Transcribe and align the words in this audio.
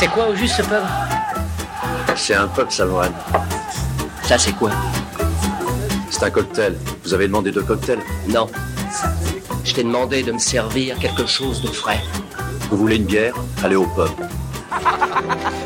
C'est 0.00 0.08
quoi 0.08 0.28
au 0.28 0.34
juste 0.34 0.56
ce 0.56 0.62
pub 0.62 0.82
C'est 2.16 2.34
un 2.34 2.48
pub 2.48 2.70
savoine. 2.70 3.12
Ça 4.22 4.38
c'est 4.38 4.52
quoi 4.52 4.70
C'est 6.08 6.22
un 6.22 6.30
cocktail. 6.30 6.74
Vous 7.04 7.12
avez 7.12 7.26
demandé 7.26 7.50
deux 7.50 7.62
cocktails 7.62 7.98
Non. 8.26 8.46
Je 9.62 9.74
t'ai 9.74 9.82
demandé 9.82 10.22
de 10.22 10.32
me 10.32 10.38
servir 10.38 10.96
quelque 10.98 11.26
chose 11.26 11.60
de 11.60 11.66
frais. 11.66 12.00
Vous 12.70 12.78
voulez 12.78 12.96
une 12.96 13.04
bière 13.04 13.34
Allez 13.62 13.76
au 13.76 13.84
pub. 13.84 14.08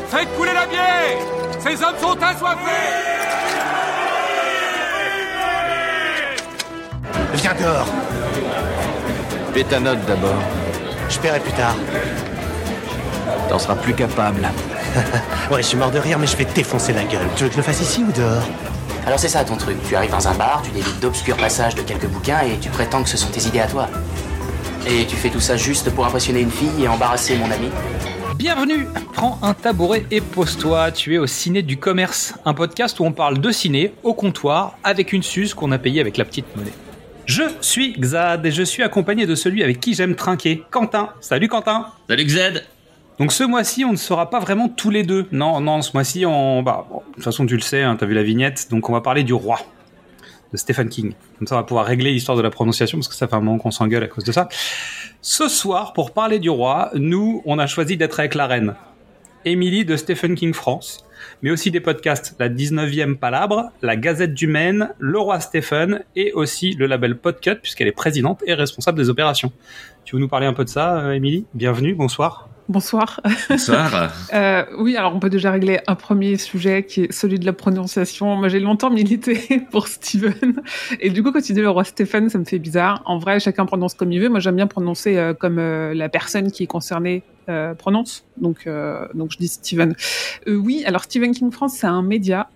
Faites 0.09 0.35
couler 0.35 0.53
la 0.53 0.65
bière 0.65 1.17
Ces 1.59 1.81
hommes 1.81 1.95
sont 2.01 2.21
assoiffés 2.21 2.91
Viens 7.35 7.53
dehors. 7.53 7.87
Fais 9.53 9.63
ta 9.63 9.79
note 9.79 10.05
d'abord. 10.05 10.41
Je 11.07 11.19
paierai 11.19 11.39
plus 11.39 11.53
tard. 11.53 11.77
T'en 13.49 13.59
seras 13.59 13.75
plus 13.75 13.93
capable. 13.93 14.41
Ouais, 15.51 15.61
je 15.61 15.67
suis 15.67 15.77
mort 15.77 15.91
de 15.91 15.99
rire, 15.99 16.17
mais 16.17 16.25
je 16.25 16.35
vais 16.37 16.45
te 16.45 16.55
défoncer 16.55 16.91
la 16.91 17.03
gueule. 17.03 17.27
Tu 17.35 17.43
veux 17.43 17.49
que 17.49 17.53
je 17.53 17.59
le 17.59 17.63
fasse 17.63 17.81
ici 17.81 18.03
ou 18.03 18.11
dehors? 18.11 18.41
Alors 19.05 19.19
c'est 19.19 19.27
ça 19.27 19.43
ton 19.43 19.57
truc. 19.57 19.77
Tu 19.87 19.95
arrives 19.95 20.09
dans 20.09 20.27
un 20.27 20.33
bar, 20.33 20.63
tu 20.63 20.71
délites 20.71 20.99
d'obscurs 20.99 21.37
passages 21.37 21.75
de 21.75 21.81
quelques 21.81 22.07
bouquins 22.07 22.39
et 22.39 22.57
tu 22.59 22.69
prétends 22.69 23.03
que 23.03 23.09
ce 23.09 23.17
sont 23.17 23.29
tes 23.29 23.45
idées 23.45 23.59
à 23.59 23.67
toi. 23.67 23.87
Et 24.87 25.05
tu 25.05 25.15
fais 25.15 25.29
tout 25.29 25.39
ça 25.39 25.57
juste 25.57 25.91
pour 25.91 26.05
impressionner 26.05 26.39
une 26.39 26.49
fille 26.49 26.83
et 26.83 26.87
embarrasser 26.87 27.35
mon 27.37 27.51
ami 27.51 27.69
Bienvenue 28.35 28.87
Prends 29.13 29.37
un 29.43 29.53
tabouret 29.53 30.05
et 30.11 30.21
pose-toi, 30.21 30.91
tu 30.91 31.15
es 31.15 31.17
au 31.19 31.27
Ciné 31.27 31.61
du 31.61 31.77
Commerce, 31.77 32.33
un 32.45 32.53
podcast 32.53 32.99
où 32.99 33.05
on 33.05 33.11
parle 33.11 33.39
de 33.39 33.51
ciné 33.51 33.93
au 34.03 34.13
comptoir 34.13 34.77
avec 34.83 35.13
une 35.13 35.23
suze 35.23 35.53
qu'on 35.53 35.71
a 35.71 35.77
payée 35.77 36.01
avec 36.01 36.17
la 36.17 36.25
petite 36.25 36.45
monnaie. 36.55 36.73
Je 37.25 37.43
suis 37.61 37.93
Xad 37.93 38.45
et 38.45 38.51
je 38.51 38.63
suis 38.63 38.83
accompagné 38.83 39.25
de 39.25 39.35
celui 39.35 39.63
avec 39.63 39.79
qui 39.79 39.93
j'aime 39.93 40.15
trinquer, 40.15 40.63
Quentin. 40.71 41.09
Salut 41.21 41.47
Quentin 41.47 41.87
Salut 42.09 42.25
Xed 42.25 42.63
Donc 43.17 43.31
ce 43.31 43.43
mois-ci, 43.43 43.85
on 43.85 43.91
ne 43.91 43.97
sera 43.97 44.29
pas 44.29 44.39
vraiment 44.39 44.67
tous 44.67 44.89
les 44.89 45.03
deux. 45.03 45.27
Non, 45.31 45.61
non, 45.61 45.81
ce 45.81 45.91
mois-ci, 45.93 46.25
on... 46.25 46.61
Bah, 46.63 46.85
de 46.89 47.13
toute 47.13 47.23
façon, 47.23 47.45
tu 47.45 47.55
le 47.55 47.61
sais, 47.61 47.81
hein, 47.81 47.95
t'as 47.97 48.05
vu 48.05 48.13
la 48.13 48.23
vignette, 48.23 48.67
donc 48.69 48.89
on 48.89 48.93
va 48.93 49.01
parler 49.01 49.23
du 49.23 49.33
roi 49.33 49.59
de 50.51 50.57
Stephen 50.57 50.89
King. 50.89 51.13
Comme 51.37 51.47
ça, 51.47 51.55
on 51.55 51.59
va 51.59 51.63
pouvoir 51.63 51.85
régler 51.85 52.11
l'histoire 52.11 52.37
de 52.37 52.41
la 52.41 52.49
prononciation, 52.49 52.97
parce 52.97 53.07
que 53.07 53.15
ça 53.15 53.27
fait 53.27 53.35
un 53.35 53.39
moment 53.39 53.57
qu'on 53.57 53.71
s'engueule 53.71 54.03
à 54.03 54.07
cause 54.07 54.25
de 54.25 54.31
ça. 54.31 54.49
Ce 55.21 55.47
soir, 55.47 55.93
pour 55.93 56.11
parler 56.11 56.39
du 56.39 56.49
roi, 56.49 56.91
nous, 56.93 57.41
on 57.45 57.57
a 57.57 57.67
choisi 57.67 57.95
d'être 57.95 58.19
avec 58.19 58.35
la 58.35 58.47
reine. 58.47 58.75
Émilie 59.45 59.85
de 59.85 59.95
Stephen 59.95 60.35
King 60.35 60.53
France, 60.53 61.05
mais 61.41 61.51
aussi 61.51 61.71
des 61.71 61.79
podcasts 61.79 62.35
La 62.39 62.49
19e 62.49 63.15
Palabre, 63.15 63.71
La 63.81 63.95
Gazette 63.95 64.33
du 64.33 64.47
Maine, 64.47 64.89
Le 64.99 65.19
Roi 65.19 65.39
Stephen, 65.39 66.03
et 66.15 66.33
aussi 66.33 66.73
le 66.73 66.87
label 66.87 67.17
Podcut, 67.17 67.55
puisqu'elle 67.61 67.87
est 67.87 67.93
présidente 67.93 68.43
et 68.45 68.55
responsable 68.55 68.97
des 68.97 69.09
opérations. 69.09 69.53
Tu 70.03 70.15
veux 70.15 70.19
nous 70.19 70.27
parler 70.27 70.47
un 70.47 70.53
peu 70.53 70.65
de 70.65 70.69
ça, 70.69 70.97
euh, 70.97 71.11
Émilie? 71.11 71.45
Bienvenue, 71.53 71.93
bonsoir. 71.93 72.49
Bonsoir. 72.67 73.21
Bonsoir 73.49 74.11
Euh, 74.33 74.65
oui, 74.79 74.97
alors 74.97 75.15
on 75.15 75.19
peut 75.19 75.29
déjà 75.29 75.51
régler 75.51 75.79
un 75.87 75.95
premier 75.95 76.37
sujet 76.37 76.83
qui 76.83 77.01
est 77.01 77.11
celui 77.11 77.37
de 77.37 77.45
la 77.45 77.53
prononciation. 77.53 78.35
Moi, 78.35 78.49
j'ai 78.49 78.59
longtemps 78.59 78.89
milité 78.89 79.61
pour 79.71 79.87
Steven. 79.87 80.61
Et 80.99 81.11
du 81.11 81.21
coup, 81.21 81.31
quand 81.31 81.41
tu 81.41 81.53
dis 81.53 81.61
le 81.61 81.69
roi 81.69 81.83
Stephen, 81.83 82.29
ça 82.29 82.39
me 82.39 82.43
fait 82.43 82.59
bizarre. 82.59 83.03
En 83.05 83.19
vrai, 83.19 83.39
chacun 83.39 83.65
prononce 83.65 83.93
comme 83.93 84.11
il 84.11 84.19
veut. 84.19 84.29
Moi, 84.29 84.39
j'aime 84.39 84.55
bien 84.55 84.67
prononcer 84.67 85.15
euh, 85.17 85.33
comme 85.33 85.59
euh, 85.59 85.93
la 85.93 86.09
personne 86.09 86.51
qui 86.51 86.63
est 86.63 86.67
concernée 86.67 87.23
prononce. 87.77 88.25
Donc, 88.37 88.67
donc, 89.13 89.31
je 89.31 89.37
dis 89.37 89.47
Steven. 89.47 89.95
Euh, 90.47 90.55
oui, 90.55 90.83
alors 90.87 91.03
Stephen 91.03 91.31
King 91.31 91.51
France, 91.51 91.75
c'est 91.77 91.85
un 91.85 92.01
média 92.01 92.49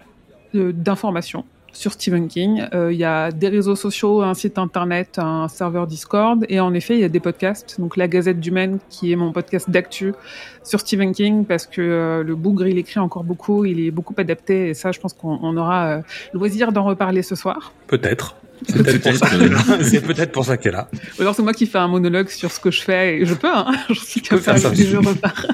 d'information 0.55 1.45
sur 1.79 1.93
Stephen 1.93 2.27
King. 2.27 2.65
Euh, 2.73 2.91
Il 2.91 2.99
y 2.99 3.05
a 3.05 3.31
des 3.31 3.47
réseaux 3.47 3.77
sociaux, 3.77 4.21
un 4.21 4.33
site 4.33 4.57
internet, 4.57 5.17
un 5.17 5.47
serveur 5.47 5.87
Discord, 5.87 6.45
et 6.49 6.59
en 6.59 6.73
effet, 6.73 6.95
il 6.95 6.99
y 6.99 7.05
a 7.05 7.09
des 7.09 7.21
podcasts. 7.21 7.79
Donc 7.79 7.95
la 7.95 8.09
Gazette 8.09 8.41
du 8.41 8.51
Maine, 8.51 8.79
qui 8.89 9.13
est 9.13 9.15
mon 9.15 9.31
podcast 9.31 9.69
d'actu 9.69 10.13
sur 10.61 10.81
Stephen 10.81 11.13
King, 11.13 11.45
parce 11.45 11.65
que 11.67 11.81
euh, 11.81 12.23
le 12.23 12.35
bougre, 12.35 12.67
il 12.67 12.77
écrit 12.77 12.99
encore 12.99 13.23
beaucoup, 13.23 13.63
il 13.63 13.79
est 13.79 13.91
beaucoup 13.91 14.13
adapté, 14.17 14.69
et 14.69 14.73
ça, 14.73 14.91
je 14.91 14.99
pense 14.99 15.13
qu'on 15.13 15.39
on 15.41 15.55
aura 15.55 15.87
euh, 15.87 16.01
loisir 16.33 16.73
d'en 16.73 16.83
reparler 16.83 17.21
ce 17.21 17.35
soir. 17.35 17.71
Peut-être. 17.87 18.35
C'est 18.67 18.83
peut-être 18.83 20.31
pour, 20.31 20.43
ça. 20.43 20.51
Ça 20.51 20.57
qu'elle 20.57 20.73
est 20.73 20.75
là. 20.75 20.89
Ou 21.17 21.21
alors 21.21 21.35
c'est 21.35 21.43
moi 21.43 21.53
qui 21.53 21.65
fais 21.65 21.77
un 21.77 21.87
monologue 21.87 22.29
sur 22.29 22.51
ce 22.51 22.59
que 22.59 22.71
je 22.71 22.81
fais, 22.81 23.19
et 23.19 23.25
je 23.25 23.33
peux, 23.33 23.47
hein, 23.47 23.71
je 23.89 23.99
suis 23.99 24.21
capable, 24.21 24.59
ça. 24.59 24.71
et 24.71 24.75
je 24.75 24.97
repars. 24.97 25.45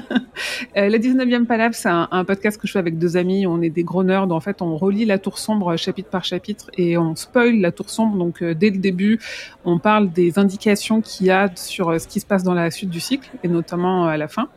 Euh, 0.76 0.88
la 0.88 0.98
19e 0.98 1.46
Palabre, 1.46 1.74
c'est 1.74 1.88
un, 1.88 2.08
un 2.10 2.24
podcast 2.24 2.60
que 2.60 2.66
je 2.66 2.72
fais 2.72 2.78
avec 2.78 2.98
deux 2.98 3.16
amis. 3.16 3.46
On 3.46 3.62
est 3.62 3.70
des 3.70 3.84
gros 3.84 4.04
nerds. 4.04 4.30
En 4.30 4.40
fait, 4.40 4.60
on 4.60 4.76
relit 4.76 5.04
la 5.04 5.18
Tour 5.18 5.38
Sombre 5.38 5.72
euh, 5.72 5.76
chapitre 5.76 6.10
par 6.10 6.24
chapitre 6.24 6.66
et 6.76 6.98
on 6.98 7.14
spoil 7.16 7.60
la 7.60 7.72
Tour 7.72 7.90
Sombre. 7.90 8.16
Donc, 8.16 8.42
euh, 8.42 8.54
dès 8.54 8.70
le 8.70 8.78
début, 8.78 9.20
on 9.64 9.78
parle 9.78 10.10
des 10.10 10.38
indications 10.38 11.00
qu'il 11.00 11.26
y 11.26 11.30
a 11.30 11.50
sur 11.54 11.90
euh, 11.90 11.98
ce 11.98 12.08
qui 12.08 12.20
se 12.20 12.26
passe 12.26 12.42
dans 12.42 12.54
la 12.54 12.70
suite 12.70 12.90
du 12.90 13.00
cycle 13.00 13.30
et 13.42 13.48
notamment 13.48 14.06
euh, 14.06 14.10
à 14.10 14.16
la 14.16 14.28
fin. 14.28 14.48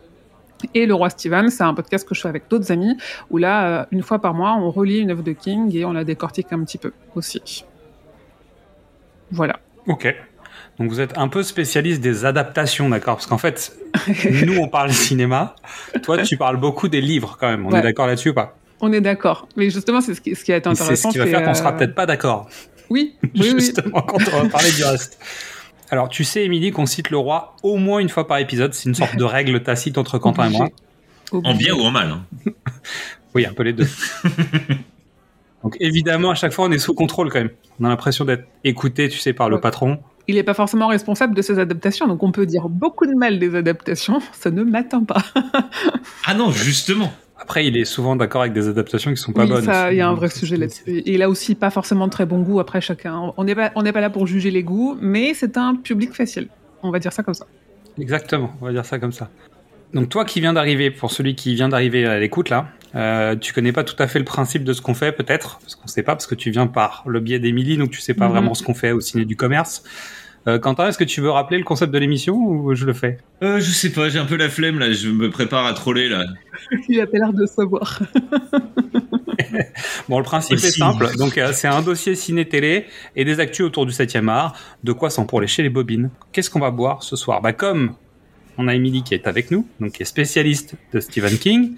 Et 0.74 0.86
Le 0.86 0.94
Roi 0.94 1.10
Steven, 1.10 1.50
c'est 1.50 1.64
un 1.64 1.74
podcast 1.74 2.08
que 2.08 2.14
je 2.14 2.22
fais 2.22 2.28
avec 2.28 2.50
d'autres 2.50 2.72
amis 2.72 2.98
où 3.30 3.38
là, 3.38 3.88
une 3.92 4.04
fois 4.04 4.20
par 4.20 4.34
mois, 4.34 4.58
on 4.60 4.70
relit 4.72 5.00
une 5.00 5.12
œuvre 5.12 5.24
de 5.24 5.32
King 5.32 5.74
et 5.74 5.86
on 5.86 5.94
la 5.94 6.04
décortique 6.04 6.48
un 6.52 6.62
petit 6.66 6.78
peu 6.78 6.92
aussi. 7.16 7.64
Voilà. 9.32 9.60
Ok. 9.88 10.14
Donc 10.80 10.90
vous 10.90 11.02
êtes 11.02 11.18
un 11.18 11.28
peu 11.28 11.44
spécialiste 11.44 12.00
des 12.02 12.26
adaptations, 12.26 12.88
d'accord? 12.90 13.16
Parce 13.16 13.28
qu'en 13.28 13.38
fait, 13.38 13.74
nous 14.46 14.58
on 14.58 14.68
parle 14.70 14.92
cinéma, 14.94 15.56
toi 16.04 16.20
tu 16.24 16.38
parles 16.38 16.58
beaucoup 16.58 16.88
des 16.88 17.02
livres 17.02 17.38
quand 17.40 17.50
même. 17.50 17.66
On 17.66 17.72
Ouais. 17.72 17.80
est 17.80 17.84
d'accord 17.84 18.08
là-dessus 18.08 18.30
ou 18.30 18.34
pas? 18.34 18.56
On 18.82 18.94
est 18.94 19.02
d'accord. 19.02 19.48
Mais 19.58 19.70
justement, 19.70 20.00
c'est 20.00 20.14
ce 20.14 20.22
qui, 20.22 20.36
ce 20.36 20.44
qui 20.46 20.54
est 20.54 20.58
Et 20.58 20.62
C'est 20.64 20.70
intéressant. 20.70 21.10
ce 21.10 21.14
qui 21.14 21.20
va 21.20 21.26
faire 21.28 21.44
qu'on 21.44 21.54
sera 21.54 21.74
euh, 21.74 21.78
peut-être 21.78 21.96
pas 21.96 22.06
d'accord. 22.06 22.48
Oui, 22.90 23.16
oui, 23.24 23.30
oui. 23.36 23.50
Justement, 23.60 24.02
quand 24.02 24.20
on 24.34 24.44
va 24.44 24.50
parler 24.50 24.72
du 24.72 24.84
reste. 24.86 25.20
Alors, 25.92 26.08
tu 26.08 26.24
sais, 26.24 26.46
Émilie, 26.46 26.72
qu'on 26.72 26.86
cite 26.86 27.10
le 27.10 27.18
roi 27.18 27.56
au 27.62 27.76
moins 27.78 28.00
une 28.00 28.08
fois 28.10 28.26
par 28.28 28.38
épisode. 28.38 28.74
C'est 28.74 28.88
une 28.88 28.96
sorte 28.96 29.18
de 29.18 29.24
règle 29.26 29.62
tacite 29.64 29.98
entre 29.98 30.18
Quentin 30.18 30.50
et 30.50 30.52
moi. 30.52 30.70
En 31.34 31.54
bien 31.56 31.74
ou 31.76 31.82
en 31.82 31.92
mal 31.92 32.10
hein. 32.10 32.26
Oui, 33.36 33.46
un 33.46 33.54
peu 33.54 33.64
les 33.64 33.74
deux. 33.74 33.88
Donc, 35.64 35.76
évidemment, 35.80 36.32
à 36.32 36.36
chaque 36.36 36.54
fois, 36.54 36.66
on 36.66 36.72
est 36.72 36.80
sous 36.80 36.94
contrôle 36.94 37.30
quand 37.32 37.40
même. 37.40 37.50
On 37.80 37.86
a 37.86 37.90
l'impression 37.90 38.24
d'être 38.26 38.46
écouté, 38.64 39.10
tu 39.10 39.18
sais, 39.18 39.34
par 39.34 39.50
le 39.50 39.56
Ouais. 39.56 39.62
patron. 39.62 40.00
Il 40.28 40.36
n'est 40.36 40.44
pas 40.44 40.54
forcément 40.54 40.88
responsable 40.88 41.34
de 41.36 41.42
ses 41.42 41.58
adaptations, 41.60 42.08
donc 42.08 42.22
on 42.22 42.32
peut 42.32 42.46
dire 42.46 42.70
beaucoup 42.70 43.08
de 43.08 43.16
mal 43.16 43.40
des 43.40 43.56
adaptations, 43.56 44.20
ça 44.32 44.52
ne 44.52 44.64
m'atteint 44.64 45.04
pas. 45.04 45.24
Ah 46.26 46.34
non, 46.36 46.52
justement 46.52 47.12
Après, 47.42 47.66
il 47.66 47.76
est 47.78 47.86
souvent 47.86 48.16
d'accord 48.16 48.42
avec 48.42 48.54
des 48.54 48.68
adaptations 48.68 49.10
qui 49.12 49.18
sont 49.18 49.32
pas 49.34 49.44
oui, 49.46 49.50
bonnes. 49.50 49.64
ça, 49.66 49.92
il 49.92 49.98
y 49.98 50.02
a 50.02 50.08
un 50.08 50.14
vrai 50.14 50.30
sujet 50.30 50.56
là-dessus. 50.58 51.02
Il 51.06 51.24
a 51.24 51.30
aussi 51.30 51.56
pas 51.56 51.70
forcément 51.72 52.06
de 52.06 52.12
très 52.12 52.26
bon 52.28 52.42
goût 52.42 52.60
après 52.60 52.82
chacun. 52.82 53.34
On 53.38 53.44
n'est 53.44 53.56
pas, 53.56 53.72
on 53.76 53.82
n'est 53.82 53.92
pas 53.94 54.02
là 54.02 54.10
pour 54.12 54.28
juger 54.28 54.52
les 54.52 54.62
goûts, 54.62 54.98
mais 55.02 55.34
c'est 55.34 55.58
un 55.58 55.76
public 55.76 56.14
facile. 56.14 56.50
On 56.84 56.92
va 56.92 57.00
dire 57.00 57.12
ça 57.14 57.24
comme 57.24 57.34
ça. 57.34 57.46
Exactement, 58.00 58.52
on 58.62 58.66
va 58.66 58.72
dire 58.72 58.86
ça 58.86 59.00
comme 59.00 59.12
ça. 59.14 59.30
Donc 59.94 60.10
toi 60.10 60.24
qui 60.26 60.40
viens 60.40 60.54
d'arriver, 60.54 60.92
pour 60.92 61.12
celui 61.12 61.36
qui 61.36 61.56
vient 61.56 61.70
d'arriver 61.70 62.06
à 62.06 62.20
l'écoute 62.20 62.50
là, 62.50 62.68
euh, 62.96 63.36
tu 63.36 63.54
connais 63.54 63.72
pas 63.72 63.84
tout 63.84 63.96
à 64.02 64.08
fait 64.08 64.20
le 64.20 64.26
principe 64.26 64.64
de 64.64 64.74
ce 64.74 64.82
qu'on 64.82 64.94
fait 64.94 65.12
peut-être, 65.12 65.60
parce 65.60 65.76
qu'on 65.76 65.88
sait 65.88 66.04
pas, 66.04 66.14
parce 66.16 66.28
que 66.28 66.36
tu 66.36 66.52
viens 66.52 66.68
par 66.68 67.04
le 67.08 67.20
biais 67.20 67.40
d'Émilie, 67.40 67.78
donc 67.78 67.90
tu 67.92 68.00
sais 68.02 68.14
pas 68.14 68.26
Mhm. 68.26 68.32
vraiment 68.32 68.54
ce 68.54 68.64
qu'on 68.64 68.74
fait 68.76 68.92
au 68.92 69.00
ciné 69.02 69.26
du 69.26 69.36
commerce. 69.36 69.84
Euh, 70.48 70.58
Quentin, 70.58 70.88
est-ce 70.88 70.98
que 70.98 71.04
tu 71.04 71.20
veux 71.22 71.30
rappeler 71.32 71.58
le 71.58 71.64
concept 71.66 71.92
de 71.94 71.98
l'émission 72.00 72.36
ou 72.38 72.74
je 72.74 72.86
le 72.86 72.94
fais? 72.94 73.18
Euh, 73.44 73.60
Je 73.60 73.72
sais 73.72 73.92
pas, 73.92 74.10
j'ai 74.10 74.20
un 74.20 74.26
peu 74.26 74.38
la 74.38 74.48
flemme 74.50 74.80
là, 74.80 74.92
je 74.92 75.10
me 75.10 75.30
prépare 75.30 75.66
à 75.66 75.74
troller 75.74 76.08
là. 76.08 76.24
Il 76.90 77.00
a 77.02 77.08
pas 77.08 77.18
l'air 77.18 77.34
de 77.34 77.46
savoir. 77.46 78.00
Bon, 80.10 80.18
le 80.18 80.24
principe 80.24 80.58
est 80.58 80.72
simple, 80.72 81.08
donc 81.18 81.38
euh, 81.38 81.52
c'est 81.54 81.68
un 81.68 81.82
dossier 81.82 82.14
ciné-télé 82.16 82.86
et 83.16 83.26
des 83.26 83.40
actus 83.40 83.66
autour 83.66 83.86
du 83.86 83.92
7e 83.92 84.28
art, 84.28 84.54
de 84.84 84.92
quoi 84.92 85.10
sans 85.10 85.26
pour 85.26 85.40
lécher 85.42 85.64
les 85.64 85.70
bobines? 85.70 86.10
Qu'est-ce 86.32 86.50
qu'on 86.50 86.60
va 86.60 86.72
boire 86.72 87.04
ce 87.04 87.16
soir? 87.16 87.42
Bah 87.42 87.54
comme 87.54 87.94
on 88.60 88.68
a 88.68 88.76
Émilie 88.76 89.04
qui 89.04 89.14
est 89.16 89.26
avec 89.28 89.50
nous, 89.52 89.66
donc 89.80 89.94
qui 89.94 90.04
est 90.04 90.06
spécialiste 90.06 90.76
de 90.94 91.00
Stephen 91.00 91.38
King, 91.38 91.72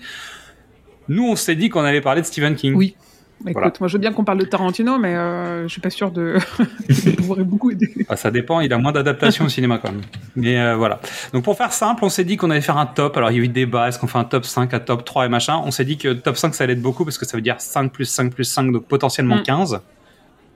nous 1.07 1.27
on 1.27 1.35
s'est 1.35 1.55
dit 1.55 1.69
qu'on 1.69 1.83
allait 1.83 2.01
parler 2.01 2.21
de 2.21 2.25
Stephen 2.25 2.55
King. 2.55 2.73
Oui. 2.75 2.95
Écoute, 3.43 3.53
Voilà. 3.53 3.73
moi 3.79 3.87
je 3.87 3.93
veux 3.93 3.99
bien 3.99 4.13
qu'on 4.13 4.23
parle 4.23 4.37
de 4.37 4.45
Tarantino, 4.45 4.99
mais 4.99 5.15
euh, 5.15 5.63
je 5.63 5.67
suis 5.71 5.81
pas 5.81 5.89
sûr 5.89 6.11
de, 6.11 6.37
de 6.89 7.11
pouvoir 7.15 7.39
beaucoup 7.39 7.71
aider. 7.71 7.91
Ah, 8.07 8.15
ça 8.15 8.29
dépend, 8.29 8.59
il 8.59 8.71
a 8.71 8.77
moins 8.77 8.91
d'adaptation 8.91 9.45
au 9.45 9.49
cinéma 9.49 9.79
quand 9.79 9.91
même. 9.91 10.01
Mais 10.35 10.59
euh, 10.59 10.75
voilà. 10.75 10.99
Donc 11.33 11.43
pour 11.43 11.57
faire 11.57 11.73
simple, 11.73 12.03
on 12.05 12.09
s'est 12.09 12.23
dit 12.23 12.37
qu'on 12.37 12.51
allait 12.51 12.61
faire 12.61 12.77
un 12.77 12.85
top. 12.85 13.17
Alors 13.17 13.31
il 13.31 13.37
y 13.37 13.39
a 13.39 13.43
eu 13.43 13.47
débat, 13.47 13.87
est-ce 13.87 13.97
qu'on 13.97 14.05
fait 14.05 14.19
un 14.19 14.25
top 14.25 14.45
5, 14.45 14.71
un 14.75 14.79
top 14.79 15.03
3 15.05 15.25
et 15.25 15.29
machin. 15.29 15.59
On 15.65 15.71
s'est 15.71 15.85
dit 15.85 15.97
que 15.97 16.13
top 16.13 16.37
5 16.37 16.53
ça 16.53 16.65
allait 16.65 16.73
être 16.73 16.83
beaucoup 16.83 17.03
parce 17.03 17.17
que 17.17 17.25
ça 17.25 17.35
veut 17.35 17.41
dire 17.41 17.55
5 17.59 17.91
plus 17.91 18.05
5 18.05 18.31
plus 18.31 18.43
5, 18.43 18.71
donc 18.71 18.85
potentiellement 18.85 19.37
Mm. 19.37 19.43
15. 19.43 19.81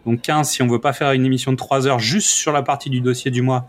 Donc 0.05 0.21
15 0.21 0.49
si 0.49 0.61
on 0.61 0.67
veut 0.67 0.79
pas 0.81 0.93
faire 0.93 1.11
une 1.13 1.25
émission 1.25 1.51
de 1.51 1.57
3 1.57 1.87
heures 1.87 1.99
juste 1.99 2.27
sur 2.29 2.51
la 2.51 2.61
partie 2.61 2.89
du 2.89 3.01
dossier 3.01 3.31
du 3.31 3.41
mois, 3.41 3.67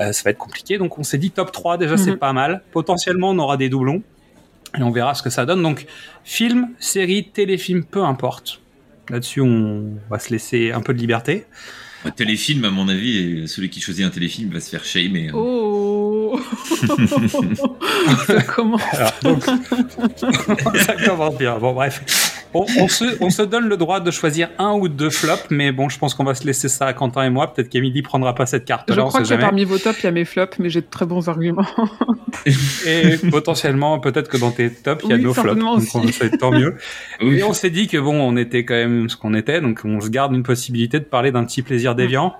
euh, 0.00 0.12
ça 0.12 0.22
va 0.24 0.30
être 0.30 0.38
compliqué. 0.38 0.78
Donc 0.78 0.98
on 0.98 1.02
s'est 1.02 1.18
dit 1.18 1.30
top 1.30 1.50
3 1.52 1.76
déjà 1.78 1.96
c'est 1.96 2.12
Mhm. 2.12 2.18
pas 2.18 2.32
mal. 2.32 2.62
Potentiellement 2.72 3.30
on 3.30 3.38
aura 3.38 3.56
des 3.56 3.68
doublons. 3.68 4.02
Et 4.78 4.82
on 4.82 4.90
verra 4.90 5.14
ce 5.14 5.22
que 5.22 5.30
ça 5.30 5.46
donne. 5.46 5.62
Donc 5.62 5.86
film, 6.24 6.68
série, 6.78 7.28
téléfilm, 7.30 7.84
peu 7.84 8.02
importe. 8.04 8.60
Là-dessus 9.08 9.40
on 9.40 9.94
va 10.10 10.18
se 10.18 10.30
laisser 10.30 10.72
un 10.72 10.80
peu 10.82 10.92
de 10.94 10.98
liberté. 10.98 11.46
Un 12.04 12.10
téléfilm, 12.12 12.64
à 12.64 12.70
mon 12.70 12.86
avis, 12.88 13.18
et 13.42 13.46
celui 13.48 13.70
qui 13.70 13.80
choisit 13.80 14.06
un 14.06 14.10
téléfilm 14.10 14.50
va 14.52 14.60
se 14.60 14.70
faire 14.70 14.84
shamer. 14.84 15.30
hein. 15.30 15.32
Oh 15.34 16.38
Ça 18.26 18.42
commence. 18.42 18.82
Alors, 18.92 19.12
donc, 19.22 19.42
ça 20.76 20.94
commence 21.04 21.36
bien. 21.36 21.58
Bon, 21.58 21.72
bref. 21.72 22.37
On, 22.58 22.84
on 22.84 22.88
se, 22.88 23.04
on 23.22 23.30
se 23.30 23.42
donne 23.42 23.68
le 23.68 23.76
droit 23.76 24.00
de 24.00 24.10
choisir 24.10 24.48
un 24.58 24.72
ou 24.72 24.88
deux 24.88 25.10
flops, 25.10 25.46
mais 25.50 25.72
bon, 25.72 25.88
je 25.88 25.98
pense 25.98 26.14
qu'on 26.14 26.24
va 26.24 26.34
se 26.34 26.44
laisser 26.46 26.68
ça 26.68 26.86
à 26.86 26.92
Quentin 26.92 27.22
et 27.24 27.30
moi. 27.30 27.52
Peut-être 27.52 27.68
qu'Emily 27.68 28.02
prendra 28.02 28.34
pas 28.34 28.46
cette 28.46 28.64
carte. 28.64 28.90
Je 28.90 28.94
là, 28.96 29.04
crois 29.04 29.20
que 29.20 29.26
jamais. 29.26 29.40
parmi 29.42 29.64
vos 29.64 29.78
tops, 29.78 29.98
il 30.02 30.04
y 30.04 30.08
a 30.08 30.12
mes 30.12 30.24
flops, 30.24 30.58
mais 30.58 30.68
j'ai 30.70 30.80
de 30.80 30.86
très 30.90 31.06
bons 31.06 31.28
arguments. 31.28 31.66
Et 32.86 33.16
potentiellement, 33.30 33.98
peut-être 34.00 34.28
que 34.28 34.36
dans 34.36 34.50
tes 34.50 34.70
tops, 34.70 35.04
il 35.04 35.10
y 35.10 35.12
a 35.12 35.16
Oui, 35.16 35.22
nos 35.22 35.34
flops. 35.34 35.58
Donc, 35.58 36.38
tant 36.38 36.50
mieux. 36.50 36.76
Oui. 37.20 37.38
Et 37.38 37.42
on 37.42 37.52
s'est 37.52 37.70
dit 37.70 37.88
que 37.88 37.98
bon, 37.98 38.14
on 38.20 38.36
était 38.36 38.64
quand 38.64 38.74
même 38.74 39.08
ce 39.08 39.16
qu'on 39.16 39.34
était, 39.34 39.60
donc 39.60 39.80
on 39.84 40.00
se 40.00 40.08
garde 40.08 40.32
une 40.34 40.44
possibilité 40.44 41.00
de 41.00 41.04
parler 41.04 41.32
d'un 41.32 41.44
petit 41.44 41.62
plaisir 41.62 41.94
déviant. 41.94 42.34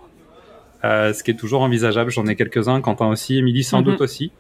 Euh, 0.84 1.12
ce 1.12 1.24
qui 1.24 1.32
est 1.32 1.34
toujours 1.34 1.62
envisageable. 1.62 2.10
J'en 2.12 2.26
ai 2.26 2.36
quelques-uns, 2.36 2.80
Quentin 2.80 3.08
aussi, 3.08 3.36
Émilie 3.38 3.64
sans 3.64 3.78
Mhm. 3.78 3.84
doute 3.84 4.00
aussi. 4.00 4.30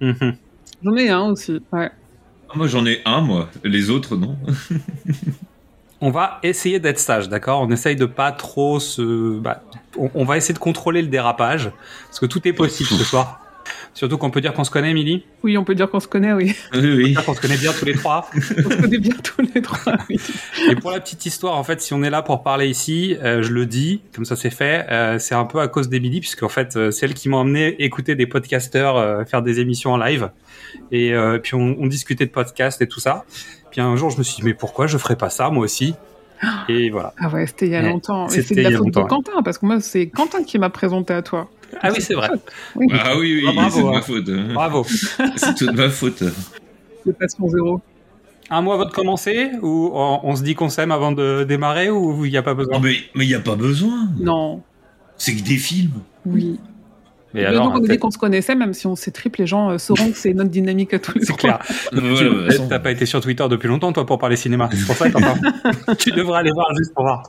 Mhm. 0.00 0.34
J'en 0.82 0.96
ai 0.96 1.08
un 1.10 1.22
aussi. 1.30 1.60
Ouais. 1.72 1.90
Ah, 2.54 2.58
Moi, 2.58 2.66
j'en 2.68 2.86
ai 2.86 3.00
un, 3.04 3.20
moi. 3.20 3.48
Les 3.64 3.90
autres, 3.90 4.16
non. 4.16 4.36
On 6.00 6.10
va 6.10 6.38
essayer 6.42 6.80
d'être 6.80 6.98
sage, 6.98 7.28
d'accord? 7.28 7.62
On 7.62 7.70
essaye 7.70 7.96
de 7.96 8.04
pas 8.04 8.30
trop 8.30 8.78
se. 8.78 9.38
bah, 9.38 9.62
on, 9.96 10.10
on 10.14 10.24
va 10.24 10.36
essayer 10.36 10.52
de 10.54 10.58
contrôler 10.58 11.00
le 11.00 11.08
dérapage, 11.08 11.70
parce 12.06 12.20
que 12.20 12.26
tout 12.26 12.46
est 12.46 12.52
possible 12.52 12.90
ce 12.90 13.04
soir. 13.04 13.40
Surtout 13.94 14.18
qu'on 14.18 14.30
peut 14.30 14.40
dire 14.42 14.52
qu'on 14.52 14.64
se 14.64 14.70
connaît, 14.70 14.90
Émilie 14.90 15.24
Oui, 15.44 15.56
on 15.56 15.64
peut 15.64 15.74
dire 15.74 15.88
qu'on 15.88 16.00
se 16.00 16.08
connaît, 16.08 16.32
oui. 16.32 16.54
Oui, 16.74 16.92
oui. 16.94 17.14
Qu'on 17.14 17.32
se 17.32 17.40
connaît 17.40 17.56
bien 17.56 17.72
tous 17.72 17.84
les 17.86 17.94
trois. 17.94 18.28
On 18.36 18.40
se 18.40 18.76
connaît 18.76 18.98
bien 18.98 19.14
tous 19.22 19.48
les 19.54 19.62
trois. 19.62 19.94
Oui. 20.10 20.16
Et 20.70 20.74
pour 20.74 20.90
la 20.90 21.00
petite 21.00 21.24
histoire, 21.24 21.56
en 21.56 21.62
fait, 21.64 21.80
si 21.80 21.94
on 21.94 22.02
est 22.02 22.10
là 22.10 22.20
pour 22.20 22.42
parler 22.42 22.66
ici, 22.68 23.16
euh, 23.22 23.42
je 23.42 23.52
le 23.52 23.64
dis, 23.64 24.02
comme 24.14 24.24
ça 24.24 24.34
c'est 24.36 24.50
fait, 24.50 24.84
euh, 24.90 25.18
c'est 25.20 25.36
un 25.36 25.44
peu 25.44 25.60
à 25.60 25.68
cause 25.68 25.88
d'Emily, 25.88 26.20
puisque 26.20 26.42
en 26.42 26.48
fait, 26.48 26.76
euh, 26.76 26.90
c'est 26.90 27.06
elle 27.06 27.14
qui 27.14 27.28
m'a 27.28 27.36
emmené 27.38 27.82
écouter 27.82 28.16
des 28.16 28.26
podcasteurs 28.26 28.96
euh, 28.96 29.24
faire 29.24 29.42
des 29.42 29.60
émissions 29.60 29.92
en 29.92 29.96
live. 29.96 30.28
Et 30.92 31.12
euh, 31.14 31.38
puis 31.38 31.54
on, 31.54 31.76
on 31.78 31.86
discutait 31.86 32.26
de 32.26 32.30
podcasts 32.30 32.80
et 32.82 32.86
tout 32.88 33.00
ça. 33.00 33.24
Puis 33.70 33.80
un 33.80 33.96
jour, 33.96 34.10
je 34.10 34.18
me 34.18 34.22
suis 34.22 34.36
dit, 34.36 34.42
mais 34.42 34.54
pourquoi 34.54 34.86
je 34.86 34.96
ferais 34.98 35.16
pas 35.16 35.30
ça, 35.30 35.50
moi 35.50 35.64
aussi? 35.64 35.94
Et 36.68 36.90
voilà. 36.90 37.14
Ah 37.18 37.28
ouais, 37.30 37.46
c'était 37.46 37.66
il 37.66 37.72
y 37.72 37.76
a 37.76 37.82
longtemps. 37.82 38.26
Et 38.28 38.30
c'était 38.30 38.42
c'est 38.48 38.54
de 38.56 38.60
il 38.60 38.62
la 38.64 38.70
y 38.70 38.74
a 38.74 38.78
faute 38.78 38.90
de 38.94 39.00
Quentin, 39.02 39.42
parce 39.44 39.58
que 39.58 39.66
moi, 39.66 39.80
c'est 39.80 40.08
Quentin 40.08 40.42
qui 40.44 40.58
m'a 40.58 40.70
présenté 40.70 41.12
à 41.14 41.22
toi. 41.22 41.48
Ah 41.80 41.90
oui, 41.92 42.00
c'est 42.00 42.14
vrai. 42.14 42.28
Oui, 42.76 42.86
Ah 42.92 43.16
oui, 43.18 43.42
oui, 43.42 43.46
Ah, 43.48 43.52
bravo, 43.54 43.70
c'est 43.76 43.82
de 43.82 43.86
hein. 43.86 43.92
ma 43.92 44.02
faute. 44.02 44.52
Bravo. 44.54 44.84
C'est 45.36 45.54
toute 45.56 45.72
ma 45.72 45.88
faute. 45.88 46.22
de 47.06 47.12
passion 47.12 47.48
zéro. 47.48 47.80
Un 48.50 48.60
mot 48.60 48.72
avant 48.72 48.84
de 48.84 48.90
commencer 48.92 49.50
Ou 49.62 49.90
on, 49.94 50.20
on 50.22 50.36
se 50.36 50.42
dit 50.42 50.54
qu'on 50.54 50.68
s'aime 50.68 50.92
avant 50.92 51.12
de 51.12 51.44
démarrer 51.48 51.88
Ou 51.90 52.26
il 52.26 52.30
n'y 52.30 52.36
a 52.36 52.42
pas 52.42 52.52
besoin? 52.54 52.76
Oh, 52.76 52.80
mais 52.80 52.96
il 53.14 53.26
n'y 53.26 53.34
a 53.34 53.40
pas 53.40 53.56
besoin. 53.56 54.08
Non. 54.20 54.62
C'est 55.16 55.34
que 55.34 55.42
des 55.42 55.56
films. 55.56 56.02
Oui. 56.26 56.60
Mais 57.34 57.40
Mais 57.40 57.46
alors, 57.46 57.64
donc, 57.64 57.72
on 57.74 57.76
a 57.78 57.80
peut- 57.80 57.92
dit 57.92 57.98
qu'on 57.98 58.10
se 58.12 58.18
connaissait, 58.18 58.54
même 58.54 58.72
si 58.72 58.86
on 58.86 58.94
s'est 58.96 59.10
triple, 59.10 59.40
les 59.40 59.46
gens 59.46 59.70
euh, 59.72 59.78
sauront 59.78 60.10
que 60.12 60.16
c'est 60.16 60.32
notre 60.34 60.50
dynamique 60.50 60.94
à 60.94 60.98
tous 61.00 61.18
les 61.18 61.24
c'est 61.24 61.36
clair. 61.36 61.58
Voilà, 61.92 62.48
Tu-. 62.52 62.58
T'as 62.68 62.78
pas 62.78 62.92
été 62.92 63.06
sur 63.06 63.20
Twitter 63.20 63.44
depuis 63.50 63.66
longtemps, 63.68 63.92
toi, 63.92 64.06
pour 64.06 64.18
parler 64.18 64.36
cinéma. 64.36 64.70
C'est 64.72 64.86
pour 64.86 64.94
ça, 64.94 65.10
Quentin. 65.10 65.34
tu 65.98 66.10
devrais 66.12 66.38
aller 66.38 66.52
voir 66.52 66.68
juste 66.76 66.94
pour 66.94 67.04
voir. 67.04 67.24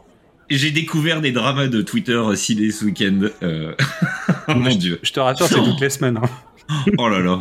J'ai 0.50 0.70
découvert 0.70 1.22
des 1.22 1.32
dramas 1.32 1.68
de 1.68 1.82
Twitter 1.82 2.22
ciné 2.36 2.70
ce 2.70 2.86
week-end. 2.86 3.20
Euh... 3.42 3.74
oh 4.48 4.54
mon 4.54 4.76
dieu. 4.76 5.00
Je 5.02 5.12
te 5.12 5.20
rassure, 5.20 5.48
c'est 5.48 5.56
toutes 5.56 5.82
les 5.82 5.90
semaines. 5.90 6.18
hein. 6.22 6.86
Oh 7.00 7.10
là 7.10 7.20
là. 7.20 7.40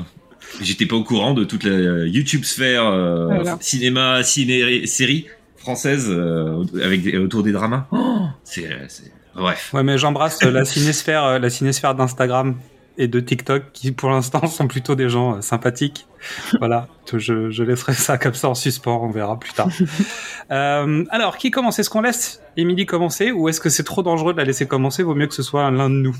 J'étais 0.63 0.87
pas 0.87 0.97
au 0.97 1.05
courant 1.05 1.35
de 1.35 1.45
toute 1.45 1.65
la 1.65 2.07
YouTube 2.07 2.45
sphère 2.45 2.87
euh, 2.87 3.27
Voilà. 3.27 3.59
cinéma, 3.61 4.23
ciné, 4.23 4.87
série 4.87 5.27
française 5.57 6.07
euh, 6.09 6.63
avec 6.83 7.15
autour 7.17 7.43
des 7.43 7.53
dramas. 7.53 7.87
Oh, 7.93 8.21
c'est- 8.43 8.69
bref. 9.37 9.71
Ouais, 9.73 9.83
mais 9.83 9.99
j'embrasse 9.99 10.39
euh, 10.43 10.51
la 10.51 10.65
cinésphère, 10.65 11.25
euh, 11.25 11.39
la 11.39 11.51
cinésphère 11.51 11.95
d'Instagram 11.95 12.57
et 12.97 13.09
de 13.09 13.19
TikTok 13.19 13.65
qui, 13.73 13.91
pour 13.93 14.11
l'instant, 14.11 14.47
sont 14.47 14.69
plutôt 14.69 14.95
des 14.95 15.09
gens 15.09 15.37
euh, 15.37 15.41
sympathiques. 15.41 16.07
Voilà, 16.59 16.87
je, 17.13 17.51
je 17.51 17.63
laisserai 17.65 17.93
ça 17.95 18.19
comme 18.19 18.35
ça 18.35 18.49
en 18.49 18.55
suspens, 18.55 19.01
on 19.03 19.11
verra 19.11 19.39
plus 19.39 19.53
tard. 19.53 19.69
Euh, 20.51 21.05
alors, 21.11 21.39
qui 21.39 21.51
commence? 21.51 21.79
Est-ce 21.79 21.89
qu'on 21.89 22.03
laisse 22.03 22.43
Émilie 22.59 22.85
commencer 22.87 23.33
ou 23.33 23.49
est-ce 23.49 23.61
que 23.61 23.71
c'est 23.71 23.83
trop 23.83 24.03
dangereux 24.03 24.35
de 24.35 24.39
la 24.39 24.45
laisser 24.45 24.67
commencer? 24.67 25.03
Vaut 25.03 25.15
mieux 25.15 25.27
que 25.27 25.33
ce 25.35 25.43
soit 25.43 25.71
l'un 25.71 25.89
de 25.89 25.95
nous. 25.95 26.15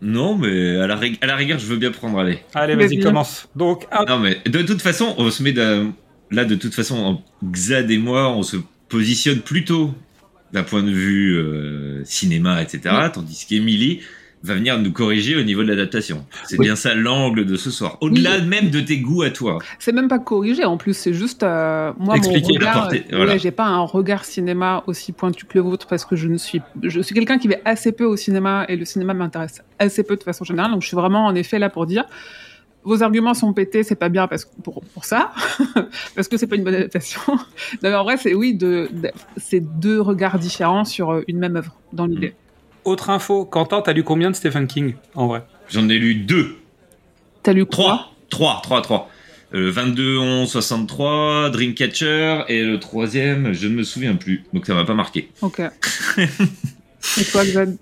Non, 0.00 0.36
mais 0.36 0.76
à 0.78 0.86
la, 0.86 0.94
rig- 0.96 1.18
à 1.20 1.26
la 1.26 1.34
rigueur, 1.36 1.58
je 1.58 1.66
veux 1.66 1.76
bien 1.76 1.90
prendre 1.90 2.18
aller. 2.20 2.38
Allez, 2.54 2.76
vas-y, 2.76 3.00
commence. 3.00 3.48
Donc, 3.56 3.86
Non, 4.08 4.18
mais 4.20 4.38
de 4.46 4.62
toute 4.62 4.80
façon, 4.82 5.14
on 5.18 5.30
se 5.30 5.42
met 5.42 5.52
d'un- 5.52 5.92
là, 6.30 6.44
de 6.44 6.54
toute 6.54 6.74
façon, 6.74 7.20
Xad 7.44 7.90
et 7.90 7.98
moi, 7.98 8.28
on 8.30 8.42
se 8.44 8.56
positionne 8.88 9.40
plutôt 9.40 9.92
d'un 10.52 10.62
point 10.62 10.82
de 10.82 10.90
vue 10.90 11.36
euh, 11.36 12.02
cinéma, 12.04 12.62
etc. 12.62 12.94
Tandis 13.12 13.46
qu'Emilie 13.48 14.00
va 14.42 14.54
venir 14.54 14.78
nous 14.78 14.90
corriger 14.90 15.36
au 15.36 15.42
niveau 15.42 15.62
de 15.62 15.68
l'adaptation. 15.68 16.24
C'est 16.44 16.58
Oui. 16.58 16.64
bien 16.64 16.74
ça 16.74 16.94
l'angle 16.94 17.44
de 17.44 17.56
ce 17.56 17.70
soir. 17.70 17.98
Au-delà 18.00 18.40
même 18.40 18.70
de 18.70 18.80
tes 18.80 18.96
goûts 18.98 19.20
à 19.20 19.28
toi. 19.28 19.58
C'est 19.78 19.92
même 19.92 20.08
pas 20.08 20.18
corrigé, 20.18 20.64
en 20.64 20.78
plus, 20.78 20.96
c'est 20.96 21.12
juste 21.12 21.42
euh, 21.42 21.92
moi 21.98 22.16
Expliquer 22.16 22.54
mon 22.54 22.58
la 22.64 22.70
regard. 22.70 22.82
portée, 22.84 23.04
euh, 23.12 23.16
voilà. 23.18 23.32
ouais, 23.32 23.38
j'ai 23.38 23.50
pas 23.50 23.66
un 23.66 23.80
regard 23.80 24.24
cinéma 24.24 24.82
aussi 24.86 25.12
pointu 25.12 25.44
que 25.44 25.58
le 25.58 25.60
vôtre 25.60 25.86
parce 25.86 26.06
que 26.06 26.16
je 26.16 26.26
ne 26.26 26.38
suis, 26.38 26.62
je 26.82 27.00
suis 27.02 27.14
quelqu'un 27.14 27.36
qui 27.38 27.48
va 27.48 27.56
assez 27.66 27.92
peu 27.92 28.04
au 28.06 28.16
cinéma 28.16 28.64
et 28.70 28.76
le 28.76 28.86
cinéma 28.86 29.12
m'intéresse 29.12 29.62
assez 29.78 30.04
peu 30.04 30.16
de 30.16 30.22
façon 30.22 30.44
générale. 30.46 30.70
Donc 30.72 30.80
je 30.80 30.86
suis 30.86 30.96
vraiment 30.96 31.26
en 31.26 31.34
effet 31.34 31.58
là 31.58 31.68
pour 31.68 31.84
dire 31.84 32.04
vos 32.82 33.02
arguments 33.02 33.34
sont 33.34 33.52
pétés, 33.52 33.82
c'est 33.82 33.94
pas 33.94 34.08
bien 34.08 34.26
parce 34.26 34.44
que 34.44 34.50
pour 34.62 34.82
pour 34.94 35.04
ça, 35.04 35.32
parce 36.14 36.28
que 36.28 36.36
c'est 36.36 36.46
pas 36.46 36.56
une 36.56 36.64
bonne 36.64 36.74
adaptation. 36.74 37.20
non, 37.36 37.38
mais 37.82 37.94
en 37.94 38.04
vrai, 38.04 38.16
c'est 38.16 38.34
oui, 38.34 38.54
de, 38.54 38.88
de- 38.92 39.10
c'est 39.36 39.60
deux 39.60 40.00
regards 40.00 40.38
différents 40.38 40.84
sur 40.84 41.10
euh, 41.10 41.22
une 41.28 41.38
même 41.38 41.56
œuvre 41.56 41.76
dans 41.92 42.06
l'idée. 42.06 42.34
autre 42.84 43.10
info. 43.10 43.44
Quentin, 43.44 43.82
t'as 43.82 43.92
lu 43.92 44.02
combien 44.04 44.30
de 44.30 44.36
Stephen 44.36 44.66
King, 44.66 44.94
en 45.14 45.26
vrai? 45.26 45.42
J'en 45.68 45.88
ai 45.88 45.98
lu 45.98 46.14
deux. 46.14 46.56
T'as 47.42 47.52
lu 47.52 47.64
quoi? 47.66 47.74
Trois. 47.74 48.12
Trois, 48.30 48.60
trois, 48.62 48.82
trois. 48.82 49.10
Euh, 49.52 49.70
22, 49.72 50.16
11, 50.18 50.48
63, 50.48 51.50
Dreamcatcher, 51.50 52.44
et 52.48 52.62
le 52.62 52.78
troisième, 52.78 53.52
je 53.52 53.66
ne 53.66 53.74
me 53.74 53.82
souviens 53.82 54.14
plus. 54.14 54.44
Donc 54.54 54.64
ça 54.66 54.74
m'a 54.74 54.84
pas 54.84 54.94
marqué. 54.94 55.28
Ok. 55.42 55.60
et 56.18 57.24
toi, 57.32 57.44
Xad 57.44 57.76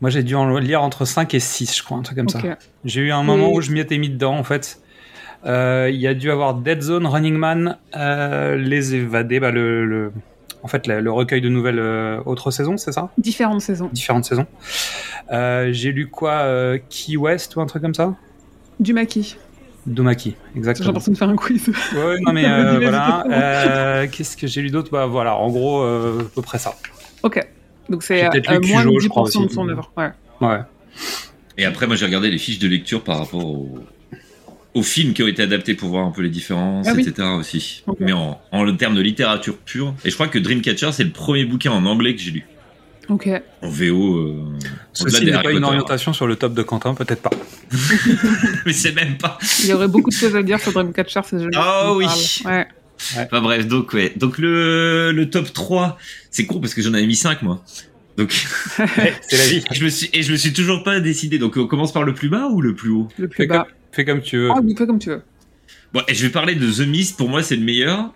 Moi, 0.00 0.10
j'ai 0.10 0.22
dû 0.22 0.34
en 0.34 0.56
lire 0.58 0.82
entre 0.82 1.04
5 1.04 1.34
et 1.34 1.40
6, 1.40 1.76
je 1.76 1.82
crois, 1.82 1.98
un 1.98 2.02
truc 2.02 2.16
comme 2.18 2.28
ça. 2.28 2.40
J'ai 2.84 3.00
eu 3.02 3.12
un 3.12 3.22
moment 3.22 3.52
où 3.52 3.60
je 3.60 3.70
m'y 3.72 3.80
étais 3.80 3.98
mis 3.98 4.10
dedans, 4.10 4.36
en 4.36 4.44
fait. 4.44 4.80
Euh, 5.44 5.90
Il 5.92 6.00
y 6.00 6.06
a 6.06 6.14
dû 6.14 6.30
avoir 6.30 6.54
Dead 6.54 6.80
Zone, 6.82 7.06
Running 7.06 7.34
Man, 7.36 7.76
euh, 7.96 8.56
Les 8.56 8.94
Évadés, 8.94 9.40
bah, 9.40 9.50
le, 9.50 9.84
le- 9.84 10.12
en 10.62 10.68
fait, 10.68 10.86
le, 10.86 11.00
le 11.00 11.10
recueil 11.10 11.40
de 11.40 11.48
nouvelles 11.48 11.80
euh, 11.80 12.20
autres 12.26 12.50
saisons, 12.52 12.76
c'est 12.76 12.92
ça? 12.92 13.10
Différentes 13.18 13.60
saisons. 13.62 13.90
Différentes 13.92 14.24
saisons. 14.24 14.46
Euh, 15.32 15.70
J'ai 15.72 15.90
lu 15.92 16.08
quoi 16.08 16.46
Key 16.88 17.16
West 17.16 17.56
ou 17.56 17.60
un 17.60 17.66
truc 17.66 17.82
comme 17.82 17.94
ça? 17.94 18.14
Du 18.78 18.92
maquis. 18.92 19.36
Domaki, 19.84 20.36
J'ai 20.52 20.58
exactement. 20.58 20.86
l'impression 20.90 21.10
de 21.12 21.16
faire 21.16 21.28
un 21.28 21.34
quiz. 21.34 21.68
Ouais, 21.96 22.20
non 22.24 22.32
mais 22.32 22.44
euh, 22.48 22.78
voilà. 22.80 23.24
Euh, 23.28 24.06
Qu'est-ce 24.10 24.36
que 24.36 24.46
j'ai 24.46 24.62
lu 24.62 24.70
d'autre? 24.70 24.90
Bah 24.92 25.06
voilà, 25.06 25.36
en 25.36 25.50
gros, 25.50 25.82
euh, 25.82 26.20
à 26.20 26.34
peu 26.36 26.40
près 26.42 26.58
ça. 26.58 26.74
Ok. 27.24 27.44
Donc 27.88 28.02
c'est 28.02 28.24
euh, 28.24 28.30
moins 28.62 28.84
de 28.84 28.88
Cujo, 28.90 29.00
je 29.00 29.08
crois, 29.08 29.24
10% 29.28 29.48
de 29.48 29.52
son 29.52 29.68
œuvre. 29.68 29.90
Ouais. 29.96 30.10
Ouais. 30.40 30.58
Et 31.58 31.64
après, 31.64 31.86
moi, 31.86 31.96
j'ai 31.96 32.06
regardé 32.06 32.30
les 32.30 32.38
fiches 32.38 32.58
de 32.58 32.68
lecture 32.68 33.02
par 33.02 33.18
rapport 33.18 33.44
au- 33.44 33.78
aux 34.74 34.82
films 34.82 35.12
qui 35.12 35.22
ont 35.22 35.26
été 35.26 35.42
adaptés 35.42 35.74
pour 35.74 35.90
voir 35.90 36.06
un 36.06 36.10
peu 36.12 36.22
les 36.22 36.30
différences, 36.30 36.86
Ah 36.88 36.94
oui. 36.94 37.02
etc. 37.06 37.28
aussi. 37.38 37.84
Mais 38.00 38.12
en, 38.12 38.40
en 38.52 38.76
termes 38.76 38.94
de 38.94 39.02
littérature 39.02 39.58
pure. 39.58 39.94
Et 40.04 40.08
je 40.10 40.14
crois 40.14 40.28
que 40.28 40.38
Dreamcatcher, 40.38 40.92
c'est 40.92 41.04
le 41.04 41.10
premier 41.10 41.44
bouquin 41.44 41.70
en 41.72 41.84
anglais 41.84 42.14
que 42.14 42.20
j'ai 42.22 42.30
lu. 42.30 42.46
Ok. 43.10 43.28
En 43.60 43.68
VO. 43.68 44.16
Euh, 44.16 44.44
Ceci 44.94 45.24
n'est 45.26 45.32
pas 45.42 45.50
une 45.50 45.64
orientation 45.64 46.12
sur 46.14 46.26
le 46.26 46.36
top 46.36 46.54
de 46.54 46.62
Quentin, 46.62 46.94
peut-être 46.94 47.20
pas. 47.20 47.30
Mais 48.66 48.72
c'est 48.72 48.94
même 48.94 49.18
pas. 49.18 49.38
Il 49.62 49.66
y 49.70 49.72
aurait 49.74 49.88
beaucoup 49.88 50.08
de 50.10 50.14
choses 50.14 50.34
à 50.36 50.42
dire 50.42 50.58
sur 50.60 50.72
Dreamcatcher, 50.72 51.20
c'est 51.24 51.38
jamais 51.38 51.50
Ah 51.56 51.86
qu'on 51.88 51.96
oui. 51.96 52.06
parle. 52.44 52.66
Ouais. 53.16 53.24
Enfin 53.24 53.40
bref, 53.40 53.66
donc 53.66 53.92
ouais. 53.92 54.12
Donc 54.16 54.38
le, 54.38 55.12
le 55.12 55.30
top 55.30 55.52
3, 55.52 55.98
c'est 56.30 56.46
con 56.46 56.60
parce 56.60 56.74
que 56.74 56.82
j'en 56.82 56.94
avais 56.94 57.06
mis 57.06 57.16
5 57.16 57.42
moi. 57.42 57.62
Donc 58.16 58.32
c'est 58.76 59.38
la 59.38 59.46
vie. 59.46 59.62
je 59.72 59.84
me 59.84 59.88
suis 59.88 60.08
et 60.12 60.22
je 60.22 60.32
me 60.32 60.36
suis 60.36 60.52
toujours 60.52 60.82
pas 60.82 61.00
décidé. 61.00 61.38
Donc 61.38 61.56
on 61.56 61.66
commence 61.66 61.92
par 61.92 62.04
le 62.04 62.14
plus 62.14 62.28
bas 62.28 62.48
ou 62.48 62.60
le 62.60 62.74
plus 62.74 62.90
haut? 62.90 63.08
Le 63.18 63.28
plus 63.28 63.44
Fais 63.44 63.46
bas. 63.46 63.58
comme, 63.64 63.66
fais 63.92 64.04
comme 64.04 64.20
tu 64.22 64.36
veux. 64.36 64.50
Ah, 64.50 64.60
fais 64.76 64.86
comme 64.86 64.98
tu 64.98 65.10
veux. 65.10 65.22
Bon, 65.92 66.02
et 66.08 66.14
je 66.14 66.22
vais 66.24 66.32
parler 66.32 66.54
de 66.54 66.70
The 66.70 66.86
Mist, 66.86 67.16
pour 67.18 67.28
moi 67.28 67.42
c'est 67.42 67.56
le 67.56 67.62
meilleur 67.64 68.12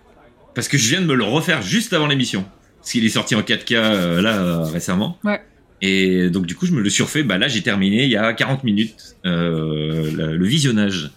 parce 0.55 0.67
que 0.67 0.77
je 0.77 0.89
viens 0.89 1.01
de 1.01 1.05
me 1.05 1.13
le 1.15 1.23
refaire 1.23 1.61
juste 1.61 1.93
avant 1.93 2.07
l'émission. 2.07 2.45
Parce 2.79 2.91
qu'il 2.91 3.05
est 3.05 3.09
sorti 3.09 3.35
en 3.35 3.41
4K 3.41 3.75
euh, 3.75 4.21
là 4.21 4.37
euh, 4.41 4.63
récemment. 4.63 5.19
Ouais. 5.23 5.41
Et 5.81 6.29
donc 6.31 6.47
du 6.47 6.55
coup, 6.55 6.65
je 6.65 6.71
me 6.71 6.81
le 6.81 6.89
suis 6.89 7.03
refait. 7.03 7.21
Bah 7.21 7.37
là, 7.37 7.47
j'ai 7.47 7.61
terminé 7.61 8.05
il 8.05 8.09
y 8.09 8.15
a 8.15 8.33
40 8.33 8.63
minutes 8.63 9.15
euh, 9.25 10.09
le, 10.11 10.35
le 10.37 10.45
visionnage. 10.47 11.11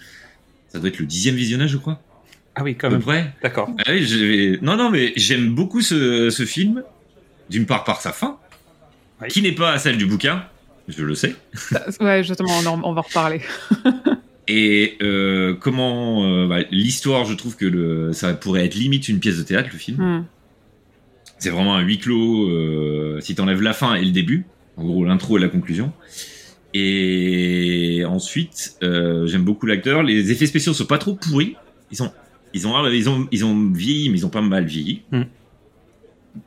Ça 0.68 0.78
doit 0.78 0.88
être 0.88 0.98
le 0.98 1.06
dixième 1.06 1.34
visionnage, 1.36 1.70
je 1.70 1.78
crois. 1.78 2.00
Ah 2.56 2.62
oui, 2.64 2.74
quand 2.76 2.88
À 2.88 2.90
peu 2.90 2.96
même. 2.96 3.02
près. 3.04 3.34
D'accord. 3.42 3.70
Ah 3.78 3.90
oui, 3.92 4.58
non, 4.62 4.76
non, 4.76 4.90
mais 4.90 5.12
j'aime 5.16 5.54
beaucoup 5.54 5.80
ce, 5.82 6.30
ce 6.30 6.44
film. 6.44 6.82
D'une 7.48 7.66
part 7.66 7.82
par 7.84 8.00
sa 8.00 8.12
fin, 8.12 8.38
Oui. 9.20 9.28
qui 9.28 9.42
n'est 9.42 9.50
pas 9.52 9.76
celle 9.78 9.96
du 9.98 10.06
bouquin, 10.06 10.44
je 10.88 11.02
le 11.04 11.14
sais. 11.16 11.34
Ça- 11.54 11.84
Ouais, 12.00 12.22
justement, 12.22 12.50
on, 12.62 12.66
en- 12.66 12.82
on 12.84 12.92
va 12.92 13.00
reparler. 13.00 13.40
Et 14.48 14.96
euh, 15.02 15.54
comment 15.54 16.24
euh, 16.24 16.46
bah, 16.48 16.58
l'histoire, 16.70 17.24
je 17.24 17.34
trouve 17.34 17.56
que 17.56 17.66
le, 17.66 18.12
ça 18.12 18.34
pourrait 18.34 18.64
être 18.66 18.74
limite 18.76 19.08
une 19.08 19.18
pièce 19.20 19.36
de 19.38 19.42
théâtre, 19.42 19.68
le 19.72 19.78
film. 19.78 19.98
Hmm. 19.98 20.24
C'est 21.38 21.50
vraiment 21.50 21.74
un 21.74 21.80
huis 21.82 21.98
clos. 21.98 22.48
Euh, 22.50 23.18
si 23.20 23.34
t'enlèves 23.34 23.62
la 23.62 23.72
fin 23.72 23.94
et 23.94 24.04
le 24.04 24.10
début, 24.12 24.44
en 24.76 24.84
gros 24.84 25.04
l'intro 25.04 25.36
et 25.38 25.40
la 25.40 25.48
conclusion. 25.48 25.92
Et 26.74 28.04
ensuite, 28.06 28.76
euh, 28.82 29.26
j'aime 29.26 29.42
beaucoup 29.42 29.66
l'acteur. 29.66 30.02
Les 30.02 30.30
effets 30.30 30.46
spéciaux 30.46 30.72
sont 30.72 30.84
pas 30.86 30.98
trop 30.98 31.14
pourris. 31.14 31.56
Ils 31.90 31.96
sont, 31.96 32.12
ils 32.54 32.66
ont, 32.66 32.86
ils 32.88 33.08
ont, 33.08 33.28
ils 33.30 33.44
ont 33.44 33.70
vieilli, 33.72 34.08
mais 34.10 34.18
ils 34.18 34.26
ont 34.26 34.30
pas 34.30 34.40
mal 34.40 34.64
vieilli. 34.64 35.02
Hmm. 35.12 35.22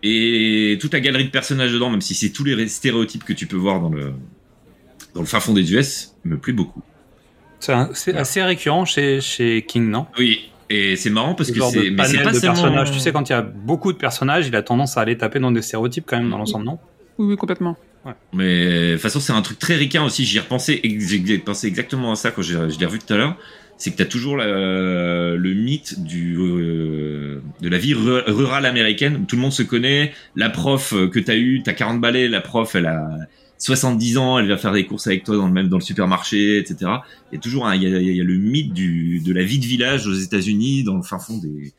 Et 0.02 0.78
toute 0.80 0.94
la 0.94 1.00
galerie 1.00 1.26
de 1.26 1.30
personnages 1.30 1.72
dedans, 1.74 1.90
même 1.90 2.02
si 2.02 2.14
c'est 2.16 2.30
tous 2.30 2.44
les 2.44 2.68
stéréotypes 2.68 3.24
que 3.24 3.34
tu 3.34 3.48
peux 3.48 3.58
voir 3.58 3.82
dans 3.82 3.90
le, 3.90 4.14
dans 5.14 5.22
le 5.22 5.28
fin 5.28 5.40
fond 5.40 5.54
des 5.54 5.74
US, 5.74 6.14
me 6.24 6.38
plaît 6.38 6.54
beaucoup. 6.54 6.82
C'est 7.60 8.14
assez 8.16 8.42
récurrent 8.44 8.86
chez, 8.86 9.22
chez 9.22 9.64
King, 9.66 9.90
non? 9.90 10.06
Oui, 10.20 10.50
et 10.70 10.96
c'est 10.98 11.10
marrant 11.10 11.34
parce 11.34 11.50
Ce 11.50 11.54
que 11.54 11.62
c'est 11.62 11.92
pas 11.92 12.04
de 12.08 12.10
seulement- 12.10 12.32
personnages. 12.54 12.92
Tu 12.92 13.00
sais, 13.00 13.12
quand 13.14 13.30
il 13.30 13.32
y 13.32 13.36
a 13.36 13.42
beaucoup 13.42 13.94
de 13.94 13.98
personnages, 13.98 14.48
il 14.48 14.56
a 14.56 14.62
tendance 14.64 14.98
à 14.98 15.02
aller 15.02 15.18
taper 15.18 15.40
dans 15.40 15.52
des 15.52 15.62
stéréotypes 15.62 16.04
quand 16.08 16.18
même 16.20 16.30
dans 16.30 16.38
l'ensemble, 16.38 16.66
non? 16.66 16.80
Oui, 17.18 17.28
oui, 17.30 17.38
complètement. 17.38 17.78
Mais 18.34 18.88
de 18.90 18.94
toute 18.94 19.02
façon, 19.02 19.22
c'est 19.22 19.32
un 19.32 19.42
truc 19.42 19.60
très 19.60 19.76
ricain 19.76 20.04
aussi. 20.04 20.26
J'y 20.26 20.38
ai 20.38 20.42
repensé, 20.42 20.80
ex- 20.84 21.08
j'ai 21.08 21.38
pensé 21.38 21.68
exactement 21.68 22.12
à 22.12 22.16
ça 22.18 22.32
quand 22.32 22.42
j'ai- 22.42 22.70
je 22.70 22.78
l'ai 22.78 22.86
revu 22.86 23.00
tout 23.00 23.14
à 23.14 23.18
l'heure. 23.18 23.38
C'est 23.84 23.92
que 23.92 23.98
tu 23.98 24.04
as 24.04 24.06
toujours 24.06 24.38
le 24.38 25.54
mythe 25.54 26.02
du, 26.06 26.38
euh, 26.40 27.42
de 27.60 27.68
la 27.68 27.78
vie 27.78 27.94
ru- 27.94 28.22
rurale 28.28 28.66
américaine 28.66 29.18
où 29.18 29.25
tout 29.25 29.36
le 29.36 29.42
monde 29.42 29.52
se 29.52 29.62
connaît. 29.63 30.13
La 30.38 30.50
prof 30.50 30.94
euh, 30.94 31.10
que 31.10 31.20
tu 31.20 31.30
as 31.30 31.36
eue, 31.36 31.62
tu 31.62 31.70
as 31.70 31.74
40 31.74 32.00
balais, 32.00 32.30
la 32.30 32.40
prof, 32.40 32.75
elle 32.75 32.86
a 32.86 33.10
70 33.58 34.18
ans, 34.18 34.40
elle 34.40 34.46
vient 34.46 34.56
faire 34.56 34.72
des 34.72 34.86
courses 34.86 35.08
avec 35.08 35.25
toi 35.25 35.36
dans 35.36 35.48
le 35.48 35.52
même 35.54 35.68
dans 35.68 35.80
le 35.80 35.84
supermarché, 35.84 36.60
etc. 36.60 36.78
Il 37.32 37.36
y 37.36 37.38
a 37.38 37.42
toujours 37.42 37.68
un- 37.68 37.75
il 37.75 37.84
y 37.84 37.94
a, 37.94 38.00
y 38.00 38.22
a 38.22 38.24
le 38.24 38.38
mythe 38.38 38.72
du, 38.74 39.20
de 39.20 39.34
la 39.34 39.44
vie 39.44 39.60
de 39.60 39.66
village 39.66 40.08
aux 40.08 40.13
États-Unis, 40.13 40.84
dans 40.86 40.96
le 40.96 41.04
fin 41.04 41.20
fond 41.20 41.38
des, 41.38 41.74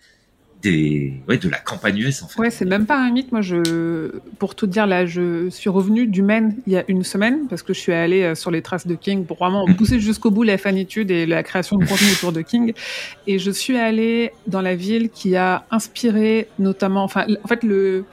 des 0.64 1.12
ouais, 1.28 1.36
de 1.36 1.48
la 1.48 1.58
campagne 1.58 1.98
US 1.98 2.22
en 2.22 2.28
fait. 2.28 2.40
Ouais, 2.40 2.50
c'est 2.50 2.64
même 2.64 2.86
pas 2.86 2.98
un 2.98 3.10
mythe. 3.10 3.30
Moi, 3.30 3.42
je, 3.42 4.18
pour 4.38 4.54
tout 4.54 4.66
dire, 4.66 4.86
là, 4.86 5.06
je 5.06 5.48
suis 5.50 5.68
revenue 5.70 6.06
du 6.06 6.22
Maine 6.22 6.56
il 6.66 6.72
y 6.72 6.76
a 6.76 6.84
une 6.88 7.04
semaine 7.04 7.46
parce 7.48 7.62
que 7.62 7.74
je 7.74 7.80
suis 7.80 7.92
allée 7.92 8.22
euh, 8.22 8.34
sur 8.34 8.50
les 8.50 8.62
traces 8.62 8.86
de 8.86 8.94
King 8.94 9.24
pour 9.26 9.38
vraiment 9.38 9.66
pousser 9.76 10.00
jusqu'au 10.00 10.30
bout 10.30 10.42
la 10.42 10.58
fanitude 10.58 11.10
et 11.10 11.26
la 11.26 11.42
création 11.42 11.76
de 11.76 11.84
contenu 11.84 12.08
autour 12.16 12.32
de 12.32 12.40
King. 12.40 12.72
Et 13.26 13.38
je 13.38 13.50
suis 13.50 13.76
allée 13.76 14.32
dans 14.46 14.62
la 14.62 14.74
ville 14.74 15.10
qui 15.10 15.36
a 15.36 15.64
inspiré 15.70 16.48
notamment, 16.58 17.04
enfin, 17.04 17.26
en 17.42 17.48
fait, 17.48 17.62
le, 17.62 18.04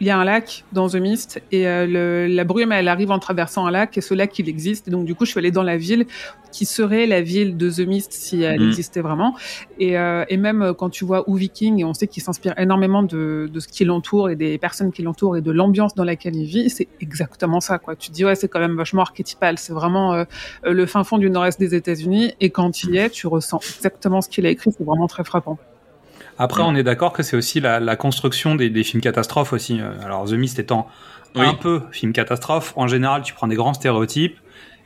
il 0.00 0.06
y 0.06 0.10
a 0.10 0.18
un 0.18 0.24
lac 0.24 0.64
dans 0.72 0.88
The 0.88 0.96
Mist 0.96 1.42
et 1.52 1.66
euh, 1.66 1.86
le, 1.86 2.26
la 2.34 2.44
brume, 2.44 2.72
elle 2.72 2.88
arrive 2.88 3.10
en 3.10 3.18
traversant 3.18 3.66
un 3.66 3.70
lac 3.70 3.96
et 3.96 4.00
ce 4.00 4.12
lac, 4.14 4.38
il 4.38 4.48
existe. 4.48 4.88
Et 4.88 4.90
donc, 4.90 5.04
du 5.06 5.14
coup, 5.14 5.24
je 5.24 5.30
suis 5.30 5.38
allée 5.38 5.50
dans 5.50 5.62
la 5.62 5.76
ville 5.78 6.06
qui 6.52 6.64
serait 6.66 7.06
la 7.06 7.20
ville 7.22 7.56
de 7.56 7.70
The 7.70 7.80
Mist 7.86 8.12
si 8.12 8.42
elle 8.42 8.60
Mm. 8.60 8.68
existait 8.68 9.00
vraiment. 9.00 9.34
Et, 9.78 9.98
euh, 9.98 10.24
et 10.28 10.36
même 10.36 10.62
euh, 10.62 10.72
quand 10.74 10.90
tu 10.90 11.04
vois 11.04 11.24
Uwe 11.28 11.48
King, 11.52 11.80
et 11.80 11.84
on 11.84 11.94
sait 11.94 12.06
qu'il 12.06 12.22
s'inspire 12.22 12.54
énormément 12.58 13.02
de, 13.02 13.48
de 13.52 13.60
ce 13.60 13.68
qui 13.68 13.84
l'entoure 13.84 14.30
et 14.30 14.36
des 14.36 14.56
personnes 14.58 14.92
qui 14.92 15.02
l'entourent 15.02 15.36
et 15.36 15.42
de 15.42 15.50
l'ambiance 15.50 15.94
dans 15.94 16.04
laquelle 16.04 16.36
il 16.36 16.46
vit, 16.46 16.70
c'est 16.70 16.88
exactement 17.00 17.60
ça. 17.60 17.78
Quoi. 17.78 17.96
Tu 17.96 18.08
te 18.10 18.14
dis, 18.14 18.24
ouais, 18.24 18.34
c'est 18.34 18.48
quand 18.48 18.60
même 18.60 18.76
vachement 18.76 19.02
archétypal. 19.02 19.58
C'est 19.58 19.72
vraiment 19.72 20.14
euh, 20.14 20.24
euh, 20.66 20.72
le 20.72 20.86
fin 20.86 21.04
fond 21.04 21.18
du 21.18 21.28
nord-est 21.30 21.58
des 21.60 21.74
États-Unis. 21.74 22.34
Et 22.40 22.50
quand 22.50 22.70
tu 22.70 22.88
y 22.92 22.98
es, 22.98 23.10
tu 23.10 23.26
ressens 23.26 23.60
exactement 23.76 24.20
ce 24.20 24.28
qu'il 24.28 24.46
a 24.46 24.50
écrit. 24.50 24.70
C'est 24.76 24.84
vraiment 24.84 25.06
très 25.08 25.24
frappant. 25.24 25.58
Après, 26.38 26.62
on 26.62 26.74
est 26.74 26.82
d'accord 26.82 27.12
que 27.12 27.22
c'est 27.22 27.36
aussi 27.36 27.60
la, 27.60 27.80
la 27.80 27.96
construction 27.96 28.54
des, 28.54 28.68
des 28.70 28.84
films 28.84 29.00
catastrophes 29.00 29.52
aussi. 29.52 29.80
Euh, 29.80 29.90
Alors, 30.04 30.26
The 30.26 30.32
Mist 30.32 30.58
étant 30.58 30.86
Oui. 31.34 31.46
un 31.46 31.54
peu 31.54 31.82
film 31.92 32.12
catastrophe, 32.12 32.72
en 32.76 32.86
général, 32.88 33.22
tu 33.22 33.32
prends 33.34 33.46
des 33.48 33.56
grands 33.56 33.74
stéréotypes 33.74 34.38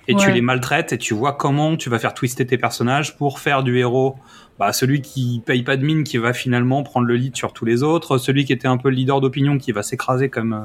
et 0.08 0.14
tu 0.16 0.30
les 0.32 0.40
maltraites 0.40 0.92
et 0.92 0.98
tu 0.98 1.14
vois 1.14 1.32
comment 1.34 1.76
tu 1.76 1.88
vas 1.90 1.98
faire 2.00 2.14
twister 2.14 2.44
tes 2.46 2.58
personnages 2.58 3.16
pour 3.16 3.38
faire 3.38 3.62
du 3.62 3.78
héros 3.78 4.16
bah, 4.58 4.72
celui 4.72 5.00
qui 5.02 5.40
paye 5.46 5.62
pas 5.62 5.76
de 5.76 5.84
mine 5.84 6.02
qui 6.04 6.18
va 6.18 6.32
finalement 6.32 6.82
prendre 6.82 7.06
le 7.06 7.14
lead 7.14 7.34
sur 7.36 7.52
tous 7.52 7.64
les 7.64 7.82
autres, 7.82 8.18
celui 8.18 8.44
qui 8.44 8.52
était 8.52 8.68
un 8.68 8.76
peu 8.76 8.90
le 8.90 8.96
leader 8.96 9.20
d'opinion 9.20 9.56
qui 9.58 9.72
va 9.72 9.82
s'écraser 9.82 10.28
comme 10.28 10.52
euh, 10.52 10.58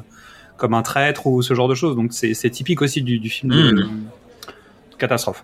comme 0.58 0.74
un 0.74 0.82
traître 0.82 1.28
ou 1.28 1.42
ce 1.42 1.54
genre 1.54 1.68
de 1.68 1.76
choses. 1.76 1.96
Donc 1.96 2.12
c'est 2.14 2.34
c'est 2.34 2.50
typique 2.50 2.82
aussi 2.82 3.02
du, 3.04 3.20
du 3.20 3.30
film 3.30 3.52
de, 3.54 3.72
Mm. 3.72 3.76
de 3.76 4.96
catastrophe. 4.98 5.44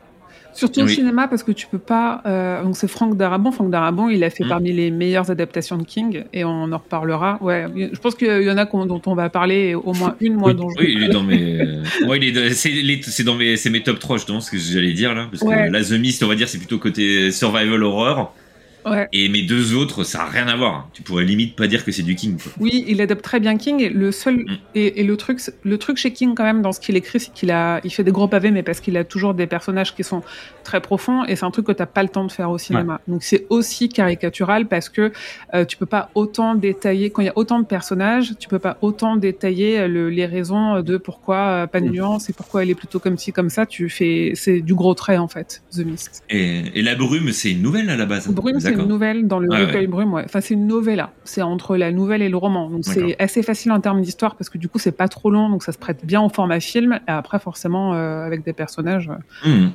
Surtout 0.54 0.82
au 0.82 0.88
cinéma, 0.88 1.28
parce 1.28 1.44
que 1.44 1.52
tu 1.52 1.68
peux 1.68 1.78
pas. 1.80 2.22
euh, 2.26 2.64
donc 2.64 2.76
c'est 2.76 2.88
Franck 2.88 3.18
Darabon. 3.18 3.52
Franck 3.52 3.70
Darabon, 3.70 4.10
il 4.10 4.24
a 4.24 4.30
fait 4.30 4.44
Mm. 4.44 4.50
parmi 4.50 4.72
les 4.74 4.92
meilleures 4.92 5.30
adaptations 5.32 5.78
de 5.78 5.84
King, 5.84 6.24
et 6.34 6.44
on 6.44 6.72
en 6.72 6.78
reparlera. 6.78 7.38
Ouais, 7.42 7.66
je 7.76 8.00
pense 8.00 8.16
qu'il 8.16 8.28
y 8.44 8.52
en 8.52 8.58
a 8.58 8.66
dont 8.66 9.02
on 9.06 9.16
va 9.16 9.30
parler, 9.30 9.74
au 9.76 9.94
moins 9.94 10.16
une, 10.22 10.36
moi, 10.36 10.50
oui, 10.50 10.56
dont 10.56 10.70
je 10.70 10.80
oui, 10.84 10.94
il 10.98 11.04
est 11.04 11.10
dans 11.10 11.24
mes. 11.24 11.68
il 12.18 12.38
est. 12.38 12.50
C'est 12.52 12.70
les- 12.70 13.02
dans 13.24 13.36
mes. 13.36 13.56
Mes 13.72 13.84
top 13.84 14.00
3 14.00 14.18
justement, 14.18 14.42
ce 14.42 14.52
que 14.52 14.58
j'allais 14.58 14.94
dire 14.94 15.14
là, 15.14 15.28
parce 15.32 15.44
Ouais. 15.44 15.68
que 15.68 15.72
la 15.72 15.84
The 15.84 15.92
Mist, 15.94 16.24
on 16.24 16.28
va 16.28 16.36
dire, 16.36 16.50
c'est 16.50 16.58
plutôt 16.58 16.78
côté 16.78 17.32
survival 17.32 17.82
horror, 17.84 18.36
Ouais. 18.86 19.08
et 19.14 19.30
mes 19.30 19.44
deux 19.44 19.76
autres, 19.76 20.04
ça 20.04 20.24
a 20.24 20.26
rien 20.30 20.48
à 20.48 20.56
voir. 20.56 20.90
Tu 20.94 21.02
pourrais 21.04 21.24
limite 21.26 21.56
pas 21.56 21.68
dire 21.68 21.86
que 21.86 21.92
c'est 21.92 22.04
du 22.04 22.16
King. 22.16 22.38
Quoi. 22.42 22.52
Oui, 22.60 22.84
il 22.88 23.02
adapte 23.02 23.24
très 23.24 23.40
bien 23.40 23.58
King. 23.58 23.80
Et 23.82 23.90
le 23.90 24.12
seul 24.12 24.38
Mm. 24.38 24.46
et, 24.76 25.02
et 25.02 25.04
le 25.04 25.18
truc, 25.18 25.40
le 25.64 25.78
truc 25.78 25.98
chez 25.98 26.12
King 26.14 26.34
quand 26.36 26.44
même 26.44 26.62
dans 26.62 26.72
ce 26.72 26.80
qu'il 26.80 26.96
écrit, 26.96 27.20
c'est 27.20 27.34
qu'il 27.34 27.52
a, 27.52 27.80
il 27.84 27.90
fait 27.92 28.04
des 28.04 28.12
gros 28.12 28.28
pavés, 28.28 28.52
mais 28.52 28.64
parce 28.64 28.80
qu'il 28.80 28.98
a 28.98 29.04
toujours 29.04 29.34
des 29.34 29.46
personnages 29.48 29.94
qui 29.96 30.04
sont 30.04 30.22
très 30.64 30.82
profonds. 30.82 31.26
Et 31.26 31.36
c'est 31.36 31.46
un 31.46 31.52
truc 31.52 31.66
que 31.68 31.72
t'as 31.72 31.86
pas 31.86 32.04
le 32.04 32.10
temps 32.10 32.26
de 32.26 32.32
faire 32.32 32.50
au 32.50 32.58
cinéma. 32.58 33.00
Donc 33.08 33.24
c'est 33.24 33.46
aussi 33.50 33.90
caricatural 33.90 34.68
parce 34.68 34.90
que 34.90 35.12
euh, 35.54 35.66
tu 35.66 35.78
peux 35.78 35.86
pas 35.86 36.10
autant 36.16 36.56
détailler 36.56 37.10
quand 37.10 37.22
il 37.22 37.26
y 37.26 37.30
a 37.30 37.38
autant 37.38 37.60
de 37.60 37.66
personnages, 37.66 38.34
tu 38.40 38.48
peux 38.48 38.60
pas 38.60 38.78
autant 38.82 39.16
détailler 39.16 39.80
euh, 39.80 39.88
le- 39.88 40.10
les 40.10 40.26
raisons 40.26 40.82
de 40.82 40.98
pourquoi 40.98 41.38
euh, 41.38 41.68
pas 41.68 41.80
de 41.82 41.88
Mm. 41.88 41.92
nuance 41.92 42.30
et 42.30 42.34
pourquoi 42.34 42.64
elle 42.64 42.70
est 42.70 42.76
plutôt 42.76 43.00
comme 43.00 43.18
ci 43.18 43.32
comme 43.32 43.50
ça. 43.50 43.66
Tu 43.66 43.90
fais, 43.90 44.32
c'est 44.36 44.62
du 44.62 44.74
gros 44.76 44.94
trait 44.94 45.18
en 45.18 45.28
fait. 45.28 45.62
The 45.72 45.80
Mist. 45.86 46.24
Et, 46.30 46.64
et 46.76 46.82
la 46.82 46.96
brume, 46.96 47.32
c'est 47.32 47.52
une 47.52 47.62
nouvelle 47.62 47.90
à 47.90 47.98
la 47.98 48.06
base. 48.06 48.28
Brume, 48.30 48.60
c'est 48.76 48.82
une 48.82 48.88
nouvelle 48.88 49.28
dans 49.28 49.40
le 49.40 49.50
Ouais, 49.50 49.66
recueil 49.66 49.82
ouais. 49.82 49.88
Brume, 49.88 50.14
ouais. 50.14 50.24
Enfin, 50.26 50.42
c'est 50.42 50.54
une 50.54 50.68
novella. 50.68 51.12
C'est 51.24 51.42
entre 51.42 51.78
la 51.78 51.92
nouvelle 51.92 52.22
et 52.22 52.30
le 52.30 52.38
roman. 52.38 52.70
Donc, 52.70 52.86
c'est 52.86 53.16
assez 53.22 53.44
facile 53.44 53.72
en 53.72 53.80
termes 53.80 54.02
d'histoire 54.02 54.36
parce 54.36 54.50
que 54.50 54.58
du 54.58 54.68
coup, 54.70 54.80
c'est 54.80 54.92
pas 54.92 55.08
trop 55.08 55.30
long. 55.32 55.50
Donc, 55.50 55.64
ça 55.64 55.72
se 55.72 55.78
prête 55.78 56.06
bien 56.06 56.22
au 56.22 56.30
format 56.30 56.60
film. 56.60 57.00
Et 57.08 57.12
après, 57.12 57.40
forcément, 57.40 57.94
euh, 57.94 58.24
avec 58.26 58.44
des 58.44 58.54
personnages. 58.54 59.10
euh. 59.46 59.50
Hmm. 59.50 59.70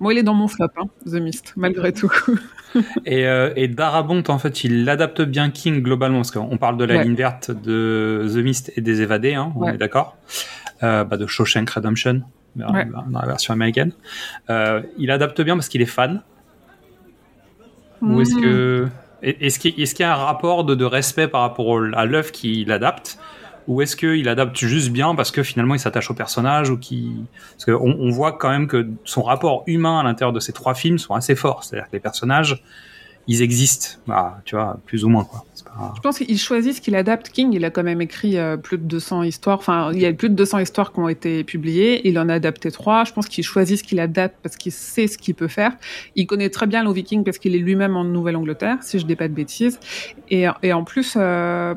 Moi, 0.00 0.12
il 0.14 0.18
est 0.18 0.22
dans 0.22 0.34
mon 0.34 0.46
flop, 0.46 0.68
hein, 0.76 0.84
The 1.06 1.14
Mist, 1.14 1.54
malgré 1.56 1.92
tout. 1.92 2.12
Et, 3.06 3.26
euh, 3.26 3.50
et 3.56 3.66
Darabont, 3.66 4.22
en 4.28 4.38
fait, 4.38 4.62
il 4.62 4.88
adapte 4.88 5.22
bien 5.22 5.50
King 5.50 5.82
globalement, 5.82 6.18
parce 6.18 6.30
qu'on 6.30 6.58
parle 6.58 6.76
de 6.76 6.84
la 6.84 6.96
Ouais. 6.98 7.04
ligne 7.04 7.14
verte 7.14 7.50
de 7.50 8.26
The 8.32 8.36
Mist 8.36 8.72
et 8.76 8.80
des 8.82 9.00
évadés, 9.00 9.34
hein, 9.34 9.52
on 9.56 9.60
Ouais. 9.64 9.74
est 9.74 9.78
d'accord 9.78 10.16
euh, 10.82 11.02
bah, 11.02 11.16
De 11.16 11.26
Shawshank 11.26 11.68
Redemption, 11.70 12.20
dans, 12.56 12.72
Ouais. 12.72 12.84
dans 13.10 13.18
la 13.18 13.26
version 13.26 13.54
américaine. 13.54 13.92
Euh, 14.50 14.82
il 14.98 15.10
adapte 15.10 15.40
bien 15.40 15.56
parce 15.56 15.68
qu'il 15.68 15.80
est 15.82 15.86
fan. 15.86 16.22
Ou 18.02 18.20
est-ce 18.20 18.34
Mmh. 18.34 18.42
que 18.42 18.88
est-ce 19.22 19.58
qu'il 19.58 19.74
qu'il 19.74 20.00
y 20.00 20.02
a 20.04 20.12
un 20.12 20.16
rapport 20.16 20.64
de, 20.64 20.74
de 20.74 20.84
respect 20.84 21.28
par 21.28 21.40
rapport 21.40 21.80
à 21.94 22.04
l'œuvre 22.04 22.30
qu'il 22.30 22.70
adapte 22.70 23.18
ou 23.66 23.82
est-ce 23.82 23.96
qu'il 23.96 24.28
adapte 24.28 24.56
juste 24.56 24.90
bien 24.90 25.14
parce 25.14 25.30
que 25.30 25.42
finalement 25.42 25.74
il 25.74 25.80
s'attache 25.80 26.10
au 26.10 26.14
personnage 26.14 26.70
ou 26.70 26.78
qui 26.78 27.12
parce 27.52 27.64
qu'on 27.66 27.96
on 27.98 28.10
voit 28.10 28.32
quand 28.32 28.48
même 28.48 28.66
que 28.66 28.88
son 29.04 29.22
rapport 29.22 29.64
humain 29.66 30.00
à 30.00 30.02
l'intérieur 30.04 30.32
de 30.32 30.40
ces 30.40 30.52
trois 30.52 30.74
films 30.74 30.98
sont 30.98 31.14
assez 31.14 31.34
forts 31.34 31.64
c'est-à-dire 31.64 31.88
que 31.88 31.92
les 31.94 32.00
personnages 32.00 32.62
ils 33.28 33.42
existent 33.42 33.98
bah, 34.06 34.40
tu 34.46 34.56
vois 34.56 34.80
plus 34.86 35.04
ou 35.04 35.10
moins 35.10 35.22
quoi 35.22 35.44
Je 35.94 36.00
pense 36.00 36.18
qu'il 36.18 36.38
choisit 36.38 36.74
ce 36.74 36.80
qu'il 36.80 36.96
adapte. 36.96 37.28
King, 37.28 37.52
il 37.52 37.64
a 37.64 37.70
quand 37.70 37.82
même 37.82 38.00
écrit 38.00 38.38
euh, 38.38 38.56
plus 38.56 38.78
de 38.78 38.84
200 38.84 39.22
histoires. 39.22 39.58
Enfin, 39.58 39.92
il 39.92 40.00
y 40.00 40.06
a 40.06 40.12
plus 40.14 40.30
de 40.30 40.34
200 40.34 40.60
histoires 40.60 40.92
qui 40.92 40.98
ont 40.98 41.08
été 41.08 41.44
publiées. 41.44 42.08
Il 42.08 42.18
en 42.18 42.30
a 42.30 42.34
adapté 42.34 42.70
trois. 42.70 43.04
Je 43.04 43.12
pense 43.12 43.28
qu'il 43.28 43.44
choisit 43.44 43.78
ce 43.78 43.84
qu'il 43.84 44.00
adapte 44.00 44.36
parce 44.42 44.56
qu'il 44.56 44.72
sait 44.72 45.06
ce 45.06 45.18
qu'il 45.18 45.34
peut 45.34 45.46
faire. 45.46 45.72
Il 46.16 46.26
connaît 46.26 46.48
très 46.48 46.66
bien 46.66 46.82
le 46.82 46.90
Viking 46.90 47.22
parce 47.22 47.38
qu'il 47.38 47.54
est 47.54 47.58
lui-même 47.58 47.96
en 47.96 48.04
Nouvelle-Angleterre, 48.04 48.78
si 48.80 48.98
je 48.98 49.04
dis 49.04 49.14
pas 49.14 49.28
de 49.28 49.34
bêtises. 49.34 49.78
Et, 50.30 50.46
et 50.62 50.72
en 50.72 50.84
plus, 50.84 51.14
euh, 51.16 51.74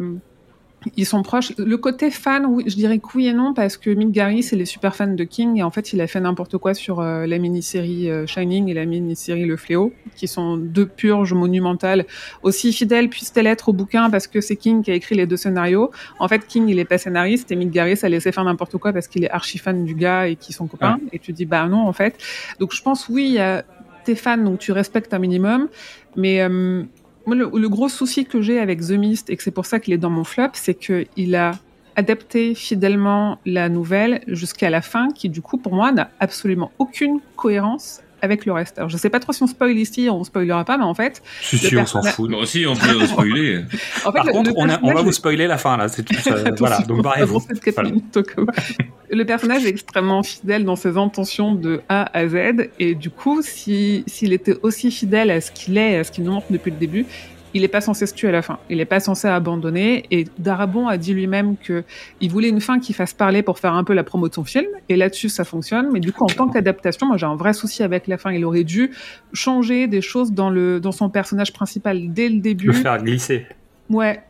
ils 0.96 1.06
sont 1.06 1.22
proches. 1.22 1.54
Le 1.58 1.78
côté 1.78 2.10
fan, 2.10 2.46
oui, 2.46 2.64
je 2.68 2.76
dirais 2.76 2.98
que 2.98 3.08
oui 3.16 3.28
et 3.28 3.34
non 3.34 3.54
parce 3.54 3.78
que 3.78 3.90
Mick 3.90 4.12
Garris, 4.12 4.44
c'est 4.44 4.56
les 4.56 4.66
super 4.66 4.96
fans 4.96 5.08
de 5.08 5.24
King 5.24 5.58
et 5.58 5.64
en 5.64 5.72
fait, 5.72 5.94
il 5.94 6.02
a 6.02 6.08
fait 6.08 6.20
n'importe 6.20 6.58
quoi 6.58 6.74
sur 6.74 7.00
euh, 7.00 7.28
la 7.28 7.38
mini-série 7.38 8.10
euh, 8.10 8.26
Shining 8.26 8.70
et 8.70 8.74
la 8.74 8.86
mini-série 8.86 9.46
Le 9.46 9.58
Fléau, 9.58 9.94
qui 10.16 10.28
sont 10.28 10.58
deux 10.58 10.86
purges 10.86 11.34
monumentales 11.34 12.06
aussi 12.44 12.74
fidèles 12.74 13.10
puissent-elles 13.10 13.48
être 13.48 13.70
au 13.70 13.74
bouquin 13.74 14.10
parce 14.10 14.28
que 14.28 14.42
c'est 14.42 14.56
King 14.56 14.82
qui 14.82 14.92
a 14.92 14.96
écrit 14.96 15.16
les 15.16 15.28
deux 15.28 15.38
scénarios. 15.38 15.92
En 16.20 16.28
fait, 16.28 16.48
King, 16.48 16.68
il 16.68 16.80
est 16.80 16.86
pas 16.86 16.98
scénariste 16.98 17.52
et 17.52 17.56
Mick 17.56 17.70
Garris 17.70 18.00
a 18.02 18.10
laissé 18.10 18.32
faire 18.32 18.44
n'importe 18.44 18.78
quoi 18.78 18.94
parce 18.94 19.08
qu'il 19.08 19.24
est 19.24 19.32
archi 19.32 19.58
fan 19.58 19.86
du 19.86 19.94
gars 19.94 20.28
et 20.28 20.36
qu'ils 20.36 20.56
sont 20.56 20.68
copains. 20.68 21.00
Et 21.12 21.20
tu 21.20 21.34
dis, 21.34 21.46
bah 21.46 21.68
non, 21.68 21.88
en 21.88 21.94
fait. 21.94 22.18
Donc, 22.60 22.74
je 22.74 22.82
pense, 22.82 23.08
oui, 23.10 23.38
a 23.38 23.64
t'es 24.04 24.16
fan, 24.16 24.44
donc 24.44 24.60
tu 24.60 24.72
respectes 24.72 25.14
un 25.14 25.20
minimum. 25.20 25.70
Mais 26.16 26.42
euh, 26.42 26.84
le, 27.28 27.50
le 27.54 27.70
gros 27.70 27.90
souci 27.90 28.26
que 28.26 28.42
j'ai 28.42 28.60
avec 28.60 28.82
The 28.82 28.92
Mist, 28.92 29.30
et 29.30 29.38
que 29.38 29.44
c'est 29.44 29.52
pour 29.52 29.66
ça 29.66 29.80
qu'il 29.80 29.94
est 29.94 29.98
dans 29.98 30.10
mon 30.10 30.24
flop, 30.24 30.50
c'est 30.54 30.76
qu'il 30.76 31.36
a 31.36 31.52
adapté 31.96 32.56
fidèlement 32.56 33.40
la 33.46 33.70
nouvelle 33.70 34.22
jusqu'à 34.28 34.70
la 34.70 34.82
fin, 34.82 35.10
qui 35.12 35.30
du 35.30 35.42
coup, 35.42 35.58
pour 35.58 35.74
moi, 35.74 35.92
n'a 35.92 36.10
absolument 36.20 36.72
aucune 36.80 37.20
cohérence 37.36 38.02
avec 38.22 38.46
le 38.46 38.54
reste. 38.54 38.78
Alors, 38.78 38.90
je 38.90 38.98
sais 38.98 39.10
pas 39.10 39.20
trop 39.20 39.34
si 39.34 39.44
on 39.44 39.48
spoil 39.48 39.78
ici, 39.78 40.10
on 40.12 40.24
spoilera 40.24 40.64
pas, 40.66 40.78
mais 40.78 40.84
en 40.84 40.94
fait, 40.94 41.22
si 41.42 41.56
le 41.58 41.62
si 41.62 41.66
on 41.78 41.86
s'en 41.86 42.02
personnage- 42.02 42.14
fout 42.14 42.30
Moi 42.30 42.42
aussi, 42.42 42.66
on 42.68 42.76
peut 42.76 43.06
spoiler. 43.08 43.60
en 44.06 44.12
fait, 44.12 44.18
par 44.18 44.26
le- 44.26 44.32
contre 44.32 44.50
le 44.52 44.56
on, 44.58 44.70
a- 44.70 44.80
on 44.84 44.94
va 44.94 45.02
vous 45.02 45.10
est- 45.10 45.14
spoiler 45.14 45.48
la 45.48 45.58
fin 45.58 45.78
là 45.78 45.88
c'est 45.88 46.04
tout 46.04 46.14
ça, 46.16 46.36
voilà 46.58 46.80
donc 46.82 47.02
barrez-vous 47.04 47.42
Voilà. 47.76 47.90
Le 49.14 49.24
personnage 49.26 49.66
est 49.66 49.70
extrêmement 49.70 50.24
fidèle 50.24 50.64
dans 50.64 50.78
ses 50.78 50.98
intentions 50.98 51.54
de 51.54 51.82
A 51.90 52.10
à 52.18 52.28
Z, 52.28 52.70
et 52.80 52.96
du 52.96 53.10
coup, 53.10 53.42
si 53.42 54.04
s'il 54.08 54.32
était 54.32 54.56
aussi 54.64 54.90
fidèle 54.90 55.32
à 55.32 55.42
ce 55.42 55.52
qu'il 55.52 55.78
est, 55.78 55.98
à 55.98 56.04
ce 56.06 56.12
qu'il 56.12 56.24
nous 56.24 56.32
montre 56.32 56.48
depuis 56.50 56.72
le 56.72 56.78
début, 56.78 57.06
il 57.54 57.62
n'est 57.62 57.68
pas 57.68 57.82
censé 57.82 58.06
se 58.06 58.14
tuer 58.14 58.30
à 58.30 58.32
la 58.32 58.42
fin. 58.42 58.60
Il 58.70 58.78
n'est 58.78 58.86
pas 58.86 59.00
censé 59.00 59.28
abandonner. 59.28 60.06
Et 60.12 60.26
Darabon 60.40 60.88
a 60.88 60.98
dit 60.98 61.14
lui-même 61.14 61.58
que 61.58 61.84
il 62.20 62.32
voulait 62.32 62.50
une 62.50 62.62
fin 62.62 62.80
qui 62.80 62.94
fasse 62.94 63.14
parler 63.14 63.42
pour 63.44 63.60
faire 63.60 63.74
un 63.74 63.84
peu 63.84 63.94
la 63.94 64.04
promo 64.04 64.30
de 64.30 64.34
son 64.34 64.44
film. 64.44 64.68
Et 64.90 64.96
là-dessus, 64.96 65.30
ça 65.30 65.44
fonctionne. 65.44 65.90
Mais 65.92 66.00
du 66.00 66.12
coup, 66.12 66.24
en 66.24 66.28
tant 66.28 66.48
qu'adaptation, 66.48 67.08
moi, 67.08 67.18
j'ai 67.18 67.26
un 67.26 67.36
vrai 67.36 67.54
souci 67.54 67.84
avec 67.84 68.08
la 68.08 68.18
fin. 68.18 68.32
Il 68.32 68.46
aurait 68.46 68.64
dû 68.64 68.92
changer 69.34 69.88
des 69.88 70.02
choses 70.02 70.32
dans 70.32 70.50
le 70.50 70.80
dans 70.80 70.92
son 70.92 71.10
personnage 71.10 71.54
principal 71.54 72.14
dès 72.14 72.30
le 72.30 72.40
début. 72.40 72.68
le 72.68 72.74
faire 72.74 73.02
glisser 73.04 73.46
Ouais. 73.90 74.22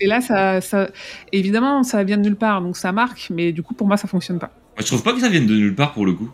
Et 0.00 0.06
là, 0.06 0.20
ça, 0.20 0.60
ça, 0.60 0.88
évidemment, 1.32 1.82
ça 1.82 2.02
vient 2.02 2.16
de 2.16 2.22
nulle 2.22 2.36
part, 2.36 2.62
donc 2.62 2.76
ça 2.76 2.90
marque, 2.90 3.28
mais 3.30 3.52
du 3.52 3.62
coup, 3.62 3.74
pour 3.74 3.86
moi, 3.86 3.96
ça 3.96 4.08
fonctionne 4.08 4.38
pas. 4.38 4.50
Je 4.80 4.84
trouve 4.86 5.02
pas 5.02 5.12
que 5.12 5.20
ça 5.20 5.28
vienne 5.28 5.46
de 5.46 5.54
nulle 5.54 5.74
part 5.74 5.92
pour 5.92 6.06
le 6.06 6.12
coup. 6.12 6.30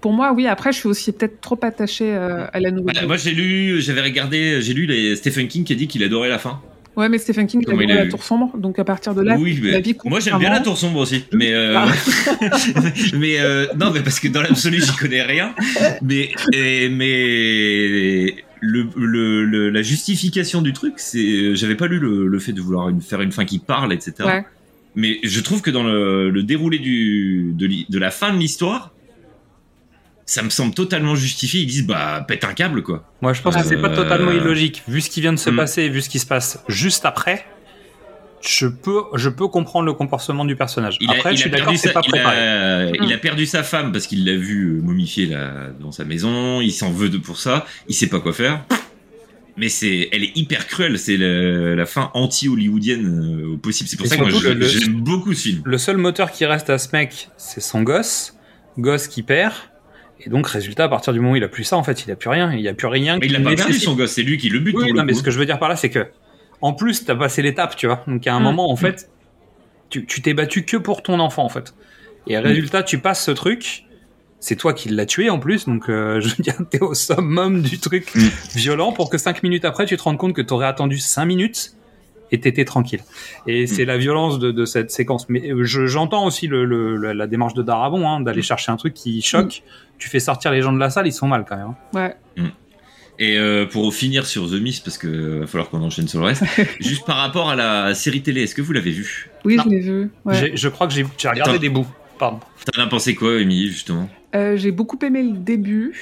Pour 0.00 0.12
moi, 0.12 0.32
oui. 0.34 0.46
Après, 0.46 0.72
je 0.72 0.78
suis 0.78 0.88
aussi 0.88 1.12
peut-être 1.12 1.40
trop 1.40 1.58
attachée 1.62 2.12
euh, 2.14 2.46
à 2.52 2.60
la 2.60 2.70
nouvelle. 2.70 2.94
Bah, 2.94 3.06
moi, 3.06 3.16
j'ai 3.16 3.30
lu, 3.32 3.80
j'avais 3.80 4.02
regardé, 4.02 4.60
j'ai 4.60 4.74
lu 4.74 4.86
les 4.86 5.16
Stephen 5.16 5.46
King 5.48 5.64
qui 5.64 5.72
a 5.72 5.76
dit 5.76 5.86
qu'il 5.88 6.02
adorait 6.02 6.28
la 6.28 6.38
fin. 6.38 6.60
Ouais, 6.96 7.08
mais 7.08 7.18
Stephen 7.18 7.48
King, 7.48 7.60
il 7.66 7.90
a 7.90 7.94
la 8.04 8.06
tour 8.06 8.22
sombre, 8.22 8.56
donc 8.56 8.78
à 8.78 8.84
partir 8.84 9.16
de 9.16 9.22
là, 9.22 9.36
oui, 9.36 9.58
mais 9.60 9.72
la 9.72 9.80
vie 9.80 9.96
moi 10.04 10.20
j'aime 10.20 10.38
bien 10.38 10.50
la 10.50 10.60
tour 10.60 10.78
sombre 10.78 11.00
aussi. 11.00 11.24
Mais 11.32 11.52
euh, 11.52 11.74
Ah. 11.76 11.88
mais 13.18 13.40
euh, 13.40 13.66
non, 13.76 13.90
mais 13.92 14.00
parce 14.00 14.20
que 14.20 14.28
dans 14.28 14.42
l'absolu 14.42 14.80
j'y 14.80 14.94
connais 14.94 15.22
rien. 15.22 15.54
Mais 16.02 16.30
et- 16.52 16.88
mais 16.88 18.36
le, 18.60 18.86
le, 18.96 19.44
le- 19.44 19.70
la 19.70 19.82
justification 19.82 20.62
du 20.62 20.72
truc, 20.72 20.94
c'est 20.98 21.56
j'avais 21.56 21.74
pas 21.74 21.86
lu 21.88 21.98
le, 21.98 22.28
le 22.28 22.38
fait 22.38 22.52
de 22.52 22.60
vouloir 22.60 22.88
une, 22.88 23.00
faire 23.02 23.20
une 23.22 23.32
fin 23.32 23.44
qui 23.44 23.58
parle, 23.58 23.92
etc. 23.92 24.12
Ouais. 24.24 24.44
Mais 24.94 25.18
je 25.22 25.40
trouve 25.40 25.60
que 25.60 25.70
dans 25.70 25.82
le, 25.82 26.30
le 26.30 26.42
déroulé 26.42 26.78
du 26.78 27.52
de, 27.54 27.98
la 27.98 28.10
fin 28.10 28.32
de 28.32 28.38
l'histoire, 28.38 28.92
ça 30.26 30.42
me 30.42 30.50
semble 30.50 30.74
totalement 30.74 31.14
justifié. 31.14 31.60
Ils 31.62 31.66
disent 31.66 31.86
bah 31.86 32.24
pète 32.26 32.44
un 32.44 32.54
câble 32.54 32.82
quoi. 32.82 33.04
Moi, 33.20 33.32
je 33.32 33.42
pense 33.42 33.56
que 33.56 33.62
c'est 33.64 33.76
pas 33.76 33.88
Euh, 33.90 33.96
totalement 33.96 34.30
illogique. 34.32 34.82
Vu 34.88 35.00
ce 35.00 35.10
qui 35.10 35.20
vient 35.20 35.32
de 35.32 35.38
se 35.38 35.50
hmm. 35.50 35.56
passer, 35.56 35.88
vu 35.88 36.00
ce 36.00 36.08
qui 36.08 36.18
se 36.18 36.26
passe 36.26 36.62
juste 36.68 37.04
après, 37.04 37.44
je 38.40 38.66
peux, 38.66 39.02
je 39.14 39.28
peux 39.30 39.48
comprendre 39.48 39.86
le 39.86 39.94
comportement 39.94 40.44
du 40.44 40.54
personnage. 40.54 40.98
Il 41.00 41.10
a, 41.10 41.14
après, 41.14 41.32
il 41.32 41.36
je 41.36 41.40
suis 41.42 41.48
a 41.48 41.52
d'accord, 41.52 41.66
perdu 41.66 41.78
c'est 41.78 41.88
sa, 41.88 41.94
pas 41.94 42.02
il, 42.04 42.10
préparé. 42.10 42.38
a, 42.38 42.90
il 43.02 43.12
a 43.12 43.18
perdu 43.18 43.46
sa 43.46 43.62
femme 43.62 43.90
parce 43.90 44.06
qu'il 44.06 44.24
l'a 44.24 44.36
vu 44.36 44.76
euh, 44.76 44.80
momifiée 44.82 45.26
là, 45.26 45.70
dans 45.80 45.92
sa 45.92 46.04
maison. 46.04 46.60
Il 46.60 46.72
s'en 46.72 46.90
veut 46.92 47.08
de 47.08 47.18
pour 47.18 47.38
ça. 47.38 47.66
Il 47.88 47.94
sait 47.94 48.08
pas 48.08 48.20
quoi 48.20 48.32
faire. 48.32 48.64
Mais 49.56 49.68
c'est, 49.68 50.08
elle 50.12 50.24
est 50.24 50.36
hyper 50.36 50.66
cruelle. 50.66 50.98
C'est 50.98 51.16
la, 51.16 51.74
la 51.76 51.86
fin 51.86 52.10
anti-hollywoodienne 52.14 53.06
euh, 53.42 53.54
au 53.54 53.56
possible. 53.56 53.88
C'est 53.88 53.96
pour 53.96 54.06
Et 54.06 54.08
ça 54.08 54.16
que 54.16 54.22
moi 54.22 54.30
le- 54.54 54.66
j'aime 54.66 55.00
beaucoup 55.00 55.32
ce 55.32 55.42
film. 55.48 55.62
Le 55.64 55.78
seul 55.78 55.96
moteur 55.96 56.32
qui 56.32 56.44
reste 56.44 56.70
à 56.70 56.78
ce 56.78 56.88
mec, 56.92 57.28
c'est 57.36 57.60
son 57.60 57.82
gosse. 57.82 58.36
Gosse 58.78 59.06
qui 59.06 59.22
perd. 59.22 59.52
Et 60.20 60.30
donc, 60.30 60.46
résultat, 60.48 60.84
à 60.84 60.88
partir 60.88 61.12
du 61.12 61.20
moment 61.20 61.32
où 61.32 61.36
il 61.36 61.44
a 61.44 61.48
plus 61.48 61.64
ça, 61.64 61.76
en 61.76 61.82
fait, 61.84 62.04
il 62.04 62.10
a 62.10 62.16
plus 62.16 62.30
rien. 62.30 62.52
Il 62.52 62.60
y 62.60 62.68
a 62.68 62.74
plus 62.74 62.86
rien. 62.88 63.18
Mais 63.20 63.26
il 63.26 63.36
a 63.36 63.40
pas 63.40 63.54
perdu 63.54 63.74
son 63.74 63.94
gosse. 63.94 64.12
C'est 64.12 64.22
lui 64.22 64.38
qui 64.38 64.48
le 64.48 64.58
bute 64.58 64.74
Oui, 64.76 64.84
pour 64.86 64.94
non, 64.94 65.00
le 65.02 65.06
mais 65.06 65.12
coup. 65.12 65.18
ce 65.18 65.22
que 65.24 65.30
je 65.30 65.38
veux 65.38 65.46
dire 65.46 65.58
par 65.58 65.68
là, 65.68 65.76
c'est 65.76 65.90
que, 65.90 66.06
en 66.60 66.72
plus, 66.72 67.04
t'as 67.04 67.14
passé 67.14 67.42
l'étape, 67.42 67.76
tu 67.76 67.86
vois. 67.86 68.02
Donc, 68.08 68.26
à 68.26 68.34
un 68.34 68.40
Mm. 68.40 68.44
moment, 68.44 68.70
en 68.72 68.76
fait, 68.76 69.08
tu 69.90 70.04
tu 70.06 70.22
t'es 70.22 70.34
battu 70.34 70.64
que 70.64 70.76
pour 70.76 71.02
ton 71.02 71.20
enfant, 71.20 71.44
en 71.44 71.48
fait. 71.48 71.74
Et 72.26 72.38
résultat, 72.38 72.82
tu 72.82 72.98
passes 72.98 73.22
ce 73.24 73.30
truc. 73.30 73.84
C'est 74.46 74.56
toi 74.56 74.74
qui 74.74 74.90
l'as 74.90 75.06
tué 75.06 75.30
en 75.30 75.38
plus, 75.38 75.64
donc 75.64 75.88
euh, 75.88 76.20
je 76.22 76.28
veux 76.28 76.42
dire, 76.42 76.56
t'es 76.70 76.80
au 76.82 76.92
summum 76.92 77.62
du 77.62 77.78
truc 77.78 78.14
Mm. 78.14 78.28
violent 78.56 78.92
pour 78.92 79.08
que 79.08 79.16
cinq 79.16 79.42
minutes 79.42 79.64
après, 79.64 79.86
tu 79.86 79.96
te 79.96 80.02
rendes 80.02 80.18
compte 80.18 80.34
que 80.34 80.42
t'aurais 80.42 80.66
attendu 80.66 80.98
cinq 80.98 81.24
minutes 81.24 81.72
et 82.30 82.40
t'étais 82.40 82.64
tranquille. 82.64 83.00
Et 83.46 83.66
c'est 83.66 83.84
la 83.84 83.96
violence 83.96 84.38
de, 84.38 84.50
de 84.50 84.64
cette 84.66 84.90
séquence. 84.90 85.28
Mais 85.30 85.50
euh, 85.50 85.64
je- 85.64 85.86
j'entends 85.86 86.26
aussi 86.26 86.46
le, 86.46 86.64
le- 86.64 86.96
la, 86.96 87.14
la 87.14 87.26
démarche 87.26 87.54
de 87.54 87.62
Darabon, 87.62 88.06
hein, 88.08 88.20
d'aller 88.20 88.42
chercher 88.42 88.70
un 88.72 88.76
truc 88.76 88.92
qui 88.92 89.22
choque. 89.22 89.62
Tu 89.98 90.08
fais 90.10 90.20
sortir 90.20 90.50
les 90.50 90.60
gens 90.60 90.72
de 90.72 90.78
la 90.78 90.90
salle, 90.90 91.06
ils 91.06 91.12
sont 91.12 91.28
mal 91.28 91.44
quand 91.48 91.56
même. 91.56 91.68
hein. 91.68 91.76
Ouais. 92.38 92.44
Et 93.20 93.38
euh, 93.38 93.64
pour 93.64 93.94
finir 93.94 94.26
sur 94.26 94.50
The 94.50 94.54
Mist, 94.60 94.84
parce 94.84 94.98
que 94.98 95.06
euh, 95.06 95.40
va 95.40 95.46
falloir 95.46 95.70
qu'on 95.70 95.80
enchaîne 95.82 96.08
sur 96.08 96.18
le 96.20 96.26
reste. 96.26 96.42
juste 96.80 97.06
par 97.06 97.16
rapport 97.16 97.48
à 97.48 97.54
la 97.54 97.94
série 97.94 98.22
télé, 98.22 98.42
est-ce 98.42 98.56
que 98.56 98.62
vous 98.62 98.72
l'avez 98.72 98.90
vue? 98.90 99.30
Oui, 99.44 99.56
Non. 99.56 99.62
je 99.64 99.68
l'ai 99.70 99.80
vu. 99.80 100.10
Ouais. 100.24 100.34
J'ai- 100.34 100.56
Je 100.56 100.68
crois 100.68 100.88
que 100.88 100.92
j'ai 100.92 101.06
j'ai 101.16 101.28
regardé 101.28 101.52
Attends. 101.52 101.60
des 101.60 101.68
bouts. 101.68 101.86
Pardon. 102.24 102.40
T'en 102.72 102.82
as 102.82 102.86
pensé 102.86 103.14
quoi, 103.14 103.38
Émilie, 103.38 103.68
justement? 103.68 104.08
Euh, 104.34 104.56
j'ai 104.56 104.70
beaucoup 104.70 104.98
aimé 105.04 105.22
le 105.22 105.36
début. 105.36 105.94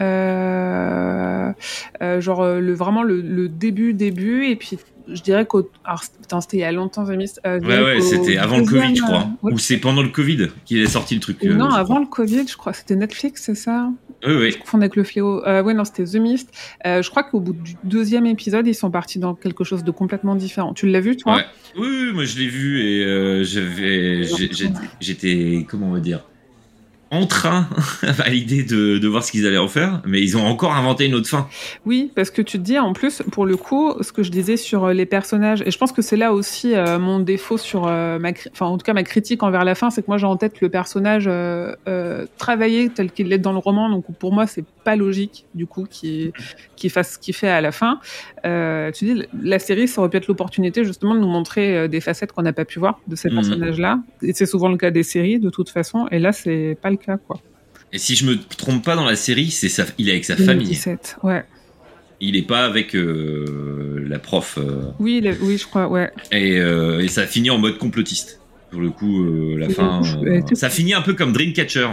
Euh, 0.00 1.52
euh, 2.00 2.20
genre 2.22 2.42
le 2.42 2.72
vraiment 2.72 3.02
le, 3.02 3.20
le 3.20 3.50
début 3.50 3.92
début 3.92 4.46
et 4.46 4.56
puis 4.56 4.78
je 5.14 5.22
dirais 5.22 5.46
qu'au 5.46 5.68
alors 5.84 6.02
c'était- 6.02 6.56
il 6.56 6.60
y 6.60 6.64
a 6.64 6.72
longtemps 6.72 7.04
The 7.04 7.10
Mist. 7.10 7.40
Euh, 7.46 7.60
Ouais, 7.60 7.82
ouais, 7.82 8.00
c'était 8.00 8.36
avant 8.36 8.58
le 8.58 8.64
Covid, 8.64 8.94
je 8.96 9.02
crois. 9.02 9.28
ouais. 9.42 9.52
Ou 9.52 9.58
c'est 9.58 9.76
pendant 9.78 10.02
le 10.02 10.08
Covid 10.08 10.48
qu'il 10.64 10.78
est 10.80 10.86
sorti 10.86 11.14
le 11.14 11.20
truc. 11.20 11.44
euh, 11.44 11.54
non 11.54 11.70
avant 11.70 11.84
crois. 11.94 12.00
le 12.00 12.06
Covid 12.06 12.46
je 12.48 12.56
crois 12.56 12.72
c'était 12.72 12.96
Netflix 12.96 13.42
c'est 13.44 13.54
ça? 13.54 13.90
Oui, 14.26 14.34
oui. 14.34 14.50
je 14.52 14.76
avec 14.76 14.96
le 14.96 15.04
fléau 15.04 15.42
euh, 15.46 15.62
ouais 15.62 15.72
non 15.74 15.84
c'était 15.84 16.04
The 16.04 16.16
Mist 16.16 16.50
Euh, 16.86 17.02
je 17.02 17.08
crois 17.10 17.22
qu'au 17.22 17.40
bout 17.40 17.54
du 17.54 17.74
deuxième 17.84 18.26
épisode 18.26 18.66
ils 18.66 18.74
sont 18.74 18.90
partis 18.90 19.18
dans 19.18 19.34
quelque 19.34 19.64
chose 19.64 19.82
de 19.84 19.90
complètement 19.90 20.34
différent 20.34 20.74
tu 20.74 20.86
l'as 20.86 21.00
vu 21.00 21.16
toi? 21.16 21.36
Ouais. 21.36 21.44
Oui, 21.78 21.86
oui, 21.88 22.12
moi 22.12 22.24
je 22.24 22.38
l'ai 22.38 22.48
vu 22.48 22.80
et 22.80 23.44
j'avais, 23.44 24.24
j'étais, 25.00 25.66
comment 25.68 25.86
on 25.88 25.92
va 25.92 26.00
dire, 26.00 26.24
en 27.10 27.26
train 27.26 27.68
à 28.02 28.28
l'idée 28.28 28.62
de, 28.62 29.06
voir 29.08 29.24
ce 29.24 29.32
qu'ils 29.32 29.46
allaient 29.46 29.58
en 29.58 29.68
faire, 29.68 30.00
mais 30.06 30.22
ils 30.22 30.36
ont 30.36 30.46
encore 30.46 30.74
inventé 30.74 31.06
une 31.06 31.14
autre 31.14 31.28
fin. 31.28 31.48
Oui, 31.84 32.12
parce 32.14 32.30
que 32.30 32.42
tu 32.42 32.58
te 32.58 32.62
dis, 32.62 32.78
en 32.78 32.92
plus, 32.92 33.22
pour 33.32 33.46
le 33.46 33.56
coup, 33.56 33.92
ce 34.00 34.12
que 34.12 34.22
je 34.22 34.30
disais 34.30 34.56
sur 34.56 34.84
euh, 34.84 34.92
les 34.92 35.06
personnages, 35.06 35.62
et 35.66 35.70
je 35.70 35.78
pense 35.78 35.90
que 35.90 36.02
c'est 36.02 36.16
là 36.16 36.32
aussi 36.32 36.74
euh, 36.74 36.98
mon 36.98 37.18
défaut 37.18 37.58
sur 37.58 37.88
euh, 37.88 38.18
ma, 38.18 38.30
enfin, 38.52 38.66
en 38.66 38.78
tout 38.78 38.84
cas, 38.84 38.92
ma 38.92 39.02
critique 39.02 39.42
envers 39.42 39.64
la 39.64 39.74
fin, 39.74 39.90
c'est 39.90 40.02
que 40.02 40.06
moi, 40.06 40.18
j'ai 40.18 40.26
en 40.26 40.36
tête 40.36 40.60
le 40.60 40.68
personnage 40.68 41.24
euh, 41.28 42.26
travaillé 42.38 42.88
tel 42.90 43.10
qu'il 43.10 43.28
l'est 43.28 43.38
dans 43.38 43.52
le 43.52 43.58
roman, 43.58 43.90
donc 43.90 44.04
pour 44.18 44.32
moi, 44.32 44.46
c'est 44.46 44.64
pas 44.84 44.94
logique, 44.94 45.46
du 45.54 45.66
coup, 45.66 45.86
qu'il 45.90 46.32
qu'il 46.80 46.90
fasse 46.90 47.14
ce 47.14 47.18
qu'il 47.18 47.34
fait 47.34 47.48
à 47.48 47.60
la 47.60 47.70
fin. 47.72 48.00
Euh, 48.44 48.90
tu 48.90 49.04
dis, 49.04 49.22
la 49.42 49.58
série, 49.58 49.86
ça 49.86 50.00
aurait 50.00 50.10
pu 50.10 50.16
être 50.16 50.26
l'opportunité, 50.26 50.84
justement, 50.84 51.14
de 51.14 51.20
nous 51.20 51.28
montrer 51.28 51.76
euh, 51.76 51.88
des 51.88 52.00
facettes 52.00 52.32
qu'on 52.32 52.42
n'a 52.42 52.52
pas 52.52 52.64
pu 52.64 52.78
voir 52.80 53.00
de 53.06 53.14
ces 53.14 53.28
Mhm. 53.28 53.34
personnages-là. 53.36 54.00
Et 54.22 54.32
c'est 54.32 54.46
souvent 54.46 54.68
le 54.68 54.76
cas 54.76 54.90
des 54.90 55.02
séries, 55.04 55.38
de 55.38 55.50
toute 55.50 55.70
façon, 55.70 56.08
et 56.10 56.18
là, 56.18 56.32
c'est 56.32 56.76
pas 56.82 56.90
le 56.90 56.96
cas, 56.96 57.16
quoi. 57.18 57.40
Et 57.92 57.98
si 57.98 58.14
je 58.16 58.24
me 58.26 58.36
trompe 58.38 58.84
pas 58.84 58.96
dans 58.96 59.04
la 59.04 59.16
série, 59.16 59.50
c'est 59.50 59.68
sa, 59.68 59.84
il 59.98 60.08
est 60.08 60.12
avec 60.12 60.24
sa 60.24 60.36
famille. 60.36 60.64
2017, 60.66 61.18
ouais. 61.22 61.44
Il 62.20 62.36
est 62.36 62.42
pas 62.46 62.64
avec 62.64 62.94
euh, 62.94 64.04
la 64.08 64.18
prof. 64.18 64.58
euh, 64.58 64.82
Oui, 65.00 65.22
oui, 65.42 65.56
je 65.58 65.66
crois, 65.66 65.88
ouais. 65.88 66.10
et, 66.32 66.56
et 66.56 67.08
ça 67.08 67.26
finit 67.26 67.50
en 67.50 67.58
mode 67.58 67.78
complotiste. 67.78 68.40
Pour 68.70 68.80
le 68.80 68.90
coup, 68.90 69.24
la 69.56 69.66
Et 69.66 69.70
fin, 69.70 70.00
je- 70.04 70.54
ça 70.54 70.70
finit 70.70 70.94
un 70.94 71.02
peu 71.02 71.14
comme 71.14 71.32
Dreamcatcher, 71.32 71.88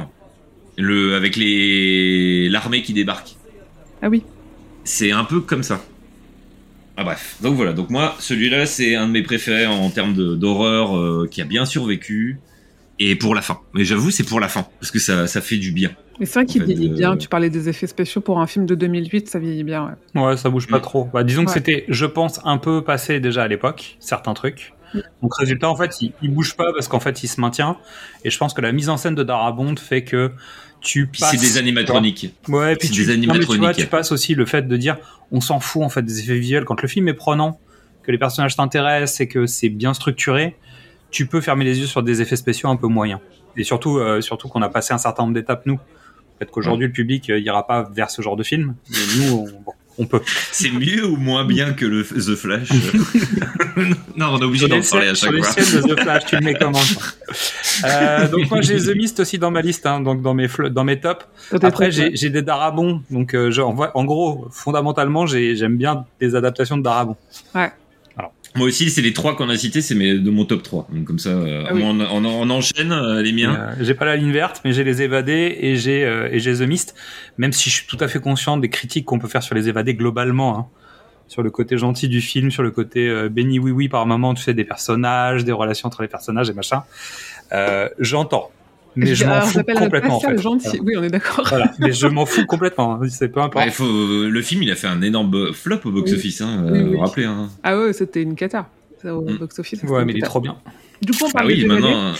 le 0.77 1.15
avec 1.15 1.35
les 1.37 2.49
l'armée 2.49 2.83
qui 2.83 2.93
débarque. 2.93 3.35
Ah 4.03 4.09
oui. 4.09 4.21
C'est 4.87 5.11
un 5.11 5.25
peu 5.25 5.41
comme 5.41 5.63
ça. 5.63 5.81
Ah 6.95 7.03
bref, 7.03 7.35
donc 7.41 7.55
voilà, 7.55 7.73
donc 7.73 7.89
moi 7.89 8.15
celui-là 8.19 8.65
c'est 8.65 8.95
un 8.95 9.07
de 9.07 9.11
mes 9.11 9.21
préférés 9.21 9.67
en 9.67 9.89
termes 9.89 10.13
d'horreur 10.37 10.97
euh, 10.97 11.27
qui 11.29 11.41
a 11.41 11.45
bien 11.45 11.65
survécu 11.65 12.39
et 12.99 13.15
pour 13.15 13.35
la 13.35 13.41
fin. 13.41 13.59
Mais 13.73 13.83
j'avoue 13.83 14.11
c'est 14.11 14.23
pour 14.23 14.39
la 14.39 14.47
fin 14.47 14.65
parce 14.79 14.91
que 14.91 14.97
ça, 14.99 15.27
ça 15.27 15.41
fait 15.41 15.57
du 15.57 15.71
bien. 15.73 15.91
Mais 16.19 16.25
c'est 16.25 16.39
vrai 16.39 16.45
qu'il 16.45 16.63
vieillit 16.63 16.89
euh, 16.89 16.95
bien. 16.95 17.17
Tu 17.17 17.27
parlais 17.27 17.49
des 17.49 17.67
effets 17.69 17.85
spéciaux 17.85 18.21
pour 18.21 18.39
un 18.39 18.47
film 18.47 18.65
de 18.65 18.73
2008, 18.75 19.27
ça 19.29 19.39
vieillit 19.39 19.63
bien. 19.65 19.97
Ouais. 20.15 20.21
Ouais, 20.21 20.37
ça 20.37 20.49
bouge 20.49 20.67
pas 20.67 20.79
Mm. 20.79 20.81
trop. 20.81 21.09
Bah, 21.13 21.23
disons 21.25 21.43
que 21.45 21.51
c'était, 21.51 21.83
je 21.89 22.05
pense, 22.05 22.39
un 22.45 22.57
peu 22.57 22.81
passé 22.83 23.19
déjà 23.19 23.43
à 23.43 23.47
l'époque, 23.49 23.97
certains 23.99 24.33
trucs. 24.33 24.73
Mm. 24.95 24.99
Donc 25.21 25.35
résultat, 25.35 25.69
en 25.69 25.75
fait, 25.75 26.01
il, 26.01 26.13
il 26.23 26.33
bouge 26.33 26.55
pas 26.55 26.71
parce 26.73 26.87
qu'en 26.87 26.99
fait, 27.01 27.21
il 27.23 27.27
se 27.27 27.39
maintient. 27.39 27.77
Et 28.23 28.31
je 28.31 28.37
pense 28.39 28.55
que 28.55 28.61
la 28.61 28.71
mise 28.71 28.89
en 28.89 28.97
scène 28.97 29.13
de 29.13 29.23
Darabont 29.23 29.75
fait 29.75 30.03
que 30.03 30.31
tu 30.87 31.07
passes. 31.07 31.31
c'est 31.31 31.37
des 31.37 31.57
animatroniques. 31.57 32.33
Ouais, 32.47 32.75
puis 32.77 32.89
tu, 32.89 33.05
des 33.05 33.17
non, 33.17 33.33
mais 33.33 33.45
tu 33.45 33.57
vois, 33.57 33.73
tu 33.73 33.85
passes 33.87 34.11
aussi 34.13 34.35
le 34.35 34.45
fait 34.45 34.67
de 34.67 34.77
dire, 34.77 34.97
on 35.31 35.41
s'en 35.41 35.59
fout 35.59 35.83
en 35.83 35.89
fait 35.89 36.01
des 36.01 36.21
effets 36.21 36.39
visuels 36.39 36.63
quand 36.63 36.81
le 36.81 36.87
film 36.87 37.09
est 37.09 37.13
prenant, 37.13 37.59
que 38.03 38.11
les 38.11 38.17
personnages 38.17 38.55
t'intéressent 38.55 39.19
et 39.21 39.27
que 39.27 39.45
c'est 39.45 39.69
bien 39.69 39.93
structuré. 39.93 40.55
Tu 41.11 41.25
peux 41.25 41.41
fermer 41.41 41.65
les 41.65 41.79
yeux 41.79 41.87
sur 41.87 42.03
des 42.03 42.21
effets 42.21 42.37
spéciaux 42.37 42.69
un 42.69 42.77
peu 42.77 42.87
moyens. 42.87 43.19
Et 43.57 43.63
surtout, 43.63 43.97
euh, 43.97 44.21
surtout 44.21 44.47
qu'on 44.47 44.61
a 44.61 44.69
passé 44.69 44.93
un 44.93 44.97
certain 44.97 45.23
nombre 45.23 45.33
d'étapes 45.33 45.65
nous. 45.65 45.77
Peut-être 46.37 46.51
qu'aujourd'hui 46.51 46.87
le 46.87 46.93
public 46.93 47.29
euh, 47.29 47.39
ira 47.39 47.67
pas 47.67 47.89
vers 47.91 48.09
ce 48.09 48.21
genre 48.21 48.35
de 48.35 48.43
film, 48.43 48.75
mais 48.89 48.97
nous, 49.17 49.33
on, 49.33 49.45
bon, 49.61 49.73
on 49.97 50.05
peut. 50.05 50.21
C'est 50.51 50.69
mieux 50.71 51.05
ou 51.05 51.15
moins 51.17 51.43
bien 51.45 51.73
que 51.73 51.85
le 51.85 52.03
The 52.03 52.35
Flash? 52.35 52.69
Non, 54.15 54.29
on 54.33 54.39
est 54.39 54.43
obligé 54.45 54.67
d'en 54.67 54.81
parler 54.81 55.09
à 55.09 55.13
chaque 55.13 55.31
sur 55.33 55.43
fois. 55.45 55.81
de 55.89 55.93
The 55.95 55.99
Flash, 56.01 56.25
tu 56.25 56.35
le 56.35 56.41
mets 56.41 56.55
comment 56.55 56.79
euh, 57.85 58.27
Donc 58.27 58.49
moi 58.49 58.61
j'ai 58.61 58.77
The 58.79 58.95
Mist 58.95 59.19
aussi 59.19 59.37
dans 59.37 59.51
ma 59.51 59.61
liste, 59.61 59.85
hein, 59.85 59.99
donc 59.99 60.21
dans 60.23 60.33
mes 60.33 60.47
dans 60.71 60.83
mes 60.83 60.99
tops. 60.99 61.25
Après 61.67 61.91
j'ai 62.15 62.29
des 62.31 62.41
Darabons, 62.41 63.01
donc 63.11 63.35
euh, 63.35 63.51
je, 63.51 63.61
en, 63.61 64.05
gros 64.05 64.47
fondamentalement 64.51 65.27
j'ai- 65.27 65.55
j'aime 65.55 65.77
bien 65.77 66.05
des 66.19 66.33
adaptations 66.35 66.77
de 66.77 66.83
Darabon. 66.83 67.15
Moi 68.55 68.67
aussi, 68.67 68.89
c'est 68.89 69.01
les 69.01 69.13
trois 69.13 69.35
qu'on 69.35 69.49
a 69.49 69.57
cités, 69.57 69.81
c'est 69.81 69.93
mes- 69.95 70.17
de 70.17 70.29
mon 70.31 70.45
top 70.45 70.63
3. 70.63 70.87
Donc 70.91 71.05
comme 71.05 71.19
ça, 71.19 71.29
euh, 71.29 71.65
Ah 71.67 71.73
oui. 71.73 71.81
on, 71.83 71.99
on- 71.99 72.25
on 72.25 72.49
enchaîne 72.49 72.91
euh, 72.91 73.21
les 73.21 73.31
miens. 73.33 73.55
Euh, 73.55 73.73
j'ai 73.81 73.93
pas 73.93 74.05
la 74.05 74.15
ligne 74.15 74.31
verte, 74.31 74.61
mais 74.65 74.73
j'ai 74.73 74.83
les 74.83 75.01
évadés 75.01 75.57
et 75.59 75.75
j'ai 75.75 76.03
euh, 76.05 76.29
et 76.31 76.39
j'ai 76.39 76.55
The 76.55 76.61
Mist. 76.67 76.95
Même 77.37 77.53
si 77.53 77.69
je 77.69 77.75
suis 77.75 77.85
tout 77.87 77.97
à 77.99 78.07
fait 78.07 78.19
conscient 78.19 78.57
des 78.57 78.69
critiques 78.69 79.05
qu'on 79.05 79.19
peut 79.19 79.27
faire 79.27 79.43
sur 79.43 79.53
les 79.55 79.69
évadés 79.69 79.93
globalement, 79.93 80.57
hein. 80.57 80.65
sur 81.27 81.43
le 81.43 81.51
côté 81.51 81.77
gentil 81.77 82.07
du 82.07 82.21
film, 82.21 82.49
sur 82.49 82.63
le 82.63 82.71
côté 82.71 83.07
euh, 83.07 83.29
béni 83.29 83.59
oui 83.59 83.71
oui 83.71 83.89
par 83.89 84.05
moment, 84.05 84.33
tu 84.33 84.41
sais 84.43 84.53
des 84.53 84.63
personnages, 84.63 85.43
des 85.45 85.51
relations 85.51 85.87
entre 85.87 86.01
les 86.01 86.07
personnages 86.07 86.49
et 86.49 86.53
machin. 86.53 86.83
Euh, 87.53 87.89
J'entends, 87.99 88.49
mais 88.97 89.15
je 89.15 89.25
m'en 89.25 89.41
fous 89.41 89.59
complètement 89.63 90.17
en 90.17 90.19
passion 90.19 90.29
fait. 90.35 90.41
gentil. 90.41 90.67
Voilà. 90.67 90.83
Oui, 90.83 90.93
on 90.97 91.03
est 91.03 91.09
d'accord. 91.09 91.45
Voilà. 91.47 91.71
Mais 91.79 91.91
je 91.93 92.07
m'en 92.07 92.25
fous 92.25 92.45
complètement. 92.45 92.95
hein. 92.95 93.07
C'est 93.09 93.29
peu 93.29 93.39
importe. 93.39 93.63
Ouais, 93.63 93.69
il 93.71 93.73
faut, 93.73 93.85
euh, 93.85 94.29
le 94.29 94.41
film, 94.41 94.63
il 94.63 94.71
a 94.71 94.75
fait 94.75 94.87
un 94.87 95.01
énorme 95.01 95.53
flop 95.53 95.79
au 95.85 95.91
box-office, 95.91 96.41
hein, 96.41 96.63
Oui, 96.65 96.69
euh, 96.69 96.73
oui. 96.73 96.83
vous 96.83 96.91
vous 96.93 96.99
rappelez. 96.99 97.25
Hein. 97.25 97.49
Ah 97.63 97.77
ouais, 97.79 97.93
c'était 97.93 98.21
une 98.21 98.35
cata. 98.35 98.69
Ça, 99.01 99.15
au 99.15 99.21
Mm. 99.21 99.37
box-office. 99.37 99.83
Ouais, 99.83 100.03
mais 100.05 100.13
il 100.13 100.17
est 100.19 100.21
trop 100.25 100.41
bien. 100.41 100.57
Du 101.01 101.11
coup, 101.13 101.25
on 101.25 101.27
Ah 101.29 101.33
parle 101.33 101.47
oui, 101.47 101.55
des 101.55 101.61
DVD. 101.63 101.81
maintenant. 101.81 102.13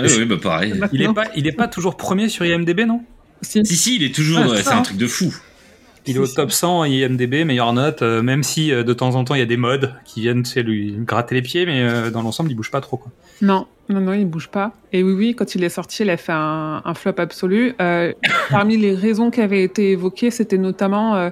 euh, 0.00 0.02
ouais, 0.06 0.16
ouais, 0.18 0.24
bah 0.24 0.36
pareil. 0.42 0.74
Il 0.92 1.02
est 1.02 1.12
pas, 1.12 1.24
il 1.36 1.46
est 1.46 1.52
pas 1.52 1.68
toujours 1.68 1.96
premier 1.96 2.28
sur 2.28 2.44
IMDb, 2.44 2.80
non? 2.80 3.02
Si. 3.40 3.64
Si, 3.64 3.76
si, 3.76 3.96
il 3.96 4.02
est 4.02 4.14
toujours. 4.14 4.38
Ah, 4.40 4.56
c'est 4.62 4.68
un 4.72 4.78
hein. 4.78 4.82
truc 4.82 4.96
de 4.96 5.06
fou. 5.06 5.32
Il 6.04 6.16
est 6.16 6.18
au 6.18 6.26
top 6.26 6.50
100 6.50 6.82
IMDB, 6.84 7.44
meilleure 7.44 7.72
note, 7.72 8.02
euh, 8.02 8.22
même 8.22 8.42
si 8.42 8.72
euh, 8.72 8.82
de 8.82 8.92
temps 8.92 9.14
en 9.14 9.22
temps 9.22 9.36
il 9.36 9.38
y 9.38 9.42
a 9.42 9.46
des 9.46 9.56
mods 9.56 9.86
qui 10.04 10.22
viennent 10.22 10.42
tu 10.42 10.50
sais, 10.50 10.64
lui 10.64 10.96
gratter 10.98 11.36
les 11.36 11.42
pieds, 11.42 11.64
mais 11.64 11.80
euh, 11.82 12.10
dans 12.10 12.22
l'ensemble 12.22 12.50
il 12.50 12.56
bouge 12.56 12.72
pas 12.72 12.80
trop. 12.80 12.96
Quoi. 12.96 13.12
Non, 13.40 13.68
non, 13.88 14.00
non, 14.00 14.12
il 14.12 14.26
bouge 14.26 14.48
pas. 14.48 14.72
Et 14.92 15.02
oui, 15.02 15.12
oui, 15.12 15.34
quand 15.34 15.54
il 15.54 15.64
est 15.64 15.70
sorti, 15.70 16.02
il 16.02 16.10
a 16.10 16.16
fait 16.16 16.32
un, 16.32 16.82
un 16.84 16.94
flop 16.94 17.14
absolu. 17.18 17.74
Euh, 17.80 18.12
parmi 18.50 18.76
les 18.76 18.94
raisons 18.94 19.30
qui 19.30 19.40
avaient 19.40 19.62
été 19.62 19.92
évoquées, 19.92 20.30
c'était 20.30 20.58
notamment, 20.58 21.16
euh, 21.16 21.30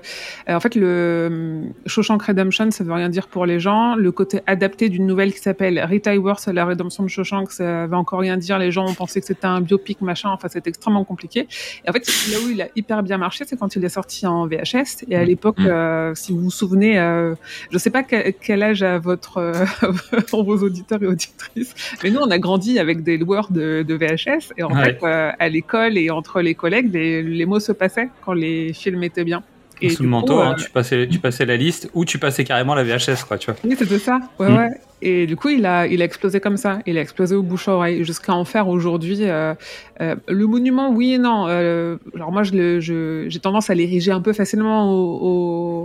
en 0.49 0.61
fait, 0.61 0.75
le 0.75 0.87
euh, 0.87 1.63
Shawshank 1.87 2.23
Redemption, 2.23 2.71
ça 2.71 2.83
veut 2.83 2.93
rien 2.93 3.09
dire 3.09 3.29
pour 3.29 3.47
les 3.47 3.61
gens. 3.61 3.95
Le 3.95 4.11
côté 4.13 4.41
adapté 4.47 4.89
d'une 4.89 5.07
nouvelle 5.07 5.33
qui 5.33 5.39
s'appelle 5.41 5.79
Rita 5.79 6.13
Hayworth, 6.13 6.47
la 6.49 6.65
rédemption 6.65 7.05
de 7.05 7.09
Shawshank, 7.09 7.53
ça 7.53 7.87
veut 7.87 7.97
encore 7.97 8.21
rien 8.21 8.37
dire. 8.37 8.59
Les 8.59 8.73
gens 8.73 8.87
ont 8.87 8.95
pensé 8.95 9.21
que 9.21 9.27
c'était 9.27 9.47
un 9.47 9.61
biopic, 9.61 10.01
machin. 10.01 10.31
Enfin, 10.31 10.49
c'était 10.49 10.71
extrêmement 10.71 11.05
compliqué. 11.05 11.47
Et 11.85 11.91
en 11.91 11.93
fait, 11.93 12.07
là 12.33 12.39
où 12.45 12.51
il 12.51 12.61
a 12.63 12.69
hyper 12.75 13.03
bien 13.03 13.19
marché, 13.19 13.45
c'est 13.47 13.59
quand 13.59 13.77
il 13.77 13.85
est 13.85 13.91
sorti 13.91 14.27
en 14.27 14.47
VHS. 14.47 15.05
Et 15.09 15.17
à 15.17 15.25
l'époque, 15.25 15.59
Mm. 15.61 15.67
euh, 15.67 16.15
si 16.15 16.33
vous 16.33 16.41
vous 16.41 16.51
souvenez, 16.51 16.99
euh, 16.99 17.35
je 17.71 17.79
sais 17.79 17.91
pas 17.91 18.03
quel, 18.03 18.35
quel 18.35 18.63
âge 18.63 18.83
a 18.83 18.99
votre, 18.99 19.39
euh, 19.39 19.65
pour 20.31 20.45
vos 20.45 20.59
auditeurs 20.59 21.03
et 21.03 21.07
auditrices, 21.07 21.75
mais 22.03 22.11
nous, 22.11 22.21
on 22.21 22.31
a 22.31 22.39
grandi 22.41 22.79
avec 22.79 23.03
des 23.03 23.17
loueurs 23.19 23.51
de, 23.53 23.83
de 23.87 23.95
VHS. 23.95 24.53
Et 24.57 24.63
en 24.63 24.71
Ouais. 24.75 24.95
fait, 24.99 24.99
euh, 25.05 25.31
à 25.39 25.49
l'école 25.49 25.97
et 25.97 26.11
entre 26.11 26.41
les 26.41 26.55
collègues, 26.55 26.93
les, 26.93 27.23
les 27.23 27.47
mots 27.47 27.61
se 27.61 27.73
passaient 27.73 28.09
quand 28.25 28.33
les 28.33 28.73
films 28.73 29.03
étaient 29.05 29.25
bien. 29.25 29.43
Et 29.83 29.91
Sous 29.91 30.03
le 30.03 30.09
coup, 30.09 30.11
manteau, 30.11 30.39
hein, 30.41 30.53
euh, 30.59 30.63
tu, 30.63 30.71
passais, 30.71 31.09
tu 31.09 31.19
passais 31.21 31.47
la 31.47 31.57
liste 31.57 31.89
ou 31.95 32.05
tu 32.05 32.19
passais 32.19 32.45
carrément 32.45 32.75
la 32.75 32.83
VHS, 32.85 33.25
quoi, 33.27 33.39
tu 33.39 33.51
vois. 33.51 33.59
oui, 33.65 33.75
c'était 33.79 33.99
ça. 33.99 34.19
Ouais, 34.39 34.49
Mm. 34.51 34.57
ouais. 34.57 34.71
Et 35.03 35.27
du 35.27 35.35
coup, 35.37 35.49
il 35.49 35.65
a, 35.65 35.87
il 35.87 36.03
a 36.03 36.05
explosé 36.05 36.41
comme 36.41 36.57
ça. 36.59 36.81
Il 36.87 36.99
a 36.99 37.01
explosé 37.01 37.35
au 37.35 37.43
bouche 37.43 37.69
à 37.69 37.73
oreille 37.73 38.05
jusqu'à 38.05 38.35
en 38.35 38.45
faire 38.45 38.69
aujourd'hui. 38.69 39.19
euh, 39.23 39.55
euh, 40.01 40.15
le 40.29 40.47
monument, 40.47 40.91
oui 40.91 41.15
et 41.15 41.19
non. 41.19 41.47
Euh, 41.49 41.97
alors 42.15 42.33
moi, 42.33 42.43
je 42.43 42.53
le- 42.53 42.81
je- 42.81 43.25
j'ai 43.29 43.39
tendance 43.39 43.71
à 43.71 43.75
l'ériger 43.75 44.13
un 44.13 44.21
peu 44.21 44.33
facilement 44.33 44.93
au, 44.93 45.19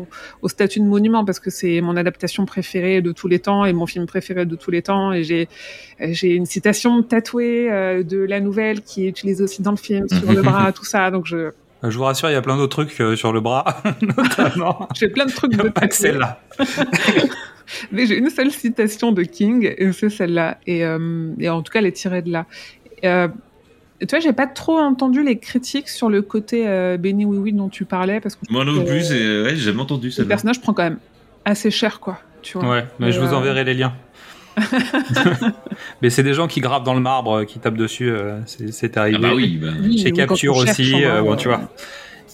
au, 0.01 0.07
au 0.41 0.47
statut 0.49 0.79
de 0.79 0.85
monument 0.85 1.23
parce 1.25 1.39
que 1.39 1.49
c'est 1.49 1.79
mon 1.81 1.95
adaptation 1.95 2.45
préférée 2.45 3.01
de 3.01 3.11
tous 3.11 3.27
les 3.27 3.39
temps 3.39 3.63
et 3.65 3.73
mon 3.73 3.85
film 3.85 4.05
préféré 4.05 4.45
de 4.45 4.55
tous 4.55 4.71
les 4.71 4.81
temps. 4.81 5.13
Et 5.13 5.23
j'ai, 5.23 5.47
j'ai 6.01 6.33
une 6.35 6.45
citation 6.45 7.01
tatouée 7.03 7.71
euh, 7.71 8.03
de 8.03 8.17
la 8.19 8.39
nouvelle 8.41 8.81
qui 8.81 9.05
est 9.05 9.09
utilisée 9.09 9.43
aussi 9.43 9.61
dans 9.61 9.71
le 9.71 9.77
film 9.77 10.07
sur 10.09 10.31
le 10.31 10.41
bras, 10.41 10.71
tout 10.73 10.85
ça. 10.85 11.09
Donc 11.11 11.25
je, 11.25 11.37
Euh, 11.37 11.51
Je 11.89 11.97
vous 11.97 12.03
rassure, 12.03 12.29
il 12.29 12.33
y 12.33 12.37
a 12.37 12.41
plein 12.41 12.57
d'autres 12.57 12.83
trucs 12.83 12.99
euh, 13.01 13.15
sur 13.15 13.31
le 13.31 13.41
bras, 13.41 13.81
notamment. 14.01 14.87
j'ai 14.95 15.07
plein 15.09 15.25
de 15.25 15.31
trucs 15.31 15.55
de 15.55 15.69
Pas 15.69 15.87
que 15.87 15.95
celle-là. 15.95 16.39
Mais 17.91 18.05
j'ai 18.05 18.17
une 18.17 18.29
seule 18.29 18.51
citation 18.51 19.11
de 19.11 19.23
King, 19.23 19.73
et 19.77 19.91
c'est 19.91 20.09
celle-là. 20.09 20.57
Et, 20.67 20.85
euh, 20.85 21.29
et 21.39 21.49
en 21.49 21.61
tout 21.61 21.71
cas, 21.71 21.79
elle 21.79 21.85
est 21.87 21.91
tirée 21.91 22.21
de 22.21 22.31
là. 22.31 22.45
Euh, 23.03 23.27
tu 24.01 24.07
vois, 24.09 24.19
j'ai 24.19 24.33
pas 24.33 24.47
trop 24.47 24.77
entendu 24.77 25.23
les 25.23 25.37
critiques 25.37 25.87
sur 25.89 26.09
le 26.09 26.21
côté 26.21 26.67
euh, 26.67 26.97
Benny 26.97 27.25
Oui 27.25 27.37
Oui 27.37 27.53
dont 27.53 27.69
tu 27.69 27.85
parlais, 27.85 28.19
parce 28.19 28.35
que 28.35 28.41
Moi 28.49 28.65
non 28.65 28.83
plus, 28.83 29.09
ouais, 29.11 29.49
j'ai 29.51 29.55
jamais 29.57 29.81
entendu 29.81 30.11
ça. 30.11 30.21
le 30.21 30.27
personnage 30.27 30.59
prend 30.61 30.73
quand 30.73 30.83
même 30.83 30.99
assez 31.45 31.71
cher, 31.71 31.99
quoi. 31.99 32.19
Tu 32.41 32.57
vois. 32.57 32.69
Ouais, 32.69 32.85
mais 32.99 33.11
je 33.11 33.19
vous 33.19 33.33
Euh, 33.33 33.37
enverrai 33.37 33.63
les 33.63 33.73
liens. 33.73 33.93
mais 36.01 36.09
c'est 36.09 36.23
des 36.23 36.33
gens 36.33 36.47
qui 36.47 36.61
gravent 36.61 36.83
dans 36.83 36.93
le 36.93 36.99
marbre, 37.01 37.39
euh, 37.39 37.45
qui 37.45 37.59
tapent 37.59 37.77
dessus, 37.77 38.09
euh, 38.09 38.39
c'est 38.45 38.97
arrivé. 38.97 39.17
Ah 39.19 39.21
bah 39.27 39.33
oui, 39.35 39.57
bah. 39.61 39.69
Oui, 39.81 39.97
Chez 39.97 40.11
Capture 40.11 40.55
aussi, 40.55 41.03
euh, 41.03 41.21
bon, 41.21 41.33
euh, 41.33 41.35
tu 41.35 41.47
vois. 41.47 41.69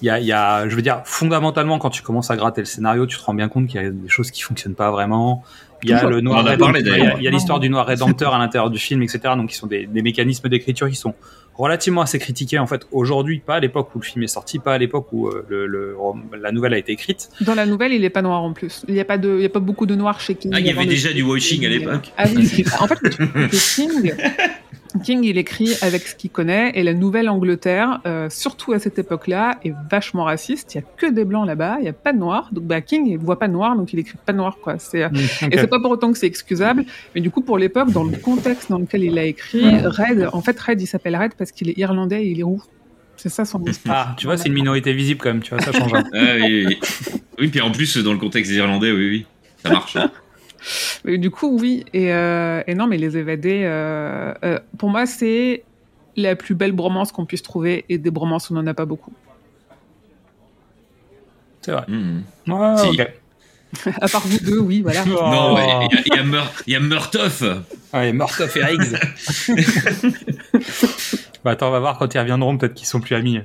Il 0.01 0.05
y 0.05 0.09
a, 0.09 0.19
il 0.19 0.25
y 0.25 0.31
a, 0.31 0.67
je 0.67 0.75
veux 0.75 0.81
dire, 0.81 1.01
fondamentalement, 1.05 1.77
quand 1.79 1.89
tu 1.91 2.01
commences 2.01 2.31
à 2.31 2.35
gratter 2.35 2.61
le 2.61 2.65
scénario, 2.65 3.05
tu 3.05 3.17
te 3.17 3.23
rends 3.23 3.33
bien 3.35 3.49
compte 3.49 3.67
qu'il 3.67 3.81
y 3.81 3.85
a 3.85 3.89
des 3.89 4.09
choses 4.09 4.31
qui 4.31 4.41
fonctionnent 4.41 4.75
pas 4.75 4.89
vraiment. 4.91 5.43
Il 5.83 5.89
y 5.89 5.93
a 5.93 6.03
le 6.07 6.21
noir 6.21 6.37
On 6.39 6.41
en 6.41 6.45
a 6.45 6.49
rédempteur, 6.51 6.73
parlé, 6.73 6.81
il 6.81 6.85
y 6.87 6.89
a- 6.89 6.97
d'ailleurs. 6.97 7.17
il 7.19 7.23
y 7.23 7.27
a 7.27 7.31
l'histoire 7.31 7.59
du 7.59 7.69
noir 7.69 7.85
rédempteur 7.87 8.33
à 8.35 8.39
l'intérieur 8.39 8.69
du 8.69 8.77
film, 8.79 9.01
etc. 9.03 9.19
Donc, 9.35 9.49
qui 9.49 9.55
sont 9.55 9.65
des, 9.67 9.85
des 9.87 10.01
mécanismes 10.03 10.47
d'écriture 10.49 10.87
qui 10.89 10.95
sont 10.95 11.15
relativement 11.55 12.01
assez 12.01 12.17
critiqués 12.17 12.59
en 12.59 12.65
fait 12.67 12.87
aujourd'hui, 12.91 13.39
pas 13.45 13.55
à 13.55 13.59
l'époque 13.59 13.93
où 13.93 13.99
le 13.99 14.03
film 14.05 14.23
est 14.23 14.27
sorti, 14.27 14.57
pas 14.59 14.73
à 14.73 14.77
l'époque 14.77 15.07
où 15.11 15.27
euh, 15.27 15.45
le, 15.49 15.65
le- 15.67 15.95
la 16.39 16.51
nouvelle 16.51 16.73
a 16.73 16.77
été 16.77 16.91
écrite. 16.93 17.29
Dans 17.41 17.55
la 17.55 17.65
nouvelle, 17.65 17.91
il 17.93 18.03
est 18.05 18.09
pas 18.09 18.21
noir 18.21 18.41
en 18.43 18.53
plus. 18.53 18.83
Il 18.87 18.95
y 18.95 18.99
a 18.99 19.05
pas 19.05 19.17
de, 19.17 19.35
il 19.37 19.41
y 19.41 19.45
a 19.45 19.49
pas 19.49 19.59
beaucoup 19.59 19.85
de 19.85 19.95
noir 19.95 20.19
chez 20.19 20.35
King. 20.35 20.51
Ah, 20.55 20.59
il 20.59 20.65
y 20.65 20.69
avait 20.69 20.83
le- 20.83 20.89
déjà 20.89 21.11
du 21.13 21.23
washing 21.23 21.65
à 21.65 21.69
l'époque. 21.69 22.11
Ah 22.17 22.25
oui, 22.35 22.63
en 22.79 22.87
fait, 22.87 22.97
le 23.03 23.47
King, 23.75 24.13
King, 24.99 25.23
il 25.23 25.37
écrit 25.37 25.73
avec 25.81 26.01
ce 26.07 26.15
qu'il 26.15 26.29
connaît, 26.29 26.71
et 26.75 26.83
la 26.83 26.93
Nouvelle-Angleterre, 26.93 28.01
euh, 28.05 28.29
surtout 28.29 28.73
à 28.73 28.79
cette 28.79 28.99
époque-là, 28.99 29.59
est 29.63 29.73
vachement 29.89 30.25
raciste. 30.25 30.73
Il 30.75 30.79
y 30.79 30.81
a 30.81 30.83
que 30.97 31.05
des 31.11 31.23
blancs 31.25 31.45
là-bas, 31.47 31.77
il 31.79 31.85
y 31.85 31.89
a 31.89 31.93
pas 31.93 32.13
de 32.13 32.17
noirs. 32.17 32.49
Donc, 32.51 32.65
bah, 32.65 32.81
King, 32.81 33.07
il 33.07 33.17
voit 33.17 33.39
pas 33.39 33.47
de 33.47 33.53
noir, 33.53 33.75
donc 33.75 33.93
il 33.93 33.99
écrit 33.99 34.17
pas 34.25 34.31
de 34.33 34.37
noir, 34.37 34.57
quoi. 34.61 34.77
C'est, 34.79 35.05
Ok. 35.05 35.11
et 35.51 35.57
c'est 35.57 35.67
pas 35.67 35.79
pour 35.79 35.91
autant 35.91 36.11
que 36.11 36.17
c'est 36.17 36.27
excusable, 36.27 36.85
mais 37.15 37.21
du 37.21 37.29
coup, 37.31 37.41
pour 37.41 37.57
l'époque, 37.57 37.91
dans 37.91 38.03
le 38.03 38.17
contexte 38.17 38.69
dans 38.69 38.79
lequel 38.79 39.03
il 39.03 39.17
a 39.17 39.23
écrit, 39.23 39.63
Red, 39.85 40.29
en 40.33 40.41
fait, 40.41 40.59
Red, 40.59 40.81
il 40.81 40.87
s'appelle 40.87 41.15
Red 41.15 41.33
parce 41.37 41.51
qu'il 41.51 41.69
est 41.69 41.77
irlandais 41.77 42.23
et 42.25 42.29
il 42.29 42.39
est 42.39 42.43
roux. 42.43 42.61
C'est 43.17 43.29
ça 43.29 43.45
son. 43.45 43.63
Ah, 43.87 44.15
tu 44.17 44.25
vois, 44.25 44.37
c'est 44.37 44.47
une 44.47 44.53
minorité 44.55 44.93
visible 44.93 45.19
quand 45.21 45.29
même, 45.29 45.41
tu 45.41 45.53
vois, 45.53 45.61
ça 45.63 45.71
change. 45.71 45.91
Ah 46.13 46.35
oui, 46.39 46.65
oui. 46.67 46.79
oui, 47.39 47.47
puis 47.49 47.61
en 47.61 47.71
plus, 47.71 47.97
dans 47.97 48.13
le 48.13 48.17
contexte 48.19 48.51
des 48.51 48.57
Irlandais, 48.57 48.91
oui, 48.91 49.09
oui. 49.09 49.25
Ça 49.63 49.69
marche. 49.69 49.95
hein. 49.95 50.11
Mais 51.05 51.17
du 51.17 51.31
coup, 51.31 51.57
oui. 51.59 51.85
Et, 51.93 52.13
euh, 52.13 52.61
et 52.67 52.75
non, 52.75 52.87
mais 52.87 52.97
les 52.97 53.17
évadés, 53.17 53.61
euh, 53.63 54.33
euh, 54.43 54.59
pour 54.77 54.89
moi, 54.89 55.05
c'est 55.05 55.63
la 56.15 56.35
plus 56.35 56.55
belle 56.55 56.71
bromance 56.73 57.11
qu'on 57.11 57.25
puisse 57.25 57.41
trouver. 57.43 57.85
Et 57.89 57.97
des 57.97 58.11
bromances, 58.11 58.51
on 58.51 58.55
n'en 58.55 58.67
a 58.67 58.73
pas 58.73 58.85
beaucoup. 58.85 59.13
C'est 61.61 61.71
vrai. 61.71 61.85
Ouais, 62.47 62.77
Si. 62.77 62.87
ok. 62.89 63.07
À 64.01 64.09
part 64.09 64.21
vous 64.27 64.39
deux, 64.39 64.59
oui, 64.59 64.81
voilà. 64.81 65.05
Non, 65.05 65.15
Oh. 65.51 65.55
ouais, 65.55 65.63
il 65.91 65.95
y 65.95 65.97
a- 65.97 66.01
il 66.05 66.13
y, 66.15 66.19
a 66.19 66.23
Mur- 66.23 66.51
il 66.67 66.73
y 66.73 66.75
a 66.75 66.79
Murtoff. 66.81 67.41
Murtoff 67.93 68.57
et 68.57 68.63
Riggs. 68.65 68.97
bah 71.45 71.51
attends, 71.51 71.69
on 71.69 71.71
va 71.71 71.79
voir 71.79 71.97
quand 71.97 72.13
ils 72.13 72.19
reviendront, 72.19 72.57
peut-être 72.57 72.73
qu'ils 72.73 72.87
sont 72.87 72.99
plus 72.99 73.15
amis. 73.15 73.39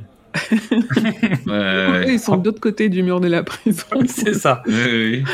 Ouais, 0.51 1.53
ouais, 1.53 2.07
Eux, 2.09 2.13
Ils 2.15 2.19
sont 2.21 2.37
de 2.37 2.45
l'autre 2.45 2.61
côté 2.61 2.89
du 2.89 3.03
mur 3.05 3.21
de 3.21 3.29
la 3.29 3.43
prison. 3.45 3.85
C'est 4.09 4.35
ça, 4.35 4.63
ouais, 4.67 4.73
ouais. 4.75 5.25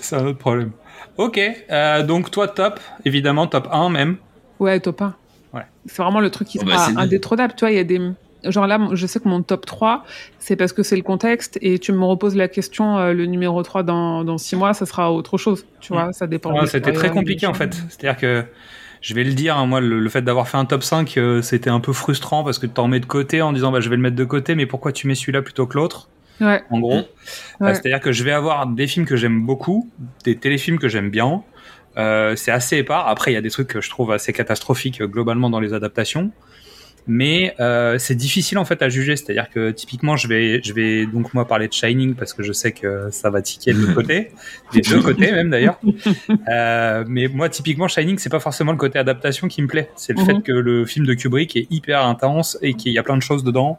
c'est 0.00 0.14
un 0.16 0.26
autre 0.26 0.38
problème. 0.38 0.70
Ok, 1.18 1.40
euh, 1.70 2.02
donc 2.02 2.30
toi 2.30 2.48
top, 2.48 2.78
évidemment 3.04 3.46
top 3.46 3.68
1 3.72 3.88
même. 3.90 4.16
Ouais, 4.60 4.78
top 4.80 5.02
1. 5.02 5.14
Ouais. 5.54 5.62
C'est 5.86 6.02
vraiment 6.02 6.20
le 6.20 6.30
truc 6.30 6.48
qui 6.48 6.58
Oh, 6.60 6.64
bah, 6.66 6.72
sera 6.76 6.90
bien. 6.90 6.98
indétrônable. 7.00 7.54
Tu 7.56 7.60
vois, 7.64 7.70
il 7.70 7.76
y 7.76 7.80
a 7.80 7.84
des. 7.84 8.00
Genre 8.44 8.66
là, 8.66 8.78
je 8.92 9.06
sais 9.06 9.18
que 9.18 9.28
mon 9.28 9.42
top 9.42 9.66
3, 9.66 10.04
c'est 10.38 10.56
parce 10.56 10.72
que 10.72 10.82
c'est 10.82 10.94
le 10.96 11.02
contexte. 11.02 11.58
Et 11.62 11.78
tu 11.78 11.92
me 11.92 12.04
reposes 12.04 12.36
la 12.36 12.48
question, 12.48 12.98
euh, 12.98 13.12
le 13.12 13.26
numéro 13.26 13.62
3 13.62 13.82
dans, 13.82 14.24
dans 14.24 14.38
6 14.38 14.56
mois, 14.56 14.74
ça 14.74 14.86
sera 14.86 15.12
autre 15.12 15.36
chose. 15.38 15.66
Tu 15.80 15.92
vois, 15.92 16.12
ça 16.12 16.26
dépend. 16.26 16.52
Ouais, 16.52 16.60
des 16.60 16.66
C'était 16.66 16.92
très 16.92 17.10
compliqué 17.10 17.46
en 17.46 17.54
fait. 17.54 17.74
C'est-à-dire 17.88 18.16
que, 18.20 18.44
je 19.00 19.14
vais 19.14 19.24
le 19.24 19.32
dire, 19.32 19.56
hein, 19.56 19.66
moi 19.66 19.80
le, 19.80 19.98
le 20.00 20.08
fait 20.08 20.22
d'avoir 20.22 20.48
fait 20.48 20.58
un 20.58 20.64
top 20.64 20.82
5, 20.84 21.16
euh, 21.16 21.42
c'était 21.42 21.70
un 21.70 21.80
peu 21.80 21.92
frustrant 21.92 22.44
parce 22.44 22.58
que 22.58 22.66
tu 22.66 22.72
t'en 22.74 22.88
mets 22.88 23.00
de 23.00 23.06
côté 23.06 23.42
en 23.42 23.52
disant 23.52 23.72
bah, 23.72 23.80
je 23.80 23.88
vais 23.88 23.96
le 23.96 24.02
mettre 24.02 24.16
de 24.16 24.24
côté, 24.24 24.54
mais 24.54 24.66
pourquoi 24.66 24.92
tu 24.92 25.06
mets 25.08 25.14
celui-là 25.14 25.42
plutôt 25.42 25.66
que 25.66 25.76
l'autre? 25.78 26.08
Ouais. 26.40 26.62
en 26.70 26.80
gros. 26.80 26.96
Ouais. 26.98 27.06
Euh, 27.62 27.74
C'est-à-dire 27.74 28.00
que 28.00 28.12
je 28.12 28.22
vais 28.24 28.32
avoir 28.32 28.66
des 28.66 28.86
films 28.86 29.06
que 29.06 29.16
j'aime 29.16 29.44
beaucoup, 29.44 29.90
des 30.24 30.36
téléfilms 30.36 30.78
que 30.78 30.88
j'aime 30.88 31.10
bien. 31.10 31.42
Euh, 31.96 32.36
c'est 32.36 32.50
assez 32.50 32.76
épars. 32.76 33.08
Après, 33.08 33.30
il 33.30 33.34
y 33.34 33.38
a 33.38 33.40
des 33.40 33.50
trucs 33.50 33.68
que 33.68 33.80
je 33.80 33.88
trouve 33.88 34.12
assez 34.12 34.32
catastrophiques 34.32 35.00
euh, 35.00 35.06
globalement 35.06 35.48
dans 35.48 35.60
les 35.60 35.72
adaptations. 35.72 36.30
Mais 37.08 37.54
euh, 37.60 37.98
c'est 37.98 38.16
difficile 38.16 38.58
en 38.58 38.64
fait 38.64 38.82
à 38.82 38.88
juger. 38.88 39.14
C'est-à-dire 39.14 39.48
que 39.48 39.70
typiquement, 39.70 40.16
je 40.16 40.26
vais, 40.26 40.60
je 40.64 40.72
vais 40.72 41.06
donc 41.06 41.34
moi 41.34 41.46
parler 41.46 41.68
de 41.68 41.72
Shining 41.72 42.16
parce 42.16 42.32
que 42.34 42.42
je 42.42 42.52
sais 42.52 42.72
que 42.72 43.08
ça 43.12 43.30
va 43.30 43.42
tiquer 43.42 43.72
de 43.72 43.78
l'autre 43.78 43.94
côté, 44.02 44.32
des 44.72 44.80
deux 44.80 45.00
côtés 45.00 45.30
même 45.30 45.48
d'ailleurs. 45.50 45.78
Euh, 46.48 47.04
mais 47.06 47.28
moi, 47.28 47.48
typiquement, 47.48 47.86
Shining, 47.86 48.18
c'est 48.18 48.28
pas 48.28 48.40
forcément 48.40 48.72
le 48.72 48.78
côté 48.78 48.98
adaptation 48.98 49.46
qui 49.46 49.62
me 49.62 49.68
plaît. 49.68 49.88
C'est 49.94 50.14
le 50.14 50.20
Mhm. 50.20 50.26
fait 50.26 50.42
que 50.42 50.52
le 50.52 50.84
film 50.84 51.06
de 51.06 51.14
Kubrick 51.14 51.54
est 51.56 51.68
hyper 51.70 52.04
intense 52.04 52.58
et 52.60 52.74
qu'il 52.74 52.90
y 52.92 52.98
a 52.98 53.04
plein 53.04 53.16
de 53.16 53.22
choses 53.22 53.44
dedans 53.44 53.78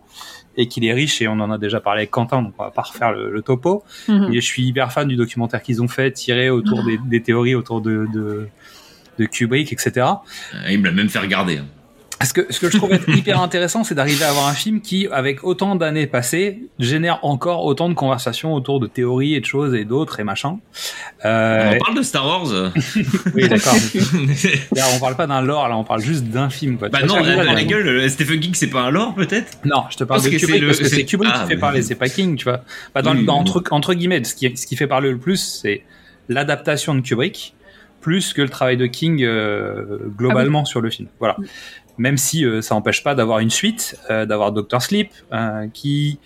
et 0.57 0.67
qu'il 0.67 0.83
est 0.85 0.93
riche. 0.93 1.21
Et 1.21 1.27
on 1.27 1.33
en 1.39 1.51
a 1.51 1.57
déjà 1.57 1.79
parlé 1.79 1.99
avec 2.01 2.11
Quentin, 2.11 2.41
donc 2.41 2.53
on 2.57 2.63
va 2.63 2.71
pas 2.71 2.81
refaire 2.81 3.13
le, 3.13 3.31
le 3.31 3.41
topo. 3.41 3.83
Mhm. 4.07 4.33
Et 4.33 4.35
je 4.41 4.45
suis 4.45 4.63
hyper 4.63 4.91
fan 4.91 5.07
du 5.07 5.15
documentaire 5.15 5.61
qu'ils 5.61 5.81
ont 5.81 5.87
fait, 5.87 6.11
tiré 6.11 6.49
autour 6.49 6.83
des, 6.83 6.97
des 7.05 7.21
théories 7.21 7.55
autour 7.55 7.81
de, 7.81 8.07
de, 8.13 8.47
de 9.19 9.25
Kubrick, 9.25 9.71
etc. 9.71 9.91
Euh, 10.55 10.71
Il 10.71 10.79
me 10.79 10.85
l'a 10.85 10.91
même 10.91 11.09
fait 11.09 11.19
regarder. 11.19 11.57
hein. 11.57 11.65
Ce 12.25 12.33
que, 12.33 12.51
ce 12.51 12.59
que 12.59 12.69
je 12.71 12.77
trouve 12.77 12.91
être 12.93 13.07
hyper 13.15 13.39
intéressant, 13.41 13.83
c'est 13.83 13.93
d'arriver 13.93 14.23
à 14.25 14.29
avoir 14.29 14.47
un 14.47 14.53
film 14.53 14.81
qui, 14.81 15.07
avec 15.11 15.43
autant 15.43 15.75
d'années 15.75 16.07
passées, 16.07 16.63
génère 16.79 17.19
encore 17.23 17.63
autant 17.65 17.89
de 17.89 17.93
conversations 17.93 18.53
autour 18.55 18.79
de 18.79 18.87
théories 18.87 19.35
et 19.35 19.39
de 19.39 19.45
choses 19.45 19.75
et 19.75 19.85
d'autres 19.85 20.19
et 20.19 20.23
machin. 20.23 20.57
Euh, 21.25 21.73
On 21.75 21.77
parle 21.83 21.97
de 21.97 22.01
Star 22.01 22.25
Wars. 22.25 22.47
oui, 23.35 23.47
d'accord. 23.47 23.75
On 24.95 24.99
parle 24.99 25.15
pas 25.15 25.27
d'un 25.27 25.41
lore, 25.41 25.67
là, 25.67 25.77
on 25.77 25.83
parle 25.83 26.01
juste 26.01 26.23
d'un 26.25 26.49
film. 26.49 26.77
Quoi. 26.77 26.89
bah 26.89 27.01
non, 27.03 27.15
ça, 27.15 27.21
la, 27.21 27.43
là, 27.43 27.53
la 27.53 27.63
gueule, 27.63 27.87
euh, 27.87 28.09
Stephen 28.09 28.39
King, 28.39 28.53
c'est 28.55 28.67
pas 28.69 28.81
un 28.81 28.89
lore 28.91 29.13
peut-être? 29.13 29.59
Non, 29.65 29.83
je 29.89 29.97
te 29.97 30.03
parle 30.03 30.21
Parce 30.21 30.31
de 30.31 30.37
Kubrick 30.37 30.61
le- 30.61 30.67
parce 30.67 30.79
que 30.79 30.87
c'est 30.87 31.05
Kubrick 31.05 31.31
Ah, 31.33 31.41
qui 31.43 31.47
fait 31.49 31.55
mais- 31.55 31.59
parler, 31.61 31.81
c'est 31.83 31.95
pas 31.95 32.09
King, 32.09 32.35
tu 32.35 32.45
vois. 32.45 32.61
Bah, 32.95 33.01
dans, 33.03 33.15
Oui, 33.15 33.25
dans- 33.25 33.35
oui. 33.35 33.39
entre, 33.41 33.63
entre 33.71 33.93
guillemets, 33.93 34.23
ce 34.23 34.33
qui, 34.33 34.55
ce 34.57 34.65
qui 34.65 34.75
fait 34.75 34.87
parler 34.87 35.11
le 35.11 35.17
plus, 35.17 35.37
c'est 35.61 35.83
l'adaptation 36.29 36.95
de 36.95 37.01
Kubrick, 37.01 37.53
plus 38.01 38.33
que 38.33 38.41
le 38.41 38.49
travail 38.49 38.77
de 38.77 38.85
King 38.87 39.23
euh, 39.23 39.97
globalement 40.17 40.65
sur 40.65 40.81
le 40.81 40.89
film. 40.89 41.07
Voilà. 41.19 41.35
Même 41.97 42.17
si 42.17 42.45
euh, 42.45 42.61
ça 42.61 42.75
n'empêche 42.75 43.03
pas 43.03 43.15
d'avoir 43.15 43.39
une 43.39 43.49
suite, 43.49 43.97
euh, 44.09 44.25
d'avoir 44.25 44.51
Doctor 44.51 44.81
Sleep, 44.81 45.11
euh, 45.33 45.67
qui 45.73 46.19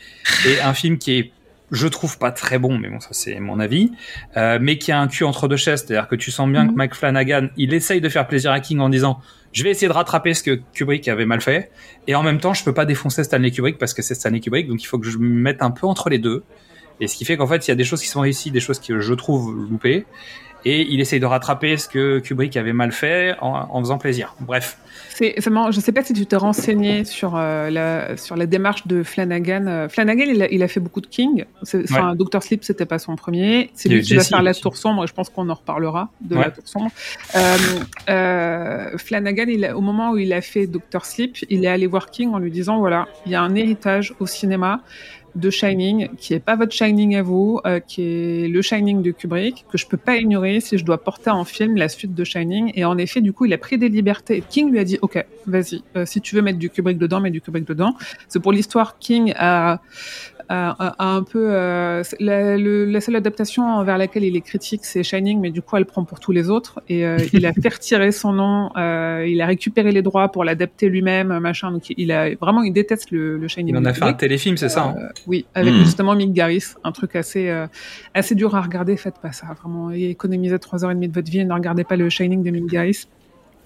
est 0.46 0.60
un 0.60 0.74
film 0.74 0.98
qui 0.98 1.14
est, 1.14 1.32
je 1.72 1.88
trouve, 1.88 2.18
pas 2.18 2.32
très 2.32 2.60
bon, 2.60 2.78
mais 2.78 2.90
bon, 2.90 3.00
ça 3.00 3.10
c'est 3.12 3.40
mon 3.40 3.60
avis, 3.60 3.92
euh, 4.36 4.60
mais 4.62 4.78
qui 4.78 4.92
a 4.92 5.00
un 5.00 5.08
cul 5.08 5.24
entre 5.24 5.48
deux 5.48 5.56
chaises, 5.56 5.86
c'est-à-dire 5.86 6.08
que 6.10 6.16
tu 6.16 6.30
sens 6.30 6.50
bien 6.50 6.68
que 6.68 6.74
Mike 6.74 6.96
Flanagan, 6.96 7.48
il 7.56 7.74
essaye 7.74 8.02
de 8.02 8.10
faire 8.10 8.28
plaisir 8.28 8.52
à 8.52 8.60
King 8.60 8.80
en 8.80 8.90
disant 8.90 9.22
je 9.54 9.64
vais 9.64 9.70
essayer 9.70 9.88
de 9.88 9.94
rattraper 9.94 10.34
ce 10.34 10.44
que 10.44 10.62
Kubrick 10.74 11.08
avait 11.08 11.26
mal 11.26 11.42
fait, 11.42 11.72
et 12.08 12.16
en 12.16 12.24
même 12.24 12.40
temps, 12.40 12.54
je 12.54 12.64
peux 12.64 12.74
pas 12.74 12.86
défoncer 12.86 13.24
Stanley 13.24 13.52
Kubrick 13.52 13.78
parce 13.78 13.94
que 13.94 14.02
c'est 14.02 14.16
Stanley 14.16 14.42
Kubrick, 14.42 14.68
donc 14.68 14.84
il 14.84 14.86
faut 14.86 15.00
que 15.00 15.10
je 15.10 15.18
me 15.18 15.28
mette 15.28 15.62
un 15.62 15.72
peu 15.72 15.88
entre 15.88 16.10
les 16.10 16.20
deux. 16.20 16.44
Et 17.00 17.08
ce 17.08 17.16
qui 17.16 17.26
fait 17.26 17.36
qu'en 17.36 17.48
fait, 17.48 17.68
il 17.68 17.72
y 17.72 17.74
a 17.74 17.76
des 17.76 17.84
choses 17.84 18.02
qui 18.02 18.08
sont 18.08 18.22
réussies, 18.22 18.52
des 18.52 18.60
choses 18.60 18.80
que 18.80 19.00
je 19.00 19.14
trouve 19.16 19.56
loupées, 19.56 20.06
et 20.66 20.82
il 20.92 21.00
essaye 21.00 21.20
de 21.20 21.26
rattraper 21.26 21.78
ce 21.78 21.88
que 21.88 22.20
Kubrick 22.20 22.56
avait 22.58 22.74
mal 22.74 22.92
fait 22.92 23.36
en, 23.42 23.68
en 23.70 23.80
faisant 23.80 23.98
plaisir. 23.98 24.36
Bref. 24.40 24.78
C'est, 25.14 25.36
je 25.38 25.80
sais 25.80 25.92
pas 25.92 26.04
si 26.04 26.14
tu 26.14 26.26
t'es 26.26 26.38
renseigné 26.38 27.04
sur, 27.04 27.36
euh, 27.36 27.70
la, 27.70 28.16
sur 28.18 28.36
la 28.38 28.46
démarche 28.46 28.88
de 28.88 29.04
Flanagan. 29.04 29.66
Euh, 29.68 29.90
Flanagan, 29.90 30.24
il 30.28 30.42
a, 30.42 30.50
il 30.50 30.64
a 30.64 30.68
fait 30.68 30.80
beaucoup 30.80 31.02
de 31.02 31.06
King. 31.08 31.46
Enfin, 31.62 32.16
Doctor 32.16 32.42
Sleep, 32.42 32.64
c'était 32.64 32.86
pas 32.86 32.98
son 32.98 33.16
premier. 33.18 33.70
C'est 33.74 33.90
lui 33.90 34.02
qui 34.02 34.16
va 34.16 34.24
faire 34.24 34.42
La. 34.42 34.54
Tour 34.54 34.78
Sombre, 34.78 35.04
et 35.04 35.08
je 35.08 35.14
pense 35.14 35.30
qu'on 35.30 35.50
en 35.50 35.54
reparlera 35.54 36.10
de 36.22 36.36
Ouais. 36.36 36.46
La 36.46 36.52
Tour 36.52 36.64
Sombre. 36.68 36.92
Euh, 37.36 37.58
euh, 38.10 38.98
Flanagan, 38.98 39.46
il 39.48 39.66
a- 39.66 39.78
au 39.78 39.82
moment 39.82 40.12
où 40.12 40.18
il 40.18 40.34
a 40.34 40.42
fait 40.42 40.68
Doctor 40.68 41.06
Sleep, 41.06 41.38
il 41.50 41.66
est 41.66 41.68
allé 41.68 41.88
voir 41.88 42.10
King 42.10 42.30
en 42.34 42.40
lui 42.40 42.52
disant, 42.52 42.80
voilà, 42.80 43.08
il 43.26 43.32
y 43.32 43.36
a 43.36 43.42
un 43.42 43.54
héritage 43.56 44.14
au 44.20 44.26
cinéma 44.26 44.82
de 45.36 45.50
Shining, 45.50 46.10
qui 46.18 46.34
est 46.34 46.40
pas 46.40 46.56
votre 46.56 46.74
Shining 46.74 47.16
à 47.16 47.22
vous, 47.22 47.60
euh, 47.66 47.80
qui 47.80 48.02
est 48.02 48.48
le 48.48 48.62
Shining 48.62 49.02
de 49.02 49.12
Kubrick, 49.12 49.66
que 49.72 49.78
je 49.78 49.88
peux 49.88 49.98
pas 49.98 50.18
ignorer 50.18 50.60
si 50.60 50.78
je 50.78 50.86
dois 50.86 50.98
porter 50.98 51.30
en 51.30 51.46
film 51.46 51.78
la 51.78 51.90
suite 51.90 52.14
de 52.14 52.24
Shining. 52.24 52.72
Et 52.76 52.86
en 52.86 52.98
effet, 52.98 53.22
du 53.22 53.34
coup, 53.34 53.46
il 53.46 53.54
a 53.54 53.58
pris 53.58 53.78
des 53.78 53.90
libertés. 53.90 54.44
King 54.50 54.72
lui 54.72 54.80
a 54.80 54.84
dit, 54.84 54.98
OK, 55.02 55.24
vas-y, 55.48 55.84
euh, 55.96 56.06
si 56.06 56.22
tu 56.22 56.36
veux 56.36 56.42
mettre 56.42 56.60
du 56.60 56.70
Kubrick 56.70 56.98
dedans, 56.98 57.20
mets 57.20 57.32
du 57.32 57.42
Kubrick 57.42 57.66
dedans. 57.66 57.96
C'est 58.28 58.40
pour 58.40 58.52
l'histoire, 58.52 58.98
King 59.00 59.34
a, 59.38 59.82
a, 60.54 60.70
a- 60.88 60.96
a 61.00 61.08
un 61.16 61.24
peu... 61.24 61.48
euh, 61.52 62.04
la, 62.20 62.58
le- 62.58 62.86
la 62.86 63.02
seule 63.02 63.16
adaptation 63.16 63.84
vers 63.84 63.98
laquelle 63.98 64.24
il 64.24 64.36
est 64.36 64.42
critique, 64.42 64.82
c'est 64.86 65.04
Shining, 65.04 65.40
mais 65.40 65.52
du 65.52 65.62
coup, 65.62 65.78
elle 65.78 65.86
prend 65.86 66.04
pour 66.04 66.20
tous 66.20 66.32
les 66.32 66.50
autres. 66.50 66.82
Et 66.90 67.06
euh, 67.06 67.18
il 67.34 67.46
a 67.46 67.54
fait 67.54 67.70
retirer 67.70 68.12
son 68.12 68.34
nom, 68.34 68.70
euh, 68.78 69.26
il 69.28 69.40
a 69.42 69.46
récupéré 69.46 69.92
les 69.92 70.02
droits 70.02 70.30
pour 70.32 70.44
l'adapter 70.44 70.90
lui-même, 70.90 71.40
machin. 71.40 71.72
Donc, 71.72 71.84
il 71.96 72.12
a 72.12 72.34
vraiment, 72.36 72.64
il 72.64 72.74
déteste 72.74 73.12
le, 73.12 73.38
le 73.38 73.48
Shining. 73.48 73.74
Il 73.74 73.78
en 73.78 73.86
a 73.86 73.94
fait 73.94 74.04
un 74.04 74.14
téléfilm, 74.14 74.58
c'est 74.58 74.70
ça 74.70 74.84
hein 74.86 74.96
Euh, 75.00 75.08
oui, 75.28 75.46
avec 75.56 75.74
Hmm. 75.74 75.80
justement 75.80 76.16
Mick 76.16 76.34
Garris, 76.34 76.66
un 76.84 76.92
truc 76.92 77.16
assez, 77.16 77.48
euh, 77.50 77.68
assez 78.14 78.36
dur 78.36 78.56
à 78.56 78.62
regarder. 78.62 78.98
Faites 78.98 79.20
pas 79.22 79.32
ça, 79.32 79.48
vraiment. 79.62 79.92
Et 79.92 80.10
économisez 80.10 80.58
3h30 80.58 81.08
de 81.08 81.14
votre 81.14 81.32
vie 81.32 81.40
et 81.40 81.46
ne 81.46 81.54
regardez 81.54 81.84
pas 81.84 81.96
le 81.96 82.10
Shining 82.10 82.44
de 82.44 82.50
Mick 82.52 82.66
Garris. 82.68 83.08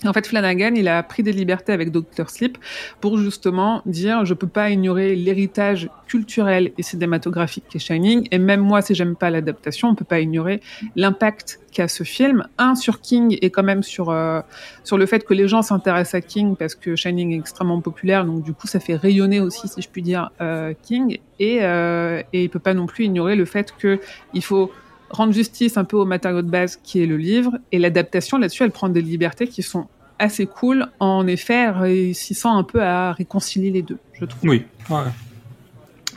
En 0.03 0.13
fait, 0.13 0.27
Flanagan, 0.27 0.73
il 0.75 0.87
a 0.87 1.01
pris 1.03 1.23
des 1.23 1.31
libertés 1.31 1.71
avec 1.71 1.89
Doctor 1.91 2.29
Sleep 2.29 2.57
pour 2.99 3.17
justement 3.17 3.81
dire 3.85 4.25
je 4.25 4.33
peux 4.33 4.47
pas 4.47 4.69
ignorer 4.69 5.15
l'héritage 5.15 5.89
culturel 6.07 6.73
et 6.77 6.83
cinématographique 6.83 7.63
qui 7.69 7.77
est 7.77 7.79
Shining. 7.79 8.27
Et 8.31 8.37
même 8.37 8.59
moi, 8.59 8.81
si 8.81 8.93
j'aime 8.93 9.15
pas 9.15 9.29
l'adaptation, 9.29 9.87
on 9.89 9.95
peut 9.95 10.05
pas 10.05 10.19
ignorer 10.19 10.61
l'impact 10.95 11.59
qu'a 11.71 11.87
ce 11.87 12.03
film. 12.03 12.45
Un 12.57 12.75
sur 12.75 13.01
King 13.01 13.37
et 13.41 13.49
quand 13.49 13.63
même 13.63 13.83
sur 13.83 14.09
euh, 14.09 14.41
sur 14.83 14.97
le 14.97 15.05
fait 15.05 15.25
que 15.25 15.33
les 15.33 15.47
gens 15.47 15.61
s'intéressent 15.61 16.15
à 16.15 16.21
King 16.21 16.55
parce 16.55 16.75
que 16.75 16.95
Shining 16.95 17.33
est 17.33 17.39
extrêmement 17.39 17.81
populaire. 17.81 18.25
Donc 18.25 18.43
du 18.43 18.53
coup, 18.53 18.67
ça 18.67 18.79
fait 18.79 18.95
rayonner 18.95 19.39
aussi, 19.39 19.67
si 19.67 19.81
je 19.81 19.89
puis 19.89 20.01
dire, 20.01 20.31
euh, 20.41 20.73
King. 20.83 21.19
Et 21.39 21.63
euh, 21.63 22.21
et 22.33 22.43
il 22.43 22.49
peut 22.49 22.59
pas 22.59 22.73
non 22.73 22.85
plus 22.85 23.05
ignorer 23.05 23.35
le 23.35 23.45
fait 23.45 23.73
que 23.77 23.99
il 24.33 24.43
faut 24.43 24.71
rendre 25.09 25.33
justice 25.33 25.77
un 25.77 25.83
peu 25.83 25.97
au 25.97 26.05
matériau 26.05 26.41
de 26.41 26.49
base 26.49 26.77
qui 26.83 27.01
est 27.01 27.05
le 27.05 27.17
livre 27.17 27.53
et 27.71 27.79
l'adaptation 27.79 28.37
là-dessus 28.37 28.63
elle 28.63 28.71
prend 28.71 28.89
des 28.89 29.01
libertés 29.01 29.47
qui 29.47 29.61
sont 29.63 29.87
assez 30.19 30.45
cool 30.45 30.87
en 30.99 31.27
effet 31.27 31.69
réussissant 31.69 32.57
un 32.57 32.63
peu 32.63 32.81
à 32.81 33.11
réconcilier 33.13 33.69
les 33.71 33.81
deux 33.81 33.97
je 34.13 34.25
trouve 34.25 34.49
Oui. 34.49 34.63
Ouais. 34.89 35.01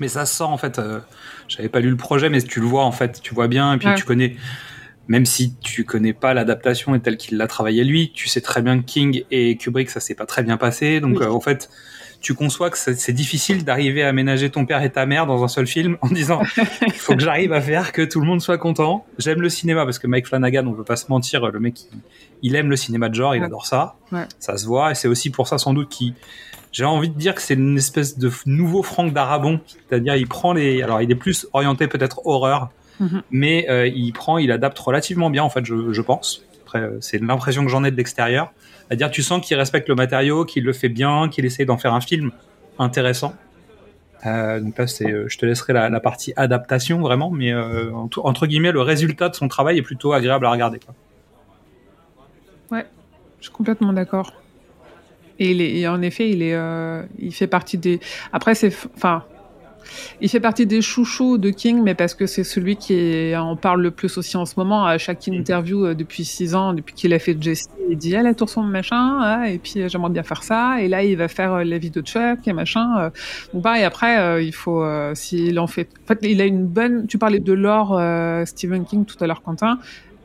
Mais 0.00 0.08
ça 0.08 0.26
sent 0.26 0.44
en 0.44 0.56
fait. 0.58 0.78
euh, 0.78 1.00
J'avais 1.48 1.68
pas 1.68 1.80
lu 1.80 1.90
le 1.90 1.96
projet, 1.96 2.30
mais 2.30 2.40
tu 2.40 2.60
le 2.60 2.66
vois 2.66 2.84
en 2.84 2.92
fait, 2.92 3.20
tu 3.20 3.34
vois 3.34 3.48
bien, 3.48 3.72
et 3.74 3.78
puis 3.78 3.88
Ouais. 3.88 3.94
tu 3.96 4.04
connais. 4.04 4.36
Même 5.08 5.24
si 5.26 5.54
tu 5.60 5.84
connais 5.84 6.12
pas 6.12 6.34
l'adaptation 6.34 6.94
et 6.94 7.00
tel 7.00 7.16
qu'il 7.16 7.36
l'a 7.38 7.46
travaillé 7.48 7.82
lui, 7.82 8.12
tu 8.12 8.28
sais 8.28 8.40
très 8.42 8.60
bien 8.62 8.78
que 8.78 8.84
King 8.84 9.24
et 9.30 9.56
Kubrick 9.56 9.88
ça 9.90 9.98
s'est 10.00 10.14
pas 10.14 10.26
très 10.26 10.42
bien 10.44 10.56
passé. 10.56 11.00
Donc 11.00 11.18
Oui. 11.18 11.24
euh, 11.26 11.30
en 11.30 11.40
fait, 11.40 11.68
tu 12.20 12.34
conçois 12.34 12.68
que 12.70 12.76
c'est 12.78 13.12
difficile 13.12 13.64
d'arriver 13.64 14.02
à 14.02 14.12
ménager 14.12 14.50
ton 14.50 14.66
père 14.66 14.82
et 14.82 14.90
ta 14.90 15.06
mère 15.06 15.26
dans 15.26 15.44
un 15.44 15.48
seul 15.48 15.66
film 15.66 15.96
en 16.00 16.08
disant 16.08 16.42
il 16.86 16.92
faut 16.94 17.14
que 17.14 17.20
j'arrive 17.22 17.52
à 17.52 17.60
faire 17.60 17.92
que 17.92 18.02
tout 18.02 18.20
le 18.20 18.26
monde 18.26 18.40
soit 18.40 18.58
content. 18.58 19.06
J'aime 19.18 19.40
le 19.40 19.48
cinéma 19.48 19.84
parce 19.84 19.98
que 20.00 20.06
Mike 20.08 20.26
Flanagan, 20.26 20.66
on 20.66 20.72
veut 20.72 20.84
pas 20.84 20.96
se 20.96 21.06
mentir, 21.10 21.46
le 21.46 21.60
mec 21.60 21.80
il, 21.92 21.98
il 22.42 22.56
aime 22.56 22.70
le 22.70 22.76
cinéma 22.76 23.08
de 23.08 23.14
genre, 23.14 23.36
il 23.36 23.42
adore 23.44 23.66
ça. 23.66 23.94
Ouais. 24.10 24.24
Ça 24.40 24.56
se 24.56 24.66
voit 24.66 24.90
et 24.90 24.94
c'est 24.94 25.06
aussi 25.08 25.30
pour 25.30 25.46
ça 25.46 25.58
sans 25.58 25.74
doute 25.74 25.88
qu'il 25.90 26.14
j'ai 26.72 26.84
envie 26.84 27.08
de 27.08 27.16
dire 27.18 27.34
que 27.34 27.40
c'est 27.40 27.54
une 27.54 27.78
espèce 27.78 28.18
de 28.18 28.30
nouveau 28.44 28.82
Franck 28.82 29.12
Darabon, 29.14 29.60
c'est-à-dire 29.88 30.16
il 30.16 30.26
prend 30.28 30.52
les, 30.52 30.82
alors 30.82 31.00
il 31.00 31.10
est 31.10 31.14
plus 31.16 31.46
orienté 31.52 31.86
peut-être 31.88 32.26
horreur, 32.26 32.68
Mhm. 33.00 33.22
mais 33.30 33.66
euh, 33.70 33.86
il 33.86 34.12
prend, 34.12 34.38
il 34.38 34.50
adapte 34.50 34.76
relativement 34.80 35.30
bien 35.30 35.44
en 35.44 35.50
fait, 35.50 35.64
je, 35.64 35.92
je 35.92 36.02
pense. 36.02 36.42
Après, 36.64 36.80
euh, 36.80 36.98
c'est 37.00 37.22
l'impression 37.22 37.64
que 37.64 37.70
j'en 37.70 37.84
ai 37.84 37.92
de 37.92 37.96
l'extérieur. 37.96 38.52
C'est-à-dire 38.88 39.10
tu 39.10 39.22
sens 39.22 39.46
qu'il 39.46 39.56
respecte 39.56 39.88
le 39.88 39.94
matériau, 39.94 40.44
qu'il 40.44 40.64
le 40.64 40.72
fait 40.72 40.88
bien, 40.88 41.28
qu'il 41.28 41.44
essaye 41.44 41.66
d'en 41.66 41.76
faire 41.76 41.92
un 41.92 42.00
film 42.00 42.30
intéressant. 42.78 43.34
Euh, 44.26 44.60
donc 44.60 44.76
là, 44.78 44.86
c'est, 44.86 45.10
euh, 45.10 45.26
je 45.28 45.38
te 45.38 45.46
laisserai 45.46 45.72
la, 45.72 46.00
partie 46.00 46.32
adaptation 46.36 47.00
vraiment, 47.00 47.30
mais 47.30 47.52
euh, 47.52 47.92
entre, 47.92 48.46
guillemets, 48.46 48.72
le 48.72 48.80
résultat 48.80 49.28
de 49.28 49.34
son 49.34 49.46
travail 49.48 49.78
est 49.78 49.82
plutôt 49.82 50.12
agréable 50.12 50.46
à 50.46 50.50
regarder. 50.50 50.80
Quoi. 50.80 50.94
je 53.40 53.44
suis 53.44 53.52
complètement 53.52 53.92
d'accord 53.92 54.32
et, 55.38 55.52
il 55.52 55.60
est, 55.60 55.86
en 55.86 56.02
effet 56.02 56.28
il 56.30 56.42
est 56.42 56.58
il 57.20 57.32
fait 57.32 57.46
partie 57.46 57.78
des 57.78 58.00
après 58.32 58.56
c'est 58.56 58.74
enfin 58.96 59.22
il 60.20 60.28
fait 60.28 60.40
partie 60.40 60.66
des 60.66 60.80
chouchous 60.82 61.38
de 61.38 61.50
King, 61.50 61.82
mais 61.82 61.94
parce 61.94 62.14
que 62.14 62.26
c'est 62.26 62.44
celui 62.44 62.76
qui 62.76 62.94
est- 62.94 63.36
en 63.36 63.56
parle 63.56 63.82
le 63.82 63.90
plus 63.90 64.16
aussi 64.18 64.36
en 64.36 64.46
ce 64.46 64.54
moment. 64.56 64.84
À 64.86 64.98
chaque 64.98 65.26
interview 65.26 65.84
euh, 65.86 65.94
depuis 65.94 66.24
six 66.24 66.54
ans, 66.54 66.72
depuis 66.72 66.94
qu'il 66.94 67.12
a 67.14 67.18
fait 67.18 67.36
Jesse, 67.40 67.68
il 67.90 67.96
dit 67.96 68.16
ah, 68.16 68.22
la 68.22 68.34
tour 68.34 68.48
sombre 68.48 68.68
machin, 68.68 69.18
ah, 69.20 69.50
et 69.50 69.58
puis 69.58 69.80
euh, 69.82 69.88
j'aimerais 69.88 70.10
bien 70.10 70.22
faire 70.22 70.42
ça. 70.42 70.80
Et 70.82 70.88
là, 70.88 71.02
il 71.04 71.16
va 71.16 71.28
faire 71.28 71.52
euh, 71.54 71.64
la 71.64 71.78
vie 71.78 71.90
de 71.90 72.00
Chuck 72.00 72.46
et 72.46 72.52
machin. 72.52 72.98
euh. 72.98 73.10
Donc 73.52 73.62
pareil, 73.62 73.84
après, 73.84 74.18
euh, 74.18 74.42
il 74.42 74.52
faut 74.54 74.82
euh, 74.82 75.12
s'il 75.14 75.58
en 75.58 75.66
fait. 75.66 75.88
En 76.04 76.06
fait, 76.08 76.18
il 76.22 76.40
a 76.40 76.44
une 76.44 76.66
bonne. 76.66 77.06
Tu 77.06 77.18
parlais 77.18 77.40
de 77.40 77.54
euh, 77.54 78.44
Stephen 78.46 78.84
King 78.84 79.04
tout 79.04 79.16
à 79.22 79.26
l'heure, 79.26 79.42
Quentin. 79.42 79.78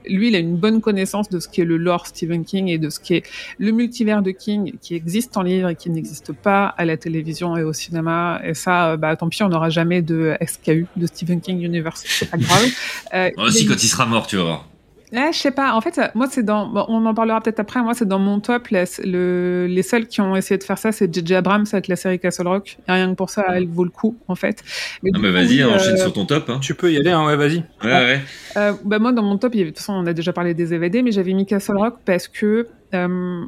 Lui, 0.08 0.28
il 0.30 0.36
a 0.36 0.40
une 0.40 0.56
bonne 0.58 0.82
connaissance 0.82 1.30
de 1.30 1.40
ce 1.40 1.48
qu'est 1.48 1.66
le 1.66 1.78
lore 1.78 2.08
Stephen 2.08 2.44
King 2.46 2.68
et 2.68 2.78
de 2.78 2.90
ce 2.90 3.00
qu'est 3.00 3.24
le 3.58 3.72
multivers 3.72 4.22
de 4.22 4.32
King 4.32 4.74
qui 4.82 4.96
existe 4.96 5.38
en 5.38 5.42
livre 5.42 5.70
et 5.70 5.76
qui 5.76 5.90
n'existe 5.90 6.34
pas 6.34 6.66
à 6.66 6.86
la 6.86 6.98
télévision 6.98 7.56
et 7.58 7.64
au 7.64 7.74
cinéma. 7.74 8.42
Et 8.44 8.54
ça, 8.54 8.92
euh, 8.92 8.98
bah, 8.98 9.16
tant 9.16 9.30
pis, 9.30 9.44
on 9.44 9.50
n'aura 9.50 9.70
jamais 9.70 10.02
de 10.02 10.36
SKU, 10.46 10.88
de 10.96 11.08
Stephen 11.08 11.42
King 11.42 11.62
Universe. 11.62 12.04
C'est 12.06 12.30
pas 12.30 12.38
grave. 12.38 12.64
Euh, 13.14 13.30
Oh, 13.38 13.50
si, 13.50 13.64
il- 13.64 13.68
quand 13.68 13.82
il 13.84 13.88
sera 13.88 14.06
mort, 14.08 14.26
tu 14.28 14.38
vas 14.38 14.44
voir. 14.44 14.68
Ouais, 15.14 15.32
je 15.32 15.38
sais 15.38 15.52
pas. 15.52 15.76
En 15.76 15.82
fait, 15.82 16.00
moi, 16.16 16.26
c'est 16.30 16.42
dans. 16.42 16.68
bon, 16.68 16.86
on 16.88 17.06
en 17.06 17.14
parlera 17.14 17.40
peut-être 17.40 17.60
après. 17.60 17.82
Moi, 17.84 17.94
c'est 17.94 18.08
dans 18.08 18.18
mon 18.18 18.40
top. 18.40 18.70
là, 18.70 18.86
c'est 18.88 19.06
le, 19.06 19.68
les 19.70 19.84
seuls 19.84 20.08
qui 20.08 20.22
ont 20.22 20.36
essayé 20.36 20.58
de 20.58 20.64
faire 20.64 20.80
ça, 20.80 20.92
c'est 20.92 21.14
J.J. 21.14 21.36
Abrams 21.36 21.66
avec 21.72 21.88
la 21.88 21.96
série 21.96 22.20
Castle 22.20 22.48
Rock. 22.48 22.78
Et 22.88 22.92
rien 22.92 23.10
que 23.12 23.16
pour 23.16 23.30
ça, 23.30 23.46
elle 23.50 23.68
vaut 23.68 23.84
le 23.84 23.92
coup, 23.92 24.18
en 24.28 24.34
fait. 24.34 24.64
Mais 25.04 25.12
Ah 25.14 25.20
bah 25.22 25.30
vas-y, 25.30 25.64
oui, 25.64 25.64
enchaîne 25.66 25.94
euh, 25.94 25.98
sur 25.98 26.14
ton 26.14 26.26
top. 26.26 26.50
Hein. 26.50 26.58
Tu 26.62 26.74
peux 26.74 26.92
y 26.92 26.98
aller, 26.98 27.12
hein, 27.12 27.26
ouais, 27.28 27.36
vas-y. 27.36 27.58
Ouais, 27.84 27.92
ouais. 27.92 28.22
euh, 28.58 28.74
bah 28.84 28.98
moi, 28.98 29.12
dans 29.12 29.22
mon 29.22 29.38
top, 29.38 29.54
il 29.54 29.60
y 29.60 29.62
avait, 29.62 29.70
de 29.72 29.76
toute 29.76 29.86
façon, 29.86 29.94
on 29.94 30.06
a 30.08 30.14
déjà 30.14 30.34
parlé 30.34 30.56
des 30.56 30.74
EVD, 30.74 31.04
mais 31.04 31.12
j'avais 31.12 31.34
mis 31.34 31.46
Castle 31.46 31.78
Rock 31.78 31.98
parce 32.06 32.28
que 32.28 32.68
euh, 32.94 33.46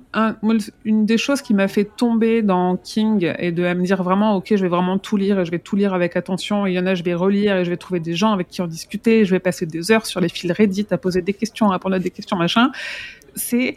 une 0.86 1.06
des 1.06 1.18
choses 1.18 1.42
qui 1.42 1.54
m'a 1.54 1.68
fait 1.68 1.86
tomber 1.86 2.42
dans 2.42 2.78
King 2.78 3.34
et 3.40 3.52
de 3.52 3.62
me 3.62 3.86
dire 3.86 4.04
vraiment, 4.04 4.36
ok, 4.36 4.48
je 4.56 4.62
vais 4.62 4.68
vraiment 4.68 4.98
tout 4.98 5.18
lire 5.18 5.40
et 5.40 5.46
je 5.46 5.52
vais 5.52 5.60
tout 5.60 5.76
lire 5.76 5.94
avec 5.94 6.16
attention. 6.16 6.66
Il 6.66 6.74
y 6.74 6.80
en 6.80 6.86
a, 6.86 6.96
je 6.96 7.04
vais 7.04 7.14
relire 7.14 7.58
et 7.58 7.66
je 7.66 7.70
vais 7.70 7.78
trouver 7.78 8.00
des 8.00 8.16
gens 8.16 8.32
avec 8.32 8.48
qui 8.48 8.62
en 8.62 8.68
discuter. 8.68 9.26
Je 9.26 9.32
vais 9.32 9.40
passer 9.40 9.66
des 9.66 9.92
heures 9.92 10.06
sur 10.06 10.22
les 10.22 10.30
fils 10.30 10.52
Reddit 10.52 10.88
à 10.92 10.98
poser 10.98 11.22
des 11.22 11.34
questions, 11.34 11.70
à 11.70 11.74
répondre 11.74 11.96
à 11.96 12.00
des 12.00 12.12
questions, 12.12 12.38
machin. 12.38 12.72
C'est 13.36 13.76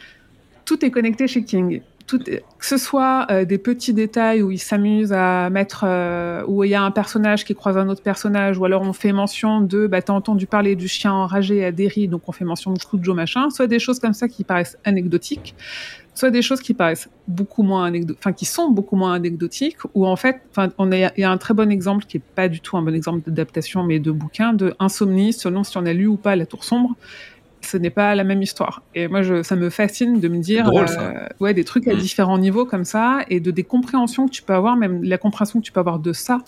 tout 0.64 0.85
est 0.85 0.90
connecté 0.90 1.26
chez 1.26 1.44
King. 1.44 1.81
Que 2.16 2.66
ce 2.66 2.79
soit 2.79 3.27
euh, 3.31 3.44
des 3.44 3.59
petits 3.59 3.92
détails 3.92 4.42
où 4.42 4.51
il 4.51 4.59
s'amuse 4.59 5.12
à 5.12 5.51
mettre, 5.51 5.85
euh, 5.87 6.42
où 6.47 6.64
il 6.64 6.71
y 6.71 6.75
a 6.75 6.83
un 6.83 6.90
personnage 6.90 7.44
qui 7.44 7.55
croise 7.55 7.77
un 7.77 7.88
autre 7.88 8.03
personnage, 8.03 8.59
ou 8.59 8.64
alors 8.64 8.83
on 8.83 8.92
fait 8.92 9.12
mention 9.12 9.61
de, 9.61 9.87
bah 9.87 10.01
t'as 10.01 10.12
entendu 10.12 10.47
parler 10.47 10.75
du 10.77 10.88
chien 10.88 11.12
enragé 11.12 11.64
à 11.64 11.73
Derry, 11.73 12.09
donc 12.09 12.23
on 12.27 12.33
fait 12.33 12.44
mention 12.44 12.73
de 12.73 12.79
Cujo 12.79 13.14
machin, 13.14 13.51
soit 13.51 13.66
des 13.66 13.79
choses 13.79 13.99
comme 13.99 14.14
ça 14.14 14.29
qui 14.29 14.44
paraissent 14.44 14.79
anecdotiques, 14.85 15.55
soit 16.14 16.31
des 16.31 16.42
choses 16.42 16.61
qui 16.61 16.75
paraissent 16.75 17.09
beaucoup 17.27 17.62
moins 17.62 17.92
enfin 18.18 18.33
qui 18.33 18.47
sont 18.47 18.71
beaucoup 18.71 18.97
moins 18.97 19.12
anecdotiques, 19.12 19.79
ou 19.94 20.07
en 20.07 20.16
fait, 20.16 20.40
enfin 20.51 20.71
on 20.79 20.90
il 20.90 21.11
y 21.16 21.25
a 21.25 21.31
un 21.31 21.38
très 21.38 21.55
bon 21.55 21.71
exemple 21.71 22.07
qui 22.07 22.16
est 22.16 22.23
pas 22.35 22.49
du 22.49 22.61
tout 22.61 22.77
un 22.77 22.83
bon 22.83 22.94
exemple 22.94 23.21
d'adaptation, 23.27 23.85
mais 23.85 23.99
de 23.99 24.11
bouquin, 24.11 24.53
de 24.55 24.75
Insomnie, 24.79 25.33
selon 25.33 25.62
si 25.62 25.77
on 25.77 25.85
a 25.85 25.92
lu 25.92 26.07
ou 26.07 26.16
pas 26.16 26.37
La 26.37 26.47
Tour 26.47 26.64
sombre 26.64 26.97
ce 27.68 27.76
n'est 27.76 27.90
pas 27.90 28.14
la 28.14 28.24
même 28.24 28.42
histoire. 28.42 28.83
Et 28.94 29.09
moi, 29.09 29.22
je, 29.22 29.42
ça 29.42 29.57
me 29.57 29.70
fascine 29.70 30.20
de 30.20 30.28
me 30.28 30.38
dire, 30.38 30.64
Drôle, 30.64 30.87
euh, 30.98 31.26
ouais, 31.40 31.54
des 31.54 31.64
trucs 31.64 31.87
à 31.87 31.94
Mm. 31.94 31.98
différents 31.98 32.38
niveaux 32.38 32.64
comme 32.64 32.85
ça, 32.85 33.20
et 33.28 33.40
de 33.40 33.50
des 33.50 33.64
compréhensions 33.64 34.26
que 34.26 34.33
tu 34.33 34.42
peux 34.42 34.54
avoir, 34.54 34.76
même 34.76 35.02
la 35.04 35.18
compréhension 35.18 35.61
que 35.61 35.64
tu 35.64 35.72
peux 35.72 35.81
avoir 35.81 35.98
de 35.98 36.12
ça, 36.12 36.38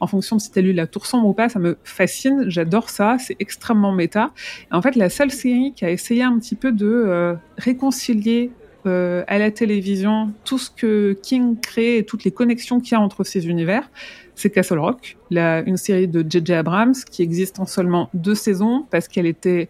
en 0.00 0.06
fonction 0.06 0.36
de 0.36 0.40
si 0.40 0.50
tu 0.50 0.58
as 0.58 0.62
lu 0.62 0.72
La 0.72 0.86
Tour 0.86 1.06
Sombre 1.06 1.28
ou 1.28 1.34
pas, 1.34 1.48
ça 1.48 1.58
me 1.58 1.76
fascine, 1.84 2.44
j'adore 2.48 2.88
ça, 2.90 3.16
c'est 3.18 3.36
extrêmement 3.40 3.92
méta. 3.92 4.30
Et 4.72 4.74
en 4.74 4.82
fait, 4.82 4.96
la 4.96 5.10
seule 5.10 5.30
série 5.30 5.72
qui 5.74 5.84
a 5.84 5.90
essayé 5.90 6.22
un 6.22 6.38
petit 6.38 6.54
peu 6.54 6.72
de 6.72 6.86
euh, 6.86 7.34
réconcilier 7.58 8.50
euh, 8.86 9.22
à 9.26 9.38
la 9.38 9.50
télévision 9.50 10.32
tout 10.44 10.56
ce 10.58 10.70
que 10.70 11.18
King 11.22 11.58
crée 11.60 11.98
et 11.98 12.04
toutes 12.04 12.24
les 12.24 12.30
connexions 12.30 12.80
qu'il 12.80 12.92
y 12.92 12.94
a 12.94 13.00
entre 13.00 13.24
ces 13.24 13.46
univers, 13.46 13.90
c'est 14.34 14.48
Castle 14.48 14.78
Rock, 14.78 15.18
la, 15.30 15.60
une 15.60 15.76
série 15.76 16.08
de 16.08 16.24
J.J. 16.26 16.54
Abrams 16.54 16.94
qui 17.10 17.22
existe 17.22 17.60
en 17.60 17.66
seulement 17.66 18.08
deux 18.14 18.34
saisons 18.34 18.86
parce 18.90 19.06
qu'elle 19.06 19.26
était 19.26 19.68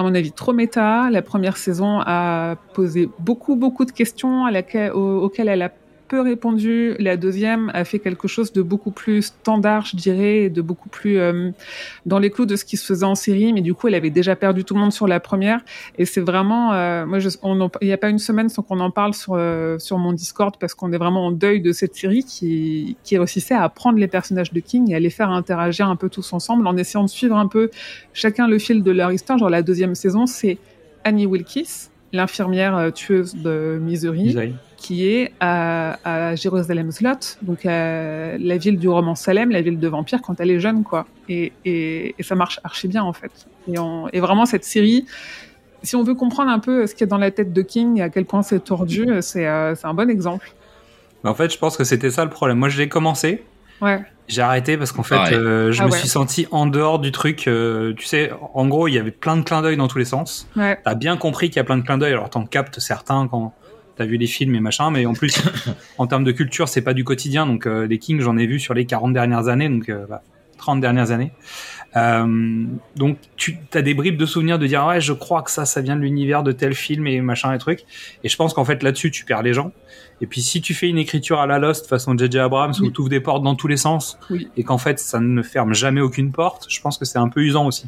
à 0.00 0.02
mon 0.02 0.14
avis, 0.14 0.32
trop 0.32 0.54
méta. 0.54 1.10
La 1.10 1.20
première 1.20 1.58
saison 1.58 2.00
a 2.00 2.56
posé 2.72 3.10
beaucoup, 3.18 3.54
beaucoup 3.54 3.84
de 3.84 3.90
questions 3.92 4.46
auxquelles 4.46 5.48
elle 5.48 5.62
a 5.62 5.68
peu. 6.10 6.96
La 6.98 7.16
deuxième 7.16 7.70
a 7.72 7.84
fait 7.84 8.00
quelque 8.00 8.28
chose 8.28 8.52
de 8.52 8.62
beaucoup 8.62 8.90
plus 8.90 9.22
standard, 9.22 9.86
je 9.86 9.96
dirais, 9.96 10.50
de 10.50 10.60
beaucoup 10.60 10.88
plus 10.88 11.18
euh, 11.18 11.50
dans 12.04 12.18
les 12.18 12.30
clous 12.30 12.46
de 12.46 12.56
ce 12.56 12.64
qui 12.64 12.76
se 12.76 12.84
faisait 12.84 13.06
en 13.06 13.14
série. 13.14 13.52
Mais 13.52 13.60
du 13.60 13.74
coup, 13.74 13.88
elle 13.88 13.94
avait 13.94 14.10
déjà 14.10 14.36
perdu 14.36 14.64
tout 14.64 14.74
le 14.74 14.80
monde 14.80 14.92
sur 14.92 15.06
la 15.06 15.20
première. 15.20 15.60
Et 15.98 16.04
c'est 16.04 16.20
vraiment, 16.20 16.72
euh, 16.72 17.06
moi, 17.06 17.20
je, 17.20 17.28
il 17.80 17.86
n'y 17.86 17.92
a 17.92 17.98
pas 17.98 18.10
une 18.10 18.18
semaine 18.18 18.48
sans 18.48 18.62
qu'on 18.62 18.80
en 18.80 18.90
parle 18.90 19.14
sur 19.14 19.34
euh, 19.36 19.78
sur 19.78 19.98
mon 19.98 20.12
Discord 20.12 20.56
parce 20.58 20.74
qu'on 20.74 20.92
est 20.92 20.98
vraiment 20.98 21.26
en 21.26 21.32
deuil 21.32 21.60
de 21.60 21.72
cette 21.72 21.94
série 21.94 22.24
qui 22.24 22.96
qui 23.04 23.16
réussissait 23.16 23.54
à 23.54 23.68
prendre 23.68 23.98
les 23.98 24.08
personnages 24.08 24.52
de 24.52 24.60
King 24.60 24.90
et 24.90 24.96
à 24.96 25.00
les 25.00 25.10
faire 25.10 25.30
interagir 25.30 25.88
un 25.88 25.96
peu 25.96 26.08
tous 26.08 26.32
ensemble 26.32 26.66
en 26.66 26.76
essayant 26.76 27.04
de 27.04 27.10
suivre 27.10 27.36
un 27.36 27.46
peu 27.46 27.70
chacun 28.12 28.48
le 28.48 28.58
fil 28.58 28.82
de 28.82 28.90
leur 28.90 29.12
histoire. 29.12 29.38
Genre 29.38 29.50
la 29.50 29.62
deuxième 29.62 29.94
saison, 29.94 30.26
c'est 30.26 30.58
Annie 31.04 31.26
Wilkes, 31.26 31.90
l'infirmière 32.12 32.76
euh, 32.76 32.90
tueuse 32.90 33.34
de 33.36 33.78
Missouri, 33.80 34.36
qui 34.76 35.08
est 35.08 35.32
à, 35.40 35.98
à 36.04 36.34
Jérusalem 36.34 36.90
Slot, 36.90 37.36
donc 37.42 37.66
à 37.66 38.38
la 38.38 38.56
ville 38.56 38.78
du 38.78 38.88
roman 38.88 39.14
Salem, 39.14 39.50
la 39.50 39.62
ville 39.62 39.78
de 39.78 39.88
vampires 39.88 40.20
quand 40.22 40.40
elle 40.40 40.50
est 40.50 40.60
jeune, 40.60 40.82
quoi. 40.82 41.06
Et, 41.28 41.52
et, 41.64 42.14
et 42.18 42.22
ça 42.22 42.34
marche 42.34 42.58
archi 42.64 42.88
bien 42.88 43.02
en 43.02 43.12
fait. 43.12 43.46
Et, 43.68 43.78
on, 43.78 44.08
et 44.08 44.20
vraiment 44.20 44.46
cette 44.46 44.64
série, 44.64 45.06
si 45.82 45.96
on 45.96 46.02
veut 46.02 46.14
comprendre 46.14 46.50
un 46.50 46.58
peu 46.58 46.86
ce 46.86 46.94
qu'il 46.94 47.02
y 47.02 47.04
a 47.04 47.06
dans 47.08 47.18
la 47.18 47.30
tête 47.30 47.52
de 47.52 47.62
King 47.62 47.98
et 47.98 48.02
à 48.02 48.08
quel 48.08 48.24
point 48.24 48.42
c'est 48.42 48.60
tordu, 48.60 49.06
c'est 49.20 49.46
euh, 49.46 49.74
un 49.82 49.94
bon 49.94 50.10
exemple. 50.10 50.52
Mais 51.22 51.30
en 51.30 51.34
fait, 51.34 51.52
je 51.52 51.58
pense 51.58 51.76
que 51.76 51.84
c'était 51.84 52.10
ça 52.10 52.24
le 52.24 52.30
problème. 52.30 52.58
Moi, 52.58 52.70
je 52.70 52.78
l'ai 52.78 52.88
commencé. 52.88 53.44
Ouais. 53.80 54.00
J'ai 54.30 54.42
arrêté 54.42 54.76
parce 54.78 54.92
qu'en 54.92 55.02
fait, 55.02 55.32
euh, 55.32 55.72
je 55.72 55.82
Ah 55.82 55.86
me 55.86 55.90
ouais. 55.90 55.98
suis 55.98 56.08
senti 56.08 56.46
en 56.52 56.66
dehors 56.66 56.98
du 57.00 57.10
truc. 57.12 57.48
euh, 57.48 57.92
tu 57.94 58.06
sais, 58.06 58.30
en 58.54 58.66
gros, 58.68 58.86
il 58.88 58.94
y 58.94 58.98
avait 58.98 59.10
plein 59.10 59.36
de 59.36 59.42
clins 59.42 59.60
d'œil 59.60 59.76
dans 59.76 59.88
tous 59.88 59.98
les 59.98 60.04
sens. 60.04 60.48
Ouais. 60.56 60.78
T'as 60.84 60.94
bien 60.94 61.16
compris 61.16 61.48
qu'il 61.50 61.56
y 61.56 61.60
a 61.60 61.64
plein 61.64 61.76
de 61.78 61.82
clins 61.82 61.98
d'œil. 61.98 62.12
Alors, 62.12 62.30
t'en 62.30 62.44
captes 62.46 62.78
certains 62.80 63.26
quand 63.28 63.54
t'as 63.96 64.04
vu 64.06 64.16
les 64.16 64.26
films 64.28 64.54
et 64.54 64.60
machin, 64.60 64.90
mais 64.90 65.04
en 65.04 65.12
plus, 65.14 65.42
en 65.98 66.06
termes 66.06 66.24
de 66.24 66.32
culture, 66.32 66.68
c'est 66.68 66.80
pas 66.80 66.94
du 66.94 67.04
quotidien. 67.04 67.44
Donc, 67.46 67.66
euh, 67.66 67.86
les 67.86 67.98
Kings, 67.98 68.20
j'en 68.20 68.36
ai 68.38 68.46
vu 68.46 68.58
sur 68.60 68.72
les 68.72 68.86
40 68.86 69.12
dernières 69.12 69.48
années, 69.48 69.68
donc 69.68 69.88
euh, 69.88 70.06
bah, 70.08 70.22
30 70.58 70.80
dernières 70.80 71.10
années. 71.10 71.32
Euh, 71.96 72.64
donc, 72.96 73.18
tu 73.36 73.58
as 73.74 73.82
des 73.82 73.94
bribes 73.94 74.16
de 74.16 74.26
souvenirs 74.26 74.58
de 74.58 74.66
dire 74.66 74.86
ouais, 74.86 75.00
je 75.00 75.12
crois 75.12 75.42
que 75.42 75.50
ça, 75.50 75.64
ça 75.64 75.80
vient 75.80 75.96
de 75.96 76.02
l'univers 76.02 76.42
de 76.42 76.52
tel 76.52 76.74
film 76.74 77.06
et 77.08 77.20
machin 77.20 77.52
et 77.52 77.58
truc. 77.58 77.80
Et 78.22 78.28
je 78.28 78.36
pense 78.36 78.54
qu'en 78.54 78.64
fait 78.64 78.82
là-dessus, 78.82 79.10
tu 79.10 79.24
perds 79.24 79.42
les 79.42 79.54
gens. 79.54 79.72
Et 80.22 80.26
puis, 80.26 80.42
si 80.42 80.60
tu 80.60 80.74
fais 80.74 80.88
une 80.88 80.98
écriture 80.98 81.40
à 81.40 81.46
la 81.46 81.58
Lost 81.58 81.86
façon 81.86 82.16
JJ 82.16 82.36
Abrams 82.36 82.74
où 82.82 82.90
tu 82.90 83.00
ouvres 83.00 83.08
des 83.08 83.20
portes 83.20 83.42
dans 83.42 83.54
tous 83.54 83.68
les 83.68 83.76
sens 83.78 84.18
Oui. 84.30 84.48
et 84.56 84.64
qu'en 84.64 84.76
fait 84.78 84.98
ça 84.98 85.18
ne 85.20 85.42
ferme 85.42 85.74
jamais 85.74 86.00
aucune 86.02 86.30
porte, 86.30 86.66
je 86.68 86.80
pense 86.80 86.98
que 86.98 87.04
c'est 87.06 87.18
un 87.18 87.28
peu 87.28 87.40
usant 87.40 87.66
aussi. 87.66 87.86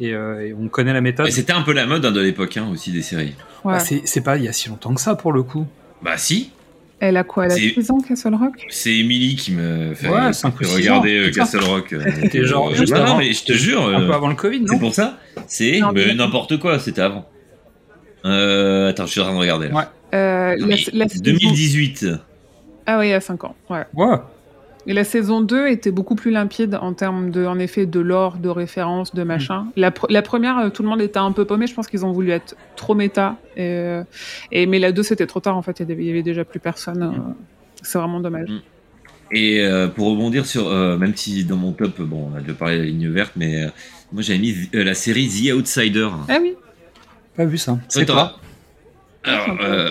Et, 0.00 0.12
euh, 0.14 0.46
et 0.48 0.54
on 0.54 0.68
connaît 0.68 0.92
la 0.92 1.00
méthode. 1.00 1.30
C'était 1.30 1.52
un 1.52 1.62
peu 1.62 1.72
la 1.72 1.86
mode 1.86 2.04
hein, 2.04 2.12
de 2.12 2.20
l'époque 2.20 2.56
hein, 2.56 2.68
aussi 2.72 2.92
des 2.92 3.02
séries. 3.02 3.34
ouais. 3.64 3.74
Bah, 3.74 3.78
c'est 3.78 4.02
c'est 4.04 4.20
pas 4.22 4.36
il 4.36 4.44
y 4.44 4.48
a 4.48 4.52
si 4.52 4.68
longtemps 4.68 4.94
que 4.94 5.00
ça 5.00 5.14
pour 5.14 5.32
le 5.32 5.42
coup. 5.42 5.66
Bah 6.02 6.16
si, 6.18 6.50
Elle 6.98 7.16
a 7.16 7.24
quoi 7.24 7.46
Elle 7.46 7.52
a 7.52 7.54
C'est- 7.56 7.74
6 7.74 7.90
ans, 7.90 8.00
Castle 8.00 8.34
Rock? 8.34 8.66
C'est 8.68 8.94
Emily 8.96 9.36
qui 9.36 9.52
me 9.52 9.94
fait, 9.94 10.08
Ouais, 10.08 10.30
regarder 10.74 11.18
ans. 11.20 11.22
euh, 11.28 11.30
Castle 11.30 11.64
Rock. 11.64 11.92
euh. 11.94 12.04
C'était 12.20 12.44
genre 12.44 12.70
Euh, 12.70 12.74
juste 12.74 12.92
non, 12.94 13.00
avant. 13.02 13.16
mais 13.18 13.32
je 13.32 13.44
te 13.44 13.52
jure, 13.54 13.86
Un 13.88 14.06
peu 14.06 14.12
avant 14.12 14.28
le 14.28 14.34
Covid, 14.34 14.62
c'est 14.66 14.72
non 14.74 14.78
pour 14.78 14.94
ça. 14.94 15.18
C'est 15.46 15.80
n'importe 16.14 16.58
quoi, 16.58 16.78
c'était 16.78 17.00
avant. 17.02 17.26
Euh, 18.24 18.90
attends, 18.90 19.06
je 19.06 19.10
suis 19.12 19.20
en 19.20 19.24
train 19.24 19.34
de 19.34 19.38
regarder. 19.38 19.68
là. 19.68 19.74
Ouais. 19.74 19.82
Euh, 20.14 20.56
la- 20.92 21.08
saison- 21.08 21.22
2018. 21.24 22.06
Ah 22.86 22.98
oui, 22.98 23.06
il 23.08 23.10
y 23.10 23.14
a 23.14 23.20
5 23.20 23.44
ans. 23.44 23.54
Ouais. 23.70 23.84
Ouais. 23.94 24.16
Et 24.86 24.92
la 24.94 25.04
saison 25.04 25.40
2 25.40 25.68
était 25.68 25.92
beaucoup 25.92 26.16
plus 26.16 26.32
limpide 26.32 26.76
en 26.80 26.92
termes 26.92 27.30
de, 27.30 27.46
en 27.46 27.58
effet, 27.60 27.86
de 27.86 28.00
lore, 28.00 28.36
de 28.38 28.48
références, 28.48 29.14
de 29.14 29.22
machin. 29.22 29.66
La, 29.76 29.90
pr- 29.90 30.10
la 30.10 30.22
première, 30.22 30.58
euh, 30.58 30.68
tout 30.70 30.82
le 30.82 30.88
monde 30.88 31.00
était 31.00 31.18
un 31.20 31.30
peu 31.30 31.44
paumé. 31.44 31.68
Je 31.68 31.74
pense 31.74 31.86
qu'ils 31.86 32.04
ont 32.04 32.10
voulu 32.12 32.30
être 32.32 32.56
trop 32.74 32.94
méta. 32.96 33.36
Et, 33.56 33.60
euh, 33.62 34.02
et, 34.50 34.66
mais 34.66 34.80
la 34.80 34.90
2, 34.90 35.04
c'était 35.04 35.26
trop 35.26 35.38
tard, 35.38 35.56
en 35.56 35.62
fait. 35.62 35.78
Il 35.80 35.88
y 36.04 36.10
avait, 36.10 36.22
déjà 36.22 36.44
plus 36.44 36.58
personne. 36.58 37.02
euh, 37.02 37.32
C'est 37.82 37.98
vraiment 37.98 38.18
dommage. 38.20 38.48
Mm. 38.48 38.60
Et 39.34 39.60
euh, 39.60 39.86
pour 39.88 40.10
rebondir 40.10 40.44
sur, 40.46 40.68
euh, 40.68 40.98
même 40.98 41.14
si 41.16 41.44
dans 41.44 41.56
mon 41.56 41.72
top, 41.72 42.00
bon, 42.02 42.30
on 42.32 42.36
a 42.36 42.40
déjà 42.40 42.52
parlé 42.54 42.74
de 42.76 42.80
la 42.82 42.86
ligne 42.88 43.08
verte, 43.08 43.32
mais 43.36 43.62
euh, 43.64 43.68
moi 44.12 44.20
j'avais 44.20 44.38
mis 44.40 44.54
euh, 44.74 44.84
la 44.84 44.92
série 44.94 45.26
The 45.28 45.54
Outsider. 45.54 46.08
Ah 46.28 46.36
oui. 46.42 46.54
Pas 47.36 47.44
vu 47.44 47.58
ça. 47.58 47.78
C'est 47.88 48.06
pas. 48.06 48.38
Alors, 49.24 49.56
euh, 49.62 49.90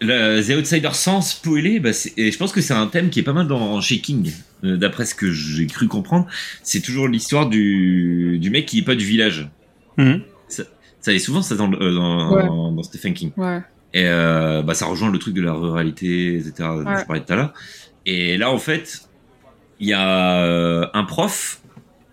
la 0.00 0.42
The 0.42 0.50
Outsider 0.58 0.90
sans 0.92 1.20
spoiler, 1.22 1.80
bah, 1.80 1.90
et 2.16 2.30
je 2.30 2.38
pense 2.38 2.52
que 2.52 2.60
c'est 2.60 2.74
un 2.74 2.86
thème 2.86 3.08
qui 3.10 3.20
est 3.20 3.22
pas 3.22 3.32
mal 3.32 3.46
dans 3.48 3.80
chez 3.80 4.00
King, 4.00 4.30
euh, 4.64 4.76
d'après 4.76 5.04
ce 5.06 5.14
que 5.14 5.30
j'ai 5.32 5.66
cru 5.66 5.88
comprendre. 5.88 6.26
C'est 6.62 6.80
toujours 6.82 7.08
l'histoire 7.08 7.48
du, 7.48 8.38
du 8.38 8.50
mec 8.50 8.66
qui 8.66 8.80
est 8.80 8.84
pas 8.84 8.94
du 8.94 9.04
village. 9.04 9.48
Mhm. 9.96 10.22
Ça 10.48 11.12
est 11.14 11.18
souvent 11.20 11.40
ça 11.40 11.54
dans, 11.54 11.72
euh, 11.72 11.94
dans, 11.94 12.32
Ouais. 12.34 12.46
dans 12.46 12.82
Stephen 12.82 13.14
King. 13.14 13.30
Ouais. 13.36 13.60
Et 13.94 14.02
euh, 14.06 14.62
bah, 14.62 14.74
ça 14.74 14.86
rejoint 14.86 15.10
le 15.10 15.18
truc 15.18 15.34
de 15.34 15.40
la 15.40 15.52
ruralité, 15.52 16.34
etc. 16.34 16.52
dont 16.58 16.96
je 16.98 17.04
parlais 17.06 17.20
tout 17.24 17.32
à 17.32 17.36
l'heure. 17.36 17.54
Et 18.04 18.36
là, 18.36 18.50
en 18.50 18.58
fait, 18.58 19.08
il 19.80 19.88
y 19.88 19.92
a 19.94 20.90
un 20.92 21.04
prof. 21.04 21.60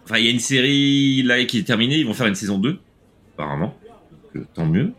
Enfin, 0.06 0.18
il 0.20 0.26
y 0.26 0.28
a 0.28 0.32
une 0.32 0.40
série 0.40 1.24
là 1.24 1.44
qui 1.46 1.58
est 1.60 1.64
terminée. 1.64 1.98
Ils 1.98 2.06
vont 2.06 2.14
faire 2.14 2.28
une 2.28 2.36
saison 2.36 2.58
2, 2.60 2.80
apparemment. 3.34 3.76
Euh, 4.36 4.40
tant 4.54 4.66
mieux. 4.66 4.92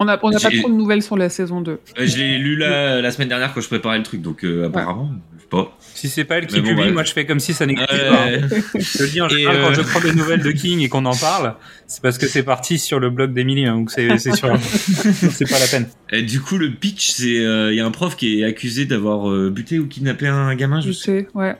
On 0.00 0.06
n'a 0.06 0.18
on 0.24 0.30
a 0.34 0.40
pas 0.40 0.50
trop 0.50 0.68
de 0.68 0.74
nouvelles 0.74 1.02
sur 1.02 1.16
la 1.16 1.28
saison 1.28 1.60
2. 1.60 1.70
Euh, 1.70 1.78
je 2.04 2.16
l'ai 2.18 2.38
lu 2.38 2.56
la, 2.56 3.00
la 3.00 3.10
semaine 3.12 3.28
dernière 3.28 3.54
quand 3.54 3.60
je 3.60 3.68
préparais 3.68 3.96
le 3.98 4.02
truc, 4.02 4.22
donc 4.22 4.44
euh, 4.44 4.66
apparemment, 4.66 5.12
je 5.36 5.42
sais 5.42 5.46
pas. 5.48 5.78
Si 5.94 6.08
c'est 6.08 6.24
pas 6.24 6.38
elle 6.38 6.48
qui 6.48 6.60
bon, 6.60 6.66
publie, 6.70 6.90
moi 6.90 7.04
je 7.04 7.12
fais 7.12 7.24
comme 7.26 7.38
si 7.38 7.54
ça 7.54 7.64
n'existait 7.64 7.94
Euh, 7.94 8.10
pas. 8.10 8.24
hein. 8.56 8.60
Je 8.74 8.98
te 8.98 9.02
le 9.04 9.08
dis 9.08 9.20
en 9.20 9.28
général, 9.28 9.56
euh, 9.56 9.68
quand 9.68 9.74
je 9.74 9.82
prends 9.82 10.00
des 10.00 10.12
nouvelles 10.12 10.42
de 10.42 10.50
King 10.50 10.80
et 10.80 10.88
qu'on 10.88 11.04
en 11.04 11.14
parle, 11.14 11.54
c'est 11.86 12.02
parce 12.02 12.18
que 12.18 12.26
c'est 12.26 12.42
parti 12.42 12.76
sur 12.80 12.98
le 12.98 13.08
blog 13.10 13.32
d'Emily, 13.34 13.66
hein, 13.66 13.76
donc 13.76 13.92
c'est 13.92 14.18
sur. 14.18 14.58
c'est 14.60 15.48
pas 15.48 15.60
la 15.60 15.66
peine. 15.68 15.86
Et 16.10 16.22
du 16.22 16.40
coup, 16.40 16.58
le 16.58 16.72
pitch, 16.72 17.12
c'est 17.12 17.38
euh, 17.38 17.72
il 17.72 17.76
y 17.76 17.80
a 17.80 17.86
un 17.86 17.92
prof 17.92 18.16
qui 18.16 18.40
est 18.40 18.44
accusé 18.44 18.86
d'avoir 18.86 19.30
euh, 19.30 19.48
buté 19.48 19.78
ou 19.78 19.86
kidnappé 19.86 20.26
un 20.26 20.56
gamin. 20.56 20.80
Je 20.80 20.88
Je 20.88 20.92
sais. 20.92 21.04
sais, 21.20 21.28
ouais. 21.34 21.54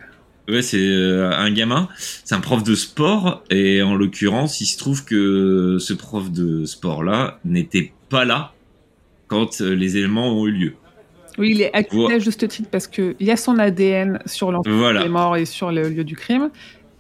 Ouais, 0.48 0.60
c'est 0.62 0.76
euh, 0.78 1.30
un 1.32 1.50
gamin. 1.50 1.88
C'est 2.24 2.34
un 2.34 2.40
prof 2.40 2.62
de 2.62 2.74
sport 2.74 3.42
et 3.50 3.82
en 3.82 3.94
l'occurrence, 3.94 4.60
il 4.60 4.66
se 4.66 4.76
trouve 4.76 5.04
que 5.04 5.78
ce 5.80 5.92
prof 5.94 6.30
de 6.30 6.64
sport 6.66 7.02
là 7.02 7.38
n'était 7.44 7.92
pas 8.10 8.24
là 8.24 8.52
quand 9.26 9.60
euh, 9.62 9.74
les 9.74 9.96
éléments 9.96 10.38
ont 10.38 10.46
eu 10.46 10.50
lieu. 10.52 10.74
Oui, 11.38 11.50
il 11.52 11.62
est 11.62 11.74
accusé 11.74 12.04
Ouais. 12.04 12.14
à 12.14 12.18
juste 12.18 12.46
titre 12.46 12.68
parce 12.70 12.86
qu'il 12.86 13.16
y 13.20 13.30
a 13.30 13.36
son 13.36 13.58
ADN 13.58 14.20
sur 14.26 14.52
l'enfant 14.52 14.70
Voilà. 14.70 15.00
qui 15.00 15.06
est 15.06 15.10
mort 15.10 15.36
et 15.36 15.46
sur 15.46 15.72
le 15.72 15.88
lieu 15.88 16.04
du 16.04 16.14
crime. 16.14 16.50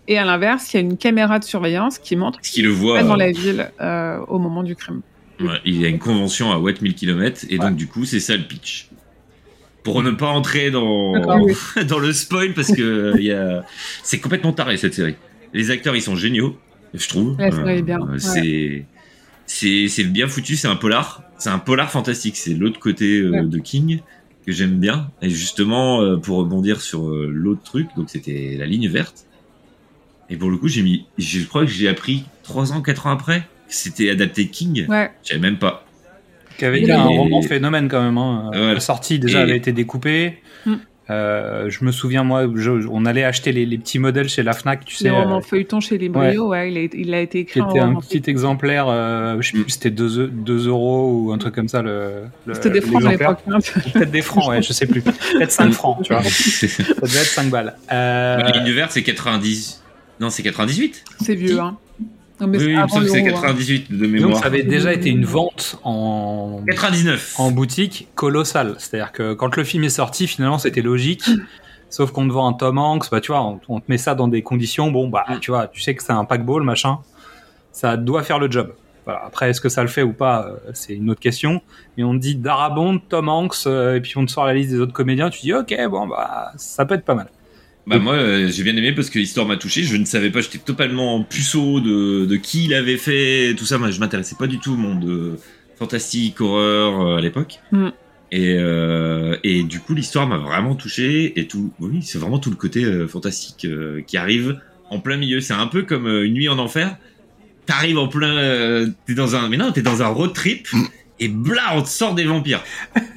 Et 0.08 0.18
à 0.18 0.24
l'inverse, 0.24 0.72
il 0.72 0.76
y 0.76 0.78
a 0.78 0.80
une 0.80 0.96
caméra 0.96 1.38
de 1.38 1.44
surveillance 1.44 1.98
qui 1.98 2.16
montre 2.16 2.38
Ce 2.42 2.50
qui 2.50 2.62
le 2.62 2.70
qu'il 2.70 2.78
voit. 2.78 3.02
dans 3.02 3.14
euh, 3.14 3.16
la 3.16 3.30
ville 3.30 3.70
euh, 3.80 4.18
au 4.28 4.38
moment 4.38 4.62
du 4.62 4.74
crime. 4.74 5.02
Ouais, 5.40 5.58
il 5.64 5.80
y 5.80 5.84
a 5.84 5.88
une 5.88 5.98
convention 5.98 6.50
à 6.52 6.58
Watt 6.58 6.80
1000 6.80 6.94
km 6.94 7.44
et 7.48 7.58
Ouais. 7.58 7.66
donc 7.66 7.76
du 7.76 7.86
coup 7.88 8.04
c'est 8.06 8.20
ça 8.20 8.36
le 8.36 8.42
pitch. 8.44 8.88
Pour 9.84 10.02
ne 10.02 10.10
pas 10.10 10.26
entrer 10.28 10.70
dans, 10.72 11.12
dans 11.88 11.98
le 11.98 12.12
spoil 12.12 12.52
parce 12.54 12.72
que 12.72 12.82
euh, 12.82 13.12
il 13.18 13.24
y 13.24 13.32
a... 13.32 13.64
c'est 14.02 14.18
complètement 14.18 14.52
taré 14.52 14.76
cette 14.76 14.94
série. 14.94 15.14
Les 15.52 15.70
acteurs 15.70 15.94
ils 15.94 16.02
sont 16.02 16.16
géniaux, 16.16 16.58
je 16.94 17.06
trouve. 17.08 17.40
Est 17.40 17.82
bien, 17.82 18.00
Euh, 18.00 18.12
ouais. 18.14 18.18
C'est 18.18 18.86
c'est 19.46 19.88
c'est 19.88 20.04
bien 20.04 20.26
foutu, 20.26 20.56
c'est 20.56 20.68
un 20.68 20.76
polar, 20.76 21.22
c'est 21.38 21.50
un 21.50 21.58
polar 21.58 21.90
fantastique, 21.90 22.36
c'est 22.36 22.54
l'autre 22.54 22.80
côté 22.80 23.20
euh, 23.20 23.30
Ouais. 23.30 23.44
de 23.44 23.58
King 23.58 24.00
que 24.46 24.52
j'aime 24.52 24.78
bien. 24.80 25.10
Et 25.22 25.28
justement 25.30 26.00
euh, 26.00 26.16
pour 26.16 26.38
rebondir 26.38 26.80
sur 26.80 27.08
l'autre 27.10 27.62
truc, 27.62 27.88
donc 27.96 28.08
c'était 28.10 28.56
la 28.58 28.66
ligne 28.66 28.88
verte. 28.88 29.26
Et 30.30 30.36
pour 30.36 30.50
le 30.50 30.56
coup 30.56 30.68
j'ai 30.68 30.82
mis, 30.82 31.04
je 31.18 31.44
crois 31.44 31.66
que 31.66 31.70
j'ai 31.70 31.88
appris 31.88 32.24
trois 32.42 32.72
ans, 32.72 32.80
quatre 32.80 33.06
ans 33.06 33.10
après 33.12 33.40
que 33.68 33.74
c'était 33.74 34.08
adapté 34.08 34.48
King. 34.48 34.86
Ouais, 34.88 35.10
Je 35.22 35.28
savais 35.28 35.40
même 35.40 35.58
pas. 35.58 35.83
Qui 36.58 36.64
avait 36.64 36.80
été 36.82 36.92
un 36.92 37.08
les- 37.08 37.16
roman 37.18 37.42
phénomène 37.42 37.88
quand 37.88 38.02
même. 38.02 38.18
Hein. 38.18 38.50
Voilà. 38.52 38.74
La 38.74 38.80
sortie 38.80 39.18
déjà 39.18 39.40
Et- 39.40 39.42
avait 39.42 39.56
été 39.56 39.72
découpée. 39.72 40.38
Mm. 40.66 40.74
Euh, 41.10 41.68
je 41.68 41.84
me 41.84 41.92
souviens 41.92 42.24
moi, 42.24 42.46
je- 42.54 42.88
on 42.90 43.04
allait 43.04 43.24
acheter 43.24 43.52
les, 43.52 43.66
les 43.66 43.76
petits 43.76 43.98
modèles 43.98 44.30
chez 44.30 44.42
la 44.42 44.54
Fnac, 44.54 44.86
tu 44.86 44.94
sais, 44.96 45.04
les 45.04 45.10
romans 45.10 45.36
euh, 45.36 45.40
feuilletons 45.42 45.80
chez 45.80 45.98
Libreo, 45.98 46.48
ouais. 46.48 46.70
il, 46.72 46.78
a, 46.78 46.80
été- 46.80 46.98
il 46.98 47.12
a 47.12 47.20
été 47.20 47.44
qui 47.44 47.58
écrit 47.58 47.60
en 47.60 47.68
était 47.68 47.78
un 47.80 47.86
roman 47.88 48.00
petit 48.00 48.22
exemplaire. 48.26 48.86
euh, 48.88 49.36
je 49.40 49.48
sais 49.48 49.52
plus, 49.52 49.64
Mm. 49.64 49.68
c'était 49.68 49.90
2 49.90 50.66
euros 50.68 51.10
ou 51.26 51.32
un 51.34 51.36
truc 51.38 51.54
comme 51.54 51.68
ça. 51.68 51.82
Le, 51.82 52.22
le- 52.46 52.54
C'était 52.54 52.70
des 52.70 52.80
francs 52.80 53.04
à 53.04 53.10
l'époque. 53.10 53.38
hein. 53.50 53.58
Peut-être 53.92 54.10
des 54.10 54.22
francs, 54.22 54.48
ouais, 54.48 54.62
je 54.62 54.72
sais 54.72 54.86
plus. 54.86 55.02
Peut-être 55.02 55.50
5 55.52 55.72
francs, 55.72 55.98
tu 56.04 56.14
vois. 56.14 56.22
Ça 56.22 56.66
devait 57.02 57.18
être 57.18 57.26
5 57.26 57.50
balles. 57.50 57.74
Euh, 57.92 58.38
La 58.38 58.50
ligne 58.52 58.72
verte, 58.72 58.92
c'est 58.92 59.02
90. 59.02 59.82
Non, 60.20 60.30
c'est 60.30 60.42
98 60.42 61.04
C'est 61.20 61.34
vieux, 61.34 61.60
hein. 61.60 61.76
Non, 62.40 62.46
mais 62.48 62.58
Oui, 62.58 62.64
c'est 62.64 62.66
oui, 62.66 62.72
il 62.72 62.76
me 62.76 62.82
avant 62.82 62.88
semble 62.88 63.04
que 63.06 63.10
c'est 63.12 63.22
l'euro, 63.22 63.38
hein. 63.38 63.42
98 63.42 63.92
de 63.92 63.96
donc 64.06 64.08
mémoire. 64.12 64.38
ça 64.40 64.46
avait 64.46 64.62
déjà 64.64 64.92
été 64.92 65.08
une 65.10 65.24
vente 65.24 65.78
en, 65.84 66.60
99 66.68 67.34
en 67.38 67.50
boutique 67.52 68.08
colossale. 68.14 68.74
C'est-à-dire 68.78 69.12
que 69.12 69.34
quand 69.34 69.54
le 69.56 69.64
film 69.64 69.84
est 69.84 69.88
sorti, 69.90 70.26
finalement, 70.26 70.58
c'était 70.58 70.82
logique. 70.82 71.24
Sauf 71.90 72.10
qu'on 72.10 72.26
te 72.26 72.32
vend 72.32 72.48
un 72.48 72.54
Tom 72.54 72.78
Hanks, 72.78 73.08
bah, 73.12 73.20
tu 73.20 73.30
vois, 73.30 73.42
on, 73.42 73.60
on 73.68 73.78
te 73.78 73.84
met 73.88 73.98
ça 73.98 74.16
dans 74.16 74.26
des 74.26 74.42
conditions, 74.42 74.90
bon, 74.90 75.06
bah, 75.08 75.24
Mm. 75.28 75.38
tu 75.38 75.52
vois, 75.52 75.68
tu 75.68 75.80
sais 75.80 75.94
que 75.94 76.02
c'est 76.02 76.10
un 76.12 76.24
paquebot, 76.24 76.58
le 76.58 76.64
machin. 76.64 76.98
Ça 77.70 77.96
doit 77.96 78.24
faire 78.24 78.40
le 78.40 78.50
job. 78.50 78.72
Voilà. 79.04 79.22
Après, 79.26 79.50
est-ce 79.50 79.60
que 79.60 79.68
ça 79.68 79.82
le 79.82 79.88
fait 79.88 80.02
ou 80.02 80.12
pas, 80.12 80.46
euh, 80.48 80.56
c'est 80.72 80.94
une 80.94 81.10
autre 81.10 81.20
question. 81.20 81.60
Mais 81.96 82.02
on 82.02 82.14
te 82.14 82.18
dit 82.18 82.34
Darabont, 82.34 82.98
Tom 82.98 83.28
Hanks, 83.28 83.54
euh, 83.66 83.94
et 83.96 84.00
puis 84.00 84.16
on 84.16 84.24
te 84.26 84.30
sort 84.32 84.44
la 84.46 84.54
liste 84.54 84.70
des 84.70 84.80
autres 84.80 84.92
comédiens, 84.94 85.30
tu 85.30 85.40
dis, 85.42 85.52
ok, 85.54 85.72
bon, 85.88 86.08
bah, 86.08 86.50
ça 86.56 86.84
peut 86.84 86.94
être 86.94 87.04
pas 87.04 87.14
mal. 87.14 87.28
Bah 87.86 87.98
moi 87.98 88.14
euh, 88.14 88.48
j'ai 88.48 88.62
bien 88.62 88.76
aimé 88.76 88.92
parce 88.92 89.10
que 89.10 89.18
l'histoire 89.18 89.46
m'a 89.46 89.56
touché, 89.58 89.82
je 89.82 89.96
ne 89.96 90.06
savais 90.06 90.30
pas, 90.30 90.40
j'étais 90.40 90.58
totalement 90.58 91.22
puceau 91.22 91.80
de, 91.80 92.24
de 92.24 92.36
qui 92.36 92.66
l'avait 92.66 92.96
fait, 92.96 93.54
tout 93.58 93.66
ça, 93.66 93.76
moi 93.76 93.90
je 93.90 94.00
m'intéressais 94.00 94.36
pas 94.38 94.46
du 94.46 94.58
tout 94.58 94.72
au 94.72 94.76
monde 94.76 95.04
euh, 95.04 95.36
fantastique, 95.76 96.40
horreur 96.40 97.00
euh, 97.00 97.16
à 97.18 97.20
l'époque. 97.20 97.60
Mm. 97.72 97.88
Et, 98.32 98.56
euh, 98.58 99.36
et 99.44 99.62
du 99.62 99.78
coup, 99.78 99.94
l'histoire 99.94 100.26
m'a 100.26 100.38
vraiment 100.38 100.74
touché. 100.74 101.38
Et 101.38 101.46
tout, 101.46 101.72
oui, 101.78 102.02
c'est 102.02 102.18
vraiment 102.18 102.40
tout 102.40 102.50
le 102.50 102.56
côté 102.56 102.84
euh, 102.84 103.06
fantastique 103.06 103.64
euh, 103.64 104.02
qui 104.02 104.16
arrive 104.16 104.58
en 104.90 104.98
plein 104.98 105.16
milieu. 105.16 105.40
C'est 105.40 105.52
un 105.52 105.68
peu 105.68 105.82
comme 105.82 106.08
euh, 106.08 106.26
une 106.26 106.34
nuit 106.34 106.48
en 106.48 106.58
enfer. 106.58 106.96
T'arrives 107.66 107.98
en 107.98 108.08
plein, 108.08 108.36
euh, 108.36 108.88
t'es 109.06 109.14
dans 109.14 109.36
un, 109.36 109.48
mais 109.48 109.56
non, 109.56 109.70
t'es 109.70 109.82
dans 109.82 110.02
un 110.02 110.08
road 110.08 110.32
trip. 110.34 110.66
Et 111.20 111.28
bla, 111.28 111.62
on 111.74 111.82
te 111.82 111.88
sort 111.88 112.14
des 112.14 112.24
vampires. 112.24 112.62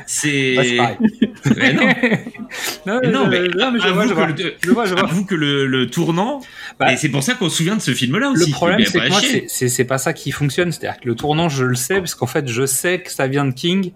C'est. 0.05 0.57
Ouais, 0.57 0.63
c'est 0.65 0.77
pareil. 0.77 0.97
Mais 1.57 1.73
non. 1.73 1.87
non, 2.85 2.99
Mais 3.01 3.09
non, 3.11 3.27
mais, 3.27 3.39
non, 3.47 3.71
mais 3.71 3.79
je 3.79 3.87
vois, 3.89 4.03
avoue 4.03 4.03
je 4.03 4.09
que 4.09 4.13
vois. 4.13 4.27
le- 4.27 4.53
Je 4.63 4.71
vois, 4.71 4.85
je 4.85 4.93
vois. 4.93 5.03
avoue 5.03 5.25
que 5.25 5.35
le, 5.35 5.65
le 5.65 5.87
tournant, 5.89 6.41
Bah, 6.79 6.93
et 6.93 6.97
c'est 6.97 7.09
pour 7.09 7.23
ça 7.23 7.33
qu'on 7.33 7.49
se 7.49 7.57
souvient 7.57 7.75
de 7.75 7.81
ce 7.81 7.91
film-là 7.91 8.29
aussi. 8.29 8.49
Le 8.49 8.53
problème, 8.53 8.79
c'est 8.85 8.93
que 8.99 9.03
pas 9.03 9.09
moi, 9.09 9.19
c'est- 9.47 9.85
pas 9.85 9.97
ça 9.97 10.13
qui 10.13 10.31
fonctionne. 10.31 10.71
C'est-à-dire 10.71 10.99
que 10.99 11.07
le 11.07 11.15
tournant, 11.15 11.49
je 11.49 11.63
le 11.65 11.75
sais, 11.75 11.97
parce 11.99 12.15
qu'en 12.15 12.27
fait, 12.27 12.47
je 12.47 12.65
sais 12.65 12.99
que 13.01 13.11
ça 13.11 13.27
vient 13.27 13.45
de 13.45 13.51
King. 13.51 13.91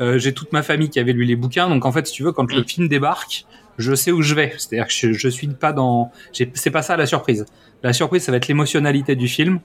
Euh, 0.00 0.18
J'ai 0.18 0.32
toute 0.32 0.52
ma 0.52 0.62
famille 0.62 0.88
qui 0.88 0.98
avait 1.00 1.12
lu 1.12 1.24
les 1.24 1.36
bouquins, 1.36 1.68
donc 1.68 1.84
en 1.84 1.92
fait, 1.92 2.06
si 2.06 2.12
tu 2.14 2.22
veux, 2.22 2.32
quand 2.32 2.50
Mm. 2.50 2.56
le 2.56 2.62
film 2.64 2.88
débarque, 2.88 3.44
je 3.78 3.94
sais 3.94 4.10
où 4.12 4.22
je 4.22 4.34
vais. 4.34 4.52
C'est-à-dire 4.56 4.86
que 4.86 4.92
je, 4.92 5.12
je 5.12 5.28
suis 5.28 5.48
pas 5.48 5.72
dans. 5.72 6.10
C'est 6.32 6.70
pas 6.70 6.82
ça 6.82 6.96
la 6.96 7.06
surprise. 7.06 7.44
La 7.82 7.92
surprise, 7.92 8.22
ça 8.22 8.30
va 8.32 8.36
être 8.38 8.48
l'émotionnalité 8.48 9.16
du 9.16 9.28
film, 9.28 9.58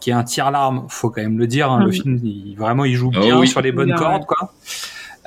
qui 0.00 0.10
est 0.10 0.14
un 0.14 0.24
tir-larme. 0.24 0.86
Faut 0.88 1.10
quand 1.10 1.22
même 1.22 1.38
le 1.38 1.46
dire. 1.46 1.70
hein, 1.70 1.84
Le 1.84 1.90
film, 1.92 2.18
il- 2.24 2.56
vraiment, 2.56 2.84
il 2.84 2.94
joue 2.94 3.12
Oh 3.14 3.20
bien 3.20 3.38
oui. 3.38 3.46
sur 3.48 3.60
les 3.60 3.72
bonnes 3.72 3.86
Bien, 3.88 3.96
cordes, 3.96 4.22
ouais. 4.22 4.26
quoi. 4.26 4.52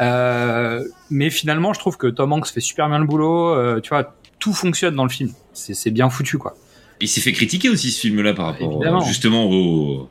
Euh, 0.01 0.83
mais 1.09 1.29
finalement, 1.29 1.73
je 1.73 1.79
trouve 1.79 1.97
que 1.97 2.07
Tom 2.07 2.33
Hanks 2.33 2.47
fait 2.47 2.61
super 2.61 2.89
bien 2.89 2.99
le 2.99 3.05
boulot. 3.05 3.49
euh, 3.55 3.79
tu 3.79 3.89
vois, 3.89 4.15
tout 4.39 4.53
fonctionne 4.53 4.95
dans 4.95 5.03
le 5.03 5.09
film. 5.09 5.31
C'est 5.53 5.91
bien 5.91 6.09
foutu, 6.09 6.37
quoi. 6.37 6.55
Il 6.99 7.07
s'est 7.07 7.21
fait 7.21 7.31
critiquer 7.33 7.69
aussi 7.69 7.91
ce 7.91 8.01
film-là 8.01 8.33
par 8.33 8.45
rapport 8.47 8.71
Évidemment. 8.71 9.01
euh, 9.01 9.05
justement 9.05 9.45
au. 9.49 10.09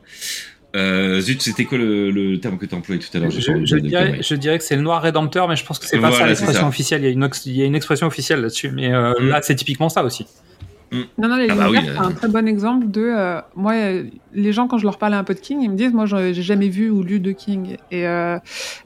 Euh, 0.75 1.21
zut, 1.21 1.39
c'était 1.41 1.65
quoi 1.65 1.77
le, 1.77 2.09
le 2.09 2.39
terme 2.39 2.57
que 2.57 2.65
tu 2.65 2.73
employais 2.73 2.99
tout 2.99 3.15
à 3.15 3.19
l'heure 3.19 3.29
Je, 3.29 3.77
dirais, 3.77 4.05
conneries. 4.07 4.23
je 4.23 4.33
dirais 4.35 4.57
que 4.57 4.63
c'est 4.63 4.75
le 4.75 4.81
noir 4.81 5.03
rédempteur, 5.03 5.47
mais 5.47 5.55
je 5.55 5.63
pense 5.65 5.77
que 5.77 5.85
c'est 5.85 5.97
pas 5.99 6.09
Voilà, 6.09 6.23
ça 6.23 6.27
l'expression 6.27 6.67
officielle. 6.67 7.01
Il 7.01 7.05
y, 7.05 7.07
a 7.09 7.11
une, 7.11 7.23
ox- 7.23 7.45
il 7.45 7.55
y 7.55 7.61
a 7.61 7.65
une 7.65 7.75
expression 7.75 8.07
officielle 8.07 8.41
là-dessus, 8.41 8.71
mais 8.71 8.91
euh, 8.91 9.13
Mm. 9.19 9.27
là 9.27 9.39
c'est 9.43 9.53
typiquement 9.55 9.89
ça 9.89 10.03
aussi. 10.03 10.25
Non, 11.17 11.27
non, 11.27 11.35
les 11.37 11.47
Ah 11.49 11.55
bah 11.55 11.67
oui, 11.69 11.77
c'est 11.83 11.97
un 11.97 12.11
très 12.11 12.27
bon 12.27 12.47
exemple 12.47 12.89
de. 12.89 13.01
euh, 13.01 13.41
moi, 13.55 13.73
euh, 13.73 14.03
les 14.33 14.53
gens, 14.53 14.67
quand 14.67 14.77
je 14.77 14.83
leur 14.85 14.97
parle 14.97 15.13
un 15.13 15.23
peu 15.23 15.33
de 15.33 15.39
King, 15.39 15.61
ils 15.61 15.69
me 15.69 15.75
disent 15.75 15.93
Moi, 15.93 16.05
j'ai 16.05 16.33
jamais 16.33 16.69
vu 16.69 16.89
ou 16.89 17.03
lu 17.03 17.19
de 17.19 17.31
King. 17.31 17.77
Et, 17.91 18.07
euh, 18.07 18.37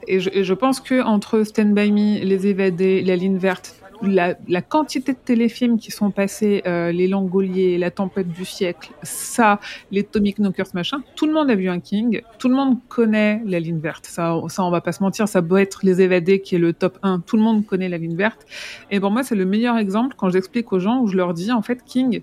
et, 0.06 0.20
je, 0.20 0.30
et 0.32 0.44
je 0.44 0.54
pense 0.54 0.80
que 0.80 1.02
entre 1.02 1.42
Stand 1.44 1.74
By 1.74 1.92
Me, 1.92 2.24
Les 2.24 2.46
Évadés, 2.46 3.02
La 3.02 3.16
Ligne 3.16 3.38
Verte, 3.38 3.74
la, 4.02 4.36
la 4.48 4.62
quantité 4.62 5.12
de 5.12 5.18
téléfilms 5.18 5.78
qui 5.78 5.90
sont 5.90 6.10
passés, 6.10 6.62
euh, 6.66 6.92
Les 6.92 7.08
Langoliers, 7.08 7.78
La 7.78 7.90
Tempête 7.90 8.28
du 8.28 8.44
siècle, 8.44 8.92
ça, 9.02 9.60
les 9.90 10.04
Tommy 10.04 10.34
Knockers, 10.34 10.68
machin, 10.74 11.02
tout 11.16 11.26
le 11.26 11.32
monde 11.32 11.50
a 11.50 11.54
vu 11.54 11.68
un 11.68 11.80
King, 11.80 12.22
tout 12.38 12.48
le 12.48 12.54
monde 12.54 12.78
connaît 12.88 13.42
La 13.44 13.60
Ligne 13.60 13.78
Verte. 13.78 14.06
Ça, 14.06 14.38
ça 14.48 14.64
on 14.64 14.70
va 14.70 14.80
pas 14.80 14.92
se 14.92 15.02
mentir, 15.02 15.28
ça 15.28 15.40
doit 15.40 15.62
être 15.62 15.80
Les 15.84 16.00
Évadés 16.00 16.40
qui 16.40 16.54
est 16.54 16.58
le 16.58 16.72
top 16.72 16.98
1, 17.02 17.20
tout 17.20 17.36
le 17.36 17.42
monde 17.42 17.66
connaît 17.66 17.88
La 17.88 17.98
Ligne 17.98 18.16
Verte. 18.16 18.46
Et 18.90 19.00
pour 19.00 19.10
moi, 19.10 19.22
c'est 19.22 19.34
le 19.34 19.44
meilleur 19.44 19.76
exemple 19.76 20.14
quand 20.16 20.30
j'explique 20.30 20.72
aux 20.72 20.78
gens 20.78 21.00
où 21.00 21.06
je 21.06 21.16
leur 21.16 21.34
dis, 21.34 21.52
en 21.52 21.62
fait, 21.62 21.82
King, 21.84 22.22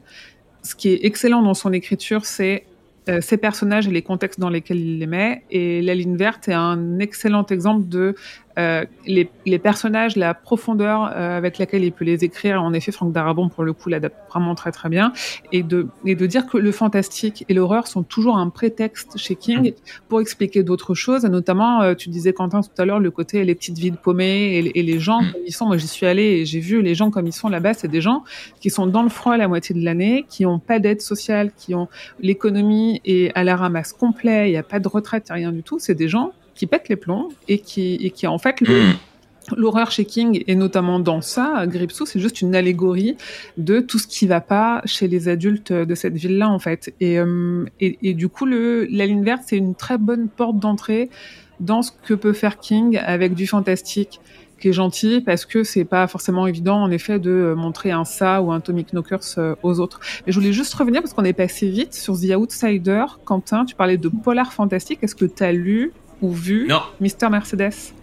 ce 0.64 0.76
qui 0.76 0.90
est 0.90 1.00
excellent 1.04 1.42
dans 1.42 1.54
son 1.54 1.74
écriture, 1.74 2.26
c'est 2.26 2.66
euh, 3.08 3.22
ses 3.22 3.38
personnages 3.38 3.88
et 3.88 3.92
les 3.92 4.02
contextes 4.02 4.40
dans 4.40 4.50
lesquels 4.50 4.80
il 4.80 4.98
les 4.98 5.06
met. 5.06 5.44
Et 5.52 5.82
La 5.82 5.94
ligne 5.94 6.18
verte 6.18 6.48
est 6.48 6.54
un 6.54 6.98
excellent 7.00 7.46
exemple 7.46 7.88
de 7.88 8.16
euh, 8.60 8.86
les, 9.06 9.30
les 9.46 9.60
personnages, 9.60 10.16
la 10.16 10.34
profondeur 10.34 11.04
euh, 11.04 11.38
avec 11.38 11.58
laquelle 11.58 11.84
il 11.84 11.92
peut 11.92 12.06
les 12.06 12.24
écrire. 12.24 12.62
En 12.62 12.74
effet, 12.74 12.92
Franck 12.92 13.12
Darabon, 13.12 13.50
pour 13.50 13.64
le 13.64 13.74
coup, 13.74 13.90
l'adapte 13.90 14.16
vraiment 14.30 14.56
très 14.56 14.72
très 14.72 14.90
bien. 14.90 15.12
Et 15.52 15.64
de, 15.64 15.88
et 16.06 16.16
de 16.16 16.26
dire 16.26 16.46
que 16.46 16.58
le 16.58 16.72
fantastique 16.72 17.46
et 17.50 17.54
l'horreur 17.54 17.88
sont 17.88 18.04
toujours 18.04 18.38
un 18.38 18.50
prétexte 18.50 19.18
chez 19.18 19.36
King 19.36 19.74
pour 20.08 20.22
expliquer 20.22 20.64
d'autres 20.64 20.94
choses. 20.94 21.26
Et 21.26 21.30
notamment, 21.30 21.82
euh, 21.82 21.96
tu 21.96 22.10
disais, 22.10 22.32
Quentin, 22.32 22.62
tout 22.62 22.70
à 22.82 22.86
l'heure, 22.86 23.00
le 23.00 23.12
côté 23.12 23.44
les 23.44 23.56
petites 23.56 23.78
villes 23.78 23.98
paumées 23.98 24.58
et, 24.58 24.80
et 24.80 24.84
les 24.84 25.00
gens 25.00 25.16
Mm. 25.22 25.32
comme 25.32 25.42
ils 25.46 25.54
sont. 25.54 25.66
Moi, 25.66 25.78
j'y 25.78 25.88
suis 25.88 26.06
allée 26.06 26.24
et 26.24 26.46
j'ai 26.46 26.60
vu 26.60 26.82
les 26.82 26.96
gens 26.96 27.12
comme 27.12 27.28
ils 27.28 27.34
sont 27.34 27.50
là-bas. 27.50 27.74
C'est 27.74 27.88
des 27.88 28.02
gens 28.02 28.24
qui 28.60 28.70
sont 28.70 28.88
dans 28.88 29.04
le 29.04 29.10
froid 29.10 29.38
la 29.38 29.48
moitié 29.48 29.76
de 29.76 29.84
l'année, 29.84 30.26
qui 30.30 30.46
ont 30.46 30.60
pas 30.60 30.80
d'aide 30.80 31.02
sociale, 31.02 31.52
qui 31.56 31.76
ont 31.76 31.88
l'économie 32.20 33.02
est 33.06 33.32
à 33.36 33.44
la 33.44 33.56
ramasse 33.56 33.94
complet, 33.94 34.50
il 34.50 34.52
n'y 34.52 34.58
a 34.58 34.64
pas 34.64 34.80
de 34.80 34.88
retraite, 34.88 35.26
il 35.30 35.34
n'y 35.34 35.44
a 35.44 35.48
rien 35.48 35.52
du 35.52 35.64
tout. 35.64 35.80
C'est 35.80 35.96
des 35.96 36.08
gens 36.08 36.32
qui 36.56 36.66
pètent 36.68 36.90
les 36.90 36.96
plombs 36.96 37.30
et 37.48 37.60
qui, 37.60 37.96
et 37.96 38.10
qui 38.12 38.28
en 38.28 38.38
fait, 38.38 38.62
le- 38.62 38.84
Mmh. 38.84 39.56
l'horreur 39.58 39.92
chez 39.92 40.06
King, 40.06 40.44
et 40.48 40.56
notamment 40.56 41.00
dans 41.00 41.22
ça, 41.22 41.66
Gripsou, 41.68 42.08
c'est 42.08 42.20
juste 42.20 42.42
une 42.42 42.56
allégorie 42.56 43.16
de 43.58 43.80
tout 43.80 44.00
ce 44.00 44.08
qui 44.08 44.26
va 44.26 44.42
pas 44.42 44.82
chez 44.86 45.08
les 45.08 45.28
adultes 45.28 45.72
de 45.72 45.94
cette 45.94 46.16
ville-là, 46.16 46.50
en 46.50 46.58
fait. 46.58 46.96
Et, 47.00 47.20
euh, 47.20 47.64
et, 47.80 48.00
et 48.02 48.14
du 48.16 48.28
coup, 48.28 48.46
le, 48.48 48.86
la 48.90 49.06
ligne 49.06 49.24
verte, 49.24 49.44
c'est 49.46 49.58
une 49.58 49.76
très 49.76 50.00
bonne 50.00 50.30
porte 50.30 50.58
d'entrée 50.58 51.12
dans 51.60 51.84
ce 51.84 51.92
que 52.08 52.16
peut 52.16 52.34
faire 52.34 52.58
King 52.58 52.98
avec 52.98 53.36
du 53.36 53.46
fantastique 53.46 54.20
qui 54.60 54.70
est 54.70 54.74
gentil 54.74 55.22
parce 55.22 55.46
que 55.46 55.64
c'est 55.64 55.86
pas 55.86 56.08
forcément 56.08 56.48
évident 56.48 56.78
en 56.82 56.90
effet 56.90 57.20
de 57.20 57.30
euh, 57.30 57.56
montrer 57.56 57.92
un 57.92 58.06
ça 58.06 58.42
ou 58.42 58.52
un 58.52 58.62
Tommy 58.62 58.86
Knockers 58.86 59.20
euh, 59.38 59.54
aux 59.64 59.80
autres. 59.80 60.00
Mais 60.26 60.32
je 60.32 60.40
voulais 60.40 60.54
juste 60.54 60.74
revenir 60.74 61.02
parce 61.02 61.14
qu'on 61.14 61.26
est 61.26 61.34
passé 61.34 61.70
vite 61.70 61.94
sur 61.94 62.20
The 62.20 62.32
Outsider. 62.36 63.04
Quentin, 63.26 63.66
tu 63.66 63.76
parlais 63.76 63.98
de 63.98 64.08
polar 64.10 64.54
fantastique. 64.54 65.00
Est-ce 65.04 65.14
que 65.14 65.26
tu 65.26 65.44
as 65.44 65.52
lu 65.52 65.92
ou 66.22 66.32
vu 66.32 66.68
Non, 66.68 66.82
Mister 67.00 67.30
Mercedes 67.30 67.94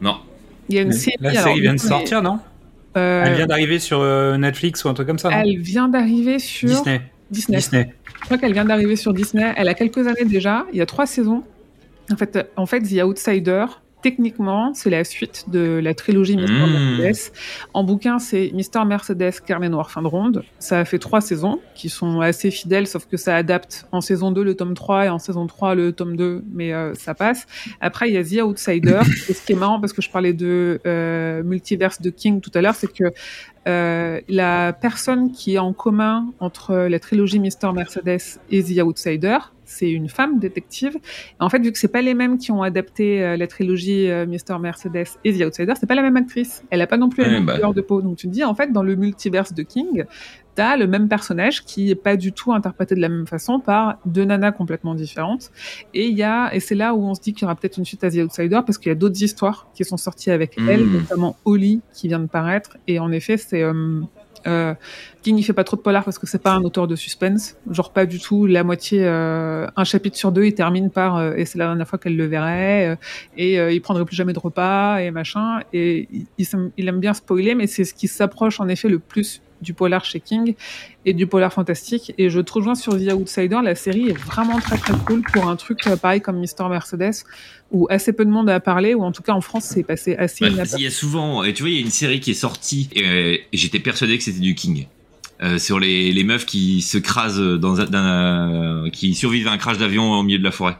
non. 0.00 0.16
Il 0.68 0.76
y 0.76 0.78
a 0.78 0.82
une 0.82 0.92
série. 0.92 1.16
La 1.20 1.30
alors, 1.30 1.42
série 1.44 1.60
vient 1.60 1.74
de 1.74 1.82
mais, 1.82 1.88
sortir, 1.88 2.22
non 2.22 2.38
euh, 2.96 3.24
Elle 3.26 3.34
vient 3.34 3.46
d'arriver 3.46 3.78
sur 3.78 4.00
euh, 4.00 4.36
Netflix 4.36 4.84
ou 4.84 4.88
un 4.88 4.94
truc 4.94 5.06
comme 5.06 5.18
ça, 5.18 5.30
non 5.30 5.36
elle 5.38 5.58
vient 5.58 5.88
d'arriver 5.88 6.38
sur 6.38 6.68
Disney. 6.68 7.02
Disney. 7.30 7.58
Disney. 7.58 7.94
Je 8.20 8.24
crois 8.26 8.38
qu'elle 8.38 8.52
vient 8.52 8.64
d'arriver 8.64 8.96
sur 8.96 9.12
Disney. 9.12 9.52
Elle 9.56 9.68
a 9.68 9.74
quelques 9.74 10.06
années 10.06 10.24
déjà. 10.24 10.66
Il 10.72 10.78
y 10.78 10.82
a 10.82 10.86
trois 10.86 11.06
saisons. 11.06 11.42
En 12.12 12.16
fait, 12.16 12.38
en 12.56 12.66
fait 12.66 12.80
The 12.80 13.02
Outsider, 13.02 13.64
techniquement, 14.04 14.74
c'est 14.74 14.90
la 14.90 15.02
suite 15.02 15.46
de 15.48 15.80
la 15.82 15.94
trilogie 15.94 16.36
Mister 16.36 16.52
Mmh. 16.52 16.98
Mercedes. 17.00 17.32
En 17.72 17.84
bouquin, 17.84 18.18
c'est 18.18 18.50
Mister 18.52 18.84
Mercedes, 18.84 19.40
Carnet 19.46 19.70
Noir, 19.70 19.90
fin 19.90 20.02
de 20.02 20.08
ronde. 20.08 20.44
Ça 20.58 20.80
a 20.80 20.84
fait 20.84 20.98
trois 20.98 21.22
saisons 21.22 21.58
qui 21.74 21.88
sont 21.88 22.20
assez 22.20 22.50
fidèles, 22.50 22.86
sauf 22.86 23.06
que 23.06 23.16
ça 23.16 23.34
adapte 23.34 23.86
en 23.92 24.02
saison 24.02 24.30
2 24.30 24.44
le 24.44 24.54
tome 24.56 24.74
3 24.74 25.06
et 25.06 25.08
en 25.08 25.18
saison 25.18 25.46
3 25.46 25.74
le 25.74 25.92
tome 25.92 26.16
2, 26.16 26.44
mais 26.52 26.74
euh, 26.74 26.92
ça 26.92 27.14
passe. 27.14 27.46
Après, 27.80 28.10
il 28.10 28.14
y 28.14 28.18
a 28.18 28.22
The 28.22 28.46
Outsider. 28.46 29.00
et 29.30 29.32
ce 29.32 29.42
qui 29.42 29.52
est 29.52 29.56
marrant, 29.56 29.80
parce 29.80 29.94
que 29.94 30.02
je 30.02 30.10
parlais 30.10 30.34
de 30.34 30.82
euh, 30.86 31.42
multiverse 31.42 32.02
de 32.02 32.10
King 32.10 32.42
tout 32.42 32.52
à 32.52 32.60
l'heure, 32.60 32.74
c'est 32.74 32.92
que 32.92 33.04
euh, 33.66 34.20
la 34.28 34.74
personne 34.74 35.32
qui 35.32 35.54
est 35.54 35.58
en 35.58 35.72
commun 35.72 36.26
entre 36.40 36.74
la 36.74 36.98
trilogie 36.98 37.38
Mister 37.38 37.72
Mercedes 37.72 38.38
et 38.50 38.62
The 38.62 38.82
Outsider, 38.82 39.38
c'est 39.64 39.90
une 39.90 40.08
femme 40.08 40.38
détective. 40.38 40.96
Et 40.96 41.00
en 41.42 41.48
fait, 41.48 41.58
vu 41.60 41.72
que 41.72 41.78
c'est 41.78 41.88
pas 41.88 42.02
les 42.02 42.14
mêmes 42.14 42.38
qui 42.38 42.52
ont 42.52 42.62
adapté 42.62 43.22
euh, 43.22 43.36
la 43.36 43.46
trilogie 43.46 44.10
euh, 44.10 44.26
Mister 44.26 44.56
Mercedes 44.58 45.04
et 45.24 45.38
The 45.38 45.46
Outsider, 45.46 45.74
c'est 45.78 45.86
pas 45.86 45.94
la 45.94 46.02
même 46.02 46.16
actrice. 46.16 46.64
Elle 46.70 46.82
a 46.82 46.86
pas 46.86 46.96
non 46.96 47.08
plus 47.08 47.22
la 47.22 47.28
Ouais, 47.28 47.34
même 47.34 47.46
bah. 47.46 47.54
couleur 47.54 47.74
de 47.74 47.80
peau. 47.80 48.02
Donc 48.02 48.16
tu 48.16 48.26
te 48.28 48.32
dis, 48.32 48.44
en 48.44 48.54
fait, 48.54 48.72
dans 48.72 48.82
le 48.82 48.94
multiverse 48.96 49.52
de 49.52 49.62
King, 49.62 50.04
t'as 50.54 50.76
le 50.76 50.86
même 50.86 51.08
personnage 51.08 51.64
qui 51.64 51.90
est 51.90 51.96
pas 51.96 52.16
du 52.16 52.32
tout 52.32 52.52
interprété 52.52 52.94
de 52.94 53.00
la 53.00 53.08
même 53.08 53.26
façon 53.26 53.58
par 53.58 53.98
deux 54.06 54.24
nanas 54.24 54.52
complètement 54.52 54.94
différentes. 54.94 55.50
Et 55.94 56.06
il 56.06 56.16
y 56.16 56.22
a, 56.22 56.54
et 56.54 56.60
c'est 56.60 56.76
là 56.76 56.94
où 56.94 57.02
on 57.04 57.14
se 57.14 57.20
dit 57.20 57.32
qu'il 57.32 57.42
y 57.42 57.44
aura 57.46 57.56
peut-être 57.56 57.76
une 57.76 57.84
suite 57.84 58.04
à 58.04 58.10
The 58.10 58.16
Outsider 58.18 58.60
parce 58.64 58.78
qu'il 58.78 58.90
y 58.90 58.92
a 58.92 58.94
d'autres 58.94 59.20
histoires 59.22 59.66
qui 59.74 59.84
sont 59.84 59.96
sorties 59.96 60.30
avec 60.30 60.56
elle, 60.68 60.86
notamment 60.86 61.36
Holly 61.44 61.80
qui 61.92 62.06
vient 62.08 62.20
de 62.20 62.26
paraître. 62.26 62.76
Et 62.86 62.98
en 63.00 63.10
effet, 63.10 63.36
c'est 63.36 63.62
euh, 63.62 64.00
euh, 64.46 64.74
King, 65.22 65.38
il 65.38 65.42
fait 65.42 65.54
pas 65.54 65.64
trop 65.64 65.76
de 65.76 65.82
polar 65.82 66.04
parce 66.04 66.18
que 66.18 66.26
c'est 66.26 66.42
pas 66.42 66.52
un 66.52 66.62
auteur 66.62 66.86
de 66.86 66.96
suspense, 66.96 67.56
genre 67.70 67.92
pas 67.92 68.04
du 68.04 68.18
tout. 68.20 68.46
La 68.46 68.62
moitié, 68.62 69.00
euh, 69.04 69.66
un 69.74 69.84
chapitre 69.84 70.16
sur 70.16 70.32
deux, 70.32 70.44
il 70.44 70.54
termine 70.54 70.90
par 70.90 71.16
euh, 71.16 71.34
et 71.34 71.46
c'est 71.46 71.58
la 71.58 71.66
dernière 71.66 71.88
fois 71.88 71.98
qu'elle 71.98 72.16
le 72.16 72.26
verrait 72.26 72.88
euh, 72.88 72.96
et 73.36 73.58
euh, 73.58 73.72
il 73.72 73.80
prendrait 73.80 74.04
plus 74.04 74.16
jamais 74.16 74.34
de 74.34 74.38
repas 74.38 74.98
et 74.98 75.10
machin. 75.10 75.60
Et 75.72 76.08
il, 76.38 76.46
il 76.76 76.88
aime 76.88 77.00
bien 77.00 77.14
spoiler, 77.14 77.54
mais 77.54 77.66
c'est 77.66 77.84
ce 77.84 77.94
qui 77.94 78.06
s'approche 78.06 78.60
en 78.60 78.68
effet 78.68 78.88
le 78.88 78.98
plus 78.98 79.40
du 79.64 79.74
polar 79.74 80.04
chez 80.04 80.20
King 80.20 80.54
et 81.04 81.12
du 81.12 81.26
polar 81.26 81.52
fantastique. 81.52 82.14
Et 82.18 82.30
je 82.30 82.40
te 82.40 82.52
rejoins 82.52 82.76
sur 82.76 82.92
The 82.92 83.12
Outsider, 83.12 83.58
la 83.62 83.74
série 83.74 84.10
est 84.10 84.18
vraiment 84.18 84.60
très 84.60 84.78
très 84.78 84.94
cool 85.06 85.22
pour 85.22 85.48
un 85.48 85.56
truc 85.56 85.86
euh, 85.86 85.96
pareil 85.96 86.20
comme 86.20 86.38
Mister 86.38 86.64
Mercedes 86.68 87.24
où 87.72 87.88
assez 87.90 88.12
peu 88.12 88.24
de 88.24 88.30
monde 88.30 88.48
a 88.48 88.60
parlé, 88.60 88.94
ou 88.94 89.02
en 89.02 89.10
tout 89.10 89.22
cas 89.22 89.32
en 89.32 89.40
France 89.40 89.64
c'est 89.64 89.82
passé 89.82 90.14
assez 90.14 90.46
inaperçu. 90.46 90.76
il 90.78 90.84
y 90.84 90.86
a 90.86 90.90
souvent, 90.90 91.42
et 91.42 91.52
tu 91.52 91.62
vois, 91.62 91.70
il 91.70 91.74
y 91.74 91.78
a 91.78 91.80
une 91.80 91.90
série 91.90 92.20
qui 92.20 92.30
est 92.30 92.34
sortie, 92.34 92.88
et, 92.94 93.04
euh, 93.04 93.36
j'étais 93.52 93.80
persuadé 93.80 94.16
que 94.16 94.22
c'était 94.24 94.40
du 94.40 94.54
King. 94.54 94.86
Euh, 95.42 95.58
sur 95.58 95.80
les, 95.80 96.12
les 96.12 96.22
meufs 96.22 96.46
qui 96.46 96.80
se 96.80 96.96
crasent 96.96 97.40
dans 97.40 97.80
un, 97.80 98.88
qui 98.90 99.14
survivent 99.14 99.48
à 99.48 99.50
un 99.50 99.58
crash 99.58 99.78
d'avion 99.78 100.12
au 100.12 100.22
milieu 100.22 100.38
de 100.38 100.44
la 100.44 100.52
forêt. 100.52 100.76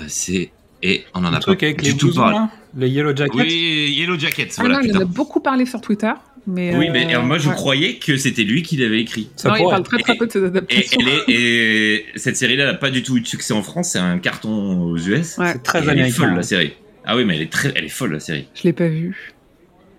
Euh, 0.00 0.04
c'est 0.08 0.50
et 0.82 1.04
on 1.14 1.24
en 1.24 1.32
a 1.32 1.38
pas 1.38 1.52
avec 1.52 1.80
du 1.80 1.92
les 1.92 1.96
tout 1.96 2.12
parlé. 2.12 2.38
Les 2.76 2.88
Yellow 2.88 3.14
Jackets 3.14 3.38
Oui, 3.38 3.94
Yellow 3.96 4.18
Jackets, 4.18 4.48
Ah 4.56 4.62
voilà. 4.62 4.78
non, 4.78 4.80
il 4.82 4.96
en 4.96 5.02
a 5.02 5.04
beaucoup 5.04 5.38
parlé 5.38 5.64
sur 5.64 5.80
Twitter, 5.80 6.10
mais 6.46 6.74
Oui, 6.76 6.88
euh, 6.88 6.92
mais 6.92 7.14
euh, 7.14 7.22
moi 7.22 7.38
je 7.38 7.48
ouais. 7.48 7.54
croyais 7.54 7.94
que 7.96 8.16
c'était 8.16 8.42
lui 8.44 8.62
qui 8.62 8.76
l'avait 8.76 9.00
écrit. 9.00 9.28
Ça 9.36 9.48
non, 9.50 9.56
il 9.56 9.64
parle 9.68 9.82
très 9.84 9.98
très 9.98 10.16
peu 10.16 10.26
de 10.26 10.32
ses 10.32 10.40
Et, 10.40 10.44
adaptations. 10.44 11.00
elle 11.00 11.08
est, 11.08 11.34
et 11.34 12.04
cette 12.16 12.36
série-là 12.36 12.66
n'a 12.66 12.74
pas 12.74 12.90
du 12.90 13.02
tout 13.02 13.16
eu 13.16 13.20
de 13.20 13.26
succès 13.26 13.54
en 13.54 13.62
France, 13.62 13.90
c'est 13.92 13.98
un 13.98 14.18
carton 14.18 14.80
aux 14.82 14.96
US. 14.98 15.38
Ouais, 15.38 15.52
C'est 15.52 15.62
très 15.62 15.78
elle 15.80 15.88
est 15.88 15.90
américain. 15.92 16.14
folle 16.16 16.28
hein. 16.30 16.36
la 16.36 16.42
série. 16.42 16.72
Ah 17.04 17.16
oui, 17.16 17.24
mais 17.24 17.36
elle 17.36 17.42
est 17.42 17.52
très, 17.52 17.72
elle 17.74 17.84
est 17.84 17.88
folle 17.88 18.12
la 18.12 18.20
série. 18.20 18.46
je 18.54 18.62
l'ai 18.64 18.72
pas 18.72 18.88
vu. 18.88 19.32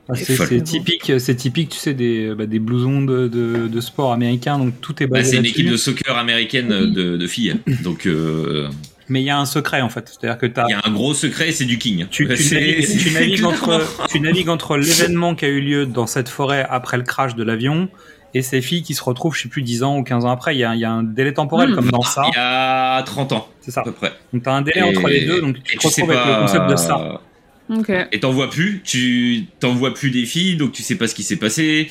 Ah, 0.09 0.15
C'est 0.15 0.61
typique, 0.63 1.13
c'est 1.17 1.35
typique, 1.35 1.69
tu 1.69 1.77
sais, 1.77 1.93
des, 1.93 2.33
bah, 2.35 2.45
des 2.45 2.59
blousons 2.59 3.03
de, 3.03 3.29
de, 3.29 3.69
de 3.69 3.81
sport 3.81 4.11
américains, 4.11 4.57
donc 4.57 4.73
tout 4.81 5.01
est 5.01 5.07
Bah, 5.07 5.19
basé 5.19 5.31
c'est 5.31 5.37
une 5.37 5.45
équipe 5.45 5.69
de 5.69 5.77
soccer 5.77 6.17
américaine 6.17 6.67
Oui. 6.77 6.91
de, 6.91 7.15
de 7.15 7.27
filles, 7.27 7.55
donc 7.83 8.05
euh, 8.05 8.67
Mais 9.13 9.21
il 9.21 9.25
y 9.25 9.29
a 9.29 9.37
un 9.37 9.45
secret 9.45 9.81
en 9.81 9.89
fait. 9.89 10.09
C'est-à-dire 10.09 10.39
que 10.39 10.47
t'as 10.47 10.65
Il 10.67 10.71
y 10.71 10.73
a 10.73 10.81
un 10.83 10.91
gros 10.91 11.13
secret, 11.13 11.51
c'est 11.51 11.65
du 11.65 11.77
King. 11.77 12.07
tu, 12.09 12.27
tu 12.27 12.35
C'est- 12.35 13.11
navigues, 13.13 13.35
tu 13.37 13.45
entre, 13.45 14.07
tu 14.09 14.19
navigues 14.19 14.49
entre 14.49 14.75
l'événement 14.75 15.35
qui 15.35 15.45
a 15.45 15.49
eu 15.49 15.61
lieu 15.61 15.85
dans 15.85 16.07
cette 16.07 16.29
forêt 16.29 16.65
après 16.67 16.97
le 16.97 17.03
crash 17.03 17.35
de 17.35 17.43
l'avion 17.43 17.89
et 18.33 18.41
ces 18.41 18.63
filles 18.63 18.81
qui 18.81 18.95
se 18.95 19.03
retrouvent, 19.03 19.35
je 19.35 19.43
sais 19.43 19.49
plus, 19.49 19.61
10 19.61 19.83
ans 19.83 19.99
ou 19.99 20.03
15 20.03 20.25
ans 20.25 20.31
après. 20.31 20.55
Il 20.55 20.59
y 20.59 20.63
a, 20.63 20.73
il 20.73 20.79
y 20.81 20.85
a 20.85 20.91
un 20.91 21.03
délai 21.03 21.31
temporel 21.33 21.69
Hmm. 21.69 21.75
comme 21.75 21.91
dans 21.91 22.01
ça. 22.01 22.23
Il 22.33 22.35
y 22.35 22.39
a 22.39 23.03
30 23.03 23.31
ans, 23.33 23.47
C'est 23.61 23.69
ça. 23.69 23.81
à 23.81 23.83
peu 23.83 23.91
près. 23.91 24.13
Donc 24.33 24.41
t'as 24.41 24.53
un 24.53 24.63
délai 24.63 24.81
entre 24.81 25.07
les 25.07 25.25
deux, 25.25 25.41
donc 25.41 25.61
tu 25.63 25.75
et 25.75 25.77
te 25.77 25.85
retrouves 25.87 26.09
avec 26.09 26.25
le 26.25 26.39
concept 26.41 26.67
de 26.71 26.75
ça. 26.75 27.21
Ok. 27.69 27.91
Et 28.11 28.19
t'en 28.19 28.31
vois 28.31 28.49
plus, 28.49 28.81
tu 28.83 29.45
t'en 29.59 29.73
vois 29.75 29.93
plus 29.93 30.09
des 30.09 30.25
filles, 30.25 30.57
donc 30.57 30.71
tu 30.71 30.81
sais 30.81 30.95
pas 30.95 31.07
ce 31.07 31.13
qui 31.13 31.21
s'est 31.21 31.37
passé. 31.37 31.89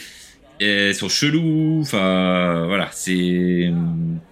Elles 0.61 0.95
sont 0.95 1.09
cheloues, 1.09 1.79
enfin 1.83 2.65
voilà, 2.67 2.89
c'est 2.93 3.71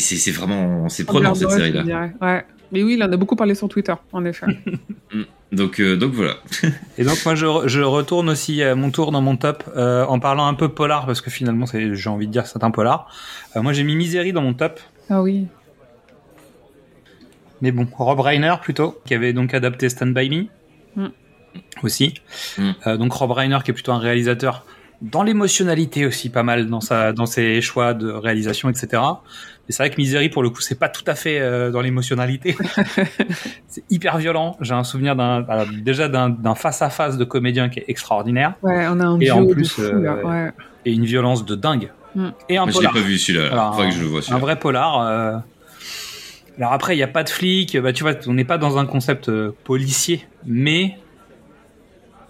c'est 0.00 0.16
c'est 0.16 0.30
vraiment 0.32 0.88
c'est 0.88 1.04
prenant 1.04 1.34
cette 1.34 1.48
Underdog, 1.50 1.58
série 1.58 1.72
je 1.72 1.76
là. 1.76 1.82
dirais. 1.84 2.12
Ouais. 2.20 2.44
Mais 2.72 2.82
oui, 2.82 2.94
il 2.94 3.02
en 3.04 3.12
a 3.12 3.16
beaucoup 3.16 3.36
parlé 3.36 3.54
sur 3.54 3.68
Twitter, 3.68 3.94
en 4.12 4.24
effet. 4.24 4.46
Donc 5.52 5.78
euh, 5.80 5.96
donc 5.96 6.12
voilà. 6.12 6.34
Et 6.98 7.04
donc 7.04 7.24
moi 7.24 7.36
je, 7.36 7.46
je 7.66 7.80
retourne 7.80 8.28
aussi 8.28 8.64
à 8.64 8.74
mon 8.74 8.90
tour 8.90 9.12
dans 9.12 9.20
mon 9.22 9.36
top 9.36 9.62
euh, 9.76 10.04
en 10.04 10.18
parlant 10.18 10.48
un 10.48 10.54
peu 10.54 10.68
polar 10.68 11.06
parce 11.06 11.20
que 11.20 11.30
finalement 11.30 11.66
c'est 11.66 11.94
j'ai 11.94 12.10
envie 12.10 12.26
de 12.26 12.32
dire 12.32 12.42
que 12.42 12.48
c'est 12.48 12.64
un 12.64 12.72
polar. 12.72 13.08
Euh, 13.54 13.62
moi 13.62 13.72
j'ai 13.72 13.84
mis 13.84 13.94
Misery 13.94 14.32
dans 14.32 14.42
mon 14.42 14.54
top, 14.54 14.80
ah 15.08 15.22
oui. 15.22 15.46
mais 17.60 17.70
bon 17.70 17.86
Rob 17.96 18.18
Reiner 18.18 18.54
plutôt 18.60 19.00
qui 19.04 19.14
avait 19.14 19.32
donc 19.32 19.54
adapté 19.54 19.88
Stand 19.88 20.12
by 20.14 20.28
Me 20.30 20.46
Mm. 20.96 21.08
aussi. 21.84 22.14
Mm. 22.58 22.70
Euh, 22.86 22.96
donc 22.96 23.12
Rob 23.12 23.30
Reiner 23.30 23.58
qui 23.64 23.70
est 23.70 23.74
plutôt 23.74 23.92
un 23.92 23.98
réalisateur 23.98 24.64
dans 25.02 25.22
l'émotionnalité 25.22 26.06
aussi 26.06 26.30
pas 26.30 26.42
mal 26.42 26.66
dans 26.68 26.80
sa 26.80 27.12
dans 27.12 27.26
ses 27.26 27.60
choix 27.60 27.94
de 27.94 28.10
réalisation 28.10 28.68
etc. 28.70 28.88
Mais 28.92 29.74
c'est 29.74 29.82
vrai 29.82 29.90
que 29.90 29.96
Misery 29.96 30.28
pour 30.28 30.42
le 30.42 30.50
coup 30.50 30.60
c'est 30.60 30.78
pas 30.78 30.88
tout 30.88 31.04
à 31.06 31.14
fait 31.14 31.38
euh, 31.40 31.70
dans 31.70 31.80
l'émotionnalité. 31.80 32.56
c'est 33.68 33.84
hyper 33.90 34.18
violent. 34.18 34.56
J'ai 34.60 34.74
un 34.74 34.84
souvenir 34.84 35.16
d'un 35.16 35.44
alors, 35.48 35.66
déjà 35.82 36.08
d'un 36.08 36.54
face 36.54 36.82
à 36.82 36.90
face 36.90 37.16
de 37.18 37.24
comédien 37.24 37.68
qui 37.68 37.80
est 37.80 37.84
extraordinaire. 37.88 38.54
Ouais, 38.62 38.86
on 38.88 39.00
a 39.00 39.04
un 39.06 39.20
Et 39.20 39.30
en 39.30 39.46
plus, 39.46 39.68
fou, 39.72 39.82
euh, 39.82 40.22
Ouais. 40.24 40.52
et 40.84 40.92
une 40.92 41.04
violence 41.04 41.44
de 41.44 41.54
dingue. 41.54 41.90
Mm. 42.14 42.28
Et 42.48 42.56
un 42.56 42.62
Moi 42.64 42.70
je 42.70 42.78
l'ai 42.78 42.86
polar. 42.86 42.92
pas 42.94 43.00
vu 43.00 43.18
celui-là. 43.18 43.72
Que 43.76 43.90
je 43.90 44.00
le 44.00 44.06
vois 44.06 44.20
un 44.30 44.38
vrai 44.38 44.58
polar. 44.58 45.00
euh. 45.00 45.36
Alors 46.58 46.72
après, 46.72 46.94
il 46.94 46.96
n'y 46.96 47.02
a 47.02 47.08
pas 47.08 47.22
de 47.22 47.28
flic. 47.28 47.76
Bah, 47.78 47.92
tu 47.92 48.02
vois, 48.02 48.12
on 48.26 48.32
n'est 48.32 48.44
pas 48.46 48.56
dans 48.56 48.78
un 48.78 48.86
concept 48.86 49.28
euh, 49.28 49.54
policier, 49.64 50.26
mais 50.46 50.96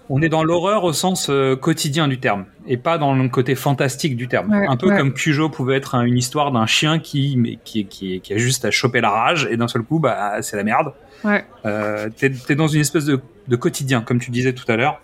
on 0.08 0.22
est 0.22 0.28
dans 0.28 0.44
l'horreur 0.44 0.84
au 0.84 0.92
sens 0.92 1.28
euh, 1.30 1.56
quotidien 1.56 2.08
du 2.08 2.18
terme, 2.18 2.44
et 2.66 2.76
pas 2.76 2.98
dans 2.98 3.14
le 3.14 3.28
côté 3.28 3.54
fantastique 3.54 4.16
du 4.16 4.28
terme. 4.28 4.50
Ouais, 4.50 4.66
un 4.66 4.76
peu 4.76 4.88
ouais. 4.88 4.96
comme 4.96 5.12
Cujo 5.12 5.48
pouvait 5.48 5.76
être 5.76 5.94
un- 5.94 6.02
une 6.04 6.16
histoire 6.18 6.52
d'un 6.52 6.66
chien 6.66 6.98
qui, 6.98 7.36
mais, 7.36 7.58
qui, 7.64 7.86
qui, 7.86 8.20
qui 8.20 8.32
a 8.32 8.38
juste 8.38 8.64
à 8.64 8.70
choper 8.70 9.00
la 9.00 9.10
rage, 9.10 9.48
et 9.50 9.56
d'un 9.56 9.68
seul 9.68 9.82
coup, 9.82 9.98
bah, 9.98 10.42
c'est 10.42 10.56
la 10.56 10.64
merde. 10.64 10.92
Ouais. 11.24 11.44
Euh, 11.64 12.08
t'es, 12.16 12.30
t'es 12.30 12.54
dans 12.54 12.68
une 12.68 12.80
espèce 12.80 13.04
de, 13.04 13.20
de 13.48 13.56
quotidien, 13.56 14.00
comme 14.00 14.20
tu 14.20 14.30
disais 14.30 14.52
tout 14.52 14.70
à 14.70 14.76
l'heure. 14.76 15.00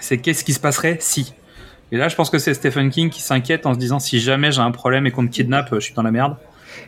C'est 0.00 0.18
qu'est-ce 0.18 0.42
qui 0.44 0.52
se 0.52 0.60
passerait 0.60 0.96
si? 1.00 1.34
Et 1.92 1.96
là, 1.96 2.08
je 2.08 2.16
pense 2.16 2.30
que 2.30 2.38
c'est 2.38 2.54
Stephen 2.54 2.90
King 2.90 3.10
qui 3.10 3.20
s'inquiète 3.22 3.66
en 3.66 3.74
se 3.74 3.78
disant 3.78 3.98
si 3.98 4.18
jamais 4.18 4.50
j'ai 4.50 4.62
un 4.62 4.70
problème 4.70 5.06
et 5.06 5.10
qu'on 5.10 5.22
me 5.22 5.28
kidnappe, 5.28 5.68
je 5.74 5.80
suis 5.80 5.94
dans 5.94 6.02
la 6.02 6.10
merde. 6.10 6.36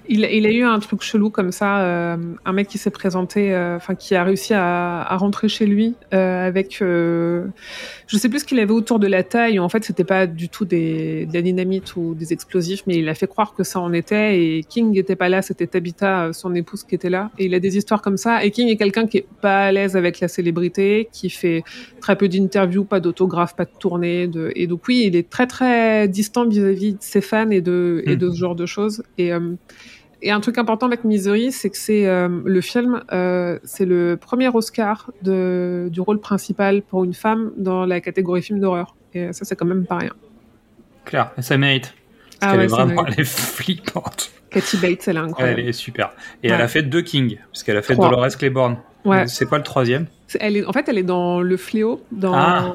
Il, 0.09 0.21
il 0.25 0.47
a 0.47 0.51
eu 0.51 0.63
un 0.63 0.79
truc 0.79 1.03
chelou 1.03 1.31
comme 1.31 1.53
ça, 1.53 1.83
euh, 1.83 2.17
un 2.45 2.53
mec 2.53 2.69
qui 2.69 2.79
s'est 2.79 2.91
présenté, 2.91 3.55
euh, 3.55 3.77
enfin 3.77 3.95
qui 3.95 4.15
a 4.15 4.25
réussi 4.25 4.55
à, 4.55 5.03
à 5.03 5.17
rentrer 5.17 5.49
chez 5.49 5.67
lui 5.67 5.95
euh, 6.13 6.47
avec, 6.47 6.81
euh, 6.83 7.47
je 8.07 8.17
sais 8.17 8.29
plus 8.29 8.41
ce 8.41 8.45
qu'il 8.45 8.59
avait 8.61 8.73
autour 8.73 8.99
de 8.99 9.07
la 9.07 9.23
taille. 9.23 9.59
En 9.59 9.69
fait, 9.69 9.85
c'était 9.85 10.05
pas 10.05 10.27
du 10.27 10.49
tout 10.49 10.65
des, 10.65 11.27
de 11.27 11.35
la 11.35 11.43
dynamite 11.43 11.97
ou 11.97 12.15
des 12.15 12.33
explosifs, 12.33 12.83
mais 12.87 12.97
il 12.97 13.09
a 13.09 13.15
fait 13.15 13.27
croire 13.27 13.55
que 13.55 13.63
ça 13.63 13.81
en 13.81 13.93
était. 13.93 14.41
Et 14.41 14.65
King 14.69 14.93
n'était 14.93 15.17
pas 15.17 15.29
là, 15.29 15.43
c'était 15.43 15.67
Tabitha, 15.67 16.25
euh, 16.25 16.33
son 16.33 16.55
épouse, 16.55 16.83
qui 16.85 16.95
était 16.95 17.11
là. 17.11 17.31
Et 17.39 17.47
il 17.47 17.55
a 17.55 17.61
des 17.61 17.77
histoires 17.77 18.03
comme 18.03 18.17
ça. 18.17 18.45
Et 18.45 18.51
King 18.51 18.69
est 18.69 18.77
quelqu'un 18.77 19.07
qui 19.07 19.19
est 19.19 19.27
pas 19.41 19.67
à 19.67 19.73
l'aise 19.73 19.97
avec 19.97 20.21
la 20.21 20.29
célébrité, 20.29 21.09
qui 21.13 21.31
fait 21.31 21.63
très 22.01 22.17
peu 22.17 22.29
d'interviews, 22.29 22.85
pas 22.85 23.01
d'autographes, 23.01 23.55
pas 23.55 23.65
de 23.65 23.71
tournées. 23.79 24.27
De... 24.29 24.51
Et 24.57 24.67
donc 24.67 24.83
oui, 24.89 25.05
il 25.07 25.17
est 25.17 25.29
très 25.29 25.47
très 25.47 26.09
distant 26.09 26.47
vis-à-vis 26.47 26.95
de 26.95 26.99
ses 27.01 27.21
fans 27.21 27.51
et 27.51 27.61
de, 27.61 28.03
et 28.07 28.15
Hmm. 28.15 28.19
de 28.19 28.31
ce 28.31 28.37
genre 28.37 28.55
de 28.55 28.67
choses. 28.67 29.03
Et 29.19 29.33
euh, 29.33 29.41
et 30.25 30.31
un 30.33 30.41
truc 30.41 30.59
important 30.59 30.87
avec 30.87 31.05
Misery, 31.05 31.53
c'est 31.53 31.71
que 31.71 31.77
c'est 31.77 32.07
euh, 32.07 32.29
le 32.45 32.61
film, 32.61 33.03
euh, 33.13 33.59
c'est 33.63 33.85
le 33.85 34.17
premier 34.17 34.49
Oscar 34.49 35.11
de, 35.23 35.89
du 35.93 36.01
rôle 36.01 36.19
principal 36.19 36.83
pour 36.83 37.05
une 37.05 37.15
femme 37.15 37.53
dans 37.57 37.85
la 37.85 38.01
catégorie 38.01 38.43
film 38.43 38.59
d'horreur. 38.59 38.97
Et 39.13 39.33
ça, 39.33 39.45
c'est 39.45 39.55
quand 39.55 39.67
même 39.67 39.87
pas 39.87 39.99
rien. 39.99 40.13
Claire, 41.05 41.31
et 41.39 41.43
ça 41.43 41.57
mérite. 41.59 41.95
Parce 42.41 42.41
Ah 42.41 42.51
qu'elle 42.51 42.59
ouais, 42.61 42.65
est 42.65 42.69
vraiment 42.69 43.07
elle 43.07 43.21
est 43.21 43.25
flippante. 43.29 44.33
Cathy 44.51 44.77
Bates, 44.79 45.07
elle 45.09 45.17
est 45.17 45.21
incroyable. 45.21 45.61
Elle 45.61 45.69
est 45.69 45.73
super. 45.73 46.11
Et 46.43 46.49
Ouais. 46.49 46.55
elle 46.55 46.61
a 46.63 46.69
fait 46.69 46.83
deux 46.83 47.03
King, 47.03 47.39
parce 47.53 47.63
qu'elle 47.63 47.77
a 47.77 47.83
fait 47.83 47.95
Trois. 47.95 48.09
Dolores 48.09 48.37
Claiborne. 48.37 48.79
Ouais. 49.05 49.27
C'est 49.29 49.47
quoi 49.47 49.59
le 49.59 49.65
troisième? 49.65 50.07
Elle 50.41 50.57
est, 50.57 50.65
en 50.65 50.73
fait, 50.73 50.89
elle 50.89 50.99
est 50.99 51.03
dans 51.05 51.41
Le 51.43 51.57
Fléau, 51.57 52.01
dans 52.11 52.33
Ah. 52.35 52.73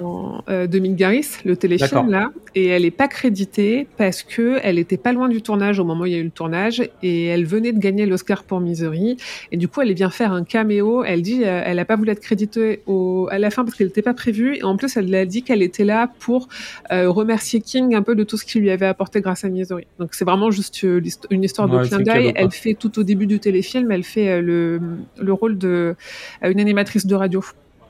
euh, 0.49 0.67
de 0.67 0.79
Mick 0.79 0.95
Garris, 0.95 1.25
le 1.45 1.57
téléfilm 1.57 2.09
là, 2.09 2.29
et 2.55 2.67
elle 2.67 2.85
est 2.85 2.91
pas 2.91 3.07
créditée 3.07 3.87
parce 3.97 4.23
que 4.23 4.59
elle 4.63 4.77
était 4.79 4.97
pas 4.97 5.11
loin 5.13 5.27
du 5.29 5.41
tournage 5.41 5.79
au 5.79 5.83
moment 5.83 6.03
où 6.03 6.05
il 6.05 6.11
y 6.13 6.15
a 6.15 6.19
eu 6.19 6.23
le 6.23 6.29
tournage, 6.29 6.87
et 7.03 7.25
elle 7.25 7.45
venait 7.45 7.71
de 7.73 7.79
gagner 7.79 8.05
l'Oscar 8.05 8.43
pour 8.43 8.59
Misery, 8.59 9.17
et 9.51 9.57
du 9.57 9.67
coup 9.67 9.81
elle 9.81 9.91
vient 9.93 10.09
faire 10.11 10.31
un 10.31 10.43
caméo. 10.43 11.03
Elle 11.03 11.21
dit, 11.23 11.41
euh, 11.43 11.61
elle 11.65 11.79
a 11.79 11.85
pas 11.85 11.95
voulu 11.95 12.11
être 12.11 12.19
créditée 12.21 12.81
au, 12.85 13.27
à 13.31 13.39
la 13.39 13.49
fin 13.49 13.65
parce 13.65 13.75
qu'elle 13.75 13.87
n'était 13.87 14.03
pas 14.03 14.13
prévue, 14.13 14.55
et 14.57 14.63
en 14.63 14.77
plus 14.77 14.95
elle 14.95 15.13
a 15.15 15.25
dit 15.25 15.41
qu'elle 15.43 15.61
était 15.63 15.85
là 15.85 16.09
pour 16.19 16.47
euh, 16.91 17.09
remercier 17.09 17.61
King 17.61 17.95
un 17.95 18.03
peu 18.03 18.15
de 18.15 18.23
tout 18.23 18.37
ce 18.37 18.45
qu'il 18.45 18.61
lui 18.61 18.69
avait 18.71 18.85
apporté 18.85 19.21
grâce 19.21 19.43
à 19.43 19.49
Misery. 19.49 19.85
Donc 19.99 20.13
c'est 20.13 20.25
vraiment 20.25 20.51
juste 20.51 20.83
euh, 20.83 21.01
une 21.31 21.43
histoire 21.43 21.67
de 21.67 21.83
clin 21.85 21.99
d'œil. 21.99 22.31
Elle 22.35 22.51
fait 22.51 22.75
tout 22.75 22.99
au 22.99 23.03
début 23.03 23.25
du 23.27 23.39
téléfilm, 23.39 23.91
elle 23.91 24.03
fait 24.03 24.29
euh, 24.29 24.41
le, 24.41 24.79
le 25.19 25.33
rôle 25.33 25.57
de 25.57 25.95
euh, 26.43 26.51
une 26.51 26.59
animatrice 26.59 27.05
de 27.07 27.15
radio 27.15 27.38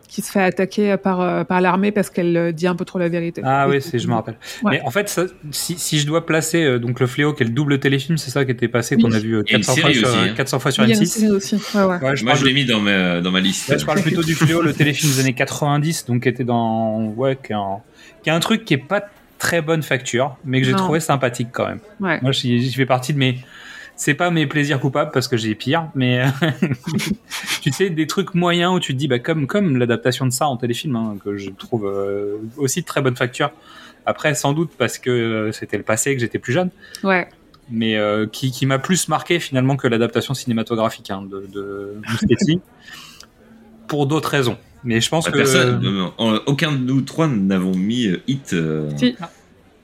qui 0.09 0.23
se 0.23 0.31
fait 0.31 0.41
attaquer 0.41 0.97
par, 0.97 1.21
euh, 1.21 1.43
par 1.43 1.61
l'armée 1.61 1.91
parce 1.91 2.09
qu'elle 2.09 2.35
euh, 2.35 2.51
dit 2.51 2.65
un 2.65 2.75
peu 2.75 2.83
trop 2.83 2.97
la 2.97 3.09
vérité. 3.09 3.41
Ah 3.45 3.69
oui, 3.69 3.79
c'est, 3.79 3.99
je 3.99 4.07
me 4.07 4.15
rappelle. 4.15 4.37
Ouais. 4.63 4.71
Mais 4.71 4.81
en 4.81 4.89
fait, 4.89 5.07
ça, 5.07 5.25
si, 5.51 5.77
si 5.77 5.99
je 5.99 6.07
dois 6.07 6.25
placer 6.25 6.63
euh, 6.63 6.79
donc 6.79 6.99
le 6.99 7.05
fléau, 7.05 7.33
qui 7.33 7.43
est 7.43 7.45
le 7.45 7.51
double 7.51 7.79
téléfilm, 7.79 8.17
c'est 8.17 8.31
ça 8.31 8.43
qui 8.43 8.51
était 8.51 8.67
passé, 8.67 8.95
Oui. 8.95 9.03
qu'on 9.03 9.11
a 9.11 9.19
vu 9.19 9.35
euh, 9.35 9.43
Il 9.45 9.51
y 9.51 9.55
a 9.55 9.57
une 9.59 9.63
400 9.63 9.81
fois, 9.81 9.93
sur, 9.93 10.07
aussi, 10.07 10.17
hein. 10.17 10.33
400 10.35 10.59
fois 10.59 10.71
sur 10.71 10.83
Il 10.83 10.89
y 10.89 10.93
a 10.93 10.95
une 10.95 11.03
M6. 11.03 11.05
série 11.05 11.31
aussi. 11.31 11.55
Ouais, 11.75 11.83
ouais. 11.83 11.97
Ouais, 12.01 12.15
je, 12.15 12.25
Moi 12.25 12.33
je 12.33 12.43
l'ai 12.43 12.53
mis 12.53 12.65
dans 12.65 12.79
ma 12.79 13.21
dans 13.21 13.31
ma 13.31 13.39
liste. 13.39 13.69
Là, 13.69 13.77
je 13.77 13.85
parle 13.85 14.01
plutôt 14.01 14.23
du 14.23 14.33
fléau, 14.33 14.63
le 14.63 14.73
téléfilm 14.73 15.13
des 15.13 15.19
années 15.19 15.33
90, 15.33 16.05
donc 16.07 16.23
qui 16.23 16.29
était 16.29 16.43
dans, 16.43 17.13
ouais, 17.15 17.37
qui 17.41 17.51
est 17.53 17.55
un, 17.55 17.77
qui 18.23 18.29
est 18.29 18.33
un 18.33 18.39
truc 18.39 18.65
qui 18.65 18.73
est 18.73 18.77
pas 18.77 19.03
très 19.37 19.61
bonne 19.61 19.83
facture, 19.83 20.37
mais 20.43 20.59
que 20.59 20.65
j'ai 20.65 20.73
trouvé 20.73 20.99
sympathique 20.99 21.49
quand 21.51 21.67
même. 21.67 21.79
Ouais. 21.99 22.19
Moi, 22.21 22.31
j'y 22.31 22.73
fais 22.73 22.85
partie 22.87 23.13
de 23.13 23.19
mes, 23.19 23.37
c'est 24.01 24.13
pas 24.13 24.31
mes 24.31 24.47
plaisirs 24.47 24.79
coupables 24.79 25.11
parce 25.11 25.27
que 25.27 25.35
j'ai 25.35 25.55
pire, 25.55 25.89
mais 25.93 26.23
tu 27.61 27.71
sais 27.71 27.89
des 27.89 28.07
trucs 28.07 28.33
moyens 28.33 28.73
où 28.73 28.79
tu 28.79 28.93
te 28.93 28.97
dis, 28.97 29.09
bah 29.09 29.19
comme 29.19 29.45
comme 29.45 29.75
l'adaptation 29.77 30.25
de 30.25 30.31
ça 30.31 30.47
en 30.47 30.55
téléfilm, 30.55 30.95
hein, 30.95 31.17
que 31.23 31.35
je 31.37 31.49
trouve 31.49 31.85
euh, 31.85 32.37
aussi 32.57 32.79
de 32.81 32.85
très 32.85 33.01
bonne 33.01 33.17
facture. 33.17 33.51
Après, 34.05 34.33
sans 34.35 34.53
doute 34.53 34.71
parce 34.77 34.97
que 34.99 35.09
euh, 35.09 35.51
c'était 35.51 35.75
le 35.77 35.83
passé, 35.83 36.15
que 36.15 36.21
j'étais 36.21 36.39
plus 36.39 36.53
jeune 36.53 36.69
Ouais. 37.03 37.27
mais 37.69 37.97
euh, 37.97 38.25
qui, 38.25 38.51
qui 38.51 38.65
m'a 38.65 38.79
plus 38.79 39.09
marqué 39.09 39.39
finalement 39.41 39.75
que 39.75 39.87
l'adaptation 39.87 40.33
cinématographique 40.33 41.11
hein, 41.11 41.21
de, 41.29 41.45
de 41.53 41.95
pour 43.87 44.07
d'autres 44.07 44.29
raisons. 44.29 44.57
Mais 44.83 45.01
je 45.01 45.09
pense 45.09 45.25
Ah, 45.27 45.31
que 45.31 45.37
personne, 45.37 45.81
non, 45.81 45.91
non, 45.91 46.13
en- 46.17 46.39
aucun 46.45 46.71
de 46.71 46.77
nous 46.77 47.01
trois 47.01 47.27
n'avons 47.27 47.75
mis 47.75 48.07
euh, 48.07 48.21
Hit 48.27 48.53
euh, 48.53 48.89
Si. 48.97 49.15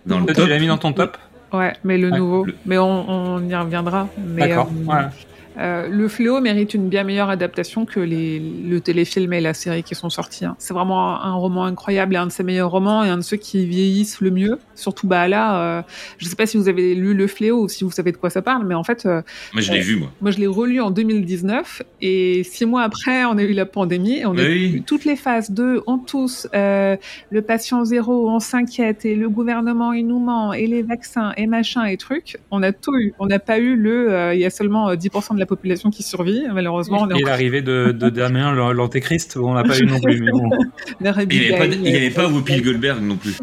dans 0.06 0.20
le 0.20 0.26
Toi, 0.28 0.36
top. 0.36 0.44
tu 0.46 0.50
l'as 0.50 0.60
mis 0.60 0.68
dans 0.68 0.78
ton 0.78 0.94
top. 0.94 1.18
Ouais, 1.58 1.74
mais 1.84 1.98
le 1.98 2.10
Ouais, 2.10 2.18
nouveau. 2.18 2.44
le- 2.44 2.60
Mais 2.66 2.78
on, 2.78 3.10
on 3.10 3.48
y 3.48 3.56
reviendra. 3.56 4.14
Mais, 4.18 4.50
D'accord. 4.50 4.68
euh, 4.68 4.84
Ouais. 4.86 5.10
Euh, 5.58 5.88
le 5.88 6.08
Fléau 6.08 6.42
mérite 6.42 6.74
une 6.74 6.90
bien 6.90 7.04
meilleure 7.04 7.30
adaptation 7.30 7.86
que 7.86 8.00
les, 8.00 8.40
le 8.40 8.80
téléfilm 8.82 9.32
et 9.34 9.42
la 9.42 9.54
série 9.54 9.84
qui 9.84 9.96
sont 9.96 10.10
sortis. 10.10 10.46
hein. 10.46 10.56
C'est 10.60 10.74
vraiment 10.74 11.16
un, 11.24 11.32
un 11.32 11.34
roman 11.36 11.66
incroyable 11.66 12.16
et 12.16 12.18
un 12.18 12.28
de 12.28 12.32
ses 12.32 12.44
meilleurs 12.44 12.72
romans 12.72 13.04
et 13.04 13.10
un 13.10 13.18
de 13.18 13.22
ceux 13.24 13.38
qui 13.38 13.66
vieillissent 13.66 14.20
le 14.22 14.32
mieux. 14.32 14.60
Surtout 14.76 15.08
bah 15.08 15.28
là, 15.28 15.62
euh, 15.80 15.82
je 16.18 16.26
sais 16.28 16.36
pas 16.36 16.46
si 16.46 16.58
vous 16.58 16.68
avez 16.68 16.94
lu 16.96 17.14
Le 17.14 17.28
Fléau 17.28 17.64
ou 17.64 17.70
si 17.70 17.84
vous 17.84 17.92
savez 17.92 18.12
de 18.12 18.18
quoi 18.18 18.30
ça 18.30 18.42
parle, 18.42 18.66
mais 18.66 18.76
en 18.76 18.84
fait, 18.84 19.06
euh, 19.06 19.22
Moi 19.54 19.62
je 19.62 19.72
l'ai 19.72 19.80
vu 19.82 19.96
moi. 19.98 20.12
moi 20.22 20.32
je 20.32 20.40
l'ai 20.40 20.48
relu 20.48 20.82
en 20.82 20.92
2019 20.92 21.82
et 22.02 22.44
six 22.44 22.66
mois 22.66 22.84
après, 22.84 23.24
on 23.26 23.38
a 23.38 23.44
eu 23.44 23.54
la 23.54 23.66
pandémie 23.66 24.20
et 24.20 24.26
on 24.26 24.32
a 24.38 24.42
Oui. 24.44 24.74
eu 24.76 24.82
toutes 24.82 25.06
les 25.06 25.16
phases 25.16 25.52
de 25.52 25.82
on 25.88 25.98
tous, 25.98 26.48
euh, 26.54 26.98
le 27.32 27.42
patient 27.42 27.86
zéro, 27.86 28.30
on 28.30 28.40
s'inquiète 28.40 29.06
et 29.06 29.16
le 29.16 29.30
gouvernement 29.30 29.94
il 29.94 30.08
nous 30.08 30.20
ment 30.20 30.54
et 30.54 30.68
les 30.68 30.82
vaccins 30.82 31.32
et 31.38 31.48
machin 31.48 31.86
et 31.86 31.98
trucs. 31.98 32.38
On 32.52 32.62
a 32.64 32.72
tout 32.72 32.96
eu. 32.98 33.14
On 33.20 33.28
n'a 33.28 33.40
pas 33.40 33.60
eu 33.60 33.76
le, 33.76 34.12
euh, 34.12 34.34
il 34.34 34.42
y 34.42 34.46
a 34.46 34.50
seulement 34.50 34.90
euh, 34.90 34.96
10% 34.96 35.34
de 35.36 35.40
la 35.40 35.45
population 35.46 35.90
qui 35.90 36.04
survit. 36.04 36.44
Malheureusement, 36.54 37.10
Et 37.10 37.22
l'arrivée 37.24 37.62
de, 37.62 37.92
de 37.92 38.10
Damien, 38.10 38.54
l'an- 38.54 38.72
l'antéchrist, 38.72 39.38
on 39.38 39.54
l'a 39.54 39.64
pas 39.64 39.78
eu 39.80 39.86
non 39.86 40.00
plus. 40.00 40.22
Mais 40.22 40.32
bon. 40.32 40.46
en 40.50 41.20
Il 41.30 41.80
n'y 41.82 41.96
avait 41.96 42.10
pas, 42.10 42.28
Whoopi 42.28 42.62
Goldberg 42.62 43.02
non 43.02 43.18
plus. 43.18 43.38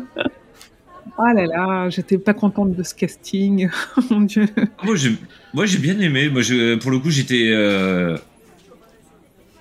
Oh 1.19 1.25
là 1.35 1.47
là, 1.47 1.91
j'étais 1.91 2.17
pas 2.19 2.33
contente 2.35 2.75
de 2.75 2.83
ce 2.83 2.95
casting. 2.95 3.69
Mon 4.11 4.23
Dieu. 4.23 4.47
Moi 4.83 4.97
j'ai 4.97 5.11
moi 5.53 5.67
j'ai 5.67 5.79
bien 5.79 5.99
aimé. 6.01 6.29
Moi 6.31 6.41
je, 6.43 6.77
pour 6.77 6.91
le 6.91 6.99
coup 6.99 7.11
j'étais 7.11 7.51
euh, 7.53 8.17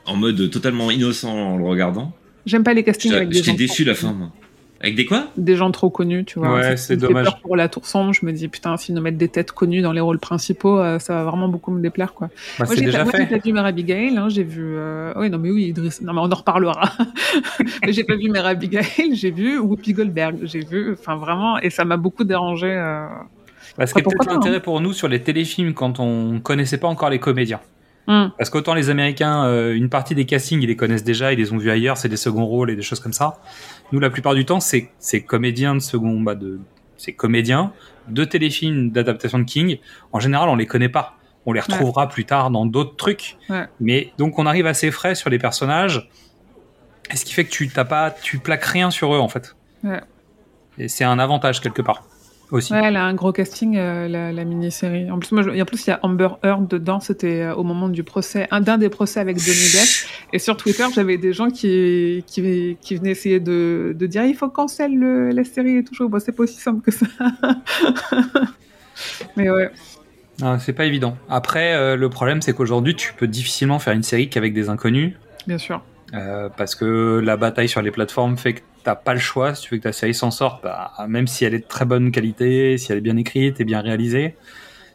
en 0.06 0.16
mode 0.16 0.50
totalement 0.50 0.90
innocent 0.92 1.30
en 1.30 1.58
le 1.58 1.66
regardant. 1.66 2.14
J'aime 2.46 2.64
pas 2.64 2.74
les 2.74 2.84
castings 2.84 3.12
J'étais 3.12 3.18
avec 3.18 3.30
des 3.30 3.36
j'étais 3.40 3.50
enfants. 3.52 3.58
déçu 3.58 3.84
la 3.84 3.96
fin 3.96 4.14
moi. 4.14 4.32
Avec 4.84 4.96
des 4.96 5.06
quoi? 5.06 5.28
Des 5.38 5.56
gens 5.56 5.70
trop 5.70 5.92
connus, 5.92 6.26
tu 6.26 6.40
vois. 6.40 6.56
Ouais, 6.56 6.76
c'est 6.78 6.98
dommage. 6.98 7.26
peur 7.26 7.40
pour 7.40 7.56
la 7.56 7.70
tour 7.70 7.86
sombre, 7.86 8.14
je 8.14 8.26
me 8.26 8.32
dis 8.32 8.48
putain, 8.48 8.76
s'ils 8.78 8.96
nous 8.96 9.02
mettent 9.02 9.18
des 9.18 9.28
têtes 9.30 9.52
connues 9.52 9.82
dans 9.82 9.92
les 9.92 10.02
rôles 10.02 10.18
principaux, 10.18 10.80
euh, 10.80 10.98
ça 10.98 11.14
va 11.14 11.24
vraiment 11.26 11.48
beaucoup 11.48 11.72
me 11.72 11.82
déplaire, 11.82 12.14
quoi. 12.14 12.30
Bah, 12.58 12.66
Moi, 12.66 12.76
j'ai 12.76 12.86
déjà 12.86 13.00
pas, 13.00 13.04
moi, 13.04 13.12
j'ai 13.16 13.26
fait. 13.26 13.38
pas 13.38 13.44
vu 13.46 13.54
Mère 13.54 13.66
Abigail, 13.66 14.18
hein, 14.18 14.28
j'ai 14.30 14.44
vu. 14.44 14.76
Euh... 14.76 15.14
Oui, 15.16 15.30
non, 15.30 15.38
mais 15.38 15.52
oui, 15.52 15.66
Idriss. 15.66 16.02
Non, 16.02 16.14
mais 16.14 16.22
on 16.22 16.32
en 16.32 16.36
reparlera. 16.36 16.92
mais 17.86 17.94
j'ai 17.94 18.04
pas 18.04 18.16
vu 18.16 18.30
Mère 18.30 18.48
Abigail, 18.48 19.14
j'ai 19.14 19.30
vu 19.32 19.60
Whoopi 19.60 19.94
Goldberg, 19.94 20.38
j'ai 20.44 20.62
vu. 20.66 20.94
Enfin, 21.00 21.16
vraiment, 21.16 21.60
et 21.60 21.70
ça 21.70 21.86
m'a 21.86 21.98
beaucoup 21.98 22.24
dérangé. 22.24 22.72
euh. 22.72 23.06
Bah, 23.78 23.86
ce 23.86 23.94
qui 23.94 24.00
est 24.00 24.04
peut-être 24.04 24.26
l'intérêt 24.26 24.62
pour 24.62 24.82
nous 24.82 24.94
sur 24.94 25.08
les 25.08 25.22
téléfilms 25.22 25.74
quand 25.74 26.00
on 26.00 26.40
connaissait 26.40 26.78
pas 26.80 26.88
encore 26.88 27.10
les 27.12 27.20
comédiens. 27.20 27.60
Hum. 28.08 28.32
Parce 28.38 28.50
qu'autant 28.50 28.74
les 28.74 28.90
Américains, 28.90 29.46
euh, 29.46 29.76
une 29.76 29.88
partie 29.90 30.16
des 30.16 30.26
castings, 30.26 30.62
ils 30.62 30.68
les 30.68 30.76
connaissent 30.76 31.04
déjà, 31.04 31.34
ils 31.34 31.38
les 31.38 31.54
ont 31.54 31.58
vus 31.58 31.70
ailleurs, 31.70 31.98
c'est 31.98 32.10
des 32.10 32.18
seconds 32.18 32.46
rôles 32.46 32.72
et 32.72 32.76
des 32.76 32.82
choses 32.82 33.00
comme 33.00 33.14
ça. 33.14 33.40
Nous, 33.92 34.00
la 34.00 34.10
plupart 34.10 34.36
du 34.36 34.46
temps, 34.46 34.60
c'est 34.60 34.90
c'est 35.00 35.22
comédiens 35.22 35.76
de 35.76 35.80
second, 35.80 36.22
bah 36.22 36.36
de, 36.36 36.60
c'est 36.98 37.14
comédiens 37.14 37.74
de 38.08 38.24
téléfilms 38.24 38.92
d'adaptation 38.92 39.40
de 39.40 39.44
King. 39.44 39.80
En 40.12 40.20
général, 40.20 40.50
on 40.50 40.56
les 40.56 40.66
connaît 40.66 40.90
pas. 40.90 41.18
On 41.46 41.54
les 41.54 41.60
retrouvera 41.60 42.08
plus 42.08 42.26
tard 42.26 42.52
dans 42.52 42.66
d'autres 42.66 42.96
trucs. 42.96 43.38
Ouais. 43.50 43.66
Mais 43.80 44.12
donc, 44.18 44.38
on 44.38 44.46
arrive 44.46 44.68
assez 44.68 44.92
frais 44.92 45.16
sur 45.16 45.30
les 45.30 45.40
personnages. 45.40 46.10
Et 47.12 47.16
ce 47.16 47.26
qui 47.26 47.34
fait 47.34 47.46
que 47.46 47.50
tu 47.50 47.68
t'as 47.68 47.84
pas, 47.84 48.12
tu 48.12 48.40
plaques 48.40 48.64
rien 48.64 48.92
sur 48.92 49.14
eux 49.14 49.20
en 49.20 49.28
fait. 49.28 49.56
Ouais. 49.84 50.02
Et 50.78 50.88
c'est 50.88 51.04
un 51.04 51.20
avantage 51.20 51.60
quelque 51.60 51.82
part 51.82 52.04
aussi. 52.52 52.74
Ouais, 52.74 52.82
elle 52.84 52.96
a 52.98 53.04
un 53.06 53.14
gros 53.14 53.32
casting, 53.32 53.78
euh, 53.78 54.08
la, 54.08 54.32
la 54.32 54.44
mini-série. 54.46 55.10
En 55.12 55.20
plus, 55.20 55.32
moi, 55.32 55.42
je- 55.44 55.50
et 55.50 55.62
en 55.62 55.66
plus, 55.66 55.86
il 55.86 55.90
y 55.90 55.94
a 55.94 56.00
Amber 56.04 56.30
Heard 56.44 56.68
dedans. 56.68 57.00
C'était 57.00 57.42
euh, 57.42 57.56
au 57.56 57.64
moment 57.64 57.90
du 57.90 58.04
procès, 58.04 58.48
un 58.52 58.62
d'un 58.62 58.78
des 58.78 58.90
procès 58.90 59.20
avec 59.20 59.40
Johnny 59.40 59.58
Depp. 59.74 59.90
Et 60.34 60.40
sur 60.40 60.58
Twitter, 60.58 60.86
j'avais 60.94 61.18
des 61.18 61.34
gens 61.34 61.50
qui, 61.50 62.24
qui, 62.28 62.78
qui 62.82 62.96
venaient 62.96 63.12
essayer 63.12 63.40
de, 63.40 63.96
de 63.98 64.06
dire 64.06 64.24
il 64.26 64.36
faut 64.36 64.50
cancel 64.50 64.96
le, 64.98 65.30
la 65.32 65.44
série 65.44 65.78
et 65.78 65.84
tout. 65.84 66.08
Bon, 66.10 66.20
c'est 66.20 66.32
pas 66.32 66.44
aussi 66.44 66.58
simple 66.60 66.82
que 66.82 66.92
ça. 66.92 67.06
Mais 69.38 69.50
ouais. 69.50 69.70
Ah, 70.42 70.58
c'est 70.60 70.74
pas 70.74 70.86
évident. 70.86 71.18
Après, 71.30 71.74
euh, 71.76 71.96
le 71.96 72.10
problème, 72.10 72.42
c'est 72.42 72.54
qu'aujourd'hui, 72.54 72.96
tu 72.96 73.14
peux 73.14 73.28
difficilement 73.28 73.80
faire 73.80 73.94
une 73.94 74.04
série 74.04 74.30
qu'avec 74.30 74.54
des 74.54 74.70
inconnus, 74.70 75.14
Bien 75.48 75.58
sûr. 75.58 75.84
euh, 76.14 76.50
parce 76.56 76.76
que 76.76 77.20
la 77.24 77.38
bataille 77.38 77.70
sur 77.70 77.82
les 77.82 77.92
plateformes 77.92 78.38
fait 78.38 78.54
que 78.54 78.62
t'as 78.84 78.96
pas 78.96 79.14
le 79.14 79.20
choix. 79.20 79.56
Si 79.56 79.64
tu 79.64 79.70
veux 79.74 79.78
que 79.78 79.84
ta 79.84 79.94
série 79.94 80.14
s'en 80.14 80.32
sorte, 80.32 80.64
bah, 80.64 80.92
même 81.08 81.28
si 81.28 81.46
elle 81.46 81.54
est 81.54 81.60
de 81.60 81.68
très 81.68 81.86
bonne 81.86 82.12
qualité, 82.12 82.78
si 82.78 82.92
elle 82.92 82.98
est 83.00 83.02
bien 83.02 83.18
écrite 83.18 83.60
et 83.60 83.64
bien 83.66 83.82
réalisée, 83.82 84.36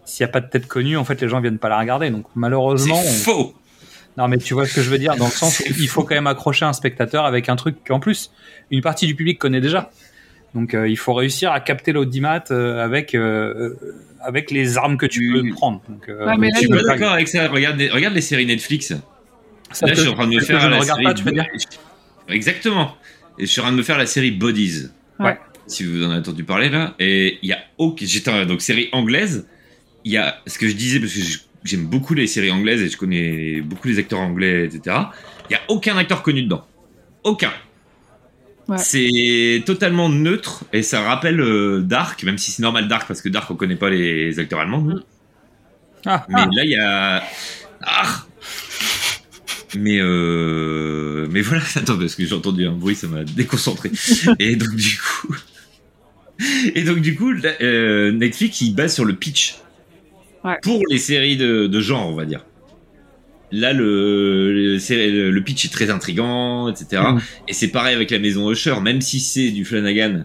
s'il 0.05 0.23
y 0.23 0.29
a 0.29 0.29
pas 0.29 0.41
de 0.41 0.49
tête 0.49 0.67
connue, 0.67 0.97
en 0.97 1.05
fait, 1.05 1.21
les 1.21 1.29
gens 1.29 1.41
viennent 1.41 1.59
pas 1.59 1.69
la 1.69 1.79
regarder. 1.79 2.11
Donc, 2.11 2.27
malheureusement, 2.35 3.01
C'est 3.03 3.31
on- 3.31 3.35
faux 3.45 3.55
non, 4.19 4.29
mais 4.29 4.39
tu 4.39 4.55
vois 4.55 4.65
ce 4.67 4.75
que 4.75 4.81
je 4.81 4.89
veux 4.89 4.97
dire, 4.97 5.15
dans 5.17 5.27
le 5.27 5.31
sens 5.31 5.61
où 5.61 5.65
il 5.79 5.89
faut 5.89 6.03
quand 6.03 6.15
même 6.15 6.27
accrocher 6.27 6.65
un 6.65 6.73
spectateur 6.73 7.27
avec 7.27 7.51
un 7.51 7.57
truc 7.57 7.77
qu'en 7.87 8.01
plus, 8.01 8.31
une 8.71 8.81
partie 8.81 9.07
du 9.07 9.15
public 9.15 9.39
connaît 9.39 9.61
déjà. 9.61 9.91
Donc, 10.55 10.73
euh, 10.73 10.89
il 10.89 10.97
faut 10.97 11.13
réussir 11.13 11.53
à 11.53 11.61
capter 11.61 11.93
l'audimat 11.93 12.43
euh, 12.51 12.83
avec 12.83 13.15
euh, 13.15 13.75
avec 14.23 14.51
les 14.51 14.79
armes 14.79 14.97
que 14.97 15.05
tu 15.05 15.33
peux 15.35 15.51
prendre. 15.51 15.83
Donc, 15.91 16.09
euh, 16.09 16.25
Ouais, 16.25 16.39
mais 16.39 16.47
là, 16.47 16.53
Je 16.55 16.61
tu 16.61 16.67
suis 16.69 16.77
pas 16.83 16.83
d'accord 16.95 17.13
avec 17.13 17.29
ça. 17.29 17.47
Regarde, 17.49 17.77
les- 17.77 17.91
regarde 17.91 18.15
les 18.15 18.23
séries 18.23 18.47
Netflix. 18.47 18.95
Ça 19.71 19.87
Là, 19.87 19.93
te- 19.93 19.97
je 19.99 20.01
suis 20.01 20.11
en 20.11 20.15
train 20.15 20.27
de 20.29 20.35
me 20.35 20.41
faire 20.41 20.61
je 20.61 20.67
la 20.69 20.79
regarde 20.79 20.87
série 20.87 21.05
pas, 21.05 21.13
tu 21.15 21.23
veux 21.25 21.33
dire 21.33 21.47
Exactement. 22.29 22.95
Et 23.39 23.47
je 23.47 23.51
suis 23.51 23.61
en 23.61 23.65
train 23.65 23.73
de 23.73 23.77
me 23.79 23.83
faire 23.83 23.99
la 23.99 24.07
série 24.07 24.31
Bodies. 24.31 24.89
Ouais. 25.19 25.39
Si 25.67 25.85
vous 25.85 26.03
en 26.05 26.11
avez 26.11 26.21
entendu 26.21 26.45
parler 26.45 26.69
là. 26.69 26.95
Et 26.99 27.39
il 27.43 27.49
y 27.49 27.53
a 27.53 27.59
aucun. 27.79 28.07
J'étais 28.07 28.31
en- 28.31 28.47
donc 28.47 28.63
série 28.63 28.89
anglaise. 28.93 29.47
Il 30.05 30.13
y 30.13 30.17
a 30.17 30.39
ce 30.47 30.59
que 30.59 30.69
je 30.69 30.75
disais 30.75 31.01
parce 31.01 31.13
que 31.13 31.21
j'aime 31.65 31.87
beaucoup 31.87 32.15
les 32.15 32.27
séries 32.27 32.51
anglaises 32.53 32.81
et 32.83 32.89
je 32.89 32.97
connais 32.97 33.61
beaucoup 33.61 33.89
les 33.89 33.99
acteurs 33.99 34.21
anglais, 34.21 34.65
etc. 34.67 34.97
Il 35.51 35.53
y 35.53 35.57
a 35.57 35.61
aucun 35.69 35.97
acteur 35.97 36.23
connu 36.23 36.43
dedans. 36.45 36.65
Aucun. 37.25 37.53
Ouais. 38.69 38.79
C'est 38.79 39.63
totalement 39.67 40.09
neutre 40.09 40.65
et 40.73 40.83
ça 40.83 41.01
rappelle 41.03 41.41
euh, 41.41 41.81
Dark, 41.83 42.23
même 42.25 42.39
si 42.39 42.51
c'est 42.51 42.63
normal 42.63 42.89
Dark 42.89 43.07
parce 43.07 43.21
que 43.23 43.29
Dark 43.29 43.51
on 43.51 43.55
connaît 43.57 43.77
pas 43.77 43.91
les 43.91 44.39
acteurs 44.39 44.61
allemands. 44.61 44.81
nous. 44.81 45.01
Ah, 46.05 46.25
Mais 46.29 46.35
ah. 46.41 46.49
là, 46.53 46.65
il 46.65 46.71
y 46.71 46.77
a. 46.77 47.23
Ah 47.85 48.25
mais 49.77 49.99
euh... 50.01 51.27
mais 51.31 51.43
voilà, 51.43 51.63
attends 51.77 51.99
parce 51.99 52.15
que 52.15 52.25
j'ai 52.25 52.35
entendu 52.35 52.67
un 52.67 52.73
bruit, 52.73 52.95
ça 52.95 53.07
m'a 53.07 53.25
déconcentré. 53.25 53.91
Et 54.39 54.57
donc 54.57 54.75
du 54.75 54.99
coup, 54.99 55.35
et 56.75 56.83
donc 56.83 57.01
du 57.01 57.15
coup, 57.17 57.33
là, 57.33 57.51
euh, 57.63 58.13
Netflix 58.13 58.61
il 58.61 58.75
base 58.75 58.95
sur 58.95 59.05
le 59.05 59.15
pitch 59.15 59.57
Ouais. 60.45 60.59
pour 60.63 60.81
les 60.91 60.99
séries 60.99 61.37
de, 61.37 61.67
de 61.67 61.81
genre, 61.81 62.09
on 62.09 62.15
va 62.15 62.25
dire. 62.25 62.45
Là, 63.51 63.73
le, 63.73 64.77
le, 64.77 65.41
pitch 65.41 65.65
est 65.65 65.73
très 65.73 65.91
intrigant, 65.91 66.69
etc. 66.69 67.03
Mhm. 67.09 67.21
Et 67.49 67.53
c'est 67.53 67.69
pareil 67.69 67.95
avec 67.97 68.13
la 68.13 68.21
maison 68.21 68.51
Usher, 68.51 68.81
même 68.81 69.01
si 69.01 69.19
c'est 69.19 69.51
du 69.51 69.65
Flanagan. 69.65 70.25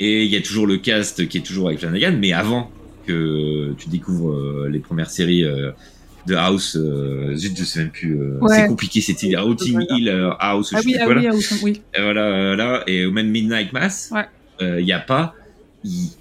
Et 0.00 0.24
il 0.24 0.30
y 0.30 0.36
a 0.36 0.40
toujours 0.40 0.66
le 0.66 0.78
cast 0.78 1.28
qui 1.28 1.38
est 1.38 1.46
toujours 1.46 1.68
avec 1.68 1.78
Flanagan, 1.78 2.16
mais 2.18 2.32
avant 2.32 2.70
que 3.06 3.72
tu 3.78 3.88
découvres 3.88 4.32
euh, 4.32 4.68
les 4.70 4.80
premières 4.80 5.10
séries 5.10 5.44
de 6.26 6.34
House, 6.34 6.76
euh, 6.80 7.34
zut, 7.36 7.56
je 7.58 7.64
sais 7.64 7.78
même 7.80 7.90
plus. 7.90 8.14
euh, 8.18 8.38
Ouais. 8.40 8.56
C'est 8.56 8.66
compliqué, 8.66 9.00
c'était 9.00 9.36
Outing 9.36 9.80
Hill 9.90 10.08
euh, 10.08 10.30
House, 10.38 10.72
Ah 10.74 10.78
je 10.78 10.82
sais 10.82 10.86
oui, 10.88 10.92
plus 10.94 11.00
ah 11.02 11.04
quoi, 11.06 11.16
oui, 11.16 11.22
là. 11.24 11.30
ah 11.32 11.54
oui, 11.62 11.82
voilà, 11.98 12.20
euh, 12.22 12.56
là, 12.56 12.82
et 12.86 13.04
au 13.06 13.12
même 13.12 13.28
Midnight 13.30 13.72
Mass, 13.72 14.12
Ouais. 14.12 14.24
il 14.80 14.86
y 14.86 14.92
a 14.92 14.98
pas. 15.00 15.34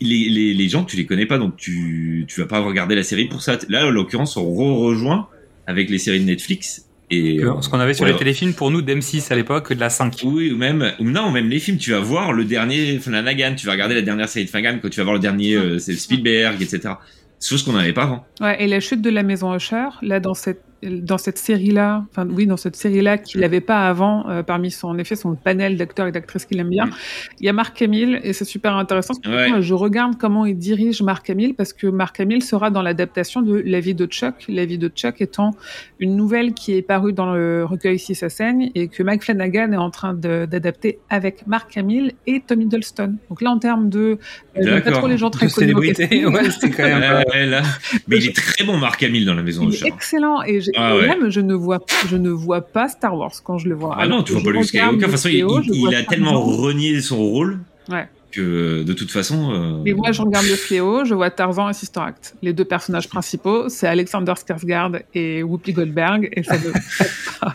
les, 0.01 0.30
les, 0.30 0.53
les 0.53 0.70
gens, 0.70 0.84
tu 0.84 0.95
les 0.95 1.06
connais 1.06 1.26
pas, 1.26 1.38
donc 1.39 1.58
tu, 1.58 2.26
tu 2.28 2.39
vas 2.39 2.45
pas 2.47 2.60
regarder 2.60 2.93
la 2.95 3.03
série 3.03 3.26
pour 3.26 3.41
ça. 3.41 3.58
Là, 3.70 3.88
en 3.88 3.89
l'occurrence, 3.89 4.38
on 4.38 4.43
re-rejoint 4.53 5.28
avec 5.68 5.89
les 5.89 5.97
séries 5.97 6.20
de 6.20 6.26
Netflix. 6.26 6.86
Et, 7.12 7.38
Que- 7.38 7.45
euh, 7.45 7.62
ce 7.62 7.70
qu'on 7.70 7.80
avait 7.80 7.93
sur 7.93 8.06
ouais. 8.06 8.12
les 8.12 8.18
téléfilms 8.18 8.53
pour 8.53 8.70
nous 8.72 8.82
d'M6 8.82 9.32
à 9.32 9.36
l'époque, 9.36 9.74
de 9.74 9.80
la 9.80 9.89
5. 9.89 10.22
Oui, 10.24 10.51
ou 10.51 10.58
même, 10.58 10.91
ou 10.99 11.03
non, 11.06 11.32
même 11.32 11.49
les 11.49 11.60
films, 11.60 11.78
tu 11.78 11.91
vas 11.91 11.99
voir 11.99 12.34
le 12.34 12.45
dernier 12.45 12.97
Flanagan, 12.99 13.53
tu 13.56 13.66
vas 13.66 13.72
regarder 13.74 13.95
la 13.95 14.01
dernière 14.01 14.28
série 14.30 14.45
de 14.45 14.49
Flanagan, 14.49 14.80
quand 14.82 14.89
tu 14.89 14.97
vas 14.99 15.03
voir 15.03 15.14
le 15.16 15.20
dernier 15.22 15.53
euh, 15.56 15.78
c'est 15.80 15.93
Spielberg, 15.95 16.62
etc. 16.62 16.95
Chose 17.41 17.63
qu'on 17.63 17.73
n'avait 17.73 17.93
pas 17.93 18.03
avant. 18.03 18.25
Ouais, 18.41 18.61
et 18.63 18.67
la 18.67 18.79
chute 18.79 19.01
de 19.01 19.09
la 19.09 19.23
maison 19.23 19.53
Usher, 19.55 19.89
là, 20.01 20.19
dans 20.19 20.33
cette, 20.33 20.61
dans 20.84 21.17
cette 21.17 21.38
série-là, 21.38 22.05
enfin, 22.11 22.28
oui, 22.30 22.45
dans 22.45 22.57
cette 22.57 22.76
série-là 22.76 23.17
qu'il 23.17 23.41
n'avait 23.41 23.61
pas 23.61 23.88
avant, 23.88 24.30
euh, 24.30 24.43
parmi 24.43 24.69
son, 24.71 24.89
en 24.89 24.97
effet, 24.97 25.15
son 25.15 25.36
panel 25.36 25.78
d'acteurs 25.78 26.07
et 26.07 26.11
d'actrices 26.11 26.45
qu'il 26.45 26.59
aime 26.59 26.69
bien, 26.69 26.86
Mm. 26.86 26.91
il 27.39 27.45
y 27.45 27.49
a 27.49 27.53
Marc 27.53 27.82
Hamill, 27.82 28.19
et 28.23 28.34
c'est 28.34 28.45
super 28.45 28.76
intéressant. 28.76 29.13
parce 29.15 29.19
que 29.19 29.30
Ouais. 29.43 29.49
moi, 29.49 29.61
Je 29.61 29.73
regarde 29.73 30.17
comment 30.19 30.45
il 30.45 30.57
dirige 30.57 31.01
Marc 31.01 31.30
Hamill, 31.30 31.55
parce 31.55 31.73
que 31.73 31.88
Marc 31.88 32.19
Hamill 32.19 32.43
sera 32.43 32.69
dans 32.69 32.82
l'adaptation 32.82 33.41
de 33.41 33.61
La 33.65 33.80
vie 33.80 33.95
de 33.95 34.05
Chuck, 34.05 34.45
La 34.47 34.65
vie 34.65 34.78
de 34.78 34.88
Chuck 34.89 35.21
étant 35.21 35.51
une 35.99 36.15
nouvelle 36.15 36.53
qui 36.53 36.73
est 36.76 36.82
parue 36.82 37.13
dans 37.13 37.34
le 37.34 37.65
recueil 37.65 37.97
Si 37.97 38.13
ça 38.15 38.30
saigne, 38.30 38.71
et 38.76 38.88
que 38.88 39.01
Mike 39.03 39.23
Flanagan 39.23 39.71
est 39.71 39.78
en 39.78 39.89
train 39.89 40.13
d'adapter 40.13 40.99
avec 41.09 41.47
Marc 41.47 41.78
Hamill 41.78 42.13
et 42.28 42.41
Tom 42.45 42.61
Hiddleston. 42.61 43.15
Donc 43.30 43.41
là, 43.41 43.49
en 43.51 43.59
termes 43.59 43.89
de... 43.89 43.99
euh, 43.99 44.17
pas 44.55 44.61
D'accord. 44.63 44.99
trop 44.99 45.07
les 45.07 45.17
gens 45.17 45.30
très 45.30 45.47
connus 45.47 45.73
ouais, 45.76 45.93
c'était 45.93 46.69
quand 46.69 46.84
même 46.84 47.23
Ouais, 47.34 47.45
là. 47.45 47.61
Mais 48.07 48.17
il 48.17 48.28
est 48.28 48.36
très 48.36 48.63
bon, 48.65 48.78
Marc 48.78 49.01
Hamill, 49.03 49.26
dans 49.26 49.34
la 49.34 49.41
maison 49.43 49.67
Il 49.69 49.76
est 49.76 49.88
excellent 49.88 50.41
et, 50.43 50.59
Ah 50.76 50.95
ouais. 50.95 51.07
même 51.07 51.30
je 51.30 51.39
ne 51.41 51.53
vois 51.53 51.80
je 52.07 52.18
ne 52.18 52.30
vois 52.30 52.61
pas 52.61 52.88
Star 52.89 53.18
Wars 53.18 53.32
quand 53.43 53.57
je 53.57 53.68
le 53.70 53.76
vois. 53.76 53.95
Ah 53.99 54.07
non, 54.07 54.24
tu 54.24 54.34
vois 54.34 54.41
pas 54.43 54.51
Luke 54.51 54.63
Skywalker. 54.66 54.95
De 54.97 55.01
toute 55.03 55.11
façon, 55.11 55.30
il, 55.30 55.36
il- 55.74 55.86
il 55.89 55.95
a 55.95 56.03
tellement 56.03 56.41
renié 56.41 57.01
son 57.01 57.18
rôle 57.18 57.59
Ouais. 57.89 58.07
Que 58.36 58.83
de 58.83 58.93
toute 58.93 59.11
façon. 59.11 59.51
euh, 59.53 59.81
Mais 59.83 59.93
moi, 59.93 60.11
je 60.11 60.21
regarde 60.21 60.45
le 60.47 60.55
Fléau, 60.55 61.05
je 61.05 61.13
vois 61.13 61.29
Tarzan 61.31 61.69
et 61.69 61.73
Sister 61.73 61.99
Act. 62.01 62.36
Les 62.41 62.53
deux 62.53 62.65
personnages 62.65 63.07
principaux, 63.09 63.69
c'est 63.69 63.88
Alexander 63.88 64.33
Skarsgård 64.33 65.01
et 65.13 65.43
Whoopi 65.43 65.73
Goldberg, 65.73 66.29
et 66.33 66.43
ça 66.43 66.55
ne. 66.57 66.71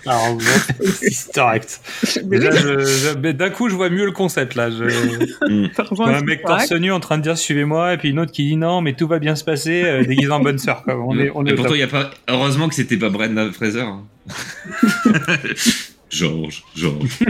Alors, 0.07 0.35
bon, 0.37 0.87
Sister 0.87 1.41
Act. 1.41 1.81
Mais 2.27 2.39
Déjà, 2.39 2.51
oui, 2.51 2.57
je- 2.63 2.79
je- 3.13 3.19
mais 3.19 3.33
d'un 3.33 3.51
coup, 3.51 3.69
je 3.69 3.75
vois 3.75 3.91
mieux 3.91 4.05
le 4.07 4.13
concept 4.13 4.55
là. 4.55 4.71
Je, 4.71 4.89
je 4.89 5.67
Tarzan 5.75 5.95
vois 6.05 6.13
et 6.13 6.17
un 6.17 6.21
mec 6.23 6.43
torse 6.45 6.73
nu 6.73 6.93
en 6.93 7.01
train 7.01 7.19
de 7.19 7.23
dire 7.23 7.37
suivez-moi, 7.37 7.95
et 7.95 7.97
puis 7.99 8.11
une 8.11 8.19
autre 8.19 8.33
qui 8.33 8.45
dit 8.47 8.57
non, 8.57 8.81
mais 8.81 8.95
tout 8.95 9.07
va 9.09 9.19
bien 9.19 9.35
se 9.37 9.45
passer, 9.45 9.83
euh, 9.85 10.05
déguisé 10.05 10.31
en 10.31 10.41
bonne 10.41 10.59
sœur. 10.59 10.83
quoi. 10.83 10.97
On 10.97 11.19
est, 11.19 11.31
on 11.35 11.45
est 11.45 11.51
Et 11.51 11.55
pourtant, 11.55 11.75
il 11.75 11.81
y 11.81 11.83
a 11.83 11.89
pas. 11.89 12.11
Heureusement 12.29 12.69
que 12.69 12.75
c'était 12.75 12.97
pas 12.97 13.09
Brenda 13.11 13.51
Fraser. 13.53 13.81
hein. 13.83 14.03
Georges, 16.11 16.65
Georges. 16.75 17.19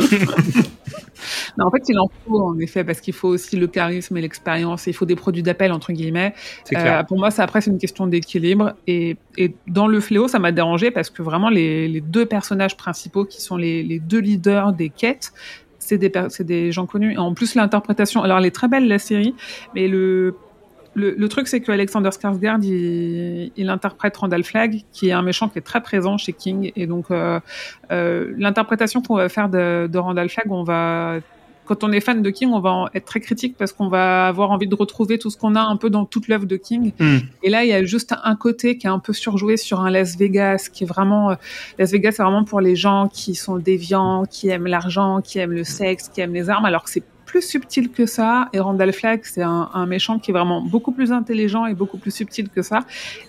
Non, 1.58 1.66
en 1.66 1.70
fait, 1.70 1.82
il 1.88 1.98
en 1.98 2.08
faut, 2.26 2.40
en 2.40 2.58
effet, 2.58 2.82
parce 2.82 3.00
qu'il 3.00 3.12
faut 3.12 3.28
aussi 3.28 3.56
le 3.56 3.66
charisme 3.66 4.16
et 4.16 4.22
l'expérience, 4.22 4.86
et 4.86 4.90
il 4.90 4.94
faut 4.94 5.04
des 5.04 5.16
produits 5.16 5.42
d'appel, 5.42 5.70
entre 5.70 5.92
guillemets. 5.92 6.32
C'est 6.64 6.76
Euh, 6.76 6.80
clair. 6.80 7.06
pour 7.06 7.18
moi, 7.18 7.30
ça 7.30 7.42
après, 7.44 7.60
c'est 7.60 7.70
une 7.70 7.78
question 7.78 8.06
d'équilibre. 8.06 8.72
Et, 8.86 9.16
et 9.36 9.54
dans 9.66 9.86
le 9.86 10.00
fléau, 10.00 10.28
ça 10.28 10.38
m'a 10.38 10.50
dérangé 10.52 10.90
parce 10.90 11.10
que 11.10 11.22
vraiment, 11.22 11.50
les, 11.50 11.88
les 11.88 12.00
deux 12.00 12.24
personnages 12.24 12.76
principaux, 12.76 13.24
qui 13.26 13.42
sont 13.42 13.56
les, 13.58 13.82
les 13.82 13.98
deux 13.98 14.20
leaders 14.20 14.72
des 14.72 14.88
quêtes, 14.88 15.32
c'est 15.78 15.98
des, 15.98 16.10
des 16.40 16.72
gens 16.72 16.86
connus. 16.86 17.12
Et 17.14 17.18
en 17.18 17.34
plus, 17.34 17.54
l'interprétation, 17.54 18.22
alors 18.22 18.38
elle 18.38 18.46
est 18.46 18.50
très 18.50 18.68
belle, 18.68 18.88
la 18.88 18.98
série, 18.98 19.34
mais 19.74 19.88
le, 19.88 20.34
le, 20.94 21.12
le 21.12 21.28
truc, 21.28 21.46
c'est 21.48 21.60
que 21.60 21.70
Alexander 21.70 22.10
Skarsgård, 22.10 22.62
il, 22.64 23.52
il 23.56 23.68
interprète 23.68 24.16
Randall 24.16 24.44
Flagg, 24.44 24.82
qui 24.92 25.08
est 25.08 25.12
un 25.12 25.22
méchant 25.22 25.48
qui 25.48 25.58
est 25.58 25.62
très 25.62 25.80
présent 25.80 26.18
chez 26.18 26.32
King. 26.32 26.72
Et 26.76 26.86
donc, 26.86 27.10
euh, 27.10 27.40
euh, 27.92 28.32
l'interprétation 28.38 29.00
qu'on 29.02 29.16
va 29.16 29.28
faire 29.28 29.48
de, 29.48 29.86
de 29.86 29.98
Randall 29.98 30.28
Flagg, 30.28 30.50
on 30.50 30.64
va 30.64 31.18
quand 31.66 31.84
on 31.84 31.92
est 31.92 32.00
fan 32.00 32.20
de 32.20 32.30
King, 32.30 32.50
on 32.52 32.58
va 32.58 32.70
en 32.70 32.88
être 32.94 33.04
très 33.04 33.20
critique 33.20 33.56
parce 33.56 33.72
qu'on 33.72 33.88
va 33.88 34.26
avoir 34.26 34.50
envie 34.50 34.66
de 34.66 34.74
retrouver 34.74 35.20
tout 35.20 35.30
ce 35.30 35.36
qu'on 35.36 35.54
a 35.54 35.60
un 35.60 35.76
peu 35.76 35.88
dans 35.88 36.04
toute 36.04 36.26
l'œuvre 36.26 36.46
de 36.46 36.56
King. 36.56 36.90
Hmm. 36.98 37.18
Et 37.44 37.48
là, 37.48 37.62
il 37.62 37.68
y 37.68 37.72
a 37.72 37.84
juste 37.84 38.12
un 38.24 38.34
côté 38.34 38.76
qui 38.76 38.88
est 38.88 38.90
un 38.90 38.98
peu 38.98 39.12
surjoué 39.12 39.56
sur 39.56 39.80
un 39.80 39.88
Las 39.88 40.16
Vegas, 40.18 40.68
qui 40.72 40.82
est 40.82 40.86
vraiment... 40.88 41.30
euh, 41.30 41.34
Las 41.78 41.92
Vegas, 41.92 42.12
c'est 42.16 42.24
vraiment 42.24 42.42
pour 42.42 42.60
les 42.60 42.74
gens 42.74 43.08
qui 43.08 43.36
sont 43.36 43.56
déviants, 43.56 44.24
qui 44.28 44.48
aiment 44.48 44.66
l'argent, 44.66 45.20
qui 45.20 45.38
aiment 45.38 45.52
le 45.52 45.62
sexe, 45.62 46.08
qui 46.08 46.20
aiment 46.20 46.34
les 46.34 46.50
armes, 46.50 46.64
alors 46.64 46.82
que 46.82 46.90
c'est 46.90 47.04
plus 47.30 47.42
subtil 47.42 47.90
que 47.90 48.06
ça. 48.06 48.48
Et 48.52 48.60
Randall 48.60 48.92
Flagg, 48.92 49.20
c'est 49.24 49.42
un, 49.42 49.70
un 49.72 49.86
méchant 49.86 50.18
qui 50.18 50.30
est 50.30 50.34
vraiment 50.34 50.60
beaucoup 50.60 50.92
plus 50.92 51.12
intelligent 51.12 51.66
et 51.66 51.74
beaucoup 51.74 51.98
plus 51.98 52.10
subtil 52.14 52.48
que 52.48 52.62
ça. 52.62 52.80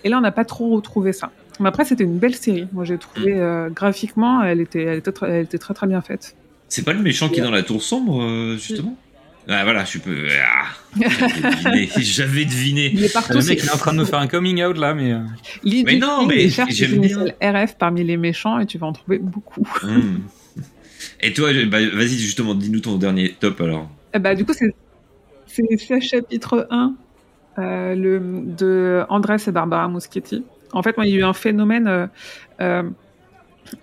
Et 0.04 0.10
là, 0.10 0.18
on 0.18 0.22
n'a 0.22 0.32
pas 0.32 0.46
trop 0.46 0.70
retrouvé 0.76 1.14
ça. 1.14 1.32
Mais 1.60 1.70
après, 1.70 1.86
c'était 1.86 2.04
une 2.04 2.18
belle 2.18 2.36
série. 2.36 2.68
Moi, 2.74 2.84
j'ai 2.86 2.98
trouvé 2.98 3.34
euh, 3.36 3.70
graphiquement, 3.70 4.42
elle 4.44 4.60
était, 4.62 4.84
elle 4.84 4.98
était, 5.00 5.12
elle 5.28 5.44
était 5.44 5.58
très 5.60 5.74
très 5.76 5.86
bien 5.88 6.02
faite. 6.02 6.36
C'est 6.68 6.84
pas 6.84 6.94
le 6.94 7.02
méchant 7.02 7.30
qui 7.30 7.40
est 7.40 7.44
dans 7.44 7.52
la 7.52 7.64
tour 7.64 7.84
sombre, 7.84 8.24
euh, 8.24 8.58
justement? 8.58 8.96
Ah 9.48 9.64
voilà, 9.64 9.84
je 9.86 9.98
peux. 9.98 10.28
Ah, 10.44 10.66
J'avais 11.98 12.46
deviné. 12.46 12.90
Deviné. 12.90 12.92
Il 12.94 13.04
est 13.04 13.14
partout. 13.14 13.34
Le 13.34 13.44
mec 13.44 13.60
il 13.62 13.66
est 13.68 13.74
en 13.74 13.78
train 13.78 13.92
de 13.92 13.98
nous 13.98 14.06
faire 14.06 14.20
un 14.20 14.28
coming 14.28 14.64
out 14.64 14.78
là, 14.78 14.94
mais. 14.94 15.12
euh, 15.14 15.20
Mais 15.64 15.98
non, 15.98 16.26
mais 16.28 16.48
j'aime 16.50 17.00
bien. 17.02 17.26
RF 17.42 17.76
parmi 17.78 18.04
les 18.04 18.18
méchants 18.18 18.60
et 18.60 18.66
tu 18.66 18.78
vas 18.78 18.88
en 18.88 18.94
trouver 18.94 19.18
beaucoup. 19.18 19.68
Hmm. 19.84 20.20
Et 21.22 21.34
toi, 21.34 21.50
bah, 21.68 21.80
vas-y, 21.94 22.18
justement, 22.18 22.56
dis-nous 22.56 22.80
ton 22.80 22.98
dernier 22.98 23.36
top 23.40 23.62
alors. 23.62 23.90
Eh 24.14 24.20
bah, 24.20 24.36
du 24.36 24.46
coup, 24.46 24.54
c'est 24.54 24.74
c'est 25.46 26.02
chapitre 26.02 26.68
1 26.70 26.96
euh, 27.58 27.96
le, 27.96 28.20
de 28.46 29.04
Andrés 29.10 29.36
et 29.46 29.52
Barbara 29.52 29.88
Muschietti. 29.90 30.44
En 30.72 30.82
fait, 30.82 30.96
moi, 30.96 31.06
il 31.06 31.14
y 31.14 31.18
a 31.18 31.20
eu 31.20 31.24
un 31.24 31.34
phénomène. 31.34 31.88
euh, 31.88 32.08
euh, 32.62 32.84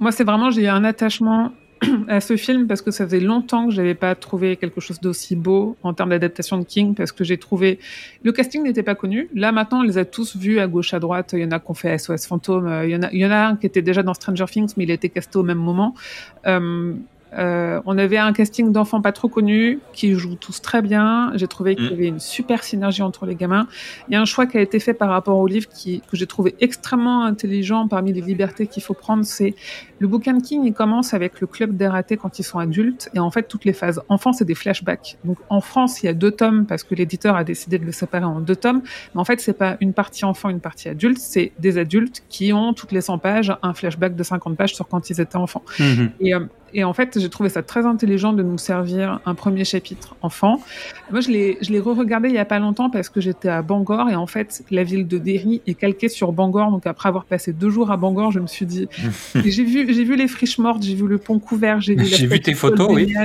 moi, 0.01 0.12
c'est 0.12 0.24
vraiment, 0.24 0.51
j'ai 0.51 0.62
eu 0.62 0.68
un 0.68 0.84
attachement 0.84 1.53
à 2.09 2.20
ce 2.20 2.36
film 2.36 2.66
parce 2.66 2.82
que 2.82 2.91
ça 2.91 3.05
faisait 3.05 3.20
longtemps 3.20 3.68
que 3.68 3.74
j'avais 3.74 3.95
pas 3.95 4.14
trouvé 4.14 4.57
quelque 4.57 4.80
chose 4.80 5.01
d'aussi 5.01 5.36
beau 5.36 5.76
en 5.82 5.95
termes 5.95 6.11
d'adaptation 6.11 6.59
de 6.59 6.64
King 6.64 6.95
parce 6.95 7.12
que 7.12 7.22
j'ai 7.24 7.39
trouvé 7.39 7.78
le 8.24 8.32
casting 8.32 8.62
n'était 8.62 8.82
pas 8.82 8.95
connu. 8.95 9.28
Là 9.34 9.53
maintenant, 9.53 9.80
on 9.80 9.82
les 9.82 9.99
a 9.99 10.05
tous 10.05 10.36
vus 10.36 10.59
à 10.59 10.66
gauche 10.66 10.93
à 10.95 10.99
droite. 10.99 11.30
Il 11.34 11.41
y 11.41 11.45
en 11.45 11.51
a 11.53 11.61
qui 11.61 11.70
ont 11.70 11.74
fait 11.74 11.97
SOS 11.97 12.26
Fantôme. 12.26 12.66
euh, 12.66 12.86
Il 12.86 13.20
y 13.20 13.26
en 13.26 13.30
a, 13.30 13.47
un 13.47 13.57
qui 13.57 13.66
était 13.66 13.82
déjà 13.82 14.03
dans 14.03 14.14
Stranger 14.14 14.47
Things, 14.47 14.72
mais 14.76 14.84
il 14.84 14.91
a 14.91 14.95
été 14.95 15.09
casté 15.09 15.39
au 15.39 15.45
même 15.45 15.59
moment. 15.59 15.95
Euh, 16.47 16.95
euh, 17.37 17.81
on 17.87 17.99
avait 17.99 18.16
un 18.16 18.33
casting 18.33 18.72
d'enfants 18.72 19.01
pas 19.03 19.12
trop 19.12 19.29
connus 19.29 19.81
qui 19.93 20.14
jouent 20.14 20.37
tous 20.37 20.62
très 20.62 20.81
bien. 20.83 21.33
J'ai 21.35 21.47
trouvé 21.49 21.74
qu'il 21.76 21.87
y 21.87 21.91
Mm. 21.91 21.93
avait 21.93 22.07
une 22.07 22.20
super 22.20 22.62
synergie 22.64 23.03
entre 23.03 23.26
les 23.26 23.35
gamins. 23.35 23.66
Il 24.09 24.14
y 24.14 24.16
a 24.16 24.20
un 24.20 24.24
choix 24.24 24.47
qui 24.47 24.57
a 24.57 24.61
été 24.61 24.79
fait 24.81 24.95
par 24.95 25.11
rapport 25.11 25.37
au 25.39 25.47
livre 25.47 25.68
qui, 25.68 26.01
que 26.11 26.16
j'ai 26.16 26.26
trouvé 26.26 26.55
extrêmement 26.61 27.24
intelligent 27.24 27.89
parmi 27.89 28.12
les 28.12 28.20
libertés 28.20 28.66
qu'il 28.66 28.83
faut 28.83 28.95
prendre. 28.95 29.24
C'est 29.24 29.55
le 29.99 30.07
bouquin 30.09 30.41
King, 30.41 30.62
il 30.64 30.72
commence 30.72 31.12
avec 31.14 31.41
le 31.41 31.47
club 31.47 31.76
des 31.76 31.87
ratés 31.89 32.16
quand 32.16 32.39
ils 32.39 32.45
sont 32.45 32.59
adultes. 32.59 33.11
Et 33.14 33.18
en 33.18 33.31
fait, 33.31 33.49
toutes 33.49 33.64
les 33.64 33.72
phases 33.72 34.01
enfants, 34.09 34.33
c'est 34.33 34.45
des 34.45 34.55
flashbacks. 34.55 35.18
Donc 35.24 35.39
en 35.49 35.61
France, 35.61 36.03
il 36.03 36.07
y 36.07 36.09
a 36.09 36.14
deux 36.14 36.31
tomes 36.31 36.66
parce 36.66 36.83
que 36.85 36.95
l'éditeur 36.95 37.37
a 37.37 37.45
décidé 37.45 37.79
de 37.79 37.85
le 37.85 37.93
séparer 37.93 38.24
en 38.24 38.41
deux 38.41 38.57
tomes. 38.57 38.83
Mais 39.14 39.20
en 39.20 39.24
fait, 39.24 39.41
c'est 39.41 39.53
pas 39.59 39.76
une 39.81 39.93
partie 39.93 40.24
enfant, 40.24 40.49
une 40.49 40.61
partie 40.61 40.89
adulte. 40.89 41.18
C'est 41.18 41.53
des 41.59 41.79
adultes 41.79 42.22
qui 42.29 42.53
ont 42.53 42.72
toutes 42.72 42.93
les 42.93 43.01
100 43.01 43.18
pages 43.18 43.53
un 43.62 43.74
flashback 43.74 44.14
de 44.16 44.22
50 44.22 44.57
pages 44.57 44.74
sur 44.74 44.87
quand 44.89 45.11
ils 45.11 45.20
étaient 45.20 45.37
enfants. 45.37 45.62
mhm. 45.79 46.11
Et, 46.20 46.35
euh, 46.35 46.41
et 46.75 46.85
en 46.85 46.93
fait, 46.93 47.19
j'ai 47.19 47.29
trouvé 47.29 47.49
ça 47.49 47.62
très 47.62 47.87
intelligent 47.87 48.33
de 48.33 48.43
nous 48.43 48.59
servir 48.59 49.21
un 49.27 49.35
premier 49.35 49.64
chapitre 49.64 50.16
enfant. 50.23 50.61
Moi, 51.11 51.21
je 51.21 51.31
l'ai, 51.31 51.59
je 51.61 51.73
l'ai 51.73 51.81
re-regardé 51.81 52.29
il 52.29 52.35
y 52.35 52.39
a 52.39 52.45
pas 52.45 52.59
longtemps 52.59 52.91
parce 52.91 53.09
que 53.09 53.21
j'étais 53.21 53.49
à 53.49 53.62
Bangor 53.62 54.09
et 54.09 54.14
en 54.14 54.27
fait, 54.27 54.62
la 54.71 54.85
ville 54.85 55.07
de 55.07 55.19
Derry 55.19 55.62
est 55.66 55.75
calquée 55.75 56.09
sur 56.09 56.33
Bangor. 56.33 56.71
Donc 56.71 56.87
après 56.87 57.09
avoir 57.09 57.25
passé 57.25 57.53
deux 57.53 57.71
jours 57.71 57.91
à 57.91 57.97
Bangor, 57.97 58.31
je 58.31 58.41
me 58.41 58.47
suis 58.47 58.66
dit, 58.66 58.89
j'ai 59.35 59.64
vu, 59.64 59.93
j'ai 59.93 60.05
vu 60.05 60.16
les 60.16 60.29
friches 60.29 60.59
mortes, 60.59 60.83
j'ai 60.83 60.95
vu 60.95 61.07
le 61.07 61.19
pont 61.19 61.39
couvert, 61.39 61.81
j'ai 61.81 61.95
vu, 61.95 62.05
J'ai 62.05 62.27
vu 62.27 62.41
tes 62.41 62.55
photos, 62.55 62.89
oui. 62.91 63.12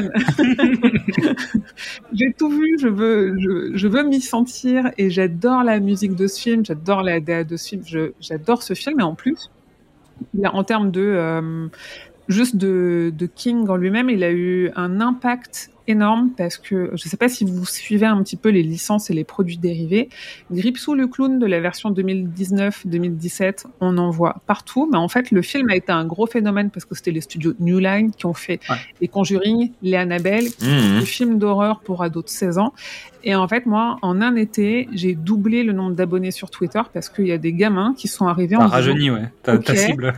J'ai 2.14 2.34
tout 2.34 2.50
vu. 2.50 2.78
Je 2.80 2.88
veux, 2.88 3.38
je, 3.40 3.78
je 3.78 3.88
veux 3.88 4.04
m'y 4.04 4.22
sentir 4.22 4.92
et 4.98 5.10
j'adore 5.10 5.64
la 5.64 5.80
musique 5.80 6.16
de 6.16 6.28
ce 6.28 6.40
film, 6.40 6.66
j'adore 6.66 7.04
la 7.04 7.20
DA 7.20 7.44
de 7.44 7.58
ce 7.58 7.70
film, 7.70 7.84
j'adore 8.20 8.64
ce 8.64 8.74
film 8.74 9.00
et 9.00 9.04
en 9.04 9.16
plus, 9.16 9.52
en 10.44 10.64
termes 10.64 10.92
de 10.92 11.02
euh, 11.02 11.68
juste 12.28 12.56
de, 12.56 13.12
de 13.16 13.26
King 13.26 13.68
en 13.70 13.76
lui-même, 13.76 14.10
il 14.10 14.24
a 14.24 14.32
eu 14.32 14.72
un 14.76 15.02
impact 15.02 15.70
énorme 15.86 16.30
parce 16.38 16.58
que 16.58 16.88
je 16.94 17.06
ne 17.06 17.10
sais 17.10 17.18
pas 17.18 17.28
si 17.28 17.44
vous 17.44 17.66
suivez 17.66 18.06
un 18.06 18.24
petit 18.24 18.38
peu 18.38 18.48
les 18.48 18.64
licences 18.64 19.10
et 19.10 19.14
les 19.14 19.26
produits 19.26 19.58
dérivés. 19.58 20.08
Gripsou 20.50 20.94
le 20.94 21.08
clown 21.08 21.40
de 21.40 21.46
la 21.46 21.60
version 21.60 21.92
2019-2017, 21.92 23.66
on 23.82 23.98
en 23.98 24.10
voit 24.10 24.42
partout, 24.48 24.88
mais 24.92 24.98
en 24.98 25.08
fait 25.10 25.32
le 25.32 25.42
film 25.42 25.70
a 25.70 25.76
été 25.76 25.92
un 25.92 26.06
gros 26.06 26.26
phénomène 26.26 26.70
parce 26.70 26.86
que 26.86 26.96
c'était 26.96 27.12
les 27.12 27.20
studios 27.22 27.54
New 27.60 27.80
Line 27.80 28.12
qui 28.12 28.26
ont 28.26 28.34
fait 28.34 28.60
Ouais. 28.70 28.78
les 29.02 29.08
Conjuring, 29.10 29.72
les 29.82 29.96
Annabelle, 29.98 30.46
Mhm. 30.62 31.00
le 31.00 31.06
film 31.06 31.38
d'horreur 31.38 31.82
pour 31.82 32.02
ados 32.04 32.24
de 32.26 32.30
16 32.30 32.58
ans. 32.58 32.74
Et 33.26 33.36
en 33.36 33.48
fait, 33.48 33.66
moi, 33.66 33.98
en 34.02 34.22
un 34.22 34.36
été, 34.36 34.88
j'ai 34.94 35.16
doublé 35.16 35.64
le 35.64 35.74
nombre 35.74 35.96
d'abonnés 35.96 36.32
sur 36.32 36.50
Twitter 36.50 36.82
parce 36.94 37.10
qu'il 37.10 37.28
y 37.28 37.32
a 37.32 37.38
des 37.38 37.54
gamins 37.54 37.94
qui 37.98 38.08
sont 38.08 38.28
arrivés 38.28 38.56
en 38.56 38.68
rajeuni, 38.68 39.12
ouais. 39.12 39.32
Ta, 39.44 39.58
ta 39.58 39.72
Ok. 39.74 39.78
cible. 39.78 40.14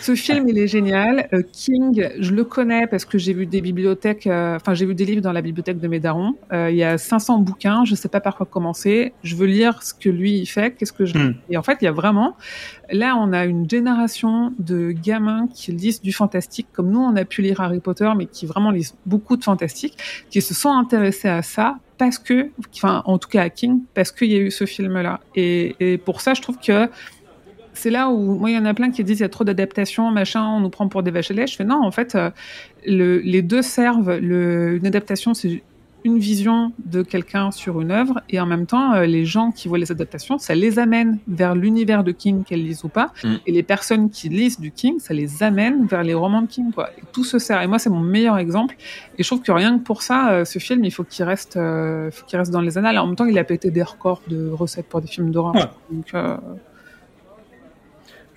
Ce 0.00 0.14
film, 0.14 0.48
il 0.48 0.58
est 0.58 0.68
génial. 0.68 1.28
Euh, 1.32 1.42
King, 1.52 2.08
je 2.18 2.32
le 2.32 2.44
connais 2.44 2.86
parce 2.86 3.04
que 3.04 3.18
j'ai 3.18 3.32
vu 3.32 3.46
des 3.46 3.60
bibliothèques, 3.60 4.26
euh, 4.26 4.56
enfin, 4.56 4.74
j'ai 4.74 4.86
vu 4.86 4.94
des 4.94 5.04
livres 5.04 5.22
dans 5.22 5.32
la 5.32 5.42
bibliothèque 5.42 5.80
de 5.80 5.88
mes 5.88 6.00
darons. 6.00 6.34
Euh, 6.52 6.70
il 6.70 6.76
y 6.76 6.84
a 6.84 6.98
500 6.98 7.38
bouquins, 7.38 7.84
je 7.84 7.94
sais 7.94 8.08
pas 8.08 8.20
par 8.20 8.36
quoi 8.36 8.46
commencer. 8.46 9.12
Je 9.22 9.36
veux 9.36 9.46
lire 9.46 9.82
ce 9.82 9.94
que 9.94 10.08
lui, 10.08 10.38
il 10.38 10.46
fait. 10.46 10.74
Qu'est-ce 10.74 10.92
que 10.92 11.04
je... 11.04 11.18
Hmm. 11.18 11.34
Et 11.50 11.56
en 11.56 11.62
fait, 11.62 11.78
il 11.80 11.86
y 11.86 11.88
a 11.88 11.92
vraiment, 11.92 12.36
là, 12.90 13.16
on 13.16 13.32
a 13.32 13.44
une 13.44 13.68
génération 13.68 14.52
de 14.58 14.92
gamins 14.92 15.48
qui 15.52 15.72
lisent 15.72 16.02
du 16.02 16.12
fantastique, 16.12 16.68
comme 16.72 16.90
nous, 16.90 17.00
on 17.00 17.16
a 17.16 17.24
pu 17.24 17.42
lire 17.42 17.60
Harry 17.60 17.80
Potter, 17.80 18.10
mais 18.16 18.26
qui 18.26 18.46
vraiment 18.46 18.70
lisent 18.70 18.94
beaucoup 19.06 19.36
de 19.36 19.44
fantastique, 19.44 19.98
qui 20.30 20.42
se 20.42 20.54
sont 20.54 20.70
intéressés 20.70 21.28
à 21.28 21.42
ça 21.42 21.78
parce 21.98 22.18
que, 22.18 22.50
enfin, 22.74 23.02
en 23.06 23.18
tout 23.18 23.28
cas 23.28 23.42
à 23.42 23.50
King, 23.50 23.80
parce 23.92 24.12
qu'il 24.12 24.30
y 24.30 24.36
a 24.36 24.38
eu 24.38 24.52
ce 24.52 24.66
film-là. 24.66 25.18
Et, 25.34 25.74
et 25.80 25.98
pour 25.98 26.20
ça, 26.20 26.34
je 26.34 26.40
trouve 26.40 26.58
que 26.58 26.88
c'est 27.78 27.90
là 27.90 28.08
où, 28.10 28.34
moi, 28.38 28.50
il 28.50 28.56
y 28.56 28.58
en 28.58 28.64
a 28.64 28.74
plein 28.74 28.90
qui 28.90 29.04
disent 29.04 29.20
il 29.20 29.22
y 29.22 29.26
a 29.26 29.28
trop 29.28 29.44
d'adaptations, 29.44 30.10
machin, 30.10 30.44
on 30.44 30.60
nous 30.60 30.70
prend 30.70 30.88
pour 30.88 31.02
des 31.02 31.10
vaches 31.10 31.30
à 31.30 31.34
lait. 31.34 31.46
Je 31.46 31.56
fais 31.56 31.64
non, 31.64 31.80
en 31.84 31.90
fait, 31.90 32.14
euh, 32.14 32.30
le, 32.86 33.18
les 33.18 33.42
deux 33.42 33.62
servent. 33.62 34.16
Le, 34.16 34.76
une 34.76 34.86
adaptation, 34.86 35.32
c'est 35.34 35.62
une 36.04 36.20
vision 36.20 36.72
de 36.86 37.02
quelqu'un 37.02 37.50
sur 37.50 37.80
une 37.80 37.90
œuvre, 37.90 38.20
et 38.30 38.38
en 38.38 38.46
même 38.46 38.66
temps, 38.66 38.94
euh, 38.94 39.04
les 39.04 39.24
gens 39.24 39.50
qui 39.50 39.66
voient 39.66 39.78
les 39.78 39.90
adaptations, 39.90 40.38
ça 40.38 40.54
les 40.54 40.78
amène 40.78 41.18
vers 41.26 41.56
l'univers 41.56 42.04
de 42.04 42.12
King, 42.12 42.44
qu'elles 42.44 42.62
lisent 42.62 42.84
ou 42.84 42.88
pas, 42.88 43.12
Mm. 43.24 43.34
et 43.46 43.52
les 43.52 43.64
personnes 43.64 44.08
qui 44.08 44.28
lisent 44.28 44.60
du 44.60 44.70
King, 44.70 45.00
ça 45.00 45.12
les 45.12 45.42
amène 45.42 45.86
vers 45.86 46.04
les 46.04 46.14
romans 46.14 46.40
de 46.42 46.46
King, 46.46 46.72
quoi. 46.72 46.90
Et 46.96 47.02
tout 47.12 47.24
se 47.24 47.40
sert. 47.40 47.60
Et 47.62 47.66
moi, 47.66 47.80
c'est 47.80 47.90
mon 47.90 48.00
meilleur 48.00 48.38
exemple. 48.38 48.76
Et 49.18 49.24
je 49.24 49.28
trouve 49.28 49.42
que 49.42 49.50
rien 49.50 49.76
que 49.76 49.82
pour 49.82 50.02
ça, 50.02 50.30
euh, 50.30 50.44
ce 50.44 50.60
film, 50.60 50.84
il 50.84 50.92
faut 50.92 51.04
qu'il 51.04 51.24
reste, 51.24 51.56
euh, 51.56 52.12
faut 52.12 52.24
qu'il 52.26 52.38
reste 52.38 52.52
dans 52.52 52.60
les 52.62 52.78
annales. 52.78 52.96
En 52.98 53.06
même 53.08 53.16
temps, 53.16 53.26
il 53.26 53.36
a 53.36 53.44
pété 53.44 53.70
des 53.72 53.82
records 53.82 54.22
de 54.28 54.50
recettes 54.50 54.86
pour 54.88 55.00
des 55.00 55.08
films 55.08 55.32
d'horreur. 55.32 55.54
Ouais. 55.56 55.66
Donc, 55.90 56.14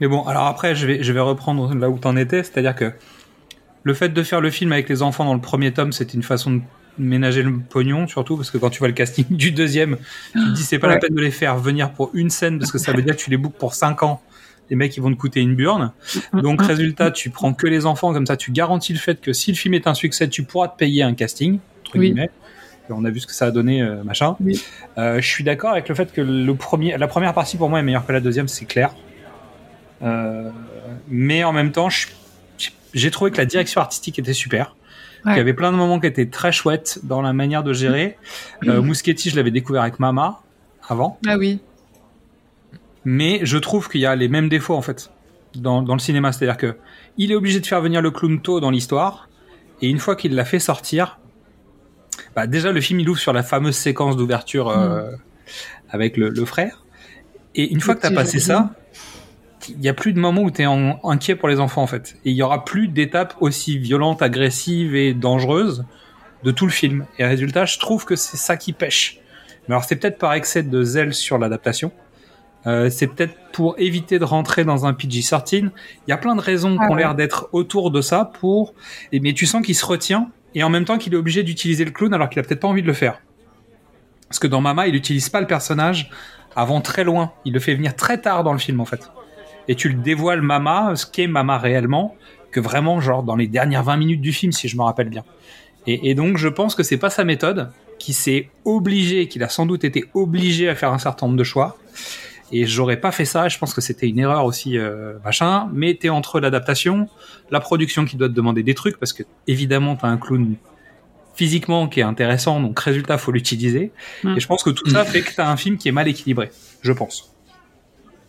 Mais 0.02 0.08
bon, 0.08 0.24
alors 0.24 0.48
après, 0.48 0.76
je 0.76 0.86
vais, 0.88 1.04
je 1.04 1.14
vais 1.14 1.20
reprendre 1.20 1.74
là 1.76 1.90
où 1.90 1.98
t'en 1.98 2.16
étais, 2.18 2.44
c'est-à-dire 2.44 2.76
que 2.76 2.92
le 3.84 3.94
fait 3.94 4.10
de 4.10 4.24
faire 4.24 4.42
le 4.42 4.50
film 4.50 4.72
avec 4.74 4.90
les 4.90 5.02
enfants 5.02 5.26
dans 5.26 5.34
le 5.34 5.42
premier 5.42 5.72
tome, 5.72 5.92
c'était 5.94 6.14
une 6.14 6.24
façon 6.24 6.52
de 6.52 6.62
ménager 6.98 7.42
le 7.44 7.58
pognon, 7.60 8.08
surtout 8.08 8.36
parce 8.36 8.52
que 8.52 8.58
quand 8.58 8.70
tu 8.70 8.80
vois 8.80 8.88
le 8.90 8.94
casting 8.94 9.26
du 9.30 9.52
deuxième, 9.52 9.98
tu 10.34 10.40
te 10.40 10.50
dis 10.56 10.64
c'est 10.64 10.80
pas 10.80 10.88
la 10.88 10.98
peine 10.98 11.16
de 11.16 11.22
les 11.22 11.32
faire 11.32 11.58
venir 11.58 11.92
pour 11.94 12.12
une 12.14 12.30
scène 12.30 12.60
parce 12.60 12.72
que 12.72 12.78
ça 12.78 12.92
veut 12.92 13.02
dire 13.02 13.16
que 13.16 13.22
tu 13.22 13.30
les 13.30 13.38
bookes 13.38 13.56
pour 13.58 13.74
5 13.76 14.04
ans. 14.04 14.22
Les 14.70 14.76
mecs, 14.78 14.96
ils 14.96 15.02
vont 15.02 15.12
te 15.12 15.18
coûter 15.20 15.42
une 15.42 15.54
burne. 15.56 15.92
Donc, 16.34 16.62
résultat, 16.62 17.12
tu 17.12 17.30
prends 17.30 17.54
que 17.54 17.68
les 17.68 17.86
enfants, 17.86 18.14
comme 18.14 18.26
ça, 18.26 18.38
tu 18.38 18.52
garantis 18.54 18.94
le 18.94 19.00
fait 19.00 19.20
que 19.20 19.34
si 19.34 19.52
le 19.52 19.58
film 19.58 19.74
est 19.74 19.86
un 19.86 19.94
succès, 19.94 20.30
tu 20.30 20.44
pourras 20.44 20.70
te 20.70 20.78
payer 20.78 21.04
un 21.04 21.14
casting, 21.14 21.60
entre 21.82 21.98
Oui. 22.00 22.08
guillemets. 22.08 22.30
Et 22.90 22.94
on 22.94 23.04
a 23.04 23.10
vu 23.10 23.20
ce 23.20 23.28
que 23.28 23.34
ça 23.34 23.48
a 23.48 23.52
donné, 23.52 23.82
euh, 23.82 24.02
machin. 24.04 24.38
Oui. 24.40 24.64
Euh, 24.98 25.20
je 25.20 25.28
suis 25.28 25.44
d'accord 25.44 25.72
avec 25.72 25.90
le 25.90 25.96
fait 25.96 26.14
que 26.14 26.22
le 26.22 26.56
premier, 26.56 26.98
la 26.98 27.08
première 27.10 27.34
partie 27.34 27.58
pour 27.58 27.70
moi 27.70 27.80
est 27.80 27.84
meilleure 27.84 28.06
que 28.06 28.14
la 28.14 28.22
deuxième, 28.22 28.48
c'est 28.48 28.64
clair. 28.64 28.96
Euh, 30.04 30.50
mais 31.08 31.44
en 31.44 31.54
même 31.54 31.72
temps, 31.72 31.90
j'ai 32.94 33.12
trouvé 33.12 33.32
que 33.32 33.38
la 33.38 33.46
direction 33.46 33.82
artistique 33.82 34.18
était 34.20 34.34
super. 34.34 34.76
Ouais. 35.26 35.34
Il 35.34 35.38
y 35.38 35.40
avait 35.40 35.54
plein 35.54 35.72
de 35.72 35.78
moments 35.78 36.00
qui 36.00 36.08
étaient 36.08 36.26
très 36.30 36.52
chouettes 36.52 37.00
dans 37.04 37.22
la 37.22 37.34
manière 37.34 37.64
de 37.64 37.74
gérer. 37.74 38.18
Euh, 38.68 38.82
Muschietti, 38.82 39.30
je 39.30 39.36
l'avais 39.36 39.52
découvert 39.52 39.84
avec 39.84 40.00
Mama 40.00 40.42
avant, 40.90 41.20
Ah 41.28 41.38
oui. 41.38 41.60
mais 43.06 43.40
je 43.44 43.58
trouve 43.58 43.88
qu'il 43.88 44.02
y 44.02 44.06
a 44.06 44.16
les 44.16 44.28
mêmes 44.28 44.50
défauts 44.50 44.76
en 44.76 44.82
fait 44.82 45.12
dans, 45.56 45.82
dans 45.82 45.94
le 45.94 46.00
cinéma, 46.00 46.32
c'est-à-dire 46.32 46.58
que 46.58 46.76
il 47.18 47.32
est 47.32 47.36
obligé 47.36 47.60
de 47.60 47.66
faire 47.68 47.82
venir 47.82 48.02
le 48.02 48.10
clown 48.10 48.42
tôt 48.42 48.60
dans 48.60 48.72
l'histoire, 48.72 49.30
et 49.82 49.90
une 49.90 50.00
fois 50.00 50.16
qu'il 50.16 50.34
l'a 50.34 50.46
fait 50.46 50.60
sortir, 50.60 51.20
bah 52.36 52.48
déjà 52.48 52.72
le 52.72 52.82
film 52.82 53.00
il 53.00 53.10
ouvre 53.10 53.20
sur 53.20 53.32
la 53.34 53.44
fameuse 53.44 53.76
séquence 53.76 54.18
d'ouverture 54.18 54.70
euh, 54.70 55.12
avec 55.90 56.18
le, 56.18 56.30
le 56.30 56.46
frère, 56.46 56.84
et 57.56 57.72
une 57.72 57.80
fois 57.82 57.96
que 57.96 58.02
t'as 58.02 58.12
passé 58.14 58.40
ça, 58.40 58.72
il 59.78 59.84
y 59.84 59.90
a 59.90 59.94
plus 59.94 60.14
de 60.14 60.20
moments 60.20 60.42
où 60.42 60.52
t'es 60.52 60.66
en, 60.66 61.00
inquiet 61.04 61.36
pour 61.36 61.50
les 61.50 61.60
enfants 61.60 61.82
en 61.84 61.88
fait, 61.88 62.16
et 62.26 62.32
il 62.32 62.36
y 62.36 62.44
aura 62.44 62.64
plus 62.66 62.88
d'étapes 62.88 63.36
aussi 63.40 63.78
violentes, 63.78 64.22
agressives 64.22 64.96
et 64.96 65.14
dangereuses 65.14 65.86
de 66.44 66.52
tout 66.52 66.66
le 66.66 66.72
film. 66.72 67.06
Et 67.20 67.26
résultat, 67.26 67.66
je 67.66 67.78
trouve 67.80 68.06
que 68.06 68.16
c'est 68.16 68.38
ça 68.38 68.58
qui 68.58 68.74
pêche. 68.74 69.20
Mais 69.68 69.74
alors 69.76 69.84
c'est 69.84 69.96
peut-être 69.96 70.18
par 70.18 70.34
excès 70.34 70.64
de 70.64 70.84
zèle 70.84 71.14
sur 71.14 71.38
l'adaptation. 71.38 71.92
Euh, 72.68 72.90
c'est 72.92 73.08
peut-être 73.08 73.36
pour 73.52 73.76
éviter 73.80 74.20
de 74.20 74.24
rentrer 74.24 74.64
dans 74.66 74.86
un 74.86 74.94
PG-13. 74.94 75.70
Il 76.08 76.10
y 76.10 76.12
a 76.12 76.18
plein 76.18 76.36
de 76.36 76.42
raisons 76.42 76.78
Ah 76.80 76.86
qui 76.86 76.92
ont 76.92 76.96
ouais. 76.96 77.02
l'air 77.02 77.16
d'être 77.16 77.50
autour 77.54 77.90
de 77.92 78.02
ça 78.02 78.26
pour. 78.40 78.74
et- 79.12 79.20
Mais 79.20 79.34
tu 79.34 79.46
sens 79.46 79.66
qu'il 79.66 79.76
se 79.76 79.86
retient 79.86 80.30
et 80.54 80.64
en 80.64 80.70
même 80.70 80.86
temps 80.86 80.98
qu'il 80.98 81.14
est 81.14 81.18
obligé 81.18 81.44
d'utiliser 81.44 81.86
le 81.86 81.92
clown 81.92 82.14
alors 82.14 82.30
qu'il 82.30 82.40
a 82.40 82.44
peut-être 82.44 82.60
pas 82.60 82.68
envie 82.68 82.82
de 82.84 82.88
le 82.88 82.94
faire. 82.94 83.20
Parce 84.28 84.40
que 84.40 84.48
dans 84.48 84.62
Mama, 84.62 84.88
il 84.88 84.94
n'utilise 84.94 85.30
pas 85.30 85.42
le 85.42 85.48
personnage 85.48 86.10
avant 86.56 86.82
très 86.82 87.04
loin. 87.04 87.34
Il 87.46 87.54
le 87.54 87.60
fait 87.60 87.74
venir 87.76 87.96
très 87.96 88.20
tard 88.22 88.44
dans 88.44 88.54
le 88.54 88.60
film 88.60 88.80
en 88.80 88.86
fait. 88.86 89.12
Et 89.68 89.76
tu 89.76 89.90
le 89.90 89.96
dévoiles 89.96 90.42
Mama, 90.42 90.96
ce 90.96 91.06
qu'est 91.06 91.28
Mama 91.28 91.58
réellement, 91.58 92.16
que 92.52 92.60
vraiment 92.60 93.00
genre 93.00 93.24
dans 93.24 93.36
les 93.36 93.48
dernières 93.48 93.84
20 93.84 93.98
minutes 93.98 94.22
du 94.22 94.34
film 94.34 94.52
si 94.52 94.68
je 94.68 94.78
me 94.78 94.84
rappelle 94.84 95.10
bien. 95.10 95.24
Et, 95.88 96.12
et 96.12 96.16
donc, 96.16 96.38
je 96.38 96.48
pense 96.48 96.76
que 96.76 96.84
c'est 96.84 96.98
pas 96.98 97.10
sa 97.10 97.24
méthode, 97.24 97.72
qui 98.02 98.14
s'est 98.14 98.50
obligé, 98.66 99.28
qu'il 99.28 99.44
a 99.44 99.50
sans 99.50 99.68
doute 99.68 99.84
été 99.84 100.06
obligé 100.16 100.70
à 100.70 100.76
faire 100.76 100.92
un 100.92 100.98
certain 100.98 101.28
nombre 101.28 101.38
de 101.38 101.44
choix. 101.44 101.78
Et 102.52 102.66
j'aurais 102.66 103.00
pas 103.00 103.12
fait 103.12 103.26
ça. 103.26 103.48
Je 103.48 103.60
pense 103.60 103.76
que 103.76 103.82
c'était 103.82 104.10
une 104.10 104.18
erreur 104.18 104.46
aussi, 104.46 104.78
euh, 104.78 105.14
machin. 105.24 105.70
Mais 105.72 105.94
t'es 105.94 106.10
entre 106.10 106.40
l'adaptation, 106.40 107.08
la 107.52 107.60
production 107.60 108.04
qui 108.04 108.18
doit 108.18 108.28
te 108.28 108.34
demander 108.34 108.64
des 108.64 108.74
trucs, 108.74 108.98
parce 108.98 109.14
que 109.14 109.24
évidemment 109.48 109.96
t'as 109.96 110.08
un 110.08 110.18
clown 110.18 110.56
physiquement 111.36 111.88
qui 111.88 112.02
est 112.02 112.04
intéressant, 112.04 112.60
donc 112.60 112.78
résultat 112.80 113.18
faut 113.20 113.32
l'utiliser. 113.32 113.92
Mm. 114.24 114.36
Et 114.36 114.40
je 114.40 114.48
pense 114.48 114.64
que 114.64 114.72
tout 114.72 114.90
ça 114.90 115.06
fait 115.06 115.22
que 115.22 115.34
t'as 115.34 115.50
un 115.50 115.58
film 115.58 115.78
qui 115.78 115.88
est 115.88 115.94
mal 115.94 116.08
équilibré. 116.08 116.50
Je 116.82 116.92
pense. 116.92 117.31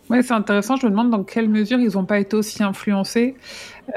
Ouais, 0.09 0.21
c'est 0.21 0.33
intéressant. 0.33 0.75
Je 0.75 0.85
me 0.85 0.91
demande 0.91 1.11
dans 1.11 1.23
quelle 1.23 1.47
mesure 1.47 1.79
ils 1.79 1.95
n'ont 1.95 2.03
pas 2.05 2.19
été 2.19 2.35
aussi 2.35 2.61
influencés. 2.61 3.35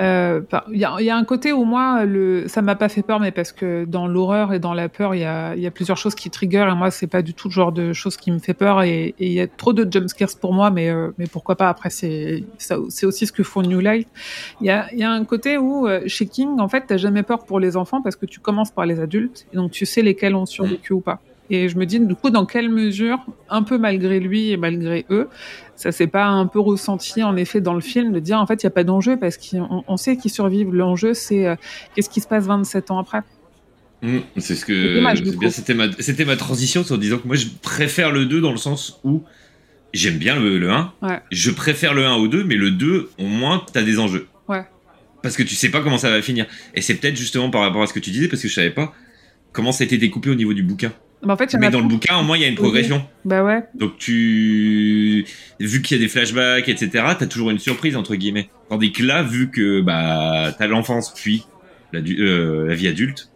Euh, 0.00 0.40
Il 0.70 0.78
y, 0.78 0.84
a, 0.84 0.94
il 1.00 1.04
y 1.04 1.10
a 1.10 1.16
un 1.16 1.24
côté 1.24 1.52
où 1.52 1.64
moi, 1.64 2.04
le, 2.04 2.46
ça 2.46 2.62
m'a 2.62 2.76
pas 2.76 2.88
fait 2.88 3.02
peur, 3.02 3.18
mais 3.18 3.32
parce 3.32 3.50
que 3.50 3.84
dans 3.84 4.06
l'horreur 4.06 4.52
et 4.52 4.60
dans 4.60 4.72
la 4.72 4.88
peur, 4.88 5.16
il 5.16 5.22
y 5.22 5.24
a, 5.24 5.56
y 5.56 5.66
a 5.66 5.70
plusieurs 5.72 5.96
choses 5.96 6.14
qui 6.14 6.30
trigger. 6.30 6.68
Et 6.70 6.74
moi, 6.76 6.92
c'est 6.92 7.08
pas 7.08 7.22
du 7.22 7.34
tout 7.34 7.48
le 7.48 7.52
genre 7.52 7.72
de 7.72 7.92
choses 7.92 8.16
qui 8.16 8.30
me 8.30 8.38
fait 8.38 8.54
peur. 8.54 8.82
Et 8.82 9.14
il 9.18 9.32
y 9.32 9.40
a 9.40 9.48
trop 9.48 9.72
de 9.72 9.86
jumpscares 9.90 10.38
pour 10.40 10.54
moi, 10.54 10.70
mais, 10.70 10.90
euh, 10.90 11.10
mais 11.18 11.26
pourquoi 11.26 11.56
pas? 11.56 11.68
Après, 11.68 11.90
c'est 11.90 12.44
aussi 13.02 13.26
ce 13.26 13.32
que 13.32 13.42
font 13.42 13.62
New 13.62 13.80
Light. 13.80 14.08
Il 14.60 14.68
y 14.68 14.70
a, 14.70 14.92
y 14.94 15.02
a 15.02 15.10
un 15.10 15.24
côté 15.24 15.58
où, 15.58 15.88
euh, 15.88 16.02
chez 16.06 16.26
King, 16.26 16.60
en 16.60 16.68
fait, 16.68 16.84
t'as 16.86 16.98
jamais 16.98 17.24
peur 17.24 17.44
pour 17.44 17.58
les 17.58 17.76
enfants 17.76 18.00
parce 18.00 18.14
que 18.14 18.26
tu 18.26 18.38
commences 18.38 18.70
par 18.70 18.86
les 18.86 19.00
adultes. 19.00 19.46
Et 19.52 19.56
donc, 19.56 19.72
tu 19.72 19.84
sais 19.86 20.02
lesquels 20.02 20.36
ont 20.36 20.46
survécu 20.46 20.92
ou 20.92 21.00
pas. 21.00 21.20
Et 21.50 21.68
je 21.68 21.76
me 21.76 21.86
dis, 21.86 22.00
du 22.00 22.14
coup, 22.14 22.30
dans 22.30 22.46
quelle 22.46 22.68
mesure, 22.68 23.18
un 23.48 23.62
peu 23.62 23.78
malgré 23.78 24.20
lui 24.20 24.50
et 24.50 24.56
malgré 24.56 25.06
eux, 25.10 25.28
ça 25.76 25.92
s'est 25.92 26.06
pas 26.06 26.26
un 26.26 26.46
peu 26.46 26.58
ressenti, 26.60 27.22
en 27.22 27.36
effet, 27.36 27.60
dans 27.60 27.74
le 27.74 27.80
film, 27.80 28.12
de 28.12 28.18
dire, 28.20 28.38
en 28.38 28.46
fait, 28.46 28.62
il 28.62 28.66
n'y 28.66 28.68
a 28.68 28.72
pas 28.72 28.84
d'enjeu 28.84 29.16
parce 29.16 29.36
qu'on 29.36 29.84
on 29.86 29.96
sait 29.96 30.16
qu'ils 30.16 30.30
survivent. 30.30 30.74
L'enjeu, 30.74 31.14
c'est 31.14 31.46
euh, 31.46 31.54
qu'est-ce 31.94 32.10
qui 32.10 32.20
se 32.20 32.26
passe 32.28 32.46
27 32.46 32.90
ans 32.90 32.98
après? 32.98 33.20
Mm, 34.02 34.18
c'est 34.36 34.54
ce 34.56 34.64
que 34.64 34.96
dommage, 34.96 35.22
du 35.22 35.30
c'est 35.30 35.38
bien, 35.38 35.48
coup. 35.48 35.54
c'était 35.54 35.74
ma 35.74 35.90
c'était 35.98 36.24
ma 36.26 36.36
transition 36.36 36.84
en 36.90 36.96
disant 36.98 37.16
que 37.16 37.26
moi 37.26 37.36
je 37.36 37.46
préfère 37.62 38.12
le 38.12 38.26
2 38.26 38.42
dans 38.42 38.50
le 38.50 38.58
sens 38.58 39.00
où 39.04 39.22
j'aime 39.94 40.18
bien 40.18 40.38
le, 40.38 40.58
le 40.58 40.70
1. 40.70 40.92
Ouais. 41.00 41.20
Je 41.32 41.50
préfère 41.50 41.94
le 41.94 42.04
1 42.04 42.16
au 42.16 42.28
2 42.28 42.44
mais 42.44 42.56
le 42.56 42.72
2 42.72 43.08
au 43.18 43.24
moins 43.24 43.64
t'as 43.72 43.82
des 43.82 43.98
enjeux. 43.98 44.28
Ouais. 44.48 44.64
Parce 45.22 45.34
que 45.34 45.42
tu 45.42 45.54
sais 45.54 45.70
pas 45.70 45.80
comment 45.80 45.96
ça 45.96 46.10
va 46.10 46.20
finir. 46.20 46.46
Et 46.74 46.82
c'est 46.82 46.94
peut-être 46.96 47.16
justement 47.16 47.48
par 47.48 47.62
rapport 47.62 47.82
à 47.82 47.86
ce 47.86 47.94
que 47.94 47.98
tu 47.98 48.10
disais 48.10 48.28
parce 48.28 48.42
que 48.42 48.48
je 48.48 48.54
savais 48.54 48.70
pas 48.70 48.92
comment 49.52 49.72
ça 49.72 49.82
a 49.82 49.86
été 49.86 49.96
découpé 49.96 50.28
au 50.28 50.34
niveau 50.34 50.52
du 50.52 50.62
bouquin. 50.62 50.92
Mais 51.22 51.32
en 51.32 51.36
fait, 51.36 51.46
il 51.46 51.54
y 51.54 51.56
en 51.56 51.60
Mais 51.60 51.70
dans 51.70 51.80
le 51.80 51.88
bouquin 51.88 52.18
au 52.18 52.22
moins 52.22 52.36
il 52.36 52.42
y 52.42 52.44
a 52.44 52.48
une 52.48 52.56
progression. 52.56 53.04
Bah 53.24 53.42
ouais. 53.42 53.64
Donc 53.74 53.98
tu 53.98 55.24
vu 55.58 55.82
qu'il 55.82 55.96
y 55.96 56.00
a 56.00 56.02
des 56.02 56.08
flashbacks 56.08 56.68
etc 56.68 56.90
t'as 57.18 57.26
toujours 57.26 57.50
une 57.50 57.58
surprise 57.58 57.96
entre 57.96 58.14
guillemets. 58.14 58.50
Tandis 58.68 58.92
que 58.92 59.02
là 59.02 59.22
vu 59.22 59.50
que 59.50 59.80
bah 59.80 60.54
t'as 60.58 60.66
l'enfance 60.66 61.12
puis 61.14 61.46
la, 61.92 62.00
euh, 62.00 62.68
la 62.68 62.74
vie 62.74 62.88
adulte 62.88 63.30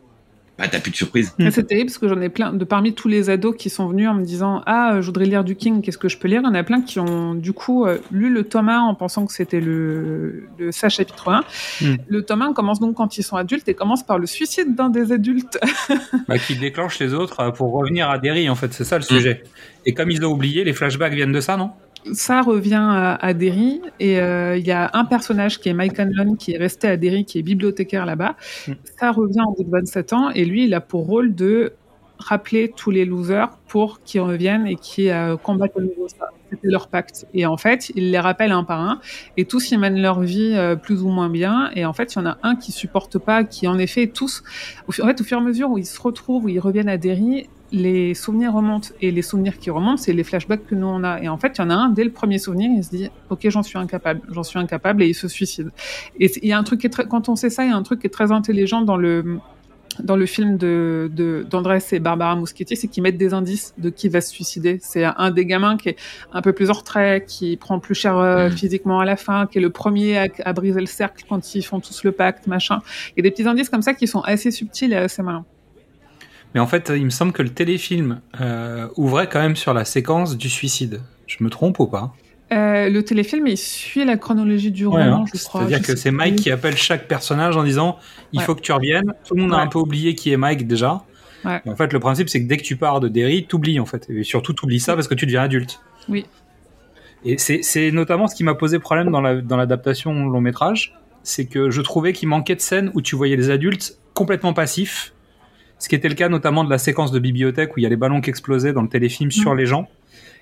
bah 0.61 0.68
t'as 0.68 0.78
plus 0.78 0.90
de 0.92 0.96
surprise. 0.96 1.34
Ça, 1.40 1.50
C'est 1.50 1.64
terrible 1.66 1.86
parce 1.86 1.98
que 1.98 2.06
j'en 2.08 2.20
ai 2.20 2.28
plein 2.28 2.52
de 2.52 2.64
parmi 2.64 2.94
tous 2.94 3.08
les 3.08 3.30
ados 3.30 3.56
qui 3.56 3.70
sont 3.70 3.88
venus 3.88 4.08
en 4.08 4.14
me 4.14 4.24
disant 4.24 4.62
ah 4.66 4.98
je 5.00 5.06
voudrais 5.06 5.24
lire 5.24 5.42
du 5.42 5.56
King 5.56 5.80
qu'est-ce 5.82 5.98
que 5.98 6.08
je 6.08 6.18
peux 6.18 6.28
lire? 6.28 6.42
Il 6.44 6.46
y 6.46 6.48
en 6.48 6.54
a 6.54 6.62
plein 6.62 6.82
qui 6.82 7.00
ont 7.00 7.34
du 7.34 7.52
coup 7.52 7.86
euh, 7.86 7.98
lu 8.12 8.30
le 8.32 8.44
tome 8.44 8.68
1 8.68 8.80
en 8.80 8.94
pensant 8.94 9.26
que 9.26 9.32
c'était 9.32 9.61
le, 9.61 10.44
le 10.58 10.70
ça 10.70 10.88
chapitre 10.88 11.28
1 11.30 11.40
Hmm. 11.80 11.96
le 12.08 12.22
tome 12.22 12.42
1 12.42 12.52
commence 12.52 12.78
donc 12.80 12.96
quand 12.96 13.16
ils 13.16 13.22
sont 13.22 13.36
adultes 13.36 13.68
et 13.68 13.74
commence 13.74 14.04
par 14.04 14.18
le 14.18 14.26
suicide 14.26 14.74
d'un 14.74 14.90
des 14.90 15.12
adultes 15.12 15.58
Bah, 16.28 16.38
qui 16.38 16.56
déclenche 16.56 16.98
les 16.98 17.14
autres 17.14 17.40
euh, 17.40 17.50
pour 17.50 17.72
revenir 17.72 18.11
à 18.11 18.18
Derry, 18.18 18.48
en 18.50 18.54
fait. 18.54 18.72
C'est 18.74 18.84
ça 18.84 18.96
le 18.98 19.02
sujet. 19.02 19.42
Et 19.86 19.94
comme 19.94 20.11
ils 20.11 20.24
ont 20.24 20.30
oublié, 20.30 20.62
les 20.64 20.72
flashbacks 20.74 21.14
viennent 21.14 21.32
de 21.32 21.40
ça, 21.40 21.56
non? 21.56 21.70
Ça 22.12 22.40
revient 22.42 22.74
à, 22.80 23.14
à 23.14 23.34
Derry 23.34 23.82
et 23.98 24.18
euh, 24.20 24.57
il 24.57 24.66
y 24.66 24.72
a 24.72 24.90
un 24.94 25.05
personnage 25.05 25.61
qui 25.61 25.68
est 25.68 25.74
Mike 25.74 25.98
Hanlon 26.01 26.34
qui 26.34 26.53
est 26.53 26.59
resté 26.59 26.88
à 26.88 26.96
Derry 26.96 27.24
qui 27.24 27.38
est 27.38 27.42
bibliothécaire 27.42 28.07
là-bas 28.07 28.36
Mm. 28.68 28.72
ça 28.98 29.12
revient 29.12 29.42
au 29.46 29.55
bout 29.55 29.64
de 29.64 29.70
27 29.70 30.12
ans 30.12 30.30
et 30.30 30.44
lui 30.44 30.64
il 30.64 30.74
a 30.74 30.80
pour 30.80 31.07
rôle 31.07 31.34
de 31.34 31.72
rappeler 32.18 32.70
tous 32.74 32.90
les 32.90 33.07
losers 33.07 33.48
pour 33.66 34.03
qu'ils 34.03 34.20
reviennent 34.20 34.66
et 34.66 34.76
qui 34.76 35.09
euh, 35.09 35.38
combattent 35.38 35.76
au 35.76 35.80
niveau 35.80 36.07
ça. 36.07 36.28
C'était 36.51 36.68
leur 36.68 36.88
pacte. 36.88 37.26
Et 37.32 37.46
en 37.46 37.57
fait, 37.57 37.90
il 37.94 38.11
les 38.11 38.18
rappelle 38.18 38.53
un 38.53 38.62
par 38.62 38.80
un 38.80 39.01
et 39.38 39.46
tous 39.46 39.70
ils 39.70 39.78
mènent 39.78 40.03
leur 40.03 40.20
vie 40.20 40.53
euh, 40.55 40.76
plus 40.76 41.03
ou 41.03 41.09
moins 41.09 41.30
bien. 41.30 41.70
Et 41.74 41.86
en 41.86 41.94
fait, 41.94 42.12
il 42.12 42.18
y 42.18 42.20
en 42.20 42.26
a 42.26 42.36
un 42.42 42.57
qui 42.57 42.72
supporte 42.72 43.18
pas, 43.18 43.44
qui 43.44 43.66
en 43.68 43.78
effet 43.78 44.07
tous, 44.09 44.42
en 44.86 44.92
fait, 44.92 45.18
au 45.18 45.24
fur 45.24 45.38
et 45.38 45.40
à 45.40 45.42
mesure 45.42 45.70
où 45.70 45.78
ils 45.78 45.86
se 45.86 45.98
retrouvent, 45.98 46.44
où 46.44 46.48
ils 46.51 46.61
reviennent 46.61 46.90
à 46.90 46.98
Derry, 46.98 47.48
les 47.73 48.14
souvenirs 48.14 48.53
remontent. 48.53 48.89
Et 49.01 49.11
les 49.11 49.23
souvenirs 49.23 49.59
qui 49.59 49.71
remontent, 49.71 49.99
c'est 49.99 50.12
les 50.12 50.25
flashbacks 50.25 50.66
que 50.66 50.75
nous 50.75 50.87
on 50.87 51.05
a. 51.05 51.21
Et 51.23 51.29
en 51.29 51.39
fait, 51.39 51.53
il 51.59 51.62
y 51.62 51.64
en 51.64 51.71
a 51.71 51.75
un 51.75 51.89
dès 51.91 52.05
le 52.05 52.11
premier 52.12 52.39
souvenir, 52.39 52.71
il 52.75 52.83
se 52.85 52.91
dit, 52.91 53.09
ok, 53.31 53.49
j'en 53.49 53.62
suis 53.62 53.79
incapable, 53.79 54.21
j'en 54.31 54.43
suis 54.43 54.59
incapable, 54.59 55.03
et 55.03 55.09
il 55.09 55.14
se 55.14 55.29
suicide. 55.29 55.71
Et 56.18 56.31
il 56.43 56.49
y 56.49 56.53
a 56.53 56.59
un 56.59 56.64
truc 56.64 56.81
qui 56.81 56.87
est 56.87 56.91
très, 56.91 57.07
quand 57.07 57.29
on 57.29 57.37
sait 57.37 57.51
ça, 57.51 57.64
il 57.64 57.71
y 57.71 57.73
a 57.73 57.77
un 57.77 57.83
truc 57.83 58.01
qui 58.01 58.07
est 58.07 58.11
très 58.11 58.33
intelligent 58.33 58.83
dans 58.83 58.97
le 58.97 59.39
dans 60.05 60.14
le 60.14 60.25
film 60.25 60.57
de 60.57 61.11
de- 61.12 61.45
d'Andrés 61.51 61.81
et 61.91 61.99
Barbara 61.99 62.37
Muschietti, 62.37 62.77
c'est 62.77 62.87
qu'ils 62.87 63.03
mettent 63.03 63.18
des 63.18 63.35
indices 63.35 63.75
de 63.77 63.91
qui 63.91 64.09
va 64.09 64.21
se 64.21 64.31
suicider. 64.31 64.79
C'est 64.81 65.05
un 65.05 65.31
des 65.33 65.45
gamins 65.45 65.77
qui 65.77 65.91
est 65.91 65.97
un 66.33 66.43
peu 66.43 66.53
plus 66.53 66.71
en 66.71 66.75
retrait, 66.75 67.25
qui 67.27 67.57
prend 67.57 67.81
plus 67.81 67.97
cher 67.97 68.16
euh, 68.16 68.49
Mhm. 68.49 68.57
physiquement 68.57 69.01
à 69.01 69.05
la 69.05 69.16
fin, 69.16 69.47
qui 69.47 69.59
est 69.59 69.61
le 69.61 69.71
premier 69.71 70.16
à, 70.16 70.29
à 70.45 70.53
briser 70.53 70.81
le 70.81 70.87
cercle 70.87 71.25
quand 71.29 71.55
ils 71.57 71.62
font 71.62 71.81
tous 71.81 72.05
le 72.05 72.12
pacte, 72.12 72.47
machin. 72.47 72.79
Il 73.11 73.14
y 73.18 73.21
a 73.21 73.23
des 73.25 73.33
petits 73.33 73.47
indices 73.49 73.68
comme 73.68 73.83
ça 73.83 73.93
qui 73.93 74.07
sont 74.07 74.21
assez 74.21 74.53
subtils 74.53 74.93
et 74.93 74.97
assez 74.97 75.23
malins. 75.23 75.45
Mais 76.55 76.61
en 76.61 76.66
fait, 76.66 76.92
il 76.94 77.05
me 77.05 77.11
semble 77.11 77.32
que 77.32 77.42
le 77.42 77.51
téléfilm 77.51 78.20
euh, 78.40 78.88
ouvrait 78.96 79.28
quand 79.28 79.40
même 79.40 79.57
sur 79.57 79.72
la 79.74 79.84
séquence 79.84 80.36
du 80.36 80.48
suicide. 80.48 81.01
Je 81.26 81.42
me 81.44 81.48
trompe 81.51 81.78
ou 81.78 81.86
pas? 81.86 82.12
Euh, 82.53 82.88
le 82.90 83.05
téléfilm, 83.05 83.46
il 83.46 83.57
suit 83.57 84.05
la 84.05 84.16
chronologie 84.16 84.72
du 84.72 84.84
Ouais, 84.84 85.05
roman, 85.05 85.22
hein. 85.22 85.24
je 85.32 85.40
crois. 85.44 85.61
C'est-à-dire 85.61 85.86
que 85.86 85.94
c'est 85.94 86.11
Mike 86.11 86.36
qui 86.36 86.51
appelle 86.51 86.76
chaque 86.76 87.07
personnage 87.07 87.57
en 87.57 87.62
disant 87.62 87.98
il 88.32 88.40
Ouais. 88.40 88.44
faut 88.44 88.57
que 88.57 88.61
tu 88.61 88.72
reviennes. 88.72 89.14
Tout 89.24 89.36
le 89.36 89.42
monde 89.42 89.55
a 89.55 89.59
un 89.59 89.68
peu 89.68 89.78
oublié 89.78 90.16
qui 90.16 90.32
est 90.32 90.36
Mike 90.36 90.66
déjà. 90.66 91.03
En 91.44 91.76
fait, 91.76 91.92
le 91.92 92.01
principe, 92.01 92.28
c'est 92.28 92.42
que 92.42 92.48
dès 92.48 92.57
que 92.57 92.62
tu 92.64 92.76
pars 92.76 92.98
de 93.01 93.09
Derry, 93.09 93.46
t'oublies 93.46 93.78
en 93.80 93.86
fait. 93.86 94.07
Et 94.11 94.24
surtout, 94.24 94.53
t'oublies 94.53 94.80
ça 94.80 94.94
parce 94.94 95.07
que 95.09 95.14
tu 95.14 95.24
deviens 95.26 95.42
adulte. 95.42 95.80
Oui. 96.09 96.26
Et 97.24 97.38
c'est 97.38 97.90
notamment 97.92 98.26
ce 98.26 98.34
qui 98.34 98.42
m'a 98.44 98.55
posé 98.55 98.78
problème 98.78 99.11
dans 99.12 99.20
la- 99.20 99.40
dans 99.40 99.57
l'adaptation 99.57 100.12
long 100.28 100.40
métrage. 100.40 100.94
C'est 101.22 101.44
que 101.46 101.70
je 101.70 101.80
trouvais 101.82 102.12
qu'il 102.12 102.28
manquait 102.28 102.57
de 102.57 102.61
scènes 102.61 102.90
où 102.94 103.01
tu 103.03 103.14
voyais 103.14 103.36
les 103.36 103.51
adultes 103.51 103.98
complètement 104.14 104.53
passifs. 104.55 105.12
Ce 105.81 105.89
qui 105.89 105.97
était 105.97 106.09
le 106.09 106.14
cas 106.14 106.28
notamment 106.28 106.62
de 106.62 106.70
la 106.70 106.78
séquence 106.78 107.11
de 107.11 107.18
bibliothèque 107.18 107.74
où 107.74 107.81
il 107.81 107.83
y 107.83 107.87
a 107.87 107.89
les 107.89 107.97
ballons 107.97 108.20
qui 108.20 108.31
explosaient 108.31 108.72
dans 108.72 108.83
le 108.83 108.89
téléfilm 108.89 109.31
sur 109.33 109.55
Mm. 109.55 109.59
les 109.59 109.66
gens, 109.66 109.89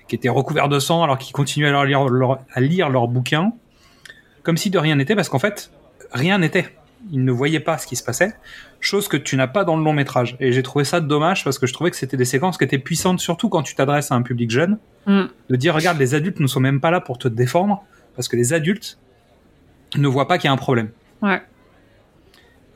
qui 0.07 0.15
étaient 0.15 0.29
recouverts 0.29 0.69
de 0.69 0.77
sang 0.79 1.01
alors 1.03 1.17
qu'ils 1.17 1.33
continuaient 1.33 1.69
à 1.69 1.71
leur 1.71 1.85
lire, 1.85 2.07
leur, 2.07 2.39
à 2.53 2.59
lire 2.61 2.89
leurs 2.89 3.07
bouquins, 3.07 3.51
comme 4.43 4.57
si 4.57 4.69
de 4.69 4.77
rien 4.77 4.95
n'était, 4.95 5.15
parce 5.15 5.29
qu'en 5.29 5.39
fait, 5.39 5.71
rien 6.11 6.37
n'était. 6.37 6.67
Ils 7.11 7.23
ne 7.23 7.31
voyaient 7.31 7.61
pas 7.61 7.77
ce 7.77 7.87
qui 7.87 7.95
se 7.95 8.03
passait, 8.03 8.33
chose 8.81 9.07
que 9.07 9.15
tu 9.15 9.37
n'as 9.37 9.47
pas 9.47 9.63
dans 9.63 9.77
le 9.77 9.83
long 9.83 9.93
métrage. 9.93 10.35
Et 10.41 10.51
j'ai 10.51 10.63
trouvé 10.63 10.83
ça 10.83 10.99
dommage 10.99 11.45
parce 11.45 11.57
que 11.57 11.65
je 11.67 11.73
trouvais 11.73 11.91
que 11.91 11.95
c'était 11.97 12.17
des 12.17 12.25
séquences 12.25 12.57
qui 12.57 12.65
étaient 12.65 12.77
puissantes, 12.77 13.21
surtout 13.21 13.47
quand 13.47 13.63
tu 13.63 13.73
t'adresses 13.75 14.11
à 14.11 14.15
un 14.15 14.21
public 14.21 14.51
jeune, 14.51 14.77
Mm. 15.05 15.23
de 15.49 15.55
dire 15.55 15.73
regarde, 15.73 15.97
les 15.97 16.13
adultes 16.15 16.41
ne 16.41 16.47
sont 16.47 16.59
même 16.59 16.81
pas 16.81 16.91
là 16.91 16.99
pour 16.99 17.17
te 17.17 17.29
défendre, 17.29 17.83
parce 18.17 18.27
que 18.27 18.35
les 18.35 18.51
adultes 18.51 18.97
ne 19.95 20.07
voient 20.09 20.27
pas 20.27 20.37
qu'il 20.37 20.47
y 20.47 20.49
a 20.49 20.53
un 20.53 20.57
problème. 20.57 20.89
Ouais. 21.21 21.41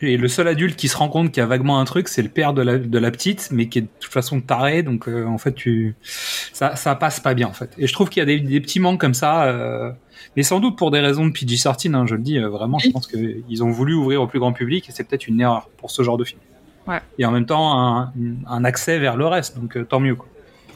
Et 0.04 0.18
le 0.18 0.28
seul 0.28 0.48
adulte 0.48 0.76
qui 0.76 0.88
se 0.88 0.98
rend 0.98 1.08
compte 1.08 1.32
qu'il 1.32 1.42
y 1.42 1.44
a 1.44 1.48
vaguement 1.48 1.80
un 1.80 1.86
truc, 1.86 2.08
c'est 2.08 2.22
le 2.22 2.30
père 2.30 2.54
de 2.54 2.62
la, 2.62 2.78
de 2.78 2.98
la 3.00 3.12
petite, 3.12 3.50
mais 3.52 3.70
qui 3.70 3.80
est 3.80 3.84
de 3.84 3.88
toute 4.00 4.12
façon 4.12 4.42
taré, 4.42 4.84
donc 4.84 5.08
euh, 5.08 5.26
en 5.26 5.38
fait, 5.38 5.54
tu 5.54 5.96
ça, 6.02 6.76
ça 6.76 6.96
passe 6.96 7.20
pas 7.20 7.34
bien 7.34 7.48
en 7.48 7.54
fait. 7.54 7.72
Et 7.78 7.88
je 7.88 7.94
trouve 7.94 8.10
qu'il 8.10 8.20
y 8.20 8.24
a 8.24 8.26
des, 8.26 8.40
des 8.40 8.60
petits 8.60 8.80
manques 8.80 9.00
comme 9.00 9.14
ça, 9.14 9.46
euh, 9.46 9.92
mais 10.36 10.44
sans 10.44 10.60
doute 10.60 10.78
pour 10.78 10.92
des 10.92 11.00
raisons 11.00 11.26
de 11.26 11.32
PG-13, 11.32 11.96
hein, 11.96 12.06
je 12.06 12.16
le 12.16 12.22
dis 12.22 12.38
euh, 12.38 12.50
vraiment, 12.50 12.80
je 12.80 12.90
pense 12.90 13.08
qu'ils 13.08 13.64
ont 13.64 13.70
voulu 13.70 13.94
ouvrir 13.94 14.22
au 14.22 14.28
plus 14.28 14.40
grand 14.40 14.54
public 14.54 14.90
et 14.90 14.92
c'est 14.92 15.06
peut-être 15.06 15.28
une 15.28 15.40
erreur 15.40 15.70
pour 15.78 15.90
ce 15.90 16.04
genre 16.04 16.18
de 16.18 16.26
film. 16.26 16.42
Ouais. 16.86 17.00
Et 17.18 17.26
en 17.26 17.32
même 17.32 17.46
temps, 17.46 17.80
un, 17.80 18.12
un 18.46 18.66
accès 18.66 19.00
vers 19.00 19.16
le 19.16 19.26
reste, 19.26 19.58
donc 19.58 19.78
tant 19.88 20.02
mieux. 20.02 20.16
Quoi. 20.16 20.28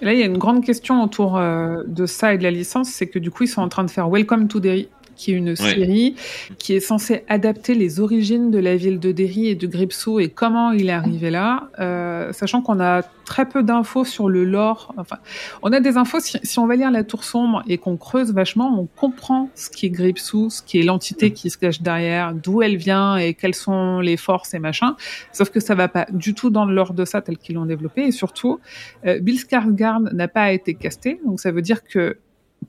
Et 0.02 0.06
là, 0.06 0.14
il 0.14 0.20
y 0.20 0.24
a 0.24 0.26
une 0.26 0.38
grande 0.38 0.64
question 0.64 1.04
autour 1.04 1.38
de 1.38 2.06
ça 2.06 2.34
et 2.34 2.38
de 2.38 2.44
la 2.44 2.52
licence, 2.52 2.88
c'est 2.90 3.08
que 3.08 3.20
du 3.20 3.30
coup, 3.30 3.44
ils 3.44 3.50
sont 3.50 3.62
en 3.62 3.68
train 3.68 3.84
de 3.84 3.90
faire 3.90 4.08
Welcome 4.08 4.48
to 4.48 4.62
Derry, 4.62 4.88
qui 5.18 5.32
est 5.32 5.36
une 5.36 5.55
série 5.55 6.15
qui 6.59 6.74
est 6.74 6.80
censée 6.80 7.24
adapter 7.28 7.74
les 7.74 7.99
origines 7.99 8.51
de 8.51 8.59
la 8.59 8.76
ville 8.76 8.99
de 8.99 9.11
Derry 9.11 9.47
et 9.47 9.55
de 9.55 9.68
Gripsou 9.68 10.20
et 10.20 10.30
comment 10.30 10.72
il 10.72 10.89
est 10.89 10.93
arrivé 10.93 11.30
là, 11.30 11.70
euh, 11.80 12.32
sachant 12.32 12.61
qu'on 12.61 12.80
a 12.80 13.01
très 13.26 13.47
peu 13.47 13.61
d'infos 13.61 14.05
sur 14.05 14.30
le 14.30 14.45
lore. 14.45 14.93
Enfin, 14.97 15.18
on 15.61 15.74
a 15.74 15.80
des 15.80 15.97
infos, 15.97 16.20
si, 16.20 16.39
si 16.43 16.59
on 16.59 16.68
va 16.68 16.76
lire 16.76 16.91
La 16.91 17.03
Tour 17.03 17.24
Sombre 17.24 17.63
et 17.68 17.78
qu'on 17.78 17.97
creuse 17.97 18.34
vachement, 18.34 18.80
on 18.80 18.86
comprend 18.86 19.49
ce 19.55 19.70
qui 19.70 19.88
est 19.88 19.89
Gripsou, 19.89 20.49
ce 20.49 20.61
qui 20.61 20.80
est 20.80 20.84
l'entité 20.84 21.32
qui 21.32 21.49
se 21.49 21.57
cache 21.57 21.82
derrière, 21.82 22.34
d'où 22.34 22.61
elle 22.61 22.78
vient 22.78 23.18
et 23.18 23.34
quelles 23.34 23.55
sont 23.55 23.99
les 23.99 24.18
forces 24.18 24.53
et 24.53 24.59
machin. 24.59 24.95
Sauf 25.34 25.49
que 25.49 25.59
ça 25.59 25.76
va 25.76 25.88
pas 25.88 26.05
du 26.11 26.34
tout 26.34 26.49
dans 26.49 26.65
le 26.65 26.74
lore 26.74 26.93
de 26.93 27.03
ça 27.03 27.22
tel 27.22 27.38
qu'ils 27.38 27.55
l'ont 27.55 27.65
développé. 27.65 28.03
Et 28.03 28.11
surtout, 28.11 28.59
euh, 29.05 29.20
Bill 29.20 29.38
Skarsgård 29.38 30.13
n'a 30.13 30.28
pas 30.28 30.51
été 30.51 30.74
casté, 30.74 31.20
donc 31.26 31.39
ça 31.39 31.51
veut 31.51 31.61
dire 31.61 31.84
que 31.84 32.18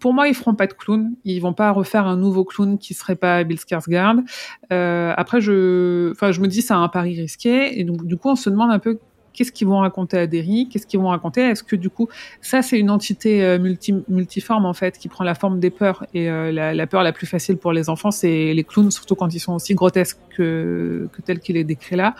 pour 0.00 0.12
moi, 0.12 0.28
ils 0.28 0.34
feront 0.34 0.54
pas 0.54 0.66
de 0.66 0.72
clown. 0.72 1.14
Ils 1.24 1.40
vont 1.40 1.52
pas 1.52 1.70
refaire 1.72 2.06
un 2.06 2.16
nouveau 2.16 2.44
clown 2.44 2.78
qui 2.78 2.94
serait 2.94 3.16
pas 3.16 3.42
Bill 3.44 3.58
Skarsgård. 3.58 4.24
Euh, 4.72 5.12
après, 5.16 5.40
je, 5.40 6.12
enfin, 6.12 6.32
je 6.32 6.40
me 6.40 6.46
dis 6.46 6.62
c'est 6.62 6.74
un 6.74 6.88
pari 6.88 7.20
risqué, 7.20 7.78
et 7.78 7.84
donc 7.84 8.04
du 8.04 8.16
coup, 8.16 8.30
on 8.30 8.36
se 8.36 8.50
demande 8.50 8.70
un 8.70 8.78
peu 8.78 8.98
qu'est-ce 9.38 9.52
qu'ils 9.52 9.68
vont 9.68 9.78
raconter 9.78 10.18
à 10.18 10.26
Derry, 10.26 10.68
qu'est-ce 10.68 10.86
qu'ils 10.86 10.98
vont 10.98 11.08
raconter? 11.08 11.42
Est-ce 11.42 11.62
que 11.62 11.76
du 11.76 11.90
coup, 11.90 12.08
ça 12.40 12.60
c'est 12.60 12.78
une 12.78 12.90
entité 12.90 13.44
euh, 13.44 13.58
multi, 13.58 13.94
multiforme 14.08 14.66
en 14.66 14.74
fait, 14.74 14.98
qui 14.98 15.08
prend 15.08 15.22
la 15.22 15.36
forme 15.36 15.60
des 15.60 15.70
peurs 15.70 16.04
et 16.12 16.28
euh, 16.28 16.50
la, 16.50 16.86
peur 16.88 17.04
la 17.04 17.12
plus 17.12 17.26
facile 17.26 17.56
pour 17.56 17.72
les 17.72 17.88
enfants, 17.88 18.10
c'est 18.10 18.52
les 18.52 18.64
clowns, 18.64 18.90
surtout 18.90 19.14
quand 19.14 19.32
ils 19.32 19.38
sont 19.38 19.54
aussi 19.54 19.74
grotesques 19.74 20.18
que, 20.36 21.08
que 21.12 21.22
tels 21.22 21.38
qu'il 21.38 21.56
est 21.56 21.64
décrit 21.64 21.94
là. 21.94 22.16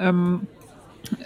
Euh, 0.00 0.38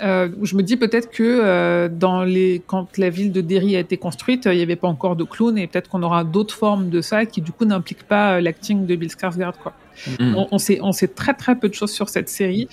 Euh, 0.02 0.28
je 0.42 0.56
me 0.56 0.62
dis 0.62 0.76
peut-être 0.76 1.10
que 1.10 1.22
euh, 1.22 1.88
dans 1.88 2.24
les 2.24 2.62
quand 2.66 2.98
la 2.98 3.10
ville 3.10 3.32
de 3.32 3.40
Derry 3.40 3.76
a 3.76 3.80
été 3.80 3.96
construite, 3.96 4.46
euh, 4.46 4.54
il 4.54 4.56
n'y 4.56 4.62
avait 4.62 4.76
pas 4.76 4.88
encore 4.88 5.16
de 5.16 5.24
clowns 5.24 5.58
et 5.58 5.66
peut-être 5.66 5.88
qu'on 5.88 6.02
aura 6.02 6.24
d'autres 6.24 6.54
formes 6.54 6.90
de 6.90 7.00
ça 7.00 7.26
qui 7.26 7.40
du 7.40 7.52
coup 7.52 7.64
n'impliquent 7.64 8.08
pas 8.08 8.40
l'acting 8.40 8.86
de 8.86 8.96
Bill 8.96 9.10
Skarsgård 9.10 9.54
quoi. 9.62 9.74
Mm. 10.18 10.34
On, 10.34 10.48
on 10.50 10.58
sait 10.58 10.78
on 10.82 10.92
sait 10.92 11.08
très 11.08 11.34
très 11.34 11.58
peu 11.58 11.68
de 11.68 11.74
choses 11.74 11.92
sur 11.92 12.08
cette 12.08 12.28
série. 12.28 12.68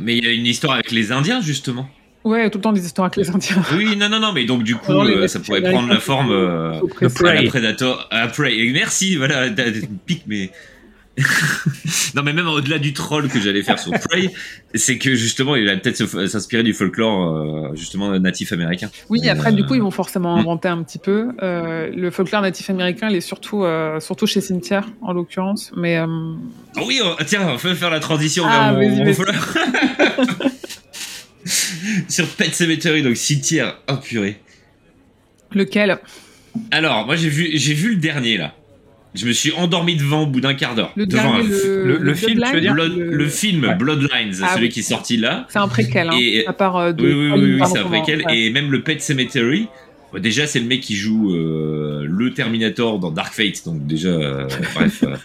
Mais 0.00 0.16
il 0.16 0.24
y 0.24 0.28
a 0.28 0.32
une 0.32 0.46
histoire 0.46 0.74
avec 0.74 0.90
les 0.90 1.12
Indiens, 1.12 1.40
justement. 1.40 1.88
Ouais, 2.24 2.50
tout 2.50 2.58
le 2.58 2.62
temps 2.62 2.72
des 2.72 2.84
histoires 2.84 3.06
avec 3.06 3.16
les 3.16 3.30
Indiens. 3.30 3.62
Oui, 3.76 3.96
non, 3.96 4.08
non, 4.08 4.20
non, 4.20 4.32
mais 4.32 4.44
donc 4.44 4.62
du 4.62 4.76
coup, 4.76 4.92
euh, 4.92 5.26
ça 5.26 5.40
pourrait 5.40 5.62
prendre 5.62 5.88
la 5.88 6.00
forme 6.00 6.30
euh. 6.30 6.80
Prey, 7.14 7.44
Predator. 7.44 8.08
Ah, 8.10 8.28
Prey. 8.28 8.70
Merci, 8.72 9.16
voilà, 9.16 9.48
pique, 10.06 10.24
mais. 10.26 10.50
non, 12.14 12.22
mais 12.22 12.32
même 12.32 12.46
au-delà 12.46 12.78
du 12.78 12.92
troll 12.92 13.28
que 13.28 13.40
j'allais 13.40 13.62
faire 13.62 13.78
sur 13.78 13.92
Prey, 13.92 14.30
c'est 14.74 14.96
que 14.98 15.14
justement, 15.14 15.56
il 15.56 15.66
va 15.66 15.76
peut-être 15.76 16.06
s'inspirer 16.28 16.62
du 16.62 16.72
folklore, 16.72 17.36
euh, 17.36 17.74
justement, 17.74 18.18
natif 18.18 18.52
américain. 18.52 18.90
Oui, 19.08 19.20
Mais, 19.22 19.28
après, 19.28 19.50
euh, 19.50 19.54
du 19.54 19.64
coup, 19.64 19.74
ils 19.74 19.82
vont 19.82 19.90
forcément 19.90 20.36
mm. 20.36 20.40
inventer 20.40 20.68
un 20.68 20.82
petit 20.82 20.98
peu. 20.98 21.32
Euh, 21.42 21.90
le 21.94 22.10
folklore 22.10 22.42
natif 22.42 22.70
américain, 22.70 23.08
il 23.10 23.16
est 23.16 23.20
surtout, 23.20 23.64
euh, 23.64 24.00
surtout 24.00 24.26
chez 24.26 24.40
Cimetière, 24.40 24.86
en 25.02 25.12
l'occurrence. 25.12 25.72
Mais 25.76 25.98
euh, 25.98 26.06
Ah 26.76 26.82
oui, 26.86 27.00
oh, 27.04 27.16
tiens, 27.26 27.48
on 27.48 27.58
peut 27.58 27.74
faire 27.74 27.90
la 27.90 28.00
transition 28.00 28.44
Ah, 28.46 28.72
vers 28.72 28.88
mon, 28.88 29.04
mon 29.04 29.12
folklore. 29.12 29.44
sur 32.08 32.26
Pet 32.28 32.54
Cemetery, 32.54 33.02
donc 33.02 33.16
cimetière. 33.16 33.78
Oh 33.88 33.96
purée. 33.96 34.40
lequel? 35.52 35.98
Alors, 36.70 37.06
moi 37.06 37.16
j'ai 37.16 37.28
vu, 37.28 37.50
j'ai 37.54 37.74
vu 37.74 37.94
le 37.94 38.00
dernier 38.00 38.36
là. 38.36 38.54
Je 39.14 39.26
me 39.26 39.32
suis 39.32 39.52
endormi 39.52 39.96
devant 39.96 40.22
au 40.22 40.26
bout 40.26 40.40
d'un 40.40 40.54
quart 40.54 40.74
d'heure. 40.76 40.92
Le 40.96 41.04
devant 41.06 41.22
dernier, 41.34 41.40
un 41.40 41.66
le, 41.66 41.84
le- 41.84 41.98
le 41.98 42.14
film, 42.14 42.42
tu 42.46 42.54
veux 42.54 42.60
dire 42.60 42.74
Blood- 42.74 42.96
le... 42.96 43.28
film 43.28 43.64
Ouais. 43.64 43.74
Bloodlines, 43.74 44.32
Ah 44.42 44.54
celui 44.54 44.66
oui. 44.66 44.72
qui 44.72 44.80
est 44.80 44.84
sorti 44.84 45.16
là. 45.16 45.46
C'est 45.48 45.58
un 45.58 45.66
préquel, 45.68 46.08
hein, 46.10 46.16
Et- 46.20 46.46
à 46.46 46.52
part 46.52 46.76
euh, 46.76 46.92
de 46.92 47.02
Oui, 47.02 47.12
oui, 47.12 47.30
oui, 47.40 47.54
oui, 47.60 47.62
c'est 47.72 47.78
un 47.78 47.84
préquel. 47.84 48.24
Ouais. 48.26 48.38
Et 48.38 48.50
même 48.50 48.70
le 48.70 48.82
Pet 48.82 49.00
Cemetery. 49.02 49.66
bon, 50.12 50.20
déjà, 50.22 50.46
c'est 50.46 50.60
le 50.60 50.66
mec 50.66 50.80
qui 50.80 50.94
joue 50.94 51.34
euh, 51.34 52.06
le 52.08 52.32
Terminator 52.32 53.00
dans 53.00 53.10
Dark 53.10 53.34
Fate. 53.34 53.64
Donc 53.66 53.84
déjà, 53.84 54.10
euh, 54.10 54.46
bref, 54.76 55.02
euh, 55.02 55.16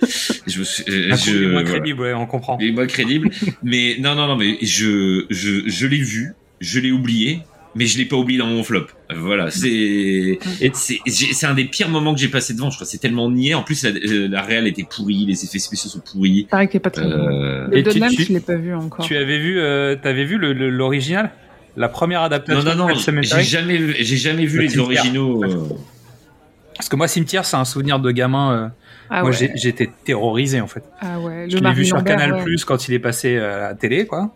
je, 0.47 0.61
euh, 0.61 1.11
est 1.13 1.25
je 1.25 1.43
moins 1.43 1.61
voilà. 1.61 1.69
crédible, 1.69 2.01
ouais, 2.01 2.13
on 2.15 2.25
comprend. 2.25 2.57
Il 2.59 2.69
est 2.69 2.71
moins 2.71 2.87
crédible. 2.87 3.29
mais 3.61 3.97
non, 3.99 4.15
non, 4.15 4.25
non, 4.27 4.35
mais 4.35 4.57
je, 4.63 5.25
je, 5.29 5.61
je 5.67 5.85
l'ai 5.87 6.01
vu, 6.01 6.33
je 6.59 6.79
l'ai 6.79 6.91
oublié, 6.91 7.41
mais 7.75 7.85
je 7.85 7.97
l'ai 7.97 8.05
pas 8.05 8.15
oublié 8.15 8.39
dans 8.39 8.47
mon 8.47 8.63
flop. 8.63 8.87
Voilà, 9.15 9.51
c'est, 9.51 9.69
et 9.69 10.71
c'est, 10.73 10.99
c'est 11.05 11.45
un 11.45 11.53
des 11.53 11.65
pires 11.65 11.89
moments 11.89 12.13
que 12.15 12.19
j'ai 12.19 12.29
passé 12.29 12.53
devant. 12.53 12.69
Je 12.69 12.77
crois 12.77 12.85
que 12.85 12.91
c'est 12.91 12.97
tellement 12.97 13.29
niais. 13.29 13.53
En 13.53 13.63
plus, 13.63 13.83
la, 13.83 13.89
euh, 13.91 14.27
la 14.29 14.41
réelle 14.41 14.65
était 14.67 14.83
pourrie, 14.89 15.25
les 15.25 15.43
effets 15.43 15.59
spéciaux 15.59 15.89
sont 15.89 15.99
pourris. 15.99 16.47
Pareil 16.49 16.69
est 16.73 16.79
pas 16.79 16.89
très. 16.89 17.05
Euh, 17.05 17.67
Le 17.67 17.77
Et 17.77 17.83
tu- 17.83 17.99
tu- 17.99 18.23
je 18.23 18.33
l'ai 18.33 18.39
pas 18.39 18.55
vu 18.55 18.73
encore. 18.73 19.05
Tu 19.05 19.15
avais 19.17 19.37
vu, 19.37 19.59
euh, 19.59 19.95
t'avais 19.95 20.23
vu 20.25 20.37
le- 20.37 20.53
le- 20.53 20.69
l'original? 20.69 21.31
La 21.77 21.89
première 21.89 22.21
non, 22.21 22.25
adaptation 22.27 22.63
non, 22.63 22.75
non, 22.75 22.87
Pet 22.87 22.95
j'ai 23.23 23.43
jamais, 23.43 23.77
j'ai 24.01 24.15
jamais 24.17 24.45
vu 24.45 24.57
Le 24.57 24.63
les 24.63 24.69
cimetière. 24.69 24.85
originaux. 25.01 25.43
euh. 25.43 25.67
Parce 26.77 26.89
que 26.89 26.95
moi, 26.95 27.07
Cimetière, 27.07 27.45
c'est 27.45 27.57
un 27.57 27.65
souvenir 27.65 27.99
de 27.99 28.11
gamin. 28.11 28.51
euh, 28.53 28.67
Ah 29.09 29.21
moi, 29.21 29.31
ouais. 29.31 29.51
j'étais 29.55 29.89
terrorisé, 30.03 30.59
en 30.61 30.67
fait. 30.67 30.83
Ah 31.01 31.19
ouais. 31.19 31.47
Je 31.49 31.57
l'ai 31.57 31.73
vu 31.73 31.85
sur 31.85 32.03
Canal 32.03 32.33
ouais. 32.33 32.43
Plus 32.43 32.65
quand 32.65 32.87
il 32.87 32.93
est 32.93 32.99
passé 32.99 33.35
euh, 33.37 33.57
à 33.57 33.69
la 33.69 33.75
télé, 33.75 34.05
quoi. 34.07 34.33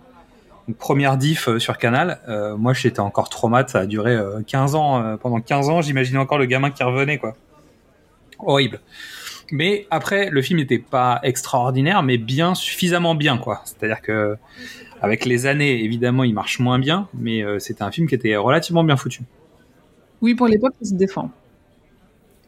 Donc, 0.69 0.77
première 0.77 1.17
diff 1.17 1.49
euh, 1.49 1.57
sur 1.57 1.79
Canal. 1.79 2.19
Euh, 2.29 2.55
moi, 2.55 2.73
j'étais 2.73 2.99
encore 2.99 3.29
traumatisé. 3.29 3.73
Ça 3.73 3.79
a 3.79 3.85
duré 3.87 4.13
euh, 4.15 4.41
15 4.45 4.75
ans. 4.75 5.03
euh, 5.03 5.17
pendant 5.17 5.41
15 5.41 5.67
ans, 5.69 5.81
j'imaginais 5.81 6.19
encore 6.19 6.37
le 6.37 6.45
gamin 6.45 6.69
qui 6.69 6.83
revenait, 6.83 7.17
quoi. 7.17 7.35
Horrible. 8.37 8.79
Mais 9.51 9.87
après, 9.89 10.29
le 10.29 10.41
film 10.43 10.59
n'était 10.59 10.77
pas 10.77 11.19
extraordinaire, 11.23 12.03
mais 12.03 12.19
bien 12.19 12.53
suffisamment 12.53 13.15
bien, 13.15 13.39
quoi. 13.39 13.61
C'est-à-dire 13.65 14.01
que 14.01 14.37
avec 15.01 15.25
les 15.25 15.47
années, 15.47 15.83
évidemment, 15.83 16.23
il 16.23 16.35
marche 16.35 16.59
moins 16.59 16.77
bien, 16.77 17.07
mais 17.15 17.43
euh, 17.43 17.57
c'était 17.57 17.81
un 17.81 17.89
film 17.89 18.07
qui 18.07 18.13
était 18.13 18.35
relativement 18.35 18.83
bien 18.83 18.95
foutu. 18.95 19.21
Oui, 20.21 20.35
pour 20.35 20.47
l'époque, 20.47 20.75
il 20.81 20.87
se 20.87 20.93
défend. 20.93 21.31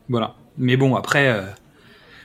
Voilà. 0.09 0.35
Mais 0.59 0.77
bon, 0.77 0.95
après, 0.95 1.29
euh, 1.29 1.41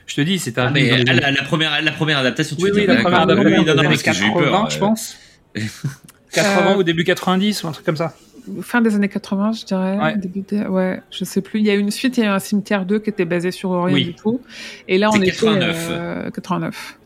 je 0.05 0.13
te 0.13 0.21
dis, 0.21 0.37
c'était 0.37 0.61
un 0.61 0.67
Ah, 0.67 0.71
mais 0.71 1.03
la, 1.03 1.31
la 1.31 1.43
première, 1.43 1.81
la 1.81 1.91
première 1.91 2.19
adaptation. 2.19 2.55
tu 2.55 2.65
Oui, 2.65 2.71
oui, 2.75 2.85
la 2.85 2.97
première 2.97 3.21
adaptation 3.21 3.49
Oui, 3.49 3.51
non, 3.51 3.65
non, 3.65 3.73
des 3.73 3.79
années 3.79 3.89
parce 3.89 4.03
que 4.03 4.13
j'ai 4.13 4.25
eu 4.25 4.33
80, 4.33 4.49
peur. 4.51 4.69
je 4.69 4.75
euh, 4.75 4.79
pense. 4.79 5.17
80 6.33 6.71
Euh, 6.73 6.77
ou 6.77 6.83
début 6.83 7.03
90 7.03 7.63
ou 7.63 7.67
un 7.67 7.71
truc 7.71 7.85
comme 7.85 7.95
ça. 7.97 8.13
Fin 8.61 8.79
des 8.79 8.95
années 8.95 9.09
80, 9.09 9.51
je 9.51 9.65
dirais. 9.65 9.97
Ouais. 9.97 10.15
Début 10.17 10.39
des- 10.39 10.61
Ouais, 10.67 11.01
je 11.11 11.25
sais 11.25 11.41
plus. 11.41 11.59
Il 11.59 11.65
y 11.65 11.69
a 11.69 11.73
eu 11.75 11.79
une 11.79 11.91
suite, 11.91 12.15
il 12.17 12.21
y 12.21 12.23
a 12.23 12.27
eu 12.27 12.31
un 12.31 12.39
cimetière 12.39 12.85
2 12.85 12.99
qui 12.99 13.09
était 13.09 13.25
basé 13.25 13.51
sur 13.51 13.71
rien 13.83 13.93
Oui. 13.93 14.05
du 14.05 14.13
tout. 14.13 14.39
Et 14.87 14.97
là, 14.97 15.09
on 15.09 15.13
C'est 15.13 15.17
était 15.19 15.31
89. 15.31 15.87
euh, 15.91 16.29
89. 16.31 16.99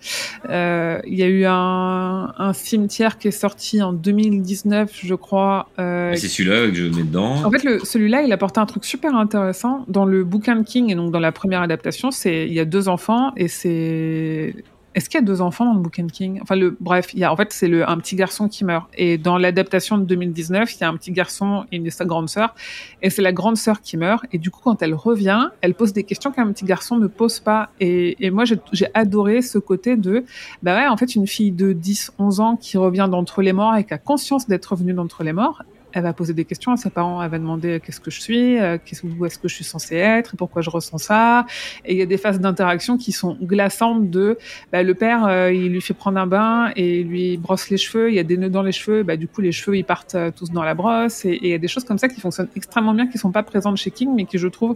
Euh, 0.52 1.00
il 1.08 1.16
y 1.16 1.24
a 1.24 1.28
eu 1.28 1.46
un, 1.46 2.32
un 2.38 2.54
cimetière 2.54 3.18
qui 3.18 3.28
est 3.28 3.32
sorti 3.32 3.82
en 3.82 3.92
2019, 3.92 4.92
je 5.04 5.16
crois. 5.16 5.70
euh, 5.80 6.14
C'est 6.16 6.28
celui-là 6.28 6.68
que 6.68 6.76
je 6.76 6.84
mets 6.86 7.04
dedans. 7.04 7.44
En 7.44 7.50
fait, 7.50 7.64
le, 7.64 7.80
celui-là, 7.80 8.22
il 8.22 8.32
apportait 8.34 8.60
un 8.60 8.68
truc 8.68 8.86
super 8.86 9.16
intéressant. 9.16 9.84
Dans 9.88 10.06
le 10.06 10.24
bouquin 10.24 10.56
de 10.58 10.64
King, 10.64 10.92
et 10.92 10.96
donc 10.96 11.12
dans 11.12 11.20
la 11.20 11.32
première 11.32 11.62
adaptation, 11.64 12.12
c'est 12.12 12.46
il 12.46 12.54
y 12.54 12.60
a 12.60 12.66
deux 12.66 12.88
enfants 12.88 13.32
et 13.36 13.48
c'est. 13.48 14.54
Est-ce 14.94 15.10
qu'il 15.10 15.20
y 15.20 15.24
a 15.24 15.26
deux 15.26 15.42
enfants 15.42 15.66
dans 15.66 15.74
le 15.74 15.80
bouquin 15.80 16.08
King? 16.08 16.40
Enfin, 16.42 16.56
le, 16.56 16.76
bref, 16.80 17.14
il 17.14 17.20
y 17.20 17.24
a, 17.24 17.32
en 17.32 17.36
fait, 17.36 17.54
c'est 17.54 17.68
le, 17.68 17.88
un 17.90 17.98
petit 17.98 18.16
garçon 18.16 18.48
qui 18.48 18.66
meurt. 18.66 18.90
Et 18.94 19.18
dans 19.18 19.38
l'adaptation 19.38 19.98
de 19.98 20.04
2019, 20.04 20.74
il 20.74 20.82
y 20.82 20.84
a 20.84 20.90
un 20.90 20.98
petit 20.98 21.12
garçon 21.12 21.66
et 21.72 21.78
une, 21.78 21.90
sa 21.90 22.06
grande 22.06 22.30
sœur. 22.30 22.56
Et 23.02 23.10
c'est 23.10 23.22
la 23.22 23.32
grande 23.32 23.58
sœur 23.58 23.82
qui 23.82 23.98
meurt. 23.98 24.26
Et 24.32 24.38
du 24.38 24.52
coup, 24.52 24.62
quand 24.64 24.82
elle 24.82 24.94
revient, 24.94 25.50
elle 25.62 25.76
pose 25.76 25.94
des 25.94 26.04
questions 26.04 26.32
qu'un 26.32 26.52
petit 26.52 26.66
garçon 26.66 26.98
ne 26.98 27.08
pose 27.08 27.40
pas. 27.40 27.70
Et, 27.80 28.26
et 28.26 28.32
moi, 28.32 28.46
j'ai 28.46 28.58
j'ai 28.72 28.88
adoré 28.94 29.42
ce 29.42 29.58
côté 29.58 29.96
de, 29.96 30.26
bah 30.64 30.76
ouais, 30.76 30.88
en 30.88 30.98
fait, 30.98 31.16
une 31.16 31.28
fille 31.28 31.52
de 31.52 31.74
10, 31.74 32.14
11 32.20 32.40
ans 32.40 32.56
qui 32.56 32.78
revient 32.78 33.08
d'entre 33.10 33.42
les 33.42 33.54
morts 33.54 33.76
et 33.76 33.84
qui 33.84 33.94
a 33.94 33.98
conscience 33.98 34.48
d'être 34.48 34.68
revenue 34.68 34.94
d'entre 34.94 35.24
les 35.24 35.34
morts, 35.34 35.64
elle 35.94 36.04
va 36.04 36.14
poser 36.14 36.34
des 36.34 36.46
questions 36.46 36.72
à 36.72 36.78
ses 36.78 36.90
parents, 36.90 37.22
elle 37.22 37.30
va 37.30 37.40
demander 37.40 37.70
euh, 37.70 37.80
qu'est-ce 37.80 38.00
que 38.00 38.12
je 38.12 38.22
suis, 38.22 38.60
euh, 38.60 38.78
qu'est-ce, 38.84 39.06
où 39.06 39.26
est-ce 39.26 39.38
que 39.38 39.48
je 39.48 39.56
suis 39.56 39.64
censée 39.64 39.96
être, 39.96 40.36
pourquoi 40.36 40.62
je 40.62 40.70
ressens 40.70 40.98
ça. 41.00 41.46
Et 41.86 41.94
il 41.94 41.98
y 41.98 42.02
a 42.02 42.06
des 42.06 42.18
phases 42.18 42.40
d'interaction 42.40 42.98
qui 42.98 43.12
sont 43.12 43.38
glaçantes 43.42 44.10
de 44.10 44.38
bah, 44.72 44.84
le 44.84 44.94
père, 44.94 45.26
euh, 45.26 45.52
il 45.52 45.72
lui 45.72 45.82
fait 45.82 45.94
prendre 45.94 46.20
un 46.20 46.28
bain 46.28 46.72
et 46.76 47.02
il 47.02 47.08
lui 47.08 47.38
brosse 47.38 47.70
les 47.70 47.78
cheveux, 47.78 48.10
il 48.10 48.16
y 48.16 48.20
a 48.20 48.24
des 48.24 48.38
nœuds 48.38 48.50
dans 48.50 48.64
les 48.64 48.72
cheveux, 48.72 49.04
bah, 49.04 49.18
du 49.18 49.28
coup 49.28 49.42
les 49.42 49.52
cheveux 49.52 49.78
ils 49.78 49.86
partent 49.86 50.16
euh, 50.16 50.32
tous 50.36 50.52
dans 50.52 50.64
la 50.64 50.74
brosse, 50.74 51.26
et 51.26 51.32
et 51.42 51.48
il 51.48 51.50
y 51.50 51.56
a 51.56 51.58
des 51.58 51.68
choses 51.68 51.86
comme 51.86 51.98
ça 51.98 52.08
qui 52.08 52.22
fonctionnent 52.22 52.50
extrêmement 52.56 52.94
bien, 52.94 53.08
qui 53.08 53.18
sont 53.18 53.32
pas 53.32 53.42
présentes 53.42 53.78
chez 53.78 53.90
King, 53.90 54.12
mais 54.16 54.26
qui 54.26 54.38
je 54.38 54.48
trouve 54.48 54.76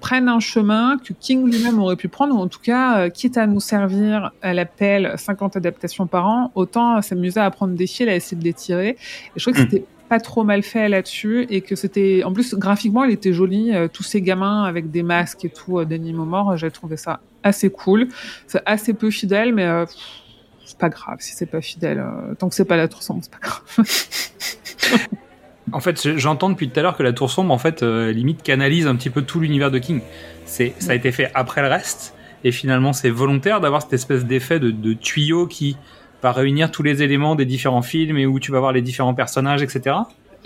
prennent 0.00 0.28
un 0.28 0.40
chemin 0.40 0.98
que 0.98 1.12
King 1.12 1.48
lui-même 1.48 1.78
aurait 1.78 1.96
pu 1.96 2.08
prendre, 2.08 2.34
ou 2.34 2.38
en 2.38 2.48
tout 2.48 2.58
cas, 2.60 3.08
quitte 3.10 3.38
à 3.38 3.46
nous 3.46 3.60
servir 3.60 4.32
à 4.42 4.52
l'appel 4.52 5.14
50 5.16 5.56
adaptations 5.56 6.06
par 6.06 6.26
an, 6.26 6.50
autant 6.54 7.00
s'amuser 7.00 7.40
à 7.40 7.50
prendre 7.50 7.74
des 7.74 7.86
fils, 7.86 8.08
à 8.08 8.14
essayer 8.14 8.36
de 8.36 8.44
les 8.44 8.52
tirer. 8.52 8.88
Et 8.88 8.96
je 9.36 9.44
trouve 9.44 9.54
que 9.54 9.60
Mm. 9.64 9.70
c'était 9.70 9.84
pas 10.08 10.20
trop 10.20 10.44
mal 10.44 10.62
fait 10.62 10.88
là-dessus, 10.88 11.46
et 11.50 11.60
que 11.62 11.76
c'était, 11.76 12.22
en 12.24 12.32
plus, 12.32 12.54
graphiquement, 12.54 13.04
il 13.04 13.12
était 13.12 13.32
joli, 13.32 13.74
euh, 13.74 13.88
tous 13.88 14.02
ces 14.02 14.20
gamins 14.20 14.64
avec 14.64 14.90
des 14.90 15.02
masques 15.02 15.44
et 15.44 15.48
tout, 15.50 15.78
euh, 15.78 15.84
d'animaux 15.84 16.24
morts, 16.26 16.56
j'ai 16.56 16.70
trouvé 16.70 16.96
ça 16.96 17.20
assez 17.42 17.70
cool. 17.70 18.08
C'est 18.46 18.62
assez 18.66 18.92
peu 18.94 19.10
fidèle, 19.10 19.54
mais 19.54 19.64
euh, 19.64 19.86
c'est 20.64 20.78
pas 20.78 20.88
grave 20.90 21.16
si 21.20 21.32
c'est 21.34 21.46
pas 21.46 21.60
fidèle. 21.60 22.04
tant 22.38 22.48
que 22.48 22.54
c'est 22.54 22.64
pas 22.64 22.76
la 22.76 22.88
tour 22.88 23.02
sombre, 23.02 23.20
c'est 23.22 23.32
pas 23.32 23.38
grave. 23.42 23.62
En 25.72 25.80
fait, 25.80 26.00
je- 26.00 26.18
j'entends 26.18 26.50
depuis 26.50 26.68
tout 26.68 26.78
à 26.78 26.82
l'heure 26.82 26.96
que 26.96 27.02
la 27.02 27.12
Tour 27.14 27.30
Sombre, 27.30 27.52
en 27.52 27.58
fait, 27.58 27.82
limite 27.82 28.42
canalise 28.42 28.86
un 28.86 28.94
petit 28.96 29.10
peu 29.10 29.22
tout 29.22 29.40
l'univers 29.40 29.70
de 29.70 29.78
King. 29.78 30.02
C'est, 30.44 30.74
ça 30.78 30.92
a 30.92 30.94
été 30.94 31.10
fait 31.10 31.30
après 31.34 31.62
le 31.62 31.68
reste, 31.68 32.14
et 32.44 32.52
finalement, 32.52 32.92
c'est 32.92 33.08
volontaire 33.10 33.60
d'avoir 33.60 33.82
cette 33.82 33.94
espèce 33.94 34.24
d'effet 34.26 34.60
de, 34.60 34.70
de 34.70 34.92
tuyau 34.92 35.46
qui 35.46 35.76
va 36.24 36.32
réunir 36.32 36.70
tous 36.70 36.82
les 36.82 37.02
éléments 37.02 37.34
des 37.34 37.44
différents 37.44 37.82
films 37.82 38.16
et 38.16 38.24
où 38.24 38.40
tu 38.40 38.50
vas 38.50 38.58
voir 38.58 38.72
les 38.72 38.80
différents 38.80 39.12
personnages, 39.12 39.62
etc. 39.62 39.94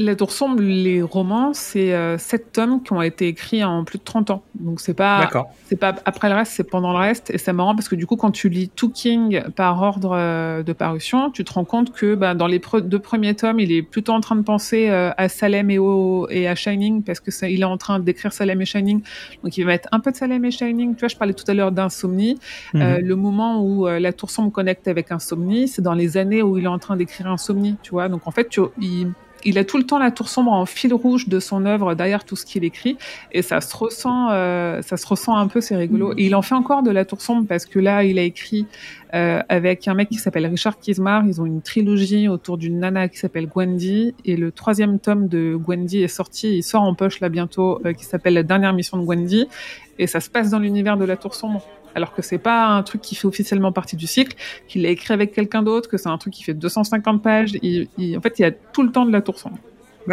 La 0.01 0.15
Tour 0.15 0.31
sombre, 0.31 0.61
les 0.63 1.03
romans, 1.03 1.53
c'est 1.55 1.93
euh, 1.93 2.19
sept 2.19 2.53
tomes 2.53 2.85
qui 2.85 2.93
ont 2.93 3.03
été 3.03 3.27
écrits 3.27 3.65
en 3.65 3.83
plus 3.83 3.99
de 3.99 4.05
30 4.05 4.31
ans. 4.31 4.43
Donc 4.55 4.81
c'est 4.81 4.95
pas 4.95 5.23
c'est 5.67 5.75
pas 5.75 5.93
après 6.05 6.29
le 6.29 6.37
reste, 6.37 6.53
c'est 6.53 6.63
pendant 6.63 6.93
le 6.93 6.99
reste. 6.99 7.31
Et 7.31 7.39
c'est 7.39 7.53
marrant 7.53 7.75
parce 7.75 7.89
que 7.89 7.97
du 7.97 8.07
coup, 8.07 8.15
quand 8.15 8.31
tu 8.31 8.49
lis 8.49 8.69
tout 8.69 8.91
King 8.91 9.43
par 9.57 9.83
ordre 9.83 10.13
euh, 10.15 10.63
de 10.63 10.73
parution, 10.73 11.33
tu 11.33 11.43
te 11.43 11.53
rends 11.53 11.65
compte 11.65 11.93
que 11.93 12.15
bah, 12.15 12.35
dans 12.35 12.47
les 12.47 12.61
pre- 12.61 12.81
deux 12.81 13.01
premiers 13.01 13.35
tomes, 13.35 13.59
il 13.59 13.73
est 13.73 13.83
plutôt 13.83 14.13
en 14.13 14.21
train 14.21 14.37
de 14.37 14.43
penser 14.43 14.89
euh, 14.89 15.11
à 15.17 15.29
Salem 15.29 15.69
et, 15.71 15.79
au, 15.79 16.29
et 16.31 16.47
à 16.47 16.55
Shining 16.55 17.03
parce 17.03 17.19
que 17.19 17.33
ça, 17.33 17.49
il 17.49 17.63
est 17.63 17.65
en 17.65 17.77
train 17.77 17.99
d'écrire 17.99 18.33
Salem 18.33 18.63
et 18.63 18.67
Shining. 18.67 19.03
Donc 19.43 19.57
il 19.59 19.65
va 19.65 19.73
mettre 19.73 19.89
un 19.91 19.99
peu 19.99 20.13
de 20.13 20.17
Salem 20.17 20.45
et 20.45 20.53
Shining. 20.53 20.95
Tu 20.95 21.01
vois, 21.01 21.09
je 21.09 21.17
parlais 21.17 21.35
tout 21.35 21.45
à 21.49 21.55
l'heure 21.55 21.73
d'insomnie. 21.73 22.39
Euh, 22.77 23.01
le 23.03 23.17
moment 23.17 23.63
où 23.65 23.89
euh, 23.89 23.99
la 23.99 24.13
tour 24.13 24.31
sombre 24.31 24.53
connecte 24.53 24.87
avec 24.87 25.11
Insomnie, 25.11 25.67
c'est 25.67 25.83
dans 25.83 25.95
les 25.95 26.17
années 26.17 26.41
où 26.43 26.57
il 26.57 26.65
est 26.65 26.69
en 26.69 26.79
train 26.79 26.97
d'écrire 26.97 27.27
Insomnie, 27.27 27.75
tu 27.83 27.91
vois. 27.91 28.09
Donc 28.09 28.29
en 28.29 28.31
fait, 28.31 28.49
tu, 28.49 28.61
il, 28.81 29.09
il 29.45 29.59
a 29.59 29.65
tout 29.65 29.79
le 29.79 29.85
temps 29.85 29.99
la 29.99 30.11
tour 30.11 30.29
sombre 30.29 30.53
en 30.53 30.67
fil 30.67 30.93
rouge 30.93 31.29
de 31.29 31.41
son 31.41 31.65
œuvre 31.65 31.95
derrière 31.95 32.25
tout 32.25 32.37
ce 32.37 32.45
qu'il 32.45 32.65
écrit, 32.65 32.97
et 33.33 33.43
ça 33.43 33.61
se 33.61 33.77
ressent, 33.77 34.29
euh, 34.31 34.83
ça 34.83 34.97
se 34.97 35.07
ressent 35.07 35.37
un 35.37 35.49
peu, 35.49 35.61
c'est 35.61 35.77
rigolo. 35.77 36.13
Et 36.17 36.27
il 36.27 36.35
en 36.35 36.43
fait 36.43 36.55
encore 36.55 36.83
de 36.83 36.91
la 36.91 37.05
tour 37.05 37.21
sombre 37.21 37.47
parce 37.47 37.67
que 37.67 37.79
là, 37.79 38.05
il 38.05 38.19
a 38.19 38.23
écrit 38.23 38.67
euh, 39.15 39.43
avec 39.49 39.89
un 39.89 39.95
mec 39.95 40.09
qui 40.09 40.19
s'appelle 40.19 40.47
Richard 40.47 40.79
Kismar. 40.79 41.25
Ils 41.27 41.41
ont 41.41 41.47
une 41.47 41.63
trilogie 41.63 42.29
autour 42.29 42.59
d'une 42.59 42.79
nana 42.79 43.09
qui 43.09 43.19
s'appelle 43.19 43.47
Gwendy, 43.47 44.15
et 44.25 44.37
le 44.37 44.53
troisième 44.53 44.99
tome 44.99 45.29
de 45.29 45.55
Gwendy 45.57 46.03
est 46.03 46.09
sorti, 46.09 46.59
il 46.59 46.63
sort 46.63 46.83
en 46.83 46.95
poche 46.95 47.21
là 47.21 47.29
bientôt, 47.29 47.81
euh, 47.85 47.93
qui 47.93 48.05
s'appelle 48.05 48.35
La 48.35 48.43
dernière 48.43 48.73
mission 48.73 48.99
de 48.99 49.05
Gwendy, 49.05 49.49
et 49.99 50.07
ça 50.07 50.21
se 50.21 50.31
passe 50.31 50.51
dans 50.51 50.59
l'univers 50.59 50.97
de 50.97 51.05
la 51.05 51.17
tour 51.17 51.35
sombre. 51.35 51.63
Alors 51.95 52.15
que 52.15 52.23
c'est 52.23 52.39
pas 52.39 52.67
un 52.69 52.83
truc 52.83 53.01
qui 53.01 53.15
fait 53.15 53.27
officiellement 53.27 53.73
partie 53.73 53.97
du 53.97 54.07
cycle, 54.07 54.37
qu'il 54.69 54.85
a 54.87 54.89
écrit 54.91 55.13
avec 55.15 55.33
quelqu'un 55.33 55.63
d'autre, 55.63 55.89
que 55.89 55.97
c'est 55.97 56.09
un 56.09 56.19
truc 56.19 56.33
qui 56.35 56.43
fait 56.45 56.55
250 56.55 57.23
pages. 57.23 57.53
Il- 57.63 57.89
il- 57.99 58.17
en 58.17 58.21
fait, 58.21 58.39
il 58.39 58.43
y 58.43 58.45
a 58.45 58.51
tout 58.51 58.83
le 58.83 58.91
temps 58.93 59.05
de 59.07 59.13
la 59.13 59.21
tour 59.23 59.39
sombre. 59.39 59.59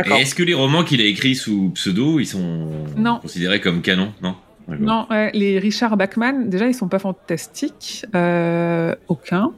Et 0.05 0.09
est-ce 0.21 0.35
que 0.35 0.43
les 0.43 0.53
romans 0.53 0.83
qu'il 0.83 0.99
a 1.01 1.05
écrits 1.05 1.35
sous 1.35 1.69
pseudo, 1.75 2.19
ils 2.19 2.25
sont 2.25 2.67
Non. 2.97 3.19
considérés 3.19 3.61
comme 3.61 3.81
canon? 3.81 4.11
Non. 4.21 4.35
Non, 4.67 5.05
ouais, 5.11 5.29
les 5.33 5.59
Richard 5.59 5.95
Bachman, 5.95 6.49
déjà, 6.49 6.67
ils 6.67 6.73
sont 6.73 6.87
pas 6.87 6.97
fantastiques. 6.99 8.03
Euh, 8.15 8.95
aucun. 9.07 9.51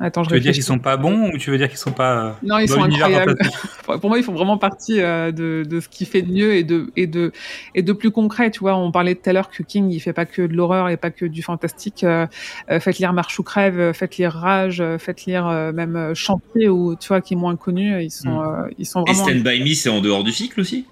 Attends, 0.00 0.22
je 0.22 0.28
Tu 0.28 0.34
veux 0.34 0.40
dire 0.40 0.52
qu'ils 0.52 0.62
sont 0.62 0.78
pas 0.78 0.96
bons 0.96 1.30
ou 1.32 1.38
tu 1.38 1.50
veux 1.50 1.58
dire 1.58 1.68
qu'ils 1.68 1.76
sont 1.78 1.90
pas. 1.92 2.24
euh, 2.26 2.32
Non, 2.44 2.58
ils 2.58 2.68
sont 2.68 2.82
incroyables. 2.84 3.34
Pour 3.84 4.08
moi, 4.08 4.18
ils 4.18 4.22
font 4.22 4.32
vraiment 4.32 4.56
partie 4.58 5.00
euh, 5.00 5.32
de, 5.32 5.64
de 5.68 5.80
ce 5.80 5.88
qui 5.88 6.04
fait 6.06 6.22
de 6.22 6.30
mieux 6.32 6.54
et 6.54 6.62
de, 6.62 6.92
et 6.94 7.06
de, 7.08 7.32
et 7.74 7.82
de 7.82 7.92
plus 7.92 8.10
concret. 8.12 8.50
Tu 8.52 8.60
vois, 8.60 8.76
on 8.76 8.92
parlait 8.92 9.16
tout 9.16 9.28
à 9.28 9.32
l'heure 9.32 9.50
que 9.50 9.62
King, 9.64 9.90
il 9.90 9.98
fait 9.98 10.12
pas 10.12 10.24
que 10.26 10.42
de 10.42 10.54
l'horreur 10.54 10.88
et 10.88 10.96
pas 10.96 11.10
que 11.10 11.24
du 11.24 11.42
fantastique. 11.42 12.04
Euh, 12.04 12.26
euh, 12.70 12.78
faites 12.78 12.98
lire 12.98 13.12
Marche 13.12 13.38
ou 13.40 13.42
crève, 13.42 13.92
faites 13.92 14.16
lire 14.18 14.32
Rage, 14.32 14.80
euh, 14.80 14.98
faites 14.98 15.24
lire 15.26 15.46
euh, 15.48 15.72
même 15.72 16.14
Chantier 16.14 16.68
ou 16.68 16.94
tu 16.94 17.08
vois 17.08 17.20
qui 17.20 17.34
est 17.34 17.36
moins 17.36 17.56
connu. 17.56 18.00
Ils 18.02 18.10
sont, 18.10 18.28
Mm. 18.28 18.38
euh, 18.66 18.68
ils 18.78 18.86
sont 18.86 19.04
Et 19.04 19.12
vraiment. 19.12 19.24
Stand 19.24 19.42
By 19.42 19.60
Me, 19.68 19.74
c'est 19.74 19.88
en 19.90 20.00
dehors 20.00 20.22
du 20.22 20.32
cycle 20.32 20.60
aussi? 20.60 20.86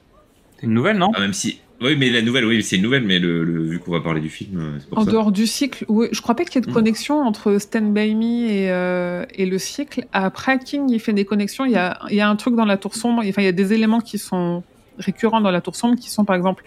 C'est 0.59 0.67
une 0.67 0.73
nouvelle, 0.75 0.99
non? 0.99 1.13
Ah, 1.15 1.21
Même 1.21 1.33
si. 1.35 1.61
Oui, 1.81 1.95
mais 1.97 2.09
la 2.11 2.23
nouvelle, 2.23 2.47
oui, 2.47 2.63
c'est 2.63 2.77
une 2.77 2.83
nouvelle, 2.83 3.03
mais 3.05 3.19
le, 3.19 3.45
le- 3.45 3.63
vu 3.65 3.79
qu'on 3.79 3.91
va 3.93 4.01
parler 4.01 4.21
du 4.23 4.31
film, 4.31 4.59
euh, 4.59 4.79
c'est 4.81 4.89
pour 4.89 4.99
En 4.99 5.05
ça. 5.05 5.11
dehors 5.11 5.31
du 5.31 5.47
cycle, 5.47 5.85
oui, 5.89 6.07
je 6.11 6.21
crois 6.23 6.35
pas 6.35 6.45
qu'il 6.45 6.55
y 6.55 6.59
ait 6.59 6.67
de 6.67 6.71
Mm. 6.71 6.75
connexion 6.75 7.21
entre 7.21 7.59
Stand 7.59 7.93
By 7.93 8.15
Me 8.15 8.25
et, 8.51 8.71
euh, 8.71 9.27
et 9.35 9.45
le 9.45 9.59
cycle. 9.59 10.07
Après, 10.13 10.59
King, 10.59 10.89
il 10.89 11.01
fait 11.01 11.13
des 11.13 11.27
connexions. 11.27 11.67
Il 11.67 11.73
y 11.73 11.77
a, 11.77 11.99
il 12.09 12.17
y 12.17 12.21
a 12.21 12.29
un 12.31 12.37
truc 12.37 12.55
dans 12.57 12.65
la 12.65 12.79
tour 12.79 12.95
sombre. 12.95 13.23
Enfin, 13.29 13.43
il 13.43 13.45
y 13.45 13.49
a 13.49 13.53
des 13.53 13.75
éléments 13.75 14.01
qui 14.01 14.17
sont 14.19 14.63
récurrents 14.99 15.43
dans 15.43 15.51
la 15.51 15.61
tour 15.61 15.77
sombre, 15.77 15.97
qui 15.97 16.09
sont 16.09 16.25
par 16.25 16.35
exemple 16.37 16.65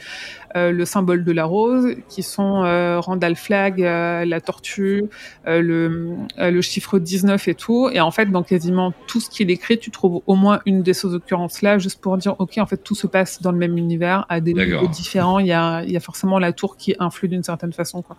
le 0.56 0.84
symbole 0.86 1.24
de 1.24 1.32
la 1.32 1.45
rose, 1.45 1.95
qui 2.10 2.24
sont 2.24 2.64
euh, 2.64 3.00
Randall 3.00 3.36
Flag, 3.36 3.84
euh, 3.84 4.26
la 4.26 4.41
tortue, 4.41 5.04
euh, 5.47 5.62
le, 5.62 6.16
euh, 6.39 6.50
le 6.52 6.62
chiffre 6.62 6.97
19 7.00 7.47
et 7.47 7.56
tout. 7.56 7.89
Et 7.93 8.00
en 8.00 8.12
fait, 8.12 8.26
dans 8.28 8.43
quasiment 8.43 8.93
tout 9.08 9.20
ce 9.20 9.30
qu'il 9.30 9.52
écrit, 9.52 9.78
tu 9.78 9.91
trouves 9.91 10.22
au 10.26 10.36
moins 10.36 10.60
une 10.66 10.82
de 10.82 10.91
ces 10.93 11.14
occurrences-là, 11.14 11.78
juste 11.78 12.02
pour 12.02 12.18
dire, 12.18 12.36
OK, 12.39 12.58
en 12.58 12.66
fait, 12.66 12.78
tout 12.78 12.95
se 12.95 13.06
passe 13.08 13.41
dans 13.41 13.52
le 13.52 13.58
même 13.58 13.78
univers, 13.78 14.26
à 14.30 14.39
des 14.41 14.54
niveaux 14.54 14.88
différents. 14.88 15.39
Il 15.39 15.47
y 15.47 15.54
a, 15.54 15.84
y 15.84 15.95
a 15.95 16.00
forcément 16.00 16.39
la 16.39 16.52
tour 16.54 16.78
qui 16.78 16.95
influe 17.00 17.28
d'une 17.28 17.43
certaine 17.43 17.74
façon. 17.74 18.02
Quoi. 18.02 18.18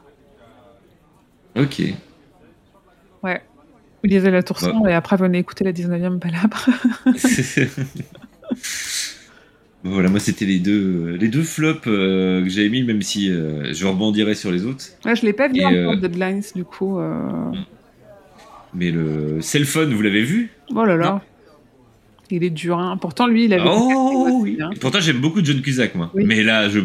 Ok. 1.56 1.82
Ouais. 3.22 3.42
Vous 4.02 4.08
lisez 4.08 4.30
la 4.30 4.42
tour 4.42 4.56
Bah. 4.62 4.68
sombre 4.68 4.88
et 4.88 4.94
après 4.94 5.16
venez 5.16 5.38
écouter 5.38 5.64
la 5.64 5.72
19e 5.72 6.18
palabre. 6.20 6.66
voilà, 9.82 10.08
moi 10.10 10.20
c'était 10.20 10.44
les 10.44 10.58
deux, 10.58 11.16
les 11.18 11.28
deux 11.28 11.42
flops 11.42 11.86
euh, 11.86 12.42
que 12.42 12.48
j'avais 12.50 12.68
mis, 12.68 12.82
même 12.82 13.00
si 13.02 13.30
euh, 13.30 13.72
je 13.72 13.86
rebondirai 13.86 14.34
sur 14.34 14.50
les 14.52 14.66
autres. 14.66 14.84
Ouais, 15.04 15.16
je 15.16 15.24
l'ai 15.24 15.32
pas 15.32 15.48
vu 15.48 15.60
Et, 15.60 15.64
encore, 15.64 15.94
euh, 15.94 15.96
Deadlines, 15.96 16.42
du 16.54 16.64
coup. 16.64 16.98
euh, 16.98 17.50
Mais 18.74 18.90
le 18.90 19.40
Cell 19.40 19.64
Phone, 19.64 19.94
vous 19.94 20.02
l'avez 20.02 20.22
vu? 20.22 20.50
Oh 20.74 20.84
là 20.84 20.96
là. 20.96 21.10
Non. 21.12 21.20
Il 22.32 22.44
est 22.44 22.50
dur, 22.50 22.78
hein. 22.78 22.96
Pourtant, 23.00 23.26
lui, 23.26 23.46
il 23.46 23.54
avait. 23.54 23.64
Oh 23.66 24.26
aussi, 24.26 24.36
oui. 24.42 24.58
hein. 24.60 24.70
Pourtant, 24.80 25.00
j'aime 25.00 25.18
beaucoup 25.20 25.44
John 25.44 25.60
Cusack, 25.62 25.94
moi. 25.96 26.10
Oui. 26.14 26.24
Mais 26.26 26.42
là, 26.44 26.68
je. 26.68 26.78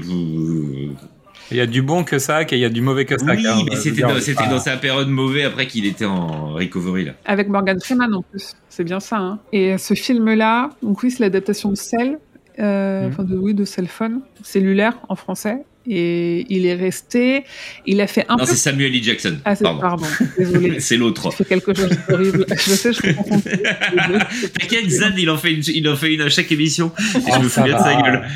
Il 1.51 1.57
y 1.57 1.61
a 1.61 1.67
du 1.67 1.83
bon 1.83 2.03
que 2.03 2.17
ça, 2.17 2.41
et 2.41 2.47
il 2.51 2.57
y 2.57 2.65
a 2.65 2.69
du 2.69 2.81
mauvais 2.81 3.05
que 3.05 3.15
ça. 3.19 3.25
Oui, 3.27 3.43
mais 3.43 3.75
euh, 3.75 3.75
c'était 3.75 4.01
dans, 4.01 4.55
ah, 4.55 4.59
sa 4.59 4.77
période 4.77 5.09
mauvais 5.09 5.43
après 5.43 5.67
qu'il 5.67 5.85
était 5.85 6.05
en 6.05 6.53
recovery 6.53 7.05
là. 7.05 7.11
Avec 7.25 7.49
Morgan 7.49 7.77
Freeman 7.79 8.11
en 8.15 8.23
plus. 8.23 8.53
C'est 8.69 8.83
bien 8.83 8.99
ça, 8.99 9.17
hein. 9.17 9.39
Et 9.53 9.77
ce 9.77 9.93
film-là, 9.93 10.71
donc 10.81 11.03
oui, 11.03 11.11
c'est 11.11 11.19
l'adaptation 11.19 11.69
de 11.69 11.75
Cell. 11.75 12.17
Euh, 12.59 13.09
Mhm. 13.17 13.25
De, 13.27 13.35
oui, 13.37 13.53
de 13.53 13.65
Cell 13.65 13.87
Phone. 13.87 14.21
Cellulaire 14.43 14.97
en 15.09 15.15
français. 15.15 15.57
Et 15.87 16.47
il 16.49 16.65
est 16.65 16.73
resté. 16.73 17.43
Il 17.85 18.01
a 18.01 18.07
fait 18.07 18.25
un 18.27 18.37
Non, 18.37 18.39
peu. 18.39 18.45
c'est 18.47 18.55
Samuel 18.55 18.95
L. 18.95 19.03
Jackson. 19.03 19.37
Ah, 19.45 19.55
c'est 19.55 19.63
Pardon. 19.63 19.81
pardon. 19.81 20.05
Désolé. 20.35 20.79
C'est 20.79 20.97
l'autre. 20.97 21.29
J'ai 21.29 21.37
fait 21.37 21.45
quelque 21.45 21.75
chose 21.75 21.91
d'horrible. 22.09 22.45
Je 22.57 22.71
sais, 22.71 22.91
je 22.91 23.01
comprends. 23.13 23.39
T'inquiète, 23.39 24.89
Zad, 24.89 25.13
il 25.19 25.29
en 25.29 25.37
fait 25.37 25.53
une, 25.53 25.61
il 25.67 25.87
en 25.87 25.95
fait 25.95 26.11
une 26.15 26.21
à 26.21 26.29
chaque 26.29 26.51
émission. 26.51 26.91
Et 27.15 27.31
je 27.31 27.39
me 27.39 27.49
ça 27.49 27.61
souviens 27.61 27.77
de 27.77 27.83
sa 27.83 28.01
gueule. 28.01 28.27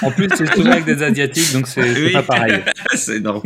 En 0.00 0.10
plus, 0.12 0.28
c'est 0.34 0.50
souvent 0.54 0.70
avec 0.70 0.86
des 0.86 1.02
Asiatiques, 1.02 1.52
donc 1.52 1.66
c'est 1.66 1.82
c'est 1.82 2.04
Oui. 2.06 2.12
pas 2.12 2.22
pareil. 2.22 2.54
c'est 2.94 3.16
énorme. 3.16 3.42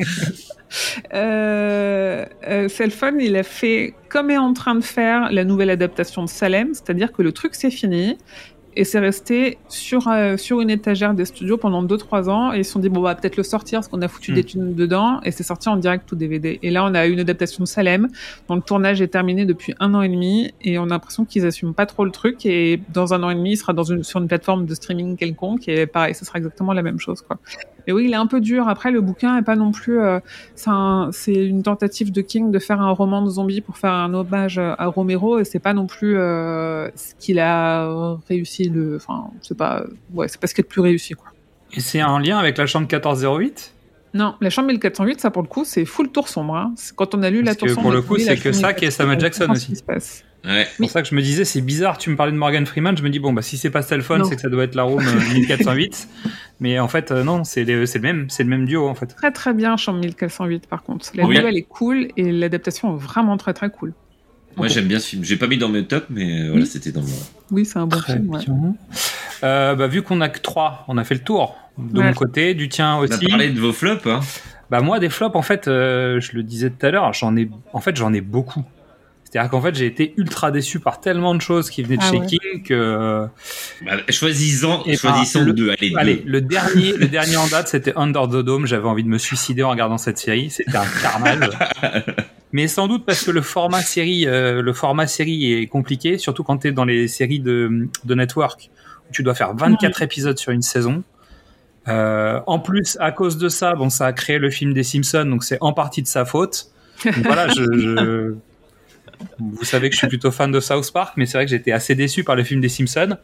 Euh, 1.14 2.24
euh, 2.46 2.68
Cellphone, 2.68 3.20
il 3.20 3.34
a 3.36 3.42
fait 3.42 3.94
comme 4.08 4.30
est 4.30 4.38
en 4.38 4.52
train 4.52 4.74
de 4.74 4.84
faire 4.84 5.32
la 5.32 5.44
nouvelle 5.44 5.70
adaptation 5.70 6.22
de 6.22 6.28
Salem, 6.28 6.68
c'est-à-dire 6.74 7.12
que 7.12 7.22
le 7.22 7.32
truc 7.32 7.54
c'est 7.54 7.70
fini 7.70 8.16
et 8.78 8.84
c'est 8.84 9.00
resté 9.00 9.58
sur 9.68 10.06
euh, 10.06 10.36
sur 10.36 10.60
une 10.60 10.70
étagère 10.70 11.12
des 11.12 11.24
studios 11.24 11.56
pendant 11.56 11.82
2-3 11.82 12.28
ans. 12.30 12.52
Et 12.52 12.58
ils 12.58 12.64
se 12.64 12.70
sont 12.70 12.78
dit 12.78 12.88
bon 12.88 13.00
on 13.00 13.02
va 13.02 13.16
peut-être 13.16 13.36
le 13.36 13.42
sortir 13.42 13.80
parce 13.80 13.88
qu'on 13.88 14.00
a 14.02 14.06
foutu 14.06 14.30
Hmm. 14.30 14.34
des 14.36 14.44
thunes 14.44 14.74
dedans. 14.74 15.20
Et 15.24 15.32
c'est 15.32 15.42
sorti 15.42 15.68
en 15.68 15.76
direct 15.76 16.10
ou 16.12 16.14
DVD 16.14 16.60
et 16.62 16.70
là 16.70 16.84
on 16.84 16.94
a 16.94 17.06
une 17.06 17.18
adaptation 17.18 17.64
de 17.64 17.68
Salem. 17.68 18.06
Dont 18.48 18.54
le 18.54 18.62
tournage 18.62 19.02
est 19.02 19.08
terminé 19.08 19.46
depuis 19.46 19.74
un 19.80 19.94
an 19.94 20.02
et 20.02 20.08
demi. 20.08 20.52
Et 20.62 20.78
on 20.78 20.84
a 20.84 20.90
l'impression 20.90 21.24
qu'ils 21.24 21.44
assument 21.44 21.74
pas 21.74 21.86
trop 21.86 22.04
le 22.04 22.12
truc. 22.12 22.46
Et 22.46 22.80
dans 22.94 23.14
un 23.14 23.22
an 23.24 23.30
et 23.30 23.34
demi 23.34 23.54
il 23.54 23.56
sera 23.56 23.72
dans 23.72 23.82
une 23.82 24.04
sur 24.04 24.20
une 24.20 24.28
plateforme 24.28 24.64
de 24.64 24.74
streaming 24.74 25.16
quelconque. 25.16 25.68
Et 25.68 25.86
pareil 25.86 26.14
ce 26.14 26.24
sera 26.24 26.38
exactement 26.38 26.72
la 26.72 26.82
même 26.82 27.00
chose 27.00 27.20
quoi. 27.22 27.38
Mais 27.88 27.94
oui, 27.94 28.04
il 28.06 28.12
est 28.12 28.16
un 28.16 28.26
peu 28.26 28.40
dur. 28.40 28.68
Après, 28.68 28.90
le 28.92 29.00
bouquin 29.00 29.38
est 29.38 29.42
pas 29.42 29.56
non 29.56 29.72
plus. 29.72 29.98
euh, 29.98 30.20
c'est 30.54 30.68
un- 30.70 31.08
c'est 31.10 31.34
une 31.34 31.62
tentative 31.62 32.12
de 32.12 32.20
King 32.20 32.50
de 32.52 32.58
faire 32.58 32.80
un 32.82 32.90
roman 32.90 33.22
de 33.22 33.30
zombies 33.30 33.62
pour 33.62 33.78
faire 33.78 33.92
un 33.92 34.12
hommage 34.14 34.58
à 34.58 34.86
Romero, 34.86 35.38
et 35.38 35.44
c'est 35.44 35.58
pas 35.58 35.72
non 35.72 35.86
plus 35.86 36.16
euh, 36.18 36.88
ce 36.94 37.14
qu'il 37.18 37.38
a 37.40 38.14
réussi. 38.28 38.70
Enfin, 38.96 39.30
c'est 39.40 39.56
pas. 39.56 39.84
Ouais, 40.12 40.28
c'est 40.28 40.38
pas 40.40 40.46
ce 40.46 40.54
qui 40.54 40.60
est 40.60 40.64
le 40.64 40.68
plus 40.68 40.82
réussi, 40.82 41.14
quoi. 41.14 41.28
Et 41.72 41.80
c'est 41.80 42.02
en 42.02 42.18
lien 42.18 42.38
avec 42.38 42.56
la 42.58 42.66
chambre 42.66 42.86
1408 42.86 43.72
Non, 44.18 44.34
la 44.40 44.50
chambre 44.50 44.68
1408, 44.68 45.20
ça 45.20 45.30
pour 45.30 45.42
le 45.42 45.48
coup, 45.48 45.64
c'est 45.64 45.84
full 45.84 46.10
tour 46.10 46.28
sombre. 46.28 46.56
Hein. 46.56 46.72
C'est- 46.76 46.94
Quand 46.94 47.14
on 47.14 47.22
a 47.22 47.30
lu 47.30 47.42
la 47.42 47.54
tour 47.54 47.68
que 47.68 47.72
sombre, 47.72 47.82
pour 47.82 47.92
le 47.92 48.02
coup, 48.02 48.18
c'est 48.18 48.36
que 48.36 48.52
ça 48.52 48.72
qui 48.74 48.84
est 48.84 48.90
Samuel 48.90 49.16
1408, 49.16 49.20
Jackson 49.38 49.52
aussi. 49.52 49.66
qui 49.68 49.76
se 49.76 49.82
passe. 49.84 50.24
Ouais. 50.44 50.66
C'est 50.70 50.76
pour 50.78 50.90
ça 50.90 51.02
que 51.02 51.08
je 51.08 51.14
me 51.14 51.22
disais, 51.22 51.44
c'est 51.44 51.60
bizarre, 51.60 51.98
tu 51.98 52.10
me 52.10 52.16
parlais 52.16 52.32
de 52.32 52.36
Morgan 52.36 52.64
Freeman, 52.66 52.96
je 52.96 53.02
me 53.02 53.10
dis, 53.10 53.18
bon, 53.18 53.32
bah, 53.32 53.42
si 53.42 53.56
c'est 53.56 53.70
pas 53.70 53.82
Stelphone, 53.82 54.20
Non. 54.20 54.24
c'est 54.24 54.36
que 54.36 54.40
ça 54.40 54.48
doit 54.48 54.64
être 54.64 54.74
la 54.76 54.82
room 54.84 55.00
euh, 55.06 55.34
1408. 55.34 56.08
Mais 56.60 56.78
en 56.78 56.88
fait, 56.88 57.10
euh, 57.12 57.22
non, 57.24 57.44
c'est 57.44 57.64
le, 57.64 57.84
même, 58.00 58.26
c'est 58.28 58.42
le 58.44 58.48
même 58.48 58.64
duo, 58.66 58.88
en 58.88 58.94
fait. 58.94 59.06
Très 59.06 59.30
très 59.32 59.54
bien, 59.54 59.76
chambre 59.76 60.00
1408 60.00 60.66
par 60.66 60.82
contre. 60.82 61.08
La 61.14 61.24
Oui. 61.26 61.36
nouvelle 61.36 61.56
est 61.56 61.62
cool 61.62 62.08
et 62.16 62.30
l'adaptation 62.32 62.94
est 62.96 63.00
vraiment 63.00 63.36
très 63.36 63.52
très 63.54 63.70
cool. 63.70 63.92
Moi, 64.58 64.68
j'aime 64.68 64.86
bien 64.86 64.98
ce 64.98 65.08
film. 65.08 65.24
J'ai 65.24 65.36
pas 65.36 65.46
mis 65.46 65.56
dans 65.58 65.68
mes 65.68 65.84
tops, 65.84 66.06
mais 66.10 66.42
euh, 66.42 66.50
voilà, 66.50 66.66
c'était 66.66 66.92
dans 66.92 67.00
mon. 67.02 67.06
Oui, 67.50 67.64
c'est 67.64 67.78
un 67.78 67.86
bon 67.86 67.96
Très 67.98 68.14
film. 68.14 68.28
ouais. 68.30 68.44
bien. 68.44 68.74
Euh, 69.44 69.74
bah, 69.74 69.86
vu 69.86 70.02
qu'on 70.02 70.20
a 70.20 70.28
que 70.28 70.40
trois, 70.40 70.84
on 70.88 70.98
a 70.98 71.04
fait 71.04 71.14
le 71.14 71.20
tour. 71.22 71.56
De 71.78 71.98
Ouais. 72.00 72.06
mon 72.06 72.12
côté, 72.12 72.54
du 72.54 72.68
tien 72.68 72.96
On 72.96 73.00
a 73.00 73.04
aussi. 73.04 73.26
parlé 73.28 73.50
de 73.50 73.60
vos 73.60 73.72
flops, 73.72 74.06
hein. 74.06 74.20
Bah 74.70 74.80
moi 74.82 74.98
des 74.98 75.08
flops 75.08 75.34
en 75.36 75.40
fait, 75.42 75.66
euh, 75.66 76.20
je 76.20 76.32
le 76.32 76.42
disais 76.42 76.68
tout 76.68 76.84
à 76.84 76.90
l'heure, 76.90 77.12
j'en 77.14 77.34
ai 77.38 77.48
en 77.72 77.80
fait 77.80 77.96
j'en 77.96 78.12
ai 78.12 78.20
beaucoup. 78.20 78.62
C'est-à-dire 79.24 79.50
qu'en 79.50 79.62
fait 79.62 79.74
j'ai 79.74 79.86
été 79.86 80.12
ultra 80.18 80.50
déçu 80.50 80.78
par 80.80 81.00
tellement 81.00 81.34
de 81.34 81.40
choses 81.40 81.70
qui 81.70 81.82
venaient 81.82 81.96
de 81.96 82.02
Ah 82.04 82.10
chez 82.10 82.18
ouais. 82.18 82.26
King 82.26 82.62
que 82.64 83.26
Bah, 83.86 83.92
choisissant, 84.10 84.82
Et 84.84 84.96
choisissant 84.96 85.38
par- 85.38 85.46
le- 85.46 85.52
deux. 85.54 85.70
Allez, 85.70 85.94
allez 85.96 86.16
deux. 86.16 86.30
le 86.30 86.40
dernier 86.42 86.92
le 86.92 87.06
dernier 87.08 87.36
en 87.36 87.46
date 87.46 87.68
c'était 87.68 87.92
Under 87.96 88.26
the 88.28 88.42
Dome. 88.44 88.66
J'avais 88.66 88.88
envie 88.88 89.04
de 89.04 89.08
me 89.08 89.16
suicider 89.18 89.62
en 89.62 89.70
regardant 89.70 89.96
cette 89.98 90.18
série. 90.18 90.50
C'était 90.50 90.76
un 90.76 90.84
carnage. 91.00 91.48
Mais 92.52 92.66
sans 92.68 92.88
doute 92.88 93.04
parce 93.04 93.24
que 93.24 93.30
le 93.30 93.42
format 93.42 93.82
série 93.82 94.26
euh, 94.26 94.62
le 94.62 94.72
format 94.72 95.06
série 95.06 95.52
est 95.52 95.66
compliqué, 95.66 96.16
surtout 96.18 96.44
quand 96.44 96.58
tu 96.58 96.68
es 96.68 96.72
dans 96.72 96.84
les 96.86 97.06
séries 97.08 97.40
de 97.40 97.88
de 98.04 98.14
network 98.14 98.70
où 99.08 99.12
tu 99.12 99.22
dois 99.22 99.34
faire 99.34 99.54
24 99.54 100.02
épisodes 100.02 100.38
sur 100.38 100.52
une 100.52 100.62
saison. 100.62 101.02
Euh, 101.88 102.40
en 102.46 102.58
plus, 102.58 102.96
à 103.00 103.12
cause 103.12 103.38
de 103.38 103.48
ça, 103.48 103.74
bon, 103.74 103.88
ça 103.90 104.06
a 104.06 104.12
créé 104.12 104.38
le 104.38 104.50
film 104.50 104.74
des 104.74 104.82
Simpsons, 104.82 105.24
donc 105.24 105.44
c'est 105.44 105.58
en 105.62 105.72
partie 105.72 106.02
de 106.02 106.06
sa 106.06 106.24
faute. 106.26 106.70
Donc 107.04 107.14
voilà, 107.24 107.48
je, 107.48 107.62
je- 107.64 108.34
vous 109.38 109.64
savez 109.64 109.88
que 109.88 109.94
je 109.94 109.98
suis 109.98 110.08
plutôt 110.08 110.30
fan 110.30 110.50
de 110.50 110.60
South 110.60 110.92
Park, 110.92 111.14
mais 111.16 111.26
c'est 111.26 111.38
vrai 111.38 111.44
que 111.44 111.50
j'étais 111.50 111.72
assez 111.72 111.94
déçu 111.94 112.24
par 112.24 112.36
le 112.36 112.44
film 112.44 112.60
des 112.60 112.68
Simpsons. 112.68 113.16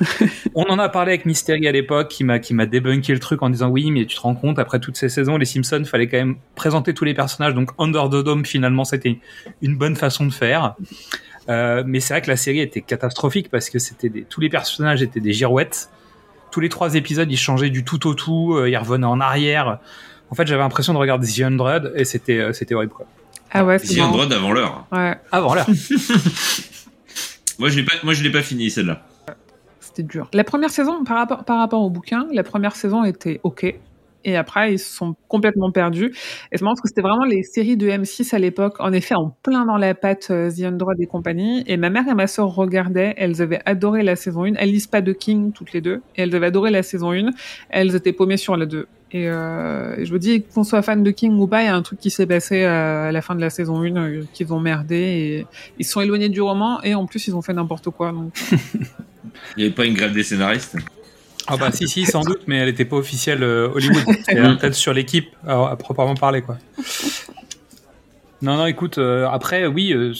On 0.54 0.64
en 0.64 0.78
a 0.78 0.88
parlé 0.88 1.12
avec 1.12 1.26
Mystery 1.26 1.66
à 1.68 1.72
l'époque, 1.72 2.08
qui 2.08 2.24
m'a 2.24 2.38
qui 2.38 2.54
m'a 2.54 2.66
débunké 2.66 3.12
le 3.12 3.18
truc 3.18 3.42
en 3.42 3.50
disant 3.50 3.68
oui, 3.68 3.90
mais 3.90 4.06
tu 4.06 4.16
te 4.16 4.20
rends 4.20 4.34
compte 4.34 4.58
après 4.58 4.80
toutes 4.80 4.96
ces 4.96 5.08
saisons, 5.08 5.36
les 5.36 5.44
Simpsons, 5.44 5.84
fallait 5.84 6.08
quand 6.08 6.18
même 6.18 6.36
présenter 6.54 6.94
tous 6.94 7.04
les 7.04 7.14
personnages, 7.14 7.54
donc 7.54 7.70
Under 7.78 8.08
the 8.08 8.24
Dome 8.24 8.44
finalement 8.44 8.84
c'était 8.84 9.18
une 9.62 9.76
bonne 9.76 9.96
façon 9.96 10.26
de 10.26 10.32
faire. 10.32 10.74
Euh, 11.48 11.82
mais 11.86 12.00
c'est 12.00 12.12
vrai 12.14 12.20
que 12.20 12.30
la 12.30 12.36
série 12.36 12.60
était 12.60 12.82
catastrophique 12.82 13.50
parce 13.50 13.70
que 13.70 13.78
c'était 13.78 14.10
des, 14.10 14.22
tous 14.24 14.40
les 14.40 14.50
personnages 14.50 15.02
étaient 15.02 15.20
des 15.20 15.32
girouettes. 15.32 15.90
Tous 16.50 16.60
les 16.60 16.68
trois 16.68 16.94
épisodes, 16.94 17.30
ils 17.30 17.38
changeaient 17.38 17.70
du 17.70 17.84
tout 17.84 18.06
au 18.06 18.14
tout, 18.14 18.54
euh, 18.54 18.68
ils 18.68 18.76
revenaient 18.76 19.06
en 19.06 19.20
arrière. 19.20 19.78
En 20.30 20.34
fait, 20.34 20.46
j'avais 20.46 20.62
l'impression 20.62 20.92
de 20.92 20.98
regarder 20.98 21.26
The 21.26 21.40
Hundred 21.40 21.92
et 21.96 22.04
c'était 22.04 22.38
euh, 22.38 22.52
c'était 22.52 22.74
horrible 22.74 22.92
quoi. 22.92 23.06
Ah 23.50 23.64
ouais, 23.64 23.78
c'est. 23.78 24.00
Android 24.00 24.30
avant 24.30 24.52
l'heure. 24.52 24.86
Ouais, 24.92 25.16
Avant 25.32 25.54
l'heure. 25.54 25.66
Moi, 27.58 27.70
je 27.70 27.76
l'ai 27.76 27.84
pas, 27.84 27.94
moi, 28.04 28.14
je 28.14 28.22
l'ai 28.22 28.30
pas 28.30 28.42
fini 28.42 28.70
celle-là. 28.70 29.02
c'était 29.80 30.04
dur. 30.04 30.28
La 30.32 30.44
première 30.44 30.70
saison, 30.70 31.02
par 31.02 31.16
rapport, 31.16 31.44
par 31.44 31.58
rapport 31.58 31.82
au 31.82 31.90
bouquin, 31.90 32.26
la 32.32 32.44
première 32.44 32.76
saison 32.76 33.02
était 33.02 33.40
ok. 33.42 33.74
Et 34.24 34.36
après, 34.36 34.74
ils 34.74 34.78
se 34.78 34.94
sont 34.94 35.16
complètement 35.26 35.72
perdus. 35.72 36.12
Et 36.52 36.58
c'est 36.58 36.62
marrant 36.62 36.74
parce 36.74 36.82
que 36.82 36.88
c'était 36.88 37.02
vraiment 37.02 37.24
les 37.24 37.42
séries 37.42 37.76
de 37.76 37.88
M6 37.88 38.34
à 38.34 38.38
l'époque, 38.38 38.76
en 38.78 38.92
effet, 38.92 39.14
en 39.16 39.30
plein 39.42 39.64
dans 39.64 39.76
la 39.76 39.94
patte 39.94 40.28
euh, 40.30 40.50
The 40.50 40.64
Android 40.64 40.94
et 41.00 41.06
compagnie. 41.06 41.64
Et 41.66 41.76
ma 41.76 41.88
mère 41.90 42.06
et 42.08 42.14
ma 42.14 42.26
sœur 42.26 42.54
regardaient, 42.54 43.14
elles 43.16 43.42
avaient 43.42 43.60
adoré 43.64 44.02
la 44.02 44.16
saison 44.16 44.44
1. 44.44 44.54
Elles 44.56 44.70
lisent 44.70 44.86
pas 44.86 45.00
de 45.00 45.12
King, 45.12 45.52
toutes 45.52 45.72
les 45.72 45.80
deux. 45.80 46.00
Et 46.16 46.22
elles 46.22 46.34
avaient 46.36 46.46
adoré 46.48 46.70
la 46.70 46.82
saison 46.82 47.12
1. 47.12 47.30
Elles 47.70 47.94
étaient 47.96 48.12
paumées 48.12 48.36
sur 48.36 48.56
la 48.56 48.66
2. 48.66 48.86
Et, 49.12 49.26
euh, 49.28 49.96
et 49.96 50.04
je 50.04 50.12
vous 50.12 50.18
dis, 50.18 50.42
qu'on 50.42 50.64
soit 50.64 50.82
fan 50.82 51.02
de 51.02 51.10
King 51.10 51.38
ou 51.38 51.46
pas, 51.46 51.62
il 51.62 51.66
y 51.66 51.68
a 51.68 51.74
un 51.74 51.80
truc 51.82 51.98
qui 51.98 52.10
s'est 52.10 52.26
passé 52.26 52.62
euh, 52.64 53.08
à 53.08 53.12
la 53.12 53.22
fin 53.22 53.34
de 53.34 53.40
la 53.40 53.48
saison 53.48 53.80
1 53.82 53.96
euh, 53.96 54.24
qu'ils 54.34 54.52
ont 54.52 54.60
merdé 54.60 54.96
et 54.96 55.46
ils 55.78 55.84
se 55.86 55.92
sont 55.92 56.02
éloignés 56.02 56.28
du 56.28 56.42
roman 56.42 56.82
et 56.82 56.94
en 56.94 57.06
plus 57.06 57.26
ils 57.26 57.34
ont 57.34 57.40
fait 57.40 57.54
n'importe 57.54 57.88
quoi. 57.90 58.12
Donc... 58.12 58.32
Il 59.56 59.60
n'y 59.60 59.64
avait 59.64 59.74
pas 59.74 59.86
une 59.86 59.94
grève 59.94 60.12
des 60.12 60.22
scénaristes? 60.24 60.76
Ah 61.46 61.56
bah 61.56 61.72
si 61.72 61.88
si 61.88 62.04
sans 62.04 62.20
doute, 62.22 62.42
mais 62.46 62.58
elle 62.58 62.66
n'était 62.68 62.84
pas 62.84 62.96
officielle 62.96 63.42
euh, 63.42 63.70
Hollywood. 63.74 64.04
C'était 64.28 64.42
peut-être 64.42 64.74
sur 64.74 64.92
l'équipe 64.92 65.30
à, 65.46 65.70
à 65.70 65.76
proprement 65.76 66.14
parler 66.14 66.42
quoi. 66.42 66.58
Non 68.42 68.56
non, 68.56 68.66
écoute, 68.66 68.98
euh, 68.98 69.26
après 69.28 69.66
oui, 69.66 69.92
euh, 69.92 70.12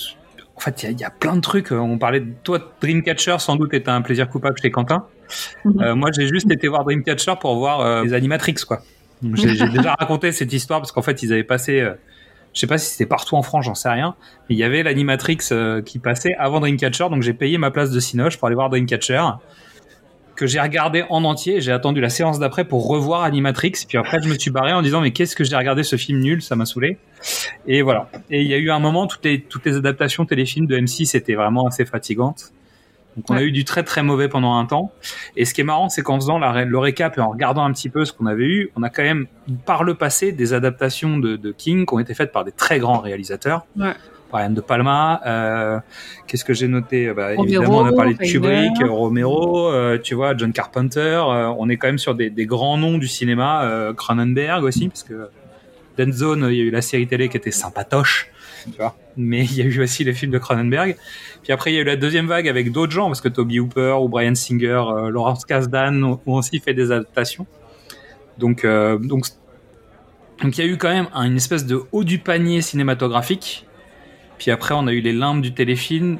en 0.56 0.60
fait 0.60 0.82
il 0.82 0.86
y, 0.86 0.88
a- 0.88 0.92
il 0.92 1.00
y 1.00 1.04
a 1.04 1.10
plein 1.10 1.36
de 1.36 1.40
trucs. 1.42 1.70
On 1.72 1.98
parlait 1.98 2.20
de 2.20 2.32
toi, 2.42 2.58
Dreamcatcher, 2.80 3.36
sans 3.38 3.56
doute 3.56 3.74
était 3.74 3.90
un 3.90 4.00
plaisir 4.02 4.28
coupable 4.30 4.56
chez 4.60 4.70
Quentin. 4.70 5.04
Mhm. 5.64 5.82
Euh, 5.82 5.94
moi 5.94 6.10
j'ai 6.16 6.26
juste 6.28 6.50
été 6.50 6.68
voir 6.68 6.84
Dreamcatcher 6.84 7.34
pour 7.40 7.56
voir 7.56 7.80
euh, 7.80 8.04
les 8.04 8.14
Animatrix 8.14 8.56
quoi. 8.66 8.80
J'ai 9.34 9.68
déjà 9.68 9.94
raconté 9.98 10.32
cette 10.32 10.52
histoire 10.52 10.80
parce 10.80 10.92
qu'en 10.92 11.02
fait 11.02 11.22
ils 11.22 11.32
avaient 11.32 11.44
passé, 11.44 11.80
euh, 11.80 11.94
je 12.54 12.60
sais 12.60 12.66
pas 12.66 12.78
si 12.78 12.90
c'était 12.90 13.06
partout 13.06 13.36
en 13.36 13.42
France, 13.42 13.64
j'en 13.64 13.74
sais 13.74 13.88
rien, 13.88 14.14
mais 14.48 14.54
il 14.54 14.58
y 14.58 14.64
avait 14.64 14.82
l'Animatrix 14.82 15.38
euh, 15.52 15.82
qui 15.82 15.98
passait 15.98 16.34
avant 16.38 16.60
Dreamcatcher, 16.60 17.08
donc 17.10 17.22
j'ai 17.22 17.34
payé 17.34 17.58
ma 17.58 17.70
place 17.70 17.90
de 17.90 18.00
Cinoche 18.00 18.38
pour 18.38 18.46
aller 18.46 18.54
voir 18.54 18.70
Dreamcatcher 18.70 19.22
que 20.38 20.46
j'ai 20.46 20.60
regardé 20.60 21.04
en 21.10 21.24
entier. 21.24 21.60
J'ai 21.60 21.72
attendu 21.72 22.00
la 22.00 22.10
séance 22.10 22.38
d'après 22.38 22.64
pour 22.64 22.86
revoir 22.86 23.24
Animatrix. 23.24 23.72
Puis 23.88 23.98
après, 23.98 24.18
je 24.22 24.28
me 24.28 24.38
suis 24.38 24.52
barré 24.52 24.72
en 24.72 24.82
disant 24.82 25.00
mais 25.00 25.10
qu'est-ce 25.10 25.34
que 25.34 25.42
j'ai 25.42 25.56
regardé 25.56 25.82
ce 25.82 25.96
film 25.96 26.20
nul, 26.20 26.42
ça 26.42 26.54
m'a 26.54 26.64
saoulé. 26.64 26.96
Et 27.66 27.82
voilà. 27.82 28.08
Et 28.30 28.42
il 28.42 28.46
y 28.46 28.54
a 28.54 28.56
eu 28.56 28.70
un 28.70 28.78
moment 28.78 29.08
toutes 29.08 29.24
les 29.24 29.40
toutes 29.40 29.66
les 29.66 29.76
adaptations 29.76 30.24
téléfilms 30.26 30.66
de 30.66 30.76
M6 30.78 31.16
étaient 31.16 31.34
vraiment 31.34 31.66
assez 31.66 31.84
fatigantes. 31.84 32.52
Donc 33.16 33.24
on 33.30 33.34
a 33.34 33.42
eu 33.42 33.50
du 33.50 33.64
très 33.64 33.82
très 33.82 34.02
mauvais 34.02 34.28
pendant 34.28 34.56
un 34.56 34.64
temps. 34.64 34.92
Et 35.36 35.44
ce 35.44 35.52
qui 35.52 35.60
est 35.60 35.64
marrant, 35.64 35.88
c'est 35.88 36.02
qu'en 36.02 36.16
faisant 36.16 36.38
la, 36.38 36.64
le 36.64 36.78
récap 36.78 37.18
et 37.18 37.20
en 37.20 37.30
regardant 37.30 37.64
un 37.64 37.72
petit 37.72 37.88
peu 37.88 38.04
ce 38.04 38.12
qu'on 38.12 38.26
avait 38.26 38.44
eu, 38.46 38.70
on 38.76 38.82
a 38.84 38.90
quand 38.90 39.02
même 39.02 39.26
par 39.66 39.82
le 39.82 39.94
passé 39.94 40.30
des 40.30 40.52
adaptations 40.52 41.18
de, 41.18 41.36
de 41.36 41.50
King 41.50 41.84
qui 41.84 41.94
ont 41.94 41.98
été 41.98 42.14
faites 42.14 42.30
par 42.30 42.44
des 42.44 42.52
très 42.52 42.78
grands 42.78 42.98
réalisateurs. 43.00 43.66
Ouais. 43.76 43.94
Brian 44.30 44.50
De 44.50 44.60
Palma, 44.60 45.22
euh, 45.26 45.80
qu'est-ce 46.26 46.44
que 46.44 46.52
j'ai 46.52 46.68
noté? 46.68 47.12
Bah, 47.14 47.28
Romero, 47.28 47.44
Évidemment, 47.44 47.78
on 47.78 47.86
a 47.86 47.92
parlé 47.92 48.12
de. 48.12 48.18
Kubrick, 48.18 48.82
euh, 48.82 48.90
Romero, 48.90 49.68
euh, 49.68 49.98
tu 49.98 50.14
vois, 50.14 50.36
John 50.36 50.52
Carpenter. 50.52 50.98
euh, 51.00 51.48
on 51.58 51.68
est 51.70 51.78
quand 51.78 51.86
même 51.88 51.96
sur 51.98 52.14
des, 52.14 52.28
des 52.28 52.44
grands 52.44 52.76
noms 52.76 52.98
du 52.98 53.08
cinéma, 53.08 53.62
euh, 53.64 53.94
Cronenberg 53.94 54.64
aussi, 54.64 54.88
parce 54.88 55.02
que 55.02 55.30
Dead 55.96 56.12
Zone, 56.12 56.46
il 56.50 56.56
y 56.56 56.60
a 56.60 56.64
eu 56.64 56.70
la 56.70 56.82
série 56.82 57.06
télé 57.06 57.30
qui 57.30 57.38
était 57.38 57.50
sympatoche, 57.50 58.30
Mais 59.16 59.44
il 59.44 59.56
y 59.56 59.62
a 59.62 59.64
eu 59.64 59.82
aussi 59.82 60.04
les 60.04 60.12
films 60.12 60.30
de 60.32 60.38
Cronenberg. 60.38 60.96
Puis 61.42 61.52
après, 61.52 61.72
il 61.72 61.74
y 61.74 61.78
a 61.78 61.80
eu 61.80 61.84
la 61.84 61.96
deuxième 61.96 62.26
vague 62.26 62.48
avec 62.48 62.70
d'autres 62.72 62.92
gens, 62.92 63.06
parce 63.06 63.20
que 63.20 63.28
Toby 63.28 63.58
Hooper 63.60 63.96
ou 64.00 64.08
Brian 64.08 64.34
Singer, 64.34 64.82
euh, 64.88 65.10
Lawrence 65.10 65.44
Kasdan 65.44 66.02
ont 66.04 66.20
aussi 66.26 66.60
fait 66.60 66.74
des 66.74 66.92
adaptations. 66.92 67.46
Donc, 68.38 68.64
euh, 68.64 68.98
donc, 68.98 69.24
donc 70.42 70.56
il 70.56 70.64
y 70.64 70.68
a 70.68 70.70
eu 70.70 70.76
quand 70.76 70.88
même 70.90 71.08
un- 71.14 71.24
une 71.26 71.36
espèce 71.36 71.66
de 71.66 71.82
haut 71.90 72.04
du 72.04 72.18
panier 72.18 72.62
cinématographique. 72.62 73.66
Puis 74.38 74.52
après, 74.52 74.74
on 74.76 74.86
a 74.86 74.92
eu 74.92 75.00
les 75.00 75.12
limbes 75.12 75.40
du 75.40 75.52
téléfilm, 75.52 76.18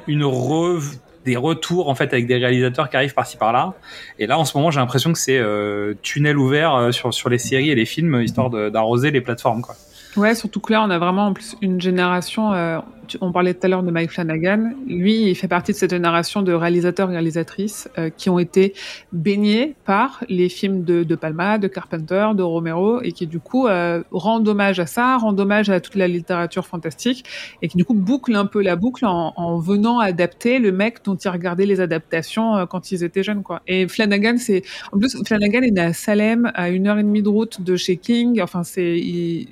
des 1.25 1.35
retours 1.37 1.89
en 1.89 1.95
fait 1.95 2.11
avec 2.11 2.27
des 2.27 2.35
réalisateurs 2.37 2.89
qui 2.89 2.97
arrivent 2.97 3.13
par-ci 3.13 3.37
par-là. 3.37 3.73
Et 4.17 4.27
là, 4.27 4.37
en 4.39 4.45
ce 4.45 4.57
moment, 4.57 4.71
j'ai 4.71 4.79
l'impression 4.79 5.13
que 5.13 5.19
c'est 5.19 5.37
euh, 5.37 5.93
tunnel 6.01 6.37
ouvert 6.37 6.89
sur 6.91 7.13
sur 7.13 7.29
les 7.29 7.37
séries 7.37 7.69
et 7.69 7.75
les 7.75 7.85
films, 7.85 8.21
histoire 8.21 8.49
d'arroser 8.49 9.11
les 9.11 9.21
plateformes, 9.21 9.61
quoi. 9.61 9.75
Ouais, 10.17 10.33
surtout 10.33 10.59
que 10.59 10.73
là, 10.73 10.83
on 10.83 10.89
a 10.89 10.97
vraiment 10.97 11.27
en 11.27 11.33
plus 11.33 11.55
une 11.61 11.79
génération. 11.79 12.51
euh, 12.51 12.79
on 13.21 13.31
parlait 13.31 13.53
tout 13.53 13.65
à 13.65 13.69
l'heure 13.69 13.83
de 13.83 13.91
Mike 13.91 14.11
Flanagan. 14.11 14.71
Lui, 14.87 15.29
il 15.29 15.35
fait 15.35 15.47
partie 15.47 15.71
de 15.71 15.77
cette 15.77 15.91
génération 15.91 16.41
de 16.41 16.51
réalisateurs 16.51 17.09
et 17.09 17.13
réalisatrices 17.13 17.89
euh, 17.97 18.09
qui 18.09 18.29
ont 18.29 18.37
été 18.37 18.73
baignés 19.11 19.75
par 19.85 20.23
les 20.29 20.49
films 20.49 20.83
de, 20.83 21.03
de 21.03 21.15
Palma, 21.15 21.57
de 21.57 21.67
Carpenter, 21.67 22.27
de 22.35 22.43
Romero, 22.43 23.01
et 23.01 23.11
qui 23.11 23.25
du 23.27 23.39
coup 23.39 23.67
euh, 23.67 24.03
rendent 24.11 24.47
hommage 24.47 24.79
à 24.79 24.85
ça, 24.87 25.17
rendent 25.17 25.39
hommage 25.39 25.69
à 25.69 25.79
toute 25.79 25.95
la 25.95 26.07
littérature 26.07 26.65
fantastique, 26.67 27.23
et 27.61 27.67
qui 27.67 27.77
du 27.77 27.85
coup 27.85 27.95
bouclent 27.95 28.35
un 28.35 28.45
peu 28.45 28.61
la 28.61 28.75
boucle 28.75 29.05
en, 29.05 29.33
en 29.35 29.57
venant 29.59 29.99
adapter 29.99 30.59
le 30.59 30.71
mec 30.71 31.03
dont 31.03 31.15
ils 31.15 31.29
regardaient 31.29 31.65
les 31.67 31.81
adaptations 31.81 32.57
euh, 32.57 32.65
quand 32.65 32.91
ils 32.91 33.03
étaient 33.03 33.23
jeunes, 33.23 33.41
quoi. 33.43 33.61
Et 33.67 33.87
Flanagan, 33.87 34.37
c'est 34.37 34.63
en 34.91 34.99
plus 34.99 35.17
Flanagan 35.25 35.61
est 35.61 35.71
né 35.71 35.81
à 35.81 35.93
Salem, 35.93 36.51
à 36.55 36.69
une 36.69 36.87
heure 36.87 36.97
et 36.99 37.03
demie 37.03 37.23
de 37.23 37.29
route 37.29 37.61
de 37.61 37.75
chez 37.75 37.97
King. 37.97 38.39
Enfin, 38.41 38.63
c'est 38.63 39.47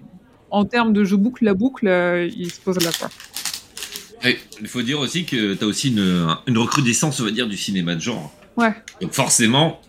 en 0.51 0.65
termes 0.65 0.93
de 0.93 1.03
je 1.03 1.15
boucle 1.15 1.43
la 1.45 1.53
boucle, 1.53 1.87
euh, 1.87 2.27
il 2.35 2.51
se 2.51 2.59
pose 2.59 2.83
là 2.83 2.91
quoi. 2.97 3.09
Et 4.23 4.37
Il 4.61 4.67
faut 4.67 4.81
dire 4.81 4.99
aussi 4.99 5.25
que 5.25 5.53
tu 5.53 5.63
as 5.63 5.67
aussi 5.67 5.89
une, 5.89 6.35
une 6.47 6.57
recrudescence, 6.57 7.19
on 7.19 7.23
va 7.25 7.31
dire, 7.31 7.47
du 7.47 7.55
cinéma 7.57 7.95
de 7.95 8.01
genre. 8.01 8.33
Ouais. 8.55 8.73
Donc 9.01 9.13
forcément, 9.13 9.79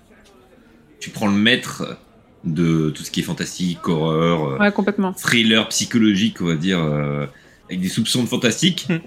tu 1.01 1.11
prends 1.11 1.27
le 1.29 1.33
maître 1.33 1.97
de 2.45 2.91
tout 2.91 3.03
ce 3.03 3.11
qui 3.11 3.21
est 3.21 3.23
fantastique, 3.25 3.89
horreur, 3.89 4.45
euh, 4.55 4.59
Ouais, 4.59 4.71
complètement. 4.73 5.13
thriller 5.15 5.69
psychologique, 5.71 6.41
on 6.41 6.47
va 6.47 6.55
dire, 6.57 6.79
euh, 6.79 7.27
avec 7.69 7.81
des 7.81 7.89
soupçons 7.89 8.23
de 8.23 8.29
fantastique. 8.29 8.87
Hmm. 8.89 8.99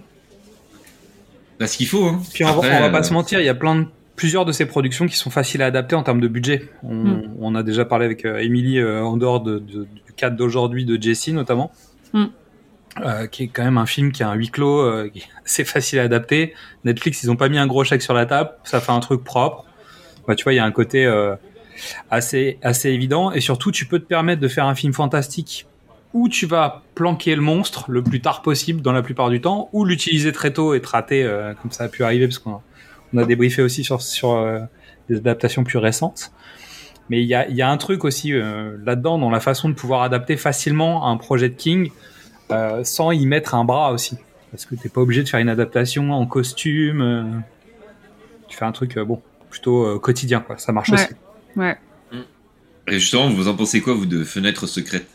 Bah, 1.59 1.67
ce 1.67 1.77
qu'il 1.77 1.87
faut. 1.87 2.05
Hein. 2.05 2.21
Puis 2.33 2.43
on, 2.43 2.47
va- 2.47 2.53
Après, 2.55 2.77
on 2.77 2.81
va 2.81 2.89
pas 2.89 2.99
euh, 2.99 3.03
se 3.03 3.13
mentir, 3.13 3.39
il 3.39 3.45
y 3.45 3.49
a 3.49 3.53
plein 3.55 3.75
de 3.75 3.85
plusieurs 4.15 4.45
de 4.45 4.51
ces 4.51 4.65
productions 4.65 5.07
qui 5.07 5.15
sont 5.15 5.29
faciles 5.29 5.61
à 5.61 5.65
adapter 5.67 5.95
en 5.95 6.03
termes 6.03 6.21
de 6.21 6.27
budget. 6.27 6.69
On, 6.83 6.93
Mm. 6.93 7.23
on 7.39 7.55
a 7.55 7.63
déjà 7.63 7.85
parlé 7.85 8.05
avec 8.05 8.25
euh, 8.25 8.37
Emily 8.39 8.77
euh, 8.77 9.01
en 9.03 9.17
dehors 9.17 9.41
de- 9.41 9.59
de- 9.59 9.83
du 9.85 10.13
cadre 10.15 10.35
d'aujourd'hui 10.37 10.85
de 10.85 11.01
Jessie 11.01 11.33
notamment, 11.33 11.71
Mm. 12.13 12.25
euh, 13.05 13.27
qui 13.27 13.43
est 13.43 13.47
quand 13.47 13.63
même 13.63 13.77
un 13.77 13.85
film 13.85 14.11
qui 14.11 14.21
a 14.23 14.29
un 14.29 14.35
huis 14.35 14.49
clos, 14.49 14.79
euh, 14.81 15.09
qui 15.11 15.19
est 15.19 15.27
assez 15.45 15.63
facile 15.63 15.99
à 15.99 16.03
adapter. 16.03 16.53
Netflix, 16.83 17.23
ils 17.23 17.31
ont 17.31 17.35
pas 17.37 17.49
mis 17.49 17.57
un 17.57 17.67
gros 17.67 17.83
chèque 17.83 18.01
sur 18.01 18.13
la 18.13 18.25
table, 18.25 18.51
ça 18.63 18.79
fait 18.81 18.91
un 18.91 18.99
truc 18.99 19.23
propre. 19.23 19.65
Bah, 20.27 20.35
tu 20.35 20.43
vois, 20.43 20.53
il 20.53 20.57
y 20.57 20.59
a 20.59 20.65
un 20.65 20.71
côté 20.71 21.05
euh, 21.05 21.35
assez 22.11 22.59
assez 22.61 22.89
évident 22.89 23.31
et 23.31 23.41
surtout 23.41 23.71
tu 23.71 23.85
peux 23.85 23.97
te 23.99 24.05
permettre 24.05 24.41
de 24.41 24.47
faire 24.47 24.65
un 24.67 24.75
film 24.75 24.93
fantastique 24.93 25.65
où 26.13 26.27
tu 26.29 26.45
vas 26.45 26.83
planquer 26.93 27.35
le 27.35 27.41
monstre 27.41 27.85
le 27.89 28.03
plus 28.03 28.19
tard 28.21 28.41
possible 28.41 28.81
dans 28.81 28.91
la 28.91 29.01
plupart 29.01 29.29
du 29.29 29.39
temps, 29.39 29.69
ou 29.71 29.85
l'utiliser 29.85 30.33
très 30.33 30.51
tôt 30.51 30.73
et 30.73 30.81
te 30.81 30.87
rater, 30.89 31.23
comme 31.61 31.71
ça 31.71 31.85
a 31.85 31.87
pu 31.87 32.03
arriver, 32.03 32.27
parce 32.27 32.37
qu'on 32.39 32.59
on 33.13 33.17
a 33.17 33.25
débriefé 33.25 33.61
aussi 33.61 33.83
sur, 33.83 34.01
sur 34.01 34.31
euh, 34.31 34.59
des 35.09 35.17
adaptations 35.17 35.63
plus 35.63 35.77
récentes. 35.77 36.31
Mais 37.09 37.21
il 37.21 37.27
y 37.27 37.35
a, 37.35 37.47
il 37.49 37.55
y 37.55 37.61
a 37.61 37.69
un 37.69 37.77
truc 37.77 38.05
aussi 38.05 38.31
euh, 38.33 38.77
là-dedans, 38.85 39.17
dans 39.17 39.29
la 39.29 39.39
façon 39.41 39.67
de 39.69 39.73
pouvoir 39.73 40.01
adapter 40.03 40.37
facilement 40.37 41.07
un 41.09 41.17
projet 41.17 41.49
de 41.49 41.55
King, 41.55 41.91
euh, 42.51 42.83
sans 42.83 43.11
y 43.11 43.25
mettre 43.25 43.53
un 43.55 43.65
bras 43.65 43.91
aussi. 43.91 44.17
Parce 44.51 44.65
que 44.65 44.75
t'es 44.75 44.89
pas 44.89 45.01
obligé 45.01 45.23
de 45.23 45.29
faire 45.29 45.39
une 45.39 45.49
adaptation 45.49 46.11
en 46.11 46.25
costume. 46.25 47.01
euh, 47.01 47.23
tu 48.47 48.57
fais 48.57 48.65
un 48.65 48.71
truc, 48.71 48.97
euh, 48.97 49.05
bon, 49.05 49.21
plutôt 49.49 49.85
euh, 49.85 49.99
quotidien, 49.99 50.39
quoi. 50.41 50.57
Ça 50.57 50.71
marche 50.71 50.89
Ouais. 50.89 50.95
aussi. 50.95 51.13
Ouais. 51.55 51.77
Et 52.87 52.99
justement, 52.99 53.29
vous 53.29 53.47
en 53.47 53.55
pensez 53.55 53.79
quoi, 53.81 53.93
vous, 53.93 54.05
de 54.05 54.23
Fenêtre 54.23 54.65
secrète? 54.67 55.07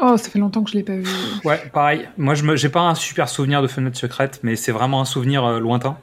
Oh, 0.00 0.16
ça 0.16 0.30
fait 0.30 0.38
longtemps 0.38 0.62
que 0.64 0.70
je 0.70 0.76
l'ai 0.76 0.82
pas 0.82 0.96
vu. 0.96 1.06
Ouais, 1.44 1.60
pareil. 1.72 2.08
Moi, 2.16 2.34
je 2.34 2.56
j'ai 2.56 2.68
pas 2.68 2.80
un 2.80 2.94
super 2.94 3.28
souvenir 3.28 3.60
de 3.62 3.66
Fenêtre 3.66 3.98
secrète, 3.98 4.40
mais 4.42 4.56
c'est 4.56 4.72
vraiment 4.72 5.00
un 5.00 5.04
souvenir 5.04 5.44
euh, 5.44 5.60
lointain. 5.60 5.98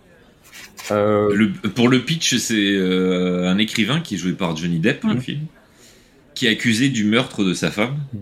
Euh, 0.92 1.30
Le- 1.34 1.52
Pour 1.52 1.90
le 1.90 2.00
pitch, 2.02 2.36
c'est 2.38 2.56
euh, 2.76 3.48
un 3.50 3.58
écrivain 3.58 4.00
qui 4.00 4.16
est 4.16 4.18
joué 4.18 4.32
par 4.34 4.56
Johnny 4.56 4.80
Depp, 4.80 5.04
le 5.04 5.16
Mm. 5.16 5.22
film, 5.22 5.40
qui 6.34 6.46
est 6.48 6.50
accusé 6.50 6.90
du 6.90 7.04
meurtre 7.04 7.44
de 7.44 7.54
sa 7.54 7.72
femme. 7.72 7.98
Mm. 8.14 8.18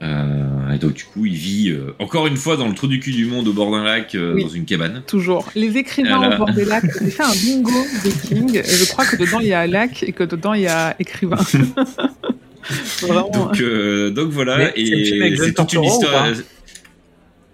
Euh, 0.00 0.70
et 0.74 0.78
donc, 0.78 0.94
du 0.94 1.04
coup, 1.04 1.26
il 1.26 1.34
vit 1.34 1.70
euh, 1.70 1.92
encore 1.98 2.26
une 2.28 2.36
fois 2.36 2.56
dans 2.56 2.68
le 2.68 2.74
trou 2.74 2.86
du 2.86 3.00
cul 3.00 3.10
du 3.10 3.26
monde 3.26 3.48
au 3.48 3.52
bord 3.52 3.70
d'un 3.72 3.82
lac, 3.82 4.14
euh, 4.14 4.34
Oui. 4.34 4.42
dans 4.44 4.48
une 4.48 4.64
cabane. 4.64 5.02
Toujours. 5.06 5.48
Les 5.56 5.76
écrivains 5.76 6.18
Voilà. 6.18 6.34
au 6.36 6.38
bord 6.38 6.52
des 6.52 6.64
lacs. 6.64 6.84
J'ai 7.02 7.10
fait 7.10 7.22
un 7.24 7.32
bingo 7.32 7.70
de 8.04 8.28
King. 8.28 8.56
Et 8.56 8.62
je 8.64 8.84
crois 8.90 9.04
que 9.06 9.16
dedans 9.16 9.40
il 9.40 9.48
y 9.48 9.52
a 9.52 9.66
lac 9.66 10.02
et 10.04 10.12
que 10.12 10.22
dedans 10.24 10.54
il 10.54 10.62
y 10.62 10.66
a 10.68 10.94
écrivain. 11.00 11.36
Vraiment. 13.00 13.30
Donc, 13.30 13.60
euh, 13.60 14.10
donc 14.10 14.30
voilà, 14.30 14.58
Mais 14.58 14.72
c'est 14.76 14.82
le 14.84 15.04
film 15.04 15.22
et 15.22 15.36
c'est 15.36 15.54
toute 15.54 15.72
une 15.72 15.84
histoire. 15.84 16.26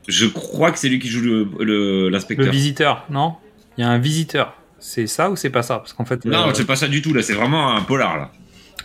Je 0.09 0.27
crois 0.27 0.71
que 0.71 0.79
c'est 0.79 0.89
lui 0.89 0.99
qui 0.99 1.09
joue 1.09 1.23
le- 1.23 1.49
le- 1.61 1.65
le 1.65 2.09
l'inspecteur. 2.11 2.51
visiteur, 2.51 3.07
non? 3.11 3.35
Il 3.76 3.82
y 3.82 3.84
a 3.84 3.90
un 3.90 3.98
visiteur. 3.98 4.55
C'est 4.78 5.06
ça 5.06 5.30
ou 5.30 5.36
c'est 5.36 5.51
pas 5.51 5.62
ça? 5.62 5.78
Parce 5.78 5.92
qu'en 5.92 6.05
fait. 6.05 6.24
non, 6.24 6.48
euh, 6.48 6.55
c'est 6.55 6.66
pas 6.66 6.76
ça 6.76 6.88
du 6.88 7.01
tout, 7.01 7.14
là, 7.14 7.22
c'est 7.22 7.34
vraiment 7.34 7.74
un 7.74 7.80
polar, 7.82 8.16
là. 8.16 8.30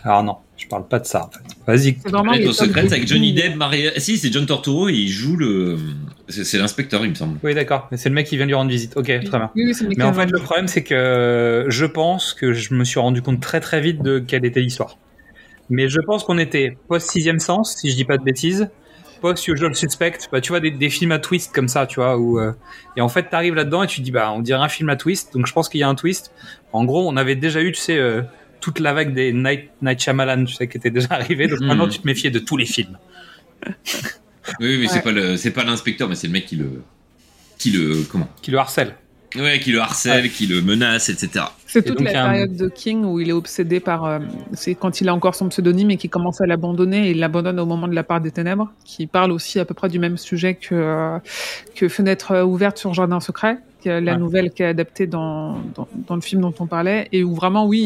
Alors 0.02 0.22
non, 0.22 0.36
je 0.56 0.66
parle 0.66 0.88
pas 0.88 0.98
de 0.98 1.04
ça. 1.04 1.26
En 1.26 1.30
fait. 1.30 1.56
Vas-y. 1.66 1.96
Top 1.96 2.26
secrète 2.52 2.86
des 2.86 2.94
avec 2.94 3.06
Johnny. 3.06 3.34
Depp, 3.34 3.54
Maria. 3.56 3.92
Si, 3.98 4.16
c'est 4.16 4.32
John 4.32 4.46
Torturo, 4.46 4.88
et 4.88 4.94
il 4.94 5.08
joue 5.08 5.36
le. 5.36 5.76
C'est 6.28 6.58
l'inspecteur, 6.58 7.04
il 7.04 7.10
me 7.10 7.14
semble. 7.14 7.38
Oui, 7.42 7.54
d'accord. 7.54 7.88
Mais 7.90 7.98
c'est 7.98 8.08
le 8.08 8.14
mec 8.14 8.26
qui 8.26 8.36
vient 8.36 8.46
lui 8.46 8.54
rendre 8.54 8.70
visite. 8.70 8.96
Ok, 8.96 9.06
très 9.06 9.20
bien. 9.20 9.50
Oui, 9.54 9.74
oui, 9.78 9.94
Mais 9.98 10.04
en 10.04 10.14
fait, 10.14 10.30
le 10.30 10.38
problème, 10.38 10.68
c'est 10.68 10.82
que 10.82 11.66
je 11.68 11.84
pense 11.84 12.32
que 12.32 12.52
je 12.52 12.72
me 12.72 12.84
suis 12.84 13.00
rendu 13.00 13.20
compte 13.20 13.40
très 13.40 13.60
très 13.60 13.80
vite 13.80 14.02
de 14.02 14.20
quelle 14.20 14.46
était 14.46 14.60
l'histoire. 14.60 14.96
Mais 15.68 15.88
je 15.88 16.00
pense 16.00 16.24
qu'on 16.24 16.38
était 16.38 16.76
post 16.88 17.10
sixième 17.10 17.38
sens, 17.38 17.76
si 17.76 17.90
je 17.90 17.96
dis 17.96 18.04
pas 18.04 18.16
de 18.16 18.24
bêtises, 18.24 18.70
post 19.20 19.46
usual 19.48 19.74
suspect. 19.74 20.18
Bah, 20.32 20.40
tu 20.40 20.50
vois 20.50 20.60
des, 20.60 20.70
des 20.70 20.90
films 20.90 21.12
à 21.12 21.18
twist 21.18 21.54
comme 21.54 21.68
ça, 21.68 21.86
tu 21.86 21.96
vois, 21.96 22.16
où 22.18 22.38
euh, 22.40 22.52
et 22.96 23.00
en 23.00 23.08
fait 23.08 23.24
t'arrives 23.30 23.54
là-dedans 23.54 23.82
et 23.82 23.86
tu 23.86 24.00
te 24.00 24.04
dis 24.04 24.10
bah 24.10 24.32
on 24.32 24.40
dirait 24.40 24.60
un 24.60 24.68
film 24.68 24.88
à 24.88 24.96
twist. 24.96 25.32
Donc 25.34 25.46
je 25.46 25.52
pense 25.52 25.68
qu'il 25.68 25.80
y 25.80 25.82
a 25.82 25.88
un 25.88 25.94
twist. 25.94 26.32
En 26.72 26.84
gros, 26.84 27.08
on 27.08 27.16
avait 27.16 27.36
déjà 27.36 27.60
eu, 27.62 27.72
tu 27.72 27.80
sais, 27.80 27.98
euh, 27.98 28.22
toute 28.60 28.78
la 28.80 28.92
vague 28.92 29.14
des 29.14 29.32
Night 29.32 29.70
Night 29.82 30.00
Shyamalan, 30.00 30.44
tu 30.44 30.54
sais, 30.54 30.68
qui 30.68 30.76
était 30.76 30.90
déjà 30.90 31.08
arrivée. 31.10 31.46
Donc 31.48 31.60
maintenant 31.60 31.88
tu 31.88 31.98
te 32.00 32.06
méfiais 32.06 32.30
de 32.30 32.38
tous 32.38 32.56
les 32.56 32.66
films. 32.66 32.98
Oui, 34.58 34.78
mais 34.78 34.78
Ouais. 34.78 34.88
c'est 34.88 35.02
pas 35.02 35.12
le, 35.12 35.36
c'est 35.36 35.50
pas 35.52 35.64
l'inspecteur, 35.64 36.08
mais 36.08 36.14
c'est 36.14 36.26
le 36.26 36.32
mec 36.32 36.46
qui 36.46 36.56
le, 36.56 36.82
qui 37.58 37.70
le, 37.70 38.02
comment? 38.10 38.28
Qui 38.42 38.50
le 38.50 38.58
harcèlent. 38.58 38.94
Ouais, 39.36 39.60
qui 39.60 39.70
le 39.70 39.80
harcèle, 39.80 40.28
qui 40.30 40.46
le 40.48 40.60
menace, 40.60 41.08
etc. 41.08 41.44
C'est 41.66 41.82
toute 41.84 41.98
donc, 41.98 42.10
la 42.12 42.24
un- 42.24 42.30
période 42.30 42.56
de 42.56 42.68
King 42.68 43.04
où 43.04 43.20
il 43.20 43.28
est 43.28 43.32
obsédé 43.32 43.78
par. 43.78 44.04
euh, 44.04 44.18
c'est 44.54 44.74
quand 44.74 45.00
il 45.00 45.08
a 45.08 45.14
encore 45.14 45.36
son 45.36 45.48
pseudonyme 45.50 45.92
et 45.92 45.96
qu'il 45.96 46.10
commence 46.10 46.40
à 46.40 46.46
l'abandonner. 46.46 47.06
Et 47.08 47.10
il 47.12 47.20
l'abandonne 47.20 47.60
au 47.60 47.66
moment 47.66 47.86
de 47.86 47.94
la 47.94 48.02
part 48.02 48.20
des 48.20 48.32
ténèbres, 48.32 48.72
qui 48.84 49.06
parle 49.06 49.30
aussi 49.30 49.60
à 49.60 49.64
peu 49.64 49.72
près 49.74 49.88
du 49.88 50.00
même 50.00 50.16
sujet 50.18 50.54
que, 50.54 50.74
euh, 50.74 51.18
que 51.76 51.88
Fenêtre 51.88 52.42
ouverte 52.42 52.76
sur 52.78 52.92
Jardin 52.92 53.20
secret, 53.20 53.58
qui 53.80 53.88
est 53.88 54.00
la 54.00 54.14
Ouais. 54.14 54.18
nouvelle 54.18 54.50
qui 54.50 54.64
est 54.64 54.66
adaptée 54.66 55.06
dans, 55.06 55.52
dans, 55.76 55.86
dans 56.08 56.16
le 56.16 56.20
film 56.22 56.40
dont 56.40 56.54
on 56.58 56.66
parlait. 56.66 57.06
Et 57.12 57.22
où 57.22 57.32
vraiment, 57.32 57.66
oui, 57.68 57.78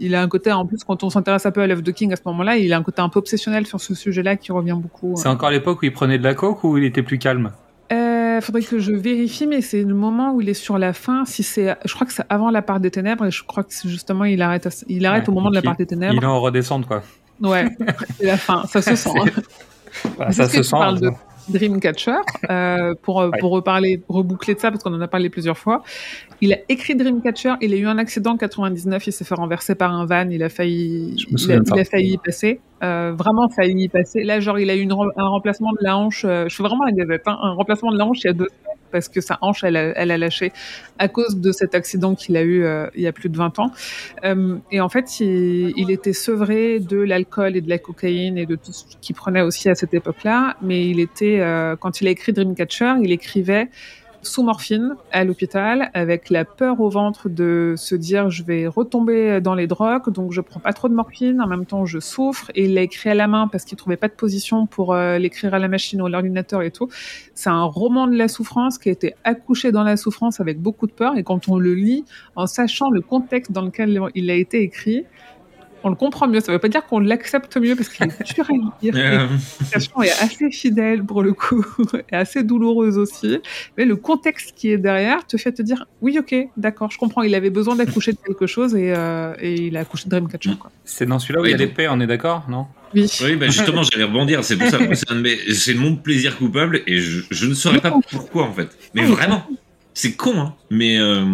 il, 0.00 0.06
il 0.06 0.14
a 0.16 0.22
un 0.22 0.28
côté, 0.28 0.50
en 0.50 0.66
plus, 0.66 0.82
quand 0.82 1.04
on 1.04 1.08
s'intéresse 1.10 1.46
un 1.46 1.52
peu 1.52 1.60
à 1.60 1.68
l'œuvre 1.68 1.82
de 1.82 1.90
King 1.92 2.12
à 2.12 2.16
ce 2.16 2.22
moment-là, 2.26 2.56
il 2.56 2.72
a 2.72 2.76
un 2.78 2.82
côté 2.82 3.00
un 3.00 3.08
peu 3.08 3.20
obsessionnel 3.20 3.64
sur 3.66 3.80
ce 3.80 3.94
sujet-là 3.94 4.34
qui 4.34 4.50
revient 4.50 4.76
beaucoup. 4.76 5.14
C'est 5.16 5.28
encore 5.28 5.50
l'époque 5.50 5.82
où 5.82 5.84
il 5.84 5.92
prenait 5.92 6.18
de 6.18 6.24
la 6.24 6.34
coke 6.34 6.64
ou 6.64 6.76
il 6.78 6.84
était 6.84 7.04
plus 7.04 7.18
calme? 7.18 7.52
Euh, 7.94 8.40
faudrait 8.40 8.62
que 8.62 8.78
je 8.78 8.92
vérifie, 8.92 9.46
mais 9.46 9.60
c'est 9.60 9.82
le 9.82 9.94
moment 9.94 10.32
où 10.34 10.40
il 10.40 10.48
est 10.48 10.54
sur 10.54 10.78
la 10.78 10.92
fin. 10.92 11.24
Si 11.24 11.42
c'est, 11.42 11.76
je 11.84 11.94
crois 11.94 12.06
que 12.06 12.12
c'est 12.12 12.24
avant 12.28 12.50
la 12.50 12.62
part 12.62 12.80
des 12.80 12.90
ténèbres, 12.90 13.26
et 13.26 13.30
je 13.30 13.44
crois 13.44 13.62
que 13.62 13.72
justement 13.84 14.24
il 14.24 14.42
arrête, 14.42 14.66
à- 14.66 14.70
il 14.88 15.06
arrête 15.06 15.24
Ouais, 15.24 15.30
au 15.30 15.32
moment 15.34 15.50
de 15.50 15.54
la 15.54 15.62
part 15.62 15.76
des 15.76 15.84
Il 15.84 15.88
ténèbres. 15.88 16.22
est 16.22 16.26
en 16.26 16.40
redescente, 16.40 16.86
quoi. 16.86 17.02
Ouais, 17.40 17.68
c'est 18.18 18.26
la 18.26 18.36
fin, 18.36 18.64
ça 18.66 18.82
se 18.82 18.94
sent. 18.96 19.10
hein. 19.16 19.24
Bah, 20.18 20.32
ça 20.32 20.48
se 20.48 20.62
sent. 20.64 20.76
de 21.00 21.10
Dreamcatcher 21.48 22.12
euh, 22.50 22.94
pour 23.02 23.20
euh, 23.20 23.28
Ouais. 23.30 23.38
pour 23.40 23.50
reparler, 23.52 24.02
reboucler 24.08 24.54
de 24.54 24.60
ça 24.60 24.70
parce 24.70 24.82
qu'on 24.82 24.94
en 24.94 25.00
a 25.00 25.08
parlé 25.08 25.28
plusieurs 25.30 25.58
fois. 25.58 25.82
Il 26.40 26.52
a 26.52 26.58
écrit 26.68 26.94
Dreamcatcher, 26.94 27.54
il 27.60 27.72
a 27.74 27.76
eu 27.76 27.86
un 27.86 27.98
accident 27.98 28.32
en 28.32 28.36
99, 28.36 29.06
il 29.06 29.12
s'est 29.12 29.24
fait 29.24 29.34
renverser 29.34 29.74
par 29.74 29.92
un 29.92 30.06
van, 30.06 30.28
il 30.30 30.42
a 30.42 30.48
failli, 30.48 31.14
il 31.30 31.52
a, 31.52 31.56
il 31.56 31.80
a 31.80 31.84
failli 31.84 32.12
y 32.14 32.18
passer, 32.18 32.60
euh, 32.82 33.12
vraiment 33.16 33.48
failli 33.48 33.84
y 33.84 33.88
passer. 33.88 34.22
Là, 34.24 34.40
genre, 34.40 34.58
il 34.58 34.70
a 34.70 34.74
eu 34.76 34.80
une 34.80 34.92
un 34.92 35.28
remplacement 35.28 35.72
de 35.72 35.78
la 35.80 35.96
hanche. 35.96 36.24
euh, 36.24 36.48
je 36.48 36.54
fais 36.56 36.62
vraiment 36.62 36.84
la 36.84 36.92
gazette, 36.92 37.22
hein, 37.26 37.36
un 37.42 37.52
remplacement 37.52 37.92
de 37.92 37.98
la 37.98 38.06
hanche 38.06 38.18
il 38.24 38.26
y 38.26 38.30
a 38.30 38.32
deux 38.32 38.46
semaines 38.48 38.73
parce 38.94 39.08
que 39.08 39.20
sa 39.20 39.38
hanche, 39.40 39.64
elle 39.64 39.76
a, 39.76 40.16
lâché 40.16 40.52
à 41.00 41.08
cause 41.08 41.40
de 41.40 41.50
cet 41.50 41.74
accident 41.74 42.14
qu'il 42.14 42.36
a 42.36 42.42
eu 42.42 42.62
euh, 42.62 42.86
il 42.94 43.02
y 43.02 43.08
a 43.08 43.12
plus 43.12 43.28
de 43.28 43.36
20 43.36 43.58
ans. 43.58 43.72
Euh, 44.22 44.56
et 44.70 44.80
en 44.80 44.88
fait, 44.88 45.18
il, 45.18 45.72
il 45.76 45.90
était 45.90 46.12
sevré 46.12 46.78
de 46.78 46.98
l'alcool 46.98 47.56
et 47.56 47.60
de 47.60 47.68
la 47.68 47.78
cocaïne 47.78 48.38
et 48.38 48.46
de 48.46 48.54
tout 48.54 48.70
ce 48.70 48.84
qu'il 49.00 49.16
prenait 49.16 49.40
aussi 49.40 49.68
à 49.68 49.74
cette 49.74 49.94
époque-là. 49.94 50.56
Mais 50.62 50.86
il 50.86 51.00
était, 51.00 51.40
euh, 51.40 51.74
quand 51.74 52.00
il 52.00 52.06
a 52.06 52.10
écrit 52.10 52.32
Dreamcatcher, 52.32 52.94
il 53.02 53.10
écrivait 53.10 53.68
sous 54.26 54.42
morphine 54.42 54.94
à 55.12 55.24
l'hôpital 55.24 55.90
avec 55.94 56.30
la 56.30 56.44
peur 56.44 56.80
au 56.80 56.88
ventre 56.88 57.28
de 57.28 57.74
se 57.76 57.94
dire 57.94 58.30
je 58.30 58.42
vais 58.42 58.66
retomber 58.66 59.40
dans 59.40 59.54
les 59.54 59.66
drogues 59.66 60.10
donc 60.10 60.32
je 60.32 60.40
prends 60.40 60.60
pas 60.60 60.72
trop 60.72 60.88
de 60.88 60.94
morphine 60.94 61.40
en 61.40 61.46
même 61.46 61.66
temps 61.66 61.84
je 61.84 62.00
souffre. 62.00 62.50
Et 62.54 62.64
il 62.64 62.74
l'a 62.74 62.82
écrit 62.82 63.10
à 63.10 63.14
la 63.14 63.26
main 63.26 63.48
parce 63.48 63.64
qu'il 63.64 63.76
trouvait 63.76 63.96
pas 63.96 64.08
de 64.08 64.14
position 64.14 64.66
pour 64.66 64.94
euh, 64.94 65.18
l'écrire 65.18 65.54
à 65.54 65.58
la 65.58 65.68
machine 65.68 66.00
ou 66.02 66.06
à 66.06 66.08
l'ordinateur 66.08 66.62
et 66.62 66.70
tout. 66.70 66.88
C'est 67.34 67.50
un 67.50 67.64
roman 67.64 68.06
de 68.06 68.16
la 68.16 68.28
souffrance 68.28 68.78
qui 68.78 68.88
a 68.88 68.92
été 68.92 69.14
accouché 69.24 69.72
dans 69.72 69.82
la 69.82 69.96
souffrance 69.96 70.40
avec 70.40 70.60
beaucoup 70.60 70.86
de 70.86 70.92
peur. 70.92 71.16
Et 71.16 71.22
quand 71.22 71.48
on 71.48 71.58
le 71.58 71.74
lit 71.74 72.04
en 72.36 72.46
sachant 72.46 72.90
le 72.90 73.00
contexte 73.00 73.52
dans 73.52 73.62
lequel 73.62 74.00
il 74.14 74.30
a 74.30 74.34
été 74.34 74.60
écrit 74.62 75.04
on 75.84 75.90
le 75.90 75.94
comprend 75.96 76.26
mieux. 76.26 76.40
Ça 76.40 76.50
veut 76.50 76.58
pas 76.58 76.68
dire 76.68 76.84
qu'on 76.86 76.98
l'accepte 76.98 77.56
mieux 77.56 77.76
parce 77.76 77.88
qu'il 77.88 78.04
est 78.06 78.22
dur 78.34 78.46
à 78.50 78.52
lire. 78.82 78.94
Euh, 78.96 79.28
L'explication 79.28 80.02
est 80.02 80.10
assez 80.10 80.50
fidèle 80.50 81.04
pour 81.04 81.22
le 81.22 81.32
coup 81.32 81.64
et 82.12 82.16
assez 82.16 82.42
douloureuse 82.42 82.98
aussi. 82.98 83.38
Mais 83.78 83.84
le 83.84 83.96
contexte 83.96 84.52
qui 84.56 84.70
est 84.70 84.78
derrière 84.78 85.26
te 85.26 85.36
fait 85.36 85.52
te 85.52 85.62
dire 85.62 85.86
oui, 86.00 86.18
ok, 86.18 86.34
d'accord, 86.56 86.90
je 86.90 86.98
comprends. 86.98 87.22
Il 87.22 87.34
avait 87.34 87.50
besoin 87.50 87.76
d'accoucher 87.76 88.12
de 88.12 88.18
quelque 88.26 88.46
chose 88.46 88.74
et, 88.74 88.92
euh, 88.96 89.34
et 89.38 89.54
il 89.66 89.76
a 89.76 89.80
accouché 89.80 90.04
de 90.06 90.10
Dreamcatcher. 90.10 90.50
C'est 90.84 91.06
dans 91.06 91.18
celui-là 91.18 91.40
où 91.40 91.42
Oui, 91.44 91.50
il 91.50 91.52
y 91.52 91.54
a 91.54 91.58
l'épée, 91.58 91.86
on 91.88 92.00
est 92.00 92.06
d'accord 92.06 92.44
Non? 92.48 92.66
Oui. 92.94 93.10
Oui, 93.22 93.36
bah 93.36 93.46
justement, 93.48 93.82
j'allais 93.92 94.04
rebondir. 94.04 94.42
C'est 94.44 94.56
pour 94.56 94.68
ça. 94.68 94.78
C'est 94.94 95.10
un 95.10 95.16
de 95.16 95.20
mes- 95.20 95.52
c'est 95.52 95.74
mon 95.74 95.96
plaisir 95.96 96.36
coupable 96.38 96.82
et 96.86 96.98
je, 96.98 97.22
je 97.30 97.46
ne 97.46 97.54
saurais 97.54 97.80
pas 97.80 97.92
pourquoi 98.10 98.44
en 98.44 98.52
fait. 98.52 98.68
Mais 98.94 99.04
vraiment, 99.04 99.44
c'est 99.92 100.14
con, 100.14 100.38
hein. 100.38 100.54
Mais 100.70 100.98
euh, 100.98 101.24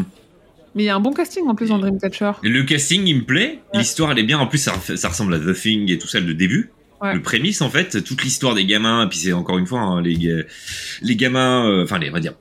Mais 0.74 0.84
il 0.84 0.86
y 0.86 0.88
a 0.88 0.96
un 0.96 1.00
bon 1.00 1.12
casting 1.12 1.46
en 1.48 1.54
plus 1.54 1.68
dans 1.70 1.78
Dreamcatcher. 1.78 2.32
le 2.42 2.62
casting, 2.62 3.02
il 3.06 3.16
me 3.16 3.24
plaît. 3.24 3.58
L'histoire, 3.74 4.12
elle 4.12 4.18
est 4.20 4.24
bien. 4.24 4.38
En 4.38 4.46
plus, 4.46 4.58
ça, 4.58 4.74
ça 4.96 5.08
ressemble 5.08 5.34
à 5.34 5.38
The 5.40 5.52
Thing 5.54 5.90
et 5.90 5.98
tout 5.98 6.06
ça, 6.08 6.20
le 6.20 6.34
début. 6.34 6.70
Ouais. 7.00 7.14
Le 7.14 7.22
prémisse, 7.22 7.60
en 7.62 7.70
fait, 7.70 8.04
toute 8.04 8.22
l'histoire 8.22 8.54
des 8.54 8.66
gamins. 8.66 9.04
Et 9.04 9.08
puis 9.08 9.18
c'est 9.18 9.32
encore 9.32 9.58
une 9.58 9.66
fois 9.66 9.80
hein, 9.80 10.02
les 10.02 10.44
les 11.02 11.16
gamins. 11.16 11.66
euh, 11.68 11.82
Enfin, 11.84 11.98
les 11.98 12.10
on 12.10 12.12
va 12.12 12.20
dire 12.20 12.34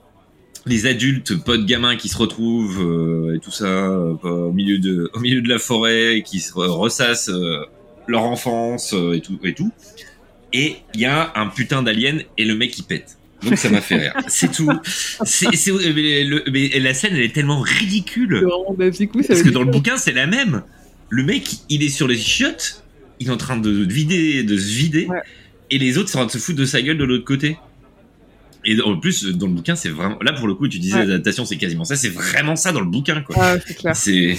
les 0.65 0.85
adultes, 0.85 1.41
potes 1.43 1.65
gamins 1.65 1.95
qui 1.95 2.09
se 2.09 2.17
retrouvent 2.17 2.81
euh, 2.81 3.35
et 3.35 3.39
tout 3.39 3.49
ça 3.49 3.65
euh, 3.65 4.17
au 4.23 4.51
milieu 4.51 4.77
de 4.77 5.09
au 5.15 5.19
milieu 5.21 5.41
de 5.41 5.47
la 5.49 5.57
forêt, 5.57 6.21
qui 6.25 6.39
se 6.41 6.51
re- 6.53 6.67
ressassent 6.67 7.31
leur 8.07 8.23
enfance 8.23 8.93
et 9.13 9.21
tout 9.21 9.39
et 9.43 9.53
tout. 9.53 9.71
Et 10.51 10.75
il 10.93 10.99
y 11.01 11.05
a 11.05 11.31
un 11.35 11.47
putain 11.47 11.81
d'alien 11.81 12.21
et 12.37 12.43
le 12.45 12.55
mec 12.55 12.77
il 12.77 12.83
pète. 12.83 13.17
Donc 13.43 13.57
ça 13.57 13.69
m'a 13.69 13.81
fait 13.81 13.95
rire. 13.95 14.13
C'est 14.27 14.51
tout. 14.51 14.69
C'est, 15.23 15.55
c'est- 15.55 15.71
mais 15.93 16.23
le- 16.23 16.43
mais 16.51 16.67
la 16.79 16.93
scène 16.93 17.13
elle 17.15 17.21
est 17.23 17.33
tellement 17.33 17.61
ridicule. 17.61 18.45
C'est. 18.93 19.09
Oui, 19.15 19.23
ça 19.23 19.29
Parce 19.29 19.43
que 19.43 19.49
dans 19.49 19.63
le 19.63 19.71
bouquin, 19.71 19.97
c'est 19.97 20.11
la 20.11 20.27
même. 20.27 20.63
Le 21.09 21.23
mec, 21.23 21.49
il 21.69 21.81
est 21.83 21.89
sur 21.89 22.07
les 22.07 22.17
chiottes, 22.17 22.83
il 23.19 23.27
est 23.27 23.31
en 23.31 23.37
train 23.37 23.57
de 23.57 23.69
vider, 23.71 24.43
de 24.43 24.57
se 24.57 24.67
vider, 24.73 25.07
Ouais. 25.07 25.21
et 25.71 25.77
les 25.79 25.97
autres 25.97 26.09
sont 26.09 26.17
en 26.19 26.27
train 26.27 26.27
de 26.27 26.31
se 26.33 26.37
foutre 26.45 26.59
de 26.59 26.65
sa 26.65 26.81
gueule 26.81 26.97
de 26.97 27.03
l'autre 27.05 27.25
côté. 27.25 27.57
Et 28.65 28.79
en 28.81 28.97
plus, 28.99 29.23
dans 29.25 29.47
le 29.47 29.53
bouquin, 29.53 29.75
c'est 29.75 29.89
vraiment. 29.89 30.17
Là, 30.21 30.33
pour 30.33 30.47
le 30.47 30.53
coup, 30.53 30.67
tu 30.67 30.79
disais 30.79 30.95
Ouais. 30.95 31.05
l'adaptation, 31.05 31.45
c'est 31.45 31.55
quasiment 31.57 31.85
ça. 31.85 31.95
C'est 31.95 32.09
vraiment 32.09 32.57
ça 32.57 32.71
dans 32.73 32.81
le 32.81 32.85
bouquin, 32.87 33.21
quoi. 33.21 33.35
Ah, 33.39 33.55
c'est 33.65 33.73
clair. 33.75 33.95
C'est. 33.95 34.37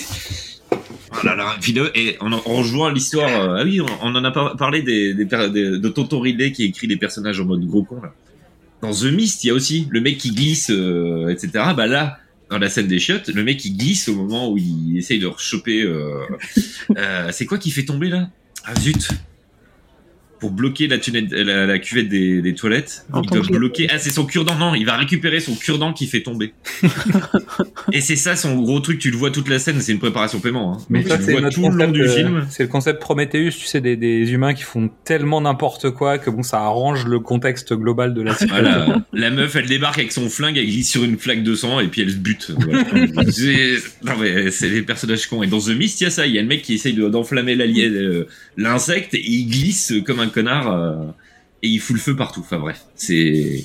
Oh 1.13 1.27
là 1.27 1.35
là, 1.35 1.57
et 1.97 2.17
en, 2.21 2.31
en 2.33 2.39
rejoint 2.39 2.93
l'histoire. 2.93 3.29
euh, 3.31 3.57
ah 3.61 3.65
oui, 3.65 3.81
on, 3.81 3.87
on 4.03 4.15
en 4.15 4.23
a 4.25 4.31
par- 4.31 4.57
parlé 4.57 4.83
des, 4.83 5.13
des, 5.15 5.25
des- 5.25 5.79
de 5.79 5.89
Tonton 5.89 6.21
Ridley 6.21 6.53
qui 6.53 6.65
écrit 6.65 6.87
les 6.87 6.97
personnages 6.97 7.41
en 7.41 7.47
mode 7.47 7.67
gros 7.67 7.83
con 7.83 8.01
là. 8.03 8.15
Dans 8.83 8.93
The 8.93 9.05
Mist, 9.05 9.45
il 9.45 9.49
y 9.49 9.51
a 9.51 9.55
aussi 9.55 9.87
le 9.91 10.01
mec 10.01 10.19
qui 10.19 10.31
glisse, 10.31 10.71
euh, 10.71 11.29
etc. 11.29 11.51
Bah 11.77 11.87
là, 11.87 12.19
dans 12.49 12.59
la 12.59 12.69
scène 12.69 12.89
des 12.89 12.99
chiottes, 12.99 13.29
le 13.29 13.45
mec 13.45 13.59
qui 13.59 13.73
glisse 13.73 14.09
au 14.09 14.15
moment 14.15 14.51
où 14.51 14.59
il 14.59 14.97
essaye 14.97 15.19
de 15.19 15.27
rechoper. 15.27 15.83
Euh, 15.83 16.25
euh, 16.97 17.29
c'est 17.33 17.47
quoi 17.47 17.59
qui 17.59 17.71
fait 17.71 17.85
tomber 17.85 18.09
là? 18.09 18.31
Ah 18.65 18.75
zut 18.79 19.09
pour 20.41 20.51
bloquer 20.51 20.89
la, 20.89 20.99
tunette- 20.99 21.31
la, 21.33 21.67
la 21.67 21.79
cuvette 21.79 22.09
des, 22.09 22.41
des 22.43 22.55
toilettes. 22.55 23.05
En 23.13 23.23
il 23.23 23.29
doit 23.31 23.41
que- 23.43 23.53
bloquer. 23.53 23.89
Ah, 23.91 23.99
c'est 23.99 24.11
son 24.11 24.25
cure-dent. 24.27 24.57
Non, 24.57 24.75
il 24.75 24.85
va 24.87 24.97
récupérer 24.97 25.39
son 25.41 25.55
cure-dent 25.55 25.93
qui 25.93 26.07
fait 26.07 26.23
tomber. 26.23 26.53
Et 27.93 28.01
c'est 28.01 28.17
ça 28.17 28.37
son 28.37 28.57
gros 28.61 28.81
truc. 28.81 28.99
Tu 28.99 29.11
le 29.11 29.17
vois 29.17 29.31
toute 29.31 29.49
la 29.49 29.59
scène. 29.59 29.81
C'est 29.81 29.93
une 29.93 29.99
préparation 29.99 30.41
paiement. 30.41 30.75
Hein. 30.75 30.85
Mais 30.89 31.01
Donc, 31.01 31.09
ça, 31.09 31.19
tu 31.19 31.25
le 31.25 31.51
c'est 31.51 31.51
tout 31.55 31.61
le 31.63 31.69
long 31.69 31.73
concept, 31.73 31.93
du 31.93 32.03
euh, 32.03 32.15
film. 32.17 32.47
C'est 32.51 32.63
le 32.63 32.69
concept 32.69 33.01
Prometheus, 33.01 33.51
tu 33.53 33.67
sais, 33.67 33.81
des, 33.81 33.97
des 33.97 34.33
humains 34.33 34.55
qui 34.55 34.63
font 34.63 34.91
tellement 35.05 35.41
n'importe 35.41 35.91
quoi 35.91 36.19
que 36.19 36.31
bon, 36.31 36.43
ça 36.43 36.59
arrange 36.61 37.07
le 37.07 37.21
contexte 37.21 37.73
global 37.75 38.15
de 38.15 38.23
la 38.23 38.35
situation. 38.35 38.63
Voilà. 38.65 39.05
La 39.13 39.31
meuf, 39.31 39.55
elle 39.57 39.67
débarque 39.67 39.99
avec 39.99 40.13
son 40.13 40.29
flingue, 40.29 40.57
elle 40.57 40.67
glisse 40.67 40.91
sur 40.91 41.05
une 41.05 41.19
flaque 41.19 41.43
de 41.43 41.55
sang 41.55 41.81
et 41.81 41.89
puis 41.89 42.01
elle 42.03 42.11
se 42.11 42.17
bute. 42.17 42.53
Voilà. 42.59 42.85
Non 44.03 44.13
mais 44.21 44.51
c'est 44.51 44.71
des 44.71 44.83
personnages 44.83 45.27
cons. 45.27 45.43
Et 45.43 45.47
dans 45.47 45.59
The 45.61 45.69
Mist, 45.69 46.01
il 46.01 46.05
y 46.05 46.07
a 46.07 46.11
ça. 46.11 46.27
Il 46.27 46.35
y 46.35 46.39
a 46.39 46.43
le 46.43 46.49
mec 46.49 46.63
qui 46.63 46.75
essaye 46.75 46.95
de- 46.95 47.09
d'enflammer 47.09 47.57
euh, 47.59 48.25
l'insecte, 48.57 49.15
et 49.15 49.23
il 49.23 49.47
glisse 49.49 49.93
comme 50.07 50.21
un 50.21 50.29
connard 50.31 50.73
euh, 50.73 50.95
et 51.63 51.69
il 51.69 51.79
fout 51.81 51.97
le 51.97 52.01
feu 52.03 52.17
partout. 52.17 52.41
Enfin 52.41 52.59
bref, 52.59 52.81
c'est 52.95 53.65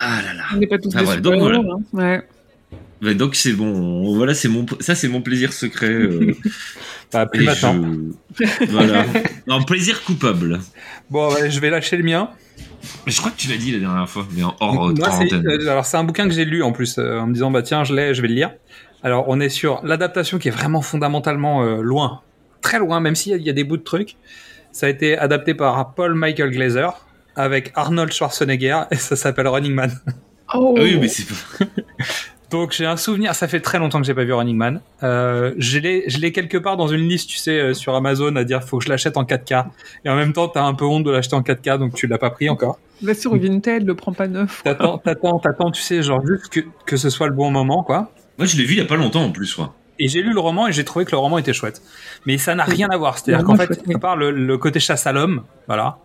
ah 0.00 0.20
là 0.22 0.34
là. 0.34 0.44
On 0.54 0.58
n'est 0.58 0.66
pas 0.66 0.78
tous 0.78 0.90
Ah, 0.94 1.16
des. 1.16 1.20
Donc, 1.20 1.40
voilà. 1.40 1.58
hein. 1.58 1.80
Ouais. 1.92 2.22
Bah, 3.00 3.14
donc 3.14 3.34
c'est 3.36 3.52
bon. 3.52 4.14
Voilà, 4.16 4.34
c'est 4.34 4.48
mon 4.48 4.66
ça 4.80 4.94
c'est 4.94 5.08
mon 5.08 5.20
plaisir 5.22 5.52
secret. 5.52 5.88
euh, 5.90 6.34
Bah, 7.12 7.26
plus 7.26 7.44
maintenant. 7.44 7.82
je- 8.38 8.66
Voilà. 8.70 9.06
Non, 9.46 9.62
plaisir 9.62 10.02
coupable. 10.04 10.60
Bon, 11.10 11.32
ouais, 11.32 11.50
je 11.50 11.58
vais 11.60 11.70
lâcher 11.70 11.96
le 11.96 12.02
mien. 12.04 12.30
Mais 13.06 13.12
je 13.12 13.18
crois 13.18 13.30
que 13.30 13.36
tu 13.36 13.48
l'as 13.48 13.56
dit 13.56 13.72
la 13.72 13.78
dernière 13.78 14.08
fois, 14.08 14.26
mais 14.36 14.42
en 14.44 14.54
hors 14.60 14.90
euh, 14.90 14.94
euh, 15.32 15.68
alors 15.70 15.84
c'est 15.86 15.96
un 15.96 16.04
bouquin 16.04 16.28
que 16.28 16.34
j'ai 16.34 16.44
lu 16.44 16.62
en 16.62 16.70
plus 16.72 16.96
euh, 16.98 17.18
en 17.18 17.26
me 17.26 17.32
disant 17.34 17.50
bah 17.50 17.62
tiens 17.62 17.82
je 17.82 17.94
l'ai, 17.94 18.14
je 18.14 18.22
vais 18.22 18.28
le 18.28 18.34
lire. 18.34 18.52
Alors 19.02 19.24
on 19.28 19.40
est 19.40 19.48
sur 19.48 19.80
l'adaptation 19.84 20.38
qui 20.38 20.48
est 20.48 20.52
vraiment 20.52 20.80
fondamentalement 20.82 21.62
euh, 21.64 21.80
loin, 21.82 22.20
très 22.60 22.78
loin, 22.78 23.00
même 23.00 23.14
s'il 23.16 23.40
y 23.42 23.50
a 23.50 23.52
des 23.52 23.64
bouts 23.64 23.76
de 23.78 23.82
trucs. 23.82 24.16
Ça 24.72 24.86
a 24.86 24.88
été 24.88 25.18
adapté 25.18 25.54
par 25.54 25.94
Paul 25.94 26.14
Michael 26.14 26.50
Glazer 26.50 26.92
avec 27.36 27.72
Arnold 27.74 28.12
Schwarzenegger 28.12 28.82
et 28.90 28.96
ça 28.96 29.16
s'appelle 29.16 29.48
Running 29.48 29.74
Man. 29.74 29.92
Oh. 30.54 30.74
Ah 30.78 30.80
oui, 30.82 30.96
mais 30.98 31.08
c'est 31.08 31.26
pas. 31.28 31.66
Donc 32.50 32.72
j'ai 32.72 32.86
un 32.86 32.96
souvenir, 32.96 33.34
ça 33.34 33.46
fait 33.46 33.60
très 33.60 33.78
longtemps 33.78 34.00
que 34.00 34.06
j'ai 34.06 34.14
pas 34.14 34.24
vu 34.24 34.32
Running 34.32 34.56
Man. 34.56 34.80
Euh, 35.02 35.52
je 35.58 35.78
l'ai, 35.78 36.08
je 36.08 36.18
l'ai 36.18 36.32
quelque 36.32 36.56
part 36.56 36.78
dans 36.78 36.88
une 36.88 37.06
liste, 37.06 37.28
tu 37.28 37.36
sais, 37.36 37.60
euh, 37.60 37.74
sur 37.74 37.94
Amazon 37.94 38.34
à 38.36 38.44
dire 38.44 38.64
faut 38.64 38.78
que 38.78 38.84
je 38.84 38.88
l'achète 38.88 39.18
en 39.18 39.24
4K. 39.24 39.66
Et 40.06 40.08
en 40.08 40.16
même 40.16 40.32
temps, 40.32 40.48
t'as 40.48 40.62
un 40.62 40.72
peu 40.72 40.86
honte 40.86 41.04
de 41.04 41.10
l'acheter 41.10 41.36
en 41.36 41.42
4K, 41.42 41.78
donc 41.78 41.94
tu 41.94 42.06
l'as 42.06 42.16
pas 42.16 42.30
pris 42.30 42.48
encore. 42.48 42.78
Va 43.02 43.12
sur 43.12 43.36
Vinted, 43.36 43.86
le 43.86 43.94
prends 43.94 44.14
pas 44.14 44.26
neuf. 44.26 44.62
T'attends, 44.64 44.96
t'attends, 44.96 45.38
t'attends, 45.38 45.70
tu 45.70 45.82
sais, 45.82 46.02
genre 46.02 46.26
juste 46.26 46.48
que, 46.48 46.60
que 46.86 46.96
ce 46.96 47.10
soit 47.10 47.26
le 47.26 47.34
bon 47.34 47.50
moment, 47.50 47.82
quoi. 47.82 48.10
Moi, 48.38 48.46
je 48.46 48.56
l'ai 48.56 48.64
vu 48.64 48.72
il 48.74 48.78
y 48.78 48.82
a 48.82 48.86
pas 48.86 48.96
longtemps 48.96 49.24
en 49.24 49.30
plus, 49.30 49.54
quoi. 49.54 49.74
Et 49.98 50.08
j'ai 50.08 50.22
lu 50.22 50.32
le 50.32 50.40
roman 50.40 50.68
et 50.68 50.72
j'ai 50.72 50.84
trouvé 50.84 51.04
que 51.04 51.10
le 51.10 51.18
roman 51.18 51.38
était 51.38 51.52
chouette. 51.52 51.82
Mais 52.26 52.38
ça 52.38 52.54
n'a 52.54 52.64
rien 52.64 52.88
à 52.90 52.96
voir. 52.96 53.18
C'est-à-dire 53.18 53.44
qu'en 53.44 53.56
fait, 53.56 53.82
à 53.92 53.98
part 53.98 54.16
le, 54.16 54.30
le 54.30 54.58
côté 54.58 54.80
chasse 54.80 55.06
à 55.06 55.12
l'homme, 55.12 55.42
voilà, 55.66 55.98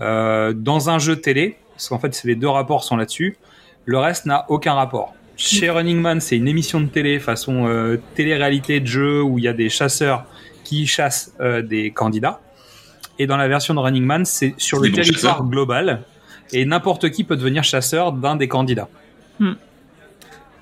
euh, 0.00 0.52
dans 0.54 0.90
un 0.90 0.98
jeu 0.98 1.16
télé, 1.16 1.56
parce 1.72 1.88
qu'en 1.88 1.98
fait, 1.98 2.22
les 2.24 2.34
deux 2.34 2.48
rapports 2.48 2.84
sont 2.84 2.96
là-dessus, 2.96 3.36
le 3.84 3.98
reste 3.98 4.26
n'a 4.26 4.46
aucun 4.48 4.74
rapport. 4.74 5.14
Chez 5.36 5.68
Running 5.68 6.00
Man, 6.00 6.20
c'est 6.20 6.36
une 6.36 6.48
émission 6.48 6.80
de 6.80 6.86
télé 6.86 7.18
façon 7.18 7.66
euh, 7.66 7.98
télé-réalité 8.14 8.80
de 8.80 8.86
jeu 8.86 9.22
où 9.22 9.38
il 9.38 9.44
y 9.44 9.48
a 9.48 9.52
des 9.52 9.68
chasseurs 9.68 10.24
qui 10.64 10.86
chassent 10.86 11.34
euh, 11.40 11.62
des 11.62 11.90
candidats. 11.90 12.40
Et 13.18 13.26
dans 13.26 13.36
la 13.36 13.48
version 13.48 13.74
de 13.74 13.80
Running 13.80 14.04
Man, 14.04 14.24
c'est 14.24 14.54
sur 14.58 14.80
le 14.80 14.90
territoire 14.90 15.44
global 15.44 16.02
et 16.52 16.64
n'importe 16.64 17.10
qui 17.10 17.24
peut 17.24 17.36
devenir 17.36 17.64
chasseur 17.64 18.12
d'un 18.12 18.36
des 18.36 18.48
candidats. 18.48 18.88
Hmm. 19.38 19.54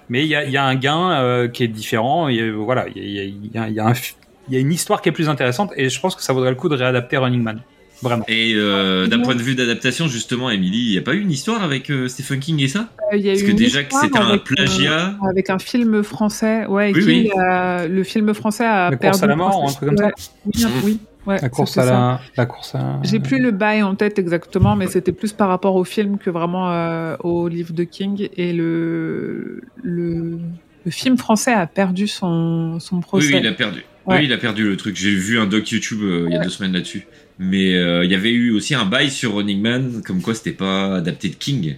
Mais 0.09 0.22
il 0.24 0.28
y 0.28 0.35
a, 0.35 0.44
il 0.44 0.51
y 0.51 0.56
a 0.56 0.64
un 0.64 0.74
gain 0.74 1.12
euh, 1.12 1.48
qui 1.48 1.64
est 1.64 1.68
différent. 1.68 2.28
Et, 2.28 2.51
voilà, 2.51 2.86
il 2.94 3.09
y 3.10 3.18
a, 3.20 3.24
il 3.24 3.51
y 3.55 3.59
a- 3.59 3.68
il 3.68 3.74
y 3.74 3.81
a 3.81 3.86
un 3.86 3.94
fi- 3.94 4.14
il 4.48 4.55
y 4.55 4.56
a 4.59 4.60
une 4.60 4.72
histoire 4.72 5.01
qui 5.01 5.09
est 5.09 5.12
plus 5.12 5.28
intéressante 5.31 5.72
et 5.76 5.89
je 5.89 5.98
pense 6.01 6.14
que 6.14 6.22
ça 6.22 6.35
vaudrait 6.35 6.51
le 6.51 6.56
coup 6.56 6.68
de 6.68 6.74
réadapter 6.74 7.16
Running 7.16 7.43
Man. 7.43 7.60
Vraiment. 8.02 8.24
Et 8.28 8.52
euh, 8.55 9.06
d'un 9.06 9.20
point 9.20 9.35
de 9.35 9.40
vue 9.40 9.55
d'adaptation, 9.55 10.06
justement, 10.09 10.51
Emily, 10.51 10.89
il 10.89 10.90
n'y 10.90 10.98
a 10.98 11.01
pas 11.01 11.14
eu 11.14 11.20
une 11.20 11.31
histoire 11.31 11.62
avec 11.62 11.90
euh, 11.90 12.09
Stephen 12.09 12.40
King 12.40 12.60
et 12.60 12.68
ça? 12.68 12.89
Euh, 13.12 13.16
il 13.16 13.24
y 13.24 13.31
a 13.31 13.32
Parce 13.32 13.43
eu 13.43 13.47
que 13.47 13.51
une 13.52 13.56
déjà 13.56 13.82
que 13.85 13.94
c'était 13.98 14.18
un 14.18 14.32
euh, 14.32 14.36
plagiat. 14.36 15.14
avec 15.26 15.48
un 15.48 15.59
film 15.59 16.02
français, 16.02 16.66
ouais, 16.66 16.93
Oui, 16.94 17.01
qui, 17.01 17.06
oui. 17.06 17.31
euh, 17.39 17.89
le 17.89 18.05
film 18.05 18.35
français 18.35 18.66
a 18.66 18.90
La 18.90 18.97
perdu. 18.98 19.24
à 19.24 19.26
la 19.26 19.36
mort 19.36 19.62
ou 19.62 19.68
un 19.68 19.72
truc 19.72 19.89
comme 19.89 19.97
ça 19.97 20.05
Ouais, 20.06 20.12
Oui, 20.44 20.64
oui, 20.85 20.98
ouais, 21.27 21.39
La 21.41 21.49
course 21.49 21.79
à 21.79 21.85
la, 21.85 22.21
la 22.37 22.47
course 22.47 22.75
à. 22.75 23.01
J'ai 23.03 23.21
plus 23.21 23.39
le 23.41 23.51
bail 23.51 23.83
en 23.83 23.95
tête 23.95 24.19
exactement, 24.19 24.77
mais 24.77 24.87
c'était 24.87 25.13
plus 25.13 25.33
par 25.33 25.49
rapport 25.49 25.75
au 25.77 25.85
film 25.85 26.19
que 26.19 26.31
vraiment 26.31 26.71
euh, 26.71 27.17
au 27.21 27.49
livre 27.49 27.73
de 27.73 27.85
King. 27.85 28.29
Et 28.37 28.53
le, 28.53 29.63
le, 29.83 30.39
le 30.85 30.91
film 30.91 31.17
français 31.19 31.53
a 31.53 31.67
perdu 31.67 32.07
son, 32.09 32.79
son 32.81 32.97
Oui, 32.97 33.03
procès. 33.03 33.35
oui, 33.35 33.41
il 33.41 33.47
a 33.47 33.53
perdu. 33.53 33.85
Ouais. 34.07 34.19
Oui, 34.19 34.25
il 34.25 34.33
a 34.33 34.39
perdu 34.39 34.65
le 34.65 34.77
truc. 34.77 34.97
J'ai 34.97 35.15
vu 35.15 35.39
un 35.39 35.47
doc 35.47 35.71
YouTube 35.71 36.01
euh, 36.03 36.27
il 36.29 36.35
y 36.35 36.37
a 36.37 36.41
deux 36.43 36.51
semaines 36.51 36.73
là-dessus. 36.75 37.07
Mais 37.39 37.75
euh, 37.75 38.05
il 38.05 38.11
y 38.11 38.15
avait 38.15 38.31
eu 38.31 38.53
aussi 38.53 38.75
un 38.75 38.85
bail 38.85 39.11
sur 39.11 39.35
Running 39.35 39.61
Man, 39.61 40.03
comme 40.07 40.21
quoi 40.23 40.35
c'était 40.35 40.53
pas 40.53 40.97
adapté 40.97 41.29
de 41.31 41.35
King. 41.35 41.77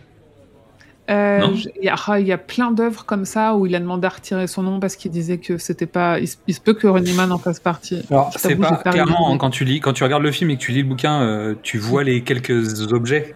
Euh, 1.09 1.39
Non 1.41 1.55
je- 1.55 1.69
Il 1.81 1.85
y, 1.85 1.89
a, 1.89 1.95
ah, 2.09 2.19
il 2.19 2.27
y 2.27 2.33
a 2.33 2.39
plein 2.39 2.73
d'œuvres 2.73 3.05
comme 3.05 3.25
ça 3.25 3.55
où 3.55 3.67
il 3.67 3.75
a 3.77 3.81
demandé 3.81 4.07
à 4.07 4.11
retirer 4.11 4.47
son 4.47 4.63
nom 4.63 4.81
parce 4.81 4.97
qu'il 4.97 5.11
disait 5.13 5.39
que 5.39 5.57
c'était 5.59 5.87
pas. 5.87 6.19
Il, 6.19 6.27
se- 6.27 6.37
il 6.49 6.55
se 6.55 6.61
peut 6.61 6.75
que 6.75 6.87
Running 6.87 7.15
Man 7.15 7.31
en 7.33 7.39
fasse 7.39 7.61
partie. 7.61 8.03
Alors, 8.11 8.33
c'est 8.37 8.57
pas 8.57 8.77
clairement 8.93 9.33
hein, 9.33 9.39
quand 9.39 9.51
tu 9.51 9.65
lis, 9.65 9.81
quand 9.81 9.93
tu 9.93 10.03
regardes 10.05 10.23
le 10.25 10.33
film 10.33 10.51
et 10.51 10.57
que 10.57 10.61
tu 10.63 10.73
lis 10.73 10.83
le 10.83 10.89
bouquin, 10.89 11.21
euh, 11.23 11.55
tu 11.63 11.79
vois 11.79 12.03
les 12.05 12.23
quelques 12.23 12.93
objets 12.93 13.35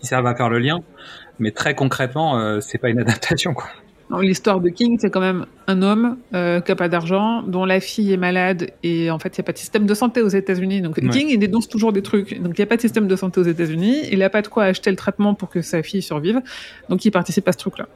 qui 0.00 0.06
servent 0.06 0.26
à 0.26 0.34
faire 0.34 0.48
le 0.48 0.58
lien, 0.58 0.78
mais 1.38 1.50
très 1.50 1.74
concrètement, 1.74 2.38
euh, 2.38 2.60
c'est 2.60 2.78
pas 2.78 2.88
une 2.88 3.00
adaptation 3.00 3.52
quoi. 3.54 3.66
L'histoire 4.20 4.60
de 4.60 4.68
King, 4.68 4.98
c'est 5.00 5.10
quand 5.10 5.20
même 5.20 5.46
un 5.66 5.82
homme 5.82 6.16
euh, 6.32 6.60
qui 6.60 6.70
a 6.70 6.76
pas 6.76 6.88
d'argent, 6.88 7.42
dont 7.42 7.64
la 7.64 7.80
fille 7.80 8.12
est 8.12 8.16
malade 8.16 8.70
et 8.84 9.10
en 9.10 9.18
fait, 9.18 9.36
il 9.36 9.40
n'y 9.40 9.44
a 9.44 9.46
pas 9.46 9.52
de 9.52 9.58
système 9.58 9.84
de 9.84 9.94
santé 9.94 10.22
aux 10.22 10.28
États-Unis. 10.28 10.80
Donc, 10.80 10.98
Ouais. 10.98 11.08
King, 11.08 11.26
il 11.28 11.38
dénonce 11.38 11.66
toujours 11.68 11.92
des 11.92 12.02
trucs. 12.02 12.40
Donc, 12.40 12.56
il 12.56 12.60
n'y 12.60 12.64
a 12.64 12.66
pas 12.66 12.76
de 12.76 12.80
système 12.80 13.08
de 13.08 13.16
santé 13.16 13.40
aux 13.40 13.44
États-Unis. 13.44 14.02
Il 14.12 14.20
n'a 14.20 14.30
pas 14.30 14.42
de 14.42 14.48
quoi 14.48 14.64
acheter 14.64 14.90
le 14.90 14.96
traitement 14.96 15.34
pour 15.34 15.48
que 15.50 15.60
sa 15.60 15.82
fille 15.82 16.02
survive. 16.02 16.40
Donc, 16.88 17.04
il 17.04 17.10
participe 17.10 17.48
à 17.48 17.52
ce 17.52 17.58
truc-là. 17.58 17.86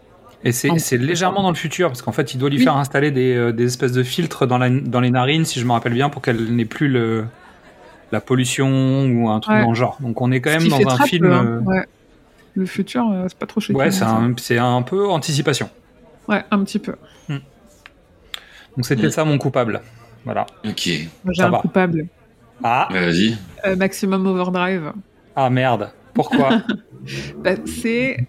Et 0.43 0.51
c'est 0.51 0.70
En- 0.70 0.78
c'est 0.78 0.97
légèrement 0.99 1.43
dans 1.45 1.51
le 1.51 1.55
futur 1.57 1.89
parce 1.89 2.03
qu'en 2.03 2.12
fait, 2.12 2.35
il 2.35 2.39
doit 2.39 2.49
lui 2.51 2.57
Oui. 2.59 2.65
faire 2.65 2.77
installer 2.77 3.12
des, 3.12 3.37
euh, 3.37 3.53
des 3.53 3.66
espèces 3.66 3.93
de 3.93 4.03
filtres 4.03 4.47
dans, 4.49 4.59
la, 4.59 4.69
dans 4.69 5.01
les 5.01 5.11
narines, 5.11 5.45
si 5.45 5.61
je 5.61 5.65
me 5.65 5.70
rappelle 5.73 5.93
bien, 5.93 6.09
pour 6.09 6.23
qu'elle 6.23 6.43
n'ait 6.57 6.65
plus 6.65 6.89
le 6.89 7.24
la 8.11 8.20
pollution 8.20 9.05
ou 9.07 9.28
un 9.28 9.39
truc 9.39 9.55
Ouais. 9.55 9.62
dans 9.62 9.69
le 9.70 9.77
genre. 9.77 9.97
Donc, 10.01 10.20
on 10.20 10.32
est 10.32 10.41
quand 10.41 10.51
même 10.51 10.66
dans 10.66 10.89
un 10.89 11.05
film. 11.05 11.27
hein. 11.27 11.45
euh, 11.47 11.61
Ouais. 11.61 11.85
Le 12.57 12.66
futur, 12.66 13.09
euh, 13.12 13.27
c'est 13.28 13.39
pas 13.39 13.47
trop 13.47 13.61
chez 13.61 13.73
Ouais, 13.73 14.03
un, 14.03 14.32
c'est 14.39 14.59
un 14.59 14.82
peu 14.82 15.09
anticipation. 15.09 15.70
Ouais, 16.31 16.44
un 16.51 16.65
petit 16.65 16.78
peu. 16.78 16.94
Donc 17.28 18.86
c'était 18.86 19.11
ça 19.11 19.24
mon 19.24 19.36
coupable. 19.39 19.81
Voilà. 20.24 20.47
Ok. 20.65 20.89
Moi, 21.24 21.32
J'ai 21.35 21.43
un 21.43 21.51
va. 21.51 21.59
coupable. 21.59 22.07
Ah, 22.62 22.89
Vas-y. 22.90 23.36
Euh, 23.66 23.74
Maximum 23.77 24.27
Overdrive. 24.27 24.93
ah 25.35 25.51
merde. 25.51 25.90
Pourquoi 26.15 26.62
Bah, 27.39 27.52
c'est. 27.66 28.27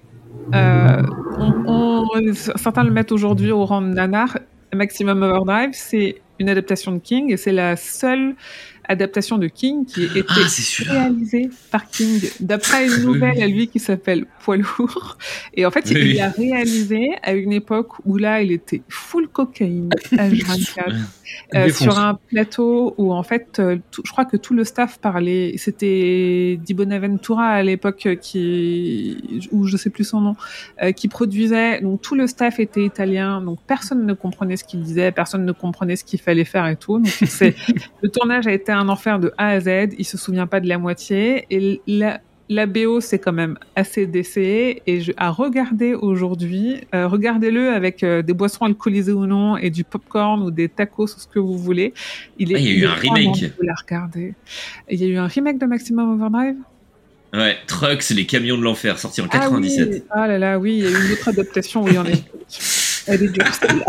euh, 0.56 1.02
on- 1.38 1.64
on- 1.68 2.34
certains 2.34 2.84
le 2.84 2.92
mettent 2.92 3.12
aujourd'hui 3.12 3.52
au 3.52 3.66
rang 3.66 3.82
de 3.82 3.88
nanar. 3.88 4.38
Maximum 4.74 5.22
Overdrive, 5.22 5.72
c'est 5.74 6.22
une 6.40 6.50
adaptation 6.50 6.94
de 6.94 7.00
King 7.00 7.32
et 7.32 7.38
c'est 7.38 7.52
la 7.52 7.76
seule 7.76 8.36
adaptation 8.88 9.38
de 9.38 9.48
King 9.48 9.86
qui 9.86 10.04
a 10.04 10.18
été 10.18 10.26
Ah, 10.30 10.48
c'est 10.48 10.62
celui-là. 10.62 10.94
réalisée 10.94 11.50
par 11.70 11.90
King 11.90 12.20
d'après 12.40 12.88
une 12.88 13.04
nouvelle 13.06 13.42
à 13.42 13.48
lui 13.48 13.68
qui 13.68 13.80
s'appelle 13.80 14.26
Poids 14.44 14.58
lourd. 14.58 15.18
Et 15.54 15.66
en 15.66 15.72
fait, 15.72 15.86
Oui, 15.90 16.12
il 16.12 16.16
l'a 16.18 16.30
réalisé 16.30 17.10
à 17.24 17.34
une 17.34 17.52
époque 17.54 17.90
où 18.06 18.18
là, 18.18 18.42
il 18.42 18.52
était 18.52 18.82
full 18.90 19.28
cocaïne, 19.28 19.90
H24. 20.12 20.94
Euh, 21.56 21.70
sur 21.70 22.00
un 22.00 22.16
plateau 22.30 22.94
où 22.98 23.14
en 23.14 23.24
fait, 23.24 23.60
euh, 23.60 23.78
tout- 23.92 24.02
je 24.06 24.12
crois 24.12 24.26
que 24.26 24.38
tout 24.38 24.54
le 24.54 24.64
staff 24.64 25.00
parlait. 25.00 25.54
C'était 25.58 26.58
Di 26.64 26.74
Bonaventura 26.74 27.46
à 27.48 27.64
l'époque 27.64 28.06
euh, 28.06 28.16
qui, 28.16 29.48
ou 29.52 29.66
je 29.66 29.78
sais 29.78 29.90
plus 29.90 30.04
son 30.06 30.22
nom, 30.22 30.36
euh, 30.82 30.92
qui 30.92 31.08
produisait. 31.08 31.82
Donc 31.82 32.02
tout 32.02 32.16
le 32.16 32.28
staff 32.28 32.60
était 32.60 32.84
italien, 32.86 33.42
donc 33.42 33.60
personne 33.68 34.06
ne 34.06 34.14
comprenait 34.14 34.58
ce 34.58 34.64
qu'il 34.64 34.82
disait, 34.82 35.12
personne 35.12 35.46
ne 35.46 35.52
comprenait 35.52 35.96
ce 35.96 36.04
qu'il 36.04 36.20
fallait 36.20 36.46
faire 36.46 36.68
et 36.68 36.76
tout. 36.76 36.98
Donc 37.00 37.08
c'est 37.08 37.56
le 38.02 38.10
tournage 38.10 38.48
a 38.48 38.54
été 38.54 38.72
un 38.72 38.88
enfer 38.90 39.20
de 39.20 39.32
A 39.38 39.48
à 39.50 39.60
Z. 39.60 39.94
Il 39.98 40.06
se 40.06 40.18
souvient 40.18 40.48
pas 40.48 40.60
de 40.60 40.68
la 40.68 40.78
moitié 40.78 41.46
et 41.50 41.82
la 41.88 42.22
la 42.54 42.66
BO, 42.66 43.00
c'est 43.00 43.18
quand 43.20 43.32
même 43.32 43.58
assez 43.78 44.06
décéé 44.08 44.82
et 44.86 45.00
je, 45.02 45.14
à 45.16 45.30
regarder 45.30 45.94
aujourd'hui, 45.94 46.82
euh, 46.94 47.08
regardez-le 47.08 47.70
avec 47.72 48.04
euh, 48.04 48.22
des 48.22 48.34
boissons 48.34 48.66
alcoolisées 48.66 49.14
ou 49.14 49.26
non 49.26 49.56
et 49.56 49.70
du 49.70 49.84
popcorn 49.86 50.42
ou 50.44 50.52
des 50.52 50.68
tacos 50.68 51.04
ou 51.06 51.20
ce 51.20 51.28
que 51.28 51.40
vous 51.40 51.58
voulez. 51.58 51.94
Il 52.38 52.52
est, 52.52 52.56
Ah, 52.56 52.60
il 52.60 52.66
y 52.66 52.72
a 52.72 52.74
eu 52.74 52.86
un 52.88 52.94
remake. 52.94 53.52
la 53.62 53.74
regarder. 53.74 54.34
Il 54.90 55.00
y 55.02 55.06
a 55.06 55.08
eu 55.08 55.16
un 55.18 55.28
remake 55.28 55.60
de 55.60 55.66
Maximum 55.66 56.14
Overdrive? 56.22 56.58
Ouais, 57.34 57.56
Trucks, 57.68 58.10
les 58.10 58.26
camions 58.26 58.58
de 58.58 58.64
l'enfer, 58.64 59.00
sorti 59.00 59.22
en 59.22 59.26
Ah 59.32 59.40
97. 59.40 59.90
oui. 59.90 60.04
Ah 60.10 60.28
là 60.28 60.38
là, 60.38 60.60
oui, 60.60 60.80
il 60.80 60.84
y 60.84 60.88
a 60.88 60.90
eu 60.90 61.06
une 61.06 61.12
autre 61.14 61.30
adaptation 61.30 61.84
où 61.84 61.88
il 61.88 61.94
y 61.94 61.98
en 61.98 62.06
a. 62.06 62.10
Elle 63.08 63.24
est 63.24 63.28
dure 63.30 63.48
celle-là. 63.54 63.86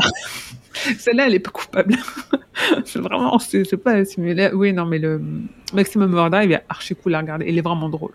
Celle-là, 0.98 1.26
elle 1.26 1.34
est 1.34 1.38
pas 1.40 1.50
coupable. 1.50 1.96
C'est 2.84 2.98
vraiment, 3.00 3.38
c'est 3.38 3.64
c'est 3.64 3.76
pas. 3.76 3.96
mais 4.18 4.34
là- 4.34 4.54
oui, 4.54 4.72
non, 4.72 4.86
mais 4.86 4.98
le 4.98 5.20
Maximum 5.74 6.14
Overdrive 6.14 6.50
il 6.50 6.52
est 6.54 6.62
archi 6.68 6.94
cool 6.94 7.14
à 7.14 7.20
regarder. 7.20 7.46
Il 7.48 7.58
est 7.58 7.62
vraiment 7.62 7.88
drôle. 7.88 8.12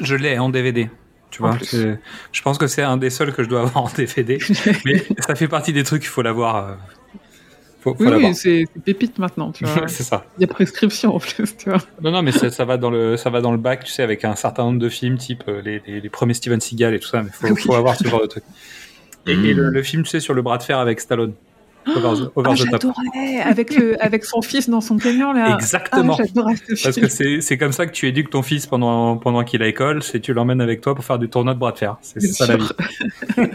Je 0.00 0.14
l'ai 0.16 0.38
en 0.38 0.48
DVD. 0.48 0.88
Tu 1.30 1.42
vois, 1.42 1.56
je 1.60 2.42
pense 2.42 2.58
que 2.58 2.66
c'est 2.66 2.82
un 2.82 2.96
des 2.96 3.08
seuls 3.10 3.32
que 3.32 3.42
je 3.44 3.48
dois 3.48 3.60
avoir 3.60 3.84
en 3.84 3.90
DVD. 3.96 4.38
mais 4.84 5.04
ça 5.20 5.34
fait 5.36 5.46
partie 5.48 5.72
des 5.72 5.84
trucs 5.84 6.02
qu'il 6.02 6.10
faut 6.10 6.22
l'avoir. 6.22 6.56
euh, 6.56 6.74
Faut, 7.82 7.94
faut 7.94 8.04
Oui, 8.04 8.12
oui, 8.16 8.34
c'est 8.34 8.64
pépite 8.84 9.18
maintenant, 9.18 9.52
tu 9.52 9.64
vois. 9.66 9.86
c'est 9.86 10.02
ça. 10.02 10.26
Il 10.38 10.40
y 10.40 10.44
a 10.44 10.48
prescription 10.48 11.14
en 11.14 11.20
plus, 11.20 11.56
tu 11.56 11.70
vois. 11.70 11.78
Non, 12.02 12.10
non, 12.10 12.22
mais 12.22 12.32
ça, 12.32 12.50
ça 12.50 12.64
va 12.64 12.76
dans 12.78 12.90
le, 12.90 13.16
ça 13.16 13.30
va 13.30 13.40
dans 13.40 13.52
le 13.52 13.58
bac, 13.58 13.84
tu 13.84 13.92
sais, 13.92 14.02
avec 14.02 14.24
un 14.24 14.34
certain 14.34 14.64
nombre 14.64 14.80
de 14.80 14.88
films, 14.88 15.18
type 15.18 15.44
euh, 15.46 15.62
les, 15.62 15.80
les, 15.86 16.00
les 16.00 16.08
premiers 16.10 16.34
Steven 16.34 16.60
Seagal 16.60 16.94
et 16.94 16.98
tout 16.98 17.08
ça. 17.08 17.22
Mais 17.22 17.30
faut, 17.32 17.46
Oui. 17.48 17.62
faut 17.62 17.74
avoir 17.74 17.94
ce 17.96 18.06
genre 18.08 18.22
de 18.22 18.26
truc. 18.26 18.44
Et, 19.26 19.36
Mmh. 19.36 19.44
et 19.44 19.54
le, 19.54 19.70
le 19.70 19.82
film, 19.82 20.02
tu 20.02 20.08
sais, 20.10 20.18
sur 20.20 20.34
le 20.34 20.42
bras 20.42 20.58
de 20.58 20.62
fer 20.64 20.78
avec 20.78 20.98
Stallone. 20.98 21.34
Over 21.86 22.00
the, 22.00 22.30
over 22.36 22.50
Ah, 22.50 22.54
the 22.54 22.58
top. 22.58 22.68
j'adorais 22.70 23.40
avec 23.42 23.74
le, 23.74 24.02
avec 24.04 24.24
son 24.24 24.42
fils 24.42 24.68
dans 24.68 24.80
son 24.82 24.98
camion 24.98 25.32
là. 25.32 25.54
Exactement. 25.54 26.14
Ah, 26.18 26.22
ce 26.24 26.74
film. 26.74 26.78
Parce 26.84 26.96
que 27.00 27.08
c'est 27.08 27.40
c'est 27.40 27.56
comme 27.58 27.72
ça 27.72 27.86
que 27.86 27.92
tu 27.92 28.06
éduques 28.06 28.30
ton 28.30 28.42
fils 28.42 28.66
pendant, 28.66 29.16
pendant 29.16 29.44
qu'il 29.44 29.62
est 29.62 29.64
à 29.64 29.66
l'école, 29.68 30.02
c'est 30.02 30.20
tu 30.20 30.32
l'emmènes 30.34 30.60
avec 30.60 30.80
toi 30.82 30.94
pour 30.94 31.04
faire 31.04 31.18
du 31.18 31.28
tournoi 31.28 31.54
de 31.54 31.58
bras 31.58 31.72
de 31.72 31.78
fer. 31.78 31.96
C'est 32.02 32.20
ça 32.20 32.46
la 32.46 32.56
vie. 32.56 32.68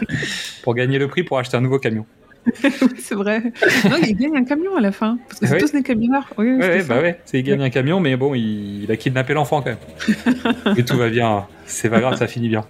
pour 0.62 0.74
gagner 0.74 0.98
le 0.98 1.08
prix 1.08 1.22
pour 1.22 1.38
acheter 1.38 1.56
un 1.56 1.60
nouveau 1.60 1.78
camion. 1.78 2.04
oui, 2.64 2.70
c'est 2.98 3.14
vrai. 3.16 3.42
Non, 3.90 3.96
il 4.06 4.14
gagne 4.16 4.36
un 4.36 4.44
camion 4.44 4.76
à 4.76 4.80
la 4.80 4.92
fin. 4.92 5.18
Parce 5.28 5.40
que 5.40 5.46
c'est 5.46 5.54
Oui. 5.54 5.60
tous 5.60 5.72
des 5.72 5.82
camionneurs. 5.82 6.26
Oui, 6.38 6.58
bah 6.88 7.00
ouais, 7.00 7.20
c'est 7.24 7.40
il 7.40 7.42
gagne 7.42 7.60
un 7.62 7.70
camion, 7.70 7.98
mais 7.98 8.16
bon, 8.16 8.34
il, 8.34 8.84
il 8.84 8.90
a 8.92 8.96
kidnappé 8.96 9.34
l'enfant 9.34 9.62
quand 9.62 9.70
même. 9.70 10.76
Et 10.76 10.84
tout 10.84 10.96
va 10.96 11.08
bien, 11.08 11.46
c'est 11.64 11.90
pas 11.90 11.98
grave, 12.00 12.16
ça 12.16 12.26
finit 12.28 12.48
bien. 12.48 12.64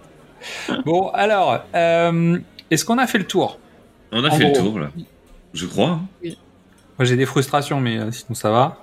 Bon, 0.87 1.09
alors, 1.11 1.63
euh, 1.75 2.39
est-ce 2.71 2.85
qu'on 2.87 2.97
a 2.99 3.07
fait 3.07 3.19
le 3.19 3.25
tour? 3.25 3.59
On 4.13 4.25
a 4.25 4.29
En 4.29 4.31
fait 4.37 4.45
gros. 4.45 4.53
le 4.55 4.59
tour, 4.71 4.79
là. 4.79 4.91
Je 5.57 5.67
crois. 5.67 6.01
Moi 6.23 7.05
j'ai 7.05 7.17
des 7.17 7.27
frustrations, 7.27 7.81
mais 7.81 7.99
euh, 7.99 8.11
sinon 8.13 8.35
ça 8.35 8.51
va. 8.51 8.83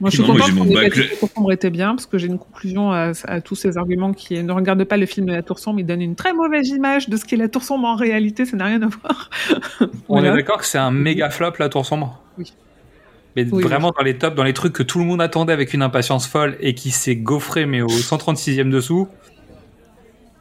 Moi, 0.00 0.10
je 0.10 0.16
suis 0.22 0.24
Non, 0.24 0.36
moi, 0.38 0.46
mon 0.52 0.72
pas 0.72 0.84
dit 0.84 0.90
que 0.90 1.00
La 1.00 1.16
Tour 1.16 1.28
sombre 1.34 1.50
était 1.52 1.70
bien, 1.70 1.96
parce 1.96 2.06
que 2.06 2.18
j'ai 2.18 2.28
une 2.28 2.38
conclusion 2.38 2.92
à, 2.92 3.10
à 3.24 3.40
tous 3.40 3.56
ces 3.56 3.76
arguments 3.78 4.12
qui 4.12 4.40
ne 4.40 4.52
regardent 4.52 4.84
pas 4.84 4.96
le 4.96 5.06
film 5.06 5.26
de 5.26 5.32
La 5.32 5.42
Tour 5.42 5.58
sombre, 5.58 5.80
ils 5.80 5.86
donnent 5.86 6.02
une 6.02 6.14
très 6.14 6.32
mauvaise 6.32 6.68
image 6.68 7.08
de 7.08 7.16
ce 7.16 7.24
qu'est 7.24 7.36
La 7.36 7.48
Tour 7.48 7.64
sombre 7.64 7.88
en 7.88 7.96
réalité, 7.96 8.44
ça 8.44 8.56
n'a 8.56 8.66
rien 8.66 8.80
à 8.82 8.86
voir. 8.86 9.28
On 9.80 9.88
Voilà. 10.20 10.30
est 10.32 10.36
d'accord 10.36 10.58
que 10.58 10.66
c'est 10.66 10.78
un 10.78 10.92
méga 10.92 11.30
flop 11.30 11.54
la 11.58 11.68
tour 11.68 11.84
sombre? 11.84 12.22
Oui. 12.38 12.52
Mais 13.34 13.44
Oui, 13.50 13.60
vraiment 13.64 13.90
dans 13.96 14.04
les 14.04 14.16
tops, 14.16 14.36
dans 14.36 14.44
les 14.44 14.52
trucs 14.52 14.72
que 14.72 14.84
tout 14.84 15.00
le 15.00 15.04
monde 15.04 15.20
attendait 15.20 15.52
avec 15.52 15.74
une 15.74 15.82
impatience 15.82 16.28
folle 16.28 16.56
et 16.60 16.74
qui 16.74 16.90
s'est 16.92 17.16
gaufré 17.16 17.66
mais 17.66 17.82
au 17.82 17.88
136e 17.88 18.70
dessous, 18.70 19.08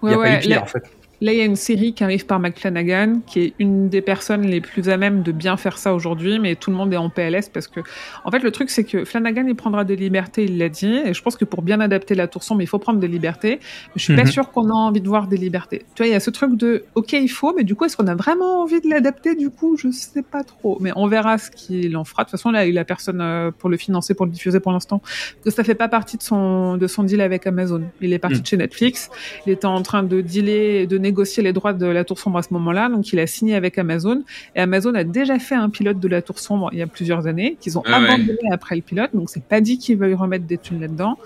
il 0.04 0.06
Ouais, 0.06 0.10
n'y 0.10 0.16
a 0.16 0.20
ouais, 0.20 0.32
pas 0.34 0.38
eu 0.38 0.48
pire 0.48 0.62
en 0.62 0.66
fait. 0.68 0.84
Là, 1.20 1.34
il 1.34 1.38
y 1.40 1.42
a 1.42 1.46
une 1.46 1.56
série 1.56 1.94
qui 1.94 2.04
arrive 2.04 2.28
par 2.28 2.40
McFlanagan, 2.40 3.22
qui 3.26 3.40
est 3.42 3.54
une 3.58 3.90
des 3.90 4.02
personnes 4.02 4.44
les 4.44 4.62
plus 4.62 4.88
à 4.90 4.98
même 4.98 5.24
de 5.24 5.32
bien 5.32 5.58
faire 5.58 5.80
ça 5.80 5.96
aujourd'hui, 5.96 6.38
mais 6.38 6.56
tout 6.56 6.70
le 6.70 6.76
monde 6.78 6.94
est 6.94 6.98
en 6.98 7.10
PLS 7.10 7.50
parce 7.52 7.68
que, 7.68 7.80
en 8.24 8.30
fait, 8.30 8.40
le 8.44 8.52
truc, 8.52 8.70
c'est 8.70 8.84
que 8.84 9.04
Flanagan, 9.04 9.46
il 9.48 9.56
prendra 9.56 9.84
des 9.84 9.96
libertés, 9.96 10.44
il 10.46 10.60
l'a 10.60 10.70
dit, 10.70 10.94
et 11.06 11.16
je 11.16 11.22
pense 11.24 11.36
que 11.36 11.44
pour 11.46 11.64
bien 11.64 11.80
adapter 11.80 12.14
la 12.14 12.28
tour 12.28 12.44
sombre, 12.44 12.62
il 12.62 12.68
faut 12.68 12.78
prendre 12.78 13.00
des 13.00 13.08
libertés, 13.08 13.60
je 13.96 14.04
suis 14.04 14.16
pas 14.16 14.26
Mhm. 14.26 14.32
sûre 14.32 14.52
qu'on 14.52 14.70
a 14.70 14.74
envie 14.74 15.02
de 15.02 15.08
voir 15.08 15.28
des 15.28 15.38
libertés. 15.38 15.80
Tu 15.96 16.04
vois, 16.04 16.08
il 16.08 16.12
y 16.12 16.16
a 16.16 16.20
ce 16.20 16.30
truc 16.30 16.56
de, 16.56 16.84
ok, 16.94 17.14
il 17.14 17.28
faut, 17.30 17.54
mais 17.58 17.64
du 17.64 17.74
coup, 17.74 17.86
est-ce 17.86 17.98
qu'on 17.98 18.08
a 18.08 18.16
vraiment 18.16 18.62
envie 18.62 18.80
de 18.80 18.88
l'adapter 18.88 19.34
Du 19.36 19.50
coup, 19.50 19.76
je 19.76 19.90
sais 19.90 20.22
pas 20.22 20.44
trop, 20.44 20.78
mais 20.82 20.92
on 20.96 21.08
verra 21.08 21.40
ce 21.40 21.50
qu'il 21.50 21.98
en 21.98 22.04
fera. 22.04 22.24
De 22.24 22.28
toute 22.28 22.32
façon, 22.38 22.52
là, 22.52 22.68
il 22.68 22.78
a 22.78 22.86
personne 22.86 23.22
euh, 23.22 23.50
pour 23.50 23.70
le 23.70 23.78
financer, 23.78 24.14
pour 24.14 24.28
le 24.28 24.32
diffuser 24.32 24.60
pour 24.60 24.72
l'instant, 24.72 25.02
que 25.44 25.50
ça 25.50 25.64
fait 25.64 25.74
pas 25.76 25.88
partie 25.88 26.18
de 26.18 26.22
son, 26.24 26.78
de 26.78 26.86
son 26.86 27.02
deal 27.02 27.22
avec 27.22 27.48
Amazon. 27.48 27.82
Il 28.02 28.14
est 28.14 28.20
parti 28.20 28.36
Mhm. 28.38 28.42
de 28.44 28.48
chez 28.48 28.58
Netflix, 28.58 29.10
il 29.48 29.52
était 29.52 29.66
en 29.66 29.82
train 29.82 30.04
de 30.04 30.22
dealer, 30.22 30.86
de 30.86 31.07
négocier 31.08 31.42
les 31.48 31.54
droits 31.54 31.74
de 31.74 31.86
la 31.98 32.04
Tour 32.04 32.20
Sombre 32.20 32.38
à 32.40 32.44
ce 32.48 32.52
moment-là, 32.58 32.90
donc 32.90 33.04
il 33.14 33.20
a 33.20 33.28
signé 33.28 33.56
avec 33.56 33.78
Amazon. 33.78 34.18
Et 34.56 34.60
Amazon 34.60 34.94
a 34.96 35.04
déjà 35.04 35.38
fait 35.40 35.56
un 35.56 35.70
pilote 35.70 36.00
de 36.00 36.10
la 36.16 36.22
Tour 36.22 36.40
Sombre 36.40 36.70
il 36.74 36.80
y 36.80 36.82
a 36.82 36.88
plusieurs 36.98 37.28
années, 37.32 37.58
qu'ils 37.60 37.78
ont 37.78 37.84
Ah 37.86 38.00
ouais. 38.00 38.08
abandonné 38.08 38.48
après 38.52 38.76
le 38.76 38.82
pilote, 38.82 39.12
donc 39.14 39.30
c'est 39.30 39.44
pas 39.44 39.62
dit 39.62 39.78
qu'ils 39.78 39.98
veuillent 39.98 40.22
remettre 40.26 40.46
des 40.46 40.58
thunes 40.58 40.82
là-dedans. 40.82 41.18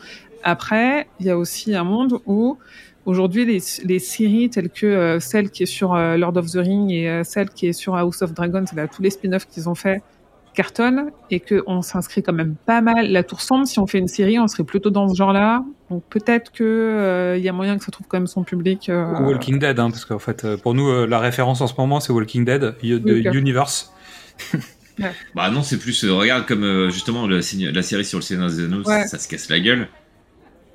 Après, 0.44 1.08
il 1.20 1.26
y 1.26 1.30
a 1.30 1.38
aussi 1.38 1.76
un 1.76 1.84
monde 1.84 2.14
où 2.26 2.58
aujourd'hui, 3.06 3.46
les, 3.46 3.60
les 3.86 4.00
séries 4.00 4.50
telles 4.50 4.70
que 4.70 4.86
euh, 4.86 5.20
celle 5.20 5.50
qui 5.50 5.64
est 5.64 5.74
sur 5.78 5.94
euh, 5.94 6.18
Lord 6.18 6.38
of 6.38 6.46
the 6.52 6.58
Ring 6.58 6.92
et 6.92 7.10
euh, 7.10 7.24
celle 7.24 7.50
qui 7.50 7.68
est 7.68 7.74
sur 7.74 7.96
House 7.96 8.22
of 8.22 8.34
Dragons, 8.34 8.66
là, 8.76 8.88
tous 8.88 9.02
les 9.02 9.10
spin-offs 9.10 9.48
qu'ils 9.52 9.68
ont 9.70 9.76
fait 9.76 10.02
cartonnent 10.54 11.12
et 11.30 11.40
qu'on 11.40 11.82
s'inscrit 11.82 12.22
quand 12.24 12.34
même 12.34 12.56
pas 12.66 12.82
mal. 12.82 13.12
La 13.12 13.24
Tour 13.24 13.42
Sombre, 13.42 13.66
si 13.68 13.80
on 13.80 13.88
fait 13.88 14.00
une 14.00 14.08
série, 14.08 14.38
on 14.40 14.48
serait 14.48 14.64
plutôt 14.64 14.90
dans 14.90 15.08
ce 15.10 15.16
genre-là. 15.16 15.64
Donc 15.90 16.04
peut-être 16.10 16.52
que 16.52 16.64
euh, 16.64 17.38
il 17.38 17.44
y 17.44 17.50
a 17.50 17.54
moyen 17.54 17.78
que 17.78 17.84
ça 17.84 17.92
trouve 17.92 18.08
quand 18.08 18.18
même 18.18 18.28
son 18.28 18.44
public. 18.44 18.90
euh, 18.90 19.06
Walking 19.22 19.60
Dead, 19.60 19.80
hein, 19.80 19.90
parce 19.90 20.06
qu'en 20.06 20.20
fait, 20.20 20.44
euh, 20.46 20.58
pour 20.58 20.74
nous, 20.74 20.90
euh, 20.90 21.06
la 21.08 21.20
référence 21.20 21.62
en 21.62 21.68
ce 21.68 21.74
moment, 21.78 22.00
c'est 22.00 22.12
Walking 22.14 22.46
Dead 22.46 22.62
de 22.62 22.74
Oui, 22.84 23.28
ok. 23.28 23.34
Universe. 23.36 23.92
Bah 25.34 25.50
non, 25.50 25.64
c'est 25.64 25.80
plus, 25.80 26.04
euh, 26.04 26.14
regarde 26.14 26.46
comme 26.46 26.64
euh, 26.64 26.90
justement 26.92 27.26
le 27.26 27.38
la 27.72 27.82
série 27.82 28.06
sur 28.06 28.20
le 28.20 28.24
Seigneur 28.24 28.50
des 28.50 28.64
Anneaux, 28.66 28.84
Ouais. 28.84 29.02
ça, 29.04 29.08
ça 29.08 29.20
se 29.20 29.28
casse 29.28 29.50
la 29.50 29.60
gueule. 29.60 29.88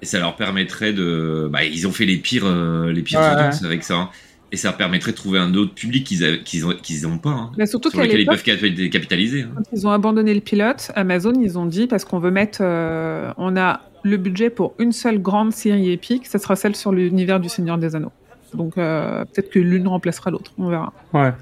Et 0.03 0.07
ça 0.07 0.19
leur 0.19 0.37
permettrait 0.37 0.93
de. 0.93 1.49
Bah, 1.53 1.65
ils 1.65 1.87
ont 1.87 1.93
fait 1.93 2.07
les 2.07 2.17
pires, 2.17 2.45
euh, 2.47 2.93
les 2.93 3.03
pires 3.03 3.21
Ouais, 3.21 3.33
audiences 3.33 3.63
avec 3.63 3.85
ça. 3.85 3.95
hein. 3.95 4.11
Et 4.53 4.57
ça 4.57 4.69
leur 4.69 4.77
permettrait 4.77 5.11
de 5.11 5.17
trouver 5.17 5.39
un 5.41 5.55
autre 5.55 5.75
public 5.75 6.05
qu'ils 6.07 6.25
a- 6.25 6.37
qu'ils 6.37 6.65
ont, 6.67 6.73
qu'ils 6.81 7.07
ont 7.07 7.19
pas. 7.19 7.31
hein, 7.31 7.51
Mais 7.59 7.67
surtout 7.67 7.91
sur 7.91 7.99
qu'à 7.99 8.07
lequel 8.07 8.21
ils 8.21 8.27
peuvent 8.27 8.43
cap- 8.45 8.91
capitaliser. 8.91 9.43
hein. 9.43 9.51
Quand 9.57 9.63
ils 9.73 9.87
ont 9.87 9.91
abandonné 9.91 10.33
le 10.35 10.41
pilote, 10.41 10.91
Amazon, 10.95 11.33
ils 11.43 11.59
ont 11.59 11.67
dit 11.67 11.87
parce 11.89 12.05
qu'on 12.05 12.19
veut 12.21 12.31
mettre, 12.31 12.59
euh, 12.61 13.33
on 13.39 13.57
a 13.57 13.81
le 14.05 14.17
budget 14.19 14.51
pour 14.51 14.75
une 14.79 14.93
seule 14.93 15.21
grande 15.21 15.53
série 15.53 15.91
épique, 15.91 16.27
ça 16.27 16.39
sera 16.39 16.55
celle 16.55 16.77
sur 16.77 16.93
l'univers 16.93 17.41
du 17.41 17.49
Seigneur 17.49 17.77
des 17.77 17.97
Anneaux. 17.97 18.13
Donc 18.55 18.79
euh, 18.79 19.25
peut-être 19.25 19.51
que 19.51 19.59
l'une 19.59 19.89
remplacera 19.89 20.31
l'autre, 20.31 20.53
on 20.59 20.69
verra. 20.69 20.93
Ouais. 21.13 21.33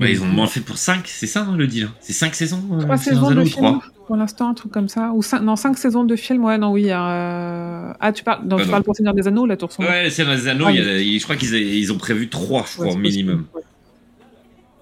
Ouais, 0.00 0.12
ils 0.12 0.22
ont 0.22 0.26
moins 0.26 0.46
fait 0.46 0.60
pour 0.60 0.78
5, 0.78 1.02
c'est 1.06 1.26
ça 1.26 1.42
hein, 1.42 1.56
le 1.56 1.66
deal 1.66 1.84
hein 1.84 1.94
C'est 2.00 2.12
5 2.12 2.34
saisons 2.34 2.62
euh, 2.72 2.80
Trois 2.82 2.96
Seigneur 2.98 3.26
saisons 3.28 3.40
de 3.42 3.48
trois 3.48 3.80
pour 4.06 4.16
l'instant, 4.16 4.48
un 4.48 4.54
truc 4.54 4.72
comme 4.72 4.88
ça. 4.88 5.10
Ou 5.12 5.22
cinq, 5.22 5.40
non, 5.40 5.54
cinq 5.56 5.76
saisons 5.76 6.02
de 6.04 6.16
films, 6.16 6.42
ouais, 6.44 6.56
non, 6.56 6.70
oui. 6.72 6.86
euh, 6.90 7.92
Ah, 8.00 8.12
tu 8.12 8.24
parles, 8.24 8.40
non, 8.46 8.56
Ah, 8.56 8.60
tu 8.60 8.66
non. 8.66 8.70
parles 8.70 8.82
pour 8.84 8.96
Seigneur 8.96 9.12
des 9.12 9.26
Anneaux 9.28 9.44
la 9.44 9.56
Tour 9.58 9.70
Sombre 9.70 9.88
Ouais, 9.90 10.04
le 10.04 10.10
Seigneur 10.10 10.34
des 10.34 10.48
Anneaux, 10.48 10.64
Ah, 10.68 10.72
il 10.72 10.76
y 10.82 10.88
a- 10.88 10.98
il- 10.98 11.18
je 11.18 11.24
crois 11.24 11.36
qu'ils 11.36 11.54
a- 11.54 11.58
ils 11.58 11.92
ont 11.92 11.98
prévu 11.98 12.28
3, 12.30 12.64
je 12.66 12.74
crois, 12.74 12.86
Ouais, 12.94 12.96
minimum. 12.96 13.44
possible. 13.44 13.68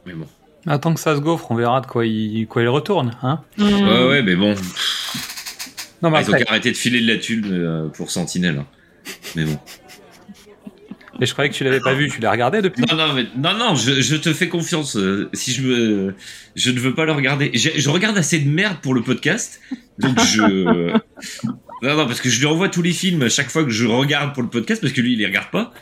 Mais 0.06 0.12
bon. 0.12 0.26
Attends 0.68 0.94
que 0.94 1.00
ça 1.00 1.16
se 1.16 1.20
gaufre, 1.20 1.50
on 1.50 1.54
verra 1.56 1.80
de 1.80 1.86
quoi 1.86 2.06
il, 2.06 2.46
quoi 2.46 2.62
il 2.62 2.68
retourne. 2.68 3.16
Hein 3.22 3.40
Mmh. 3.58 3.64
Ouais, 3.64 4.06
ouais, 4.08 4.22
mais 4.22 4.36
bon. 4.36 4.54
non, 6.02 6.10
mais 6.10 6.18
Ah, 6.18 6.22
ils 6.22 6.30
ont 6.30 6.38
qu'à 6.38 6.44
arrêter 6.48 6.70
de 6.70 6.76
filer 6.76 7.00
de 7.00 7.06
la 7.08 7.16
thune 7.18 7.46
euh, 7.50 7.88
pour 7.88 8.10
Sentinelle. 8.12 8.58
hein. 8.58 8.66
Mais 9.34 9.44
bon. 9.44 9.58
Et 11.20 11.26
je 11.26 11.32
croyais 11.32 11.50
que 11.50 11.54
tu 11.54 11.64
l'avais 11.64 11.80
pas 11.80 11.94
vu, 11.94 12.08
tu 12.10 12.20
l'as 12.20 12.30
regardé 12.30 12.60
depuis 12.62 12.84
Non, 12.90 12.96
non, 12.96 13.12
mais, 13.14 13.26
non, 13.36 13.54
non, 13.56 13.74
je, 13.74 14.00
je 14.00 14.16
te 14.16 14.32
fais 14.32 14.48
confiance. 14.48 14.96
euh, 14.96 15.28
si 15.32 15.52
je 15.52 15.62
me, 15.62 16.14
je 16.54 16.70
ne 16.70 16.78
veux 16.78 16.94
pas 16.94 17.04
le 17.04 17.12
regarder. 17.12 17.50
Je, 17.54 17.70
je 17.76 17.90
regarde 17.90 18.16
assez 18.18 18.38
de 18.38 18.48
merde 18.48 18.78
pour 18.82 18.94
le 18.94 19.02
podcast, 19.02 19.60
donc 19.98 20.18
je. 20.20 20.92
Non, 21.82 21.94
non, 21.94 22.06
parce 22.06 22.20
que 22.22 22.30
je 22.30 22.38
lui 22.40 22.46
envoie 22.46 22.68
tous 22.70 22.80
les 22.82 22.92
films 22.92 23.28
chaque 23.28 23.50
fois 23.50 23.62
que 23.62 23.70
je 23.70 23.86
regarde 23.86 24.32
pour 24.32 24.42
le 24.42 24.48
podcast, 24.48 24.80
parce 24.80 24.92
que 24.94 25.00
lui, 25.02 25.12
il 25.12 25.18
les 25.18 25.26
regarde 25.26 25.50
pas. 25.50 25.72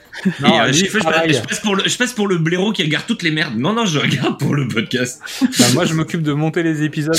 Non, 0.41 0.65
Et 0.65 0.73
lui, 0.73 0.87
fois, 0.87 1.01
je, 1.01 1.05
passe, 1.05 1.15
pareil. 1.15 1.33
je 1.35 1.41
passe 1.41 1.61
pour 1.61 1.77
le, 1.77 1.85
je 1.87 1.97
passe 1.97 2.12
pour 2.12 2.27
le 2.27 2.39
blaireau 2.39 2.73
qui 2.73 2.83
regarde 2.83 3.05
toutes 3.07 3.23
les 3.23 3.31
merdes. 3.31 3.57
Non, 3.57 3.73
non, 3.75 3.85
je 3.87 3.99
regarde 4.01 4.39
pour 4.39 4.55
le 4.55 4.66
podcast. 4.66 5.21
Bah, 5.41 5.66
moi, 5.75 5.85
je 5.85 5.95
m'occupe 5.95 6.23
de 6.23 6.33
monter 6.33 6.62
les 6.65 6.83
épisodes, 6.83 7.15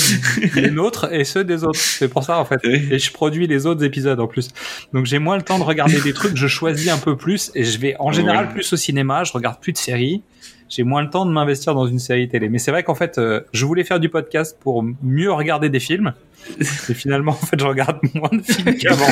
les 0.54 0.70
nôtres 0.70 1.10
et 1.10 1.24
ceux 1.24 1.42
des 1.44 1.64
autres. 1.64 1.78
C'est 1.78 2.08
pour 2.08 2.22
ça, 2.22 2.38
en 2.38 2.44
fait. 2.44 2.60
Oui. 2.64 2.82
Et 2.90 2.98
je 2.98 3.10
produis 3.12 3.46
les 3.46 3.64
autres 3.66 3.82
épisodes 3.82 4.20
en 4.20 4.26
plus. 4.26 4.48
Donc 4.92 5.06
j'ai 5.06 5.18
moins 5.18 5.36
le 5.36 5.42
temps 5.42 5.58
de 5.58 5.64
regarder 5.64 6.00
des 6.00 6.12
trucs, 6.12 6.36
je 6.36 6.46
choisis 6.46 6.88
un 6.90 6.98
peu 6.98 7.16
plus 7.16 7.50
et 7.54 7.64
je 7.64 7.78
vais 7.78 7.96
en 7.98 8.12
général 8.12 8.46
Ouais. 8.46 8.52
plus 8.52 8.72
au 8.72 8.76
cinéma, 8.76 9.24
je 9.24 9.32
regarde 9.32 9.58
plus 9.60 9.72
de 9.72 9.78
séries. 9.78 10.22
J'ai 10.68 10.82
moins 10.82 11.00
le 11.02 11.08
temps 11.10 11.24
de 11.26 11.30
m'investir 11.30 11.74
dans 11.74 11.86
une 11.86 11.98
série 12.00 12.28
télé. 12.28 12.48
Mais 12.48 12.58
c'est 12.58 12.72
vrai 12.72 12.82
qu'en 12.82 12.94
fait, 12.96 13.18
euh, 13.18 13.40
je 13.52 13.64
voulais 13.64 13.84
faire 13.84 14.00
du 14.00 14.08
podcast 14.08 14.56
pour 14.60 14.84
mieux 15.02 15.32
regarder 15.32 15.68
des 15.70 15.78
films. 15.80 16.12
Et 16.60 16.94
finalement, 16.94 17.32
en 17.32 17.46
fait, 17.46 17.58
je 17.58 17.66
regarde 17.66 17.98
moins 18.14 18.30
de 18.32 18.42
films 18.42 18.76
qu'avant. 18.76 19.06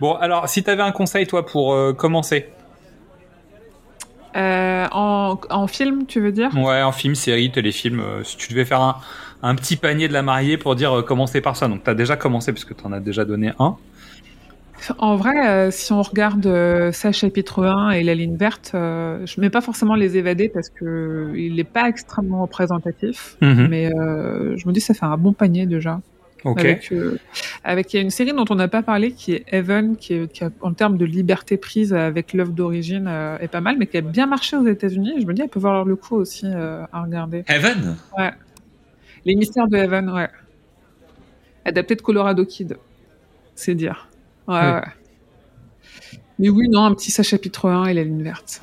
Bon, 0.00 0.14
alors, 0.14 0.48
si 0.48 0.64
tu 0.64 0.70
avais 0.70 0.82
un 0.82 0.92
conseil, 0.92 1.26
toi, 1.26 1.46
pour 1.46 1.74
euh, 1.74 1.92
commencer? 1.92 2.48
Euh, 4.34 4.86
en, 4.90 5.38
en 5.50 5.66
film, 5.66 6.06
tu 6.06 6.20
veux 6.20 6.32
dire? 6.32 6.50
Ouais, 6.56 6.82
en 6.82 6.92
film, 6.92 7.14
série, 7.14 7.52
téléfilm, 7.52 8.00
euh, 8.00 8.24
si 8.24 8.36
tu 8.36 8.48
devais 8.48 8.64
faire 8.64 8.80
un, 8.80 8.96
un 9.42 9.54
petit 9.54 9.76
panier 9.76 10.08
de 10.08 10.12
la 10.12 10.22
mariée 10.22 10.56
pour 10.56 10.74
dire 10.74 11.04
commencer 11.06 11.40
par 11.40 11.56
ça. 11.56 11.68
Donc, 11.68 11.84
tu 11.84 11.90
as 11.90 11.94
déjà 11.94 12.16
commencé, 12.16 12.52
parce 12.52 12.64
que 12.64 12.74
tu 12.74 12.84
en 12.84 12.92
as 12.92 13.00
déjà 13.00 13.24
donné 13.24 13.52
un. 13.58 13.76
En 14.98 15.16
vrai, 15.16 15.48
euh, 15.48 15.70
si 15.70 15.92
on 15.92 16.02
regarde 16.02 16.46
euh, 16.46 16.92
ça 16.92 17.12
chapitre 17.12 17.64
1 17.64 17.90
et 17.90 18.02
la 18.02 18.14
ligne 18.14 18.36
verte, 18.36 18.72
euh, 18.74 19.24
je 19.26 19.40
mets 19.40 19.50
pas 19.50 19.60
forcément 19.60 19.94
les 19.94 20.16
évadés 20.16 20.48
parce 20.48 20.68
que 20.68 21.32
il 21.36 21.56
n'est 21.56 21.64
pas 21.64 21.88
extrêmement 21.88 22.42
représentatif. 22.42 23.36
Mhm. 23.40 23.68
Mais 23.68 23.94
euh, 23.94 24.56
je 24.56 24.66
me 24.66 24.72
dis 24.72 24.80
ça 24.80 24.94
fait 24.94 25.06
un 25.06 25.16
bon 25.16 25.32
panier 25.32 25.66
déjà. 25.66 26.00
Ok. 26.44 26.58
Avec, 26.58 26.92
avec 27.62 27.94
il 27.94 27.96
y 27.96 28.00
a 28.00 28.02
une 28.02 28.10
série 28.10 28.32
dont 28.32 28.44
on 28.50 28.56
n'a 28.56 28.66
pas 28.66 28.82
parlé 28.82 29.12
qui 29.12 29.32
est 29.32 29.44
Heaven, 29.52 29.96
qui, 29.96 30.14
est, 30.14 30.32
qui 30.32 30.42
a, 30.42 30.50
en 30.60 30.72
termes 30.72 30.98
de 30.98 31.04
liberté 31.04 31.56
prise 31.56 31.94
avec 31.94 32.32
l'œuvre 32.32 32.50
d'origine 32.50 33.08
est 33.40 33.46
pas 33.46 33.60
mal, 33.60 33.76
mais 33.78 33.86
qui 33.86 33.96
a 33.96 34.00
bien 34.00 34.26
marché 34.26 34.56
aux 34.56 34.66
États-Unis. 34.66 35.20
Je 35.20 35.26
me 35.26 35.34
dis 35.34 35.42
elle 35.42 35.48
peut 35.48 35.60
valoir 35.60 35.84
le 35.84 35.94
coup 35.94 36.16
aussi 36.16 36.46
à 36.46 37.02
regarder. 37.02 37.44
Heaven? 37.46 37.96
Ouais. 38.18 38.32
Les 39.24 39.36
mystères 39.36 39.68
de 39.68 39.76
Heaven, 39.76 40.10
ouais. 40.10 40.28
Adapté 41.64 41.94
de 41.94 42.02
Colorado 42.02 42.44
Kid, 42.44 42.76
c'est 43.54 43.76
dire. 43.76 44.08
Ouais, 44.48 44.54
Ouais. 44.54 44.72
ouais. 44.74 44.82
Mais 46.38 46.48
oui, 46.48 46.68
non, 46.68 46.84
un 46.84 46.94
petit 46.94 47.10
ça 47.10 47.22
chapitre 47.22 47.68
1 47.68 47.86
et 47.86 47.94
la 47.94 48.02
ligne 48.02 48.22
verte. 48.22 48.62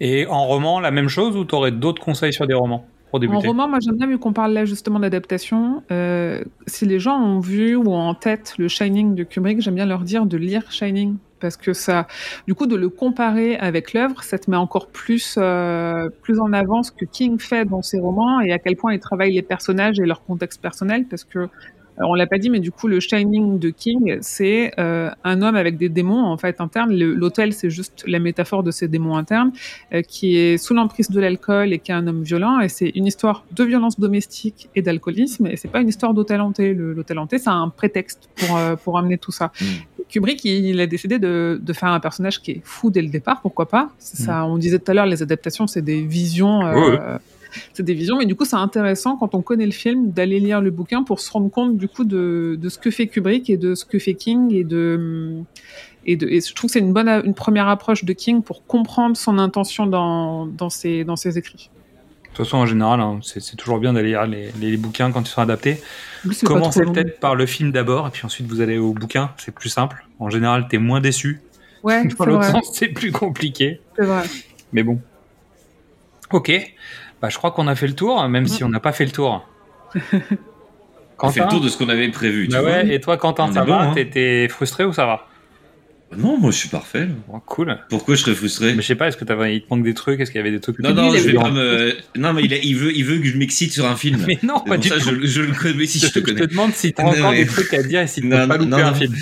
Et 0.00 0.26
en 0.26 0.46
roman, 0.46 0.80
la 0.80 0.90
même 0.90 1.08
chose 1.08 1.36
ou 1.36 1.44
t'aurais 1.44 1.72
d'autres 1.72 2.02
conseils 2.02 2.32
sur 2.32 2.46
des 2.46 2.54
romans 2.54 2.86
pour 3.10 3.20
En 3.22 3.38
roman, 3.40 3.68
moi 3.68 3.78
j'aime 3.80 3.96
bien, 3.96 4.06
vu 4.06 4.18
qu'on 4.18 4.34
parle 4.34 4.52
là 4.52 4.66
justement 4.66 5.00
d'adaptation, 5.00 5.82
euh, 5.90 6.42
si 6.66 6.84
les 6.84 6.98
gens 6.98 7.18
ont 7.18 7.40
vu 7.40 7.74
ou 7.74 7.90
ont 7.90 8.00
en 8.00 8.14
tête 8.14 8.54
le 8.58 8.68
Shining 8.68 9.14
de 9.14 9.24
Kubrick, 9.24 9.62
j'aime 9.62 9.76
bien 9.76 9.86
leur 9.86 10.00
dire 10.00 10.26
de 10.26 10.36
lire 10.36 10.70
Shining. 10.70 11.16
Parce 11.40 11.56
que 11.56 11.72
ça, 11.72 12.06
du 12.48 12.54
coup, 12.54 12.66
de 12.66 12.74
le 12.74 12.88
comparer 12.88 13.56
avec 13.56 13.92
l'œuvre, 13.92 14.22
ça 14.24 14.38
te 14.38 14.50
met 14.50 14.56
encore 14.56 14.88
plus, 14.88 15.36
euh, 15.38 16.08
plus 16.22 16.40
en 16.40 16.52
avant 16.52 16.82
ce 16.82 16.90
que 16.90 17.04
King 17.04 17.38
fait 17.38 17.64
dans 17.64 17.80
ses 17.80 18.00
romans 18.00 18.40
et 18.40 18.52
à 18.52 18.58
quel 18.58 18.76
point 18.76 18.92
il 18.92 18.98
travaille 18.98 19.32
les 19.32 19.42
personnages 19.42 20.00
et 20.00 20.04
leur 20.04 20.24
contexte 20.24 20.60
personnel. 20.60 21.06
Parce 21.08 21.22
que, 21.24 21.48
on 22.00 22.14
l'a 22.14 22.26
pas 22.26 22.38
dit, 22.38 22.50
mais 22.50 22.60
du 22.60 22.70
coup, 22.70 22.86
le 22.88 23.00
Shining 23.00 23.58
de 23.58 23.70
King, 23.70 24.18
c'est 24.20 24.72
euh, 24.78 25.10
un 25.24 25.42
homme 25.42 25.56
avec 25.56 25.76
des 25.76 25.88
démons 25.88 26.24
en 26.24 26.36
fait 26.36 26.60
internes. 26.60 26.94
L'hôtel, 26.94 27.52
c'est 27.52 27.70
juste 27.70 28.04
la 28.06 28.18
métaphore 28.18 28.62
de 28.62 28.70
ces 28.70 28.88
démons 28.88 29.16
internes, 29.16 29.52
euh, 29.92 30.02
qui 30.02 30.36
est 30.36 30.58
sous 30.58 30.74
l'emprise 30.74 31.10
de 31.10 31.20
l'alcool 31.20 31.72
et 31.72 31.78
qui 31.78 31.90
est 31.90 31.94
un 31.94 32.06
homme 32.06 32.22
violent. 32.22 32.60
Et 32.60 32.68
c'est 32.68 32.90
une 32.94 33.06
histoire 33.06 33.44
de 33.52 33.64
violence 33.64 33.98
domestique 33.98 34.68
et 34.74 34.82
d'alcoolisme. 34.82 35.46
Et 35.46 35.56
c'est 35.56 35.68
pas 35.68 35.80
une 35.80 35.88
histoire 35.88 36.14
d'hôtel 36.14 36.40
hanté. 36.40 36.74
L'hôtel 36.74 37.18
hanté, 37.18 37.38
c'est 37.38 37.50
un 37.50 37.68
prétexte 37.68 38.28
pour 38.36 38.56
euh, 38.56 38.76
pour 38.76 38.98
amener 38.98 39.18
tout 39.18 39.32
ça. 39.32 39.52
Mm. 39.60 39.64
Kubrick, 40.08 40.44
il, 40.44 40.80
a 40.80 40.86
décidé 40.86 41.18
de, 41.18 41.60
de 41.62 41.72
faire 41.74 41.90
un 41.90 42.00
personnage 42.00 42.40
qui 42.40 42.52
est 42.52 42.60
fou 42.64 42.90
dès 42.90 43.02
le 43.02 43.08
départ, 43.08 43.42
pourquoi 43.42 43.68
pas? 43.68 43.90
Ça, 43.98 44.46
On 44.46 44.56
disait 44.56 44.78
tout 44.78 44.90
à 44.90 44.94
l'heure, 44.94 45.04
les 45.04 45.22
adaptations, 45.22 45.66
c'est 45.66 45.82
des 45.82 46.00
visions. 46.00 46.64
euh, 46.64 46.74
Ouais, 46.74 46.98
C'est 47.72 47.82
des 47.82 47.94
visions, 47.94 48.18
mais 48.18 48.26
du 48.26 48.34
coup, 48.34 48.44
c'est 48.44 48.56
intéressant 48.56 49.16
quand 49.16 49.34
on 49.34 49.42
connaît 49.42 49.66
le 49.66 49.72
film 49.72 50.10
d'aller 50.10 50.40
lire 50.40 50.60
le 50.60 50.70
bouquin 50.70 51.02
pour 51.02 51.20
se 51.20 51.30
rendre 51.30 51.50
compte 51.50 51.76
du 51.76 51.88
coup 51.88 52.04
de, 52.04 52.58
de 52.60 52.68
ce 52.68 52.78
que 52.78 52.90
fait 52.90 53.06
Kubrick 53.06 53.48
et 53.50 53.56
de 53.56 53.74
ce 53.74 53.84
que 53.84 53.98
fait 53.98 54.14
King 54.14 54.52
et 54.52 54.64
de 54.64 55.42
et, 56.06 56.16
de, 56.16 56.26
et 56.28 56.40
je 56.40 56.54
trouve 56.54 56.68
que 56.68 56.72
c'est 56.72 56.78
une 56.78 56.92
bonne 56.92 57.08
une 57.08 57.34
première 57.34 57.68
approche 57.68 58.04
de 58.04 58.12
King 58.12 58.42
pour 58.42 58.64
comprendre 58.66 59.16
son 59.16 59.38
intention 59.38 59.86
dans 59.86 60.46
dans 60.46 60.70
ses 60.70 61.04
dans 61.04 61.16
ses 61.16 61.38
écrits. 61.38 61.70
De 62.22 62.28
toute 62.28 62.46
façon, 62.46 62.58
en 62.58 62.66
général, 62.66 63.00
hein, 63.00 63.18
c'est 63.22 63.56
toujours 63.56 63.80
bien 63.80 63.94
d'aller 63.94 64.10
lire 64.10 64.26
les, 64.26 64.50
les 64.60 64.76
bouquins 64.76 65.10
quand 65.10 65.22
ils 65.22 65.30
sont 65.30 65.40
adaptés. 65.40 65.78
Commencez 66.44 66.82
peut-être 66.84 67.18
par 67.18 67.34
le 67.34 67.46
film 67.46 67.72
d'abord, 67.72 68.06
et 68.06 68.10
puis 68.10 68.24
ensuite 68.24 68.46
vous 68.46 68.60
allez 68.60 68.78
au 68.78 68.92
bouquin, 68.92 69.32
c'est 69.38 69.52
plus 69.52 69.70
simple. 69.70 70.06
En 70.20 70.30
général, 70.30 70.68
t'es 70.68 70.78
moins 70.78 71.00
déçu. 71.00 71.40
Ouais, 71.82 72.06
Dans 72.06 72.26
l'autre 72.26 72.44
sens, 72.44 72.70
c'est 72.74 72.88
plus 72.88 73.12
compliqué. 73.12 73.80
c'est 73.96 74.04
vrai. 74.04 74.24
Mais 74.72 74.82
bon. 74.82 75.00
Ok. 76.30 76.52
Bah, 77.20 77.28
je 77.30 77.36
crois 77.36 77.50
qu'on 77.50 77.66
a 77.66 77.74
fait 77.74 77.86
le 77.88 77.94
tour, 77.94 78.26
même 78.28 78.46
si 78.46 78.62
on 78.64 78.68
n'a 78.68 78.80
pas 78.80 78.92
fait 78.92 79.04
le 79.04 79.10
tour. 79.12 79.46
On 81.20 81.30
fait 81.30 81.40
Quentin 81.40 81.44
le 81.46 81.50
tour 81.50 81.60
de 81.64 81.68
ce 81.68 81.76
qu'on 81.76 81.88
avait 81.88 82.08
prévu. 82.10 82.46
Tu 82.46 82.52
Bah 82.52 82.60
vois 82.60 82.70
ouais, 82.70 82.94
et 82.94 83.00
toi, 83.00 83.16
Quentin, 83.16 83.48
On 83.50 83.52
ça 83.52 83.62
est 83.62 83.66
bon, 83.66 83.72
va 83.72 83.90
hein. 83.90 83.94
T'es 84.08 84.46
frustré 84.48 84.84
ou 84.84 84.92
ça 84.92 85.04
va 85.04 85.26
Non, 86.16 86.38
moi 86.38 86.52
je 86.52 86.56
suis 86.56 86.68
parfait. 86.68 87.08
Cool. 87.46 87.76
Pourquoi 87.88 88.14
je 88.14 88.20
serais 88.22 88.36
frustré 88.36 88.72
Mais 88.74 88.82
je 88.82 88.86
sais 88.86 88.94
pas, 88.94 89.08
est-ce 89.08 89.16
que 89.16 89.24
t'avais, 89.24 89.56
il 89.56 89.62
te 89.62 89.66
manque 89.74 89.82
des 89.82 89.94
trucs 89.94 90.20
Est-ce 90.20 90.30
qu'il 90.30 90.38
y 90.38 90.42
avait 90.42 90.52
des 90.52 90.60
trucs 90.60 90.78
Non, 90.78 90.94
non, 90.94 91.12
je 91.12 91.18
vais 91.26 91.32
pas 91.34 91.50
me. 91.50 91.96
Non, 92.16 92.32
mais 92.34 92.44
il, 92.44 92.54
a- 92.54 92.58
il 92.58 92.76
veut, 92.76 92.96
il 92.96 93.04
veut 93.04 93.18
que 93.18 93.24
je 93.26 93.36
m'excite 93.36 93.72
sur 93.72 93.84
un 93.86 93.96
film. 93.96 94.22
Mais 94.28 94.38
non, 94.44 94.60
pas 94.60 94.78
du 94.78 94.86
ça, 94.88 94.94
tout. 95.00 95.10
je, 95.22 95.26
je 95.26 95.42
le 95.42 95.52
connais 95.54 95.86
si 95.86 95.98
je 95.98 96.06
te 96.12 96.20
connais. 96.20 96.42
te 96.42 96.44
demande 96.50 96.72
si 96.72 96.92
t'as 96.92 97.02
encore 97.02 97.32
mais- 97.32 97.38
des 97.44 97.46
trucs 97.50 97.74
à 97.74 97.82
dire 97.82 98.00
et 98.02 98.06
si 98.06 98.20
peux 98.20 98.28
pas 98.28 98.46
louper 98.46 98.66
non, 98.66 98.76
un 98.78 98.90
non. 98.92 98.94
film. 98.94 99.12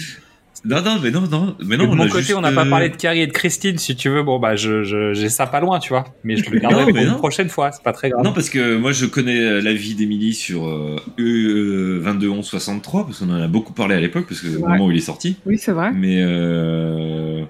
Non, 0.67 0.83
non, 0.83 0.99
mais 1.03 1.11
non, 1.11 1.21
non, 1.23 1.57
mais 1.65 1.77
non. 1.77 1.85
De 1.85 1.91
on 1.91 1.95
mon 1.95 2.03
a 2.05 2.09
côté, 2.09 2.23
juste, 2.25 2.35
on 2.35 2.41
n'a 2.41 2.51
pas 2.51 2.67
euh, 2.67 2.71
parlé 2.71 2.89
de 2.89 2.97
Carrie 2.97 3.21
et 3.21 3.27
de 3.27 3.33
Christine, 3.33 3.79
si 3.79 3.95
tu 3.95 4.09
veux. 4.09 4.23
Bon, 4.23 4.39
bah, 4.41 4.57
je, 4.57 4.83
je- 4.83 5.15
j'ai 5.15 5.29
ça 5.29 5.47
pas 5.47 5.61
loin, 5.61 5.79
tu 5.79 5.91
vois. 5.91 6.05
Mais 6.25 6.37
je 6.37 6.51
le 6.51 6.59
garderai 6.59 6.87
Non, 6.87 6.89
pour 6.93 6.99
une 7.03 7.09
non. 7.09 7.17
prochaine 7.19 7.49
fois. 7.49 7.71
C'est 7.73 7.83
pas 7.83 7.93
très 7.93 8.11
grave. 8.11 8.25
Non, 8.25 8.33
parce 8.33 8.51
que 8.51 8.77
moi 8.77 8.91
je 8.93 9.07
connais 9.07 9.39
euh, 9.39 9.61
la 9.63 9.73
vie 9.73 9.95
d'Emily 9.95 10.35
sur 10.35 10.67
euh, 10.67 10.97
E 11.19 12.01
221163 12.03 13.07
parce 13.07 13.19
qu'on 13.21 13.31
en 13.31 13.41
a 13.41 13.49
beaucoup 13.49 13.73
parlé 13.73 13.95
à 13.95 14.01
l'époque 14.01 14.27
parce 14.29 14.41
que 14.41 14.49
au 14.57 14.61
moment 14.67 14.87
où 14.87 14.91
il 14.91 14.97
est 14.97 15.01
sorti. 15.01 15.37
Oui, 15.47 15.57
c'est 15.59 15.73
vrai. 15.73 15.93
Mais 15.93 16.23
euh... 16.23 17.43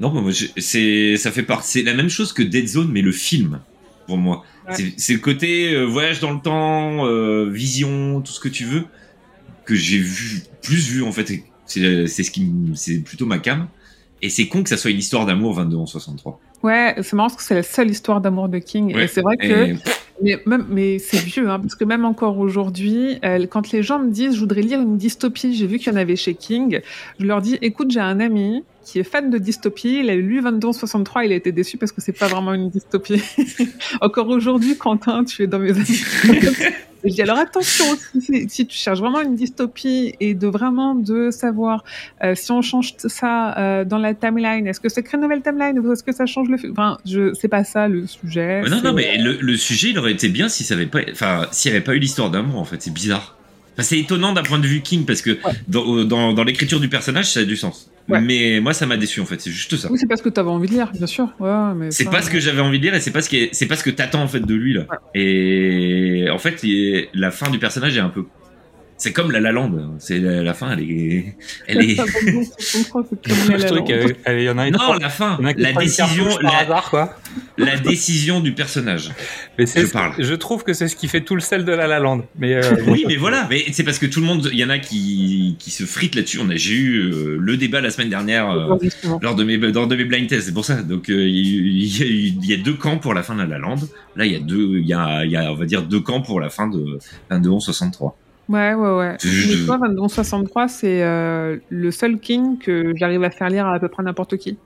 non, 0.00 0.10
moi 0.12 0.30
j'ai- 0.30 0.50
c'est 0.56 1.16
ça 1.16 1.30
fait 1.32 1.42
part. 1.42 1.64
C'est 1.64 1.82
la 1.82 1.94
même 1.94 2.08
chose 2.10 2.32
que 2.32 2.42
Dead 2.42 2.68
Zone, 2.68 2.90
mais 2.92 3.02
le 3.02 3.12
film 3.12 3.60
pour 4.06 4.18
moi. 4.18 4.44
Ouais. 4.68 4.74
C'est- 4.76 4.94
C'est 4.96 5.12
le 5.14 5.18
côté 5.20 5.74
euh, 5.74 5.84
voyage 5.84 6.20
dans 6.20 6.32
le 6.32 6.40
temps, 6.40 7.06
euh, 7.06 7.48
vision, 7.50 8.20
tout 8.20 8.32
ce 8.32 8.40
que 8.40 8.48
tu 8.48 8.64
veux 8.64 8.84
que 9.64 9.74
j'ai 9.74 9.98
vu 9.98 10.42
plus 10.62 10.88
vu 10.88 11.02
en 11.02 11.12
fait. 11.12 11.32
Et 11.76 12.06
C'est 12.06 12.22
ce 12.22 12.30
qui, 12.30 12.50
c'est 12.74 12.98
plutôt 13.00 13.26
ma 13.26 13.38
cam. 13.38 13.66
Et 14.20 14.28
c'est 14.28 14.46
con 14.46 14.62
que 14.62 14.68
ça 14.68 14.76
soit 14.76 14.90
une 14.90 14.98
histoire 14.98 15.26
d'amour 15.26 15.54
22 15.54 15.76
en 15.76 15.86
63. 15.86 16.40
Ouais, 16.62 16.94
c'est 17.02 17.14
marrant 17.14 17.28
parce 17.28 17.36
que 17.38 17.42
c'est 17.42 17.56
la 17.56 17.64
seule 17.64 17.90
histoire 17.90 18.20
d'amour 18.20 18.48
de 18.48 18.58
King. 18.58 18.94
Ouais. 18.94 19.04
Et 19.04 19.08
c'est 19.08 19.20
vrai 19.20 19.36
que. 19.36 19.44
Et- 19.70 19.76
Mais, 20.22 20.40
même, 20.46 20.66
mais 20.68 21.00
c'est 21.00 21.18
vieux, 21.18 21.48
hein, 21.50 21.58
parce 21.58 21.74
que 21.74 21.84
même 21.84 22.04
encore 22.04 22.38
aujourd'hui, 22.38 23.18
euh, 23.24 23.44
quand 23.48 23.72
les 23.72 23.82
gens 23.82 23.98
me 23.98 24.10
disent 24.12 24.34
je 24.36 24.40
voudrais 24.40 24.60
lire 24.60 24.80
une 24.80 24.96
dystopie, 24.96 25.52
j'ai 25.56 25.66
vu 25.66 25.78
qu'il 25.78 25.92
y 25.92 25.96
en 25.96 25.98
avait 25.98 26.14
chez 26.14 26.34
King, 26.34 26.80
je 27.18 27.26
leur 27.26 27.40
dis 27.42 27.58
écoute, 27.60 27.90
j'ai 27.90 27.98
un 27.98 28.20
ami 28.20 28.62
qui 28.84 29.00
est 29.00 29.04
fan 29.04 29.30
de 29.30 29.38
dystopie, 29.38 29.98
il 30.04 30.10
a 30.10 30.14
lu 30.14 30.40
2263, 30.40 31.24
il 31.24 31.32
a 31.32 31.34
été 31.34 31.50
déçu 31.50 31.76
parce 31.76 31.90
que 31.90 32.00
c'est 32.00 32.12
pas 32.12 32.28
vraiment 32.28 32.54
une 32.54 32.70
dystopie. 32.70 33.20
encore 34.00 34.28
aujourd'hui, 34.28 34.76
Quentin, 34.76 35.24
tu 35.24 35.42
es 35.42 35.48
dans 35.48 35.58
mes 35.58 35.72
amis. 35.72 36.02
je 37.04 37.10
dis 37.10 37.22
alors 37.22 37.38
attention, 37.38 37.84
si, 38.20 38.48
si 38.48 38.66
tu 38.66 38.76
cherches 38.76 39.00
vraiment 39.00 39.20
une 39.20 39.34
dystopie 39.34 40.14
et 40.20 40.34
de 40.34 40.46
vraiment 40.46 40.94
de 40.94 41.30
savoir 41.30 41.84
euh, 42.22 42.34
si 42.34 42.50
on 42.52 42.62
change 42.62 42.94
ça 42.98 43.56
euh, 43.58 43.84
dans 43.84 43.98
la 43.98 44.14
timeline, 44.14 44.66
est-ce 44.66 44.80
que 44.80 44.88
ça 44.88 45.02
crée 45.02 45.16
une 45.16 45.22
nouvelle 45.22 45.42
timeline 45.42 45.78
ou 45.78 45.92
est-ce 45.92 46.02
que 46.02 46.12
ça 46.12 46.26
change 46.26 46.48
le. 46.48 46.58
Enfin, 46.70 46.98
je 47.06 47.34
c'est 47.34 47.48
pas 47.48 47.64
ça 47.64 47.88
le 47.88 48.06
sujet. 48.06 48.62
Non, 48.62 48.80
non, 48.82 48.92
mais 48.92 49.18
le, 49.18 49.38
le 49.40 49.56
sujet, 49.56 49.90
il 49.90 49.98
aurait 49.98 50.12
été 50.12 50.28
bien 50.28 50.48
si 50.48 50.64
ça 50.64 50.74
avait 50.74 50.86
pas, 50.86 51.00
enfin, 51.10 51.46
s'il 51.50 51.70
n'y 51.70 51.76
avait 51.76 51.84
pas 51.84 51.94
eu 51.94 51.98
l'histoire 51.98 52.30
d'amour, 52.30 52.60
en 52.60 52.64
fait. 52.64 52.80
C'est 52.80 52.92
bizarre. 52.92 53.36
Enfin, 53.72 53.82
c'est 53.82 53.98
étonnant 53.98 54.32
d'un 54.32 54.42
point 54.42 54.58
de 54.58 54.66
vue 54.66 54.80
King 54.82 55.04
parce 55.06 55.22
que 55.22 55.38
dans, 55.68 56.04
dans, 56.04 56.32
dans 56.34 56.44
l'écriture 56.44 56.78
du 56.80 56.88
personnage, 56.88 57.30
ça 57.30 57.40
a 57.40 57.44
du 57.44 57.56
sens. 57.56 57.90
Ouais. 58.08 58.20
Mais 58.20 58.60
moi, 58.60 58.74
ça 58.74 58.84
m'a 58.84 58.96
déçu, 58.96 59.20
en 59.20 59.24
fait. 59.26 59.40
C'est 59.40 59.50
juste 59.50 59.76
ça. 59.76 59.90
Oui, 59.90 59.96
c'est 59.98 60.06
pas 60.08 60.16
ce 60.16 60.22
que 60.22 60.28
tu 60.28 60.38
avais 60.40 60.50
envie 60.50 60.68
de 60.68 60.74
lire, 60.74 60.90
bien 60.92 61.06
sûr. 61.06 61.28
Ouais, 61.40 61.50
mais 61.76 61.90
C'est 61.90 62.04
ça, 62.04 62.10
pas 62.10 62.20
ce 62.22 62.28
que 62.30 62.38
j'avais 62.40 62.60
envie 62.60 62.78
de 62.78 62.84
lire 62.84 62.94
et 62.94 63.00
c'est 63.00 63.12
pas 63.12 63.22
ce 63.22 63.28
qui 63.30 63.38
est- 63.38 63.48
c'est 63.52 63.66
pas 63.66 63.76
ce 63.76 63.82
que 63.84 63.90
t'attends 63.90 64.22
en 64.22 64.28
fait 64.28 64.40
de 64.40 64.54
lui 64.54 64.74
là. 64.74 64.86
Et 65.14 66.26
en 66.30 66.38
fait, 66.38 66.62
est- 66.64 67.08
la 67.14 67.30
fin 67.30 67.48
du 67.50 67.58
personnage 67.58 67.96
est 67.96 68.00
un 68.00 68.08
peu, 68.08 68.24
c'est 68.98 69.12
comme 69.12 69.30
la 69.32 69.40
La 69.40 69.52
Land. 69.52 69.94
C'est 69.98 70.18
la, 70.18 70.42
la 70.42 70.52
fin, 70.54 70.72
elle 70.72 70.80
est, 70.82 71.36
elle 71.68 71.78
est. 71.90 71.96
Je 71.96 72.82
trouvais 73.66 73.82
qu'il 73.84 73.94
y 73.96 73.98
avait- 73.98 74.42
il 74.42 74.44
y 74.44 74.50
en 74.50 74.58
a 74.58 74.66
une 74.68 74.74
Non, 74.76 74.94
la 74.94 75.08
fin, 75.08 75.38
la 75.40 75.72
décision, 75.72 76.06
cartouche 76.06 76.42
par 76.42 76.52
la, 76.52 76.58
hasard, 76.58 76.90
quoi. 76.90 77.16
La 77.58 77.76
décision 77.78 78.40
du 78.40 78.52
personnage. 78.52 79.12
Mais 79.58 79.66
Je 79.66 79.86
parle. 79.90 80.14
je 80.18 80.34
trouve 80.34 80.64
que 80.64 80.72
c'est 80.72 80.88
ce 80.88 80.96
qui 80.96 81.08
fait 81.08 81.20
tout 81.20 81.34
le 81.34 81.40
sel 81.40 81.64
de 81.64 81.72
La 81.72 81.86
La 81.86 81.98
Land. 81.98 82.22
Mais 82.38 82.54
euh, 82.54 82.62
Oui, 82.86 83.04
mais 83.06 83.16
voilà, 83.16 83.46
mais 83.50 83.64
c'est 83.72 83.84
parce 83.84 83.98
que 83.98 84.06
tout 84.06 84.20
le 84.20 84.26
monde, 84.26 84.48
il 84.52 84.58
y 84.58 84.64
en 84.64 84.70
a 84.70 84.78
qui, 84.78 85.56
qui 85.58 85.70
se 85.70 85.84
fritent 85.84 86.14
là-dessus. 86.14 86.38
On 86.42 86.48
a, 86.50 86.56
j'ai 86.56 86.74
eu 86.74 86.98
euh, 86.98 87.36
le 87.40 87.56
débat 87.56 87.80
la 87.80 87.90
semaine 87.90 88.10
dernière 88.10 88.50
euh, 88.50 88.76
lors 89.20 89.34
de 89.34 89.44
mes, 89.44 89.56
lors 89.56 89.86
de 89.86 89.96
mes 89.96 90.04
blind 90.04 90.28
tests. 90.28 90.46
C'est 90.46 90.54
pour 90.54 90.64
ça. 90.64 90.82
Donc 90.82 91.08
il 91.08 91.16
y, 91.26 92.52
a 92.52 92.56
y 92.56 92.58
deux 92.58 92.74
camps 92.74 92.98
pour 92.98 93.14
la 93.14 93.22
fin 93.22 93.34
de 93.34 93.40
la 93.40 93.46
La 93.46 93.58
Land. 93.58 93.76
Là, 94.16 94.26
il 94.26 94.32
y 94.32 94.36
a 94.36 94.40
deux, 94.40 94.78
il 94.78 94.86
y 94.86 94.94
a, 94.94 95.24
il 95.24 95.30
y 95.30 95.36
a, 95.36 95.52
on 95.52 95.54
va 95.56 95.64
dire 95.64 95.82
deux 95.82 96.00
camps 96.00 96.20
pour 96.20 96.40
la 96.40 96.50
fin 96.50 96.68
de 96.68 96.98
22 97.30 97.60
63. 97.60 98.16
Ouais, 98.48 98.74
ouais, 98.74 98.96
ouais. 98.96 99.16
Mais 99.24 99.66
toi, 99.66 99.78
2263, 99.78 100.68
c'est 100.68 101.02
euh, 101.02 101.56
le 101.70 101.90
seul 101.90 102.18
King 102.18 102.58
que 102.58 102.92
j'arrive 102.96 103.22
à 103.24 103.30
faire 103.30 103.48
lire 103.48 103.66
à, 103.66 103.74
à 103.74 103.78
peu 103.78 103.88
près 103.88 104.02
n'importe 104.02 104.36
qui. 104.36 104.58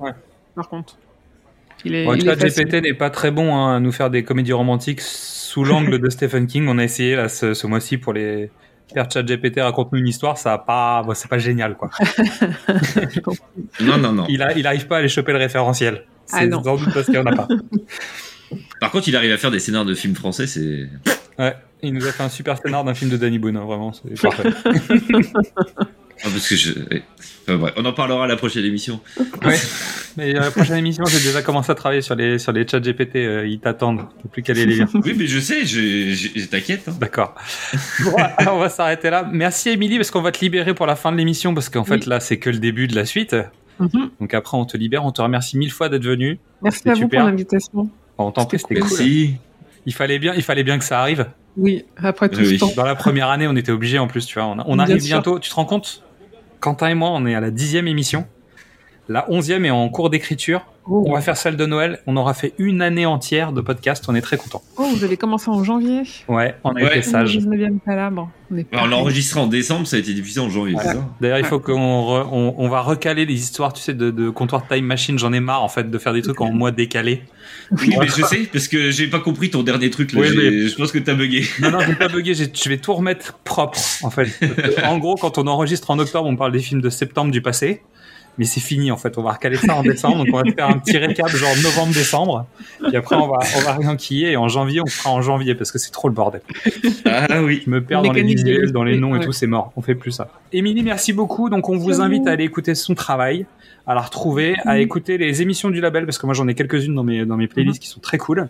Ouais. 0.00 0.10
Par 0.54 0.68
contre. 0.68 0.96
Il 1.84 1.94
est, 1.94 2.04
Bon, 2.04 2.14
il 2.14 2.28
est 2.28 2.34
facile. 2.36 2.50
ChatGPT 2.64 2.82
n'est 2.82 2.94
pas 2.94 3.10
très 3.10 3.30
bon 3.30 3.54
hein, 3.54 3.76
à 3.76 3.80
nous 3.80 3.92
faire 3.92 4.10
des 4.10 4.22
comédies 4.24 4.52
romantiques 4.52 5.00
sous 5.00 5.64
l'angle 5.64 5.98
de 5.98 6.08
Stephen 6.10 6.46
King. 6.46 6.66
On 6.68 6.78
a 6.78 6.84
essayé 6.84 7.16
là 7.16 7.28
ce, 7.28 7.54
ce 7.54 7.66
mois-ci 7.66 7.98
pour 7.98 8.12
les 8.12 8.50
faire 8.92 9.10
ChatGPT 9.10 9.60
raconte-nous 9.60 9.98
une 10.00 10.08
histoire, 10.08 10.36
ça 10.36 10.52
a 10.52 10.58
pas, 10.58 11.02
bon, 11.02 11.14
c'est 11.14 11.28
pas 11.28 11.38
génial 11.38 11.76
quoi. 11.76 11.90
Non, 13.80 13.96
non, 13.98 14.12
non. 14.12 14.26
Il, 14.28 14.42
a, 14.42 14.52
il 14.56 14.66
arrive 14.66 14.86
pas 14.86 14.96
à 14.96 14.98
aller 14.98 15.08
choper 15.08 15.32
le 15.32 15.38
référentiel. 15.38 16.04
Ah, 16.30 16.40
C'est 16.40 16.46
non. 16.46 16.62
sans 16.62 16.76
doute 16.76 16.92
parce 16.92 17.06
qu'il 17.06 17.14
y 17.14 17.18
en 17.18 17.26
a 17.26 17.34
pas. 17.34 17.48
Par 18.80 18.90
contre, 18.90 19.08
il 19.08 19.16
arrive 19.16 19.32
à 19.32 19.38
faire 19.38 19.50
des 19.50 19.58
scénarios 19.60 19.88
de 19.88 19.94
films 19.94 20.14
français, 20.14 20.46
c'est. 20.46 20.86
Ouais, 21.38 21.54
il 21.82 21.94
nous 21.94 22.06
a 22.06 22.12
fait 22.12 22.22
un 22.22 22.28
super 22.28 22.58
scénar 22.58 22.84
d'un 22.84 22.92
film 22.92 23.10
de 23.10 23.16
Danny 23.16 23.38
Boone, 23.38 23.56
hein, 23.56 23.64
vraiment, 23.64 23.92
c'est 23.92 24.20
parfait. 24.20 24.50
Ah, 26.24 26.28
parce 26.32 26.48
que 26.48 26.56
je. 26.56 26.72
ouais. 26.72 27.02
Enfin, 27.48 27.56
bref, 27.56 27.74
on 27.76 27.84
en 27.84 27.92
parlera 27.92 28.24
à 28.24 28.26
la 28.28 28.36
prochaine 28.36 28.64
émission. 28.64 29.00
Ouais. 29.44 29.58
Mais 30.16 30.36
euh, 30.36 30.40
la 30.40 30.50
prochaine 30.52 30.76
émission, 30.76 31.04
j'ai 31.06 31.18
déjà 31.18 31.42
commencé 31.42 31.72
à 31.72 31.74
travailler 31.74 32.02
sur 32.02 32.14
les 32.14 32.38
sur 32.38 32.52
les 32.52 32.66
chats 32.68 32.78
GPT. 32.78 33.16
euh, 33.16 33.46
ils 33.46 33.58
t'attendent. 33.58 34.02
Faut 34.22 34.28
plus 34.28 34.42
qu'à 34.42 34.52
les 34.52 34.66
lire. 34.66 34.86
Oui, 34.94 35.14
mais 35.16 35.26
je 35.26 35.40
sais, 35.40 35.64
je, 35.66 36.12
je- 36.12 36.38
je 36.40 36.46
t'inquiète. 36.46 36.82
hein. 36.88 36.94
D'accord. 37.00 37.34
Bon, 38.04 38.14
alors, 38.36 38.56
on 38.56 38.60
va 38.60 38.68
s'arrêter 38.68 39.10
là. 39.10 39.28
Merci 39.32 39.70
Émilie 39.70 39.96
parce 39.96 40.10
qu'on 40.12 40.22
va 40.22 40.30
te 40.30 40.40
libérer 40.40 40.74
pour 40.74 40.86
la 40.86 40.94
fin 40.94 41.10
de 41.10 41.16
l'émission 41.16 41.54
parce 41.54 41.68
qu'en 41.70 41.82
fait 41.84 42.06
là 42.06 42.20
c'est 42.20 42.38
que 42.38 42.50
le 42.50 42.58
début 42.58 42.86
de 42.86 42.94
la 42.94 43.04
suite. 43.06 43.34
Mhm. 43.80 44.10
Donc 44.20 44.34
après 44.34 44.56
on 44.56 44.64
te 44.64 44.76
libère. 44.76 45.04
On 45.04 45.10
te 45.10 45.22
remercie 45.22 45.56
mille 45.58 45.72
fois 45.72 45.88
d'être 45.88 46.04
venu. 46.04 46.38
Merci 46.62 46.78
C'était 46.78 46.90
à 46.90 46.94
vous 46.94 47.00
super. 47.00 47.20
pour 47.22 47.28
l'invitation. 47.30 47.90
On 48.18 48.30
t'en 48.30 48.44
prie, 48.44 48.58
C'était 48.60 48.74
c'était 48.76 48.80
cool. 48.88 48.98
Merci. 48.98 49.34
Il 49.86 49.94
fallait 49.94 50.18
bien, 50.20 50.34
il 50.36 50.42
fallait 50.42 50.62
bien 50.62 50.78
que 50.78 50.84
ça 50.84 51.00
arrive. 51.00 51.26
Oui, 51.56 51.84
après 51.96 52.28
tout 52.28 52.38
Oui. 52.38 52.54
ce 52.58 52.60
temps. 52.60 52.72
Dans 52.76 52.84
la 52.84 52.94
première 52.94 53.28
année, 53.30 53.48
on 53.48 53.56
était 53.56 53.72
obligé 53.72 53.98
en 53.98 54.06
plus, 54.06 54.24
tu 54.26 54.34
vois. 54.38 54.46
On, 54.46 54.58
a- 54.60 54.64
on 54.66 54.74
Bien 54.76 54.84
arrive 54.84 55.00
sûr. 55.00 55.08
bientôt. 55.16 55.38
Tu 55.40 55.50
te 55.50 55.54
rends 55.54 55.64
compte? 55.64 56.02
Quentin 56.62 56.90
et 56.90 56.94
moi, 56.94 57.10
on 57.10 57.26
est 57.26 57.34
à 57.34 57.40
la 57.40 57.50
dixième 57.50 57.88
émission. 57.88 58.24
La 59.08 59.28
onzième 59.28 59.64
est 59.64 59.72
en 59.72 59.88
cours 59.88 60.10
d'écriture. 60.10 60.71
Oh. 60.84 61.04
On 61.06 61.12
va 61.12 61.20
faire 61.20 61.36
celle 61.36 61.56
de 61.56 61.64
Noël. 61.64 62.00
On 62.08 62.16
aura 62.16 62.34
fait 62.34 62.54
une 62.58 62.82
année 62.82 63.06
entière 63.06 63.52
de 63.52 63.60
podcast. 63.60 64.04
On 64.08 64.14
est 64.16 64.20
très 64.20 64.36
content. 64.36 64.62
Oh, 64.76 64.84
vous 64.96 65.04
avez 65.04 65.16
commencé 65.16 65.48
en 65.48 65.62
janvier 65.62 66.02
Ouais, 66.28 66.56
on 66.64 66.70
a 66.70 66.74
Ouais. 66.82 66.98
été 66.98 67.02
sage. 67.02 67.36
19e 67.38 67.78
palabre. 67.78 68.28
On 68.50 68.56
est 68.58 68.66
on 68.72 68.86
l'a 68.86 68.96
enregistré 68.96 69.38
en 69.40 69.46
décembre, 69.46 69.86
ça 69.86 69.96
a 69.96 69.98
été 70.00 70.12
diffusé 70.12 70.40
en 70.40 70.50
janvier, 70.50 70.76
D'ailleurs, 71.20 71.38
il 71.38 71.44
faut 71.44 71.60
qu'on 71.60 71.72
re- 72.02 72.26
on, 72.30 72.54
on 72.58 72.68
va 72.68 72.80
recaler 72.82 73.24
les 73.24 73.34
histoires, 73.34 73.72
tu 73.72 73.80
sais, 73.80 73.94
de, 73.94 74.10
de 74.10 74.28
comptoir 74.28 74.66
time 74.68 74.84
machine. 74.84 75.18
J'en 75.18 75.32
ai 75.32 75.40
marre 75.40 75.62
en 75.62 75.68
fait 75.68 75.88
de 75.90 75.98
faire 75.98 76.12
des 76.12 76.20
trucs 76.22 76.40
en 76.40 76.52
mois 76.52 76.70
décalé. 76.72 77.22
Oui, 77.70 77.94
mais 77.98 78.06
je 78.08 78.22
sais, 78.24 78.48
parce 78.52 78.68
que 78.68 78.90
j'ai 78.90 79.06
pas 79.06 79.20
compris 79.20 79.48
ton 79.50 79.62
dernier 79.62 79.88
truc. 79.88 80.12
Là. 80.12 80.20
Oui, 80.20 80.28
mais- 80.36 80.68
Je 80.68 80.76
pense 80.76 80.92
que 80.92 80.98
t'as 80.98 81.14
bugué. 81.14 81.44
Non, 81.60 81.70
non, 81.70 81.78
j'ai 81.86 81.94
pas 81.94 82.08
bugué. 82.08 82.34
Je 82.34 82.68
vais 82.68 82.76
tout 82.78 82.92
remettre 82.92 83.38
propre 83.44 83.78
en 84.02 84.10
fait. 84.10 84.28
En 84.84 84.98
gros, 84.98 85.14
quand 85.14 85.38
on 85.38 85.46
enregistre 85.46 85.90
en 85.90 85.98
octobre, 85.98 86.28
on 86.28 86.36
parle 86.36 86.52
des 86.52 86.58
films 86.60 86.80
de 86.82 86.90
septembre 86.90 87.30
du 87.30 87.40
passé. 87.40 87.82
Mais 88.38 88.46
c'est 88.46 88.60
fini 88.60 88.90
en 88.90 88.96
fait, 88.96 89.18
on 89.18 89.22
va 89.22 89.32
recaler 89.32 89.56
ça 89.56 89.74
en 89.74 89.82
décembre, 89.82 90.24
donc 90.24 90.28
on 90.32 90.38
va 90.38 90.44
faire 90.50 90.68
un 90.68 90.78
petit 90.78 90.96
récap 90.96 91.28
genre 91.28 91.54
novembre-décembre, 91.62 92.46
puis 92.82 92.96
après 92.96 93.16
on 93.16 93.28
va 93.28 93.38
on 93.58 93.60
va 93.60 93.72
réenquiller 93.74 94.32
et 94.32 94.36
en 94.36 94.48
janvier 94.48 94.80
on 94.80 94.86
fera 94.86 95.10
en 95.10 95.20
janvier 95.20 95.54
parce 95.54 95.70
que 95.70 95.78
c'est 95.78 95.90
trop 95.90 96.08
le 96.08 96.14
bordel. 96.14 96.40
Ah 97.04 97.42
oui. 97.42 97.62
Je 97.64 97.70
me 97.70 97.82
perds 97.82 98.02
dans 98.02 98.12
les 98.12 98.22
visuels, 98.22 98.72
dans 98.72 98.84
les 98.84 98.98
noms 98.98 99.14
et 99.14 99.18
ouais. 99.18 99.24
tout, 99.24 99.32
c'est 99.32 99.46
mort. 99.46 99.72
On 99.76 99.82
fait 99.82 99.94
plus 99.94 100.12
ça. 100.12 100.28
Émilie, 100.52 100.82
merci 100.82 101.12
beaucoup. 101.12 101.50
Donc, 101.50 101.68
on 101.68 101.76
vous 101.76 102.00
invite 102.00 102.26
à 102.26 102.32
aller 102.32 102.44
écouter 102.44 102.74
son 102.74 102.94
travail, 102.94 103.46
à 103.86 103.94
la 103.94 104.00
retrouver, 104.00 104.56
à 104.64 104.78
écouter 104.78 105.18
les 105.18 105.42
émissions 105.42 105.70
du 105.70 105.80
label, 105.80 106.04
parce 106.04 106.18
que 106.18 106.26
moi, 106.26 106.34
j'en 106.34 106.48
ai 106.48 106.54
quelques-unes 106.54 106.94
dans 106.94 107.04
mes, 107.04 107.24
dans 107.24 107.36
mes 107.36 107.48
playlists 107.48 107.80
qui 107.80 107.88
sont 107.88 108.00
très 108.00 108.18
cool. 108.18 108.48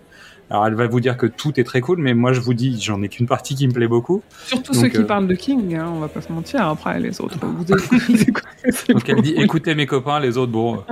Alors, 0.53 0.67
elle 0.67 0.75
va 0.75 0.87
vous 0.87 1.01
dire 1.01 1.17
que 1.17 1.25
tout 1.25 1.59
est 1.59 1.65
très 1.65 1.81
cool, 1.81 1.97
mais 1.97 2.13
moi, 2.13 2.35
je 2.35 2.41
vous 2.41 2.53
dis, 2.53 2.79
j'en 2.79 3.01
ai 3.01 3.09
qu'une 3.09 3.27
partie 3.27 3.55
qui 3.55 3.67
me 3.67 3.73
plaît 3.73 3.89
beaucoup. 3.89 4.23
Surtout 4.45 4.75
Donc, 4.75 4.83
ceux 4.83 4.89
qui 4.91 4.99
euh, 4.99 5.05
parlent 5.05 5.27
de 5.27 5.35
King, 5.35 5.77
hein, 5.77 5.91
on 5.95 5.99
va 5.99 6.09
pas 6.09 6.21
se 6.21 6.31
mentir. 6.31 6.69
Après, 6.69 7.01
les 7.01 7.23
autres, 7.23 7.39
vous 7.41 7.63
écoutez, 7.63 7.97
vous 7.97 8.23
écoutez, 8.29 8.93
Donc, 8.93 9.09
elle 9.09 9.23
dit, 9.23 9.33
écoutez 9.39 9.75
mes 9.75 9.87
copains, 9.87 10.21
les 10.21 10.37
autres, 10.37 10.53
bon. 10.53 10.73
moi, 10.75 10.85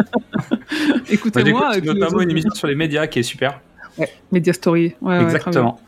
Écoutez-moi. 1.11 1.74
les 1.74 1.82
notamment 1.82 2.07
autres, 2.07 2.23
une 2.23 2.31
émission 2.31 2.55
sur 2.55 2.69
les 2.69 2.74
médias 2.74 3.07
qui 3.07 3.19
est 3.19 3.23
super. 3.23 3.61
Ouais, 3.99 4.09
Media 4.32 4.55
Story. 4.55 4.95
Ouais, 5.03 5.19
ouais, 5.19 5.24
Exactement. 5.24 5.78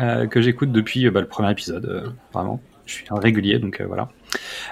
Euh, 0.00 0.26
que 0.26 0.40
j'écoute 0.40 0.72
depuis 0.72 1.06
euh, 1.06 1.12
bah, 1.12 1.20
le 1.20 1.28
premier 1.28 1.52
épisode, 1.52 1.86
euh, 1.86 2.08
vraiment. 2.34 2.60
Je 2.84 2.94
suis 2.94 3.04
un 3.10 3.20
régulier, 3.20 3.60
donc 3.60 3.80
voilà. 3.86 4.08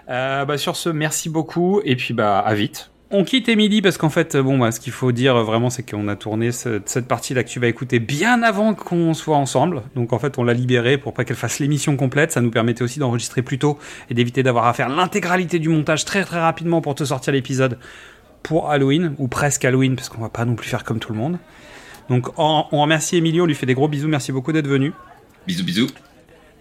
Bah, 0.09 0.59
sur 0.59 0.75
ce, 0.75 0.89
merci 0.89 1.29
beaucoup, 1.31 1.81
et 1.85 1.95
puis 1.95 2.13
bah 2.13 2.41
à 2.41 2.55
vite. 2.55 2.91
On 3.11 3.25
quitte 3.25 3.49
Émilie 3.49 3.81
parce 3.81 3.97
qu'en 3.97 4.11
fait, 4.11 4.37
bon, 4.37 4.59
bah, 4.59 4.71
ce 4.71 4.81
qu'il 4.81 4.93
faut 4.93 5.13
dire 5.13 5.35
euh, 5.37 5.43
vraiment, 5.43 5.71
c'est 5.71 5.83
qu'on 5.89 6.09
a 6.09 6.17
tourné 6.17 6.53
ce- 6.53 6.83
cette 6.85 7.09
partie-là 7.09 7.43
que 7.43 7.49
tu 7.49 7.59
vas 7.59 7.67
écouter 7.67 8.01
bien 8.01 8.43
avant 8.43 8.75
qu'on 8.75 9.15
soit 9.15 9.37
ensemble. 9.39 9.83
Donc 9.97 10.13
en 10.13 10.19
fait, 10.19 10.37
on 10.37 10.45
l'a 10.45 10.53
libérée 10.53 10.99
pour 10.99 11.15
pas 11.15 11.25
qu'elle 11.25 11.37
fasse 11.39 11.59
l'émission 11.59 11.97
complète. 11.97 12.33
Ça 12.33 12.43
nous 12.43 12.51
permettait 12.51 12.83
aussi 12.83 12.99
d'enregistrer 12.99 13.41
plus 13.41 13.59
tôt 13.59 13.79
et 14.11 14.15
d'éviter 14.15 14.43
d'avoir 14.43 14.67
à 14.67 14.75
faire 14.75 14.91
l'intégralité 14.91 15.59
du 15.59 15.71
montage 15.71 16.05
très 16.05 16.23
très 16.23 16.39
rapidement 16.41 16.83
pour 16.83 16.95
te 16.95 17.05
sortir 17.05 17.33
l'épisode 17.33 17.79
pour 18.43 18.71
Halloween 18.71 19.15
ou 19.17 19.27
presque 19.27 19.65
Halloween 19.65 19.97
parce 19.97 20.11
qu'on 20.11 20.21
va 20.21 20.29
pas 20.29 20.45
non 20.45 20.55
plus 20.55 20.69
faire 20.69 20.85
comme 20.85 20.99
tout 20.99 21.13
le 21.13 21.19
monde. 21.19 21.39
Donc 22.11 22.29
on, 22.39 22.63
remercie 22.73 23.17
Émilie, 23.17 23.41
on 23.41 23.47
lui 23.47 23.55
fait 23.55 23.67
des 23.67 23.75
gros 23.75 23.89
bisous. 23.89 24.09
Merci 24.09 24.33
beaucoup 24.33 24.53
d'être 24.53 24.69
venu. 24.69 24.93
Bisous, 25.47 25.65
bisous. 25.65 25.87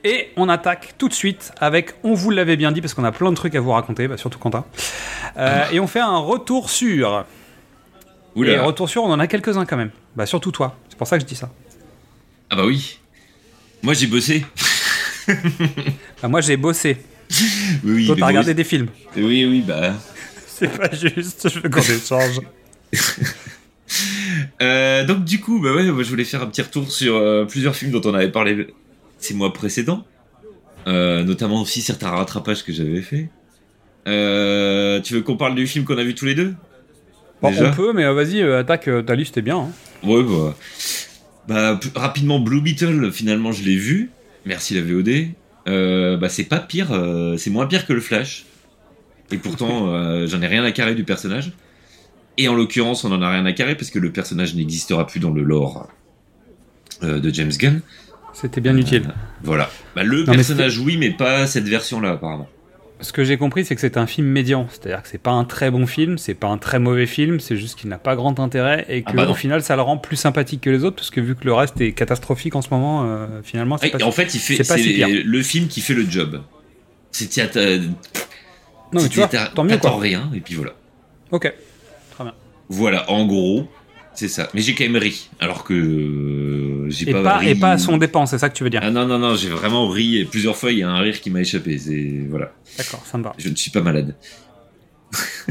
Et 0.03 0.30
on 0.38 0.48
attaque 0.49 0.95
tout 0.98 1.10
de 1.10 1.14
suite 1.14 1.52
avec 1.60 1.94
On 2.03 2.14
vous 2.14 2.30
l'avait 2.30 2.56
bien 2.56 2.72
dit, 2.72 2.82
parce 2.82 2.94
qu'on 2.94 3.03
a 3.03 3.11
plein 3.11 3.30
de 3.30 3.36
trucs 3.36 3.56
à 3.56 3.60
vous 3.60 3.72
raconter, 3.72 4.07
bah, 4.07 4.18
surtout 4.18 4.40
Quentin. 4.40 4.65
Euh, 5.38 5.65
et 5.72 5.80
on 5.80 5.88
fait 5.88 5.99
un 5.99 6.18
retour 6.18 6.69
sur. 6.69 7.26
Et 8.36 8.40
Oula. 8.40 8.64
retour 8.64 8.90
sur, 8.90 9.03
on 9.03 9.11
en 9.11 9.19
a 9.19 9.28
quelques-uns 9.28 9.65
quand 9.65 9.78
même. 9.78 9.91
Bah, 10.15 10.26
surtout 10.26 10.52
toi. 10.52 10.78
C'est 10.90 10.98
pour 10.98 11.07
ça 11.07 11.18
que 11.18 11.24
je 11.24 11.28
dis 11.28 11.36
ça. 11.36 11.49
Ah 12.49 12.56
bah 12.56 12.65
oui. 12.65 12.99
Moi 13.84 13.94
j'ai 13.94 14.07
bossé. 14.07 14.45
Bah, 16.22 16.28
moi, 16.30 16.41
j'ai 16.41 16.57
bossé. 16.57 16.98
Oui. 17.84 18.07
Toi, 18.07 18.15
t'as 18.18 18.28
regardé 18.28 18.53
des 18.53 18.64
films. 18.64 18.88
Oui, 19.15 19.45
oui, 19.45 19.64
bah. 19.65 19.94
C'est 20.48 20.69
pas 20.69 20.90
juste, 20.91 21.49
je 21.49 21.60
veux 21.60 21.69
qu'on 21.69 21.82
échange. 21.82 22.41
Euh, 24.61 25.06
donc 25.06 25.24
du 25.24 25.40
coup, 25.40 25.61
bah 25.61 25.74
ouais, 25.74 25.90
moi, 25.91 26.03
je 26.03 26.10
voulais 26.10 26.26
faire 26.26 26.41
un 26.41 26.48
petit 26.48 26.61
retour 26.61 26.91
sur 26.91 27.15
euh, 27.15 27.45
plusieurs 27.45 27.74
films 27.74 27.91
dont 27.91 28.02
on 28.03 28.14
avait 28.14 28.30
parlé 28.30 28.68
ces 29.19 29.34
mois 29.34 29.53
précédents, 29.53 30.06
Euh, 30.88 31.23
notamment 31.26 31.61
aussi 31.61 31.81
certains 31.81 32.10
rattrapages 32.11 32.64
que 32.64 32.72
j'avais 32.72 33.02
fait. 33.02 33.27
Euh, 34.07 35.02
tu 35.02 35.15
veux 35.15 35.22
qu'on 35.22 35.35
parle 35.35 35.53
du 35.56 35.68
film 35.68 35.84
qu'on 35.84 35.98
a 35.98 36.03
vu 36.03 36.15
tous 36.15 36.26
les 36.26 36.35
deux? 36.35 36.53
Bon, 37.41 37.49
Déjà? 37.49 37.72
on 37.72 37.73
peut, 37.76 37.91
mais 37.94 38.06
euh, 38.06 38.14
vas-y, 38.14 38.41
attaque, 38.41 38.89
ta 39.06 39.15
liste 39.15 39.38
est 39.38 39.41
bien. 39.41 39.57
hein. 39.57 39.69
Ouais, 40.07 40.23
bah, 40.23 40.56
bah 41.48 41.80
rapidement 41.95 42.39
Blue 42.39 42.61
Beetle, 42.61 43.11
finalement 43.11 43.52
je 43.52 43.64
l'ai 43.64 43.76
vu. 43.76 44.11
Merci 44.45 44.76
la 44.76 44.81
VOD. 44.81 45.31
Euh, 45.68 46.15
bah 46.15 46.30
c'est 46.30 46.45
pas 46.45 46.60
pire, 46.60 46.88
c'est 47.38 47.49
moins 47.49 47.68
pire 47.68 47.85
que 47.85 47.91
le 47.94 47.99
Flash. 47.99 48.45
Et 49.31 49.38
pourtant, 49.38 49.88
j'en 50.27 50.41
ai 50.41 50.48
rien 50.48 50.64
à 50.64 50.72
carrer 50.72 50.95
du 50.95 51.03
personnage. 51.03 51.52
Et 52.38 52.48
en 52.48 52.53
l'occurrence, 52.56 53.03
on 53.03 53.11
en 53.11 53.22
a 53.22 53.30
rien 53.30 53.45
à 53.45 53.52
carrer 53.52 53.76
parce 53.76 53.89
que 53.89 53.99
le 53.99 54.11
personnage 54.14 54.56
n'existera 54.56 55.06
plus 55.06 55.19
dans 55.19 55.31
le 55.31 55.44
lore 55.44 55.89
de 57.02 57.30
James 57.34 57.52
Gunn. 57.52 57.81
C'était 58.39 58.61
bien 58.61 58.77
utile. 58.77 59.03
Voilà. 59.41 59.68
Bah, 59.95 60.03
le 60.03 60.23
Non, 60.23 60.34
personnage, 60.34 60.77
oui, 60.77 60.97
mais 60.97 61.09
pas 61.09 61.47
cette 61.47 61.68
version-là, 61.68 62.11
apparemment. 62.11 62.47
Ce 63.01 63.11
que 63.11 63.23
j'ai 63.23 63.35
compris, 63.38 63.65
c'est 63.65 63.73
que 63.73 63.81
c'est 63.81 63.97
un 63.97 64.05
film 64.05 64.27
médian. 64.27 64.68
C'est-à-dire 64.69 65.01
que 65.01 65.07
c'est 65.07 65.18
pas 65.18 65.31
un 65.31 65.43
très 65.43 65.72
bon 65.72 65.88
film, 65.88 66.19
c'est 66.19 66.35
pas 66.35 66.47
un 66.47 66.59
très 66.59 66.77
mauvais 66.77 67.07
film, 67.07 67.39
c'est 67.39 67.57
juste 67.57 67.80
qu'il 67.80 67.89
n'a 67.89 67.97
pas 67.97 68.15
grand 68.15 68.39
intérêt 68.39 68.85
et 68.89 69.03
Ah 69.05 69.11
que 69.11 69.18
bah 69.18 69.27
au 69.27 69.34
final, 69.34 69.64
ça 69.64 69.76
le 69.76 69.81
rend 69.81 69.97
plus 69.97 70.18
sympathique 70.18 70.61
que 70.61 70.69
les 70.69 70.84
autres 70.84 70.97
parce 70.97 71.09
que 71.09 71.19
vu 71.19 71.35
que 71.35 71.45
le 71.45 71.53
reste 71.53 71.81
est 71.81 71.93
catastrophique 71.93 72.55
en 72.55 72.61
ce 72.61 72.69
moment, 72.69 73.05
euh, 73.05 73.41
finalement, 73.43 73.77
c'est 73.77 73.89
pas. 73.89 74.03
en 74.03 74.11
fait, 74.11 74.34
il 74.35 74.39
fait, 74.39 74.64
c'est 74.64 74.77
si 74.77 75.03
le 75.03 75.41
film 75.43 75.68
qui 75.68 75.81
fait 75.81 75.95
le 75.95 76.07
job. 76.09 76.41
C'est 77.11 77.55
euh, 77.57 77.80
Non, 78.93 79.01
mais 79.01 79.09
tu 79.09 79.18
vois, 79.19 79.27
tant 79.27 79.64
mieux 79.64 79.77
quoi. 79.77 79.97
rien, 79.99 80.30
et 80.35 80.41
puis 80.41 80.53
voilà. 80.55 80.73
Ok. 81.31 81.51
Très 82.11 82.23
bien. 82.23 82.34
Voilà, 82.69 83.09
en 83.11 83.26
gros, 83.26 83.68
c'est 84.18 84.27
ça. 84.27 84.49
Mais 84.53 84.61
j'ai 84.61 84.73
quand 84.76 84.84
même 84.84 84.98
ri, 84.98 85.30
alors 85.39 85.64
que 85.64 85.73
euh, 85.73 86.89
j'ai 86.89 87.10
Et 87.10 87.11
pas, 87.14 87.23
pas, 87.23 87.38
ri. 87.38 87.49
et 87.49 87.56
pas 87.56 87.72
à 87.72 87.77
son 87.77 87.98
dépens, 87.98 88.26
c'est 88.26 88.38
ça 88.38 88.49
que 88.49 88.56
tu 88.57 88.64
veux 88.64 88.69
dire. 88.69 88.81
Ah 88.84 88.91
non, 88.91 89.06
non, 89.06 89.18
non, 89.19 89.35
j'ai 89.35 89.49
vraiment 89.49 89.88
ri, 89.88 90.18
et 90.18 90.26
plusieurs 90.26 90.56
fois, 90.57 90.72
il 90.72 90.80
y 90.80 90.84
a 90.84 90.89
un 90.89 90.99
rire 90.99 91.22
qui 91.22 91.30
m'a 91.30 91.41
échappé. 91.41 91.77
C'est. 91.77 92.26
Voilà. 92.30 92.52
D'accord, 92.77 93.02
ça 93.06 93.18
me 93.18 93.23
va. 93.23 93.34
Je 93.38 93.48
ne 93.49 93.56
suis 93.56 93.72
pas 93.72 93.81
malade. 93.81 94.15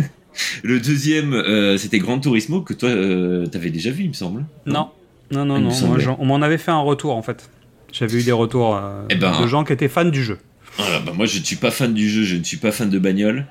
le 0.63 0.81
deuxième, 0.81 1.33
euh, 1.33 1.79
c'était 1.79 1.99
Grand 1.99 2.19
Turismo, 2.19 2.61
que 2.63 2.75
toi, 2.75 2.89
euh, 2.89 3.47
t'avais 3.47 3.71
déjà 3.71 3.91
vu, 3.91 4.05
il 4.05 4.09
me 4.09 4.15
semble. 4.15 4.45
Non, 4.67 4.91
non, 5.31 5.45
non, 5.45 5.59
non. 5.59 5.71
Moi, 5.87 5.99
j'en- 5.99 6.17
on 6.21 6.27
m'en 6.27 6.43
avait 6.43 6.59
fait 6.59 6.71
un 6.71 6.81
retour 6.81 7.15
en 7.17 7.23
fait. 7.23 7.49
J'avais 7.93 8.19
eu 8.21 8.23
des 8.23 8.33
retours 8.33 8.79
Eh 9.09 9.15
ben. 9.15 9.41
de 9.41 9.47
gens 9.47 9.65
qui 9.65 9.73
étaient 9.73 9.89
fans 9.89 10.05
du 10.05 10.23
jeu. 10.23 10.39
Voilà, 10.77 10.99
bah 11.01 11.13
moi 11.17 11.25
je 11.25 11.39
ne 11.39 11.45
suis 11.45 11.57
pas 11.57 11.71
fan 11.71 11.95
du 11.95 12.07
jeu, 12.07 12.25
je 12.25 12.37
ne 12.37 12.43
suis 12.45 12.59
pas 12.59 12.71
fan 12.71 12.91
de 12.91 12.99
bagnole. 12.99 13.47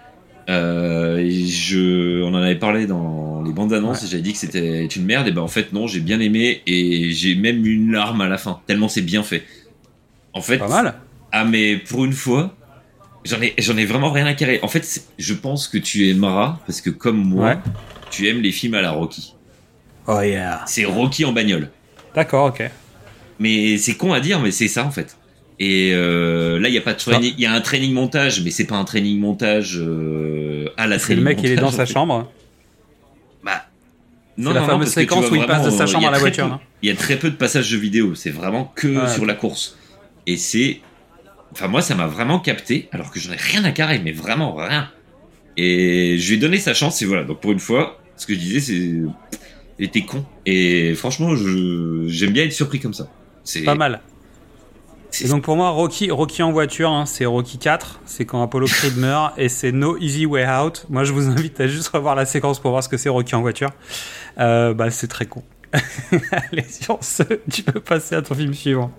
Euh, 0.47 1.17
et 1.17 1.45
je, 1.47 2.21
on 2.21 2.29
en 2.33 2.41
avait 2.41 2.55
parlé 2.55 2.85
dans 2.85 3.41
les 3.43 3.51
bandes 3.51 3.73
annonces 3.73 4.03
et 4.03 4.07
j'avais 4.07 4.21
dit 4.21 4.33
que 4.33 4.37
c'était 4.37 4.85
une 4.85 5.05
merde. 5.05 5.27
Et 5.27 5.31
ben 5.31 5.41
en 5.41 5.47
fait 5.47 5.73
non, 5.73 5.87
j'ai 5.87 5.99
bien 5.99 6.19
aimé 6.19 6.61
et 6.67 7.11
j'ai 7.11 7.35
même 7.35 7.65
une 7.65 7.91
larme 7.91 8.21
à 8.21 8.27
la 8.27 8.37
fin 8.37 8.59
tellement 8.67 8.87
c'est 8.87 9.01
bien 9.01 9.23
fait. 9.23 9.43
En 10.33 10.41
fait, 10.41 10.57
Pas 10.59 10.67
mal. 10.67 10.95
ah 11.31 11.45
mais 11.45 11.77
pour 11.77 12.05
une 12.05 12.13
fois, 12.13 12.55
j'en 13.23 13.41
ai 13.41 13.53
j'en 13.57 13.75
ai 13.77 13.85
vraiment 13.85 14.11
rien 14.11 14.25
à 14.27 14.33
carrer. 14.35 14.59
En 14.61 14.67
fait, 14.67 15.03
je 15.17 15.33
pense 15.33 15.67
que 15.67 15.77
tu 15.79 16.09
aimeras 16.09 16.59
parce 16.67 16.81
que 16.81 16.89
comme 16.91 17.17
moi, 17.23 17.47
Ouais. 17.49 17.57
tu 18.11 18.27
aimes 18.27 18.41
les 18.41 18.51
films 18.51 18.73
à 18.75 18.81
la 18.81 18.91
Rocky. 18.91 19.33
Oh 20.07 20.21
yeah. 20.21 20.61
C'est 20.67 20.85
Rocky 20.85 21.25
en 21.25 21.31
bagnole. 21.33 21.69
D'accord, 22.13 22.47
ok. 22.47 22.69
Mais 23.39 23.77
c'est 23.77 23.95
con 23.95 24.13
à 24.13 24.19
dire, 24.19 24.39
mais 24.39 24.51
c'est 24.51 24.67
ça 24.67 24.85
en 24.85 24.91
fait. 24.91 25.17
Et 25.59 25.91
euh, 25.93 26.59
là, 26.59 26.67
il 26.67 26.75
y 26.75 26.77
a 26.77 26.81
pas 26.81 26.93
de 26.93 26.99
training, 26.99 27.33
il 27.37 27.41
y 27.41 27.45
a 27.45 27.53
un 27.53 27.61
training 27.61 27.93
montage, 27.93 28.41
mais 28.43 28.51
c'est 28.51 28.65
pas 28.65 28.75
un 28.75 28.83
training 28.83 29.19
montage 29.19 29.77
euh, 29.79 30.67
à 30.77 30.85
la 30.87 30.99
C'est 30.99 31.15
le 31.15 31.21
training 31.21 31.23
mec, 31.23 31.39
il 31.43 31.51
est 31.51 31.55
dans 31.55 31.71
sa 31.71 31.85
chambre. 31.85 32.29
Bah, 33.43 33.65
C'est 34.37 34.43
la 34.53 34.61
fameuse 34.63 34.79
parce 34.79 34.95
que 34.95 34.99
tu 35.01 35.07
séquence 35.07 35.31
où 35.31 35.35
il 35.35 35.45
passe 35.45 35.65
de 35.65 35.69
sa 35.69 35.83
euh, 35.83 35.87
chambre 35.87 36.05
a 36.05 36.09
à 36.09 36.11
la 36.11 36.17
très 36.17 36.21
voiture, 36.29 36.47
peu- 36.47 36.53
hein. 36.53 36.61
Il 36.81 36.89
y 36.89 36.91
a 36.91 36.95
très 36.95 37.17
peu 37.17 37.29
de 37.29 37.35
passages 37.35 37.71
de 37.71 37.77
vidéo, 37.77 38.15
c'est 38.15 38.31
vraiment 38.31 38.65
que 38.75 39.07
sur 39.07 39.25
la 39.25 39.33
course. 39.33 39.77
Et 40.27 40.35
c'est, 40.37 40.81
enfin 41.53 41.67
moi, 41.67 41.81
ça 41.81 41.95
m'a 41.95 42.07
vraiment 42.07 42.39
capté, 42.39 42.89
alors 42.91 43.09
que 43.11 43.19
j'en 43.19 43.31
ai 43.31 43.37
rien 43.37 43.63
à 43.63 43.71
carrer, 43.71 43.99
mais 44.03 44.11
vraiment 44.11 44.55
rien. 44.55 44.89
Et 45.57 46.17
je 46.19 46.27
lui 46.29 46.35
ai 46.35 46.37
donné 46.39 46.57
sa 46.57 46.73
chance, 46.73 47.01
et 47.01 47.05
voilà. 47.05 47.23
Donc 47.23 47.39
pour 47.39 47.53
une 47.53 47.59
fois, 47.59 48.01
ce 48.17 48.27
que 48.27 48.33
je 48.33 48.39
disais, 48.39 48.59
c'est, 48.59 48.73
il 48.73 49.85
était 49.85 50.01
con. 50.01 50.25
Et 50.45 50.95
franchement, 50.95 51.35
je 51.35 52.05
j'aime 52.07 52.31
bien 52.31 52.43
être 52.43 52.51
surpris 52.53 52.79
comme 52.81 52.93
ça. 52.93 53.07
C'est 53.45 53.61
Pas 53.63 53.75
mal. 53.75 54.01
Et 55.23 55.27
donc 55.27 55.43
pour 55.43 55.55
moi, 55.55 55.69
Rocky, 55.69 56.11
Rocky 56.11 56.43
en 56.43 56.51
voiture, 56.51 56.89
hein, 56.89 57.05
c'est 57.05 57.25
Rocky 57.25 57.57
4, 57.57 58.01
c'est 58.05 58.25
quand 58.25 58.41
Apollo 58.41 58.67
Creed 58.67 58.97
meurt 58.97 59.33
et 59.37 59.49
c'est 59.49 59.71
No 59.71 59.97
Easy 59.97 60.25
Way 60.25 60.47
Out. 60.47 60.85
Moi, 60.89 61.03
je 61.03 61.13
vous 61.13 61.27
invite 61.27 61.59
à 61.61 61.67
juste 61.67 61.87
revoir 61.89 62.15
la 62.15 62.25
séquence 62.25 62.59
pour 62.59 62.71
voir 62.71 62.83
ce 62.83 62.89
que 62.89 62.97
c'est 62.97 63.09
Rocky 63.09 63.35
en 63.35 63.41
voiture. 63.41 63.71
Euh, 64.39 64.73
bah, 64.73 64.91
c'est 64.91 65.07
très 65.07 65.25
con. 65.25 65.43
Allez, 66.31 66.65
sur 66.69 66.99
ce, 67.01 67.23
tu 67.51 67.63
peux 67.63 67.79
passer 67.79 68.15
à 68.15 68.21
ton 68.21 68.35
film 68.35 68.53
suivant. 68.53 68.91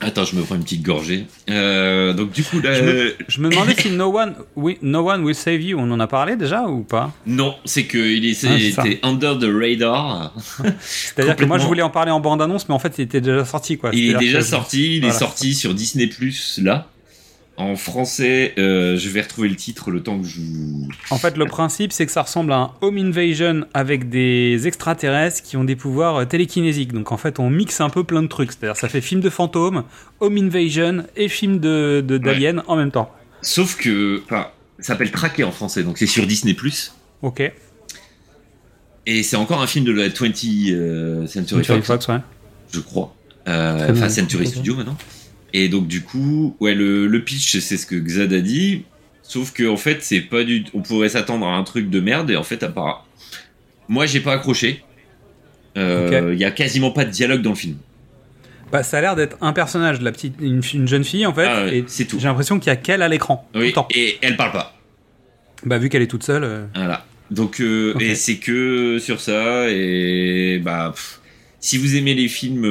Attends, 0.00 0.24
je 0.26 0.36
me 0.36 0.42
prends 0.42 0.56
une 0.56 0.62
petite 0.62 0.82
gorgée. 0.82 1.24
Euh, 1.48 2.12
donc 2.12 2.30
du 2.30 2.42
coup 2.44 2.60
là, 2.60 2.74
Je 2.74 2.82
me- 2.82 2.88
euh, 2.90 3.10
Je 3.28 3.40
me 3.40 3.48
demandais 3.48 3.74
si 3.78 3.88
No 3.90 4.14
One, 4.18 4.34
oui, 4.54 4.76
no 4.82 5.08
One 5.10 5.24
Will 5.24 5.34
Save 5.34 5.62
You, 5.62 5.78
on 5.80 5.90
en 5.90 5.98
a 6.00 6.06
parlé 6.06 6.36
déjà 6.36 6.64
ou 6.64 6.82
pas? 6.82 7.12
Non, 7.26 7.54
c'est 7.64 7.84
que 7.84 7.96
il 7.98 8.26
est- 8.26 8.44
Ah, 8.44 8.58
c'était 8.82 9.00
under 9.02 9.38
the 9.38 9.46
radar. 9.50 10.34
C'est-à-dire 10.80 11.36
que 11.36 11.44
moi, 11.46 11.56
je 11.58 11.64
voulais 11.66 11.82
en 11.82 11.90
parler 11.90 12.10
en 12.10 12.20
bande-annonce, 12.20 12.68
mais 12.68 12.74
en 12.74 12.78
fait, 12.78 12.94
il 12.98 13.02
était 13.02 13.20
déjà 13.22 13.44
sorti, 13.46 13.78
quoi. 13.78 13.90
Il 13.94 14.10
est 14.10 14.18
déjà 14.18 14.42
sorti, 14.42 14.96
il 14.96 15.00
Voilà. 15.00 15.14
est 15.14 15.18
sorti 15.18 15.54
sur 15.54 15.72
Disney 15.74 16.06
Plus 16.08 16.60
là. 16.62 16.88
En 17.58 17.74
français, 17.74 18.52
euh, 18.58 18.98
je 18.98 19.08
vais 19.08 19.22
retrouver 19.22 19.48
le 19.48 19.56
titre 19.56 19.90
le 19.90 20.02
temps 20.02 20.18
que 20.20 20.26
je. 20.26 20.40
vous- 20.40 20.88
En 21.10 21.16
fait, 21.16 21.38
le 21.38 21.46
principe, 21.46 21.90
c'est 21.90 22.04
que 22.04 22.12
ça 22.12 22.20
ressemble 22.22 22.52
à 22.52 22.56
un 22.56 22.70
home 22.82 22.98
invasion 22.98 23.64
avec 23.72 24.10
des 24.10 24.66
extraterrestres 24.66 25.42
qui 25.42 25.56
ont 25.56 25.64
des 25.64 25.74
pouvoirs 25.76 26.16
euh, 26.16 26.24
télékinésiques. 26.26 26.92
Donc, 26.92 27.12
en 27.12 27.16
fait, 27.16 27.38
on 27.38 27.48
mixe 27.48 27.80
un 27.80 27.88
peu 27.88 28.04
plein 28.04 28.22
de 28.22 28.26
trucs. 28.28 28.52
C'est-à-dire, 28.52 28.76
ça 28.76 28.88
fait 28.90 29.00
film 29.00 29.22
de 29.22 29.30
fantômes, 29.30 29.84
home 30.20 30.36
invasion 30.36 31.04
et 31.16 31.28
film 31.28 31.58
de 31.58 32.04
d'aliens 32.06 32.62
en 32.66 32.76
même 32.76 32.90
temps. 32.90 33.10
Sauf 33.40 33.76
que, 33.78 34.20
enfin, 34.26 34.48
ça 34.78 34.88
s'appelle 34.88 35.10
Traqué 35.10 35.42
en 35.42 35.50
français, 35.52 35.82
donc 35.82 35.96
c'est 35.96 36.06
sur 36.06 36.26
Disney 36.26 36.52
Plus. 36.52 36.92
Ok. 37.22 37.40
Et 39.06 39.22
c'est 39.22 39.36
encore 39.36 39.62
un 39.62 39.66
film 39.66 39.84
de 39.86 39.92
la 39.92 40.08
20th 40.10 40.72
euh, 40.72 41.26
Century 41.26 41.64
Century 41.64 41.78
Fox, 41.82 41.86
Fox, 41.86 42.08
ouais. 42.08 42.18
je 42.72 42.80
crois. 42.80 43.14
Euh. 43.48 43.92
Enfin, 43.92 44.08
Century 44.10 44.46
Studio 44.46 44.74
maintenant. 44.74 44.96
Et 45.58 45.68
donc 45.68 45.86
du 45.86 46.02
coup, 46.02 46.54
ouais, 46.60 46.74
le, 46.74 47.06
le 47.06 47.24
pitch, 47.24 47.58
c'est 47.60 47.76
ce 47.78 47.86
que 47.86 47.96
Xad 47.96 48.32
a 48.32 48.40
dit. 48.40 48.84
Sauf 49.22 49.52
que 49.52 49.66
en 49.66 49.76
fait, 49.78 50.02
c'est 50.02 50.20
pas 50.20 50.44
du. 50.44 50.64
On 50.74 50.82
pourrait 50.82 51.08
s'attendre 51.08 51.46
à 51.46 51.56
un 51.56 51.62
truc 51.64 51.88
de 51.88 51.98
merde 52.00 52.30
et 52.30 52.36
en 52.36 52.42
fait, 52.42 52.62
à 52.62 52.68
part. 52.68 53.06
Moi, 53.88 54.04
j'ai 54.06 54.20
pas 54.20 54.34
accroché. 54.34 54.82
Euh, 55.78 56.30
Il 56.34 56.38
y 56.38 56.44
a 56.44 56.50
quasiment 56.50 56.90
pas 56.90 57.04
de 57.04 57.10
dialogue 57.10 57.40
dans 57.42 57.50
le 57.50 57.56
film. 57.56 57.76
Bah, 58.72 58.82
ça 58.82 58.98
a 58.98 59.00
l'air 59.00 59.16
d'être 59.16 59.36
un 59.40 59.52
personnage, 59.52 60.00
la 60.02 60.10
petite, 60.12 60.34
une, 60.40 60.60
une 60.74 60.88
jeune 60.88 61.04
fille, 61.04 61.24
en 61.24 61.32
fait. 61.32 61.46
Ah 61.46 61.66
et 61.68 61.84
c'est 61.86 62.04
tout. 62.04 62.18
J'ai 62.18 62.26
l'impression 62.26 62.58
qu'il 62.58 62.66
y 62.68 62.70
a 62.70 62.76
qu'elle 62.76 63.00
à 63.02 63.08
l'écran. 63.08 63.48
tout 63.52 63.60
le 63.60 63.72
temps. 63.72 63.88
et 63.94 64.18
elle 64.22 64.36
parle 64.36 64.52
pas. 64.52 64.76
Bah, 65.64 65.78
vu 65.78 65.88
qu'elle 65.88 66.02
est 66.02 66.06
toute 66.06 66.24
seule. 66.24 66.44
euh, 66.44 66.66
Voilà. 66.74 67.06
Donc, 67.30 67.60
euh, 67.60 67.94
et 68.00 68.14
c'est 68.14 68.36
que 68.36 68.98
sur 68.98 69.20
ça. 69.20 69.70
Et 69.70 70.60
bah, 70.62 70.90
pff, 70.94 71.20
si 71.60 71.78
vous 71.78 71.96
aimez 71.96 72.14
les 72.14 72.28
films, 72.28 72.62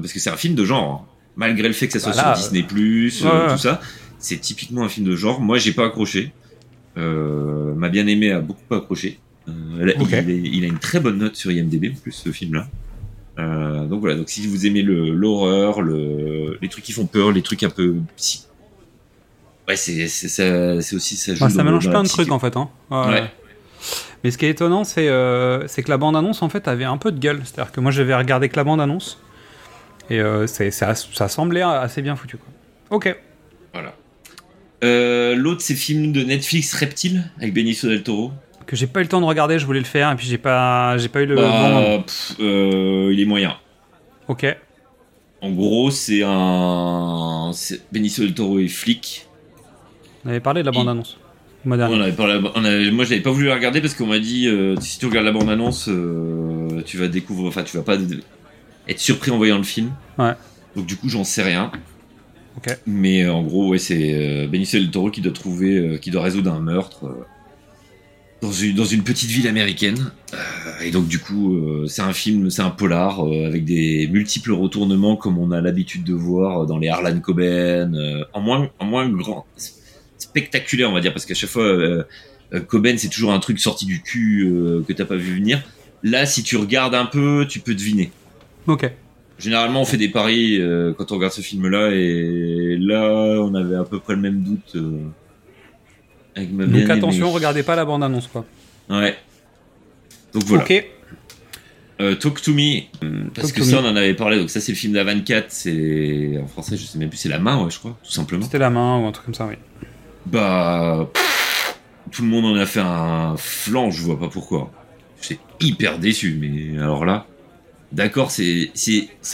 parce 0.00 0.12
que 0.12 0.18
c'est 0.20 0.30
un 0.30 0.36
film 0.36 0.54
de 0.54 0.64
genre, 0.64 1.06
hein, 1.08 1.11
malgré 1.36 1.68
le 1.68 1.74
fait 1.74 1.86
que 1.86 1.92
ça 1.94 1.98
soit 2.00 2.12
Voilà, 2.12 2.34
sur 2.34 2.44
Disney 2.50 2.62
Plus, 2.66 3.22
ouais, 3.24 3.30
ouais. 3.30 3.48
tout 3.52 3.58
ça, 3.58 3.80
c'est 4.18 4.38
typiquement 4.38 4.82
un 4.84 4.88
film 4.88 5.06
de 5.06 5.16
genre. 5.16 5.40
Moi, 5.40 5.58
j'ai 5.58 5.72
pas 5.72 5.86
accroché. 5.86 6.32
Euh, 6.98 7.74
m'a 7.74 7.88
bien 7.88 8.06
aimé, 8.06 8.30
a 8.32 8.40
beaucoup 8.40 8.62
pas 8.68 8.76
accroché. 8.76 9.18
Euh, 9.48 9.92
il, 10.00 10.14
est- 10.14 10.40
il 10.52 10.64
a 10.64 10.66
une 10.68 10.78
très 10.78 11.00
bonne 11.00 11.18
note 11.18 11.34
sur 11.36 11.50
IMDb 11.50 11.90
en 11.92 12.00
plus, 12.00 12.12
ce 12.12 12.30
film-là. 12.30 12.66
Euh, 13.38 13.86
donc 13.86 14.00
voilà. 14.00 14.14
Donc 14.16 14.28
si 14.28 14.46
vous 14.46 14.66
aimez 14.66 14.82
l'horreur, 14.82 15.80
le, 15.80 16.58
les 16.60 16.68
trucs 16.68 16.84
qui 16.84 16.92
font 16.92 17.06
peur, 17.06 17.32
les 17.32 17.40
trucs 17.42 17.62
un 17.62 17.70
peu 17.70 17.96
psy. 18.16 18.44
Ouais, 19.66 19.76
c'est 19.76 20.04
aussi 20.04 20.28
ça. 21.16 21.34
joue 21.34 21.44
Ouais, 21.44 21.50
ça 21.50 21.64
mélange 21.64 21.88
plein 21.88 22.02
de 22.02 22.08
trucs 22.08 22.30
en 22.30 22.38
fait. 22.38 22.56
Hein. 22.56 22.68
Ouais. 22.90 23.24
Mais 24.22 24.30
ce 24.30 24.38
qui 24.38 24.44
est 24.46 24.50
étonnant, 24.50 24.84
c'est 24.84 25.08
euh, 25.08 25.66
que 25.66 25.88
la 25.90 25.96
bande-annonce 25.98 26.42
en 26.42 26.48
fait 26.48 26.68
avait 26.68 26.84
un 26.84 26.98
peu 26.98 27.10
de 27.10 27.18
gueule. 27.18 27.40
C'est-à-dire 27.44 27.72
que 27.72 27.80
moi 27.80 27.90
j'avais 27.90 28.14
regardé 28.14 28.48
que 28.48 28.56
la 28.56 28.64
bande-annonce 28.64 29.18
et 30.10 30.20
euh, 30.20 30.46
c'est- 30.46 30.70
ça, 30.70 30.94
ça 30.94 31.28
semblait 31.28 31.62
assez 31.62 32.02
bien 32.02 32.16
foutu. 32.16 32.36
Quoi. 32.36 32.48
Ok. 32.90 33.16
Voilà. 33.72 33.94
Euh, 34.84 35.34
L'autre, 35.36 35.60
c'est 35.62 35.74
film 35.74 36.12
de 36.12 36.22
Netflix 36.22 36.74
Reptile 36.74 37.30
avec 37.38 37.54
Benicio 37.54 37.88
del 37.88 38.02
Toro. 38.02 38.32
Que 38.66 38.76
j'ai 38.76 38.86
pas 38.86 39.00
eu 39.00 39.04
le 39.04 39.08
temps 39.08 39.20
de 39.20 39.26
regarder, 39.26 39.58
je 39.58 39.66
voulais 39.66 39.78
le 39.80 39.84
faire 39.84 40.10
et 40.10 40.16
puis 40.16 40.26
j'ai 40.26 40.38
pas, 40.38 40.96
j'ai 40.98 41.08
pas 41.08 41.22
eu 41.22 41.26
le 41.26 41.36
Bah, 41.36 41.98
pff, 42.06 42.36
euh, 42.40 43.10
il 43.12 43.20
est 43.20 43.24
moyen. 43.24 43.56
Ok. 44.28 44.46
En 45.40 45.50
gros, 45.50 45.90
c'est 45.90 46.22
un. 46.24 47.50
Benicio 47.92 48.24
del 48.24 48.34
Toro 48.34 48.58
est 48.60 48.68
flic. 48.68 49.26
On 50.24 50.28
avait 50.30 50.40
parlé 50.40 50.62
de 50.62 50.66
la 50.66 50.72
bande-annonce. 50.72 51.18
On 51.66 51.70
avait 51.72 52.12
parlé- 52.12 52.40
on 52.54 52.64
avait- 52.64 52.90
moi, 52.90 53.04
je 53.04 53.10
l'avais 53.10 53.22
pas 53.22 53.30
voulu 53.30 53.46
la 53.46 53.54
regarder 53.54 53.80
parce 53.80 53.94
qu'on 53.94 54.06
m'a 54.06 54.18
dit 54.18 54.48
euh, 54.48 54.74
si 54.80 54.98
tu 54.98 55.06
regardes 55.06 55.26
la 55.26 55.32
bande-annonce, 55.32 55.88
euh, 55.88 56.82
tu 56.84 56.96
vas 56.96 57.08
découvrir. 57.08 57.48
Enfin, 57.48 57.62
tu 57.62 57.76
vas 57.76 57.82
pas 57.84 57.96
être 58.88 59.00
surpris 59.00 59.30
en 59.30 59.36
voyant 59.36 59.58
le 59.58 59.64
film. 59.64 59.92
Ouais. 60.18 60.32
Donc, 60.76 60.86
du 60.86 60.96
coup, 60.96 61.08
j'en 61.08 61.24
sais 61.24 61.42
rien. 61.42 61.70
Mais 62.86 63.24
euh, 63.24 63.32
en 63.32 63.42
gros, 63.42 63.68
ouais, 63.68 63.78
c'est 63.78 64.14
euh, 64.14 64.46
Benicio 64.46 64.78
del 64.78 64.90
Toro 64.90 65.10
qui 65.10 65.20
doit 65.20 65.32
trouver, 65.32 65.76
euh, 65.76 65.96
qui 65.96 66.10
doit 66.10 66.22
résoudre 66.22 66.52
un 66.52 66.60
meurtre 66.60 67.06
euh, 67.06 67.24
dans, 68.42 68.52
une, 68.52 68.74
dans 68.74 68.84
une 68.84 69.02
petite 69.02 69.30
ville 69.30 69.48
américaine. 69.48 70.12
Et 70.82 70.90
donc, 70.90 71.08
du 71.08 71.18
coup, 71.18 71.86
c'est 71.86 72.02
un 72.02 72.12
film, 72.12 72.50
c'est 72.50 72.62
un 72.62 72.70
polar 72.70 73.20
avec 73.20 73.64
des 73.64 74.08
multiples 74.08 74.50
retournements 74.50 75.14
comme 75.14 75.38
on 75.38 75.52
a 75.52 75.60
l'habitude 75.60 76.02
de 76.02 76.12
voir 76.12 76.66
dans 76.66 76.76
les 76.76 76.88
Harlan 76.88 77.20
Coben, 77.20 78.26
en 78.32 78.40
moins, 78.40 78.68
en 78.80 78.84
moins 78.84 79.08
grand, 79.08 79.46
spectaculaire, 80.18 80.90
on 80.90 80.92
va 80.92 81.00
dire, 81.00 81.12
parce 81.12 81.24
qu'à 81.24 81.34
chaque 81.34 81.50
fois, 81.50 82.04
Coben, 82.66 82.98
c'est 82.98 83.10
toujours 83.10 83.32
un 83.32 83.38
truc 83.38 83.60
sorti 83.60 83.86
du 83.86 84.02
cul 84.02 84.52
que 84.88 84.92
t'as 84.92 85.04
pas 85.04 85.14
vu 85.14 85.36
venir. 85.36 85.62
Là, 86.02 86.26
si 86.26 86.42
tu 86.42 86.56
regardes 86.56 86.96
un 86.96 87.06
peu, 87.06 87.46
tu 87.48 87.60
peux 87.60 87.74
deviner. 87.74 88.10
Ok. 88.66 88.90
Généralement, 89.38 89.82
on 89.82 89.84
fait 89.84 89.96
des 89.96 90.08
paris 90.08 90.58
euh, 90.60 90.92
quand 90.96 91.10
on 91.10 91.16
regarde 91.16 91.32
ce 91.32 91.40
film-là, 91.40 91.90
et 91.92 92.76
là, 92.78 93.40
on 93.42 93.54
avait 93.54 93.76
à 93.76 93.84
peu 93.84 93.98
près 93.98 94.14
le 94.14 94.20
même 94.20 94.40
doute. 94.42 94.76
euh, 94.76 94.98
Avec 96.36 96.52
ma 96.52 96.66
Donc 96.66 96.88
attention, 96.90 97.30
regardez 97.32 97.62
pas 97.62 97.74
la 97.74 97.84
bande-annonce, 97.84 98.28
quoi. 98.28 98.44
Ouais. 98.88 99.16
Donc 100.32 100.44
voilà. 100.44 100.62
Ok. 100.64 100.84
Euh, 102.00 102.14
Talk 102.16 102.40
to 102.42 102.52
Me, 102.52 102.82
parce 103.34 103.48
Talk 103.52 103.58
que 103.58 103.64
ça 103.64 103.80
Me. 103.80 103.86
on 103.86 103.90
en 103.90 103.96
avait 103.96 104.14
parlé, 104.14 104.38
donc 104.38 104.50
ça 104.50 104.60
c'est 104.60 104.72
le 104.72 104.76
film 104.76 104.92
d'A24, 104.94 105.44
c'est 105.48 106.38
en 106.42 106.46
français 106.48 106.76
je 106.76 106.84
sais 106.84 106.98
même 106.98 107.10
plus, 107.10 107.18
c'est 107.18 107.28
La 107.28 107.38
Main 107.38 107.62
ouais 107.62 107.70
je 107.70 107.78
crois, 107.78 107.96
tout 108.02 108.10
simplement. 108.10 108.42
C'était 108.44 108.58
la 108.58 108.70
main 108.70 108.98
ou 108.98 109.06
un 109.06 109.12
truc 109.12 109.26
comme 109.26 109.34
ça, 109.34 109.46
oui. 109.46 109.54
Bah 110.26 111.08
pff, 111.12 111.78
tout 112.10 112.22
le 112.22 112.28
monde 112.28 112.46
en 112.46 112.56
a 112.56 112.66
fait 112.66 112.80
un 112.80 113.36
flanc, 113.36 113.90
je 113.90 114.02
vois 114.02 114.18
pas 114.18 114.28
pourquoi. 114.28 114.72
J'étais 115.20 115.38
hyper 115.60 115.98
déçu, 115.98 116.36
mais 116.40 116.76
alors 116.80 117.04
là, 117.04 117.26
d'accord, 117.92 118.30
c'est 118.30 118.70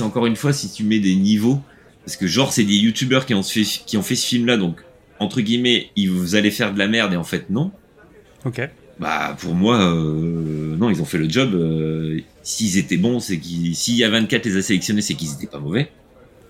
encore 0.01 0.27
une 0.27 0.37
fois 0.37 0.53
si 0.53 0.71
tu 0.73 0.85
mets 0.85 0.99
des 1.01 1.15
niveaux, 1.17 1.61
parce 2.05 2.17
que 2.17 2.27
genre 2.27 2.53
c'est 2.53 2.65
des 2.65 2.77
youtubeurs 2.77 3.27
qui 3.27 3.35
ont 3.35 3.43
fait 3.43 3.63
qui 3.63 3.97
ont 3.97 4.03
fait 4.03 4.17
ce 4.17 4.27
film 4.27 4.47
là, 4.47 4.57
donc 4.57 4.81
entre 5.21 5.41
guillemets 5.41 5.91
ils 5.97 6.11
vous 6.11 6.35
allez 6.35 6.51
faire 6.51 6.73
de 6.73 6.79
la 6.79 6.89
merde 6.89 7.13
et 7.13 7.17
en 7.17 7.25
fait 7.25 7.51
non. 7.51 7.71
Ok. 8.45 8.61
Bah 9.01 9.37
pour 9.41 9.55
moi 9.55 9.81
euh, 9.81 10.77
non 10.77 10.91
ils 10.91 11.01
ont 11.01 11.05
fait 11.05 11.19
le 11.19 11.29
job. 11.29 11.55
euh, 11.55 12.19
S'ils 12.43 12.79
étaient 12.79 12.97
bons 12.97 13.21
c'est 13.21 13.39
qu'ils 13.39 13.77
si 13.77 13.95
y 13.97 14.05
a 14.05 14.11
24 14.11 14.47
les 14.47 14.57
a 14.57 14.63
sélectionnés 14.63 15.03
c'est 15.03 15.15
qu'ils 15.15 15.33
étaient 15.33 15.47
pas 15.47 15.59
mauvais 15.61 15.91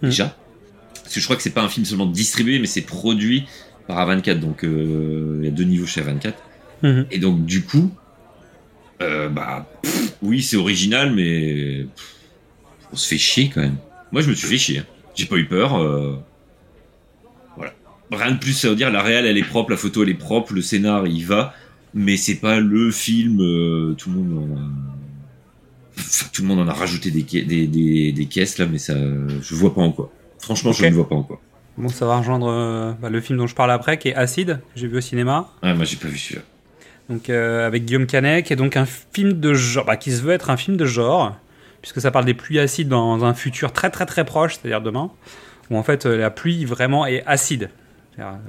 Mhm. 0.02 0.10
déjà. 0.10 0.36
Parce 1.02 1.14
que 1.14 1.20
je 1.20 1.24
crois 1.24 1.36
que 1.36 1.42
c'est 1.42 1.50
pas 1.50 1.62
un 1.62 1.68
film 1.68 1.84
seulement 1.86 2.06
distribué 2.06 2.58
mais 2.60 2.66
c'est 2.66 2.82
produit 2.82 3.46
par 3.86 3.98
A24 4.08 4.38
donc 4.38 4.64
euh, 4.64 5.38
il 5.40 5.44
y 5.44 5.48
a 5.48 5.50
deux 5.50 5.64
niveaux 5.64 5.86
chez 5.86 6.00
A24 6.02 6.34
Mhm. 6.82 7.06
et 7.10 7.18
donc 7.18 7.44
du 7.44 7.64
coup 7.64 7.90
bah 9.00 9.66
pff, 9.82 10.07
oui 10.22 10.42
c'est 10.42 10.56
original 10.56 11.12
mais 11.14 11.86
pff, 11.96 12.14
on 12.92 12.96
se 12.96 13.06
fait 13.08 13.18
chier 13.18 13.50
quand 13.52 13.60
même. 13.60 13.76
Moi 14.12 14.22
je 14.22 14.30
me 14.30 14.34
suis 14.34 14.46
fait 14.48 14.58
chier. 14.58 14.82
J'ai 15.14 15.26
pas 15.26 15.36
eu 15.36 15.46
peur. 15.46 15.76
euh, 15.76 16.16
Voilà. 17.56 17.72
Rien 18.10 18.32
de 18.32 18.38
plus 18.38 18.64
à 18.64 18.74
dire. 18.74 18.90
La 18.90 19.02
réelle 19.02 19.26
elle 19.26 19.36
est 19.38 19.42
propre, 19.44 19.70
la 19.70 19.76
photo 19.76 20.02
elle 20.02 20.08
est 20.10 20.14
propre, 20.14 20.52
le 20.54 20.62
scénar 20.62 21.06
il 21.06 21.24
va 21.24 21.54
mais 21.94 22.16
c'est 22.16 22.36
pas 22.36 22.60
le 22.60 22.90
film. 22.90 23.40
euh, 23.40 23.94
tout 23.96 24.10
le 24.10 24.16
monde, 24.16 24.50
en 24.52 24.56
a... 24.56 24.64
enfin, 25.98 26.26
tout 26.32 26.42
le 26.42 26.48
monde 26.48 26.60
en 26.60 26.68
a 26.68 26.72
rajouté 26.74 27.10
des, 27.10 27.24
ca- 27.28 27.44
des, 27.44 27.66
des, 27.66 28.12
des 28.12 28.26
caisses 28.26 28.58
là, 28.58 28.66
mais 28.66 28.78
ça, 28.78 28.94
je 28.94 29.54
vois 29.54 29.74
pas 29.74 29.80
en 29.80 29.90
quoi. 29.90 30.12
Franchement, 30.38 30.72
je 30.72 30.84
ne 30.84 30.90
vois 30.90 31.08
pas 31.08 31.14
en 31.16 31.22
quoi. 31.22 31.40
Bon, 31.78 31.88
ça 31.88 32.06
va 32.06 32.18
rejoindre 32.18 32.48
euh, 32.50 32.92
bah, 33.00 33.08
le 33.08 33.20
film 33.20 33.38
dont 33.38 33.46
je 33.46 33.54
parle 33.54 33.70
après, 33.70 33.98
qui 33.98 34.08
est 34.08 34.14
Acide, 34.14 34.60
que 34.74 34.80
j'ai 34.80 34.86
vu 34.86 34.98
au 34.98 35.00
cinéma. 35.00 35.48
Ah, 35.62 35.74
moi 35.74 35.84
j'ai 35.86 35.96
pas 35.96 36.08
vu 36.08 36.18
celui-là. 36.18 36.42
Donc 37.08 37.30
euh, 37.30 37.66
avec 37.66 37.84
Guillaume 37.84 38.06
Canet, 38.06 38.44
qui 38.44 38.52
est 38.52 38.56
donc 38.56 38.76
un 38.76 38.86
film 38.86 39.34
de 39.34 39.54
genre, 39.54 39.84
bah, 39.84 39.96
qui 39.96 40.12
se 40.12 40.22
veut 40.22 40.32
être 40.32 40.50
un 40.50 40.56
film 40.56 40.76
de 40.76 40.84
genre, 40.84 41.36
puisque 41.80 42.00
ça 42.00 42.10
parle 42.10 42.24
des 42.24 42.34
pluies 42.34 42.58
acides 42.58 42.88
dans 42.88 43.24
un 43.24 43.34
futur 43.34 43.72
très 43.72 43.90
très 43.90 44.06
très 44.06 44.24
proche, 44.24 44.54
c'est-à-dire 44.54 44.80
demain, 44.80 45.10
où 45.70 45.76
en 45.76 45.82
fait 45.82 46.06
euh, 46.06 46.16
la 46.16 46.30
pluie 46.30 46.64
vraiment 46.64 47.06
est 47.06 47.22
acide, 47.26 47.70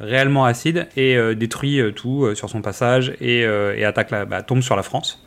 réellement 0.02 0.46
acide, 0.46 0.88
et 0.98 1.16
euh, 1.16 1.36
détruit 1.36 1.80
euh, 1.80 1.92
tout 1.92 2.34
sur 2.36 2.50
son 2.50 2.62
passage 2.62 3.14
et, 3.22 3.46
attaque 3.86 4.12
la, 4.12 4.26
bah, 4.26 4.42
tombe 4.42 4.62
sur 4.62 4.76
la 4.76 4.84
France. 4.84 5.24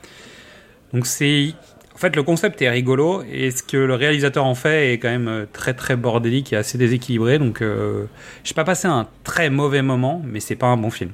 Donc 0.93 1.07
c'est, 1.07 1.55
en 1.95 1.99
fait 1.99 2.17
le 2.17 2.23
concept 2.23 2.61
est 2.61 2.69
rigolo, 2.69 3.23
et 3.31 3.51
ce 3.51 3.63
que 3.63 3.77
le 3.77 3.95
réalisateur 3.95 4.45
en 4.45 4.55
fait 4.55 4.93
est 4.93 4.99
quand 4.99 5.11
même 5.11 5.47
très 5.53 5.75
très 5.75 5.97
bordélique 5.97 6.53
et 6.53 6.57
assez 6.57 6.77
déséquilibré, 6.77 7.39
donc 7.39 7.63
euh, 7.63 8.05
j'ai 8.45 8.55
pas 8.55 8.65
passé 8.65 8.89
un 8.89 9.07
très 9.25 9.49
mauvais 9.49 9.83
moment, 9.83 10.21
mais 10.25 10.41
c'est 10.41 10.57
pas 10.57 10.67
un 10.67 10.77
bon 10.77 10.91
film. 10.91 11.13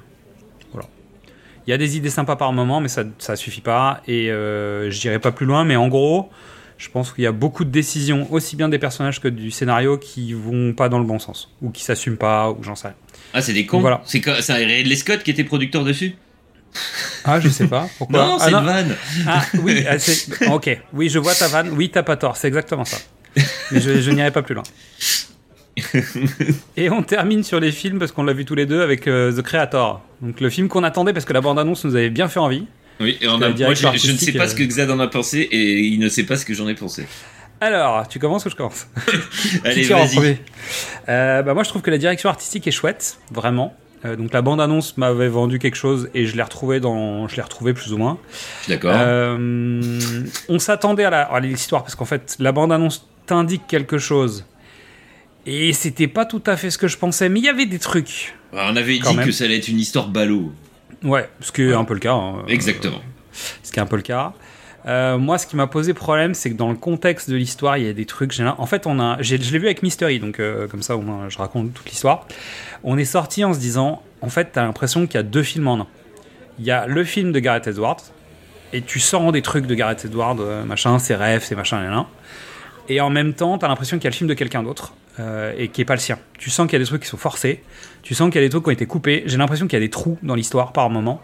Il 1.69 1.71
y 1.71 1.75
a 1.75 1.77
des 1.77 1.99
idées 1.99 2.09
sympas 2.09 2.37
par 2.37 2.51
moment, 2.55 2.81
mais 2.81 2.89
ça 2.89 3.05
ça 3.19 3.37
suffit 3.37 3.61
pas. 3.61 4.01
Et 4.09 4.31
euh, 4.31 4.91
je 4.91 4.99
dirais 5.03 5.19
pas 5.19 5.33
plus 5.33 5.45
loin, 5.45 5.65
mais 5.65 5.77
en 5.77 5.89
gros, 5.89 6.31
je 6.79 6.89
pense 6.89 7.13
qu'il 7.13 7.25
y 7.25 7.27
a 7.27 7.33
beaucoup 7.33 7.67
de 7.67 7.71
décisions, 7.71 8.27
aussi 8.33 8.57
bien 8.57 8.71
des 8.71 8.79
personnages 8.79 9.21
que 9.21 9.29
du 9.29 9.51
scénario, 9.51 9.99
qui 9.99 10.33
vont 10.33 10.73
pas 10.73 10.89
dans 10.89 10.99
le 10.99 11.05
bon 11.05 11.19
sens, 11.19 11.51
ou 11.61 11.69
qui 11.69 11.85
s'assument 11.85 12.17
pas, 12.17 12.49
ou 12.53 12.63
j'en 12.63 12.75
sais 12.75 12.89
rien. 12.89 12.97
Ah, 13.35 13.43
c'est 13.43 13.53
des 13.53 13.67
cons. 13.67 13.81
Voilà. 13.81 14.01
C'est 14.07 14.25
Ridley 14.25 14.97
Scott 14.97 15.23
qui 15.23 15.31
était 15.31 15.45
producteur 15.45 15.85
dessus? 15.85 16.15
Ah, 17.27 17.39
je 17.39 17.51
sais 17.51 17.67
pas. 17.67 17.87
Pourquoi? 17.99 18.19
Non, 18.19 18.37
Ah, 18.41 18.45
c'est 18.47 18.51
une 18.51 18.65
vanne. 18.65 18.97
Ah 19.27 19.45
oui, 19.63 19.85
ah, 19.87 20.55
ok. 20.55 20.81
Oui, 20.95 21.11
je 21.11 21.19
vois 21.19 21.35
ta 21.35 21.49
vanne. 21.49 21.69
Oui, 21.77 21.91
t'as 21.91 22.03
pas 22.03 22.17
tort. 22.17 22.39
C'est 22.39 22.49
exactement 22.49 22.87
ça. 22.87 22.97
Mais 23.37 23.43
je, 23.83 24.01
je 24.01 24.11
n'irai 24.11 24.31
pas 24.31 24.41
plus 24.41 24.55
loin. 24.55 24.65
Et 26.77 26.91
on 26.91 27.03
termine 27.03 27.43
sur 27.45 27.61
les 27.61 27.73
films 27.73 27.99
parce 27.99 28.13
qu'on 28.13 28.25
l'a 28.25 28.33
vu 28.33 28.45
tous 28.45 28.55
les 28.55 28.67
deux 28.67 28.81
avec 28.83 29.07
euh, 29.07 29.33
The 29.33 29.43
Creator. 29.43 30.01
Donc 30.23 30.41
le 30.41 30.51
film 30.51 30.69
qu'on 30.69 30.85
attendait 30.85 31.13
parce 31.13 31.25
que 31.25 31.33
la 31.33 31.41
bande-annonce 31.41 31.85
nous 31.85 31.95
avait 31.97 32.11
bien 32.11 32.29
fait 32.29 32.41
envie. 32.41 32.65
Oui, 33.01 33.17
et 33.21 33.29
on 33.29 33.41
a, 33.41 33.51
moi, 33.51 33.75
je, 33.75 33.87
je 33.97 34.13
ne 34.13 34.17
sais 34.17 34.33
pas 34.33 34.45
euh, 34.45 34.49
ce 34.49 34.55
que 34.57 34.65
Xad 34.65 34.91
en 34.91 34.99
a 34.99 35.07
pensé 35.07 35.39
et 35.39 35.79
il 35.81 36.01
ne 36.01 36.09
sait 36.09 36.25
pas 36.25 36.37
ce 36.37 36.45
que 36.45 36.53
j'en 36.55 36.67
ai 36.69 36.75
pensé. 36.75 37.07
Alors, 37.61 38.07
tu 38.09 38.19
commences 38.19 38.45
ou 38.47 38.51
je 38.51 38.55
commence? 38.57 38.87
Allez, 39.65 39.83
vas-y. 39.85 40.39
Euh, 41.09 41.43
bah 41.43 41.55
moi, 41.55 41.63
je 41.65 41.69
trouve 41.69 41.83
que 41.83 41.91
la 41.91 41.99
direction 41.99 42.29
artistique 42.29 42.67
est 42.67 42.73
chouette, 42.73 43.19
vraiment. 43.33 43.75
Euh, 44.05 44.15
donc 44.15 44.33
la 44.33 44.43
bande-annonce 44.43 44.97
m'avait 44.97 45.29
vendu 45.29 45.59
quelque 45.59 45.75
chose 45.77 46.09
et 46.15 46.27
je 46.27 46.37
l'ai 46.37 46.43
retrouvé 46.43 46.79
dans, 46.79 47.27
je 47.27 47.35
l'ai 47.35 47.43
retrouvé 47.43 47.73
plus 47.73 47.93
ou 47.93 47.99
moins. 47.99 48.19
D'accord. 48.69 48.95
On 50.49 50.59
s'attendait 50.59 51.05
à 51.05 51.11
la- 51.11 51.23
à 51.23 51.41
l'histoire 51.41 51.83
parce 51.83 51.95
qu'en 51.95 52.05
fait, 52.05 52.37
la 52.39 52.53
bande-annonce 52.53 53.09
t'indique 53.27 53.63
quelque 53.69 53.99
chose 53.99 54.45
et 55.47 55.73
c'était 55.73 56.09
pas 56.09 56.25
tout 56.27 56.43
à 56.47 56.57
fait 56.57 56.71
ce 56.71 56.79
que 56.79 56.89
je 56.89 56.97
pensais, 56.99 57.29
mais 57.29 57.41
il 57.41 57.45
y 57.47 57.49
avait 57.49 57.67
des 57.67 57.79
trucs. 57.79 58.35
on 58.53 58.77
avait 58.77 58.99
dit 58.99 59.17
même. 59.17 59.27
que 59.27 59.33
ça 59.33 59.45
allait 59.45 59.59
être 59.59 59.69
une 59.69 59.79
histoire 59.81 60.09
ballot. 60.09 60.53
Ouais, 61.05 61.29
ce 61.41 61.53
qui 61.53 61.63
est 61.63 61.73
un 61.75 61.85
peu 61.85 61.95
le 61.95 62.01
cas. 62.01 62.13
hein. 62.13 62.43
Exactement. 62.49 63.01
ce 63.63 63.71
qui 63.73 63.79
est 63.79 63.83
un 63.83 63.87
peu 63.87 63.97
le 63.97 64.03
cas. 64.03 64.33
Euh, 64.87 65.19
moi, 65.19 65.39
ce 65.39 65.47
qui 65.47 65.57
m'a 65.57 65.67
posé 65.67 65.93
problème, 65.93 66.35
c'est 66.35 66.51
que 66.51 66.55
dans 66.57 66.71
le 66.71 66.77
contexte 66.77 67.29
de 67.29 67.37
l'histoire, 67.37 67.77
il 67.77 67.85
y 67.85 67.89
a 67.89 67.93
des 67.93 68.07
trucs. 68.07 68.33
En 68.41 68.67
fait, 68.67 68.87
on 68.87 68.99
a, 69.01 69.21
je 69.21 69.35
l'ai 69.37 69.59
vu 69.59 69.67
avec 69.67 69.83
Mystery, 69.83 70.19
donc 70.19 70.41
euh, 70.41 70.67
comme 70.67 70.83
ça, 70.83 70.97
au 70.97 71.01
moins, 71.03 71.29
je 71.29 71.37
raconte 71.39 71.75
toute 71.75 71.89
l'histoire. 71.91 72.27
On 72.85 72.97
est 72.97 73.05
sorti 73.05 73.45
en 73.45 73.53
se 73.53 73.59
disant, 73.59 74.03
en 74.23 74.29
fait, 74.29 74.51
t'as 74.53 74.63
l'impression 74.63 75.07
qu'il 75.07 75.17
y 75.17 75.19
a 75.19 75.23
deux 75.25 75.43
films 75.43 75.69
en 75.69 75.81
un. 75.81 75.87
Il 76.59 76.65
y 76.65 76.71
a 76.71 76.87
le 76.87 77.05
film 77.05 77.33
de 77.33 77.39
Gareth 77.39 77.67
Edwards, 77.67 78.01
et 78.73 78.81
tu 78.83 78.99
sens 79.01 79.33
des 79.33 79.43
trucs 79.43 79.67
de 79.67 79.75
Gareth 79.75 80.05
Edwards, 80.05 80.37
euh, 80.41 80.65
machin, 80.65 80.99
ses 80.99 81.15
rêves, 81.17 81.45
ses 81.45 81.55
machins, 81.55 81.79
là, 81.83 81.91
là. 81.91 82.07
Et 82.89 83.01
en 83.01 83.11
même 83.11 83.35
temps, 83.35 83.59
t'as 83.59 83.69
l'impression 83.69 83.99
qu'il 83.99 84.05
y 84.05 84.07
a 84.07 84.11
le 84.11 84.17
film 84.17 84.29
de 84.29 84.35
quelqu'un 84.35 84.63
d'autre, 84.63 84.95
euh, 85.19 85.53
et 85.57 85.69
qui 85.69 85.81
est 85.81 85.85
pas 85.85 85.95
le 85.95 86.01
sien. 86.01 86.19
Tu 86.39 86.51
sens 86.51 86.67
qu'il 86.67 86.75
y 86.75 86.77
a 86.77 86.79
des 86.79 86.87
trucs 86.87 87.03
qui 87.03 87.09
sont 87.09 87.17
forcés, 87.17 87.63
tu 88.03 88.15
sens 88.15 88.31
qu'il 88.31 88.41
y 88.41 88.45
a 88.45 88.47
des 88.47 88.51
trucs 88.51 88.63
qui 88.65 88.69
ont 88.69 88.73
été 88.73 88.87
coupés. 88.87 89.23
J'ai 89.27 89.37
l'impression 89.37 89.67
qu'il 89.67 89.77
y 89.77 89.83
a 89.83 89.85
des 89.85 89.91
trous 89.91 90.19
dans 90.23 90.35
l'histoire 90.35 90.73
par 90.73 90.91
moment. 90.91 91.21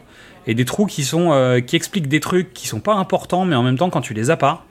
Et 0.47 0.55
des 0.55 0.65
trous 0.65 0.87
qui 0.87 1.05
sont 1.05 1.33
euh, 1.33 1.61
qui 1.61 1.77
expliquent 1.77 2.09
des 2.09 2.21
trucs 2.21 2.53
qui 2.53 2.69
sont 2.69 2.81
pas 2.81 2.95
importants 2.95 3.45
mais 3.47 3.57
en 3.57 3.63
même 3.63 3.79
temps 3.79 3.89
quand 3.89 4.03
tu 4.03 4.13
les 4.13 4.31
as 4.31 4.37
pas 4.37 4.67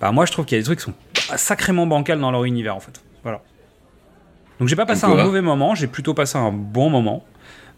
bah 0.00 0.12
moi 0.12 0.24
je 0.24 0.32
trouve 0.32 0.46
qu'il 0.46 0.56
y 0.56 0.58
a 0.58 0.62
des 0.62 0.64
trucs 0.64 0.78
qui 0.78 0.84
sont 0.86 0.94
sacrément 1.36 1.86
bancals 1.86 2.20
dans 2.20 2.30
leur 2.30 2.44
univers 2.44 2.74
en 2.74 2.80
fait. 2.80 3.02
Voilà. 3.22 3.42
Donc 4.58 4.68
j'ai 4.68 4.76
pas 4.76 4.86
passé 4.86 5.04
un 5.04 5.14
mauvais 5.14 5.42
moment. 5.42 5.74
J'ai 5.74 5.88
plutôt 5.88 6.14
passé 6.14 6.38
un 6.38 6.52
bon 6.52 6.88
moment. 6.88 7.24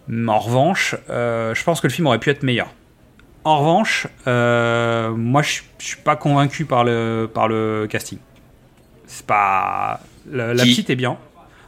Mais 0.07 0.31
en 0.31 0.39
revanche 0.39 0.95
euh, 1.11 1.55
je 1.55 1.65
pense 1.65 1.81
que 1.81 1.89
le 1.89 1.93
film 1.93 2.07
aurait 2.07 2.21
pu 2.21 2.31
être 2.31 2.45
meilleur. 2.45 2.69
En 3.45 3.59
revanche 3.59 4.07
euh, 4.29 5.11
moi 5.11 5.43
je 5.43 5.63
je 5.79 5.87
suis 5.87 5.97
pas 5.97 6.15
convaincu 6.15 6.65
par 6.65 6.85
le 6.85 7.29
par 7.33 7.49
le 7.49 7.89
casting. 7.91 8.19
C'est 9.07 9.27
pas 9.27 10.01
la, 10.31 10.55
petite 10.55 10.91
est 10.91 10.97
bien 10.97 11.17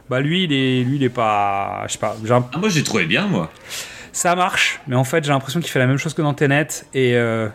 bah 0.09 0.19
lui 0.21 0.43
il 0.43 0.53
est 0.53 0.83
lui 0.83 0.97
il 0.97 1.03
est 1.03 1.09
pas 1.09 1.83
je 1.87 1.93
sais 1.93 1.99
pas 1.99 2.15
un- 2.29 2.45
Ah, 2.53 2.57
moi 2.59 2.69
j'ai 2.69 2.83
trouvé 2.83 3.05
bien, 3.05 3.25
moi. 3.27 3.51
ça 4.11 4.35
marche, 4.35 4.79
mais 4.87 4.95
en 4.95 5.03
fait 5.03 5.23
j'ai 5.23 5.31
l'impression 5.31 5.59
qu'il 5.59 5.69
fait 5.69 5.79
la 5.79 5.87
même 5.87 5.97
chose 5.97 6.13
que 6.13 6.21
dans 6.21 6.33
Tenet 6.33 6.67
et 6.93 7.15
euh, 7.15 7.47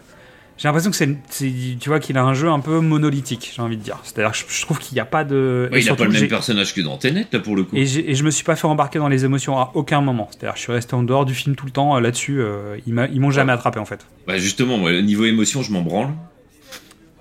j'ai 0.60 0.68
l'impression 0.68 0.90
que 0.90 0.96
c'est, 0.96 1.78
tu 1.78 1.88
vois 1.88 2.00
qu'il 2.00 2.18
a 2.18 2.22
un 2.22 2.34
jeu 2.34 2.50
un 2.50 2.60
peu 2.60 2.80
monolithique, 2.80 3.50
j'ai 3.56 3.62
envie 3.62 3.78
de 3.78 3.82
dire. 3.82 3.98
C'est-à-dire 4.02 4.34
je, 4.34 4.44
je 4.46 4.60
trouve 4.60 4.78
qu'il 4.78 4.94
n'y 4.94 5.00
a 5.00 5.06
pas 5.06 5.24
de. 5.24 5.70
Ouais, 5.72 5.78
et 5.78 5.80
il 5.80 5.84
a 5.84 5.86
surtout 5.86 6.02
pas 6.02 6.08
le 6.10 6.20
même 6.20 6.28
personnage 6.28 6.74
que 6.74 6.82
dans 6.82 6.98
Tenet, 6.98 7.26
là, 7.32 7.38
pour 7.38 7.56
le 7.56 7.64
coup. 7.64 7.74
Et, 7.76 7.80
et 7.84 8.14
je 8.14 8.22
me 8.22 8.30
suis 8.30 8.44
pas 8.44 8.56
fait 8.56 8.66
embarquer 8.66 8.98
dans 8.98 9.08
les 9.08 9.24
émotions 9.24 9.56
à 9.58 9.70
aucun 9.72 10.02
moment. 10.02 10.28
C'est-à-dire 10.30 10.56
je 10.56 10.60
suis 10.60 10.72
resté 10.72 10.92
en 10.92 11.02
dehors 11.02 11.24
du 11.24 11.32
film 11.32 11.56
tout 11.56 11.64
le 11.64 11.72
temps 11.72 11.96
euh, 11.96 12.00
là-dessus. 12.00 12.42
euh, 12.42 12.76
ils, 12.86 12.92
m'ont 12.92 13.30
jamais 13.30 13.52
attrapé 13.52 13.78
en 13.78 13.86
fait. 13.86 14.04
Bah, 14.26 14.36
justement, 14.36 14.76
moi, 14.76 14.90
au 14.90 15.00
niveau 15.00 15.24
émotion, 15.24 15.62
je 15.62 15.72
m'en 15.72 15.80
branle. 15.80 16.10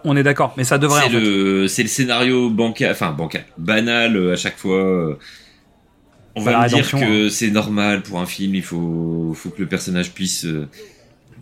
On 0.06 0.16
est 0.16 0.24
d'accord, 0.24 0.54
mais 0.58 0.64
ça 0.64 0.78
devrait. 0.78 1.04
C'est 1.04 1.10
le, 1.10 1.68
c'est 1.68 1.84
le 1.84 1.90
scénario 1.90 2.50
bancal, 2.50 2.92
enfin 2.92 3.12
bancal, 3.12 3.46
banal 3.58 4.16
euh, 4.16 4.34
à 4.34 4.36
chaque 4.36 4.58
fois. 4.58 5.18
On 6.36 6.42
va 6.42 6.64
me 6.64 6.70
dire 6.70 6.90
que 6.90 7.28
c'est 7.30 7.52
normal 7.52 8.02
pour 8.04 8.20
un 8.20 8.26
film, 8.26 8.56
il 8.56 8.62
faut, 8.64 9.34
faut 9.36 9.50
que 9.50 9.62
le 9.62 9.68
personnage 9.68 10.12
puisse 10.12 10.46
euh, 10.46 10.68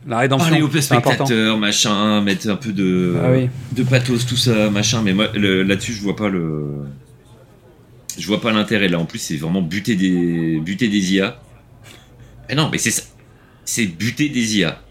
La 0.08 0.20
rédemption, 0.20 0.50
parler 0.50 0.64
au 0.64 0.72
c'est 0.72 0.94
important. 0.94 1.26
spectateur, 1.26 1.58
machin, 1.58 2.22
mettre 2.22 2.50
un 2.50 2.56
peu 2.56 2.72
de, 2.72 3.16
Ah 3.24 3.32
oui. 3.32 3.50
de 3.74 3.84
pathos, 3.84 4.26
tout 4.26 4.38
ça, 4.38 4.70
machin. 4.72 5.02
Mais 5.04 5.14
moi, 5.14 5.28
là-dessus, 5.36 5.94
je 5.94 6.02
vois 6.02 6.16
pas 6.16 6.30
le, 6.30 6.86
je 8.18 8.26
vois 8.26 8.42
pas 8.42 8.52
l'intérêt. 8.52 8.88
Là, 8.88 8.98
en 8.98 9.06
plus, 9.06 9.20
c'est 9.20 9.36
vraiment 9.38 9.62
buter 9.62 9.96
des, 9.96 10.60
buter 10.64 10.88
des 10.88 11.14
IA. 11.14 11.40
Mais 12.50 12.56
non, 12.56 12.70
mais 12.72 12.78
c'est 12.80 12.92
ça, 12.92 13.04
c'est 13.66 13.86
buter 13.86 14.30
des 14.30 14.58
IA. 14.58 14.82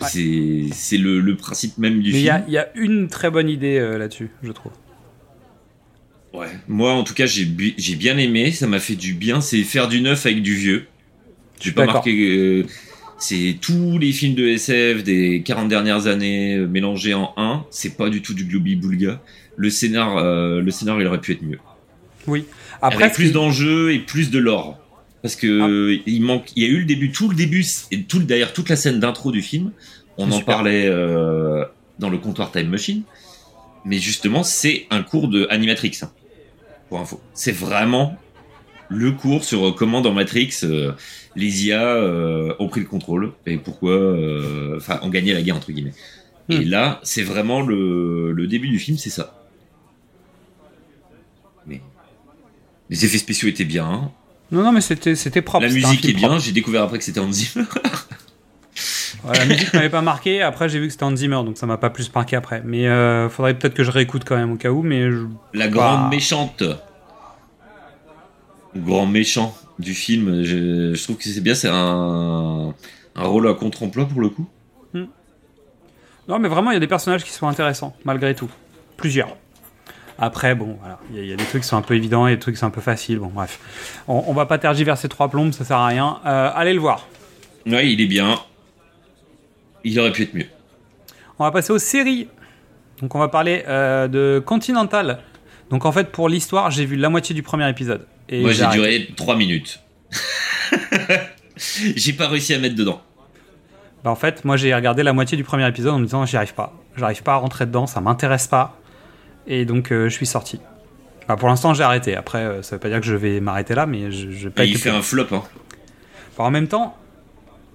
Ouais. 0.00 0.08
C'est, 0.10 0.64
c'est 0.72 0.98
le, 0.98 1.20
le 1.20 1.36
principe 1.36 1.78
même 1.78 2.00
du 2.00 2.12
Mais 2.12 2.18
il 2.18 2.22
y 2.22 2.24
film. 2.24 2.34
a, 2.34 2.44
il 2.48 2.52
y 2.52 2.58
a 2.58 2.68
une 2.76 3.08
très 3.08 3.30
bonne 3.30 3.48
idée 3.48 3.78
euh, 3.78 3.96
là-dessus, 3.98 4.30
je 4.42 4.50
trouve. 4.52 4.72
Ouais. 6.32 6.48
Moi, 6.66 6.92
en 6.92 7.04
tout 7.04 7.14
cas, 7.14 7.26
j'ai 7.26 7.44
bien 7.44 8.18
aimé. 8.18 8.50
Ça 8.50 8.66
m'a 8.66 8.80
fait 8.80 8.96
du 8.96 9.14
bien. 9.14 9.40
C'est 9.40 9.62
faire 9.62 9.86
du 9.88 10.00
neuf 10.00 10.26
avec 10.26 10.42
du 10.42 10.54
vieux. 10.54 10.86
J'ai 11.60 11.70
pas 11.72 11.86
marqué. 11.86 12.10
euh, 12.12 12.66
c'est 13.18 13.56
tous 13.60 13.98
les 13.98 14.10
films 14.12 14.34
de 14.34 14.48
SF 14.48 15.04
des 15.04 15.42
40 15.44 15.68
dernières 15.68 16.08
années 16.08 16.56
euh, 16.56 16.66
mélangés 16.66 17.14
en 17.14 17.32
un. 17.36 17.64
C'est 17.70 17.96
pas 17.96 18.10
du 18.10 18.20
tout 18.20 18.34
du 18.34 18.44
globi 18.44 18.74
boulga. 18.74 19.22
Le 19.56 19.70
scénar, 19.70 20.16
euh, 20.18 20.60
le 20.60 20.70
scénar, 20.72 21.00
il 21.00 21.06
aurait 21.06 21.20
pu 21.20 21.32
être 21.32 21.42
mieux. 21.42 21.60
Oui. 22.26 22.44
Après, 22.82 23.04
avec 23.04 23.14
plus 23.14 23.30
d'enjeux 23.30 23.92
et 23.92 24.00
plus 24.00 24.30
de 24.32 24.40
lore. 24.40 24.78
Parce 25.24 25.36
que 25.36 26.02
il 26.06 26.22
manque, 26.22 26.52
il 26.56 26.64
y 26.64 26.66
a 26.66 26.70
eu 26.70 26.80
le 26.80 26.86
début, 26.86 27.12
tout 27.12 27.30
le 27.30 27.36
début, 27.36 27.66
et 27.92 28.06
tout 28.06 28.20
d'ailleurs 28.24 28.54
toute 28.54 28.70
la 28.70 28.76
scène 28.76 29.00
d'intro 29.00 29.32
du 29.32 29.42
film. 29.42 29.74
On 30.18 30.32
en 30.32 30.42
super. 30.42 30.44
parlait 30.44 30.86
euh, 30.88 31.66
dans 31.98 32.10
le 32.10 32.18
comptoir 32.18 32.52
Time 32.52 32.68
Machine, 32.70 33.06
mais 33.84 33.98
justement 33.98 34.44
c'est 34.44 34.86
un 34.90 35.02
cours 35.02 35.28
de 35.28 35.46
animatrix. 35.50 35.92
hein, 36.02 36.12
pour 36.88 37.00
info, 37.00 37.26
c'est 37.34 37.52
vraiment 37.52 38.24
le 38.88 39.12
cours 39.12 39.44
sur 39.44 39.68
euh, 39.68 39.72
comment 39.72 40.00
dans 40.02 40.12
Matrix 40.14 40.52
euh, 40.64 40.94
les 41.34 41.66
IA 41.66 41.96
euh, 41.96 42.54
ont 42.60 42.68
pris 42.68 42.80
le 42.80 42.86
contrôle 42.88 43.36
et 43.46 43.58
pourquoi, 43.58 43.96
enfin, 44.76 45.00
ont 45.02 45.10
gagné 45.10 45.32
la 45.34 45.42
guerre 45.42 45.56
entre 45.56 45.72
guillemets. 45.72 45.96
Et 46.50 46.64
Hmm. 46.64 46.64
là, 46.64 47.00
c'est 47.04 47.22
vraiment 47.24 47.62
le, 47.62 48.32
le 48.32 48.48
début 48.48 48.70
du 48.70 48.78
film, 48.80 48.98
c'est 48.98 49.10
ça. 49.10 49.36
Mais 51.64 51.84
les 52.88 53.04
effets 53.04 53.18
spéciaux 53.18 53.48
étaient 53.48 53.64
bien. 53.66 53.86
hein. 53.86 54.16
Non, 54.50 54.62
non, 54.62 54.72
mais 54.72 54.80
c'était 54.80 55.14
c'était 55.14 55.42
propre. 55.42 55.66
La 55.66 55.72
musique 55.72 56.04
est 56.04 56.12
bien. 56.12 56.28
propre. 56.28 56.42
J'ai 56.42 56.52
découvert 56.52 56.82
après 56.82 56.98
que 56.98 57.04
c'était 57.04 57.20
Hans 57.20 57.32
Zimmer. 57.32 57.64
Ouais, 59.24 59.38
la 59.38 59.46
musique 59.46 59.72
m'avait 59.72 59.88
pas 59.90 60.02
marqué. 60.02 60.42
Après, 60.42 60.68
j'ai 60.68 60.78
vu 60.78 60.86
que 60.86 60.92
c'était 60.92 61.04
Hans 61.04 61.16
Zimmer, 61.16 61.36
donc 61.44 61.56
ça 61.56 61.66
m'a 61.66 61.78
pas 61.78 61.88
plus 61.90 62.12
marqué 62.14 62.36
après. 62.36 62.62
Mais 62.64 62.86
euh, 62.88 63.28
faudrait 63.30 63.54
peut-être 63.58 63.74
que 63.74 63.82
je 63.84 63.90
réécoute 63.90 64.22
quand 64.26 64.36
même 64.36 64.52
au 64.52 64.56
cas 64.56 64.70
où. 64.70 64.82
Mais 64.82 65.10
je... 65.10 65.22
La 65.54 65.68
grande 65.68 66.02
Bah. 66.02 66.08
méchante. 66.10 66.62
Le 68.74 68.80
grand 68.80 69.06
méchant 69.06 69.56
du 69.78 69.94
film. 69.94 70.42
Je, 70.42 70.94
je 70.94 71.02
trouve 71.02 71.16
que 71.16 71.24
c'est 71.24 71.40
bien. 71.40 71.54
C'est 71.54 71.70
un, 71.70 72.74
un 73.16 73.22
rôle 73.24 73.48
à 73.48 73.54
contre-emploi 73.54 74.06
pour 74.06 74.20
le 74.20 74.28
coup. 74.28 74.46
non, 76.28 76.38
mais 76.38 76.48
vraiment, 76.48 76.70
il 76.70 76.74
y 76.74 76.76
a 76.76 76.80
des 76.80 76.86
personnages 76.86 77.24
qui 77.24 77.30
sont 77.32 77.46
intéressants 77.48 77.94
malgré 78.04 78.34
tout. 78.34 78.50
Plusieurs. 78.96 79.36
Après, 80.18 80.54
bon, 80.54 80.76
voilà, 80.80 80.98
il 81.10 81.16
y, 81.16 81.18
a- 81.18 81.22
il 81.22 81.28
y 81.28 81.32
a 81.32 81.36
des 81.36 81.44
trucs 81.44 81.62
qui 81.62 81.68
sont 81.68 81.76
un 81.76 81.82
peu 81.82 81.94
évidents 81.96 82.26
et 82.26 82.34
des 82.34 82.38
trucs 82.38 82.54
qui 82.54 82.60
sont 82.60 82.66
un 82.66 82.70
peu 82.70 82.80
faciles. 82.80 83.18
Bon, 83.18 83.30
bref, 83.34 83.58
on, 84.08 84.24
on 84.28 84.32
va 84.32 84.46
pas 84.46 84.58
tergiverser 84.58 85.08
trois 85.08 85.28
plombes, 85.28 85.52
ça 85.52 85.64
sert 85.64 85.76
à 85.78 85.86
rien. 85.88 86.20
Euh, 86.24 86.50
allez 86.54 86.72
le 86.74 86.80
voir. 86.80 87.06
Ouais, 87.66 87.90
il 87.90 88.00
est 88.00 88.06
bien. 88.06 88.38
Il 89.82 89.98
aurait 89.98 90.12
pu 90.12 90.22
être 90.22 90.34
mieux. 90.34 90.46
On 91.38 91.44
va 91.44 91.50
passer 91.50 91.72
aux 91.72 91.78
séries. 91.78 92.28
Donc 93.00 93.14
on 93.16 93.18
va 93.18 93.28
parler 93.28 93.64
euh, 93.66 94.06
de 94.06 94.42
Continental. 94.44 95.18
Donc 95.70 95.84
en 95.84 95.90
fait 95.92 96.12
pour 96.12 96.28
l'histoire 96.28 96.70
j'ai 96.70 96.84
vu 96.86 96.94
la 96.96 97.08
moitié 97.08 97.34
du 97.34 97.42
premier 97.42 97.68
épisode. 97.68 98.06
Et 98.28 98.40
Moi, 98.40 98.52
j'ai 98.52 98.66
duré 98.68 99.08
3 99.16 99.34
minutes. 99.36 99.80
j'ai 101.56 102.12
pas 102.12 102.28
réussi 102.28 102.54
à 102.54 102.58
mettre 102.58 102.76
dedans. 102.76 103.02
Bah, 104.04 104.10
en 104.10 104.14
fait 104.16 104.44
moi 104.44 104.56
j'ai 104.56 104.74
regardé 104.74 105.02
la 105.02 105.12
moitié 105.12 105.36
du 105.36 105.44
premier 105.44 105.66
épisode 105.66 105.94
en 105.94 105.98
me 105.98 106.04
disant 106.04 106.24
j'y 106.26 106.36
arrive 106.36 106.54
pas. 106.54 106.72
J'arrive 106.96 107.22
pas 107.22 107.32
à 107.34 107.36
rentrer 107.36 107.66
dedans, 107.66 107.86
ça 107.86 108.00
m'intéresse 108.00 108.46
pas. 108.46 108.78
Et 109.46 109.64
donc 109.64 109.92
euh, 109.92 110.08
je 110.08 110.14
suis 110.14 110.26
sorti. 110.26 110.60
Bah, 111.28 111.36
pour 111.36 111.48
l'instant 111.48 111.74
j'ai 111.74 111.82
arrêté. 111.82 112.16
Après 112.16 112.38
euh, 112.38 112.62
ça 112.62 112.76
veut 112.76 112.80
pas 112.80 112.88
dire 112.88 113.00
que 113.00 113.06
je 113.06 113.16
vais 113.16 113.40
m'arrêter 113.40 113.74
là 113.74 113.86
mais 113.86 114.10
je, 114.10 114.30
je 114.30 114.44
vais 114.44 114.50
pas 114.50 114.64
Et 114.64 114.68
il 114.68 114.78
fait 114.78 114.90
un 114.90 115.02
flop. 115.02 115.26
Hein. 115.32 115.42
Enfin, 116.32 116.44
en 116.44 116.50
même 116.50 116.66
temps, 116.66 116.96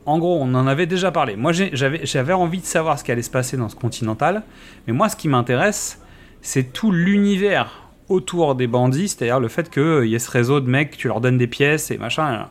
en 0.05 0.17
gros, 0.17 0.39
on 0.41 0.53
en 0.55 0.67
avait 0.67 0.85
déjà 0.85 1.11
parlé. 1.11 1.35
Moi, 1.35 1.51
j'avais 1.53 2.33
envie 2.33 2.59
de 2.59 2.65
savoir 2.65 2.97
ce 2.97 3.03
qui 3.03 3.11
allait 3.11 3.21
se 3.21 3.29
passer 3.29 3.57
dans 3.57 3.69
ce 3.69 3.75
Continental. 3.75 4.43
Mais 4.87 4.93
moi, 4.93 5.07
ce 5.07 5.15
qui 5.15 5.27
m'intéresse, 5.27 6.01
c'est 6.41 6.73
tout 6.73 6.91
l'univers 6.91 7.89
autour 8.09 8.55
des 8.55 8.67
bandits, 8.67 9.07
c'est-à-dire 9.07 9.39
le 9.39 9.47
fait 9.47 9.69
qu'il 9.69 10.05
y 10.05 10.15
ait 10.15 10.19
ce 10.19 10.31
réseau 10.31 10.61
de 10.61 10.69
mecs, 10.69 10.97
tu 10.97 11.07
leur 11.07 11.21
donnes 11.21 11.37
des 11.37 11.47
pièces 11.47 11.91
et 11.91 11.97
machin. 11.97 12.47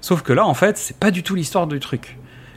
Sauf 0.00 0.22
que 0.22 0.32
là, 0.32 0.46
en 0.46 0.54
fait, 0.54 0.78
c'est 0.78 0.96
pas 0.96 1.10
du 1.10 1.22
tout 1.22 1.34
l'histoire 1.34 1.66
du 1.66 1.80
truc. 1.80 2.16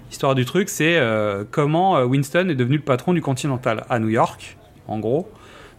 L'histoire 0.10 0.36
du 0.36 0.46
truc, 0.46 0.70
c'est 0.70 0.98
euh, 0.98 1.44
comment 1.50 1.98
euh, 1.98 2.06
Winston 2.06 2.48
est 2.50 2.56
devenu 2.56 2.78
le 2.78 2.84
patron 2.84 3.14
du 3.14 3.22
Continental 3.22 3.84
à 3.90 3.98
New 3.98 4.10
York, 4.10 4.58
en 4.88 5.00
gros, 5.00 5.32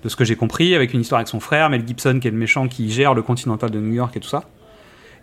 de 0.05 0.09
ce 0.09 0.17
que 0.17 0.25
j'ai 0.25 0.37
compris, 0.37 0.75
avec 0.75 0.93
une 0.93 1.01
histoire 1.01 1.19
avec 1.19 1.29
son 1.29 1.41
frère, 1.41 1.71
Mel 1.71 1.87
Gibson, 1.87 2.19
qui 2.21 2.29
est 2.29 2.31
le 2.31 2.37
méchant 2.37 2.69
qui 2.69 2.91
gère 2.91 3.15
le 3.15 3.23
Continental 3.23 3.71
de 3.71 3.81
New 3.81 3.95
York 3.95 4.17
et 4.17 4.21
tout 4.21 4.29
ça. 4.29 4.45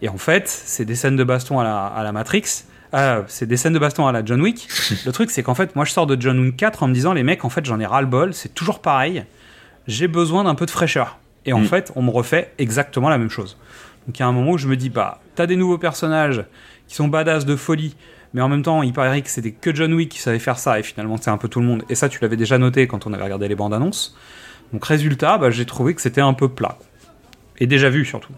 Et 0.01 0.09
en 0.09 0.17
fait, 0.17 0.47
c'est 0.49 0.85
des 0.85 0.95
scènes 0.95 1.15
de 1.15 1.23
baston 1.23 1.59
à 1.59 1.63
la, 1.63 1.85
à 1.85 2.03
la 2.03 2.11
Matrix. 2.11 2.63
Ah, 2.91 3.21
c'est 3.27 3.45
des 3.45 3.55
scènes 3.57 3.73
de 3.73 3.79
baston 3.79 4.07
à 4.07 4.11
la 4.11 4.25
John 4.25 4.41
Wick. 4.41 4.67
Le 5.05 5.11
truc, 5.11 5.29
c'est 5.31 5.43
qu'en 5.43 5.53
fait, 5.55 5.75
moi, 5.75 5.85
je 5.85 5.91
sors 5.91 6.07
de 6.07 6.19
John 6.19 6.39
Wick 6.39 6.57
4 6.57 6.83
en 6.83 6.87
me 6.87 6.93
disant, 6.93 7.13
les 7.13 7.23
mecs, 7.23 7.45
en 7.45 7.49
fait, 7.49 7.63
j'en 7.65 7.79
ai 7.79 7.85
ras-le-bol, 7.85 8.33
c'est 8.33 8.53
toujours 8.55 8.79
pareil. 8.79 9.23
J'ai 9.87 10.07
besoin 10.07 10.43
d'un 10.43 10.55
peu 10.55 10.65
de 10.65 10.71
fraîcheur. 10.71 11.19
Et 11.45 11.53
en 11.53 11.59
Mm. 11.59 11.65
fait, 11.65 11.91
on 11.95 12.01
me 12.01 12.09
refait 12.11 12.51
exactement 12.57 13.09
la 13.09 13.17
même 13.17 13.29
chose. 13.29 13.57
Donc, 14.07 14.17
il 14.17 14.21
y 14.21 14.23
a 14.23 14.27
un 14.27 14.31
moment 14.31 14.51
où 14.51 14.57
je 14.57 14.67
me 14.67 14.75
dis, 14.75 14.89
bah, 14.89 15.21
t'as 15.35 15.45
des 15.45 15.55
nouveaux 15.55 15.77
personnages 15.77 16.43
qui 16.87 16.95
sont 16.95 17.07
badass 17.07 17.45
de 17.45 17.55
folie, 17.55 17.95
mais 18.33 18.41
en 18.41 18.49
même 18.49 18.63
temps, 18.63 18.81
il 18.83 18.93
paraît 18.93 19.21
que 19.21 19.29
c'était 19.29 19.51
que 19.51 19.73
John 19.73 19.93
Wick 19.93 20.09
qui 20.09 20.19
savait 20.19 20.39
faire 20.39 20.57
ça, 20.57 20.79
et 20.79 20.83
finalement, 20.83 21.17
c'est 21.21 21.29
un 21.29 21.37
peu 21.37 21.47
tout 21.47 21.59
le 21.59 21.65
monde. 21.67 21.83
Et 21.89 21.95
ça, 21.95 22.09
tu 22.09 22.19
l'avais 22.21 22.37
déjà 22.37 22.57
noté 22.57 22.87
quand 22.87 23.05
on 23.05 23.13
avait 23.13 23.23
regardé 23.23 23.47
les 23.47 23.55
bandes 23.55 23.73
annonces. 23.73 24.15
Donc, 24.73 24.85
résultat, 24.85 25.37
bah, 25.37 25.51
j'ai 25.51 25.65
trouvé 25.65 25.93
que 25.93 26.01
c'était 26.01 26.21
un 26.21 26.33
peu 26.33 26.47
plat. 26.49 26.77
Et 27.59 27.67
déjà 27.67 27.89
vu, 27.89 28.05
surtout. 28.05 28.33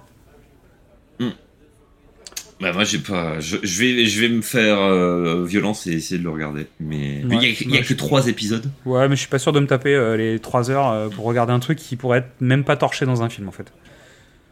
Bah 2.61 2.71
moi 2.71 2.83
j'ai 2.85 2.99
pas. 2.99 3.39
Je, 3.41 3.57
je 3.61 3.79
vais 3.79 4.05
je 4.05 4.21
vais 4.21 4.29
me 4.29 4.41
faire 4.41 4.79
euh, 4.79 5.43
violence 5.43 5.85
et 5.87 5.93
essayer 5.93 6.17
de 6.17 6.23
le 6.23 6.29
regarder. 6.29 6.67
Mais 6.79 7.19
il 7.19 7.33
y 7.33 7.73
a, 7.73 7.75
y 7.75 7.77
a 7.77 7.83
que 7.83 7.93
trois 7.93 8.27
épisodes. 8.27 8.71
Ouais, 8.85 9.09
mais 9.09 9.15
je 9.15 9.21
suis 9.21 9.29
pas 9.29 9.39
sûr 9.39 9.51
de 9.51 9.59
me 9.59 9.67
taper 9.67 9.93
euh, 9.93 10.15
les 10.15 10.39
3 10.39 10.71
heures 10.71 10.89
euh, 10.89 11.09
pour 11.09 11.25
regarder 11.25 11.51
un 11.51 11.59
truc 11.59 11.77
qui 11.77 11.97
pourrait 11.97 12.19
être 12.19 12.29
même 12.39 12.63
pas 12.63 12.77
torché 12.77 13.05
dans 13.05 13.21
un 13.21 13.27
film 13.27 13.49
en 13.49 13.51
fait. 13.51 13.73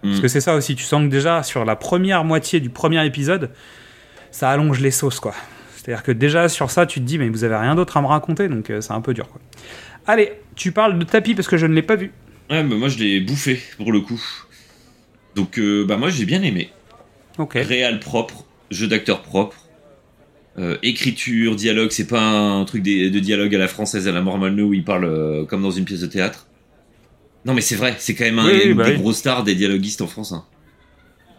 Parce 0.02 0.18
Mm. 0.18 0.22
que 0.22 0.28
c'est 0.28 0.42
ça 0.42 0.56
aussi, 0.56 0.76
tu 0.76 0.84
sens 0.84 1.04
que 1.04 1.10
déjà 1.10 1.42
sur 1.44 1.64
la 1.64 1.76
première 1.78 2.26
moitié 2.26 2.60
du 2.60 2.70
premier 2.70 3.06
épisode, 3.06 3.52
ça 4.32 4.50
allonge 4.50 4.82
les 4.82 4.92
sauces 4.92 5.20
quoi. 5.22 5.34
C'est-à-dire 5.78 6.04
que 6.04 6.12
déjà 6.12 6.50
sur 6.50 6.70
ça, 6.70 6.86
tu 6.86 7.00
te 7.00 7.06
dis, 7.06 7.18
mais 7.18 7.30
vous 7.30 7.44
avez 7.46 7.56
rien 7.56 7.76
d'autre 7.76 7.96
à 7.98 8.02
me 8.02 8.08
raconter, 8.08 8.50
donc 8.50 8.74
c'est 8.82 8.92
un 8.92 9.02
peu 9.02 9.14
dur 9.14 9.30
quoi. 9.30 9.40
Allez, 10.08 10.32
tu 10.56 10.72
parles 10.72 10.98
de 10.98 11.04
tapis 11.06 11.36
parce 11.36 11.48
que 11.48 11.58
je 11.58 11.66
ne 11.66 11.74
l'ai 11.74 11.82
pas 11.82 11.96
vu. 11.96 12.12
Ouais, 12.50 12.64
mais 12.64 12.76
moi 12.76 12.90
je 12.90 12.98
l'ai 12.98 13.20
bouffé 13.22 13.60
pour 13.78 13.92
le 13.92 14.02
coup. 14.02 14.22
Donc 15.36 15.58
euh, 15.60 15.86
bah 15.86 15.98
moi 15.98 16.10
j'ai 16.10 16.26
bien 16.26 16.42
aimé. 16.44 16.70
Ok. 17.38 17.54
Réal 17.56 18.00
propre, 18.00 18.46
jeu 18.72 18.88
d'acteur 18.88 19.22
propre, 19.22 19.56
euh, 20.58 20.78
écriture, 20.84 21.56
dialogue. 21.56 21.92
C'est 21.92 22.08
pas 22.08 22.22
un 22.22 22.66
truc 22.66 22.82
des- 22.84 23.10
de 23.10 23.20
dialogue 23.20 23.56
à 23.56 23.58
la 23.60 23.68
française 23.70 24.08
à 24.08 24.12
la 24.12 24.22
Mormano 24.22 24.66
où 24.68 24.74
il 24.74 24.84
parle 24.84 25.06
euh, 25.06 25.46
comme 25.46 25.62
dans 25.62 25.72
une 25.72 25.86
pièce 25.86 26.02
de 26.02 26.08
théâtre. 26.08 26.48
Non 27.46 27.54
mais 27.54 27.62
c'est 27.62 27.76
vrai, 27.76 27.96
c'est 27.98 28.14
quand 28.16 28.26
même 28.26 28.40
un, 28.40 28.46
Oui, 28.48 28.60
oui, 28.66 28.70
une 28.72 28.78
bah 28.78 28.86
des 28.86 28.92
oui. 28.92 28.98
grosses 28.98 29.18
stars 29.20 29.44
des 29.44 29.56
dialoguistes 29.56 30.02
en 30.02 30.08
France. 30.08 30.34
hein. 30.34 30.46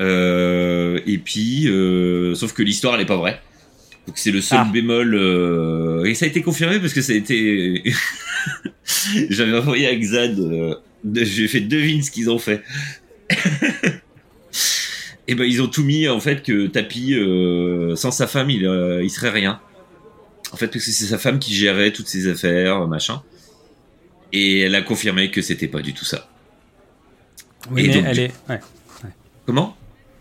Et 0.01 1.19
puis, 1.19 1.69
sauf 2.35 2.53
que 2.55 2.63
l'histoire 2.63 2.95
elle 2.95 3.03
est 3.03 3.07
pas 3.07 3.17
vraie. 3.17 3.41
Donc 4.07 4.19
c'est 4.19 4.31
le 4.33 4.41
seul 4.41 4.59
Ah. 4.63 4.71
bémol. 4.73 5.15
euh, 5.15 6.05
et 6.05 6.15
ça 6.15 6.25
a 6.25 6.29
été 6.29 6.43
confirmé 6.43 6.81
parce 6.81 6.93
que 6.93 7.03
ça 7.03 7.13
a 7.13 7.17
été. 7.17 7.83
J'avais 9.31 9.57
envoyé 9.57 9.87
à 9.87 9.95
Xad. 9.95 10.39
euh, 10.41 10.75
J'ai 11.15 11.47
fait 11.49 11.61
devine 11.61 12.03
ce 12.03 12.11
qu'ils 12.11 12.29
ont 12.31 12.39
fait. 12.39 12.63
Et 15.29 15.35
ben 15.37 15.45
ils 15.45 15.63
ont 15.63 15.69
tout 15.69 15.85
mis 15.85 16.09
en 16.09 16.19
fait 16.21 16.43
que 16.43 16.67
Tapi 16.67 17.15
euh, 17.15 17.95
sans 17.97 18.11
sa 18.11 18.27
femme 18.27 18.51
il, 18.51 18.67
euh, 18.67 19.03
il 19.05 19.11
serait 19.11 19.31
rien. 19.31 19.61
En 20.53 20.57
fait 20.57 20.67
parce 20.67 20.85
que 20.85 20.91
c'est 20.91 21.07
sa 21.07 21.17
femme 21.19 21.39
qui 21.39 21.55
gérait 21.55 21.93
toutes 21.93 22.09
ses 22.09 22.27
affaires 22.29 22.87
machin. 22.89 23.23
Et 24.33 24.61
elle 24.61 24.75
a 24.75 24.83
confirmé 24.83 25.31
que 25.31 25.41
c'était 25.43 25.69
pas 25.69 25.81
du 25.81 25.95
tout 25.95 26.05
ça. 26.05 26.29
Oui, 27.71 27.85
Et 27.85 27.89
mais 27.89 27.95
donc, 27.95 28.05
elle 28.09 28.15
du- 28.17 28.21
est. 28.23 28.33
Ouais. 28.49 28.61
Comment? 29.47 29.77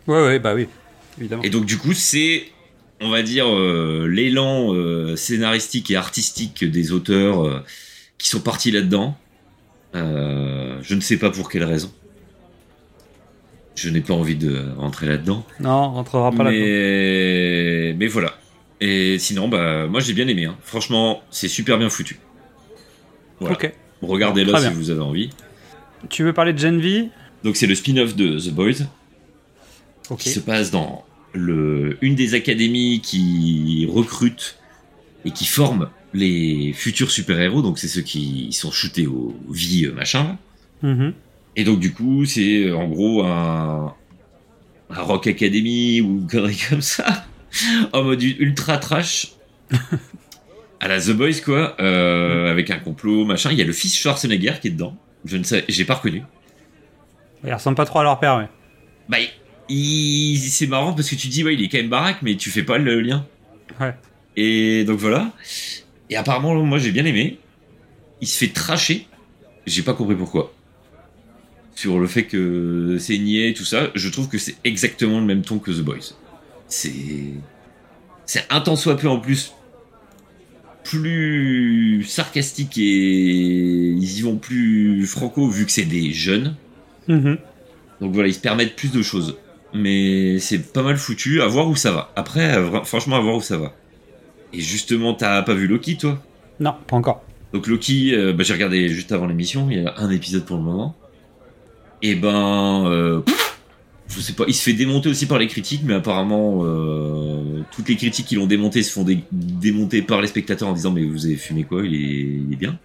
Ouais, 0.08 0.22
ouais, 0.24 0.40
bah 0.40 0.54
oui, 0.54 0.68
évidemment. 1.20 1.42
Et 1.44 1.50
donc 1.50 1.66
du 1.66 1.78
coup 1.78 1.94
c'est 1.94 2.44
on 3.02 3.10
va 3.10 3.24
dire 3.24 3.48
euh, 3.48 4.08
l'élan 4.08 4.74
euh, 4.74 5.16
scénaristique 5.16 5.90
et 5.92 5.96
artistique 5.96 6.64
des 6.64 6.92
auteurs 6.92 7.46
euh, 7.46 7.60
qui 8.18 8.30
sont 8.30 8.40
partis 8.40 8.72
là-dedans. 8.72 9.18
Je 9.94 10.96
ne 10.96 11.02
sais 11.02 11.18
pas 11.18 11.30
pour 11.32 11.50
quelle 11.50 11.64
raison. 11.66 11.92
Je 13.76 13.90
n'ai 13.90 14.02
pas 14.02 14.14
envie 14.14 14.36
de 14.36 14.64
rentrer 14.78 15.08
là-dedans. 15.08 15.46
Non, 15.60 15.70
on 15.72 15.90
rentrera 15.92 16.32
pas 16.32 16.44
là-dedans. 16.44 17.98
mais... 18.00 18.08
voilà. 18.08 18.38
Et 18.80 19.20
sinon, 19.20 19.48
bah, 19.48 19.88
moi 19.88 20.00
j'ai 20.00 20.14
bien 20.14 20.28
aimé. 20.28 20.46
hein. 20.46 20.56
Franchement, 20.64 21.22
c'est 21.30 21.48
super 21.48 21.78
bien 21.78 21.90
foutu. 21.90 22.20
Voilà. 23.40 23.56
Ok. 23.56 23.72
Regardez-le 24.02 24.54
si 24.56 24.62
bien. 24.62 24.72
vous 24.72 24.90
avez 24.90 25.02
envie. 25.02 25.30
Tu 26.10 26.24
veux 26.24 26.34
parler 26.34 26.54
de 26.54 26.58
Gen 26.60 26.80
V? 26.80 27.10
Donc 27.44 27.56
c'est 27.56 27.68
le 27.68 27.76
spin-off 27.76 28.16
de 28.16 28.40
The 28.40 28.52
Boys 28.52 28.86
Ok. 30.10 30.20
qui 30.20 30.30
se 30.30 30.40
passe 30.40 30.72
dans 30.72 31.04
le, 31.34 31.98
une 32.02 32.16
des 32.16 32.34
académies 32.34 33.02
qui 33.02 33.88
recrute 33.90 34.58
et 35.26 35.32
qui 35.32 35.46
forme 35.46 35.90
les 36.14 36.74
futurs 36.74 37.12
super-héros. 37.12 37.62
Donc 37.62 37.80
c'est 37.80 37.88
ceux 37.88 38.02
qui 38.02 38.52
sont 38.52 38.72
shootés 38.72 39.08
aux 39.08 39.36
vies 39.50 39.86
euh, 39.86 39.94
machin. 39.94 40.38
Mhm. 40.82 41.14
Et 41.56 41.64
donc 41.64 41.80
du 41.80 41.94
coup, 41.94 42.26
c'est 42.26 42.66
euh, 42.66 42.76
en 42.76 42.88
gros 42.88 43.24
un, 43.24 43.94
un 44.90 45.02
Rock 45.02 45.28
Academy 45.28 46.02
ou 46.02 46.20
une 46.20 46.28
connerie 46.28 46.62
comme 46.70 46.82
ça, 46.82 47.26
en 47.94 48.04
mode 48.04 48.22
ultra 48.22 48.78
trash. 48.78 49.34
à 50.82 50.88
la 50.88 51.00
The 51.00 51.12
Boys 51.12 51.42
quoi, 51.46 51.76
euh, 51.80 52.50
avec 52.50 52.72
un 52.72 52.80
complot 52.80 53.24
machin. 53.24 53.52
Il 53.52 53.58
y 53.58 53.62
a 53.62 53.66
le 53.66 53.72
fils 53.72 53.96
Schwarzenegger 53.98 54.56
qui 54.62 54.68
est 54.70 54.72
dedans. 54.72 54.98
Je 55.26 55.38
ne 55.38 55.44
sais, 55.44 55.64
j'ai 55.70 55.86
pas 55.86 55.94
reconnu. 55.94 56.24
Il 57.46 57.54
ressemble 57.54 57.78
pas 57.78 57.86
trop 57.86 58.00
à 58.00 58.04
leur 58.04 58.20
père, 58.20 58.38
ouais. 58.38 58.48
Bah, 59.08 59.18
il, 59.72 60.38
c'est 60.38 60.68
marrant 60.68 60.94
parce 60.94 61.10
que 61.10 61.16
tu 61.16 61.28
dis 61.28 61.44
ouais, 61.44 61.54
il 61.54 61.64
est 61.64 61.70
quand 61.70 61.78
même 61.78 61.90
baraque, 61.90 62.22
mais 62.22 62.36
tu 62.36 62.50
fais 62.50 62.64
pas 62.64 62.78
le 62.78 63.02
lien. 63.02 63.26
Ouais. 63.80 63.96
Et 64.36 64.84
donc 64.84 65.00
voilà. 65.00 65.32
Et 66.10 66.16
apparemment, 66.16 66.54
moi 66.64 66.78
j'ai 66.78 66.92
bien 66.92 67.06
aimé. 67.06 67.40
Il 68.20 68.28
se 68.28 68.38
fait 68.38 68.54
tracher. 68.54 69.08
J'ai 69.66 69.82
pas 69.82 69.94
compris 69.94 70.16
pourquoi. 70.16 70.54
Sur 71.76 72.00
le 72.00 72.08
fait 72.08 72.24
que 72.24 72.98
c'est 73.00 73.18
niais 73.18 73.50
et 73.50 73.54
tout 73.54 73.66
ça, 73.66 73.90
je 73.96 74.10
trouve 74.10 74.28
que 74.28 74.38
c'est 74.38 74.56
exactement 74.64 75.20
le 75.20 75.26
même 75.26 75.42
ton 75.42 75.58
que 75.58 75.72
The 75.72 75.82
Boys. 75.82 76.14
c'est 76.68 76.92
c'est 78.26 78.46
un 78.50 78.62
tant 78.62 78.76
soit 78.76 78.98
peu 78.98 79.10
en 79.10 79.20
plus 79.20 79.54
plus 80.84 82.04
sarcastique 82.08 82.78
et 82.78 82.82
ils 82.82 84.18
y 84.18 84.22
vont 84.22 84.38
plus 84.38 85.06
franco 85.06 85.48
vu 85.48 85.66
que 85.66 85.72
c'est 85.72 85.86
des 85.86 86.12
jeunes. 86.12 86.56
Mhm. 87.08 87.38
Donc 88.00 88.14
voilà, 88.14 88.30
ils 88.30 88.34
se 88.34 88.40
permettent 88.40 88.76
plus 88.76 88.92
de 88.92 89.02
choses. 89.02 89.38
Mais 89.74 90.38
c'est 90.40 90.60
pas 90.74 90.84
mal 90.84 90.98
foutu, 90.98 91.42
à 91.42 91.48
voir 91.48 91.68
où 91.68 91.76
ça 91.76 91.92
va. 91.92 92.12
Après, 92.16 92.58
vra- 92.62 92.84
franchement, 92.84 93.16
à 93.16 93.20
voir 93.22 93.36
où 93.36 93.42
ça 93.42 93.58
va. 93.58 93.74
Et 94.54 94.60
justement, 94.60 95.14
t'as 95.14 95.42
pas 95.44 95.54
vu 95.54 95.68
Loki, 95.68 95.98
toi? 95.98 96.22
Non, 96.60 96.76
pas 96.88 96.98
encore. 96.98 97.24
Donc 97.54 97.68
Loki, 97.68 98.14
euh, 98.14 98.34
bah, 98.34 98.44
j'ai 98.44 98.54
regardé 98.54 98.90
juste 98.90 99.12
avant 99.12 99.28
l'émission, 99.28 99.70
il 99.72 99.82
y 99.84 99.86
a 99.86 99.94
un 99.98 100.10
épisode 100.10 100.46
pour 100.46 100.58
le 100.58 100.64
moment. 100.64 100.96
Et 102.02 102.16
ben, 102.16 102.86
euh, 102.88 103.22
je 104.10 104.20
sais 104.20 104.34
pas, 104.34 104.44
il 104.48 104.54
se 104.54 104.64
fait 104.64 104.74
démonter 104.74 105.10
aussi 105.10 105.26
par 105.26 105.38
les 105.38 105.48
critiques, 105.48 105.82
mais 105.86 105.94
apparemment, 105.94 106.62
euh, 106.66 107.62
toutes 107.72 107.88
les 107.90 107.96
critiques 107.96 108.26
qui 108.26 108.36
l'ont 108.36 108.48
démonté 108.48 108.84
se 108.84 108.92
font 108.92 109.04
dé- 109.04 109.24
démonter 109.32 110.02
par 110.02 110.20
les 110.22 110.28
spectateurs 110.28 110.68
en 110.68 110.74
disant 110.74 110.92
mais 110.92 111.06
vous 111.06 111.26
avez 111.26 111.36
fumé 111.36 111.64
quoi, 111.64 111.86
il 111.86 111.94
est, 111.94 111.98
il 112.48 112.54
est 112.54 112.58
bien. 112.58 112.78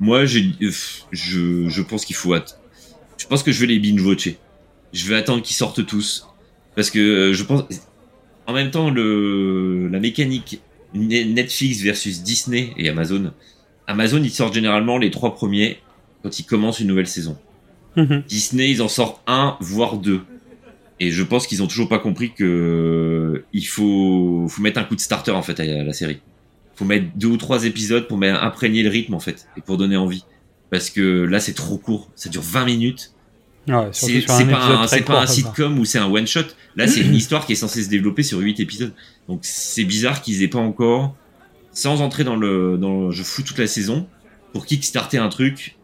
Moi, 0.00 0.20
euh, 0.20 0.26
je, 0.26 1.68
je 1.68 1.82
pense 1.82 2.04
qu'il 2.04 2.16
faut 2.16 2.32
att- 2.34 2.58
Je 3.18 3.26
pense 3.26 3.42
que 3.42 3.52
je 3.52 3.60
vais 3.60 3.66
les 3.66 3.78
binge-watcher. 3.78 4.38
Je 4.92 5.08
vais 5.08 5.16
attendre 5.16 5.42
qu'ils 5.42 5.56
sortent 5.56 5.84
tous. 5.86 6.28
Parce 6.74 6.90
que 6.90 6.98
euh, 6.98 7.32
je 7.32 7.42
pense... 7.44 7.64
En 8.46 8.52
même 8.52 8.70
temps, 8.70 8.90
le, 8.90 9.88
la 9.88 10.00
mécanique 10.00 10.60
Ne- 10.94 11.24
Netflix 11.24 11.80
versus 11.80 12.22
Disney 12.22 12.72
et 12.76 12.88
Amazon. 12.88 13.32
Amazon, 13.86 14.22
ils 14.22 14.30
sortent 14.30 14.54
généralement 14.54 14.98
les 14.98 15.10
trois 15.10 15.34
premiers 15.34 15.78
quand 16.22 16.38
ils 16.38 16.44
commencent 16.44 16.80
une 16.80 16.88
nouvelle 16.88 17.06
saison. 17.06 17.38
Mhm. 17.96 18.22
Disney, 18.28 18.70
ils 18.70 18.82
en 18.82 18.88
sortent 18.88 19.20
un, 19.26 19.56
voire 19.60 19.96
deux. 19.96 20.20
Et 21.00 21.10
je 21.10 21.22
pense 21.22 21.46
qu'ils 21.46 21.62
ont 21.62 21.66
toujours 21.66 21.88
pas 21.88 21.98
compris 21.98 22.32
que 22.32 23.44
il 23.52 23.66
faut, 23.66 24.46
faut 24.48 24.62
mettre 24.62 24.78
un 24.78 24.84
coup 24.84 24.94
de 24.94 25.00
starter 25.00 25.32
en 25.32 25.42
fait 25.42 25.58
à 25.58 25.64
la 25.64 25.92
série. 25.92 26.20
Faut 26.74 26.84
mettre 26.84 27.06
deux 27.16 27.26
ou 27.28 27.36
trois 27.36 27.64
épisodes 27.64 28.06
pour 28.06 28.22
imprégner 28.22 28.82
le 28.82 28.88
rythme 28.88 29.14
en 29.14 29.20
fait 29.20 29.48
et 29.56 29.60
pour 29.60 29.76
donner 29.78 29.96
envie. 29.96 30.24
Parce 30.70 30.90
que 30.90 31.24
là, 31.24 31.40
c'est 31.40 31.54
trop 31.54 31.76
court. 31.76 32.10
Ça 32.14 32.28
dure 32.30 32.42
20 32.42 32.64
minutes. 32.64 33.12
Ouais, 33.68 33.88
C'est 33.92 34.22
pas 34.22 34.38
un, 34.38 34.46
pas 34.86 35.00
court, 35.00 35.18
un 35.18 35.26
sitcom 35.26 35.78
où 35.78 35.84
c'est 35.84 35.98
un 35.98 36.10
one 36.10 36.26
shot. 36.26 36.40
Là, 36.74 36.88
c'est 36.88 37.00
une 37.00 37.14
histoire 37.14 37.46
qui 37.46 37.52
est 37.52 37.56
censée 37.56 37.82
se 37.82 37.88
développer 37.88 38.22
sur 38.22 38.38
8 38.38 38.58
épisodes. 38.60 38.92
Donc 39.28 39.40
c'est 39.42 39.84
bizarre 39.84 40.20
qu'ils 40.20 40.42
aient 40.42 40.48
pas 40.48 40.58
encore, 40.58 41.14
sans 41.72 42.00
entrer 42.00 42.24
dans 42.24 42.36
le, 42.36 42.76
dans 42.76 43.12
je 43.12 43.22
fous 43.22 43.42
toute 43.42 43.58
la 43.58 43.68
saison, 43.68 44.08
pour 44.52 44.66
kickstarter 44.66 45.18
un 45.18 45.28
truc. 45.28 45.76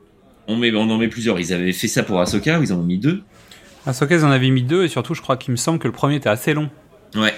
On 0.48 0.56
met, 0.56 0.74
on 0.74 0.90
en 0.90 0.98
met 0.98 1.08
plusieurs. 1.08 1.38
Ils 1.38 1.52
avaient 1.52 1.72
fait 1.72 1.88
ça 1.88 2.02
pour 2.02 2.20
Ahsoka, 2.20 2.58
où 2.58 2.62
ils 2.62 2.72
en 2.72 2.78
ont 2.78 2.82
mis 2.84 2.98
deux? 2.98 3.22
Ahsoka, 3.86 4.16
ils 4.16 4.24
en 4.24 4.30
avaient 4.30 4.50
mis 4.50 4.62
deux, 4.62 4.84
et 4.84 4.88
surtout, 4.88 5.14
je 5.14 5.22
crois 5.22 5.36
qu'il 5.36 5.52
me 5.52 5.56
semble 5.56 5.78
que 5.78 5.86
le 5.86 5.92
premier 5.92 6.16
était 6.16 6.28
assez 6.28 6.54
long. 6.54 6.70
Ouais. 7.14 7.34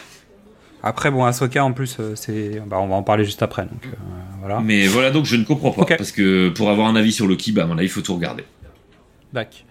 Après, 0.82 1.10
bon, 1.10 1.24
Ahsoka, 1.24 1.62
en 1.62 1.72
plus, 1.72 1.96
euh, 2.00 2.14
c'est. 2.14 2.62
Bah, 2.66 2.78
on 2.80 2.88
va 2.88 2.94
en 2.94 3.02
parler 3.02 3.24
juste 3.24 3.42
après, 3.42 3.62
donc 3.62 3.84
euh, 3.84 3.96
voilà. 4.38 4.60
Mais 4.60 4.86
voilà, 4.86 5.10
donc 5.10 5.26
je 5.26 5.36
ne 5.36 5.44
comprends 5.44 5.72
pas. 5.72 5.84
Parce 5.84 6.12
que 6.12 6.48
pour 6.48 6.70
avoir 6.70 6.88
un 6.88 6.96
avis 6.96 7.12
sur 7.12 7.26
Loki, 7.26 7.52
bah, 7.52 7.64
à 7.64 7.66
mon 7.66 7.76
avis, 7.76 7.86
il 7.86 7.90
faut 7.90 8.00
tout 8.00 8.14
regarder. 8.14 8.44
Bac. 9.32 9.66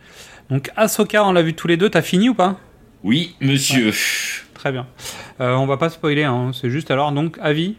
Donc, 0.49 0.71
Ahsoka, 0.75 1.23
on 1.25 1.31
l'a 1.31 1.41
vu 1.43 1.53
tous 1.53 1.67
les 1.67 1.77
deux, 1.77 1.89
t'as 1.89 2.01
fini 2.01 2.29
ou 2.29 2.33
pas? 2.33 2.59
Oui, 3.03 3.35
monsieur. 3.39 3.93
Très 4.53 4.71
bien. 4.71 4.87
Euh, 5.39 5.53
on 5.55 5.65
va 5.67 5.77
pas 5.77 5.89
spoiler, 5.89 6.23
hein, 6.23 6.51
c'est 6.53 6.69
juste 6.69 6.91
alors, 6.91 7.11
donc, 7.11 7.37
avis? 7.39 7.75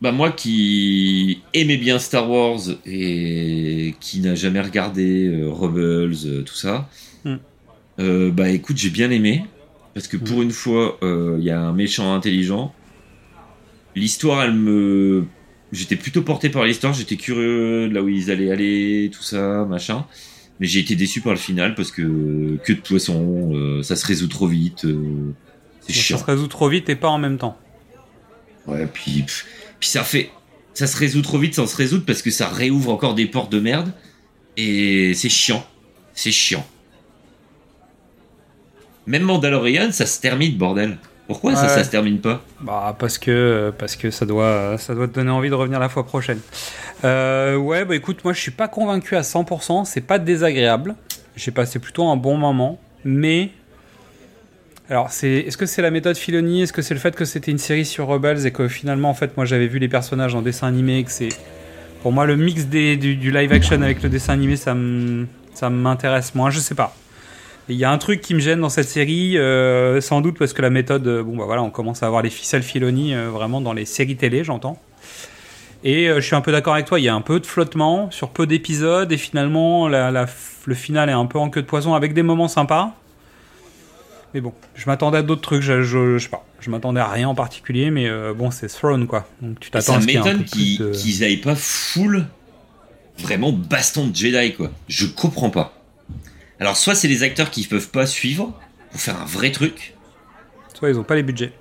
Bah 0.00 0.12
moi 0.12 0.30
qui 0.30 1.42
aimais 1.52 1.76
bien 1.76 1.98
Star 1.98 2.28
Wars 2.30 2.60
et 2.86 3.94
qui 4.00 4.20
n'a 4.20 4.34
jamais 4.34 4.62
regardé 4.62 5.26
euh, 5.26 5.50
Rebels, 5.50 6.26
euh, 6.26 6.42
tout 6.42 6.54
ça, 6.54 6.88
Hmm. 7.22 7.36
euh, 7.98 8.30
bah 8.30 8.48
écoute, 8.48 8.78
j'ai 8.78 8.88
bien 8.88 9.10
aimé. 9.10 9.44
Parce 9.92 10.08
que 10.08 10.16
pour 10.16 10.40
une 10.40 10.52
fois, 10.52 10.98
il 11.02 11.42
y 11.44 11.50
a 11.50 11.60
un 11.60 11.72
méchant 11.72 12.14
intelligent. 12.14 12.72
L'histoire, 13.94 14.42
elle 14.44 14.54
me... 14.54 15.26
J'étais 15.72 15.96
plutôt 15.96 16.22
porté 16.22 16.48
par 16.48 16.64
l'histoire, 16.64 16.94
j'étais 16.94 17.16
curieux 17.16 17.88
de 17.88 17.94
là 17.94 18.00
où 18.00 18.08
ils 18.08 18.30
allaient 18.30 18.52
aller, 18.52 19.10
tout 19.12 19.22
ça, 19.22 19.66
machin. 19.66 20.06
Mais 20.60 20.66
j'ai 20.66 20.80
été 20.80 20.94
déçu 20.94 21.20
par 21.22 21.32
le 21.32 21.38
final 21.38 21.74
parce 21.74 21.90
que 21.90 22.56
que 22.64 22.72
de 22.74 22.80
poisson, 22.80 23.50
euh, 23.54 23.82
ça 23.82 23.96
se 23.96 24.06
résout 24.06 24.28
trop 24.28 24.46
vite. 24.46 24.84
euh, 24.84 25.32
c'est 25.80 25.92
Ça 25.94 26.00
chiant. 26.00 26.18
se 26.18 26.24
résout 26.24 26.46
trop 26.48 26.68
vite 26.68 26.88
et 26.90 26.96
pas 26.96 27.08
en 27.08 27.18
même 27.18 27.38
temps. 27.38 27.56
Ouais, 28.66 28.86
puis, 28.86 29.22
pff, 29.22 29.46
puis 29.80 29.88
ça 29.88 30.04
fait. 30.04 30.30
Ça 30.74 30.86
se 30.86 30.96
résout 30.96 31.22
trop 31.22 31.38
vite 31.38 31.54
sans 31.54 31.66
se 31.66 31.76
résoudre 31.76 32.04
parce 32.04 32.22
que 32.22 32.30
ça 32.30 32.48
réouvre 32.48 32.90
encore 32.92 33.14
des 33.14 33.26
portes 33.26 33.50
de 33.50 33.58
merde. 33.58 33.92
Et 34.56 35.14
c'est 35.14 35.28
chiant. 35.30 35.66
C'est 36.14 36.30
chiant. 36.32 36.66
Même 39.06 39.22
Mandalorian, 39.22 39.90
ça 39.92 40.04
se 40.06 40.20
termine, 40.20 40.56
bordel. 40.56 40.98
Pourquoi 41.30 41.54
ça, 41.54 41.62
Ouais. 41.62 41.68
ça 41.68 41.84
se 41.84 41.90
termine 41.90 42.18
pas 42.18 42.42
Bah 42.60 42.96
parce 42.98 43.16
que 43.16 43.72
parce 43.78 43.94
que 43.94 44.10
ça 44.10 44.26
doit 44.26 44.76
ça 44.78 44.94
doit 44.96 45.06
te 45.06 45.14
donner 45.14 45.30
envie 45.30 45.48
de 45.48 45.54
revenir 45.54 45.78
la 45.78 45.88
fois 45.88 46.04
prochaine. 46.04 46.40
Euh, 47.04 47.54
ouais 47.56 47.84
bah 47.84 47.94
écoute 47.94 48.24
moi 48.24 48.32
je 48.32 48.40
suis 48.40 48.50
pas 48.50 48.66
convaincu 48.66 49.14
à 49.14 49.20
100%, 49.22 49.84
c'est 49.84 50.00
pas 50.00 50.18
désagréable. 50.18 50.96
J'ai 51.36 51.52
passé 51.52 51.78
plutôt 51.78 52.08
un 52.08 52.16
bon 52.16 52.36
moment, 52.36 52.80
mais 53.04 53.50
alors 54.90 55.12
c'est 55.12 55.30
est-ce 55.46 55.56
que 55.56 55.66
c'est 55.66 55.82
la 55.82 55.92
méthode 55.92 56.16
Filoni, 56.16 56.62
est-ce 56.62 56.72
que 56.72 56.82
c'est 56.82 56.94
le 56.94 57.00
fait 57.00 57.14
que 57.14 57.24
c'était 57.24 57.52
une 57.52 57.58
série 57.58 57.84
sur 57.84 58.08
Rebels 58.08 58.44
et 58.46 58.50
que 58.50 58.66
finalement 58.66 59.08
en 59.10 59.14
fait 59.14 59.36
moi 59.36 59.46
j'avais 59.46 59.68
vu 59.68 59.78
les 59.78 59.88
personnages 59.88 60.34
en 60.34 60.42
dessin 60.42 60.66
animé 60.66 60.98
et 60.98 61.04
que 61.04 61.12
c'est 61.12 61.28
pour 62.02 62.10
moi 62.10 62.26
le 62.26 62.34
mix 62.36 62.64
des, 62.66 62.96
du, 62.96 63.14
du 63.14 63.30
live 63.30 63.52
action 63.52 63.80
avec 63.82 64.02
le 64.02 64.08
dessin 64.08 64.32
animé 64.32 64.56
ça 64.56 64.74
m'intéresse 65.70 66.34
moins, 66.34 66.50
je 66.50 66.58
sais 66.58 66.74
pas. 66.74 66.96
Il 67.70 67.76
y 67.76 67.84
a 67.84 67.90
un 67.90 67.98
truc 67.98 68.20
qui 68.20 68.34
me 68.34 68.40
gêne 68.40 68.60
dans 68.60 68.68
cette 68.68 68.88
série, 68.88 69.38
euh, 69.38 70.00
sans 70.00 70.20
doute 70.20 70.36
parce 70.38 70.52
que 70.52 70.60
la 70.60 70.70
méthode, 70.70 71.06
euh, 71.06 71.22
bon 71.22 71.36
bah 71.36 71.44
voilà, 71.46 71.62
on 71.62 71.70
commence 71.70 72.02
à 72.02 72.06
avoir 72.06 72.20
les 72.22 72.30
ficelles 72.30 72.62
Filoni 72.62 73.14
euh, 73.14 73.30
vraiment 73.30 73.60
dans 73.60 73.72
les 73.72 73.84
séries 73.84 74.16
télé, 74.16 74.42
j'entends. 74.44 74.78
Et 75.84 76.08
euh, 76.08 76.16
je 76.20 76.26
suis 76.26 76.34
un 76.36 76.40
peu 76.40 76.52
d'accord 76.52 76.74
avec 76.74 76.86
toi, 76.86 76.98
il 77.00 77.04
y 77.04 77.08
a 77.08 77.14
un 77.14 77.20
peu 77.20 77.38
de 77.40 77.46
flottement 77.46 78.10
sur 78.10 78.30
peu 78.30 78.46
d'épisodes 78.46 79.10
et 79.12 79.16
finalement 79.16 79.88
la, 79.88 80.10
la- 80.10 80.26
le 80.66 80.74
final 80.74 81.08
est 81.08 81.12
un 81.12 81.26
peu 81.26 81.38
en 81.38 81.48
queue 81.48 81.62
de 81.62 81.66
poisson 81.66 81.94
avec 81.94 82.12
des 82.12 82.22
moments 82.22 82.48
sympas. 82.48 82.92
Mais 84.34 84.40
bon, 84.40 84.52
je 84.74 84.86
m'attendais 84.86 85.18
à 85.18 85.22
d'autres 85.22 85.40
trucs, 85.40 85.62
je, 85.62 85.82
je, 85.82 86.18
je 86.18 86.24
sais 86.24 86.28
pas, 86.28 86.44
je 86.60 86.70
m'attendais 86.70 87.00
à 87.00 87.08
rien 87.08 87.28
en 87.28 87.34
particulier, 87.34 87.90
mais 87.90 88.08
bon, 88.34 88.50
c'est 88.50 88.68
Throne 88.68 89.06
quoi. 89.06 89.26
Donc 89.42 89.58
tu 89.60 89.70
t'attends 89.70 89.94
à 89.94 90.00
ce 90.00 90.06
qu'ils 90.06 90.20
plus 90.78 90.78
de- 90.78 90.90
qu'ils 90.92 91.24
aillent 91.24 91.36
pas 91.38 91.54
full. 91.56 92.26
Vraiment 93.18 93.52
baston 93.52 94.06
de 94.08 94.14
Jedi, 94.16 94.54
quoi. 94.54 94.70
Je 94.88 95.06
comprends 95.06 95.50
pas. 95.50 95.74
Alors, 96.60 96.76
soit 96.76 96.94
c'est 96.94 97.08
les 97.08 97.22
acteurs 97.22 97.50
qui 97.50 97.66
peuvent 97.66 97.88
pas 97.90 98.06
suivre 98.06 98.52
pour 98.92 99.00
faire 99.00 99.20
un 99.20 99.24
vrai 99.24 99.50
truc. 99.50 99.94
Soit 100.74 100.90
ils 100.90 100.98
ont 100.98 101.04
pas 101.04 101.14
les 101.16 101.22
budgets. 101.22 101.52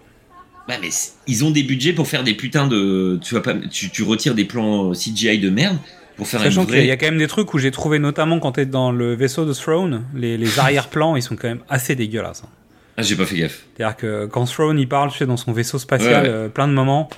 Ouais, 0.68 0.78
mais 0.82 0.90
ils 1.28 1.44
ont 1.44 1.52
des 1.52 1.64
budgets 1.64 1.94
pour 1.94 2.08
faire 2.08 2.24
des 2.24 2.34
putains 2.36 2.68
de. 2.68 3.20
Tu 3.24 3.34
vas 3.34 3.42
pas, 3.42 3.54
tu, 3.72 3.90
tu 3.90 4.04
retires 4.04 4.36
des 4.36 4.46
plans 4.46 4.94
CGI 4.94 5.40
de 5.40 5.50
merde 5.50 5.78
pour 6.16 6.28
faire 6.28 6.42
Sachant 6.42 6.62
une 6.62 6.68
qu'il 6.68 6.76
y 6.76 6.80
a- 6.80 6.82
il 6.84 6.88
y 6.88 6.92
a 6.92 6.96
vraie. 6.96 6.98
quand 6.98 7.12
même 7.12 7.18
des 7.20 7.28
trucs 7.28 7.54
où 7.54 7.58
j'ai 7.58 7.72
trouvé, 7.72 7.98
notamment 7.98 8.40
quand 8.40 8.52
t'es 8.54 8.66
dans 8.66 8.92
le 8.92 9.16
vaisseau 9.16 9.46
de 9.46 9.54
Throne, 9.54 10.04
les, 10.14 10.38
les 10.38 10.60
arrière-plans, 10.60 11.16
ils 11.16 11.24
sont 11.24 11.36
quand 11.36 11.48
même 11.48 11.62
assez 11.70 11.96
dégueulasses. 11.96 12.44
hein. 12.46 12.50
Ah, 12.98 13.02
j'ai 13.02 13.16
pas 13.16 13.26
fait 13.26 13.38
gaffe. 13.38 13.64
C'est-à-dire 13.78 13.96
que 13.96 14.26
quand 14.26 14.44
Throne 14.46 14.78
il 14.78 14.88
parle, 14.90 15.10
tu 15.12 15.18
sais, 15.20 15.26
dans 15.26 15.38
son 15.38 15.54
vaisseau 15.54 15.80
spatial, 15.80 16.24
Ouais, 16.24 16.30
ouais. 16.30 16.36
euh, 16.36 16.50
plein 16.50 16.68
de 16.68 16.74
moments, 16.74 17.10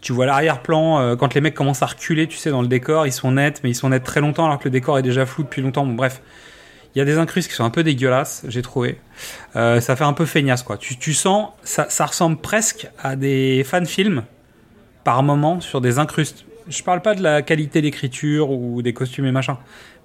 tu 0.00 0.12
vois 0.12 0.26
l'arrière-plan, 0.26 1.00
euh, 1.00 1.16
quand 1.16 1.34
les 1.34 1.40
mecs 1.40 1.54
commencent 1.54 1.82
à 1.82 1.86
reculer, 1.86 2.28
tu 2.28 2.36
sais, 2.38 2.50
dans 2.50 2.62
le 2.62 2.68
décor, 2.68 3.06
ils 3.06 3.12
sont 3.12 3.32
nets, 3.32 3.60
mais 3.64 3.70
ils 3.70 3.74
sont 3.74 3.88
nets 3.88 4.04
très 4.04 4.20
longtemps 4.20 4.46
alors 4.46 4.60
que 4.60 4.64
le 4.64 4.70
décor 4.70 4.96
est 4.98 5.02
déjà 5.02 5.26
flou 5.26 5.42
depuis 5.42 5.60
longtemps. 5.60 5.84
Bon, 5.84 5.94
bref. 5.94 6.22
Il 6.94 6.98
y 7.00 7.02
a 7.02 7.04
des 7.04 7.18
incrustes 7.18 7.48
qui 7.48 7.54
sont 7.54 7.64
un 7.64 7.70
peu 7.70 7.82
dégueulasses, 7.82 8.44
j'ai 8.48 8.62
trouvé. 8.62 9.00
Euh, 9.56 9.80
ça 9.80 9.96
fait 9.96 10.04
un 10.04 10.12
peu 10.12 10.26
feignasse, 10.26 10.62
quoi. 10.62 10.76
Tu, 10.76 10.96
tu 10.96 11.12
sens, 11.12 11.50
ça, 11.64 11.86
ça 11.90 12.06
ressemble 12.06 12.36
presque 12.36 12.88
à 13.02 13.16
des 13.16 13.64
fan-films 13.64 14.24
par 15.02 15.22
moment 15.22 15.60
sur 15.60 15.80
des 15.80 15.98
incrustes. 15.98 16.44
Je 16.68 16.82
parle 16.82 17.02
pas 17.02 17.14
de 17.14 17.22
la 17.22 17.42
qualité 17.42 17.82
d'écriture 17.82 18.50
ou 18.50 18.80
des 18.80 18.92
costumes 18.92 19.26
et 19.26 19.32
machin, 19.32 19.58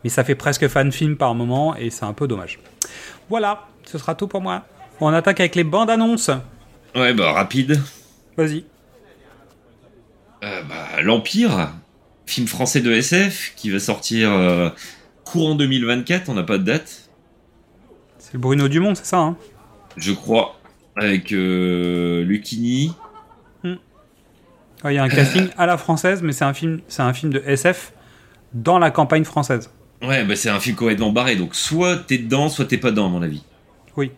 mais 0.03 0.09
ça 0.09 0.23
fait 0.23 0.35
presque 0.35 0.67
fan-film 0.67 1.15
par 1.15 1.35
moment 1.35 1.75
et 1.75 1.89
c'est 1.91 2.05
un 2.05 2.13
peu 2.13 2.27
dommage. 2.27 2.59
Voilà, 3.29 3.67
ce 3.85 3.97
sera 3.97 4.15
tout 4.15 4.27
pour 4.27 4.41
moi. 4.41 4.65
On 4.99 5.13
attaque 5.13 5.39
avec 5.39 5.55
les 5.55 5.63
bandes 5.63 5.89
annonces. 5.89 6.31
Ouais, 6.95 7.13
bah, 7.13 7.31
rapide. 7.31 7.79
Vas-y. 8.35 8.65
Euh, 10.43 10.63
bah, 10.63 11.01
L'Empire, 11.01 11.69
film 12.25 12.47
français 12.47 12.81
de 12.81 12.91
SF 12.91 13.53
qui 13.55 13.69
va 13.69 13.79
sortir 13.79 14.31
euh, 14.31 14.69
courant 15.29 15.53
2024, 15.53 16.29
on 16.29 16.33
n'a 16.33 16.43
pas 16.43 16.57
de 16.57 16.63
date, 16.63 17.09
C'est 18.17 18.33
le 18.33 18.39
Bruno 18.39 18.67
Dumont, 18.67 18.95
c'est 18.95 19.05
ça 19.05 19.19
hein? 19.19 19.37
Je 19.95 20.11
crois, 20.11 20.59
avec 20.95 21.31
euh, 21.31 22.23
Lucchini. 22.23 22.93
Ouais, 23.63 24.93
Il 24.93 24.95
y 24.95 24.97
a 24.97 25.03
un 25.03 25.09
casting 25.09 25.49
à 25.57 25.65
la 25.65 25.77
française, 25.77 26.21
mais 26.23 26.31
c'est 26.31 26.45
un 26.45 26.53
film, 26.53 26.79
c'est 26.87 27.01
un 27.01 27.13
film 27.13 27.31
de 27.31 27.43
SF 27.45 27.93
dans 28.53 28.79
la 28.79 28.91
campagne 28.91 29.23
française. 29.23 29.69
Ouais, 30.01 30.23
bah, 30.23 30.35
c'est 30.35 30.49
un 30.49 30.59
film 30.59 30.75
complètement 30.75 31.11
barré, 31.11 31.35
donc 31.35 31.53
soit 31.53 31.97
t'es 31.97 32.17
dedans, 32.17 32.49
soit 32.49 32.65
t'es 32.65 32.77
pas 32.77 32.89
dedans, 32.91 33.05
à 33.05 33.09
mon 33.09 33.21
avis. 33.21 33.43
Oui. 33.97 34.11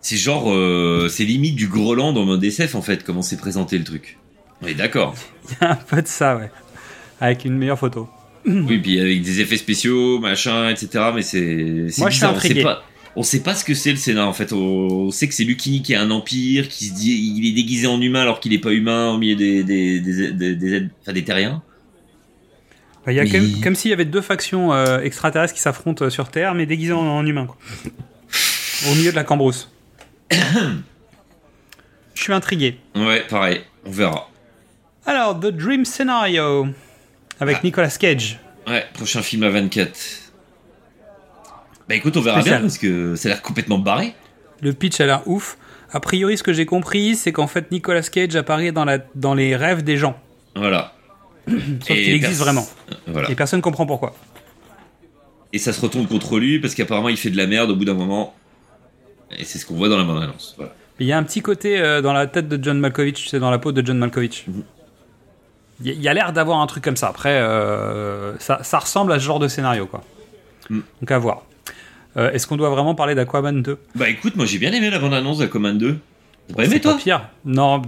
C'est 0.00 0.16
genre, 0.16 0.50
euh, 0.50 1.08
c'est 1.10 1.24
limite 1.24 1.56
du 1.56 1.68
Groland 1.68 2.16
en 2.16 2.24
mode 2.24 2.42
SF 2.42 2.76
en 2.76 2.82
fait, 2.82 3.04
comment 3.04 3.22
c'est 3.22 3.36
présenté 3.36 3.76
le 3.76 3.84
truc. 3.84 4.18
On 4.62 4.66
est 4.66 4.74
d'accord. 4.74 5.14
Il 5.50 5.56
y 5.60 5.64
a 5.64 5.72
un 5.72 5.76
peu 5.76 6.00
de 6.00 6.06
ça, 6.06 6.36
ouais. 6.36 6.50
Avec 7.20 7.44
une 7.44 7.58
meilleure 7.58 7.78
photo. 7.78 8.08
Oui, 8.46 8.78
puis 8.78 9.00
avec 9.00 9.22
des 9.22 9.40
effets 9.40 9.56
spéciaux, 9.56 10.18
machin, 10.18 10.68
etc. 10.70 11.10
Mais 11.14 11.22
c'est 11.22 11.40
Moi, 11.98 12.10
je 12.10 12.16
suis 12.16 12.26
bizarre, 12.26 12.34
on 12.34 12.40
sait 12.40 12.46
intrigué. 12.46 12.62
pas, 12.62 12.82
on 13.16 13.22
sait 13.22 13.42
pas 13.42 13.54
ce 13.54 13.64
que 13.64 13.74
c'est 13.74 13.90
le 13.90 13.96
Sénat 13.96 14.26
en 14.26 14.32
fait. 14.32 14.52
On 14.52 15.10
sait 15.10 15.28
que 15.28 15.34
c'est 15.34 15.44
Lucini 15.44 15.82
qui 15.82 15.94
a 15.94 16.00
un 16.00 16.10
empire, 16.10 16.68
qui 16.68 16.86
se 16.86 16.94
dit, 16.94 17.34
il 17.36 17.46
est 17.48 17.52
déguisé 17.52 17.86
en 17.86 18.00
humain 18.00 18.22
alors 18.22 18.40
qu'il 18.40 18.52
est 18.52 18.58
pas 18.58 18.72
humain 18.72 19.10
au 19.10 19.18
milieu 19.18 19.36
des 19.36 19.62
des 19.64 20.00
des 20.00 20.32
des, 20.32 20.54
des, 20.56 20.86
enfin, 21.02 21.12
des 21.12 21.24
terriens. 21.24 21.62
Bah, 23.04 23.12
il 23.12 23.16
y 23.16 23.20
a 23.20 23.22
Oui. 23.24 23.30
comme, 23.30 23.60
comme 23.62 23.74
s'il 23.74 23.90
y 23.90 23.94
avait 23.94 24.04
deux 24.04 24.20
factions 24.20 24.72
euh, 24.74 25.00
extraterrestres 25.00 25.54
qui 25.54 25.60
s'affrontent 25.60 26.04
euh, 26.04 26.10
sur 26.10 26.28
Terre, 26.30 26.54
mais 26.54 26.66
déguisés 26.66 26.92
en, 26.92 27.00
en 27.06 27.24
humains. 27.26 27.46
Quoi. 27.46 27.56
Au 28.90 28.94
milieu 28.94 29.10
de 29.10 29.16
la 29.16 29.24
cambrousse. 29.24 29.70
Je 32.14 32.22
suis 32.22 32.32
intrigué. 32.32 32.76
Ouais, 32.94 33.24
pareil. 33.28 33.60
On 33.86 33.90
verra. 33.90 34.28
Alors, 35.06 35.38
The 35.40 35.46
Dream 35.46 35.84
Scenario 35.84 36.68
avec 37.40 37.56
Ah. 37.58 37.64
Nicolas 37.64 37.88
Cage. 37.98 38.38
Ouais, 38.68 38.84
prochain 38.94 39.22
film 39.22 39.42
à 39.42 39.50
24. 39.50 39.90
Bah 41.88 41.94
écoute, 41.96 42.16
on 42.16 42.20
verra 42.20 42.40
Spécial. 42.40 42.60
bien 42.60 42.68
parce 42.68 42.78
que 42.78 43.16
ça 43.16 43.28
a 43.28 43.32
l'air 43.32 43.42
complètement 43.42 43.78
barré. 43.78 44.14
Le 44.62 44.72
pitch 44.72 45.00
a 45.00 45.06
l'air 45.06 45.22
ouf. 45.26 45.56
A 45.92 45.98
priori, 45.98 46.38
ce 46.38 46.42
que 46.44 46.52
j'ai 46.52 46.66
compris, 46.66 47.16
c'est 47.16 47.32
qu'en 47.32 47.48
fait, 47.48 47.72
Nicolas 47.72 48.02
Cage 48.02 48.36
apparaît 48.36 48.70
dans, 48.70 48.84
la, 48.84 48.98
dans 49.16 49.34
les 49.34 49.56
rêves 49.56 49.82
des 49.82 49.96
gens. 49.96 50.16
Voilà. 50.54 50.92
Sauf 51.48 51.86
qu'il 51.88 52.10
existe 52.14 52.38
vraiment. 52.40 52.66
Voilà. 53.08 53.28
Et 53.30 53.34
personne 53.34 53.60
comprend 53.60 53.86
pourquoi. 53.86 54.14
Et 55.52 55.58
ça 55.58 55.72
se 55.72 55.80
retourne 55.80 56.06
contre 56.06 56.38
lui 56.38 56.60
parce 56.60 56.76
qu'apparemment 56.76 57.08
il 57.08 57.16
fait 57.16 57.30
de 57.30 57.36
la 57.36 57.48
merde 57.48 57.70
au 57.70 57.74
bout 57.76 57.84
d'un 57.84 57.94
moment. 57.94 58.34
Et 59.36 59.44
c'est 59.44 59.58
ce 59.58 59.66
qu'on 59.66 59.74
voit 59.74 59.88
dans 59.88 59.98
la 59.98 60.04
bande-annonce. 60.04 60.54
Voilà. 60.56 60.74
Il 61.00 61.06
y 61.06 61.12
a 61.12 61.18
un 61.18 61.22
petit 61.24 61.40
côté 61.40 61.80
euh, 61.80 62.02
dans 62.02 62.12
la 62.12 62.26
tête 62.28 62.46
de 62.46 62.62
John 62.62 62.78
Malkovich, 62.78 63.14
tu 63.14 63.26
sais, 63.26 63.40
dans 63.40 63.50
la 63.50 63.58
peau 63.58 63.72
de 63.72 63.84
John 63.84 63.98
Malkovich. 63.98 64.44
Mhm. 64.46 64.62
Il 65.82 66.00
y 66.00 66.08
a 66.08 66.14
l'air 66.14 66.32
d'avoir 66.32 66.60
un 66.60 66.66
truc 66.66 66.84
comme 66.84 66.96
ça. 66.96 67.08
Après, 67.08 67.32
euh, 67.40 68.36
ça, 68.38 68.60
ça 68.62 68.78
ressemble 68.78 69.12
à 69.12 69.18
ce 69.18 69.24
genre 69.24 69.38
de 69.38 69.48
scénario, 69.48 69.86
quoi. 69.86 70.02
Mhm. 70.68 70.82
Donc 71.00 71.10
à 71.10 71.18
voir. 71.18 71.42
Euh, 72.16 72.30
Est-ce 72.32 72.46
qu'on 72.46 72.56
doit 72.56 72.70
vraiment 72.70 72.94
parler 72.94 73.14
d'Aquaman 73.14 73.62
2 73.62 73.78
Bah 73.94 74.08
écoute, 74.08 74.34
moi 74.36 74.44
j'ai 74.44 74.58
bien 74.58 74.72
aimé 74.72 74.90
la 74.90 74.98
bande-annonce 74.98 75.38
de 75.38 75.46
Command 75.46 75.78
2. 75.78 75.96
T'as 76.48 76.54
pas 76.54 76.64
aimé 76.64 76.72
C'est 76.74 76.80
toi? 76.80 76.92
pas 76.94 76.98
pire. 76.98 77.28
Non, 77.44 77.80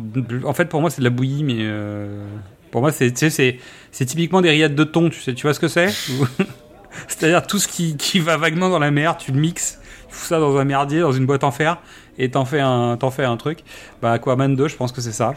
en 0.44 0.52
fait, 0.54 0.66
pour 0.66 0.80
moi, 0.80 0.90
c'est 0.90 1.00
de 1.00 1.04
la 1.04 1.10
bouillie, 1.10 1.42
mais 1.42 1.56
euh, 1.58 2.24
pour 2.70 2.80
moi, 2.82 2.92
c'est 2.92 3.10
tu 3.10 3.18
sais, 3.18 3.30
c'est 3.30 3.58
c'est 3.90 4.04
typiquement 4.06 4.40
des 4.40 4.50
rillettes 4.50 4.74
de 4.76 4.84
thon. 4.84 5.10
Tu 5.10 5.20
sais, 5.20 5.34
tu 5.34 5.42
vois 5.42 5.54
ce 5.54 5.60
que 5.60 5.68
c'est? 5.68 5.88
C'est-à-dire 7.08 7.46
tout 7.46 7.58
ce 7.58 7.66
qui, 7.68 7.96
qui 7.96 8.20
va 8.20 8.36
vaguement 8.36 8.68
dans 8.68 8.78
la 8.78 8.90
mer, 8.90 9.16
tu 9.16 9.32
le 9.32 9.40
mixes, 9.40 9.80
tu 10.08 10.14
fous 10.14 10.26
ça 10.26 10.38
dans 10.38 10.56
un 10.56 10.64
merdier, 10.64 11.00
dans 11.00 11.12
une 11.12 11.26
boîte 11.26 11.42
en 11.42 11.50
fer, 11.50 11.78
et 12.18 12.30
t'en 12.30 12.44
fais 12.44 12.60
un, 12.60 12.96
t'en 12.98 13.10
fais 13.10 13.24
un 13.24 13.36
truc. 13.36 13.60
Bah, 14.02 14.12
Aquaman 14.12 14.54
2, 14.54 14.68
je 14.68 14.76
pense 14.76 14.92
que 14.92 15.00
c'est 15.00 15.12
ça. 15.12 15.34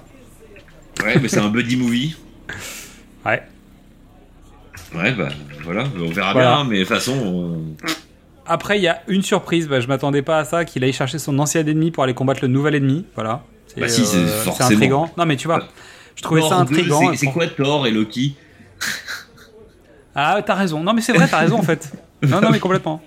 Ouais, 1.04 1.18
mais 1.20 1.28
c'est 1.28 1.40
un 1.40 1.50
buddy 1.50 1.78
movie. 1.78 2.16
Ouais. 3.26 3.42
Ouais, 4.94 5.12
bah 5.14 5.30
voilà, 5.64 5.86
on 6.00 6.10
verra 6.12 6.32
Voilà. 6.34 6.56
bien, 6.58 6.64
mais 6.66 6.78
de 6.80 6.84
toute 6.84 6.94
façon. 6.94 7.14
on- 7.18 7.76
Après, 8.46 8.78
il 8.78 8.84
y 8.84 8.88
a 8.88 9.02
une 9.08 9.24
surprise. 9.24 9.68
Bah, 9.68 9.80
je 9.80 9.88
m'attendais 9.88 10.22
pas 10.22 10.38
à 10.40 10.46
ça, 10.46 10.64
qu'il 10.64 10.84
aille 10.84 10.94
chercher 10.94 11.18
son 11.18 11.38
ancien 11.40 11.66
ennemi 11.66 11.90
pour 11.92 12.04
aller 12.04 12.14
combattre 12.14 12.42
le 12.44 12.48
nouvel 12.50 12.76
ennemi. 12.76 13.06
Voilà. 13.16 13.44
C'est, 13.68 13.82
Bah 13.82 13.90
si, 13.90 14.06
c'est 14.06 14.18
euh, 14.18 14.44
forcément. 14.44 14.70
intriguant. 14.70 15.12
Non, 15.18 15.26
mais 15.26 15.36
tu 15.38 15.48
vois, 15.48 15.68
je 16.16 16.22
trouvais 16.22 16.42
ça 16.42 16.50
Thor 16.50 16.66
2, 16.66 16.74
intriguant. 16.76 17.12
c'est- 17.12 17.18
C'est 17.18 17.32
quoi 17.32 17.48
Thor 17.48 17.88
et 17.88 17.92
Loki? 17.92 18.36
Ah, 20.14 20.40
t'as 20.46 20.54
raison. 20.56 20.82
Non, 20.84 20.94
mais 20.94 21.02
c'est 21.02 21.14
vrai, 21.14 21.28
t'as 21.28 21.40
raison 21.40 21.58
en 21.60 21.64
fait. 21.64 21.92
Non, 22.22 22.42
non, 22.42 22.50
mais 22.52 22.60
complètement. 22.60 23.02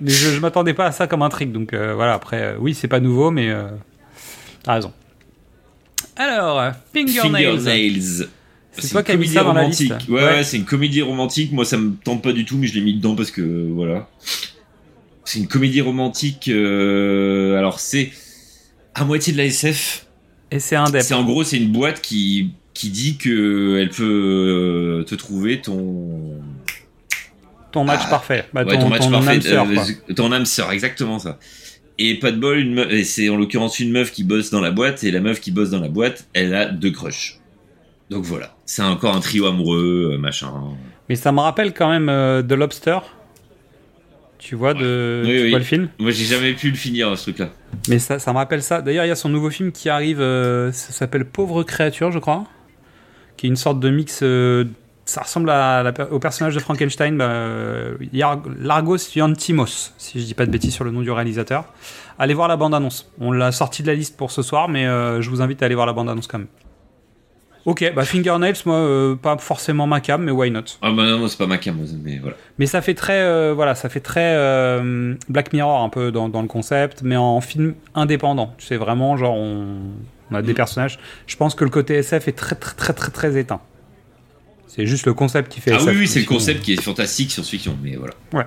Mais 0.00 0.10
je, 0.10 0.30
je 0.30 0.40
m'attendais 0.40 0.72
pas 0.74 0.86
à 0.86 0.92
ça 0.92 1.06
comme 1.06 1.22
intrigue. 1.22 1.52
Donc 1.52 1.72
euh, 1.74 1.94
voilà, 1.94 2.14
après, 2.14 2.40
euh, 2.42 2.56
oui, 2.58 2.74
c'est 2.74 2.88
pas 2.88 2.98
nouveau, 3.00 3.30
mais 3.30 3.54
t'as 4.62 4.74
raison. 4.74 4.92
Alors, 6.16 6.72
Fingernails. 6.92 7.44
Fingernails. 7.58 8.28
C'est 8.78 8.88
toi 8.90 9.02
qui 9.02 9.12
as 9.12 9.14
mis 9.16 9.26
comédie 9.26 9.34
ça 9.34 9.44
dans 9.44 9.52
la 9.52 9.60
romantique. 9.62 9.92
liste. 9.92 10.08
Ouais, 10.08 10.14
Ouais. 10.22 10.24
ouais, 10.36 10.44
c'est 10.44 10.56
une 10.56 10.64
comédie 10.64 11.02
romantique. 11.02 11.52
Moi, 11.52 11.64
ça 11.64 11.76
me 11.76 11.94
tente 12.02 12.22
pas 12.22 12.32
du 12.32 12.44
tout, 12.44 12.56
mais 12.56 12.66
je 12.66 12.74
l'ai 12.74 12.80
mis 12.80 12.94
dedans 12.94 13.14
parce 13.14 13.30
que 13.30 13.42
voilà. 13.70 14.08
C'est 15.24 15.38
une 15.38 15.48
comédie 15.48 15.80
romantique. 15.80 16.48
euh, 16.48 17.56
alors, 17.58 17.80
c'est 17.80 18.10
à 18.94 19.04
moitié 19.04 19.32
de 19.32 19.38
la 19.38 19.44
SF. 19.46 20.06
Et 20.50 20.58
c'est 20.60 20.76
un 20.76 20.84
dep. 20.90 21.02
C'est 21.02 21.14
en 21.14 21.24
gros, 21.24 21.42
c'est 21.44 21.56
une 21.56 21.72
boîte 21.72 22.00
qui 22.00 22.50
qui 22.74 22.90
dit 22.90 23.16
que 23.16 23.78
elle 23.80 23.90
peut 23.90 24.04
euh, 24.04 25.04
te 25.04 25.14
trouver 25.14 25.60
ton 25.60 26.40
Ton 27.72 27.84
match 27.84 28.00
Ah, 28.06 28.10
parfait. 28.10 28.44
Bah, 28.52 28.64
ouais, 28.64 28.74
ton, 28.74 28.82
ton 28.82 28.88
match 28.88 29.02
ton 29.02 29.10
parfait, 29.10 29.30
âme 29.30 29.40
sœur, 29.42 29.66
euh, 29.68 30.14
ton 30.14 30.32
âme 30.32 30.44
sœur, 30.46 30.70
exactement 30.72 31.18
ça. 31.18 31.38
Et 31.98 32.18
pas 32.18 32.32
de 32.32 32.36
bol, 32.38 32.58
une 32.58 32.74
meuf- 32.74 32.90
et 32.92 33.04
c'est 33.04 33.28
en 33.28 33.36
l'occurrence 33.36 33.78
une 33.80 33.90
meuf 33.92 34.10
qui 34.12 34.24
bosse 34.24 34.50
dans 34.50 34.60
la 34.60 34.70
boîte, 34.72 35.04
et 35.04 35.10
la 35.12 35.20
meuf 35.20 35.40
qui 35.40 35.50
bosse 35.52 35.70
dans 35.70 35.80
la 35.80 35.88
boîte, 35.88 36.26
elle 36.34 36.54
a 36.54 36.66
deux 36.66 36.90
crushs. 36.90 37.38
Donc 38.10 38.24
voilà, 38.24 38.53
c'est 38.66 38.82
encore 38.82 39.14
un 39.14 39.20
trio 39.20 39.46
amoureux, 39.46 40.10
euh, 40.14 40.18
machin. 40.18 40.52
Mais 41.08 41.16
ça 41.16 41.32
me 41.32 41.40
rappelle 41.40 41.74
quand 41.74 41.90
même 41.90 42.08
euh, 42.08 42.42
The 42.42 42.52
Lobster. 42.52 42.98
Tu 44.38 44.56
vois, 44.56 44.74
de, 44.74 45.22
Oui, 45.24 45.30
tu 45.30 45.42
oui. 45.44 45.50
vois 45.50 45.58
le 45.58 45.64
film? 45.64 45.88
Moi, 45.98 46.10
j'ai 46.10 46.24
jamais 46.26 46.52
pu 46.52 46.68
le 46.70 46.76
finir, 46.76 47.16
ce 47.16 47.22
truc-là. 47.30 47.48
Mais 47.88 47.98
ça, 47.98 48.18
ça 48.18 48.32
me 48.32 48.36
rappelle 48.36 48.62
ça. 48.62 48.82
D'ailleurs, 48.82 49.04
il 49.06 49.08
y 49.08 49.12
a 49.12 49.16
son 49.16 49.30
nouveau 49.30 49.48
film 49.48 49.72
qui 49.72 49.88
arrive, 49.88 50.20
euh, 50.20 50.70
ça 50.72 50.92
s'appelle 50.92 51.24
Pauvre 51.24 51.62
créature, 51.62 52.10
je 52.12 52.18
crois, 52.18 52.44
qui 53.38 53.46
est 53.46 53.48
une 53.48 53.56
sorte 53.56 53.80
de 53.80 53.88
mix. 53.90 54.20
euh, 54.22 54.64
ça 55.06 55.20
ressemble 55.22 55.50
à 55.50 55.92
au 56.10 56.18
personnage 56.18 56.54
de 56.54 56.60
Frankenstein, 56.60 57.16
bah, 57.18 57.30
Largos 58.58 58.96
Yantimos, 59.14 59.92
si 59.98 60.18
je 60.20 60.24
dis 60.24 60.32
pas 60.34 60.46
de 60.46 60.50
bêtises 60.50 60.72
sur 60.74 60.84
le 60.84 60.90
nom 60.90 61.02
du 61.02 61.10
réalisateur. 61.10 61.64
Allez 62.18 62.32
voir 62.34 62.48
la 62.48 62.56
bande-annonce. 62.56 63.10
On 63.20 63.30
l'a 63.30 63.52
sorti 63.52 63.82
de 63.82 63.88
la 63.88 63.94
liste 63.94 64.16
pour 64.16 64.30
ce 64.30 64.40
soir, 64.40 64.68
mais 64.70 64.84
je 64.84 65.28
vous 65.28 65.42
invite 65.42 65.62
à 65.62 65.66
aller 65.66 65.74
voir 65.74 65.86
la 65.86 65.92
bande-annonce 65.92 66.26
quand 66.26 66.38
même. 66.38 66.46
Ok, 67.66 67.92
bah 67.96 68.04
Fingernails, 68.04 68.56
moi, 68.66 68.76
euh, 68.76 69.14
pas 69.16 69.38
forcément 69.38 69.86
ma 69.86 70.00
cam, 70.00 70.22
mais 70.22 70.30
why 70.32 70.50
not? 70.50 70.64
Ah 70.82 70.90
bah 70.92 71.04
non, 71.04 71.18
non, 71.20 71.28
c'est 71.28 71.38
pas 71.38 71.46
ma 71.46 71.56
cam, 71.56 71.74
mais 72.02 72.18
voilà. 72.18 72.36
mais 72.58 72.66
ça 72.66 72.82
fait 72.82 72.92
très, 72.94 73.20
euh, 73.22 73.54
voilà, 73.54 73.74
ça 73.74 73.88
fait 73.88 74.00
très 74.00 74.34
euh, 74.36 75.14
Black 75.30 75.52
Mirror 75.54 75.82
un 75.82 75.88
peu 75.88 76.12
dans, 76.12 76.28
dans 76.28 76.42
le 76.42 76.48
concept, 76.48 77.00
mais 77.02 77.16
en 77.16 77.40
film 77.40 77.74
indépendant. 77.94 78.54
Tu 78.58 78.66
sais 78.66 78.76
vraiment, 78.76 79.16
genre 79.16 79.34
on, 79.36 79.78
on 80.30 80.34
a 80.34 80.42
des 80.42 80.52
Mm. 80.52 80.56
personnages. 80.56 80.98
Je 81.26 81.36
pense 81.36 81.54
que 81.54 81.64
le 81.64 81.70
côté 81.70 81.94
SF 81.94 82.28
est 82.28 82.32
très 82.32 82.54
très 82.54 82.74
très 82.74 82.92
très 82.92 83.10
très 83.10 83.38
éteint. 83.38 83.60
C'est 84.66 84.86
juste 84.86 85.06
le 85.06 85.14
concept 85.14 85.50
qui 85.50 85.60
fait. 85.62 85.72
Ah 85.72 85.76
SF, 85.76 85.88
oui, 85.88 85.96
oui, 86.00 86.08
c'est 86.08 86.20
le 86.20 86.26
concept 86.26 86.60
qui 86.62 86.74
est 86.74 86.82
fantastique 86.82 87.30
science-fiction, 87.30 87.78
mais 87.82 87.96
voilà. 87.96 88.12
Ouais. 88.34 88.44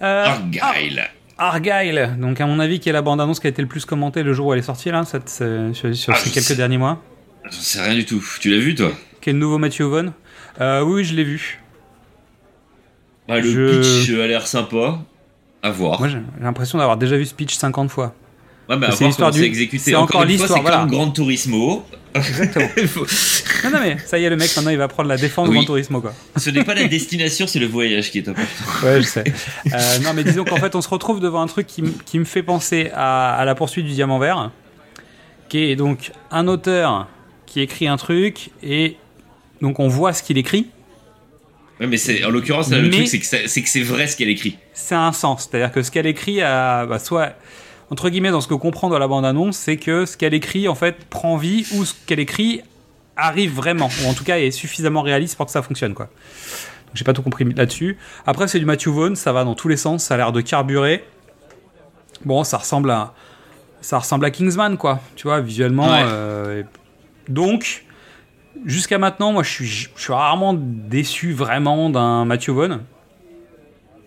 Argyle. 0.00 1.08
Argyle, 1.38 2.16
donc 2.18 2.40
à 2.40 2.46
mon 2.46 2.58
avis, 2.60 2.80
qui 2.80 2.88
est 2.88 2.92
la 2.92 3.02
bande-annonce 3.02 3.40
qui 3.40 3.46
a 3.46 3.50
été 3.50 3.60
le 3.62 3.68
plus 3.68 3.84
commentée 3.84 4.22
le 4.22 4.32
jour 4.32 4.46
où 4.46 4.52
elle 4.54 4.58
est 4.58 4.62
sortie 4.62 4.90
là, 4.90 5.04
cette, 5.04 5.36
euh, 5.42 5.72
sur, 5.74 5.94
sur 5.94 6.12
Ah, 6.14 6.16
ces 6.18 6.30
quelques 6.30 6.46
sais. 6.46 6.56
derniers 6.56 6.78
mois. 6.78 7.02
J'en 7.44 7.50
sais 7.52 7.80
rien 7.82 7.94
du 7.94 8.04
tout. 8.06 8.24
Tu 8.40 8.50
l'as 8.50 8.58
vu, 8.58 8.74
toi? 8.74 8.90
Qui 9.20 9.30
est 9.30 9.32
le 9.34 9.38
nouveau 9.38 9.58
Matthew 9.58 9.82
Vaughn? 9.82 10.12
Euh, 10.60 10.80
oui, 10.82 10.94
oui, 10.94 11.04
je 11.04 11.14
l'ai 11.14 11.24
vu. 11.24 11.60
Ah, 13.28 13.38
Le 13.38 13.42
Je- 13.42 13.80
pitch 14.06 14.18
a 14.18 14.26
l'air 14.26 14.46
sympa. 14.46 14.98
À 15.62 15.70
voir. 15.70 15.98
Moi, 15.98 16.08
j'ai 16.08 16.18
l'impression 16.40 16.78
d'avoir 16.78 16.96
déjà 16.96 17.16
vu 17.16 17.26
ce 17.26 17.34
pitch 17.34 17.54
50 17.56 17.90
fois. 17.90 18.14
Ouais, 18.68 18.76
à 18.84 18.90
c'est 18.92 19.04
l'histoire 19.04 19.30
du- 19.30 19.40
c'est 19.40 19.46
exécuté. 19.46 19.78
c'est 19.82 19.94
encore 19.94 20.24
l'histoire, 20.24 20.50
c'est 20.54 20.60
voilà. 20.60 20.86
Grand 20.88 21.10
Turismo. 21.10 21.84
Exactement. 22.16 22.68
Il 22.76 22.88
faut- 22.88 23.06
Non, 23.64 23.70
non, 23.70 23.78
mais 23.80 23.96
ça 24.04 24.18
y 24.18 24.24
est, 24.24 24.30
le 24.30 24.36
mec, 24.36 24.54
maintenant, 24.56 24.70
il 24.70 24.78
va 24.78 24.88
prendre 24.88 25.08
la 25.08 25.16
défense 25.16 25.48
Oui. 25.48 25.56
Gran 25.56 25.64
Turismo, 25.66 26.00
quoi. 26.00 26.12
Ce 26.36 26.50
n'est 26.50 26.64
pas 26.64 26.74
la 26.74 26.86
destination, 26.88 27.46
c'est 27.46 27.58
le 27.58 27.66
voyage 27.66 28.10
qui 28.10 28.18
est 28.18 28.28
important. 28.28 28.48
Ouais, 28.84 29.00
je 29.02 29.06
sais. 29.06 29.24
Euh, 29.72 29.98
non, 30.00 30.12
mais 30.14 30.24
disons 30.24 30.44
qu'en 30.44 30.56
fait, 30.56 30.74
on 30.74 30.80
se 30.82 30.88
retrouve 30.88 31.20
devant 31.20 31.40
un 31.42 31.46
truc 31.46 31.66
qui, 31.66 31.82
qui 32.04 32.18
me 32.18 32.24
fait 32.24 32.42
penser 32.42 32.90
à, 32.94 33.34
à 33.36 33.44
la 33.44 33.54
poursuite 33.54 33.86
du 33.86 33.92
diamant 33.92 34.18
vert, 34.18 34.50
qui 35.48 35.58
est 35.58 35.76
donc 35.76 36.10
un 36.30 36.48
auteur 36.48 37.08
qui 37.46 37.60
écrit 37.60 37.88
un 37.88 37.96
truc 37.96 38.50
et 38.62 38.96
donc 39.62 39.78
on 39.80 39.88
voit 39.88 40.12
ce 40.12 40.22
qu'il 40.22 40.36
écrit. 40.38 40.68
Ouais, 41.80 41.86
mais 41.86 41.96
c'est, 41.98 42.24
en 42.24 42.30
l'occurrence, 42.30 42.70
là, 42.70 42.78
le 42.78 42.90
truc, 42.90 43.06
c'est 43.06 43.18
que, 43.18 43.26
ça- 43.26 43.46
c'est 43.46 43.62
que 43.62 43.68
c'est 43.68 43.82
vrai 43.82 44.06
ce 44.06 44.16
qu'elle 44.16 44.30
écrit. 44.30 44.56
C'est 44.72 44.94
un 44.94 45.12
sens, 45.12 45.48
c'est-à-dire 45.50 45.70
que 45.72 45.82
ce 45.82 45.90
qu'elle 45.90 46.06
écrit, 46.06 46.40
a, 46.40 46.86
bah, 46.86 46.98
soit 46.98 47.34
entre 47.90 48.08
guillemets, 48.10 48.30
dans 48.30 48.40
ce 48.40 48.48
que 48.48 48.54
comprend 48.54 48.88
dans 48.88 48.98
la 48.98 49.08
bande-annonce, 49.08 49.56
c'est 49.56 49.76
que 49.76 50.06
ce 50.06 50.16
qu'elle 50.16 50.34
écrit 50.34 50.68
en 50.68 50.74
fait 50.74 51.04
prend 51.08 51.36
vie 51.36 51.66
ou 51.74 51.84
ce 51.84 51.94
qu'elle 52.06 52.20
écrit 52.20 52.62
arrive 53.16 53.54
vraiment, 53.54 53.88
ou 54.04 54.08
en 54.08 54.14
tout 54.14 54.24
cas 54.24 54.38
est 54.38 54.50
suffisamment 54.50 55.02
réaliste 55.02 55.36
pour 55.36 55.46
que 55.46 55.52
ça 55.52 55.62
fonctionne, 55.62 55.94
quoi. 55.94 56.06
Donc, 56.06 56.94
J'ai 56.94 57.04
pas 57.04 57.12
tout 57.12 57.22
compris 57.22 57.44
là-dessus. 57.44 57.96
Après, 58.26 58.46
c'est 58.48 58.58
du 58.58 58.64
Matthew 58.64 58.88
Vaughn, 58.88 59.16
ça 59.16 59.32
va 59.32 59.44
dans 59.44 59.54
tous 59.54 59.68
les 59.68 59.76
sens, 59.76 60.04
ça 60.04 60.14
a 60.14 60.16
l'air 60.16 60.32
de 60.32 60.40
carburer. 60.40 61.04
Bon, 62.24 62.44
ça 62.44 62.58
ressemble 62.58 62.90
à, 62.90 63.14
ça 63.80 63.98
ressemble 63.98 64.24
à 64.26 64.30
Kingsman, 64.30 64.76
quoi. 64.76 65.00
Tu 65.14 65.28
vois, 65.28 65.40
visuellement. 65.40 65.88
Ouais. 65.88 66.04
euh, 66.04 66.62
donc, 67.28 67.84
jusqu'à 68.64 68.98
maintenant, 68.98 69.32
moi, 69.32 69.42
je 69.42 69.50
suis, 69.50 69.66
je 69.66 69.88
suis 69.96 70.12
rarement 70.12 70.54
déçu 70.54 71.32
vraiment 71.32 71.88
d'un 71.88 72.24
Matthew 72.24 72.50
Vaughn. 72.50 72.80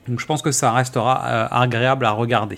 Donc, 0.07 0.19
je 0.19 0.25
pense 0.25 0.41
que 0.41 0.51
ça 0.51 0.71
restera 0.71 1.23
euh, 1.25 1.47
agréable 1.51 2.05
à 2.05 2.11
regarder. 2.11 2.57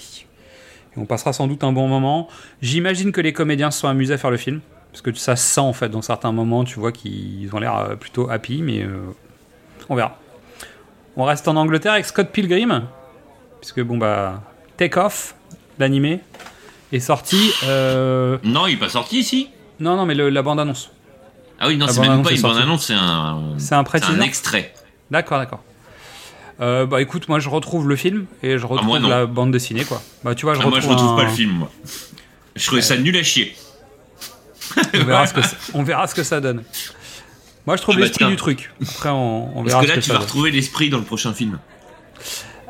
Et 0.96 1.00
on 1.00 1.06
passera 1.06 1.32
sans 1.34 1.48
doute 1.48 1.64
un 1.64 1.72
bon 1.72 1.88
moment. 1.88 2.28
J'imagine 2.62 3.12
que 3.12 3.22
les 3.22 3.34
comédiens 3.34 3.72
se 3.72 3.80
sont 3.82 3.88
amusés 3.88 4.14
à 4.14 4.18
faire 4.18 4.32
le 4.32 4.38
film. 4.38 4.60
Parce 4.92 5.02
que 5.02 5.14
ça 5.14 5.38
se 5.38 5.44
sent 5.54 5.62
en 5.62 5.72
fait 5.72 5.88
dans 5.88 6.02
certains 6.02 6.34
moments, 6.34 6.66
tu 6.66 6.78
vois 6.80 6.92
qu'ils 6.92 7.50
ont 7.54 7.60
l'air 7.60 7.78
euh, 7.78 7.96
plutôt 7.96 8.30
happy, 8.30 8.62
mais 8.62 8.84
euh, 8.84 9.00
on 9.88 9.96
verra. 9.96 10.18
On 11.16 11.24
reste 11.24 11.48
en 11.48 11.56
Angleterre 11.56 11.94
avec 11.94 12.06
Scott 12.06 12.28
Pilgrim, 12.30 12.84
puisque 13.62 13.82
bon 13.82 13.98
bah 13.98 14.42
Take 14.76 15.00
Off, 15.00 15.36
l'animé, 15.80 16.20
est 16.92 17.00
sorti. 17.00 17.52
euh, 17.64 18.38
Non, 18.44 18.68
il 18.68 18.74
est 18.74 18.78
pas 18.78 18.90
sorti 18.90 19.20
ici. 19.20 19.50
Non, 19.80 19.96
non, 19.96 20.06
mais 20.06 20.14
le- 20.16 20.30
la 20.30 20.42
bande 20.42 20.60
annonce. 20.60 20.92
Ah 21.58 21.68
oui, 21.70 21.78
non, 21.78 21.88
c'est 21.88 22.02
même 22.02 22.10
bande-annonce 22.22 22.28
pas 22.28 22.36
une 22.36 22.42
bande-annonce, 22.42 22.86
c'est 22.88 22.94
un, 22.96 23.42
C'est 23.60 23.76
un 23.76 23.84
pré-teaser 23.86 24.14
un 24.14 24.22
extrait. 24.22 24.74
D'accord, 25.10 25.38
d'accord. 25.40 25.62
Euh, 26.60 26.86
bah 26.86 27.02
écoute, 27.02 27.28
moi 27.30 27.40
je 27.40 27.50
retrouve 27.50 27.88
le 27.88 27.96
film 27.96 28.26
et 28.44 28.58
je 28.58 28.66
retrouve 28.66 28.88
moi, 28.88 29.00
non. 29.00 29.08
la 29.10 29.26
bande 29.26 29.52
dessinée 29.52 29.84
quoi. 29.84 30.02
Bah 30.24 30.36
tu 30.36 30.46
vois, 30.46 30.54
je 30.54 30.60
Ah, 30.60 30.66
retrouve. 30.66 30.80
moi, 30.80 30.80
je 30.82 30.88
retrouve 30.94 31.14
un- 31.14 31.24
pas 31.24 31.24
le 31.30 31.36
film, 31.36 31.52
moi. 31.52 31.72
Je 32.56 32.66
trouvais 32.66 32.82
ça 32.82 32.98
nul 32.98 33.16
à 33.18 33.24
chier. 33.24 33.56
On 34.94 35.04
verra, 35.06 35.26
ce 35.28 35.34
que 35.34 35.42
ça, 35.42 35.56
on 35.74 35.84
verra 35.84 36.08
ce 36.08 36.16
que 36.16 36.24
ça 36.24 36.40
donne. 36.42 36.64
Moi 37.66 37.76
je 37.78 37.82
trouve 37.82 37.96
Ah 37.98 38.02
l'esprit 38.02 38.26
du 38.26 38.36
truc. 38.36 38.72
Après 38.82 39.10
on, 39.10 39.50
on 39.58 39.64
Parce 39.64 39.68
verra 39.68 39.82
que 39.82 39.88
ce 39.88 39.92
là, 39.92 39.96
que 39.98 40.02
tu 40.02 40.08
ça 40.08 40.14
vas 40.14 40.20
donne. 40.20 40.28
retrouver 40.28 40.52
l'esprit 40.52 40.90
dans 40.90 40.98
le 41.00 41.04
prochain 41.04 41.34
film. 41.34 41.60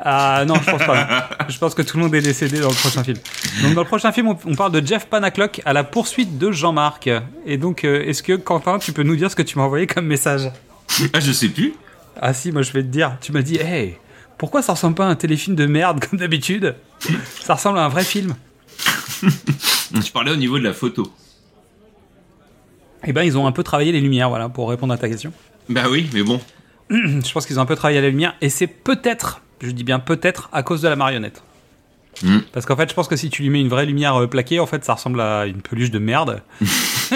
Ah 0.04 0.44
non, 0.46 0.54
je 0.56 0.68
pense 0.70 0.84
pas. 0.84 1.28
je 1.48 1.58
pense 1.58 1.74
que 1.74 1.82
tout 1.82 1.96
le 1.96 2.02
monde 2.02 2.14
est 2.14 2.20
décédé 2.22 2.58
dans 2.58 2.68
le 2.70 2.74
prochain 2.74 3.04
film. 3.04 3.18
Donc 3.62 3.74
dans 3.74 3.82
le 3.82 3.86
prochain 3.86 4.10
film, 4.10 4.28
on, 4.28 4.38
on 4.46 4.54
parle 4.56 4.72
de 4.72 4.84
Jeff 4.84 5.06
Panaclock 5.06 5.60
à 5.64 5.72
la 5.72 5.84
poursuite 5.84 6.38
de 6.38 6.50
Jean-Marc. 6.50 7.08
Et 7.46 7.56
donc, 7.56 7.84
euh, 7.84 8.02
est-ce 8.04 8.22
que 8.24 8.32
Quentin, 8.32 8.80
tu 8.80 8.92
peux 8.92 9.04
nous 9.04 9.14
dire 9.14 9.30
ce 9.30 9.36
que 9.36 9.42
tu 9.42 9.58
m'as 9.58 9.64
envoyé 9.64 9.86
comme 9.86 10.06
message? 10.06 10.50
Ah, 11.12 11.20
je 11.20 11.30
sais 11.30 11.48
plus. 11.48 11.74
Ah 12.24 12.32
si, 12.32 12.52
moi 12.52 12.62
je 12.62 12.72
vais 12.72 12.82
te 12.82 12.88
dire. 12.88 13.18
Tu 13.20 13.32
m'as 13.32 13.42
dit, 13.42 13.56
hey, 13.56 13.96
pourquoi 14.38 14.62
ça 14.62 14.74
ressemble 14.74 14.94
pas 14.94 15.04
à 15.04 15.08
un 15.08 15.16
téléfilm 15.16 15.56
de 15.56 15.66
merde 15.66 16.02
comme 16.04 16.20
d'habitude? 16.20 16.76
Ça 17.40 17.54
ressemble 17.54 17.78
à 17.78 17.84
un 17.84 17.88
vrai 17.88 18.04
film. 18.04 18.36
Je 19.22 20.10
parlais 20.12 20.30
au 20.30 20.36
niveau 20.36 20.56
de 20.60 20.64
la 20.64 20.72
photo. 20.72 21.12
Eh 23.04 23.12
ben, 23.12 23.24
ils 23.24 23.36
ont 23.36 23.48
un 23.48 23.52
peu 23.52 23.64
travaillé 23.64 23.90
les 23.90 24.00
lumières, 24.00 24.28
voilà, 24.28 24.48
pour 24.48 24.70
répondre 24.70 24.94
à 24.94 24.98
ta 24.98 25.08
question. 25.08 25.32
Bah 25.68 25.86
oui, 25.90 26.08
mais 26.12 26.22
bon. 26.22 26.40
Je 26.90 27.32
pense 27.32 27.44
qu'ils 27.44 27.58
ont 27.58 27.62
un 27.62 27.66
peu 27.66 27.74
travaillé 27.74 28.00
les 28.00 28.10
lumières, 28.10 28.36
et 28.40 28.48
c'est 28.48 28.68
peut-être, 28.68 29.42
je 29.60 29.72
dis 29.72 29.82
bien 29.82 29.98
peut-être, 29.98 30.48
à 30.52 30.62
cause 30.62 30.80
de 30.80 30.88
la 30.88 30.94
marionnette. 30.94 31.42
Mm. 32.22 32.38
Parce 32.52 32.66
qu'en 32.66 32.76
fait, 32.76 32.88
je 32.88 32.94
pense 32.94 33.08
que 33.08 33.16
si 33.16 33.30
tu 33.30 33.42
lui 33.42 33.50
mets 33.50 33.60
une 33.60 33.68
vraie 33.68 33.86
lumière 33.86 34.14
euh, 34.14 34.28
plaquée, 34.28 34.60
en 34.60 34.66
fait, 34.66 34.84
ça 34.84 34.94
ressemble 34.94 35.20
à 35.20 35.46
une 35.46 35.60
peluche 35.60 35.90
de 35.90 35.98
merde. 35.98 36.42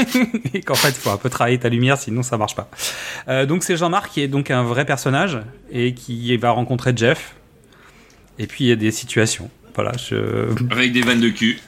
et 0.54 0.60
qu'en 0.62 0.74
fait, 0.74 0.88
il 0.90 0.94
faut 0.94 1.10
un 1.10 1.16
peu 1.16 1.28
travailler 1.30 1.58
ta 1.58 1.68
lumière, 1.68 1.98
sinon 1.98 2.22
ça 2.22 2.36
marche 2.36 2.54
pas. 2.54 2.68
Euh, 3.28 3.46
donc 3.46 3.64
c'est 3.64 3.76
Jean-Marc 3.76 4.10
qui 4.12 4.20
est 4.22 4.28
donc 4.28 4.50
un 4.50 4.62
vrai 4.62 4.84
personnage 4.84 5.38
et 5.70 5.94
qui 5.94 6.36
va 6.36 6.50
rencontrer 6.50 6.92
Jeff. 6.94 7.34
Et 8.38 8.46
puis 8.46 8.64
il 8.64 8.68
y 8.68 8.72
a 8.72 8.76
des 8.76 8.90
situations. 8.90 9.50
Voilà, 9.74 9.92
je... 9.96 10.48
Avec 10.70 10.92
des 10.92 11.02
vannes 11.02 11.20
de 11.20 11.28
cul. 11.30 11.58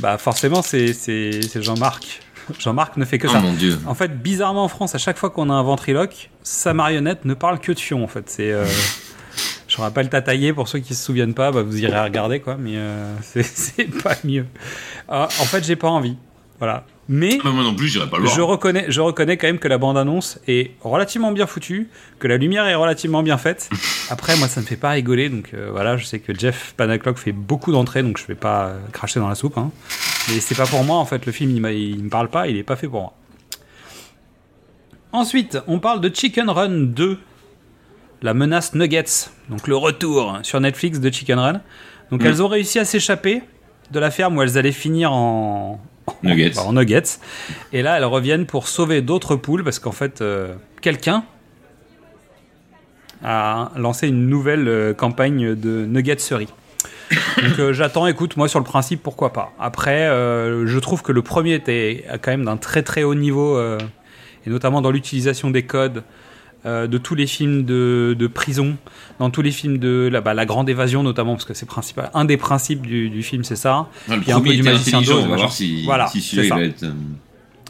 bah 0.00 0.18
forcément 0.18 0.62
c'est 0.62 0.92
Jean-Marc. 1.62 2.20
Jean-Marc 2.58 2.96
ne 2.96 3.04
fait 3.04 3.18
que 3.18 3.26
Oh 3.28 3.32
ça. 3.32 3.40
mon 3.40 3.52
dieu. 3.52 3.78
En 3.86 3.94
fait, 3.94 4.22
bizarrement 4.22 4.64
en 4.64 4.68
France, 4.68 4.94
à 4.94 4.98
chaque 4.98 5.18
fois 5.18 5.28
qu'on 5.30 5.50
a 5.50 5.52
un 5.52 5.62
ventriloque, 5.62 6.30
sa 6.42 6.72
marionnette 6.72 7.24
ne 7.26 7.34
parle 7.34 7.60
que 7.60 7.72
de 7.72 7.78
fion. 7.78 8.02
En 8.02 8.06
fait, 8.08 8.30
c'est. 8.30 8.50
euh, 8.50 8.64
je 9.68 9.76
rappelle 9.76 10.08
Tataillé 10.08 10.54
pour 10.54 10.66
ceux 10.66 10.78
qui 10.78 10.94
se 10.94 11.04
souviennent 11.04 11.34
pas, 11.34 11.52
bah, 11.52 11.60
vous 11.62 11.78
irez 11.78 12.00
regarder 12.00 12.40
quoi, 12.40 12.56
mais 12.58 12.72
euh, 12.76 13.14
c'est- 13.22 13.42
c'est 13.42 13.84
pas 14.02 14.14
mieux. 14.24 14.46
Ah, 15.10 15.24
en 15.40 15.44
fait, 15.44 15.62
j'ai 15.62 15.76
pas 15.76 15.88
envie. 15.88 16.16
Voilà. 16.58 16.84
Mais 17.10 17.38
Ah, 17.42 17.48
moi 17.50 17.64
non 17.64 17.74
plus, 17.74 17.88
j'irai 17.88 18.06
pas 18.08 18.18
le 18.18 18.24
voir. 18.24 18.34
je 18.36 18.40
reconnais, 18.42 18.84
je 18.88 19.00
reconnais 19.00 19.38
quand 19.38 19.46
même 19.46 19.58
que 19.58 19.68
la 19.68 19.78
bande-annonce 19.78 20.38
est 20.46 20.72
relativement 20.82 21.32
bien 21.32 21.46
foutue, 21.46 21.88
que 22.18 22.28
la 22.28 22.36
lumière 22.36 22.66
est 22.66 22.74
relativement 22.74 23.22
bien 23.22 23.38
faite. 23.38 23.70
Après, 24.10 24.36
moi, 24.36 24.46
ça 24.46 24.60
me 24.60 24.66
fait 24.66 24.76
pas 24.76 24.90
rigoler, 24.90 25.30
donc 25.30 25.50
euh, 25.54 25.68
voilà, 25.70 25.96
je 25.96 26.04
sais 26.04 26.18
que 26.18 26.38
Jeff 26.38 26.74
Panaclock 26.76 27.16
fait 27.18 27.32
beaucoup 27.32 27.72
d'entrées, 27.72 28.02
donc 28.02 28.18
je 28.18 28.26
vais 28.26 28.34
pas 28.34 28.66
euh, 28.66 28.78
cracher 28.92 29.20
dans 29.20 29.28
la 29.28 29.34
soupe. 29.34 29.56
Hein. 29.56 29.70
Mais 30.28 30.40
c'est 30.40 30.54
pas 30.54 30.66
pour 30.66 30.84
moi, 30.84 30.96
en 30.96 31.06
fait, 31.06 31.24
le 31.24 31.32
film, 31.32 31.50
il, 31.66 31.72
il 31.72 32.04
me 32.04 32.10
parle 32.10 32.28
pas, 32.28 32.46
il 32.46 32.56
est 32.58 32.62
pas 32.62 32.76
fait 32.76 32.88
pour 32.88 33.00
moi. 33.00 33.14
Ensuite, 35.12 35.58
on 35.66 35.78
parle 35.78 36.00
de 36.02 36.14
Chicken 36.14 36.50
Run 36.50 36.68
2, 36.88 37.18
la 38.22 38.34
menace 38.34 38.74
Nuggets, 38.74 39.30
donc 39.48 39.66
le 39.66 39.76
retour 39.76 40.38
sur 40.42 40.60
Netflix 40.60 41.00
de 41.00 41.10
Chicken 41.10 41.38
Run. 41.38 41.60
Donc 42.10 42.22
Mm. 42.22 42.26
elles 42.26 42.42
ont 42.42 42.48
réussi 42.48 42.78
à 42.78 42.84
s'échapper 42.84 43.42
de 43.90 43.98
la 43.98 44.10
ferme 44.10 44.36
où 44.36 44.42
elles 44.42 44.58
allaient 44.58 44.72
finir 44.72 45.12
en, 45.12 45.80
Nuggets. 46.22 46.52
bah, 46.56 46.62
en 46.66 46.72
nuggets. 46.72 47.18
Et 47.72 47.82
là, 47.82 47.96
elles 47.96 48.04
reviennent 48.04 48.46
pour 48.46 48.68
sauver 48.68 49.02
d'autres 49.02 49.36
poules 49.36 49.64
parce 49.64 49.78
qu'en 49.78 49.92
fait, 49.92 50.20
euh, 50.20 50.54
quelqu'un 50.80 51.24
a 53.22 53.72
lancé 53.76 54.08
une 54.08 54.28
nouvelle 54.28 54.68
euh, 54.68 54.94
campagne 54.94 55.54
de 55.54 55.84
nuggetserie. 55.86 56.48
Donc 57.10 57.58
euh, 57.58 57.72
j'attends, 57.72 58.06
écoute, 58.06 58.36
moi 58.36 58.48
sur 58.48 58.58
le 58.58 58.64
principe, 58.64 59.02
pourquoi 59.02 59.32
pas. 59.32 59.52
Après, 59.58 60.06
je 60.08 60.78
trouve 60.78 61.02
que 61.02 61.12
le 61.12 61.22
premier 61.22 61.54
était 61.54 62.04
quand 62.22 62.30
même 62.30 62.44
d'un 62.44 62.58
très 62.58 62.82
très 62.82 63.02
haut 63.02 63.14
niveau, 63.14 63.58
et 63.60 64.50
notamment 64.50 64.82
dans 64.82 64.90
l'utilisation 64.90 65.50
des 65.50 65.62
codes, 65.62 66.04
euh, 66.66 66.86
de 66.86 66.98
tous 66.98 67.14
les 67.14 67.26
films 67.26 67.64
de, 67.64 68.16
de 68.18 68.26
prison, 68.26 68.76
dans 69.18 69.30
tous 69.30 69.42
les 69.42 69.52
films 69.52 69.78
de 69.78 70.08
la, 70.10 70.20
bah, 70.20 70.34
la 70.34 70.44
Grande 70.46 70.68
Évasion 70.68 71.02
notamment, 71.02 71.34
parce 71.34 71.44
que 71.44 71.54
c'est 71.54 71.66
principal. 71.66 72.10
Un 72.14 72.24
des 72.24 72.36
principes 72.36 72.82
du, 72.86 73.10
du 73.10 73.22
film, 73.22 73.44
c'est 73.44 73.56
ça. 73.56 73.86
Ah, 74.08 74.16
le 74.16 74.20
Puis 74.22 74.32
un 74.32 74.36
peu 74.36 74.42
premier 74.44 74.56
du 74.56 74.62
Magicien 74.64 74.98
on 75.00 75.26
va 75.28 75.36
voir 75.36 75.52
si, 75.52 75.84
Voilà, 75.84 76.06
si 76.08 76.20
ça. 76.20 76.54
va 76.56 76.62
être. 76.62 76.82
euh, 76.82 76.92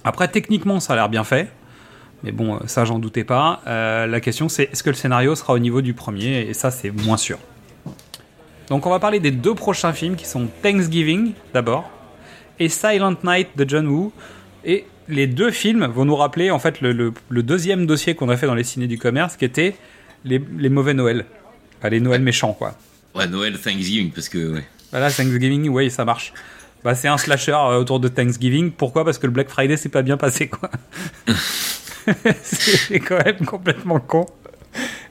Après, 0.04 0.28
techniquement, 0.28 0.80
ça 0.80 0.94
a 0.94 0.96
l'air 0.96 1.08
bien 1.08 1.24
fait. 1.24 1.52
Mais 2.24 2.32
bon, 2.32 2.58
ça, 2.66 2.84
j'en 2.84 2.98
doutais 2.98 3.24
pas. 3.24 3.60
Euh, 3.66 4.06
la 4.06 4.20
question, 4.20 4.48
c'est 4.48 4.64
est-ce 4.72 4.82
que 4.82 4.90
le 4.90 4.96
scénario 4.96 5.34
sera 5.36 5.52
au 5.52 5.58
niveau 5.60 5.82
du 5.82 5.94
premier? 5.94 6.40
Et 6.48 6.54
ça, 6.54 6.70
c'est 6.70 6.90
moins 6.90 7.16
sûr. 7.16 7.38
Donc, 8.70 8.86
on 8.86 8.90
va 8.90 8.98
parler 8.98 9.20
des 9.20 9.30
deux 9.30 9.54
prochains 9.54 9.92
films 9.92 10.16
qui 10.16 10.26
sont 10.26 10.48
Thanksgiving, 10.62 11.32
d'abord, 11.54 11.88
et 12.58 12.68
Silent 12.68 13.14
Night 13.24 13.48
de 13.56 13.68
John 13.68 13.86
Woo. 13.86 14.12
Et 14.64 14.84
les 15.08 15.26
deux 15.26 15.50
films 15.50 15.86
vont 15.86 16.04
nous 16.04 16.16
rappeler, 16.16 16.50
en 16.50 16.58
fait, 16.58 16.80
le, 16.80 16.92
le- 16.92 17.12
le 17.28 17.42
deuxième 17.42 17.86
dossier 17.86 18.14
qu'on 18.14 18.28
a 18.28 18.36
fait 18.36 18.46
dans 18.46 18.54
les 18.54 18.64
ciné 18.64 18.86
du 18.86 18.98
commerce, 18.98 19.36
qui 19.36 19.44
était 19.44 19.74
les, 20.24 20.42
les 20.58 20.68
mauvais 20.68 20.94
Noël. 20.94 21.24
Enfin, 21.78 21.88
les 21.90 22.00
Noëls 22.00 22.22
méchants, 22.22 22.52
quoi. 22.52 22.74
Ouais, 23.14 23.26
Noël, 23.26 23.58
Thanksgiving, 23.58 24.10
parce 24.10 24.28
que. 24.28 24.54
Ouais. 24.54 24.64
Voilà, 24.90 25.10
Thanksgiving, 25.10 25.68
oui, 25.68 25.90
ça 25.90 26.04
marche. 26.04 26.32
Bah, 26.84 26.94
c'est 26.94 27.08
un 27.08 27.18
slasher 27.18 27.52
euh, 27.52 27.78
autour 27.80 28.00
de 28.00 28.08
Thanksgiving. 28.08 28.70
Pourquoi? 28.70 29.04
Parce 29.04 29.18
que 29.18 29.26
le 29.26 29.32
Black 29.32 29.48
Friday, 29.48 29.76
c'est 29.76 29.88
pas 29.88 30.02
bien 30.02 30.16
passé, 30.16 30.48
quoi. 30.48 30.70
c'est 32.42 33.00
quand 33.00 33.22
même 33.24 33.44
complètement 33.44 34.00
con. 34.00 34.26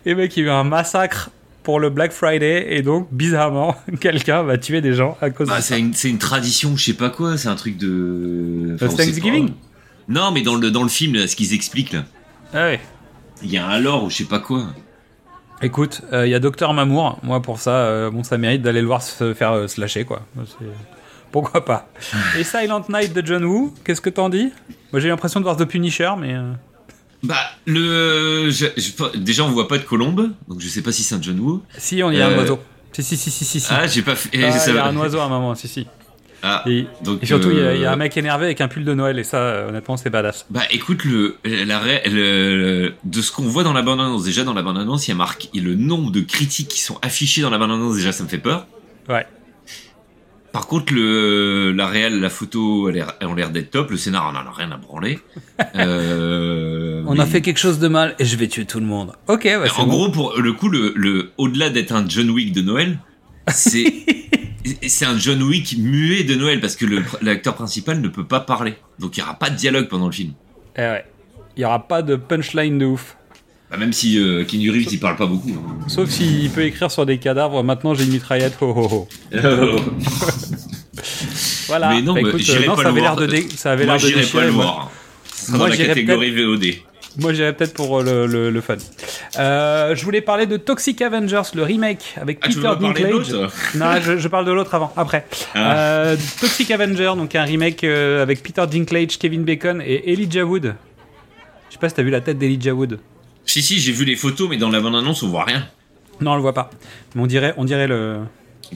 Et 0.05 0.15
mec, 0.15 0.35
il 0.37 0.41
y 0.41 0.43
a 0.43 0.47
eu 0.47 0.51
un 0.51 0.63
massacre 0.63 1.29
pour 1.63 1.79
le 1.81 1.89
Black 1.89 2.13
Friday, 2.13 2.67
et 2.77 2.81
donc, 2.81 3.09
bizarrement, 3.11 3.75
quelqu'un 3.99 4.43
va 4.43 4.57
tuer 4.57 4.79
des 4.81 4.93
gens 4.93 5.17
à 5.21 5.29
cause 5.29 5.49
Bah, 5.49 5.57
de 5.57 5.61
ça. 5.61 5.75
c'est 5.75 5.79
une, 5.79 5.93
une 6.05 6.17
tradition, 6.17 6.77
je 6.77 6.83
sais 6.85 6.93
pas 6.93 7.09
quoi, 7.09 7.37
c'est 7.37 7.49
un 7.49 7.55
truc 7.55 7.77
de. 7.77 8.77
Sait 8.79 8.87
Thanksgiving? 8.87 9.49
pas. 9.49 9.55
Non, 10.07 10.31
mais 10.31 10.41
dans 10.41 10.55
le, 10.55 10.71
dans 10.71 10.83
le 10.83 10.89
film, 10.89 11.15
là, 11.15 11.27
ce 11.27 11.35
qu'ils 11.35 11.53
expliquent, 11.53 11.93
là, 11.93 12.03
Ah 12.53 12.63
ouais. 12.65 12.79
il 13.43 13.51
y 13.51 13.57
a 13.57 13.65
un 13.67 13.79
lore 13.79 14.05
ou 14.05 14.09
je 14.09 14.17
sais 14.17 14.23
pas 14.25 14.39
quoi. 14.39 14.63
Écoute, 15.61 16.01
euh, 16.13 16.27
il 16.27 16.29
y 16.29 16.35
a 16.35 16.39
Docteur 16.39 16.73
Mamour. 16.73 17.19
Moi, 17.23 17.41
pour 17.41 17.59
ça, 17.59 17.71
euh, 17.71 18.11
bon, 18.11 18.23
ça 18.23 18.37
mérite 18.37 18.61
d'aller 18.61 18.81
le 18.81 18.87
voir 18.87 19.01
se 19.01 19.33
faire 19.33 19.51
euh, 19.53 19.67
slasher, 19.67 20.05
quoi. 20.05 20.21
C'est- 20.45 20.65
Pourquoi 21.31 21.65
pas 21.65 21.89
Et 22.39 22.43
Silent 22.43 22.83
Night 22.89 23.11
de 23.13 23.25
John 23.25 23.43
Woo, 23.43 23.73
qu'est-ce 23.83 24.01
que 24.01 24.09
t'en 24.09 24.29
dis? 24.29 24.51
Moi, 24.93 24.99
j'ai 25.01 25.09
l'impression 25.09 25.39
de 25.39 25.45
voir 25.45 25.57
The 25.57 25.65
Punisher, 25.65 26.11
mais... 26.17 26.35
Bah, 27.23 27.35
le. 27.65 28.49
je- 28.51 28.67
je- 28.77 29.17
déjà, 29.17 29.43
on 29.43 29.49
voit 29.49 29.67
pas 29.67 29.79
de 29.79 29.83
colombe, 29.83 30.31
donc 30.47 30.59
je 30.61 30.67
sais 30.67 30.83
pas 30.83 30.91
si 30.91 31.03
c'est 31.03 31.15
un 31.15 31.21
John 31.21 31.39
Woo. 31.39 31.63
Si, 31.77 32.01
on 32.03 32.11
y 32.11 32.21
a 32.21 32.27
un 32.27 32.37
oiseau. 32.37 32.59
Si, 32.93 33.01
si, 33.03 33.17
si, 33.17 33.29
si, 33.31 33.59
si. 33.59 33.67
Ah, 33.71 33.87
j'ai 33.87 34.03
pas 34.03 34.15
fait. 34.15 34.29
Ah, 34.33 34.37
il 34.67 34.73
y 34.75 34.77
a 34.77 34.85
un 34.85 34.95
oiseau 34.97 35.19
à 35.19 35.23
un 35.23 35.29
moment, 35.29 35.53
si, 35.55 35.67
si. 35.67 35.87
Ah, 36.43 36.63
Et, 36.67 36.85
donc, 37.03 37.23
et 37.23 37.25
surtout, 37.25 37.49
il 37.49 37.57
y 37.57 37.61
a- 37.61 37.75
y, 37.75 37.85
a 37.85 37.89
euh, 37.89 37.93
un 37.93 37.95
mec 37.95 38.15
énervé 38.15 38.45
avec 38.45 38.61
un 38.61 38.67
pull 38.67 38.85
de 38.85 38.93
Noël, 38.93 39.17
et 39.17 39.23
ça, 39.23 39.37
euh, 39.37 39.69
honnêtement, 39.69 39.97
c'est 39.97 40.09
badass. 40.11 40.45
Bah 40.51 40.61
écoute, 40.69 41.03
le, 41.03 41.37
la, 41.43 41.79
ré- 41.79 42.03
le- 42.05 42.93
de 43.03 43.21
ce 43.21 43.31
qu'on 43.31 43.43
voit 43.43 43.63
dans 43.63 43.73
la 43.73 43.81
bande-annonce, 43.81 44.23
déjà 44.23 44.43
dans 44.43 44.53
la 44.53 44.61
bande-annonce, 44.61 45.07
il 45.07 45.11
y 45.11 45.13
a 45.13 45.17
marqué 45.17 45.49
le 45.59 45.73
nombre 45.75 46.11
de 46.11 46.21
critiques 46.21 46.67
qui 46.67 46.81
sont 46.81 46.99
affichées 47.01 47.41
dans 47.41 47.49
la 47.49 47.57
bande-annonce, 47.57 47.95
déjà 47.95 48.11
ça 48.11 48.23
me 48.23 48.29
fait 48.29 48.37
peur. 48.37 48.67
Ouais. 49.09 49.25
Par 50.53 50.67
contre, 50.67 50.93
le, 50.93 51.71
la 51.73 51.87
réelle, 51.87 52.19
la 52.19 52.29
photo, 52.29 52.89
elle, 52.89 53.05
ont 53.21 53.33
l'air 53.35 53.49
d'être 53.51 53.69
top, 53.71 53.91
le 53.91 53.97
scénar, 53.97 54.25
on 54.31 54.35
en 54.37 54.47
a 54.49 54.53
rien 54.55 54.71
à 54.71 54.77
branler. 54.77 55.19
Euh, 55.75 57.03
On 57.07 57.13
mais- 57.15 57.21
a 57.21 57.25
fait 57.25 57.41
quelque 57.41 57.57
chose 57.59 57.79
de 57.79 57.87
mal, 57.87 58.15
et 58.19 58.25
je 58.25 58.35
vais 58.35 58.47
tuer 58.47 58.65
tout 58.65 58.79
le 58.79 58.85
monde. 58.85 59.13
Ok, 59.27 59.41
ouais, 59.45 59.59
c'est 59.65 59.79
En 59.81 59.85
bon. 59.85 59.91
gros, 59.91 60.09
pour 60.11 60.37
le 60.39 60.53
coup, 60.53 60.69
le, 60.69 60.93
le, 60.95 61.31
au-delà 61.37 61.69
d'être 61.69 61.93
un 61.93 62.07
John 62.07 62.29
Wick 62.29 62.53
de 62.53 62.61
Noël, 62.61 62.99
c'est 63.49 63.93
c'est 64.87 65.05
un 65.05 65.17
John 65.17 65.41
Wick 65.43 65.77
muet 65.77 66.23
de 66.23 66.35
Noël 66.35 66.59
parce 66.59 66.75
que 66.75 66.85
l'acteur 67.21 67.55
principal 67.55 68.01
ne 68.01 68.07
peut 68.09 68.25
pas 68.25 68.39
parler. 68.41 68.75
Donc 68.99 69.17
il 69.17 69.21
y 69.21 69.23
aura 69.23 69.35
pas 69.35 69.49
de 69.49 69.55
dialogue 69.55 69.87
pendant 69.87 70.07
le 70.07 70.11
film. 70.11 70.33
Eh 70.77 70.81
ouais. 70.81 71.05
Il 71.55 71.61
y 71.61 71.65
aura 71.65 71.87
pas 71.87 72.01
de 72.01 72.15
punchline 72.15 72.77
de 72.77 72.85
ouf. 72.85 73.15
Bah, 73.71 73.77
même 73.77 73.91
si 73.93 74.17
euh, 74.19 74.45
Keanu 74.45 74.69
Reeves 74.71 74.87
il 74.91 74.99
parle 74.99 75.15
pas 75.17 75.25
beaucoup. 75.25 75.49
hein. 75.51 75.77
Sauf 75.87 76.09
s'il 76.09 76.49
peut 76.51 76.63
écrire 76.63 76.89
sur 76.91 77.05
des 77.05 77.17
cadavres, 77.17 77.63
maintenant 77.63 77.93
j'ai 77.93 78.03
une 78.05 78.11
mitraillette, 78.11 78.57
ho. 78.61 79.07
Voilà. 81.67 81.89
Mais 81.89 82.01
non, 82.01 82.13
Bah, 82.13 82.21
écoute, 82.21 82.41
euh, 82.49 82.65
non, 82.65 82.75
pas 82.75 82.77
ça 82.77 82.83
le 82.83 82.89
avait 82.89 83.01
l'air 83.01 83.15
voir. 83.15 83.27
de, 83.27 83.43
ça 83.55 83.71
avait 83.73 83.85
l'air 83.85 83.95
de 83.95 83.99
j'irai 83.99 84.21
déchirer, 84.21 84.39
pas 84.43 84.45
le 84.47 84.51
voir. 84.53 84.91
Moi, 85.49 85.57
dans 85.59 85.67
la 85.67 85.77
catégorie 85.77 86.31
VOD. 86.31 86.65
Moi, 87.19 87.33
j'irais 87.33 87.53
peut-être 87.53 87.73
pour 87.73 87.99
euh, 87.99 88.03
le, 88.03 88.27
le- 88.27 88.49
le 88.51 88.61
fun. 88.61 88.75
Euh, 89.39 89.95
je 89.95 90.03
voulais 90.05 90.21
parler 90.21 90.45
de 90.45 90.55
Toxic 90.57 91.01
Avengers, 91.01 91.41
le 91.55 91.63
remake 91.63 92.13
avec 92.21 92.39
Ah, 92.41 92.47
Peter 92.47 92.61
Dinklage. 92.79 93.31
non, 93.75 94.01
je, 94.01 94.17
je 94.17 94.27
parle 94.27 94.45
de 94.45 94.51
l'autre 94.51 94.75
avant, 94.75 94.93
après. 94.95 95.25
Ah. 95.55 95.77
Euh, 95.77 96.17
Toxic 96.39 96.69
Avenger, 96.71 97.13
donc 97.15 97.33
un 97.35 97.43
remake 97.43 97.83
avec 97.83 98.43
Peter 98.43 98.65
Dinklage, 98.69 99.17
Kevin 99.17 99.43
Bacon 99.43 99.81
et 99.83 100.11
Elijah 100.13 100.45
Wood. 100.45 100.75
Je 101.69 101.73
sais 101.73 101.79
pas 101.79 101.89
si 101.89 101.95
t'as 101.95 102.03
vu 102.03 102.11
la 102.11 102.21
tête 102.21 102.37
d'Elijah 102.37 102.73
Wood. 102.73 102.99
Si, 103.45 103.61
si, 103.61 103.79
j'ai 103.79 103.91
vu 103.93 104.05
les 104.05 104.15
photos, 104.15 104.47
mais 104.49 104.57
dans 104.57 104.69
la 104.69 104.79
bande-annonce, 104.79 105.23
on 105.23 105.29
voit 105.29 105.43
rien. 105.45 105.67
Non, 106.21 106.31
on 106.31 106.35
le 106.35 106.41
voit 106.41 106.53
pas. 106.53 106.69
Mais 107.15 107.21
on 107.21 107.27
dirait, 107.27 107.53
on 107.57 107.65
dirait 107.65 107.87
le, 107.87 108.19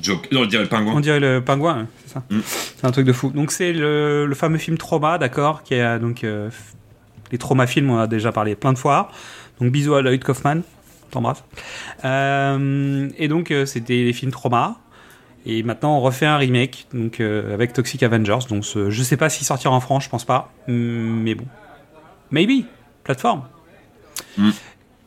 Joke. 0.02 0.28
Non, 0.32 0.42
on 0.42 0.46
dirait 0.46 0.64
le 0.64 0.70
pingouin. 0.70 0.94
on 0.96 1.00
dirait 1.00 1.20
le 1.20 1.42
pingouin, 1.42 1.80
hein, 1.80 1.88
c'est 2.06 2.14
ça. 2.14 2.24
Mm. 2.30 2.40
C'est 2.46 2.86
un 2.88 2.92
truc 2.92 3.06
de 3.06 3.14
fou. 3.14 3.32
Donc 3.32 3.52
c'est 3.52 3.74
le, 3.74 4.26
le 4.26 4.36
fameux 4.36 4.58
film 4.58 4.78
Trauma, 4.78 5.18
d'accord, 5.18 5.64
qui 5.64 5.74
est 5.76 6.00
donc 6.00 6.24
euh, 6.24 6.50
les 7.32 7.38
trauma 7.38 7.68
films, 7.68 7.90
on 7.90 7.96
en 7.96 8.00
a 8.00 8.08
déjà 8.08 8.32
parlé 8.32 8.56
plein 8.56 8.74
de 8.74 8.78
fois. 8.78 9.10
Donc 9.60 9.72
bisous 9.72 9.94
à 9.96 10.02
Lloyd 10.02 10.24
Kaufman. 10.24 10.62
t'embrasse. 11.12 11.44
Euh, 12.06 13.10
et 13.18 13.28
donc, 13.28 13.52
euh, 13.52 13.66
c'était 13.66 14.04
les 14.04 14.14
films 14.14 14.32
Trauma. 14.32 14.78
Et 15.46 15.64
maintenant, 15.64 15.98
on 15.98 16.02
refait 16.02 16.26
un 16.28 16.38
remake 16.38 16.88
donc, 16.94 17.20
euh, 17.20 17.54
avec 17.54 17.74
Toxic 17.74 18.02
Avengers. 18.04 18.40
Donc, 18.50 18.64
ce- 18.64 18.90
je 18.92 19.04
sais 19.04 19.18
pas 19.18 19.28
s'il 19.30 19.46
sortira 19.46 19.74
en 19.74 19.80
France, 19.80 20.06
je 20.06 20.10
pense 20.10 20.24
pas. 20.24 20.52
Hum, 20.70 21.22
Mais 21.24 21.36
bon. 21.36 21.46
Maybe. 22.32 22.66
Plateforme. 23.04 23.44
Mm. 24.38 24.50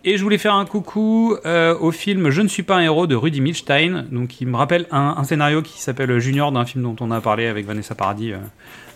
Et 0.06 0.18
je 0.18 0.22
voulais 0.22 0.36
faire 0.36 0.54
un 0.54 0.66
coucou 0.66 1.36
euh, 1.46 1.74
au 1.78 1.90
film 1.90 2.28
Je 2.28 2.42
ne 2.42 2.48
suis 2.48 2.62
pas 2.62 2.76
un 2.76 2.80
héros 2.80 3.06
de 3.06 3.14
Rudy 3.14 3.40
Milstein. 3.40 4.04
Donc, 4.12 4.40
il 4.42 4.48
me 4.48 4.56
rappelle 4.56 4.86
un, 4.90 5.14
un 5.16 5.24
scénario 5.24 5.62
qui 5.62 5.80
s'appelle 5.80 6.18
Junior 6.18 6.52
d'un 6.52 6.66
film 6.66 6.82
dont 6.84 6.96
on 7.00 7.10
a 7.12 7.20
parlé 7.22 7.46
avec 7.46 7.64
Vanessa 7.64 7.94
Paradis. 7.94 8.32
euh, 8.32 8.38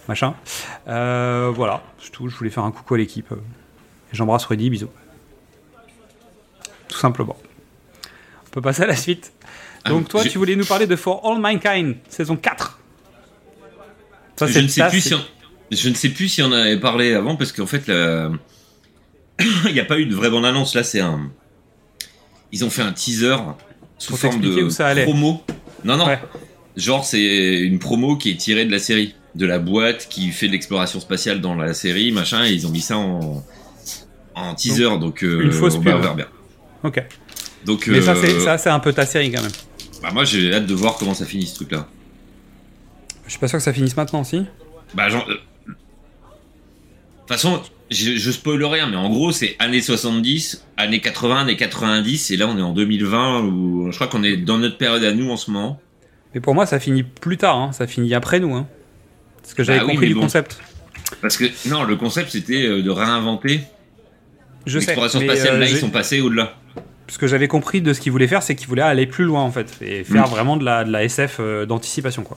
machin. 0.08 0.34
Euh, 0.88 1.52
voilà, 1.54 1.82
c'est 2.02 2.10
tout. 2.10 2.28
Je 2.28 2.36
voulais 2.36 2.50
faire 2.50 2.64
un 2.64 2.72
coucou 2.72 2.94
à 2.94 2.98
l'équipe. 2.98 3.32
J'embrasse 4.12 4.44
Rudy, 4.46 4.70
bisous. 4.70 4.90
Tout 6.88 6.98
simplement. 6.98 7.36
On 8.46 8.50
peut 8.50 8.62
passer 8.62 8.82
à 8.82 8.86
la 8.86 8.96
suite. 8.96 9.32
Donc 9.86 10.08
toi, 10.08 10.24
tu 10.24 10.38
voulais 10.38 10.56
nous 10.56 10.64
parler 10.64 10.86
de 10.86 10.96
For 10.96 11.24
All 11.30 11.38
Mankind, 11.40 11.96
saison 12.08 12.36
4. 12.36 12.78
Ça, 14.36 14.46
je 14.46 14.58
ne 14.60 14.68
sais 14.68 14.80
ça, 14.80 14.88
plus 14.88 15.00
si 15.00 15.14
on... 15.14 15.20
je 15.70 15.88
ne 15.88 15.94
sais 15.94 16.08
plus 16.10 16.28
si 16.28 16.42
on 16.42 16.52
avait 16.52 16.78
parlé 16.78 17.12
avant 17.14 17.34
parce 17.36 17.50
qu'en 17.52 17.66
fait 17.66 17.88
la- 17.88 18.30
il 19.66 19.72
n'y 19.72 19.80
a 19.80 19.84
pas 19.84 19.98
eu 19.98 20.06
de 20.06 20.14
vraie 20.14 20.30
bande 20.30 20.44
annonce 20.44 20.76
là 20.76 20.84
c'est 20.84 21.00
un 21.00 21.28
ils 22.52 22.64
ont 22.64 22.70
fait 22.70 22.82
un 22.82 22.92
teaser 22.92 23.34
sous 23.98 24.10
Pour 24.12 24.20
forme 24.20 24.40
de 24.40 24.62
où 24.62 24.70
ça 24.70 24.86
allait. 24.86 25.02
promo 25.02 25.42
non 25.84 25.96
non 25.96 26.06
Ouais. 26.06 26.20
genre 26.76 27.04
c'est 27.04 27.58
une 27.58 27.80
promo 27.80 28.16
qui 28.16 28.30
est 28.30 28.36
tirée 28.36 28.64
de 28.64 28.70
la 28.70 28.78
série 28.78 29.16
de 29.38 29.46
la 29.46 29.58
boîte 29.58 30.08
qui 30.10 30.30
fait 30.30 30.48
de 30.48 30.52
l'exploration 30.52 31.00
spatiale 31.00 31.40
dans 31.40 31.54
la 31.54 31.72
série 31.72 32.12
machin 32.12 32.44
et 32.44 32.50
ils 32.52 32.66
ont 32.66 32.70
mis 32.70 32.80
ça 32.82 32.98
en 32.98 33.42
en 34.34 34.54
teaser 34.54 34.98
donc, 35.00 35.22
euh, 35.24 35.40
une 35.42 35.52
fausse 35.52 35.76
on 35.76 35.80
va 35.80 35.96
voir 35.96 36.14
bien 36.14 36.26
Ok. 36.84 37.02
donc 37.64 37.86
Mais 37.88 38.02
ça, 38.02 38.12
euh, 38.12 38.14
c'est 38.22 38.40
ça, 38.40 38.58
c'est 38.58 38.70
un 38.70 38.78
peu 38.80 38.92
ta 38.92 39.06
série 39.06 39.32
quand 39.32 39.42
même. 39.42 39.50
bah, 40.02 40.10
moi 40.12 40.24
j'ai 40.24 40.52
hâte 40.54 40.66
de 40.66 40.74
voir 40.74 40.96
comment 40.96 41.14
ça 41.14 41.24
finit 41.24 41.46
ce 41.46 41.54
truc 41.56 41.72
là 41.72 41.88
Je 43.26 43.30
suis 43.30 43.38
pas 43.40 43.48
sûr 43.48 43.58
que 43.58 43.64
ça 43.64 43.72
finisse 43.72 43.96
maintenant, 43.96 44.22
si. 44.24 44.44
Bah, 44.94 45.08
genre. 45.08 45.26
euh, 45.28 45.34
De 45.34 45.74
toute 45.74 47.28
façon, 47.28 47.60
je, 47.90 48.16
je 48.16 48.30
spoil 48.30 48.64
rien, 48.64 48.88
mais 48.88 48.96
en 48.96 49.10
gros, 49.10 49.32
c'est 49.32 49.54
années 49.58 49.82
70, 49.82 50.64
années 50.78 51.00
80, 51.00 51.40
années 51.42 51.56
90, 51.56 52.30
et 52.30 52.36
là, 52.36 52.46
on 52.48 52.56
est 52.56 52.62
en 52.62 52.72
2020, 52.72 53.42
où 53.42 53.90
je 53.90 53.94
crois 53.96 54.06
qu'on 54.06 54.22
est 54.22 54.36
dans 54.38 54.56
notre 54.58 54.78
période 54.78 55.04
à 55.04 55.12
nous 55.12 55.30
en 55.30 55.36
ce 55.36 55.50
moment. 55.50 55.78
Mais 56.34 56.40
pour 56.40 56.54
moi, 56.54 56.64
ça 56.64 56.78
finit 56.80 57.02
plus 57.02 57.36
tard. 57.36 57.56
hein. 57.58 57.72
Ça 57.72 57.86
finit 57.86 58.14
après 58.14 58.40
nous. 58.40 58.54
Hein. 58.54 58.66
C'est 59.48 59.52
ce 59.52 59.54
que 59.54 59.62
j'avais 59.62 59.78
Bah 59.78 59.84
oui, 59.86 59.92
compris 59.92 60.08
du 60.08 60.14
bon. 60.14 60.20
concept. 60.20 60.60
Parce 61.22 61.38
que, 61.38 61.46
non, 61.70 61.84
le 61.84 61.96
concept, 61.96 62.30
c'était 62.32 62.66
euh, 62.66 62.82
de 62.82 62.90
réinventer 62.90 63.62
Je 64.66 64.78
sais. 64.78 64.86
l'exploration 64.88 65.20
spatiale. 65.20 65.54
euh, 65.54 65.58
là, 65.60 65.66
ils 65.66 65.78
sont 65.78 65.88
passés 65.88 66.20
au-delà. 66.20 66.54
Ce 67.08 67.16
que 67.16 67.26
j'avais 67.26 67.48
compris 67.48 67.80
de 67.80 67.94
ce 67.94 68.00
qu'ils 68.02 68.12
voulaient 68.12 68.28
faire, 68.28 68.42
c'est 68.42 68.54
qu'ils 68.54 68.68
voulaient 68.68 68.82
aller 68.82 69.06
plus 69.06 69.24
loin 69.24 69.42
en 69.42 69.50
fait 69.50 69.74
et 69.80 70.04
faire 70.04 70.26
Mm. 70.26 70.30
vraiment 70.30 70.56
de 70.58 70.64
la, 70.66 70.84
de 70.84 70.92
la 70.92 71.04
SF 71.04 71.38
euh, 71.40 71.64
d'anticipation 71.64 72.22
quoi. 72.24 72.36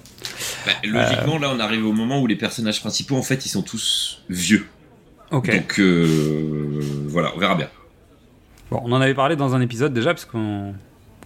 Bah, 0.66 0.72
logiquement, 0.86 1.38
là, 1.38 1.52
on 1.54 1.60
arrive 1.60 1.86
au 1.86 1.92
moment 1.92 2.22
où 2.22 2.28
les 2.28 2.38
personnages 2.38 2.80
principaux, 2.80 3.18
en 3.18 3.24
fait, 3.24 3.46
ils 3.46 3.50
sont 3.50 3.64
tous 3.64 4.22
vieux. 4.30 4.66
Ok. 5.32 5.54
Donc, 5.54 5.78
euh, 5.80 6.80
voilà, 7.08 7.34
on 7.36 7.40
verra 7.40 7.56
bien. 7.56 7.68
Bon, 8.72 8.82
on 8.86 8.92
en 8.94 9.02
avait 9.02 9.14
parlé 9.14 9.36
dans 9.36 9.54
un 9.54 9.60
épisode 9.60 9.94
déjà 9.94 10.14
parce 10.14 10.24
qu'on 10.24 10.74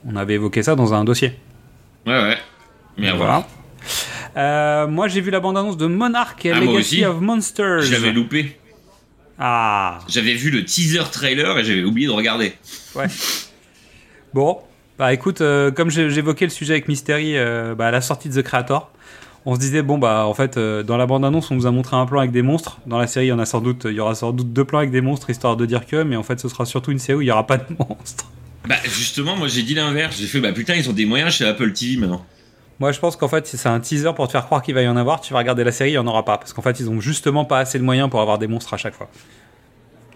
on 0.07 0.15
avait 0.15 0.33
évoqué 0.33 0.63
ça 0.63 0.73
dans 0.75 0.95
un 0.95 1.03
dossier. 1.03 1.37
Ouais, 2.07 2.13
ouais. 2.23 2.37
Mais 2.97 3.09
à 3.09 3.13
voir. 3.13 3.47
Euh, 4.37 4.87
moi, 4.87 5.07
j'ai 5.07 5.21
vu 5.21 5.31
la 5.31 5.39
bande-annonce 5.39 5.77
de 5.77 5.85
Monarch 5.87 6.45
et 6.45 6.51
Ah, 6.51 6.59
Legacy 6.59 6.77
aussi. 6.79 7.05
of 7.05 7.21
Monsters. 7.21 7.81
Je 7.81 7.91
l'avais 7.93 8.11
loupé. 8.11 8.57
Ah, 9.37 9.99
J'avais 10.07 10.33
vu 10.33 10.49
le 10.49 10.63
teaser 10.63 11.03
trailer 11.11 11.57
et 11.57 11.63
j'avais 11.63 11.83
oublié 11.83 12.07
de 12.07 12.11
regarder. 12.13 12.53
ouais. 12.95 13.07
Bon, 14.33 14.59
bah 14.97 15.13
écoute, 15.13 15.41
euh, 15.41 15.71
comme 15.71 15.89
j'évoquais 15.89 16.45
le 16.45 16.51
sujet 16.51 16.73
avec 16.73 16.87
Mystery 16.87 17.37
euh, 17.37 17.75
bah, 17.75 17.87
à 17.87 17.91
la 17.91 18.01
sortie 18.01 18.27
de 18.29 18.41
The 18.41 18.43
Creator, 18.45 18.91
on 19.45 19.55
se 19.55 19.59
disait 19.59 19.81
bon 19.81 19.97
bah 19.97 20.25
en 20.25 20.33
fait 20.33 20.57
euh, 20.57 20.83
dans 20.83 20.97
la 20.97 21.05
bande-annonce 21.05 21.51
on 21.51 21.55
nous 21.55 21.67
a 21.67 21.71
montré 21.71 21.95
un 21.95 22.05
plan 22.05 22.19
avec 22.19 22.31
des 22.31 22.41
monstres. 22.41 22.79
Dans 22.85 22.97
la 22.97 23.07
série, 23.07 23.27
il 23.27 23.29
y 23.29 23.31
en 23.33 23.39
a 23.39 23.45
sans 23.45 23.61
doute, 23.61 23.85
il 23.89 23.93
y 23.95 23.99
aura 23.99 24.15
sans 24.15 24.31
doute 24.33 24.51
deux 24.51 24.65
plans 24.65 24.79
avec 24.79 24.91
des 24.91 25.01
monstres 25.01 25.29
histoire 25.29 25.55
de 25.55 25.65
dire 25.65 25.85
que, 25.85 26.03
mais 26.03 26.15
en 26.17 26.23
fait 26.23 26.39
ce 26.39 26.49
sera 26.49 26.65
surtout 26.65 26.91
une 26.91 26.99
série 26.99 27.17
où 27.19 27.21
il 27.21 27.27
y 27.27 27.31
aura 27.31 27.45
pas 27.47 27.57
de 27.57 27.63
monstres. 27.79 28.25
Bah 28.67 28.75
justement, 28.85 29.35
moi 29.37 29.47
j'ai 29.47 29.61
dit 29.63 29.75
l'inverse. 29.75 30.17
J'ai 30.19 30.27
fait 30.27 30.39
bah 30.41 30.51
putain, 30.51 30.75
ils 30.75 30.89
ont 30.89 30.93
des 30.93 31.05
moyens 31.05 31.33
chez 31.33 31.45
Apple 31.45 31.71
TV 31.73 31.97
maintenant. 31.97 32.25
Moi, 32.79 32.91
je 32.91 32.99
pense 32.99 33.15
qu'en 33.15 33.27
fait, 33.29 33.47
si 33.47 33.57
c'est 33.57 33.69
un 33.69 33.79
teaser 33.79 34.11
pour 34.15 34.27
te 34.27 34.33
faire 34.33 34.45
croire 34.45 34.61
qu'il 34.61 34.73
va 34.75 34.81
y 34.81 34.87
en 34.87 34.97
avoir, 34.97 35.21
tu 35.21 35.31
vas 35.33 35.39
regarder 35.39 35.63
la 35.63 35.71
série, 35.71 35.91
il 35.91 35.93
n'y 35.93 35.97
en 35.97 36.07
aura 36.07 36.25
pas. 36.25 36.37
Parce 36.37 36.51
qu'en 36.51 36.61
fait, 36.61 36.79
ils 36.79 36.89
ont 36.89 36.99
justement 36.99 37.45
pas 37.45 37.59
assez 37.59 37.79
de 37.79 37.83
moyens 37.83 38.09
pour 38.09 38.19
avoir 38.21 38.37
des 38.37 38.47
monstres 38.47 38.73
à 38.73 38.77
chaque 38.77 38.95
fois. 38.95 39.09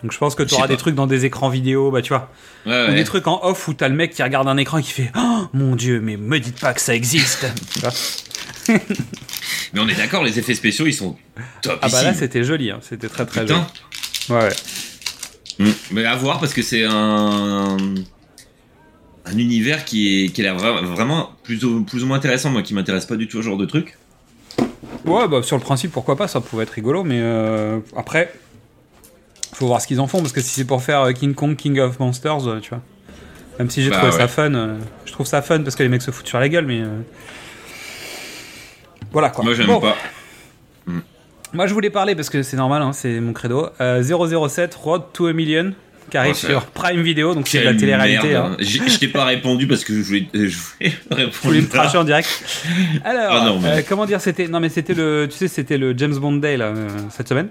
Donc 0.01 0.13
je 0.13 0.17
pense 0.17 0.33
que 0.35 0.43
tu 0.43 0.55
auras 0.55 0.67
des 0.67 0.77
trucs 0.77 0.95
dans 0.95 1.07
des 1.07 1.25
écrans 1.25 1.49
vidéo, 1.49 1.91
bah 1.91 2.01
tu 2.01 2.09
vois. 2.09 2.29
Ouais, 2.65 2.71
Ou 2.71 2.87
ouais. 2.89 2.95
des 2.95 3.03
trucs 3.03 3.27
en 3.27 3.41
off 3.43 3.67
où 3.67 3.73
t'as 3.73 3.89
le 3.89 3.95
mec 3.95 4.11
qui 4.11 4.23
regarde 4.23 4.47
un 4.47 4.55
écran 4.55 4.77
et 4.77 4.81
qui 4.81 4.91
fait 4.91 5.11
Oh 5.17 5.47
mon 5.51 5.75
dieu, 5.75 5.99
mais 5.99 6.15
me 6.15 6.39
dites 6.39 6.59
pas 6.59 6.73
que 6.73 6.79
ça 6.79 6.95
existe 6.95 7.45
Mais 8.69 9.79
on 9.79 9.87
est 9.89 9.95
d'accord, 9.95 10.23
les 10.23 10.39
effets 10.39 10.53
spéciaux 10.53 10.87
ils 10.87 10.93
sont 10.93 11.17
top. 11.61 11.79
Ah 11.81 11.89
bah 11.89 12.03
là, 12.03 12.13
c'était 12.13 12.43
joli, 12.43 12.71
hein. 12.71 12.79
c'était 12.81 13.09
très 13.09 13.25
très 13.25 13.41
Putain. 13.41 13.67
joli. 14.29 14.39
Ouais, 14.41 14.47
ouais. 14.47 15.65
Mm. 15.67 15.73
Mais 15.91 16.05
à 16.05 16.15
voir 16.15 16.39
parce 16.39 16.53
que 16.53 16.61
c'est 16.61 16.85
un 16.85 17.75
un 19.31 19.37
univers 19.37 19.85
qui 19.85 20.23
est 20.25 20.29
qui 20.29 20.41
a 20.41 20.43
l'air 20.45 20.57
vra- 20.57 20.83
vraiment 20.83 21.31
plus 21.43 21.63
ou, 21.65 21.83
plus 21.83 22.03
ou 22.03 22.07
moins 22.07 22.17
intéressant. 22.17 22.49
Moi 22.49 22.61
qui 22.61 22.73
m'intéresse 22.73 23.05
pas 23.05 23.15
du 23.15 23.27
tout 23.27 23.37
au 23.37 23.41
genre 23.41 23.57
de 23.57 23.65
truc. 23.65 23.97
Ouais, 25.05 25.27
bah 25.27 25.41
sur 25.43 25.55
le 25.57 25.61
principe, 25.63 25.91
pourquoi 25.91 26.15
pas, 26.15 26.27
ça 26.27 26.41
pouvait 26.41 26.63
être 26.63 26.69
rigolo, 26.71 27.03
mais 27.03 27.19
euh, 27.21 27.79
après, 27.95 28.33
faut 29.53 29.67
voir 29.67 29.81
ce 29.81 29.87
qu'ils 29.87 29.99
en 30.01 30.07
font, 30.07 30.19
parce 30.19 30.33
que 30.33 30.41
si 30.41 30.49
c'est 30.49 30.65
pour 30.65 30.83
faire 30.83 31.01
euh, 31.01 31.11
King 31.13 31.33
Kong, 31.33 31.55
King 31.55 31.79
of 31.79 31.99
Monsters, 31.99 32.47
euh, 32.47 32.59
tu 32.59 32.69
vois. 32.69 32.81
Même 33.59 33.69
si 33.69 33.81
j'ai 33.83 33.89
Bah 33.89 33.97
trouvé 33.97 34.11
ça 34.11 34.27
fun, 34.27 34.53
euh, 34.53 34.77
je 35.05 35.11
trouve 35.11 35.25
ça 35.27 35.41
fun 35.41 35.61
parce 35.61 35.75
que 35.75 35.83
les 35.83 35.89
mecs 35.89 36.01
se 36.01 36.11
foutent 36.11 36.27
sur 36.27 36.39
la 36.39 36.49
gueule, 36.49 36.65
mais. 36.65 36.81
Voilà 39.11 39.29
quoi. 39.29 39.43
Moi 39.43 39.53
j'aime 39.53 39.67
Bon. 39.67 39.79
pas. 39.79 39.95
Moi, 41.51 41.65
je 41.65 41.73
voulais 41.73 41.89
parler 41.89 42.13
parce 42.13 42.29
que 42.29 42.43
c'est 42.43 42.57
normal, 42.57 42.83
hein, 42.83 42.93
c'est 42.93 43.19
mon 43.19 43.33
credo. 43.33 43.69
Euh, 43.81 44.03
007 44.03 44.75
Road 44.75 45.01
to 45.13 45.25
a 45.25 45.33
Million 45.33 45.73
qui 46.09 46.17
arrive 46.17 46.33
ça- 46.35 46.47
sur 46.47 46.65
Prime 46.67 47.01
Video, 47.01 47.33
donc 47.35 47.47
c'est 47.47 47.59
de 47.59 47.65
la 47.65 47.73
télé-réalité. 47.75 48.35
Hein. 48.35 48.57
Je 48.59 48.97
t'ai 48.99 49.07
pas 49.07 49.25
répondu 49.25 49.67
parce 49.67 49.83
que 49.83 49.93
je 49.93 50.01
voulais, 50.01 50.27
je 50.33 50.39
voulais 50.57 50.93
répondre. 51.11 51.33
Je 51.41 51.47
voulais 51.47 51.61
me 51.61 51.69
tracher 51.69 51.97
en 51.97 52.03
direct. 52.03 52.27
Alors, 53.03 53.27
Ah 53.31 53.45
non, 53.45 53.59
mais- 53.59 53.69
euh, 53.69 53.81
comment 53.87 54.05
dire, 54.05 54.19
c'était 54.21 54.47
non 54.47 54.59
mais 54.59 54.69
c'était 54.69 54.93
le, 54.93 55.27
tu 55.29 55.37
sais, 55.37 55.47
c'était 55.47 55.77
le 55.77 55.97
James 55.97 56.15
Bond 56.17 56.37
Day 56.37 56.57
là 56.57 56.65
euh, 56.65 56.87
cette 57.09 57.29
semaine, 57.29 57.49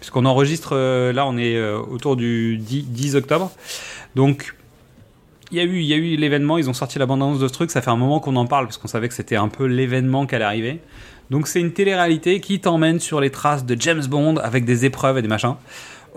puisqu'on 0.00 0.24
enregistre 0.24 0.70
euh, 0.72 1.12
là, 1.12 1.26
on 1.26 1.36
est 1.36 1.60
autour 1.68 2.16
du 2.16 2.56
10, 2.58 2.84
10 2.88 3.16
octobre, 3.16 3.50
donc. 4.14 4.54
Il 5.52 5.58
y 5.58 5.60
a 5.60 5.64
eu, 5.64 5.76
il 5.78 5.84
y 5.86 5.92
a 5.92 5.96
eu 5.96 6.16
l'événement, 6.16 6.58
ils 6.58 6.68
ont 6.68 6.72
sorti 6.74 6.98
la 6.98 7.06
bande-annonce 7.06 7.38
de 7.38 7.46
ce 7.46 7.52
truc, 7.52 7.70
ça 7.70 7.80
fait 7.80 7.90
un 7.90 7.96
moment 7.96 8.18
qu'on 8.18 8.34
en 8.34 8.46
parle 8.46 8.64
parce 8.66 8.78
qu'on 8.78 8.88
savait 8.88 9.06
que 9.06 9.14
c'était 9.14 9.36
un 9.36 9.46
peu 9.46 9.66
l'événement 9.66 10.26
qui 10.26 10.34
allait 10.34 10.44
arriver. 10.44 10.80
Donc 11.30 11.46
c'est 11.46 11.60
une 11.60 11.70
télé-réalité 11.72 12.40
qui 12.40 12.58
t'emmène 12.58 12.98
sur 12.98 13.20
les 13.20 13.30
traces 13.30 13.64
de 13.64 13.76
James 13.80 14.04
Bond 14.08 14.38
avec 14.38 14.64
des 14.64 14.86
épreuves 14.86 15.18
et 15.18 15.22
des 15.22 15.28
machins. 15.28 15.54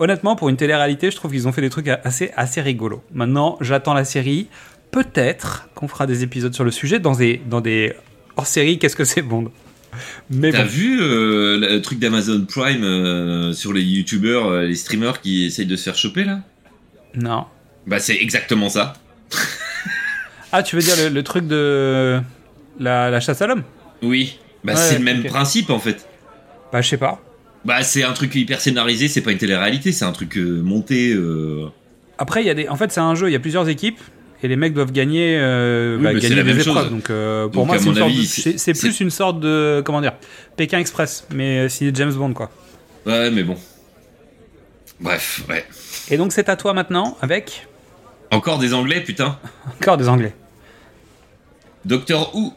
Honnêtement, 0.00 0.34
pour 0.34 0.48
une 0.48 0.56
télé-réalité, 0.56 1.10
je 1.10 1.16
trouve 1.16 1.30
qu'ils 1.30 1.46
ont 1.46 1.52
fait 1.52 1.60
des 1.60 1.70
trucs 1.70 1.86
assez, 1.88 2.32
assez 2.36 2.60
rigolos. 2.60 3.04
Maintenant, 3.12 3.56
j'attends 3.60 3.94
la 3.94 4.04
série. 4.04 4.48
Peut-être 4.90 5.68
qu'on 5.76 5.86
fera 5.88 6.06
des 6.06 6.22
épisodes 6.24 6.52
sur 6.54 6.64
le 6.64 6.70
sujet 6.72 6.98
dans 6.98 7.12
des, 7.12 7.40
dans 7.48 7.60
des 7.60 7.92
hors-série. 8.36 8.78
Qu'est-ce 8.78 8.96
que 8.96 9.04
c'est 9.04 9.22
Bond? 9.22 9.52
Mais 10.30 10.50
T'as 10.52 10.62
bon. 10.64 10.68
vu 10.70 11.00
euh, 11.00 11.58
le 11.58 11.82
truc 11.82 11.98
d'Amazon 11.98 12.44
Prime 12.48 12.82
euh, 12.82 13.52
sur 13.52 13.72
les 13.72 13.82
youtubeurs, 13.82 14.46
euh, 14.48 14.62
les 14.62 14.74
streamers 14.74 15.20
qui 15.20 15.44
essayent 15.44 15.66
de 15.66 15.76
se 15.76 15.82
faire 15.84 15.96
choper 15.96 16.24
là? 16.24 16.40
Non. 17.14 17.44
Bah 17.86 17.98
c'est 18.00 18.16
exactement 18.16 18.68
ça. 18.68 18.94
Ah, 20.52 20.64
tu 20.64 20.74
veux 20.74 20.82
dire 20.82 20.96
le, 20.96 21.10
le 21.14 21.22
truc 21.22 21.46
de 21.46 22.20
la, 22.80 23.08
la 23.08 23.20
chasse 23.20 23.40
à 23.40 23.46
l'homme? 23.46 23.62
Oui. 24.02 24.36
Bah 24.64 24.72
Ouais, 24.72 24.78
c'est 24.80 24.98
le 24.98 25.04
même 25.04 25.22
principe 25.22 25.70
en 25.70 25.78
fait. 25.78 26.08
Bah, 26.72 26.80
je 26.82 26.88
sais 26.88 26.96
pas. 26.96 27.20
Bah 27.64 27.82
c'est 27.82 28.02
un 28.04 28.12
truc 28.12 28.34
hyper 28.34 28.60
scénarisé, 28.60 29.08
c'est 29.08 29.20
pas 29.20 29.32
une 29.32 29.38
télé-réalité, 29.38 29.92
c'est 29.92 30.04
un 30.06 30.12
truc 30.12 30.36
euh, 30.38 30.62
monté. 30.62 31.12
euh, 31.12 31.66
Après, 32.18 32.42
il 32.42 32.46
y 32.46 32.50
a 32.50 32.54
des. 32.54 32.68
En 32.68 32.76
fait, 32.76 32.90
c'est 32.90 33.00
un 33.00 33.14
jeu. 33.14 33.28
Il 33.28 33.32
y 33.32 33.36
a 33.36 33.40
plusieurs 33.40 33.68
équipes. 33.68 33.98
Et 34.42 34.48
les 34.48 34.56
mecs 34.56 34.72
doivent 34.72 34.90
gagner, 34.92 35.36
euh, 35.38 35.98
Oui, 35.98 36.02
bah, 36.02 36.12
mais 36.14 36.20
c'est 36.22 36.28
gagner 36.30 36.36
la 36.36 36.42
des 36.44 36.52
même 36.54 36.60
épreuves. 36.60 36.82
chose. 36.84 36.90
Donc, 36.90 37.10
euh, 37.10 37.48
pour 37.48 37.62
Donc, 37.62 37.66
moi, 37.66 37.78
c'est 37.78 37.88
avis, 38.00 38.72
de- 38.72 38.78
plus 38.78 39.00
une 39.00 39.10
sorte 39.10 39.38
de 39.40 39.82
comment 39.84 40.00
dire 40.00 40.14
Pékin 40.56 40.78
Express, 40.78 41.26
mais 41.34 41.68
c'est 41.68 41.94
James 41.94 42.12
Bond 42.14 42.32
quoi. 42.32 42.50
Ouais 43.04 43.30
mais 43.30 43.42
bon. 43.42 43.56
Bref, 44.98 45.42
ouais. 45.50 45.64
Et 46.10 46.16
donc 46.16 46.32
c'est 46.32 46.48
à 46.48 46.56
toi 46.56 46.72
maintenant 46.72 47.18
avec? 47.20 47.66
Encore 48.30 48.58
des 48.58 48.72
anglais 48.72 49.02
putain. 49.02 49.38
encore 49.80 49.98
des 49.98 50.08
Anglais. 50.08 50.34
Docteur 51.84 52.34
Who. 52.34 52.54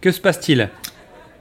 Que 0.00 0.10
se 0.10 0.20
passe-t-il? 0.20 0.70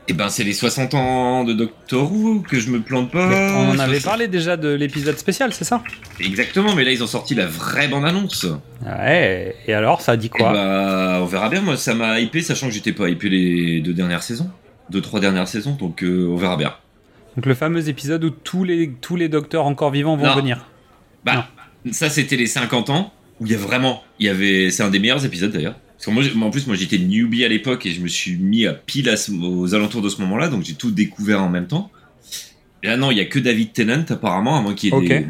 Eh 0.08 0.14
ben 0.14 0.30
c'est 0.30 0.44
les 0.44 0.54
60 0.54 0.94
ans 0.96 1.44
de 1.44 1.54
Doctor 1.54 2.12
Who 2.12 2.42
que 2.42 2.60
je 2.60 2.70
me 2.72 2.82
plante 2.82 3.12
pas. 3.12 3.54
On 3.56 3.70
en 3.72 3.80
avait 3.80 4.00
parlé 4.00 4.28
déjà 4.28 4.58
de 4.58 4.70
l'épisode 4.70 5.18
spécial, 5.18 5.54
c'est 5.54 5.64
ça? 5.64 5.84
Exactement, 6.20 6.76
mais 6.76 6.84
là 6.84 6.92
ils 6.92 7.04
ont 7.04 7.08
sorti 7.08 7.36
la 7.36 7.46
vraie 7.46 7.88
bande-annonce. 7.88 8.48
Ouais. 8.86 9.56
Et 9.68 9.74
alors, 9.74 10.02
ça 10.02 10.18
dit 10.18 10.30
quoi? 10.30 10.52
Bah, 10.54 11.20
on 11.22 11.26
verra 11.26 11.50
bien. 11.50 11.62
Moi, 11.62 11.78
ça 11.78 11.94
m'a 11.94 12.20
hypé, 12.20 12.42
sachant 12.42 12.68
que 12.68 12.74
j'étais 12.74 12.92
pas 12.94 13.10
hypé 13.10 13.30
les 13.30 13.80
deux 13.82 13.94
dernières 13.94 14.24
saisons, 14.24 14.50
deux 14.90 15.02
trois 15.02 15.20
dernières 15.20 15.48
saisons, 15.48 15.78
donc 15.80 16.04
euh, 16.04 16.28
on 16.30 16.36
verra 16.36 16.58
bien. 16.58 16.74
Donc 17.38 17.46
le 17.46 17.54
fameux 17.54 17.88
épisode 17.88 18.24
où 18.26 18.32
tous 18.32 18.64
les 18.64 18.92
tous 19.00 19.16
les 19.16 19.30
docteurs 19.30 19.66
encore 19.66 19.92
vivants 19.92 20.18
vont 20.18 20.26
Non. 20.26 20.36
venir. 20.36 20.66
Bah, 21.24 21.48
Non. 21.86 21.92
Ça, 21.94 22.10
c'était 22.10 22.36
les 22.36 22.48
50 22.48 22.90
ans 22.90 23.14
où 23.40 23.46
il 23.46 23.52
y 23.52 23.56
a 23.56 23.58
vraiment, 23.60 24.04
il 24.20 24.26
y 24.26 24.30
avait, 24.30 24.70
c'est 24.72 24.84
un 24.84 24.90
des 24.90 25.00
meilleurs 25.00 25.24
épisodes 25.26 25.52
d'ailleurs. 25.52 25.76
Parce 26.04 26.06
que 26.32 26.36
moi, 26.36 26.48
en 26.48 26.52
plus, 26.52 26.66
moi, 26.66 26.76
j'étais 26.76 26.98
newbie 26.98 27.46
à 27.46 27.48
l'époque 27.48 27.86
et 27.86 27.92
je 27.92 28.02
me 28.02 28.08
suis 28.08 28.36
mis 28.36 28.66
à 28.66 28.74
pile 28.74 29.08
à 29.10 29.18
ce- 29.18 29.32
aux 29.32 29.76
alentours 29.76 30.02
de 30.02 30.10
ce 30.10 30.20
moment-là, 30.22 30.48
donc 30.48 30.64
j'ai 30.64 30.74
tout 30.74 30.90
découvert 30.90 31.44
en 31.44 31.50
même 31.50 31.68
temps. 31.68 31.92
Et 32.82 32.88
là, 32.88 32.98
non, 32.98 33.12
il 33.12 33.18
y 33.18 33.22
a 33.22 33.26
que 33.26 33.38
David 33.38 33.72
Tennant 33.74 34.04
apparemment, 34.10 34.58
à 34.58 34.62
moins 34.62 34.74
qu'il 34.74 34.90
y 34.90 34.94
ait 34.94 34.96
Ok. 34.98 35.08
des, 35.08 35.28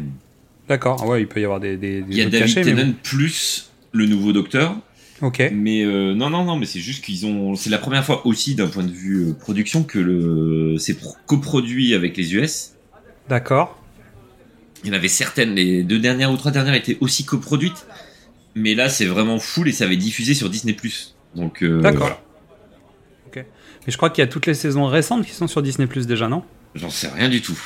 D'accord, 0.68 1.06
ouais, 1.06 1.20
il 1.22 1.26
peut 1.28 1.40
y 1.40 1.44
avoir 1.44 1.60
des, 1.60 1.76
des, 1.76 2.00
des 2.00 2.06
il 2.10 2.16
y 2.16 2.22
a 2.22 2.24
David 2.24 2.38
cachés, 2.54 2.64
mais 2.64 2.74
Tennant 2.82 2.94
plus 3.02 3.70
le 3.92 4.06
nouveau 4.06 4.32
Docteur. 4.32 4.74
Ok. 5.20 5.42
Mais 5.52 5.82
euh, 5.84 6.14
non, 6.14 6.30
non, 6.30 6.44
non, 6.44 6.56
mais 6.56 6.64
c'est 6.64 6.80
juste 6.80 7.04
qu'ils 7.04 7.26
ont. 7.26 7.54
C'est 7.54 7.68
la 7.68 7.78
première 7.78 8.04
fois 8.04 8.26
aussi 8.26 8.54
d'un 8.54 8.66
point 8.68 8.82
de 8.84 8.90
vue 8.90 9.28
euh, 9.28 9.32
production 9.34 9.82
que 9.84 9.98
le 9.98 10.78
c'est 10.78 10.94
pro- 10.94 11.16
coproduit 11.26 11.94
avec 11.94 12.16
les 12.16 12.34
US. 12.34 12.72
D'accord. 13.28 13.78
Il 14.82 14.88
y 14.88 14.90
en 14.90 14.94
avait 14.94 15.08
certaines, 15.08 15.54
les 15.54 15.82
deux 15.82 15.98
dernières 15.98 16.32
ou 16.32 16.36
trois 16.38 16.50
dernières 16.50 16.74
étaient 16.74 16.96
aussi 17.00 17.24
coproduites, 17.24 17.86
mais 18.54 18.74
là 18.74 18.88
c'est 18.88 19.06
vraiment 19.06 19.38
full 19.38 19.68
et 19.68 19.72
ça 19.72 19.84
avait 19.84 19.96
diffusé 19.96 20.34
sur 20.34 20.50
Disney 20.50 20.76
Donc 21.34 21.62
euh, 21.62 21.80
D'accord. 21.80 22.00
voilà. 22.00 22.20
Ok. 23.26 23.36
Mais 23.86 23.92
je 23.92 23.96
crois 23.96 24.10
qu'il 24.10 24.22
y 24.22 24.24
a 24.24 24.28
toutes 24.28 24.46
les 24.46 24.54
saisons 24.54 24.86
récentes 24.86 25.24
qui 25.26 25.32
sont 25.32 25.46
sur 25.46 25.62
Disney 25.62 25.86
Plus 25.86 26.06
déjà, 26.06 26.28
non? 26.28 26.42
J'en 26.74 26.90
sais 26.90 27.08
rien 27.08 27.28
du 27.28 27.42
tout. 27.42 27.58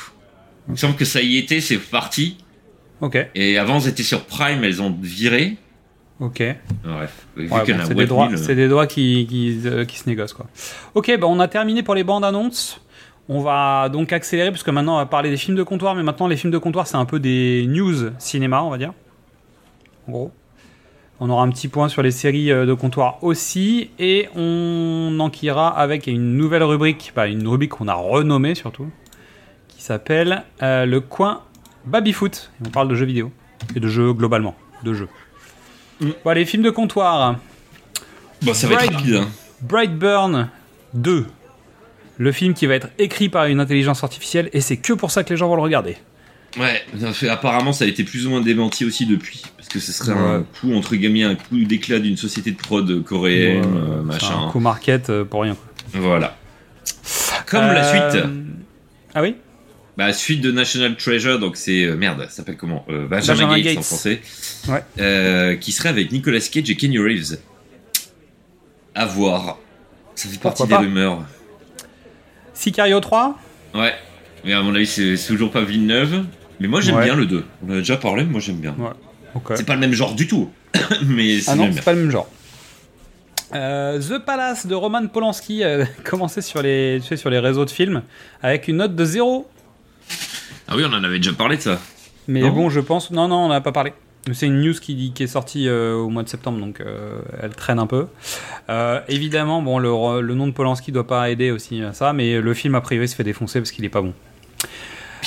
Il 0.67 0.71
me 0.71 0.77
semble 0.77 0.95
que 0.95 1.05
ça 1.05 1.21
y 1.21 1.37
était, 1.37 1.61
c'est 1.61 1.77
parti. 1.77 2.37
Ok. 3.01 3.17
Et 3.35 3.57
avant 3.57 3.79
elles 3.79 3.89
étaient 3.89 4.03
sur 4.03 4.25
Prime, 4.25 4.63
elles 4.63 4.81
ont 4.81 4.95
viré. 5.01 5.57
Ok. 6.19 6.43
Bref, 6.83 7.27
Ouais, 7.37 7.47
bon, 7.47 7.57
c'est 7.65 7.93
des 7.93 8.01
8000, 8.01 8.07
droits, 8.07 8.29
c'est 8.37 8.55
des 8.55 8.67
droits 8.67 8.87
qui, 8.87 9.27
qui, 9.29 9.59
euh, 9.65 9.85
qui 9.85 9.97
se 9.99 10.09
négocient 10.09 10.35
quoi. 10.35 10.47
Ok, 10.95 11.11
bah 11.19 11.27
on 11.27 11.39
a 11.39 11.47
terminé 11.47 11.83
pour 11.83 11.93
les 11.93 12.03
bandes 12.03 12.25
annonces. 12.25 12.81
On 13.29 13.41
va 13.41 13.89
donc 13.89 14.13
accélérer 14.13 14.49
parce 14.49 14.63
que 14.63 14.71
maintenant 14.71 14.95
on 14.95 14.99
va 14.99 15.05
parler 15.05 15.29
des 15.29 15.37
films 15.37 15.57
de 15.57 15.63
comptoir, 15.63 15.93
mais 15.95 16.01
maintenant 16.01 16.27
les 16.27 16.37
films 16.37 16.51
de 16.51 16.57
comptoir 16.57 16.87
c'est 16.87 16.95
un 16.95 17.05
peu 17.05 17.19
des 17.19 17.65
news 17.67 18.09
cinéma, 18.17 18.63
on 18.63 18.69
va 18.69 18.77
dire. 18.79 18.93
En 20.07 20.11
gros. 20.11 20.31
On 21.19 21.29
aura 21.29 21.43
un 21.43 21.49
petit 21.49 21.67
point 21.67 21.89
sur 21.89 22.03
les 22.03 22.11
séries 22.11 22.51
euh, 22.51 22.65
de 22.65 22.73
comptoir 22.73 23.23
aussi, 23.23 23.89
et 23.97 24.29
on 24.35 25.17
enquillera 25.19 25.69
avec 25.77 26.05
une 26.07 26.35
nouvelle 26.37 26.63
rubrique, 26.63 27.11
bah, 27.15 27.27
une 27.27 27.47
rubrique 27.47 27.71
qu'on 27.71 27.87
a 27.87 27.95
renommée 27.95 28.53
surtout, 28.53 28.87
qui 29.67 29.81
s'appelle 29.81 30.43
euh, 30.61 30.85
le 30.85 31.01
coin 31.01 31.41
Babyfoot. 31.85 32.51
Et 32.61 32.67
on 32.67 32.69
parle 32.69 32.87
de 32.87 32.95
jeux 32.95 33.05
vidéo 33.05 33.31
et 33.75 33.79
de 33.79 33.87
jeux 33.87 34.13
globalement, 34.13 34.55
de 34.83 34.93
jeux. 34.93 35.09
Bon, 36.01 36.31
les 36.35 36.45
films 36.45 36.61
de 36.63 36.69
comptoir. 36.69 37.37
Bon, 38.43 38.53
ça 38.53 38.67
va 38.67 38.75
être 38.83 38.93
rapide. 38.93 39.15
hein. 39.15 39.27
Brightburn 39.61 40.49
2. 40.93 41.25
Le 42.19 42.31
film 42.31 42.53
qui 42.53 42.67
va 42.67 42.75
être 42.75 42.89
écrit 42.99 43.29
par 43.29 43.45
une 43.45 43.59
intelligence 43.59 44.03
artificielle 44.03 44.49
et 44.53 44.61
c'est 44.61 44.77
que 44.77 44.93
pour 44.93 45.09
ça 45.09 45.23
que 45.23 45.31
les 45.31 45.37
gens 45.37 45.47
vont 45.47 45.55
le 45.55 45.61
regarder. 45.63 45.97
Ouais, 46.57 46.83
apparemment 47.29 47.71
ça 47.73 47.85
a 47.85 47.87
été 47.87 48.03
plus 48.03 48.25
ou 48.25 48.31
moins 48.31 48.41
démenti 48.41 48.83
aussi 48.85 49.05
depuis. 49.05 49.43
Parce 49.57 49.67
que 49.69 49.79
ce 49.79 49.91
serait 49.91 50.13
un 50.17 50.43
coup, 50.59 50.73
entre 50.73 50.95
guillemets, 50.95 51.23
un 51.23 51.35
coup 51.35 51.57
d'éclat 51.57 51.99
d'une 51.99 52.17
société 52.17 52.51
de 52.51 52.57
prod 52.57 53.03
coréenne, 53.03 53.61
Ouais, 53.65 53.81
euh, 53.97 54.01
machin. 54.01 54.47
un 54.47 54.51
coup 54.51 54.59
market 54.59 55.09
euh, 55.09 55.23
pour 55.25 55.41
rien. 55.43 55.55
Voilà. 55.93 56.35
Comme 57.45 57.61
la 57.61 57.85
Euh, 57.93 58.11
suite. 58.11 58.23
Ah 59.13 59.21
oui 59.21 59.35
Bah, 59.97 60.13
suite 60.13 60.41
de 60.41 60.51
National 60.51 60.95
Treasure, 60.95 61.37
donc 61.39 61.57
c'est. 61.57 61.83
euh, 61.83 61.95
merde, 61.95 62.21
ça 62.23 62.29
s'appelle 62.37 62.57
comment 62.57 62.85
Euh, 62.89 63.07
Benjamin, 63.07 63.43
Benjamin 63.47 63.55
Gates, 63.57 63.65
Gates. 63.65 63.77
en 63.77 63.81
français. 63.83 64.21
Ouais. 64.69 64.83
Euh, 64.99 65.55
qui 65.57 65.71
serait 65.71 65.89
avec 65.89 66.11
Nicolas 66.11 66.39
Cage 66.39 66.69
et 66.69 66.75
Kenny 66.75 66.97
Reeves. 66.97 67.37
À 68.95 69.05
voir. 69.05 69.59
Ça 70.15 70.27
fait 70.29 70.39
partie 70.39 70.63
Pourquoi 70.63 70.65
des 70.65 70.73
pas 70.73 70.79
rumeurs. 70.79 71.19
Sicario 72.53 72.99
3 72.99 73.37
Ouais. 73.75 73.93
Mais 74.47 74.53
à 74.53 74.61
mon 74.63 74.73
avis, 74.73 74.87
c'est 74.87 75.15
toujours 75.27 75.51
pas 75.51 75.61
Villeneuve. 75.63 76.23
Mais 76.59 76.67
moi 76.67 76.81
j'aime 76.81 76.95
Ouais. 76.95 77.03
bien 77.03 77.15
le 77.15 77.25
2. 77.27 77.43
On 77.67 77.69
en 77.71 77.73
a 77.75 77.77
déjà 77.77 77.97
parlé, 77.97 78.23
mais 78.23 78.31
moi 78.31 78.39
j'aime 78.39 78.55
bien. 78.57 78.73
Ouais. 78.79 78.89
Ok. 79.35 79.51
C'est 79.55 79.65
pas 79.65 79.75
le 79.75 79.79
même 79.81 79.93
genre 79.93 80.15
du 80.15 80.25
tout. 80.25 80.49
mais 81.05 81.37
Ah 81.47 81.55
non, 81.55 81.69
c'est 81.71 81.83
pas 81.83 81.93
le 81.93 81.99
même 82.01 82.09
genre. 82.11 82.27
Euh, 83.53 83.99
The 83.99 84.19
Palace 84.25 84.65
de 84.65 84.73
Roman 84.73 85.05
Polanski 85.07 85.63
a 85.65 85.85
commencé 86.03 86.41
sur 86.41 86.61
les, 86.61 86.99
tu 87.01 87.07
sais, 87.09 87.17
sur 87.17 87.29
les 87.29 87.39
réseaux 87.39 87.65
de 87.65 87.69
films 87.69 88.01
avec 88.41 88.67
une 88.67 88.77
note 88.77 88.95
de 88.95 89.05
0. 89.05 89.47
Ah 90.67 90.75
oui, 90.75 90.83
on 90.89 90.93
en 90.93 91.03
avait 91.03 91.17
déjà 91.17 91.33
parlé 91.33 91.57
de 91.57 91.61
ça. 91.61 91.79
Mais 92.27 92.41
Non 92.41 92.51
bon, 92.51 92.69
je 92.69 92.79
pense. 92.79 93.11
Non, 93.11 93.27
non, 93.27 93.45
on 93.45 93.49
n'a 93.49 93.61
pas 93.61 93.71
parlé. 93.71 93.93
C'est 94.33 94.47
une 94.47 94.59
news 94.61 94.73
qui, 94.73 95.13
qui 95.13 95.23
est 95.23 95.27
sortie 95.27 95.69
euh, 95.69 95.93
au 95.95 96.09
mois 96.09 96.23
de 96.23 96.27
septembre, 96.27 96.59
donc 96.59 96.81
euh, 96.81 97.19
elle 97.41 97.51
traîne 97.55 97.79
un 97.79 97.87
peu. 97.87 98.07
Euh, 98.69 98.99
évidemment, 99.07 99.61
bon, 99.61 99.79
le, 99.79 100.19
le 100.21 100.33
nom 100.33 100.47
de 100.47 100.51
Polanski 100.51 100.91
doit 100.91 101.07
pas 101.07 101.29
aider 101.29 101.51
aussi 101.51 101.81
à 101.81 101.93
ça, 101.93 102.11
mais 102.11 102.41
le 102.41 102.53
film 102.53 102.75
a 102.75 102.81
priori 102.81 103.07
se 103.07 103.15
fait 103.15 103.23
défoncer 103.23 103.59
parce 103.61 103.71
qu'il 103.71 103.85
est 103.85 103.89
pas 103.89 104.01
bon. 104.01 104.13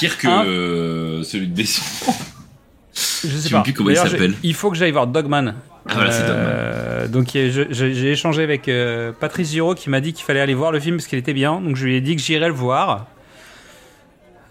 Pire 0.01 0.18
que 0.18 0.27
Hein 0.27 0.44
euh, 0.47 1.22
celui 1.22 1.47
de 1.47 1.55
Besson. 1.55 1.82
Je 2.94 3.28
sais 3.28 3.48
Je 3.48 3.55
pas. 3.55 3.62
plus 3.62 3.72
comment 3.74 3.90
il 3.90 3.97
s'appelle. 3.97 4.35
faut 4.55 4.70
que 4.70 4.77
j'aille 4.77 4.93
voir 4.93 5.06
Dogman. 5.06 5.55
Ah, 5.86 5.94
voilà, 5.94 6.10
c'est 6.10 6.24
Euh, 6.27 7.06
donc 7.09 7.28
j'ai 7.32 8.12
échangé 8.12 8.43
avec 8.43 8.68
euh, 8.68 9.12
Patrice 9.12 9.51
Giraud 9.51 9.74
qui 9.74 9.90
m'a 9.90 10.01
dit 10.01 10.12
qu'il 10.12 10.24
fallait 10.24 10.40
aller 10.40 10.55
voir 10.55 10.72
le 10.72 10.81
film 10.81 10.97
parce 10.97 11.06
qu'il 11.06 11.18
était 11.18 11.32
bien. 11.35 11.60
Donc 11.60 11.77
je 11.77 11.85
lui 11.85 11.97
ai 11.97 12.01
dit 12.01 12.16
que 12.16 12.22
j'irais 12.22 12.48
le 12.48 12.55
voir. 12.55 13.06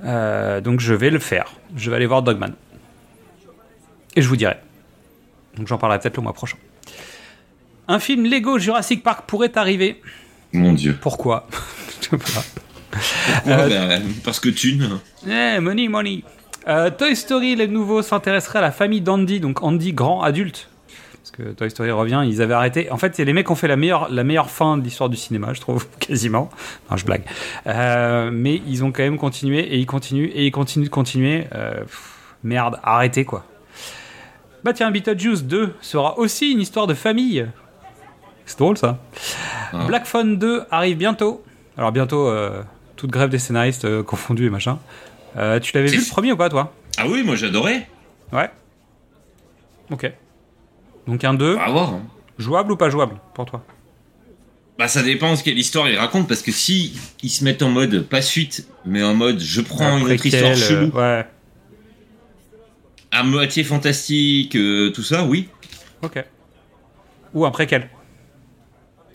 Donc 0.03 0.79
je 0.79 0.93
vais 0.93 1.09
le 1.09 1.19
faire. 1.19 1.53
Je 1.75 1.89
vais 1.89 1.95
aller 1.95 2.05
voir 2.05 2.21
Dogman. 2.21 2.53
Et 4.15 4.21
je 4.21 4.27
vous 4.27 4.35
dirai. 4.37 4.57
Donc 5.57 5.67
j'en 5.67 5.77
parlerai 5.77 5.99
peut-être 5.99 6.17
le 6.17 6.23
mois 6.23 6.33
prochain. 6.33 6.57
Un 7.87 7.99
film 7.99 8.25
Lego 8.25 8.59
Jurassic 8.59 9.01
Park 9.01 9.25
pourrait 9.27 9.57
arriver. 9.57 9.99
Mon 10.53 10.73
dieu. 10.73 10.95
Pourquoi? 10.99 11.47
Je 12.01 12.09
sais 12.09 12.17
pas. 12.17 12.43
Pourquoi 13.43 13.53
Euh, 13.65 13.99
Bah, 13.99 14.05
Parce 14.23 14.39
que 14.39 14.49
thune. 14.49 14.99
Eh, 15.27 15.59
money, 15.59 15.87
money. 15.87 16.23
Euh, 16.67 16.89
Toy 16.89 17.15
Story, 17.15 17.55
les 17.55 17.67
nouveaux, 17.67 18.01
s'intéresseraient 18.01 18.59
à 18.59 18.63
la 18.63 18.71
famille 18.71 19.01
d'Andy, 19.01 19.39
donc 19.39 19.63
Andy 19.63 19.93
grand 19.93 20.21
adulte. 20.21 20.69
Parce 21.13 21.31
que 21.31 21.43
Toy 21.53 21.69
Story 21.69 21.91
revient, 21.91 22.21
ils 22.25 22.41
avaient 22.41 22.53
arrêté. 22.53 22.91
En 22.91 22.97
fait, 22.97 23.15
c'est 23.15 23.25
les 23.25 23.33
mecs 23.33 23.45
qui 23.45 23.51
ont 23.51 23.55
fait 23.55 23.67
la 23.67 23.75
meilleure, 23.75 24.09
la 24.09 24.23
meilleure 24.23 24.49
fin 24.49 24.77
de 24.77 24.83
l'histoire 24.83 25.09
du 25.09 25.17
cinéma, 25.17 25.53
je 25.53 25.61
trouve, 25.61 25.87
quasiment. 25.99 26.49
Non, 26.89 26.97
je 26.97 27.05
blague. 27.05 27.23
Euh, 27.67 28.29
mais 28.31 28.61
ils 28.67 28.83
ont 28.83 28.91
quand 28.91 29.03
même 29.03 29.17
continué, 29.17 29.59
et 29.59 29.77
ils 29.77 29.85
continuent, 29.85 30.29
et 30.33 30.45
ils 30.47 30.51
continuent 30.51 30.85
de 30.85 30.89
continuer. 30.89 31.45
Euh, 31.55 31.81
pff, 31.81 32.13
merde, 32.43 32.79
arrêtez 32.83 33.25
quoi. 33.25 33.45
Bah 34.63 34.73
tiens, 34.73 34.91
Beetlejuice 34.91 35.43
2 35.43 35.73
sera 35.81 36.17
aussi 36.19 36.51
une 36.51 36.59
histoire 36.61 36.85
de 36.87 36.93
famille. 36.93 37.45
C'est 38.45 38.57
drôle 38.59 38.77
ça. 38.77 38.97
Ah. 39.71 39.85
Black 39.87 40.05
Phone 40.05 40.37
2 40.37 40.63
arrive 40.71 40.97
bientôt. 40.97 41.43
Alors 41.77 41.91
bientôt, 41.93 42.27
euh, 42.27 42.61
toute 42.99 43.11
grève 43.11 43.29
des 43.29 43.39
scénaristes 43.39 43.85
euh, 43.85 44.03
confondus 44.03 44.45
et 44.47 44.49
machin. 44.49 44.77
Euh, 45.37 45.59
tu 45.61 45.71
l'avais 45.73 45.87
vu 45.87 45.97
le 45.99 46.09
premier 46.09 46.33
ou 46.33 46.35
pas, 46.37 46.49
toi? 46.49 46.73
Ah 46.97 47.07
oui, 47.07 47.23
moi 47.23 47.35
j'adorais. 47.37 47.87
Ouais. 48.33 48.49
Ok. 49.89 50.11
Donc 51.07 51.23
un 51.23 51.33
2, 51.33 51.55
On 51.55 51.57
va 51.57 51.69
voir. 51.69 51.93
hein. 51.93 52.01
jouable 52.37 52.73
ou 52.73 52.75
pas 52.75 52.89
jouable 52.89 53.15
pour 53.33 53.45
toi? 53.45 53.63
Bah 54.77 54.87
ça 54.87 55.01
dépend 55.01 55.33
de 55.33 55.39
quelle 55.41 55.57
histoire 55.57 55.89
il 55.89 55.97
raconte 55.97 56.27
parce 56.27 56.41
que 56.41 56.51
si 56.51 56.99
ils 57.23 57.29
se 57.29 57.43
mettent 57.43 57.61
en 57.63 57.69
mode 57.69 58.03
pas 58.03 58.21
suite, 58.21 58.67
mais 58.85 59.01
en 59.03 59.13
mode 59.13 59.39
je 59.39 59.61
prends 59.61 59.97
une 59.97 60.03
autre 60.11 60.25
histoire 60.25 60.51
euh, 60.51 60.55
chelou, 60.55 60.91
Ouais. 60.97 61.25
à 63.11 63.23
moitié 63.23 63.63
fantastique, 63.63 64.55
euh, 64.55 64.89
tout 64.91 65.03
ça, 65.03 65.23
oui. 65.25 65.47
Ok. 66.01 66.23
Ou 67.33 67.45
un 67.45 67.51
préquel. 67.51 67.89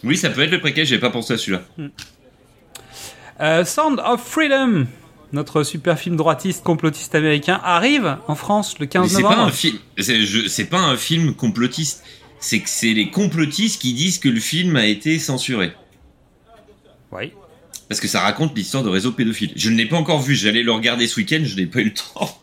Oui, 0.02 0.16
ça 0.16 0.28
peut 0.31 0.43
être 0.43 0.51
le 0.51 0.61
préquel, 0.61 0.85
j'ai 0.86 0.98
pas 0.98 1.11
pensé 1.11 1.32
à 1.35 1.39
celui-là. 1.39 1.62
Euh, 3.40 3.65
Sound 3.65 4.01
of 4.05 4.23
Freedom, 4.23 4.86
notre 5.32 5.62
super 5.65 5.98
film 5.98 6.16
droitiste 6.16 6.62
complotiste 6.62 7.15
américain, 7.15 7.61
arrive 7.65 8.19
en 8.28 8.35
France 8.35 8.78
le 8.78 8.85
Mais 8.86 8.90
15 8.90 9.11
c'est 9.11 9.23
pas 9.23 9.31
novembre. 9.31 9.48
un 9.48 9.51
film, 9.51 9.78
c'est 9.98 10.66
pas 10.66 10.78
un 10.78 10.97
film 10.97 11.35
complotiste. 11.35 12.05
C'est 12.39 12.61
que 12.61 12.69
c'est 12.69 12.93
les 12.93 13.11
complotistes 13.11 13.81
qui 13.81 13.94
disent 13.94 14.19
que 14.19 14.28
le 14.28 14.40
film 14.40 14.77
a 14.77 14.86
été 14.86 15.19
censuré. 15.19 15.73
Oui. 17.11 17.32
Parce 17.89 18.01
que 18.01 18.09
ça 18.09 18.20
raconte 18.20 18.56
l'histoire 18.56 18.82
de 18.82 18.90
réseau 18.90 19.12
pédophile. 19.12 19.52
Je 19.56 19.70
ne 19.70 19.77
l'ai 19.77 19.86
pas 19.86 19.97
encore 19.97 20.20
vu, 20.20 20.35
j'allais 20.35 20.62
le 20.62 20.73
regarder 20.73 21.06
ce 21.06 21.19
week-end, 21.19 21.40
je 21.43 21.56
n'ai 21.56 21.66
pas 21.66 21.81
eu 21.81 21.85
le 21.85 21.94
temps. 21.94 22.40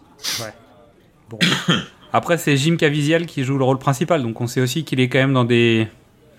Bon. 1.29 1.39
Après, 2.13 2.37
c'est 2.37 2.57
Jim 2.57 2.75
Caviezel 2.77 3.25
qui 3.25 3.43
joue 3.43 3.57
le 3.57 3.63
rôle 3.63 3.79
principal, 3.79 4.21
donc 4.23 4.41
on 4.41 4.47
sait 4.47 4.59
aussi 4.59 4.83
qu'il 4.83 4.99
est 4.99 5.07
quand 5.07 5.19
même 5.19 5.33
dans 5.33 5.45
des. 5.45 5.87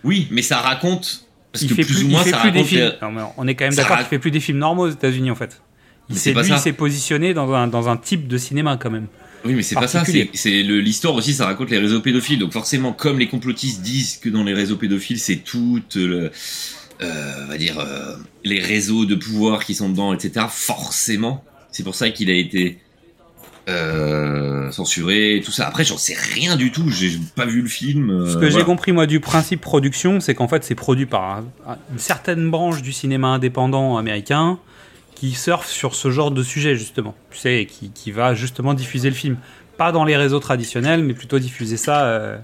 Oui, 0.05 0.29
mais 0.31 0.43
ça 0.43 0.59
raconte. 0.59 1.27
Parce 1.53 1.62
il 1.62 1.69
que 1.69 1.74
fait 1.74 1.85
plus, 1.85 1.99
ou 1.99 2.07
il 2.07 2.09
moins 2.09 2.23
fait 2.24 2.31
ça 2.31 2.39
plus 2.39 2.51
des 2.53 2.65
films. 2.65 2.93
Non, 3.03 3.12
mais 3.12 3.23
on 3.37 3.47
est 3.47 3.55
quand 3.55 3.65
même 3.65 3.74
d'accord 3.74 3.97
rac- 3.97 4.01
qu'il 4.01 4.09
fait 4.09 4.19
plus 4.19 4.31
des 4.31 4.41
films 4.41 4.59
normaux 4.59 4.87
aux 4.87 4.91
États-Unis 4.91 5.31
en 5.31 5.35
fait. 5.35 5.61
Il 6.09 6.16
s'est 6.16 6.33
lui, 6.33 6.73
positionné 6.73 7.33
dans 7.35 7.53
un, 7.53 7.69
dans 7.69 7.89
un 7.89 7.97
type 7.97 8.27
de 8.27 8.37
cinéma 8.39 8.77
quand 8.77 8.91
même. 8.91 9.07
Oui, 9.45 9.55
mais 9.55 9.62
c'est 9.62 9.74
pas 9.74 9.89
ça. 9.89 10.05
C'est 10.05 10.62
l'histoire 10.62 11.15
aussi, 11.15 11.35
ça 11.35 11.47
raconte 11.47 11.70
les 11.70 11.79
réseaux 11.79 12.01
pédophiles. 12.01 12.39
Donc 12.39 12.53
forcément, 12.53 12.93
comme 12.93 13.19
les 13.19 13.29
complotistes 13.29 13.83
disent 13.83 14.16
que 14.16 14.29
dans 14.29 14.45
les 14.45 14.55
réseaux 14.55 14.77
pédophiles, 14.77 15.19
c'est 15.19 15.37
tout 15.37 15.81
le, 15.95 16.31
euh, 17.03 17.33
on 17.45 17.49
va 17.49 17.59
dire, 17.59 17.79
euh, 17.79 18.15
les 18.45 18.61
réseaux 18.61 19.05
de 19.05 19.15
pouvoir 19.15 19.65
qui 19.65 19.74
sont 19.74 19.89
dedans, 19.89 20.12
etc. 20.15 20.47
Forcément, 20.49 21.45
c'est 21.70 21.83
pour 21.83 21.95
ça 21.95 22.11
qu'il 22.11 22.31
a 22.31 22.35
été 22.35 22.79
euh, 23.69 24.71
censuré, 24.71 25.41
tout 25.45 25.53
ça. 25.53 25.67
Après, 25.69 25.85
j'en 25.85 25.99
sais 25.99 26.15
rien 26.35 26.57
du 26.57 26.73
tout. 26.73 26.89
J'ai 26.91 27.19
pas 27.37 27.47
vu 27.47 27.63
le 27.63 27.69
film. 27.69 28.11
euh, 28.11 28.33
Ce 28.33 28.37
que 28.37 28.51
j'ai 28.51 28.65
compris 28.65 28.93
moi 28.93 29.07
du 29.07 29.21
principe 29.21 29.61
production, 29.61 30.21
c'est 30.21 30.35
qu'en 30.35 30.49
fait 30.49 30.65
c'est 30.65 30.75
produit 30.75 31.07
par 31.07 31.23
un- 31.25 31.45
un- 31.69 31.77
une 31.93 31.99
certaine 31.99 32.51
branche 32.51 32.83
du 32.83 32.93
cinéma 32.93 33.29
indépendant 33.29 33.97
américain 33.97 34.59
qui 35.15 35.33
surfe 35.33 35.69
sur 35.69 35.95
ce 35.95 36.11
genre 36.11 36.31
de 36.31 36.43
sujet 36.43 36.75
justement. 36.77 37.15
Tu 37.31 37.39
sais, 37.39 37.69
qui, 37.71 37.91
qui 37.91 38.11
va 38.11 38.35
justement 38.35 38.75
diffuser 38.75 39.09
le 39.09 39.15
film. 39.15 39.37
pas 39.79 39.91
dans 39.91 40.05
les 40.05 40.17
réseaux 40.17 40.39
traditionnels, 40.39 41.03
mais 41.03 41.15
plutôt 41.15 41.39
diffuser 41.39 41.77
ça 41.79 42.05
euh, 42.05 42.37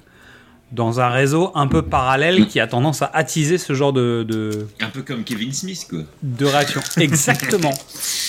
dans 0.72 1.00
un 1.00 1.08
réseau 1.08 1.50
un 1.54 1.66
peu 1.66 1.82
parallèle 1.82 2.46
qui 2.46 2.60
a 2.60 2.66
tendance 2.66 3.00
à 3.02 3.10
attiser 3.14 3.56
ce 3.58 3.72
genre 3.72 3.92
de, 3.92 4.24
de, 4.28 4.66
Un 4.80 4.88
peu 4.90 5.02
comme 5.02 5.24
Kevin 5.24 5.52
Smith, 5.52 5.86
quoi. 5.88 6.00
de 6.22 6.44
réaction. 6.44 6.80
Exactement. 7.00 7.72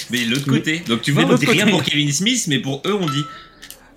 Mais 0.10 0.24
l'autre 0.26 0.46
côté. 0.48 0.80
Donc 0.88 1.02
tu 1.02 1.12
vois, 1.12 1.26
Mais 1.26 1.34
on 1.34 1.36
dit 1.36 1.46
rien 1.46 1.66
côté. 1.66 1.72
pour 1.72 1.84
Kevin 1.84 2.12
Smith, 2.12 2.46
mais 2.48 2.60
pour 2.60 2.82
eux, 2.86 2.98
on 3.00 3.06
dit. 3.08 3.24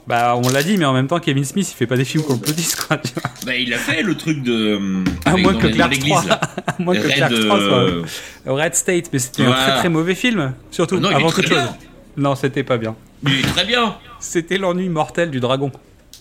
Bah, 0.08 0.34
on 0.42 0.48
l'a 0.48 0.64
dit, 0.64 0.76
mais 0.76 0.84
en 0.84 0.92
même 0.92 1.06
temps, 1.06 1.20
Kevin 1.20 1.44
Smith, 1.44 1.68
il 1.70 1.76
fait 1.76 1.86
pas 1.86 1.96
des 1.96 2.04
films 2.04 2.24
complotistes, 2.24 2.74
quoi. 2.86 2.96
tu 2.96 3.12
vois. 3.14 3.30
Bah, 3.46 3.54
il 3.54 3.72
a 3.72 3.78
fait 3.78 4.02
le 4.02 4.16
truc 4.16 4.42
de. 4.42 4.80
À 5.24 5.30
avec- 5.30 5.44
moins 5.44 5.54
que 5.54 5.68
l'église, 5.68 6.08
3, 6.10 6.24
là. 6.24 6.40
à 6.66 6.82
moins 6.82 6.96
que 6.96 7.06
Clerks 7.06 7.30
3 7.46 7.58
soit 7.60 7.78
euh, 7.78 8.02
Red 8.46 8.74
State, 8.74 9.10
mais 9.12 9.20
c'était 9.20 9.44
un 9.44 9.52
très 9.52 9.76
très 9.78 9.88
mauvais 9.88 10.16
film, 10.16 10.54
surtout 10.72 10.98
Non, 10.98 11.10
avant 11.10 11.30
toute 11.30 11.46
chose. 11.46 11.56
bien. 11.56 11.76
Non, 12.16 12.34
c'était 12.34 12.64
pas 12.64 12.78
bien. 12.78 12.96
Il 13.24 13.38
est 13.38 13.42
très 13.42 13.64
bien. 13.64 13.94
C'était 14.18 14.58
l'ennui 14.58 14.88
mortel 14.88 15.30
du 15.30 15.38
dragon. 15.38 15.70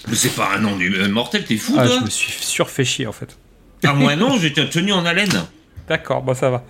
Mais 0.07 0.15
c'est 0.15 0.35
pas 0.35 0.49
un 0.57 0.65
ennui 0.65 0.93
euh, 0.95 1.07
mortel, 1.09 1.43
t'es 1.45 1.57
fou, 1.57 1.75
Ah, 1.77 1.85
toi 1.87 1.97
je 1.99 2.05
me 2.05 2.09
suis 2.09 2.31
surfait 2.43 2.83
chier 2.85 3.07
en 3.07 3.11
fait. 3.11 3.37
Ah, 3.83 3.93
moi 3.93 4.15
non, 4.17 4.37
j'étais 4.39 4.67
tenu 4.69 4.91
en 4.93 5.05
haleine. 5.05 5.45
D'accord, 5.87 6.21
bon 6.21 6.33
ça 6.33 6.49
va. 6.49 6.63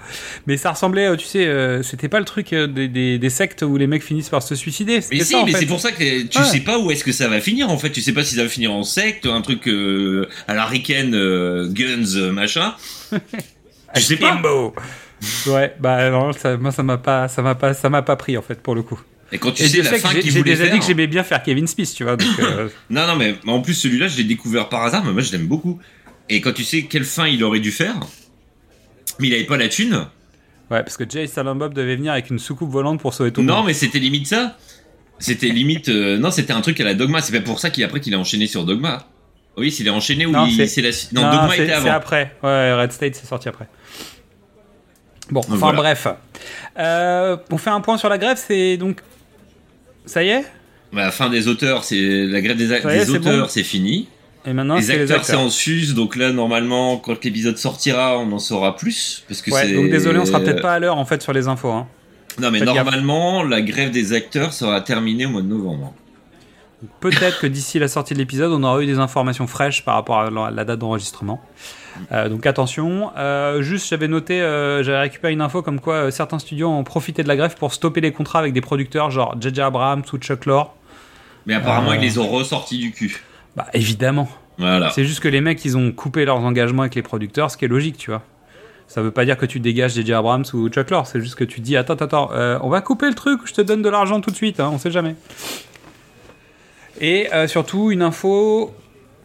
Mais 0.47 0.57
ça 0.57 0.71
ressemblait, 0.71 1.05
euh, 1.07 1.15
tu 1.15 1.25
sais, 1.27 1.45
euh, 1.45 1.83
c'était 1.83 2.07
pas 2.09 2.17
le 2.19 2.25
truc 2.25 2.55
des, 2.55 2.87
des- 2.87 3.19
des 3.19 3.29
sectes 3.29 3.61
où 3.61 3.77
les 3.77 3.85
mecs 3.85 4.03
finissent 4.03 4.29
par 4.29 4.41
se 4.41 4.55
suicider. 4.55 4.95
Mais 5.11 5.19
si, 5.19 5.25
ça, 5.25 5.43
mais 5.45 5.51
c'est 5.53 5.65
pour 5.67 5.79
ça 5.79 5.91
que 5.91 6.23
tu 6.23 6.37
Ouais. 6.39 6.43
sais 6.45 6.61
pas 6.61 6.79
où 6.79 6.89
est-ce 6.89 7.03
que 7.03 7.11
ça 7.11 7.27
va 7.27 7.39
finir 7.39 7.69
en 7.69 7.77
fait. 7.77 7.91
Tu 7.91 8.01
sais 8.01 8.13
pas 8.13 8.23
si 8.23 8.35
ça 8.35 8.43
va 8.43 8.49
finir 8.49 8.71
en 8.73 8.83
secte, 8.83 9.25
un 9.27 9.41
truc 9.41 9.67
euh, 9.67 10.27
à 10.47 10.53
la 10.55 10.65
Riken, 10.65 11.13
euh, 11.13 11.67
Guns, 11.69 12.31
machin. 12.31 12.73
tu 13.95 14.01
sais 14.01 14.15
pas. 14.15 14.41
Ouais, 15.47 15.75
bah 15.79 16.09
non, 16.09 16.33
ça, 16.33 16.57
moi 16.57 16.71
ça 16.71 16.81
m'a 16.81 16.97
pas, 16.97 17.27
ça 17.27 17.43
m'a 17.43 17.53
pas, 17.53 17.75
ça 17.75 17.89
m'a 17.89 18.01
pas 18.01 18.15
pris 18.15 18.37
en 18.37 18.41
fait 18.41 18.59
pour 18.59 18.73
le 18.73 18.81
coup. 18.81 18.99
Et 19.31 19.37
quand 19.37 19.51
tu 19.51 19.63
Et 19.63 19.67
sais 19.67 19.81
la 19.81 19.91
fin 19.97 20.13
qu'il 20.13 20.29
voulait 20.31 20.43
déjà 20.43 20.65
faire. 20.65 20.73
dit 20.73 20.79
que 20.79 20.85
j'aimais 20.85 21.07
bien 21.07 21.23
faire 21.23 21.41
Kevin 21.41 21.65
Smith, 21.67 21.91
tu 21.95 22.03
vois. 22.03 22.17
Donc, 22.17 22.27
euh, 22.39 22.67
Non, 22.89 23.07
non, 23.07 23.15
mais 23.15 23.35
en 23.47 23.61
plus 23.61 23.73
celui-là, 23.73 24.07
je 24.07 24.17
l'ai 24.17 24.23
découvert 24.25 24.67
par 24.69 24.83
hasard, 24.83 25.03
mais 25.05 25.13
moi 25.13 25.21
je 25.21 25.31
l'aime 25.31 25.47
beaucoup. 25.47 25.79
Et 26.29 26.41
quand 26.41 26.51
tu 26.53 26.63
sais 26.63 26.83
quelle 26.83 27.05
fin 27.05 27.27
il 27.27 27.43
aurait 27.43 27.59
dû 27.61 27.71
faire, 27.71 27.95
mais 29.19 29.27
il 29.29 29.33
avait 29.33 29.45
pas 29.45 29.57
la 29.57 29.69
thune. 29.69 30.07
ouais, 30.69 30.83
parce 30.83 30.97
que 30.97 31.03
Jay 31.09 31.27
Silent 31.27 31.55
Bob 31.55 31.73
devait 31.73 31.95
venir 31.95 32.11
avec 32.11 32.29
une 32.29 32.39
soucoupe 32.39 32.69
volante 32.71 32.99
pour 32.99 33.13
sauver 33.13 33.31
tout 33.31 33.41
le 33.41 33.47
Non, 33.47 33.57
monde. 33.57 33.67
mais 33.67 33.73
c'était 33.73 33.99
limite 33.99 34.27
ça. 34.27 34.57
C'était 35.19 35.47
limite. 35.49 35.87
euh, 35.89 36.17
non, 36.17 36.31
c'était 36.31 36.53
un 36.53 36.61
truc 36.61 36.79
à 36.79 36.83
la 36.83 36.93
Dogma. 36.95 37.21
C'est 37.21 37.31
pas 37.31 37.41
pour 37.45 37.59
ça 37.59 37.69
qu'il 37.69 37.83
après 37.83 37.99
qu'il 38.01 38.13
a 38.15 38.17
enchaîné 38.19 38.47
sur 38.47 38.65
Dogma. 38.65 39.07
Oui, 39.57 39.71
s'il 39.71 39.85
est 39.87 39.91
enchaîné 39.91 40.25
ou 40.25 40.31
Non, 40.31 40.49
c'est- 40.49 40.65
c'est 40.67 40.81
la 40.81 40.91
suite. 40.91 41.11
Non, 41.13 41.21
Dogma 41.23 41.49
c'est- 41.49 41.55
était 41.63 41.67
C'est 41.67 41.73
avant. 41.73 41.91
après. 41.91 42.35
Ouais, 42.43 42.73
Red 42.73 42.91
State, 42.91 43.15
c'est 43.15 43.27
sorti 43.27 43.47
après. 43.49 43.67
Bon, 45.29 45.39
enfin 45.41 45.55
Voilà. 45.55 45.77
bref. 45.77 46.07
Euh, 46.79 47.37
on 47.51 47.57
fait 47.57 47.69
un 47.69 47.81
point 47.81 47.97
sur 47.97 48.09
la 48.09 48.17
grève, 48.17 48.37
c'est 48.37 48.77
donc. 48.77 48.99
Ça 50.05 50.23
y 50.23 50.29
est 50.29 50.45
Bah, 50.91 51.03
la 51.03 51.11
fin 51.11 51.29
des 51.29 51.47
auteurs, 51.47 51.83
c'est 51.83 52.25
la 52.25 52.41
grève 52.41 52.57
des, 52.57 52.73
est, 52.73 52.85
des 52.85 53.05
c'est 53.05 53.09
auteurs, 53.09 53.43
bon 53.43 53.47
c'est 53.49 53.63
fini. 53.63 54.07
Et 54.45 54.53
maintenant, 54.53 54.75
les 54.75 54.89
acteurs, 54.89 55.23
c'est 55.23 55.35
en 55.35 55.49
sus, 55.51 55.93
donc 55.93 56.15
là, 56.15 56.31
normalement, 56.31 56.97
quand 56.97 57.23
l'épisode 57.23 57.57
sortira, 57.57 58.17
on 58.17 58.31
en 58.31 58.39
saura 58.39 58.75
plus. 58.75 59.23
Parce 59.27 59.41
que 59.41 59.51
Ouais, 59.51 59.71
donc 59.71 59.91
désolé, 59.91 60.17
on 60.19 60.25
sera 60.25 60.39
peut-être 60.39 60.61
pas 60.61 60.73
à 60.73 60.79
l'heure 60.79 60.97
en 60.97 61.05
fait 61.05 61.21
sur 61.21 61.31
les 61.33 61.47
infos. 61.47 61.71
Hein. 61.71 61.87
Non, 62.39 62.49
mais 62.49 62.61
normalement, 62.61 63.43
la 63.43 63.61
grève 63.61 63.91
des 63.91 64.13
acteurs 64.13 64.53
sera 64.53 64.81
terminée 64.81 65.25
au 65.25 65.29
mois 65.29 65.41
de 65.41 65.47
novembre. 65.47 65.93
Peut-être 66.99 67.39
que 67.39 67.47
d'ici 67.47 67.77
la 67.77 67.87
sortie 67.87 68.13
de 68.13 68.19
l'épisode, 68.19 68.51
on 68.51 68.63
aura 68.63 68.81
eu 68.81 68.87
des 68.87 68.97
informations 68.97 69.45
fraîches 69.45 69.85
par 69.85 69.95
rapport 69.95 70.21
à 70.21 70.51
la 70.51 70.65
date 70.65 70.79
d'enregistrement. 70.79 71.39
Euh, 72.11 72.29
donc 72.29 72.45
attention. 72.45 73.11
Euh, 73.17 73.61
juste, 73.61 73.89
j'avais 73.89 74.07
noté, 74.07 74.41
euh, 74.41 74.83
j'avais 74.83 74.99
récupéré 74.99 75.33
une 75.33 75.41
info 75.41 75.61
comme 75.61 75.79
quoi 75.79 76.11
certains 76.11 76.39
studios 76.39 76.69
ont 76.69 76.83
profité 76.83 77.23
de 77.23 77.27
la 77.27 77.35
grève 77.35 77.55
pour 77.55 77.73
stopper 77.73 78.01
les 78.01 78.11
contrats 78.11 78.39
avec 78.39 78.53
des 78.53 78.61
producteurs 78.61 79.11
genre 79.11 79.35
J.J. 79.39 79.61
Abrams 79.61 80.03
ou 80.11 80.17
Chuck 80.17 80.45
Lorre. 80.45 80.75
Mais 81.45 81.55
apparemment, 81.55 81.93
ils 81.93 82.01
les 82.01 82.19
ont 82.19 82.27
ressortis 82.27 82.77
du 82.77 82.91
cul. 82.91 83.23
Bah 83.55 83.67
évidemment. 83.73 84.29
Voilà. 84.57 84.91
C'est 84.91 85.05
juste 85.05 85.21
que 85.21 85.27
les 85.27 85.41
mecs, 85.41 85.63
ils 85.65 85.75
ont 85.75 85.91
coupé 85.91 86.23
leurs 86.25 86.37
engagements 86.37 86.83
avec 86.83 86.95
les 86.95 87.01
producteurs, 87.01 87.49
ce 87.49 87.57
qui 87.57 87.65
est 87.65 87.69
logique, 87.69 87.97
tu 87.97 88.11
vois. 88.11 88.21
Ça 88.87 89.01
veut 89.01 89.11
pas 89.11 89.25
dire 89.25 89.37
que 89.37 89.45
tu 89.45 89.59
dégages 89.59 89.93
J.J. 89.93 90.13
Abrams 90.13 90.43
ou 90.53 90.69
Chuck 90.69 90.89
Lorre, 90.89 91.07
c'est 91.07 91.21
juste 91.21 91.35
que 91.35 91.43
tu 91.43 91.61
dis 91.61 91.77
attends, 91.77 91.95
attends, 91.95 92.29
on 92.61 92.69
va 92.69 92.81
couper 92.81 93.07
le 93.07 93.15
truc, 93.15 93.41
je 93.45 93.53
te 93.53 93.61
donne 93.61 93.81
de 93.81 93.89
l'argent 93.89 94.19
tout 94.21 94.31
de 94.31 94.35
suite, 94.35 94.59
hein, 94.59 94.69
on 94.71 94.77
sait 94.77 94.91
jamais. 94.91 95.15
Et 96.99 97.29
surtout 97.47 97.89
une 97.89 98.01
info, 98.01 98.75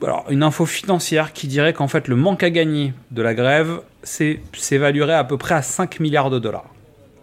alors 0.03 0.25
une 0.31 0.43
info 0.43 0.67
financière 0.67 1.33
qui 1.33 1.47
dirait 1.47 1.73
qu'en 1.73 1.89
fait 1.89 2.09
le 2.09 2.17
manque 2.17 2.43
à 2.43 2.51
gagner 2.51 2.93
de 3.11 3.23
la 3.23 3.35
grève 3.35 3.81
c'est- 4.03 4.41
s'évaluerait 4.55 5.15
à 5.15 5.25
peu 5.25 5.37
près 5.39 5.55
à 5.55 5.63
5 5.63 6.01
milliards 6.01 6.31
de 6.31 6.39
dollars. 6.39 6.67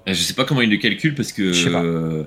Je 0.07 0.13
sais 0.13 0.33
pas 0.33 0.43
comment 0.45 0.61
ils 0.61 0.69
le 0.69 0.77
calculent 0.77 1.15
parce 1.15 1.31
que. 1.31 1.71
Pas. 1.71 1.81
euh, 1.83 2.23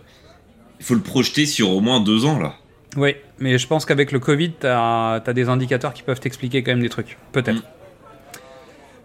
il 0.81 0.85
faut 0.85 0.95
le 0.95 1.01
projeter 1.01 1.45
sur 1.47 1.71
au 1.71 1.81
moins 1.81 2.01
deux 2.01 2.25
ans, 2.25 2.39
là. 2.39 2.55
Oui, 2.97 3.15
mais 3.39 3.59
je 3.59 3.67
pense 3.67 3.85
qu'avec 3.85 4.13
le 4.13 4.19
Covid, 4.19 4.53
t'as 4.61 5.15
as 5.27 5.33
des 5.35 5.49
indicateurs 5.51 5.93
qui 5.93 6.03
peuvent 6.03 6.21
t'expliquer 6.21 6.63
quand 6.63 6.73
même 6.73 6.81
des 6.83 6.89
trucs. 6.89 7.19
Peut-être. 7.33 7.57
Mm. 7.59 7.63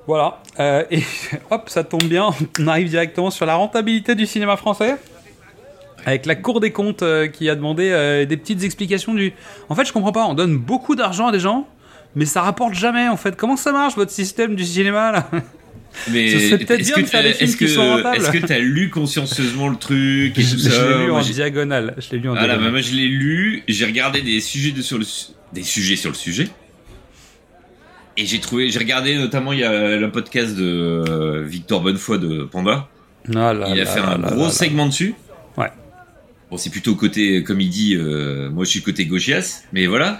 Voilà. 0.08 0.40
Euh, 0.60 0.84
et 0.92 1.04
hop, 1.52 1.70
ça 1.70 1.84
tombe 1.84 2.04
bien, 2.04 2.30
on 2.60 2.68
arrive 2.68 2.90
directement 2.90 3.30
sur 3.32 3.46
la 3.46 3.56
rentabilité 3.56 4.16
du 4.16 4.26
cinéma 4.26 4.58
français. 4.58 4.96
Avec 6.06 6.26
la 6.26 6.36
Cour 6.36 6.60
des 6.60 6.72
comptes 6.72 7.04
euh, 7.04 7.28
qui 7.28 7.50
a 7.50 7.56
demandé 7.56 7.90
euh, 7.92 8.26
des 8.26 8.38
petites 8.38 8.64
explications 8.64 9.14
du. 9.14 9.34
En 9.70 9.76
fait, 9.76 9.86
je 9.86 9.94
comprends 9.94 10.12
pas, 10.12 10.26
on 10.26 10.34
donne 10.34 10.58
beaucoup 10.58 10.96
d'argent 10.96 11.28
à 11.28 11.32
des 11.32 11.40
gens, 11.40 11.68
mais 12.16 12.26
ça 12.26 12.42
rapporte 12.42 12.74
jamais 12.74 13.08
en 13.08 13.18
fait. 13.18 13.36
Comment 13.36 13.58
ça 13.58 13.72
marche 13.72 13.96
votre 13.96 14.12
système 14.12 14.56
du 14.56 14.66
cinéma 14.66 15.12
là? 15.12 15.30
Mais 16.10 16.30
Ce 16.30 16.40
serait 16.40 16.58
peut-être 16.58 16.80
est-ce 16.80 16.88
bien 16.88 16.96
que 16.96 17.02
de 17.02 17.06
faire 17.08 17.22
des 17.24 17.32
t'as- 17.32 17.36
films 17.38 17.50
est-ce 17.50 17.58
qui 17.58 17.66
que- 17.66 17.70
sont 17.72 17.86
rentables. 17.98 18.16
Est-ce 18.16 18.32
que 18.32 18.38
t'as 18.46 18.60
lu 18.60 18.90
consciencieusement 18.90 19.68
le 19.68 19.76
truc 19.76 20.38
et 20.38 20.42
Je, 20.42 20.56
tout 20.56 20.62
je 20.62 20.70
l'ai 20.70 21.04
lu 21.06 21.12
Moi, 21.12 21.20
en 21.20 21.22
diagonale. 21.22 21.96
Je 21.98 22.12
l'ai 22.12 22.20
lu 22.20 22.30
en 22.30 22.34
Ah 22.34 22.36
là, 22.36 22.42
diagonale. 22.48 22.66
bah, 22.66 22.72
moi 22.72 22.80
je 22.82 22.96
l'ai 22.96 23.08
lu, 23.10 23.64
j'ai 23.68 23.86
regardé 23.86 24.22
des 24.22 24.40
sujets 24.40 24.72
de, 24.72 24.82
sur 24.82 24.98
le 24.98 25.06
des 25.52 25.64
sujets 25.64 25.98
sur 25.98 26.10
le 26.10 26.16
sujet. 26.16 26.48
Et 28.18 28.26
j'ai 28.26 28.40
trouvé, 28.40 28.70
j'ai 28.70 28.80
regardé 28.80 29.18
notamment 29.18 29.54
il 29.54 29.60
y 29.60 29.64
a 29.64 29.96
le 29.98 30.12
podcast 30.12 30.56
de 30.56 30.64
euh, 31.10 31.44
Victor 31.46 31.82
Bonnefoy 31.82 32.20
de 32.20 32.44
Panda. 32.44 32.88
Ah 33.36 33.54
là 33.54 33.68
il 33.70 33.74
a 33.74 33.84
là 33.84 33.86
fait 33.86 34.00
là 34.00 34.12
un 34.16 34.18
gros 34.36 34.50
segment 34.50 34.86
dessus. 34.88 35.14
Ouais. 35.58 35.68
Bon, 36.52 36.58
c'est 36.58 36.70
plutôt 36.70 36.96
côté, 36.96 37.44
comme 37.44 37.62
il 37.62 37.70
dit, 37.70 37.96
euh, 37.96 38.50
moi 38.50 38.66
je 38.66 38.70
suis 38.70 38.82
côté 38.82 39.06
gauchias, 39.06 39.64
mais 39.72 39.88
voilà. 39.88 40.20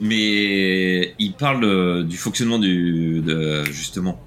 Mais 0.00 1.14
il 1.18 1.32
parle 1.32 1.64
euh, 1.64 2.02
du 2.02 2.16
fonctionnement 2.16 2.58
du, 2.58 3.20
de, 3.24 3.64
justement, 3.72 4.20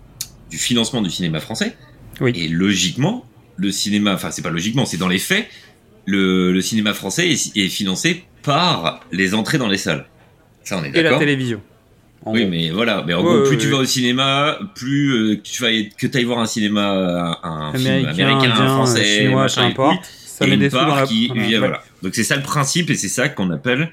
du 0.49 0.57
financement 0.57 1.01
du 1.01 1.09
cinéma 1.11 1.39
français. 1.39 1.75
Oui. 2.21 2.31
Et 2.35 2.47
logiquement, 2.47 3.25
le 3.57 3.71
cinéma, 3.71 4.13
enfin 4.15 4.31
c'est 4.31 4.41
pas 4.41 4.49
logiquement, 4.49 4.85
c'est 4.85 4.97
dans 4.97 5.07
les 5.07 5.19
faits, 5.19 5.47
le, 6.05 6.51
le 6.51 6.61
cinéma 6.61 6.93
français 6.93 7.29
est, 7.29 7.55
est 7.57 7.67
financé 7.69 8.23
par 8.41 9.01
les 9.11 9.33
entrées 9.33 9.57
dans 9.57 9.67
les 9.67 9.77
salles. 9.77 10.05
Ça, 10.63 10.79
on 10.79 10.83
est 10.83 10.89
Et 10.89 10.93
la 10.93 11.03
d'accord. 11.03 11.19
télévision. 11.19 11.61
Oui, 12.25 12.41
gros. 12.41 12.49
mais 12.49 12.69
voilà. 12.71 13.03
Mais 13.05 13.13
en 13.13 13.19
Ouais, 13.19 13.23
gros, 13.23 13.41
ouais, 13.41 13.47
plus 13.49 13.57
tu 13.57 13.65
ouais. 13.67 13.71
vas 13.73 13.77
au 13.79 13.85
cinéma, 13.85 14.57
plus 14.73 15.13
euh, 15.13 15.41
tu 15.43 15.61
vas 15.61 15.69
que 15.97 16.07
tu 16.07 16.17
ailles 16.17 16.23
voir 16.23 16.39
un 16.39 16.47
cinéma, 16.47 17.37
un, 17.43 17.67
un 17.67 17.73
film 17.73 17.85
Américain, 17.87 18.09
américain, 18.27 18.51
indien, 18.51 18.67
français, 18.67 19.03
chinois, 19.19 19.41
machin 19.43 19.61
peu 19.61 19.67
importe. 19.83 20.09
Ça 20.37 20.45
et 20.45 20.49
met 20.49 20.53
une 20.55 20.59
des 20.61 20.69
part 20.69 20.87
dans 20.87 20.95
la. 20.95 21.05
qui 21.05 21.27
vient, 21.33 21.43
ouais. 21.49 21.57
voilà. 21.59 21.83
Donc 22.01 22.13
c'est 22.15 22.23
ça 22.23 22.35
le 22.35 22.41
principe 22.43 22.89
et 22.89 22.95
c'est 22.95 23.07
ça 23.09 23.29
qu'on 23.29 23.49
appelle 23.51 23.91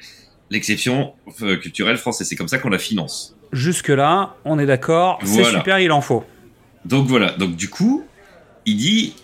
l'exception 0.51 1.13
euh, 1.43 1.57
culturelle 1.57 1.97
française. 1.97 2.27
C'est 2.29 2.37
comme 2.37 2.49
ça 2.49 2.59
qu'on 2.59 2.69
la 2.71 2.79
finance. 2.79 3.37
Jusque-là, 3.53 4.35
on 4.45 4.59
est 4.59 4.67
d'accord, 4.67 5.19
c'est 5.25 5.45
super, 5.45 5.79
il 5.79 5.93
en 5.93 6.01
faut. 6.01 6.25
Donc 6.85 7.07
voilà. 7.07 7.33
Donc 7.33 7.55
du 7.57 7.69
coup, 7.69 8.05
il 8.67 8.77
dit, 8.77 9.15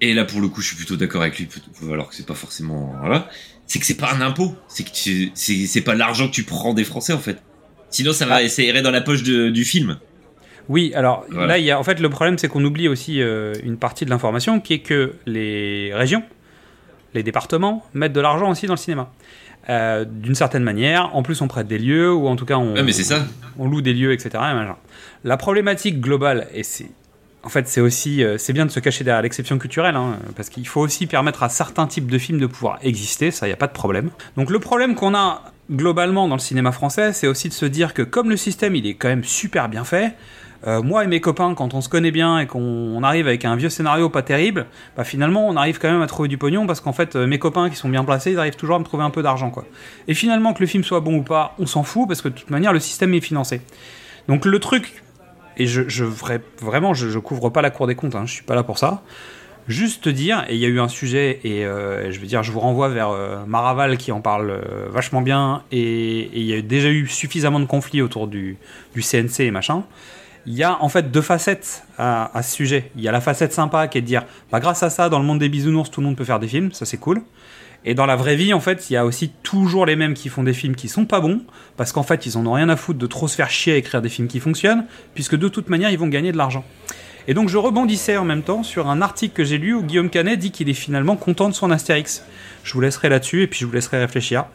et 0.00 0.14
là 0.14 0.24
pour 0.24 0.40
le 0.40 0.48
coup, 0.48 0.60
je 0.60 0.68
suis 0.68 0.76
plutôt 0.76 0.96
d'accord 0.96 1.22
avec 1.22 1.38
lui, 1.38 1.48
alors 1.92 2.08
que 2.08 2.14
c'est 2.14 2.26
pas 2.26 2.34
forcément 2.34 2.94
voilà, 3.00 3.28
c'est 3.66 3.78
que 3.78 3.86
c'est 3.86 3.96
pas 3.96 4.12
un 4.12 4.20
impôt, 4.20 4.54
c'est 4.68 4.84
que 4.84 4.90
tu, 4.92 5.30
c'est 5.34 5.80
pas 5.80 5.94
l'argent 5.94 6.26
que 6.28 6.32
tu 6.32 6.44
prends 6.44 6.74
des 6.74 6.84
Français 6.84 7.12
en 7.12 7.18
fait. 7.18 7.38
Sinon, 7.90 8.12
ça 8.12 8.26
va, 8.26 8.36
Ah. 8.36 8.42
irait 8.62 8.82
dans 8.82 8.90
la 8.90 9.00
poche 9.00 9.22
de- 9.22 9.48
du 9.48 9.64
film. 9.64 9.98
Oui, 10.68 10.92
alors 10.94 11.24
Voilà. 11.30 11.46
là, 11.46 11.58
il 11.58 11.64
y 11.64 11.70
a, 11.70 11.78
en 11.78 11.82
fait, 11.82 11.98
le 12.00 12.10
problème, 12.10 12.36
c'est 12.36 12.46
qu'on 12.48 12.62
oublie 12.62 12.86
aussi 12.88 13.22
euh, 13.22 13.54
une 13.64 13.78
partie 13.78 14.04
de 14.04 14.10
l'information 14.10 14.60
qui 14.60 14.74
est 14.74 14.78
que 14.80 15.14
les 15.24 15.90
régions, 15.94 16.22
les 17.14 17.22
départements 17.22 17.84
mettent 17.94 18.12
de 18.12 18.20
l'argent 18.20 18.50
aussi 18.50 18.66
dans 18.66 18.74
le 18.74 18.78
cinéma. 18.78 19.10
Euh, 19.68 20.04
D'une 20.04 20.34
certaine 20.34 20.62
manière, 20.62 21.14
en 21.14 21.22
plus, 21.22 21.40
on 21.42 21.48
prête 21.48 21.66
des 21.66 21.78
lieux, 21.78 22.12
ou 22.12 22.26
en 22.26 22.36
tout 22.36 22.46
cas, 22.46 22.56
on, 22.56 22.74
Ouais, 22.74 22.82
mais 22.82 22.92
c'est 22.92 23.04
ça. 23.04 23.26
on 23.58 23.68
loue 23.68 23.82
des 23.82 23.92
lieux, 23.92 24.12
etc. 24.12 24.30
La 25.24 25.36
problématique 25.36 26.00
globale, 26.00 26.46
et 26.54 26.62
c'est. 26.62 26.86
En 27.44 27.50
fait, 27.50 27.68
c'est 27.68 27.80
aussi, 27.80 28.24
euh, 28.24 28.36
c'est 28.36 28.52
bien 28.52 28.66
de 28.66 28.70
se 28.70 28.80
cacher 28.80 29.04
derrière 29.04 29.22
l'exception 29.22 29.58
culturelle, 29.58 29.94
hein, 29.94 30.18
parce 30.36 30.48
qu'il 30.48 30.66
faut 30.66 30.80
aussi 30.80 31.06
permettre 31.06 31.42
à 31.44 31.48
certains 31.48 31.86
types 31.86 32.10
de 32.10 32.18
films 32.18 32.40
de 32.40 32.46
pouvoir 32.46 32.78
exister, 32.82 33.30
ça, 33.30 33.46
il 33.46 33.50
n'y 33.50 33.54
a 33.54 33.56
pas 33.56 33.68
de 33.68 33.72
problème. 33.72 34.10
Donc 34.36 34.50
le 34.50 34.58
problème 34.58 34.94
qu'on 34.96 35.14
a 35.14 35.42
globalement 35.70 36.26
dans 36.28 36.34
le 36.34 36.40
cinéma 36.40 36.72
français, 36.72 37.12
c'est 37.12 37.28
aussi 37.28 37.48
de 37.48 37.54
se 37.54 37.64
dire 37.64 37.94
que 37.94 38.02
comme 38.02 38.28
le 38.28 38.36
système, 38.36 38.74
il 38.74 38.86
est 38.86 38.94
quand 38.94 39.08
même 39.08 39.22
super 39.24 39.68
bien 39.68 39.84
fait, 39.84 40.14
euh, 40.66 40.82
moi 40.82 41.04
et 41.04 41.06
mes 41.06 41.20
copains, 41.20 41.54
quand 41.54 41.72
on 41.74 41.80
se 41.80 41.88
connaît 41.88 42.10
bien 42.10 42.40
et 42.40 42.46
qu'on 42.46 42.60
on 42.60 43.02
arrive 43.04 43.28
avec 43.28 43.44
un 43.44 43.54
vieux 43.54 43.68
scénario 43.68 44.08
pas 44.08 44.22
terrible, 44.22 44.66
bah 44.96 45.04
finalement, 45.04 45.48
on 45.48 45.54
arrive 45.56 45.78
quand 45.78 45.90
même 45.90 46.02
à 46.02 46.06
trouver 46.08 46.28
du 46.28 46.36
pognon, 46.36 46.66
parce 46.66 46.80
qu'en 46.80 46.92
fait, 46.92 47.14
euh, 47.14 47.26
mes 47.26 47.38
copains 47.38 47.70
qui 47.70 47.76
sont 47.76 47.88
bien 47.88 48.04
placés, 48.04 48.32
ils 48.32 48.38
arrivent 48.38 48.56
toujours 48.56 48.76
à 48.76 48.78
me 48.80 48.84
trouver 48.84 49.04
un 49.04 49.10
peu 49.10 49.22
d'argent, 49.22 49.50
quoi. 49.50 49.64
Et 50.08 50.14
finalement, 50.14 50.52
que 50.54 50.60
le 50.60 50.66
film 50.66 50.82
soit 50.82 51.00
bon 51.00 51.18
ou 51.18 51.22
pas, 51.22 51.54
on 51.58 51.66
s'en 51.66 51.84
fout, 51.84 52.08
parce 52.08 52.22
que 52.22 52.28
de 52.28 52.34
toute 52.34 52.50
manière, 52.50 52.72
le 52.72 52.80
système 52.80 53.14
est 53.14 53.20
financé. 53.20 53.60
Donc 54.26 54.44
le 54.44 54.58
truc, 54.58 55.02
et 55.56 55.66
je, 55.66 55.88
je 55.88 56.04
vra- 56.04 56.40
vraiment, 56.60 56.92
je, 56.92 57.08
je 57.08 57.18
couvre 57.18 57.50
pas 57.50 57.62
la 57.62 57.70
Cour 57.70 57.86
des 57.86 57.94
comptes, 57.94 58.14
hein, 58.16 58.24
je 58.26 58.32
suis 58.32 58.44
pas 58.44 58.54
là 58.56 58.62
pour 58.64 58.78
ça. 58.78 59.02
Juste 59.68 60.04
te 60.04 60.08
dire, 60.08 60.44
et 60.48 60.54
il 60.54 60.60
y 60.60 60.64
a 60.64 60.68
eu 60.68 60.80
un 60.80 60.88
sujet, 60.88 61.40
et 61.44 61.66
euh, 61.66 62.10
je 62.10 62.18
veux 62.20 62.26
dire, 62.26 62.42
je 62.42 62.50
vous 62.52 62.60
renvoie 62.60 62.88
vers 62.88 63.10
Maraval 63.46 63.98
qui 63.98 64.12
en 64.12 64.22
parle 64.22 64.62
vachement 64.88 65.20
bien, 65.20 65.62
et 65.70 66.20
et 66.20 66.40
il 66.40 66.46
y 66.46 66.54
a 66.54 66.62
déjà 66.62 66.88
eu 66.88 67.06
suffisamment 67.06 67.60
de 67.60 67.66
conflits 67.66 68.00
autour 68.00 68.28
du, 68.28 68.56
du 68.94 69.02
CNC 69.02 69.40
et 69.40 69.50
machin. 69.50 69.84
Il 70.48 70.54
y 70.54 70.62
a 70.62 70.82
en 70.82 70.88
fait 70.88 71.10
deux 71.10 71.20
facettes 71.20 71.84
à, 71.98 72.34
à 72.34 72.42
ce 72.42 72.54
sujet. 72.54 72.90
Il 72.96 73.02
y 73.02 73.08
a 73.08 73.12
la 73.12 73.20
facette 73.20 73.52
sympa 73.52 73.86
qui 73.86 73.98
est 73.98 74.00
de 74.00 74.06
dire, 74.06 74.24
bah, 74.50 74.60
grâce 74.60 74.82
à 74.82 74.88
ça, 74.88 75.10
dans 75.10 75.18
le 75.18 75.24
monde 75.26 75.38
des 75.38 75.50
bisounours, 75.50 75.90
tout 75.90 76.00
le 76.00 76.06
monde 76.06 76.16
peut 76.16 76.24
faire 76.24 76.38
des 76.38 76.48
films, 76.48 76.72
ça 76.72 76.86
c'est 76.86 76.96
cool. 76.96 77.20
Et 77.84 77.94
dans 77.94 78.06
la 78.06 78.16
vraie 78.16 78.34
vie, 78.34 78.54
en 78.54 78.60
fait, 78.60 78.88
il 78.88 78.94
y 78.94 78.96
a 78.96 79.04
aussi 79.04 79.30
toujours 79.42 79.84
les 79.84 79.94
mêmes 79.94 80.14
qui 80.14 80.30
font 80.30 80.42
des 80.42 80.54
films 80.54 80.74
qui 80.74 80.88
sont 80.88 81.04
pas 81.04 81.20
bons, 81.20 81.42
parce 81.76 81.92
qu'en 81.92 82.02
fait, 82.02 82.24
ils 82.24 82.38
en 82.38 82.46
ont 82.46 82.54
rien 82.54 82.70
à 82.70 82.76
foutre 82.76 82.98
de 82.98 83.06
trop 83.06 83.28
se 83.28 83.36
faire 83.36 83.50
chier 83.50 83.74
à 83.74 83.76
écrire 83.76 84.00
des 84.00 84.08
films 84.08 84.26
qui 84.26 84.40
fonctionnent, 84.40 84.86
puisque 85.12 85.36
de 85.36 85.48
toute 85.48 85.68
manière, 85.68 85.90
ils 85.90 85.98
vont 85.98 86.08
gagner 86.08 86.32
de 86.32 86.38
l'argent. 86.38 86.64
Et 87.26 87.34
donc, 87.34 87.50
je 87.50 87.58
rebondissais 87.58 88.16
en 88.16 88.24
même 88.24 88.42
temps 88.42 88.62
sur 88.62 88.88
un 88.88 89.02
article 89.02 89.34
que 89.34 89.44
j'ai 89.44 89.58
lu 89.58 89.74
où 89.74 89.82
Guillaume 89.82 90.08
Canet 90.08 90.38
dit 90.38 90.50
qu'il 90.50 90.70
est 90.70 90.74
finalement 90.74 91.16
content 91.16 91.50
de 91.50 91.54
son 91.54 91.70
Astérix. 91.70 92.24
Je 92.64 92.72
vous 92.72 92.80
laisserai 92.80 93.10
là-dessus, 93.10 93.42
et 93.42 93.46
puis 93.48 93.60
je 93.60 93.66
vous 93.66 93.72
laisserai 93.72 93.98
réfléchir. 93.98 94.46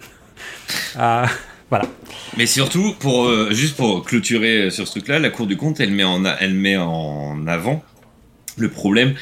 Euh, 0.95 1.25
voilà. 1.73 1.85
Mais 2.37 2.45
surtout, 2.45 2.93
pour 2.99 3.25
euh, 3.25 3.49
juste 3.51 3.75
pour 3.75 4.03
clôturer 4.05 4.69
sur 4.69 4.85
ce 4.87 4.91
truc-là, 4.91 5.17
la 5.17 5.29
Cour 5.31 5.47
du 5.47 5.57
compte, 5.57 5.79
elle 5.79 5.89
met 5.91 6.03
en, 6.03 6.23
a- 6.23 6.35
elle 6.39 6.53
met 6.53 6.77
en 6.77 7.47
avant 7.47 7.83
le 8.57 8.69
problème 8.69 9.15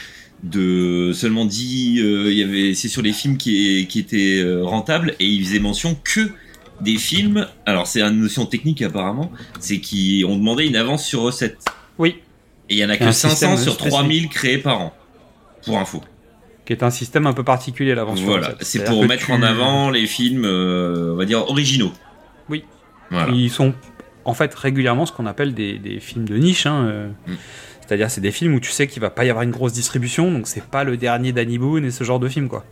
de 0.43 1.11
seulement 1.13 1.45
dit, 1.45 1.99
euh, 2.01 2.29
il 2.31 2.37
y 2.37 2.43
avait, 2.43 2.73
c'est 2.73 2.87
sur 2.89 3.01
les 3.01 3.13
films 3.13 3.37
qui, 3.37 3.85
qui 3.87 3.99
étaient 3.99 4.39
euh, 4.39 4.63
rentables 4.65 5.15
et 5.19 5.25
il 5.25 5.45
faisait 5.45 5.59
mention 5.59 5.95
que 6.03 6.31
des 6.81 6.97
films. 6.97 7.47
Alors 7.65 7.87
c'est 7.87 8.01
une 8.01 8.19
notion 8.21 8.45
technique 8.45 8.81
apparemment, 8.81 9.31
c'est 9.59 9.79
qu'ils 9.79 10.25
ont 10.25 10.35
demandé 10.35 10.65
une 10.65 10.75
avance 10.75 11.05
sur 11.05 11.21
recette. 11.21 11.59
Oui. 11.99 12.15
Et 12.69 12.75
il 12.75 12.77
y 12.79 12.85
en 12.85 12.89
a 12.89 12.97
que 12.97 13.05
500 13.11 13.29
système 13.29 13.57
sur 13.57 13.73
spécifique. 13.73 13.89
3000 13.91 14.27
créés 14.29 14.57
par 14.57 14.81
an. 14.81 14.93
Pour 15.65 15.77
info. 15.77 16.01
Qui 16.65 16.73
est 16.73 16.83
un 16.83 16.89
système 16.89 17.27
un 17.27 17.33
peu 17.33 17.43
particulier, 17.43 17.93
l'avance 17.95 18.17
sur 18.17 18.27
Voilà, 18.27 18.55
c'est 18.61 18.83
pour 18.83 19.05
mettre 19.05 19.25
tu- 19.27 19.31
en 19.31 19.41
avant 19.43 19.89
les 19.89 20.07
films, 20.07 20.43
euh, 20.45 21.13
on 21.13 21.15
va 21.17 21.25
dire 21.25 21.47
originaux. 21.49 21.91
Oui. 22.51 22.63
Voilà. 23.09 23.31
Ils 23.31 23.49
sont 23.49 23.73
en 24.25 24.33
fait 24.33 24.53
régulièrement 24.53 25.05
ce 25.05 25.11
qu'on 25.11 25.25
appelle 25.25 25.53
des, 25.53 25.79
des 25.79 25.99
films 25.99 26.25
de 26.25 26.37
niche. 26.37 26.65
hein, 26.65 26.85
euh. 26.85 27.09
Mm. 27.27 27.33
C'est-à-dire 27.81 28.09
c'est 28.11 28.21
des 28.21 28.31
films 28.31 28.53
où 28.53 28.59
tu 28.59 28.71
sais 28.71 28.87
qu'il 28.87 29.01
va 29.01 29.09
pas 29.09 29.25
y 29.25 29.29
avoir 29.29 29.43
une 29.43 29.51
grosse 29.51 29.73
distribution, 29.73 30.31
donc 30.31 30.47
c'est 30.47 30.63
pas 30.63 30.83
le 30.83 30.95
dernier 30.95 31.33
Danny 31.33 31.57
Boone 31.57 31.83
et 31.83 31.91
ce 31.91 32.03
genre 32.03 32.19
de 32.19 32.29
film 32.29 32.47
quoi. 32.47 32.63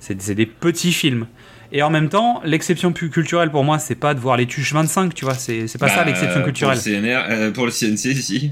C'est 0.00 0.34
des 0.34 0.46
petits 0.46 0.92
films. 0.92 1.26
Et 1.72 1.82
en 1.82 1.90
même 1.90 2.08
temps, 2.08 2.40
l'exception 2.44 2.92
culturelle 2.92 3.50
pour 3.50 3.64
moi, 3.64 3.78
c'est 3.78 3.94
pas 3.94 4.14
de 4.14 4.20
voir 4.20 4.36
les 4.36 4.46
tuches 4.46 4.72
25, 4.72 5.12
tu 5.12 5.24
vois, 5.24 5.34
c'est 5.34 5.66
pas 5.78 5.88
ça 5.88 5.96
Bah, 5.96 6.04
l'exception 6.04 6.42
culturelle. 6.42 6.78
Pour 6.78 6.90
le, 6.90 7.00
CNR, 7.00 7.24
euh, 7.30 7.50
pour 7.50 7.66
le 7.66 7.72
CNC, 7.72 8.14
si. 8.14 8.50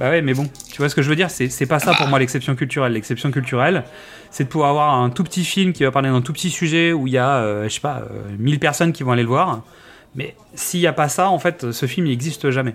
Bah 0.00 0.08
ouais, 0.10 0.22
mais 0.22 0.32
bon, 0.34 0.48
tu 0.72 0.78
vois 0.78 0.88
ce 0.88 0.94
que 0.94 1.02
je 1.02 1.08
veux 1.08 1.16
dire, 1.16 1.30
c'est 1.30 1.66
pas 1.66 1.78
ça 1.78 1.94
pour 1.94 2.08
moi 2.08 2.18
l'exception 2.18 2.56
culturelle. 2.56 2.92
L'exception 2.92 3.30
culturelle, 3.30 3.84
c'est 4.30 4.44
de 4.44 4.48
pouvoir 4.48 4.70
avoir 4.70 4.94
un 4.94 5.10
tout 5.10 5.24
petit 5.24 5.44
film 5.44 5.72
qui 5.72 5.82
va 5.84 5.90
parler 5.90 6.08
d'un 6.08 6.22
tout 6.22 6.32
petit 6.32 6.50
sujet 6.50 6.92
où 6.92 7.06
il 7.06 7.12
y 7.12 7.18
a, 7.18 7.36
euh, 7.36 7.64
je 7.64 7.74
sais 7.74 7.80
pas, 7.80 8.04
euh, 8.10 8.22
1000 8.38 8.58
personnes 8.58 8.92
qui 8.92 9.02
vont 9.02 9.12
aller 9.12 9.22
le 9.22 9.28
voir. 9.28 9.62
Mais 10.14 10.34
s'il 10.54 10.80
y 10.80 10.86
a 10.86 10.92
pas 10.92 11.08
ça, 11.08 11.30
en 11.30 11.38
fait, 11.38 11.70
ce 11.72 11.86
film 11.86 12.06
il 12.06 12.12
existe 12.12 12.50
jamais. 12.50 12.74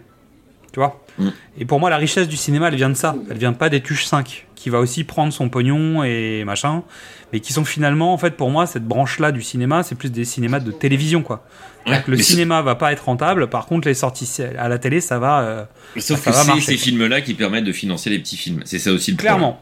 Tu 0.72 0.80
vois? 0.80 1.01
Mm. 1.17 1.30
Et 1.59 1.65
pour 1.65 1.80
moi, 1.80 1.89
la 1.89 1.97
richesse 1.97 2.27
du 2.27 2.35
cinéma, 2.35 2.67
elle 2.67 2.75
vient 2.75 2.89
de 2.89 2.95
ça. 2.95 3.15
Elle 3.30 3.38
vient 3.38 3.53
pas 3.53 3.69
des 3.69 3.81
tuches 3.81 4.05
5, 4.05 4.45
qui 4.55 4.69
va 4.69 4.80
aussi 4.80 5.03
prendre 5.05 5.31
son 5.31 5.47
pognon 5.47 6.03
et 6.03 6.43
machin, 6.45 6.83
mais 7.31 7.39
qui 7.39 7.53
sont 7.53 7.64
finalement, 7.64 8.14
en 8.14 8.17
fait, 8.17 8.31
pour 8.31 8.49
moi, 8.49 8.65
cette 8.67 8.83
branche-là 8.85 9.31
du 9.31 9.41
cinéma, 9.41 9.83
c'est 9.83 9.95
plus 9.95 10.11
des 10.11 10.25
cinémas 10.25 10.59
de 10.59 10.72
télévision, 10.72 11.22
quoi. 11.22 11.45
Ouais, 11.88 12.03
le 12.07 12.17
cinéma 12.17 12.61
va 12.61 12.75
pas 12.75 12.91
être 12.91 13.05
rentable, 13.05 13.47
par 13.47 13.67
contre, 13.67 13.88
les 13.88 13.93
sorties 13.93 14.30
à 14.57 14.67
la 14.67 14.77
télé, 14.80 14.99
ça 15.01 15.19
va. 15.19 15.41
euh, 15.43 15.64
Sauf 15.97 16.19
ça 16.19 16.31
que 16.31 16.59
c'est 16.59 16.72
ces 16.72 16.77
films-là 16.77 17.22
qui 17.22 17.35
permettent 17.35 17.64
de 17.64 17.72
financer 17.72 18.09
les 18.09 18.19
petits 18.19 18.38
films. 18.38 18.61
C'est 18.65 18.80
ça 18.80 18.91
aussi 18.91 19.11
le 19.11 19.17
Clairement. 19.17 19.61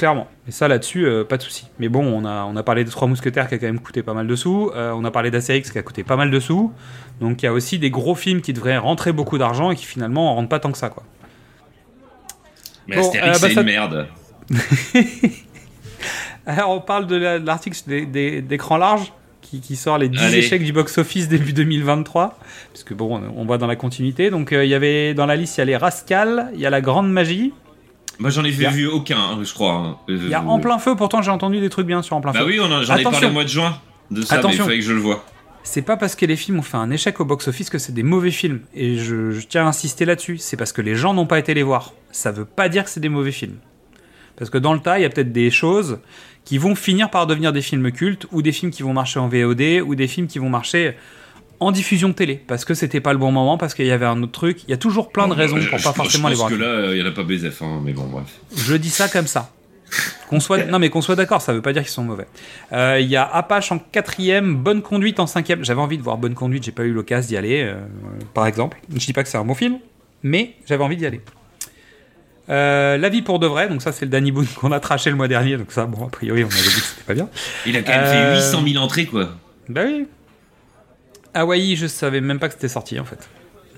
Clairement. 0.00 0.28
Et 0.48 0.50
ça, 0.50 0.66
là-dessus, 0.66 1.04
euh, 1.06 1.24
pas 1.24 1.36
de 1.36 1.42
souci. 1.42 1.66
Mais 1.78 1.90
bon, 1.90 2.02
on 2.02 2.24
a, 2.24 2.44
on 2.44 2.56
a 2.56 2.62
parlé 2.62 2.84
des 2.84 2.90
Trois 2.90 3.06
Mousquetaires 3.06 3.48
qui 3.48 3.54
a 3.56 3.58
quand 3.58 3.66
même 3.66 3.80
coûté 3.80 4.02
pas 4.02 4.14
mal 4.14 4.26
de 4.26 4.34
sous. 4.34 4.70
Euh, 4.74 4.92
on 4.96 5.04
a 5.04 5.10
parlé 5.10 5.30
d'Astérix 5.30 5.70
qui 5.70 5.76
a 5.78 5.82
coûté 5.82 6.04
pas 6.04 6.16
mal 6.16 6.30
de 6.30 6.40
sous. 6.40 6.72
Donc 7.20 7.42
il 7.42 7.44
y 7.44 7.48
a 7.48 7.52
aussi 7.52 7.78
des 7.78 7.90
gros 7.90 8.14
films 8.14 8.40
qui 8.40 8.54
devraient 8.54 8.78
rentrer 8.78 9.12
beaucoup 9.12 9.36
d'argent 9.36 9.70
et 9.70 9.76
qui 9.76 9.84
finalement 9.84 10.32
en 10.32 10.36
rentrent 10.36 10.48
pas 10.48 10.58
tant 10.58 10.72
que 10.72 10.78
ça, 10.78 10.88
quoi. 10.88 11.02
Mais 12.88 12.96
Bon, 12.96 13.02
Astérix, 13.02 13.28
euh, 13.28 13.40
bah, 13.42 13.48
c'est 13.48 13.54
ça- 13.54 13.60
une 13.60 13.66
merde. 13.66 14.08
Alors 16.46 16.70
on 16.70 16.80
parle 16.80 17.06
de 17.06 17.16
la- 17.16 17.38
de 17.38 17.46
l'article 17.46 17.76
des- 17.86 18.06
des- 18.06 18.40
d'écran 18.42 18.78
large 18.78 19.12
qui, 19.42 19.60
qui 19.60 19.76
sort 19.76 19.98
les 19.98 20.08
10 20.08 20.18
Allez. 20.22 20.38
échecs 20.38 20.64
du 20.64 20.72
box-office 20.72 21.28
début 21.28 21.52
2023. 21.52 22.38
Parce 22.72 22.84
que 22.84 22.94
bon, 22.94 23.20
on 23.36 23.44
voit 23.44 23.58
dans 23.58 23.66
la 23.66 23.76
continuité. 23.76 24.30
Donc 24.30 24.52
euh, 24.52 24.64
il 24.64 24.70
y 24.70 24.74
avait 24.74 25.12
dans 25.12 25.26
la 25.26 25.36
liste, 25.36 25.58
il 25.58 25.60
y 25.60 25.62
a 25.62 25.66
les 25.66 25.76
Rascal, 25.76 26.50
il 26.54 26.60
y 26.60 26.66
a 26.66 26.70
la 26.70 26.80
Grande 26.80 27.10
Magie. 27.12 27.52
Moi, 28.20 28.30
j'en 28.30 28.44
ai 28.44 28.66
a- 28.66 28.70
vu 28.70 28.86
aucun, 28.86 29.18
hein, 29.18 29.38
je 29.42 29.52
crois. 29.52 29.72
hein. 29.72 29.96
Il 30.08 30.28
y 30.28 30.34
a 30.34 30.40
Euh, 30.40 30.46
En 30.46 30.60
Plein 30.60 30.78
Feu, 30.78 30.94
pourtant 30.94 31.22
j'ai 31.22 31.30
entendu 31.30 31.58
des 31.60 31.70
trucs 31.70 31.86
bien 31.86 32.02
sur 32.02 32.14
En 32.16 32.20
Plein 32.20 32.32
Bah 32.32 32.40
Feu. 32.40 32.46
oui, 32.46 32.60
on 32.60 32.70
en- 32.70 32.82
j'en 32.82 32.96
ai 32.96 33.02
parlé 33.02 33.26
au 33.26 33.30
mois 33.30 33.44
de 33.44 33.48
juin 33.48 33.76
de 34.10 34.22
ça, 34.22 34.40
mais 34.44 34.52
il 34.52 34.58
fallait 34.58 34.78
que 34.78 34.84
je 34.84 34.92
le 34.92 35.00
vois. 35.00 35.24
C'est 35.62 35.82
pas 35.82 35.96
parce 35.96 36.14
que 36.16 36.24
les 36.26 36.36
films 36.36 36.58
ont 36.58 36.62
fait 36.62 36.76
un 36.78 36.90
échec 36.90 37.20
au 37.20 37.24
box-office 37.24 37.68
que 37.70 37.78
c'est 37.78 37.92
des 37.92 38.02
mauvais 38.02 38.30
films. 38.30 38.60
Et 38.74 38.96
je, 38.96 39.30
je 39.30 39.46
tiens 39.46 39.64
à 39.66 39.68
insister 39.68 40.04
là-dessus. 40.06 40.38
C'est 40.38 40.56
parce 40.56 40.72
que 40.72 40.80
les 40.80 40.94
gens 40.96 41.12
n'ont 41.12 41.26
pas 41.26 41.38
été 41.38 41.52
les 41.54 41.62
voir. 41.62 41.92
Ça 42.12 42.30
veut 42.32 42.46
pas 42.46 42.68
dire 42.70 42.84
que 42.84 42.90
c'est 42.90 43.00
des 43.00 43.10
mauvais 43.10 43.30
films. 43.32 43.56
Parce 44.36 44.48
que 44.50 44.56
dans 44.58 44.72
le 44.72 44.80
tas, 44.80 44.98
il 44.98 45.02
y 45.02 45.04
a 45.04 45.10
peut-être 45.10 45.32
des 45.32 45.50
choses 45.50 45.98
qui 46.46 46.56
vont 46.56 46.74
finir 46.74 47.10
par 47.10 47.26
devenir 47.26 47.52
des 47.52 47.60
films 47.60 47.92
cultes, 47.92 48.26
ou 48.32 48.40
des 48.40 48.52
films 48.52 48.70
qui 48.72 48.82
vont 48.82 48.94
marcher 48.94 49.20
en 49.20 49.28
VOD, 49.28 49.82
ou 49.86 49.94
des 49.94 50.08
films 50.08 50.26
qui 50.28 50.38
vont 50.38 50.48
marcher 50.48 50.96
en 51.60 51.70
diffusion 51.72 52.12
télé. 52.12 52.42
Parce 52.46 52.64
que 52.64 52.74
c'était 52.74 53.00
pas 53.00 53.12
le 53.12 53.18
bon 53.18 53.30
moment, 53.32 53.56
parce 53.58 53.74
qu'il 53.74 53.86
y 53.86 53.90
avait 53.92 54.06
un 54.06 54.22
autre 54.22 54.32
truc. 54.32 54.64
Il 54.64 54.70
y 54.70 54.74
a 54.74 54.78
toujours 54.78 55.12
plein 55.12 55.28
de 55.28 55.34
raisons 55.34 55.56
pour 55.56 55.64
je- 55.64 55.70
pas 55.70 55.76
je 55.78 55.82
forcément 55.82 56.28
les 56.28 56.34
pense 56.34 56.48
voir. 56.48 56.50
que 56.50 56.56
là, 56.56 56.92
il 56.94 56.98
y 56.98 57.02
en 57.02 57.06
a 57.06 57.10
pas 57.12 57.22
BZF, 57.22 57.62
hein, 57.62 57.80
mais 57.84 57.92
bon, 57.92 58.04
bref. 58.06 58.26
Je 58.56 58.74
dis 58.74 58.90
ça 58.90 59.08
comme 59.08 59.26
ça. 59.26 59.50
Qu'on 60.28 60.38
soit, 60.38 60.66
non 60.66 60.78
mais 60.78 60.88
qu'on 60.88 61.02
soit 61.02 61.16
d'accord, 61.16 61.42
ça 61.42 61.52
veut 61.52 61.62
pas 61.62 61.72
dire 61.72 61.82
qu'ils 61.82 61.90
sont 61.90 62.04
mauvais. 62.04 62.28
Euh, 62.72 62.98
Il 63.00 63.08
y 63.08 63.16
a 63.16 63.24
Apache 63.26 63.72
en 63.72 63.80
quatrième, 63.80 64.54
Bonne 64.54 64.82
Conduite 64.82 65.18
en 65.18 65.26
cinquième. 65.26 65.64
J'avais 65.64 65.80
envie 65.80 65.98
de 65.98 66.02
voir 66.04 66.16
Bonne 66.16 66.34
Conduite, 66.34 66.62
j'ai 66.62 66.70
pas 66.70 66.84
eu 66.84 66.92
l'occasion 66.92 67.28
d'y 67.28 67.36
aller, 67.36 67.62
euh, 67.64 67.74
par 68.34 68.46
exemple. 68.46 68.78
Je 68.94 69.04
dis 69.04 69.12
pas 69.12 69.24
que 69.24 69.28
c'est 69.28 69.38
un 69.38 69.44
bon 69.44 69.54
film, 69.54 69.78
mais 70.22 70.54
j'avais 70.68 70.84
envie 70.84 70.96
d'y 70.96 71.06
aller. 71.06 71.20
Euh, 72.48 72.96
La 72.98 73.08
vie 73.08 73.22
pour 73.22 73.38
de 73.40 73.46
vrai, 73.48 73.68
donc 73.68 73.82
ça 73.82 73.92
c'est 73.92 74.04
le 74.04 74.10
Danny 74.10 74.32
Boone 74.32 74.46
qu'on 74.60 74.72
a 74.72 74.80
traché 74.80 75.10
le 75.10 75.16
mois 75.16 75.28
dernier, 75.28 75.56
donc 75.56 75.70
ça 75.72 75.86
bon 75.86 76.06
a 76.06 76.10
priori 76.10 76.42
on 76.44 76.48
avait 76.48 76.56
dit 76.56 76.68
que 76.74 76.80
c'était 76.80 77.02
pas 77.06 77.14
bien. 77.14 77.28
Il 77.66 77.76
a 77.76 77.82
quand 77.82 77.90
même 77.92 78.00
Euh, 78.04 78.34
fait 78.40 78.46
800 78.48 78.62
000 78.72 78.84
entrées, 78.84 79.06
quoi. 79.06 79.30
Bah 79.68 79.82
oui. 79.86 80.06
Hawaii, 81.34 81.76
je 81.76 81.86
savais 81.86 82.20
même 82.20 82.38
pas 82.38 82.48
que 82.48 82.54
c'était 82.54 82.68
sorti 82.68 82.98
en 82.98 83.04
fait. 83.04 83.28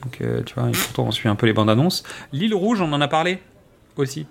Donc 0.03 0.21
euh, 0.21 0.43
tu 0.43 0.55
vois, 0.55 0.69
et 0.69 0.73
pourtant 0.73 1.05
on 1.05 1.11
suit 1.11 1.29
un 1.29 1.37
peu 1.37 1.47
les 1.47 1.53
bandes 1.53 1.71
annonces. 1.71 2.03
L'île 2.33 2.55
rouge, 2.55 2.81
on 2.81 2.93
en 2.93 3.01
a 3.01 3.09
parlé 3.09 3.39
aussi. 3.97 4.27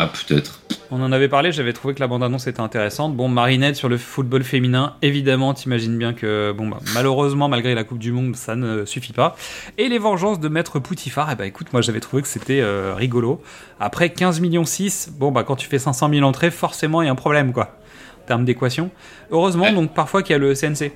Ah, 0.00 0.06
peut-être. 0.06 0.60
On 0.92 1.02
en 1.02 1.10
avait 1.10 1.28
parlé, 1.28 1.50
j'avais 1.50 1.72
trouvé 1.72 1.92
que 1.92 1.98
la 1.98 2.06
bande-annonce 2.06 2.46
était 2.46 2.60
intéressante. 2.60 3.16
Bon, 3.16 3.26
Marinette 3.28 3.74
sur 3.74 3.88
le 3.88 3.98
football 3.98 4.44
féminin, 4.44 4.94
évidemment, 5.02 5.54
t'imagines 5.54 5.98
bien 5.98 6.14
que, 6.14 6.54
bon, 6.56 6.68
bah, 6.68 6.78
malheureusement, 6.94 7.48
malgré 7.48 7.74
la 7.74 7.82
Coupe 7.82 7.98
du 7.98 8.12
Monde, 8.12 8.36
ça 8.36 8.54
ne 8.54 8.84
suffit 8.84 9.12
pas. 9.12 9.36
Et 9.76 9.88
les 9.88 9.98
vengeances 9.98 10.38
de 10.38 10.48
Maître 10.48 10.78
Poutifar, 10.78 11.28
eh 11.32 11.34
ben 11.34 11.44
écoute, 11.44 11.72
moi 11.72 11.82
j'avais 11.82 11.98
trouvé 11.98 12.22
que 12.22 12.28
c'était 12.28 12.60
euh, 12.60 12.94
rigolo. 12.94 13.42
Après 13.80 14.10
15 14.10 14.40
millions 14.40 14.64
6, 14.64 15.14
bon, 15.18 15.32
bah 15.32 15.42
quand 15.42 15.56
tu 15.56 15.66
fais 15.66 15.80
500 15.80 16.10
000 16.10 16.24
entrées, 16.24 16.52
forcément 16.52 17.02
il 17.02 17.06
y 17.06 17.08
a 17.08 17.12
un 17.12 17.16
problème, 17.16 17.52
quoi, 17.52 17.76
en 18.22 18.26
termes 18.28 18.44
d'équation. 18.44 18.90
Heureusement, 19.32 19.72
donc 19.72 19.94
parfois 19.94 20.22
qu'il 20.22 20.32
y 20.32 20.36
a 20.36 20.38
le 20.38 20.54
CNC. 20.54 20.92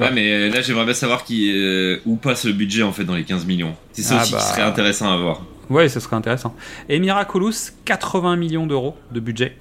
Ouais, 0.00 0.10
mais 0.12 0.48
là, 0.48 0.60
j'aimerais 0.62 0.84
bien 0.84 0.94
savoir 0.94 1.24
qui, 1.24 1.52
euh, 1.54 1.98
où 2.06 2.16
passe 2.16 2.44
le 2.44 2.52
budget, 2.52 2.82
en 2.82 2.92
fait, 2.92 3.04
dans 3.04 3.14
les 3.14 3.24
15 3.24 3.46
millions. 3.46 3.74
C'est 3.92 4.02
ça 4.02 4.16
Ah, 4.18 4.22
aussi 4.22 4.32
bah. 4.32 4.38
qui 4.38 4.44
serait 4.44 4.62
intéressant 4.62 5.12
à 5.12 5.16
voir. 5.16 5.42
Ouais, 5.68 5.88
ce 5.88 6.00
serait 6.00 6.16
intéressant. 6.16 6.54
Et 6.88 6.98
Miraculous, 6.98 7.52
80 7.84 8.36
millions 8.36 8.66
d'euros 8.66 8.96
de 9.12 9.20
budget. 9.20 9.56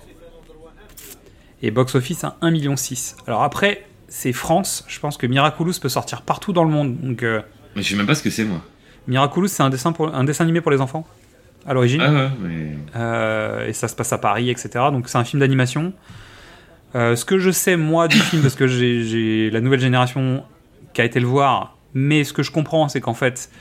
Et 1.61 1.71
Box 1.71 1.93
Office 1.95 2.23
à 2.23 2.37
1,6 2.41 2.51
million. 2.51 2.75
Alors 3.27 3.43
après, 3.43 3.85
c'est 4.07 4.33
France. 4.33 4.85
Je 4.87 4.99
pense 4.99 5.17
que 5.17 5.27
Miraculous 5.27 5.73
peut 5.81 5.89
sortir 5.89 6.21
partout 6.21 6.53
dans 6.53 6.63
le 6.63 6.71
monde. 6.71 6.97
Donc, 6.99 7.21
euh, 7.21 7.41
Mais 7.75 7.83
je 7.83 7.89
sais 7.89 7.95
même 7.95 8.07
pas 8.07 8.15
ce 8.15 8.23
que 8.23 8.29
c'est, 8.29 8.45
moi. 8.45 8.61
Miraculous, 9.07 9.47
c'est 9.47 9.63
un 9.63 9.69
dessin, 9.69 9.91
pour, 9.91 10.13
un 10.13 10.23
dessin 10.23 10.43
animé 10.45 10.61
pour 10.61 10.71
les 10.71 10.81
enfants, 10.81 11.05
à 11.65 11.73
l'origine. 11.73 12.01
Ah 12.01 12.11
ouais, 12.11 12.29
mais. 12.41 12.77
Euh, 12.95 13.67
et 13.67 13.73
ça 13.73 13.87
se 13.87 13.95
passe 13.95 14.13
à 14.13 14.17
Paris, 14.17 14.49
etc. 14.49 14.69
Donc 14.91 15.09
c'est 15.09 15.17
un 15.17 15.23
film 15.25 15.41
d'animation. 15.41 15.93
Euh, 16.95 17.15
ce 17.15 17.23
que 17.25 17.37
je 17.39 17.51
sais 17.51 17.77
moi 17.77 18.07
du 18.07 18.17
film, 18.17 18.41
parce 18.41 18.55
que 18.55 18.67
j'ai- 18.67 19.49
la 19.51 19.61
nouvelle 19.61 19.79
génération 19.79 20.43
qui 20.93 21.01
a 21.01 21.05
été 21.05 21.19
le 21.19 21.27
voir, 21.27 21.77
mais 21.93 22.23
ce 22.23 22.33
que 22.33 22.41
je 22.43 22.51
comprends, 22.51 22.87
c'est 22.89 22.99
qu'en 23.01 23.13
fait, 23.13 23.51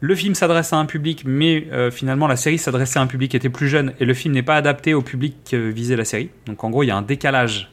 le 0.00 0.14
film 0.14 0.34
s'adresse 0.34 0.72
à 0.72 0.76
un 0.76 0.86
public, 0.86 1.24
mais 1.26 1.66
euh, 1.72 1.90
finalement 1.90 2.28
la 2.28 2.36
série 2.36 2.58
s'adressait 2.58 3.00
à 3.00 3.02
un 3.02 3.08
public 3.08 3.32
qui 3.32 3.36
était 3.36 3.48
plus 3.48 3.68
jeune, 3.68 3.94
et 3.98 4.04
le 4.04 4.14
film 4.14 4.34
n'est 4.34 4.44
pas 4.44 4.56
adapté 4.56 4.94
au 4.94 5.02
public 5.02 5.34
que 5.50 5.56
visait 5.56 5.96
la 5.96 6.04
série. 6.04 6.30
Donc 6.46 6.62
en 6.62 6.70
gros, 6.70 6.84
il 6.84 6.86
y 6.86 6.90
a 6.92 6.96
un 6.96 7.02
décalage 7.02 7.72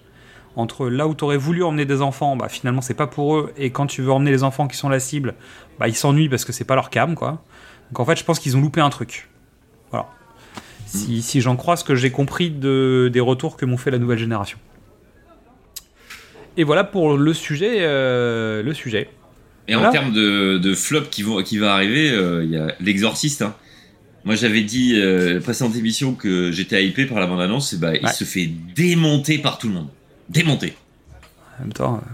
entre 0.56 0.88
là 0.90 1.06
où 1.08 1.14
tu 1.14 1.24
aurais 1.24 1.38
voulu 1.38 1.64
emmener 1.64 1.86
des 1.86 2.02
enfants, 2.02 2.36
bah, 2.36 2.48
finalement 2.50 2.82
c'est 2.82 2.94
pas 2.96 3.08
pour 3.08 3.36
eux, 3.36 3.54
et 3.58 3.70
quand 3.70 3.86
tu 3.86 4.02
veux 4.02 4.12
emmener 4.12 4.32
les 4.32 4.42
enfants 4.44 4.68
qui 4.68 4.78
sont 4.78 4.90
la 4.90 5.00
cible, 5.00 5.36
bah, 5.80 5.88
ils 5.88 5.96
s'ennuient 5.96 6.30
parce 6.30 6.46
que 6.46 6.54
c'est 6.54 6.64
pas 6.64 6.76
leur 6.76 6.90
cam, 6.90 7.14
quoi. 7.14 7.44
Donc 7.92 8.00
en 8.00 8.06
fait, 8.06 8.18
je 8.18 8.24
pense 8.24 8.40
qu'ils 8.40 8.58
ont 8.58 8.62
loupé 8.62 8.82
un 8.82 8.90
truc. 8.90 9.30
Voilà. 9.92 10.08
Si, 10.88 11.42
j'en 11.42 11.58
crois 11.58 11.76
ce 11.76 11.84
que 11.84 11.94
j'ai 11.94 12.10
compris 12.10 12.50
de, 12.50 13.10
des 13.14 13.20
retours 13.20 13.58
que 13.58 13.66
m'ont 13.66 13.78
fait 13.78 13.92
la 13.92 13.98
nouvelle 14.00 14.18
génération. 14.18 14.58
Et 16.58 16.64
voilà 16.64 16.84
pour 16.84 17.18
le 17.18 17.34
sujet. 17.34 17.78
euh, 17.80 18.64
le 18.64 18.74
sujet. 18.74 19.10
Et 19.68 19.74
Voilà. 19.74 19.90
en 19.90 19.92
termes 19.92 20.14
de, 20.14 20.58
de 20.60 20.76
flop 20.76 21.04
qui, 21.10 21.24
vont, 21.24 21.42
qui 21.44 21.58
va 21.58 21.74
arriver, 21.74 22.12
euh, 22.12 22.44
il 22.44 22.52
y 22.52 22.58
a 22.58 22.76
l'exorciste. 22.80 23.42
hein. 23.42 23.56
Moi, 24.24 24.36
j'avais 24.36 24.62
dit 24.62 24.94
euh, 25.00 25.40
précédente 25.40 25.76
émission 25.76 26.14
que 26.14 26.52
j'étais 26.52 26.84
hypé 26.86 27.06
par 27.06 27.20
la 27.20 27.28
bande-annonce. 27.28 27.74
Et 27.74 27.78
bah, 27.78 27.96
il 27.96 28.08
se 28.10 28.24
fait 28.24 28.50
démonter 28.76 29.38
par 29.40 29.58
tout 29.58 29.68
le 29.68 29.74
monde. 29.74 29.88
Démonter. 30.30 30.74
En 31.60 31.64
même 31.64 31.74
temps. 31.74 31.96
euh, 32.04 32.10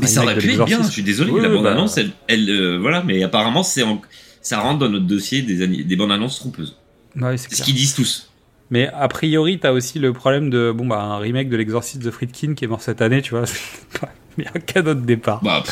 Mais 0.00 0.06
ça 0.06 0.22
aurait 0.22 0.36
pu 0.38 0.52
être 0.52 0.64
bien. 0.64 0.82
Je 0.82 0.90
suis 0.90 1.02
désolé. 1.02 1.30
Oui, 1.30 1.40
la 1.42 1.48
oui, 1.48 1.54
bande-annonce, 1.56 1.96
bah, 1.96 2.02
elle, 2.02 2.12
elle, 2.48 2.50
euh, 2.50 2.78
voilà. 2.78 3.02
Mais 3.02 3.22
apparemment, 3.22 3.62
c'est 3.62 3.82
en- 3.82 4.00
ça 4.40 4.58
rentre 4.60 4.78
dans 4.80 4.88
notre 4.88 5.06
dossier 5.06 5.42
des, 5.42 5.96
bandes-annonces 5.96 6.38
trompeuses. 6.38 6.76
ouais, 7.16 7.36
c'est 7.36 7.54
ce 7.54 7.62
qu'ils 7.62 7.74
disent 7.74 7.94
tous. 7.94 8.30
Mais 8.70 8.88
a 8.88 9.08
priori, 9.08 9.58
t'as 9.58 9.72
aussi 9.72 9.98
le 9.98 10.12
problème 10.12 10.48
de 10.50 10.72
bon 10.74 10.86
bah 10.86 11.00
un 11.02 11.18
remake 11.18 11.48
de 11.48 11.56
l'exorciste 11.56 12.02
de 12.02 12.10
Friedkin 12.10 12.54
qui 12.54 12.64
est 12.64 12.68
mort 12.68 12.82
cette 12.82 13.02
année, 13.02 13.20
tu 13.22 13.30
vois. 13.30 13.46
c'est 13.46 13.98
pas- 14.00 14.10
Mais 14.36 14.46
un 14.54 14.58
cadeau 14.60 14.94
de 14.94 15.00
départ. 15.04 15.42
Bah, 15.42 15.62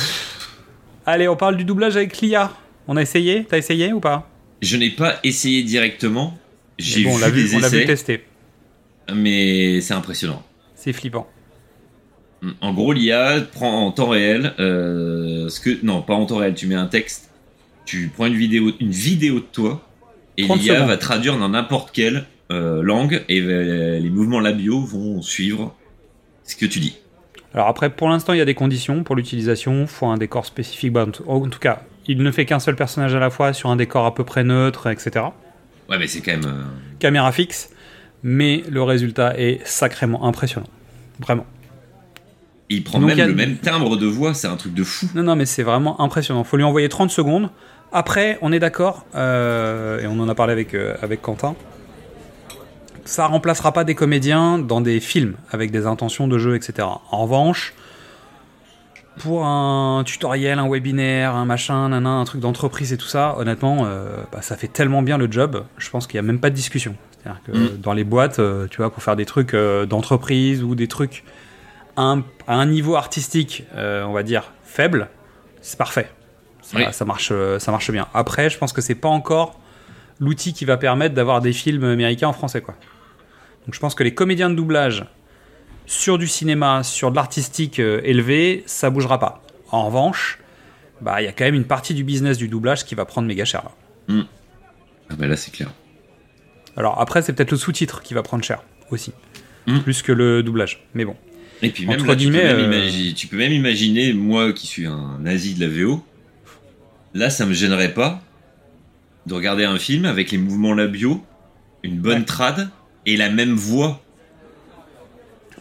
Allez, 1.07 1.27
on 1.27 1.35
parle 1.37 1.57
du 1.57 1.65
doublage 1.65 1.97
avec 1.97 2.19
l'IA. 2.21 2.53
On 2.87 2.97
a 2.97 3.03
essayé? 3.03 3.45
T'as 3.49 3.59
essayé 3.59 3.93
ou 3.93 3.99
pas? 4.01 4.29
Je 4.61 4.77
n'ai 4.77 4.91
pas 4.91 5.19
essayé 5.25 5.63
directement. 5.65 6.39
J'ai 6.79 7.03
bon, 7.05 7.11
on 7.13 7.17
vu 7.17 7.21
l'a 7.23 7.31
vu, 7.31 7.43
des 7.45 7.55
on 7.57 7.59
l'a 7.59 7.69
vu 7.69 7.79
essais, 7.79 7.87
tester. 7.87 8.25
mais 9.13 9.81
c'est 9.81 9.95
impressionnant. 9.95 10.43
C'est 10.75 10.93
flippant. 10.93 11.29
En 12.61 12.73
gros, 12.73 12.93
l'IA 12.93 13.41
prend 13.53 13.87
en 13.87 13.93
temps 13.93 14.09
réel 14.09 14.53
euh, 14.59 15.49
ce 15.49 15.61
que 15.61 15.79
non, 15.85 16.03
pas 16.03 16.15
en 16.15 16.27
temps 16.27 16.37
réel. 16.39 16.55
Tu 16.55 16.67
mets 16.67 16.75
un 16.75 16.87
texte, 16.87 17.31
tu 17.85 18.11
prends 18.15 18.27
une 18.27 18.35
vidéo, 18.37 18.73
une 18.81 18.91
vidéo 18.91 19.37
de 19.37 19.45
toi, 19.53 19.89
et 20.37 20.45
30 20.45 20.61
l'IA 20.61 20.83
va 20.87 20.97
traduire 20.97 21.39
dans 21.39 21.49
n'importe 21.49 21.97
euh, 21.99 22.21
langue, 22.83 23.23
et 23.29 23.41
euh, 23.41 23.99
les 23.99 24.11
mouvements 24.11 24.41
labiaux 24.41 24.81
vont 24.81 25.23
suivre 25.23 25.75
ce 26.45 26.57
que 26.57 26.67
tu 26.67 26.81
dis. 26.81 26.99
Alors 27.55 27.69
après, 27.69 27.91
pour 27.91 28.09
l'instant, 28.09 28.33
il 28.33 28.39
y 28.39 28.43
a 28.43 28.45
des 28.47 28.55
conditions 28.55 29.03
pour 29.05 29.15
l'utilisation. 29.17 29.87
Faut 29.87 30.07
un 30.07 30.17
décor 30.17 30.47
spécifique. 30.47 30.93
Bah, 30.93 31.07
en 31.27 31.41
tout- 31.49 31.59
cas, 31.59 31.83
il 32.07 32.19
ne 32.23 32.31
fait 32.31 32.47
qu'un 32.47 32.59
seul 32.61 32.77
personnage 32.77 33.15
à 33.15 33.19
la 33.21 33.31
fois 33.31 33.53
sur 33.53 33.69
un 33.71 33.77
décor 33.77 34.07
à 34.07 34.15
peu 34.15 34.25
près 34.25 34.43
neutre, 34.43 34.87
etc. 34.89 35.27
Ouais, 35.91 35.99
mais 35.99 36.07
c'est 36.07 36.21
quand 36.23 36.33
même. 36.33 36.47
euh, 36.47 36.63
Caméra 36.99 37.31
fixe. 37.33 37.71
Mais 38.23 38.63
le 38.71 38.83
résultat 38.83 39.39
est 39.39 39.61
sacrément 39.67 40.25
impressionnant. 40.25 40.69
Vraiment. 41.21 41.45
Il 42.71 42.85
prend 42.85 42.99
Donc, 43.01 43.09
même 43.09 43.19
il 43.19 43.21
a- 43.23 43.27
le 43.27 43.35
même 43.35 43.57
timbre 43.57 43.97
de 43.97 44.07
voix, 44.07 44.33
c'est 44.33 44.47
un 44.47 44.57
truc 44.57 44.73
de 44.73 44.85
fou. 44.85 45.07
Non, 45.15 45.23
non, 45.23 45.37
mais 45.37 45.45
c'est 45.45 45.63
vraiment 45.65 46.01
impressionnant. 46.01 46.45
Faut 46.45 46.57
lui 46.57 46.65
envoyer 46.65 46.89
30 46.89 47.11
secondes. 47.11 47.51
Après, 47.93 48.39
on 48.41 48.51
est 48.53 48.59
d'accord, 48.61 49.05
euh, 49.15 50.01
et 50.01 50.07
on 50.07 50.19
en 50.21 50.29
a 50.29 50.35
parlé 50.35 50.53
avec, 50.55 50.73
euh, 50.73 50.95
avec 51.03 51.21
Quentin. 51.21 51.55
Ça 53.05 53.27
remplacera 53.27 53.73
pas 53.73 53.85
des 53.85 53.95
comédiens 53.95 54.59
dans 54.59 54.81
des 54.81 55.01
films 55.01 55.35
avec 55.51 55.71
des 55.71 55.87
intentions 55.87 56.29
de 56.29 56.39
jeu, 56.39 56.55
etc. 56.55 56.87
En 57.11 57.23
revanche, 57.23 57.75
pour 59.19 59.45
un 59.45 60.03
tutoriel, 60.07 60.59
un 60.59 60.69
webinaire, 60.69 61.35
un 61.35 61.45
machin, 61.45 61.93
un 61.93 62.25
truc 62.25 62.41
d'entreprise 62.41 62.93
et 62.93 62.97
tout 62.97 63.07
ça, 63.07 63.37
honnêtement, 63.39 63.81
euh, 63.85 64.17
bah, 64.33 64.41
ça 64.41 64.57
fait 64.57 64.69
tellement 64.69 65.03
bien 65.03 65.19
le 65.19 65.31
job. 65.31 65.65
Je 65.79 65.91
pense 65.91 66.07
qu'il 66.07 66.19
n'y 66.21 66.27
a 66.27 66.31
même 66.31 66.41
pas 66.41 66.49
de 66.51 66.55
discussion. 66.55 66.95
C'est-à-dire 67.23 67.41
que 67.45 67.53
Mm. 67.53 67.81
dans 67.81 67.93
les 67.93 68.05
boîtes, 68.05 68.39
euh, 68.39 68.67
tu 68.71 68.79
vois, 68.79 68.91
pour 68.93 69.03
faire 69.03 69.17
des 69.17 69.27
trucs 69.27 69.55
euh, 69.55 69.85
d'entreprise 69.85 70.63
ou 70.63 70.75
des 70.75 70.89
trucs 70.89 71.25
à 71.97 72.03
un, 72.03 72.21
à 72.47 72.55
un 72.55 72.67
niveau 72.67 72.97
artistique, 72.97 73.65
on 73.77 74.13
va 74.13 74.23
dire, 74.23 74.53
faible, 74.65 75.09
c'est 75.61 75.77
parfait. 75.77 76.09
Ça, 76.63 76.79
Oui. 76.79 76.85
ça 76.93 77.05
marche, 77.05 77.33
ça 77.59 77.71
marche 77.73 77.91
bien. 77.91 78.07
Après, 78.15 78.49
je 78.49 78.57
pense 78.57 78.73
que 78.73 78.81
c'est 78.81 78.95
pas 78.95 79.09
encore 79.11 79.59
l'outil 80.21 80.55
qui 80.55 80.65
va 80.65 80.77
permettre 80.79 81.15
d'avoir 81.15 81.41
des 81.43 81.53
films 81.53 81.85
américains 81.85 82.29
en 82.29 82.33
français, 82.33 82.63
quoi. 82.63 82.75
Donc 83.67 83.75
je 83.75 83.81
pense 83.81 83.95
que 83.95 84.03
les 84.03 84.15
comédiens 84.15 84.51
de 84.51 84.55
doublage 84.55 85.05
sur 85.87 86.19
du 86.19 86.27
cinéma, 86.29 86.83
sur 86.83 87.11
de 87.11 87.17
l'artistique 87.17 87.79
euh, 87.79 88.01
élevé, 88.05 88.63
ça 88.67 88.91
bougera 88.91 89.19
pas. 89.19 89.43
En 89.71 89.87
revanche, 89.87 90.39
bah 91.01 91.21
il 91.21 91.25
y 91.25 91.29
a 91.29 91.33
quand 91.33 91.45
même 91.45 91.55
une 91.55 91.65
partie 91.65 91.95
du 91.95 92.05
business 92.05 92.39
du 92.39 92.49
doublage 92.49 92.85
qui 92.85 92.95
va 92.95 93.05
prendre 93.05 93.27
méga 93.29 93.45
cher. 93.45 93.63
là. 94.09 94.25
Ah 95.11 95.15
bah 95.17 95.27
là, 95.27 95.37
c'est 95.37 95.51
clair. 95.53 95.71
Alors 96.77 97.01
après, 97.01 97.21
c'est 97.23 97.33
peut-être 97.35 97.51
le 97.51 97.57
sous-titre 97.57 98.03
qui 98.03 98.15
va 98.15 98.23
prendre 98.23 98.45
cher 98.45 98.63
aussi, 98.91 99.13
Mm. 99.67 99.81
plus 99.81 100.03
que 100.03 100.11
le 100.13 100.43
doublage. 100.43 100.83
Mais 100.95 101.05
bon. 101.05 101.15
Et 101.63 101.71
puis 101.71 101.87
même 101.87 102.05
là, 102.05 102.17
tu, 102.17 102.27
peux 102.27 102.33
même 102.33 102.57
euh, 102.57 102.65
imaginer, 102.65 103.13
tu 103.15 103.27
peux 103.29 103.37
même 103.37 103.53
imaginer, 103.53 104.13
moi 104.13 104.53
qui 104.53 104.67
suis 104.67 104.87
un 104.87 105.19
nazi 105.21 105.55
de 105.55 105.61
la 105.61 105.69
VO, 105.69 106.05
là 107.15 107.31
ça 107.31 107.47
me 107.47 107.53
gênerait 107.53 107.95
pas 107.95 108.21
de 109.27 109.35
regarder 109.35 109.65
un 109.65 109.79
film 109.79 110.05
avec 110.05 110.33
les 110.33 110.39
mouvements 110.39 110.75
labiaux, 110.75 111.25
une 111.85 111.99
bonne 112.01 112.21
Ouais. 112.21 112.25
trad 112.25 112.71
et 113.07 113.17
la 113.17 113.29
même 113.31 113.55
voix. 113.55 114.01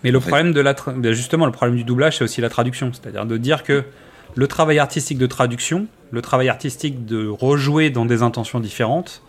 Mais 0.04 0.12
le 0.12 0.20
problème 0.20 0.52
de 0.54 0.62
la 0.62 0.74
de- 0.74 1.14
justement 1.14 1.46
le 1.46 1.52
problème 1.52 1.76
du 1.78 1.84
doublage, 1.84 2.18
c'est 2.18 2.24
aussi 2.24 2.42
la 2.42 2.50
traduction, 2.50 2.92
c'est-à-dire 2.92 3.26
de 3.26 3.38
dire 3.38 3.64
que 3.64 3.84
le 4.36 4.48
travail 4.48 4.80
artistique 4.80 5.18
de 5.18 5.28
traduction, 5.28 5.88
le 6.12 6.22
travail 6.22 6.50
artistique 6.50 7.06
de 7.06 7.28
rejouer 7.28 7.90
dans 7.90 8.06
des 8.06 8.24
intentions 8.24 8.60
différentes, 8.60 9.22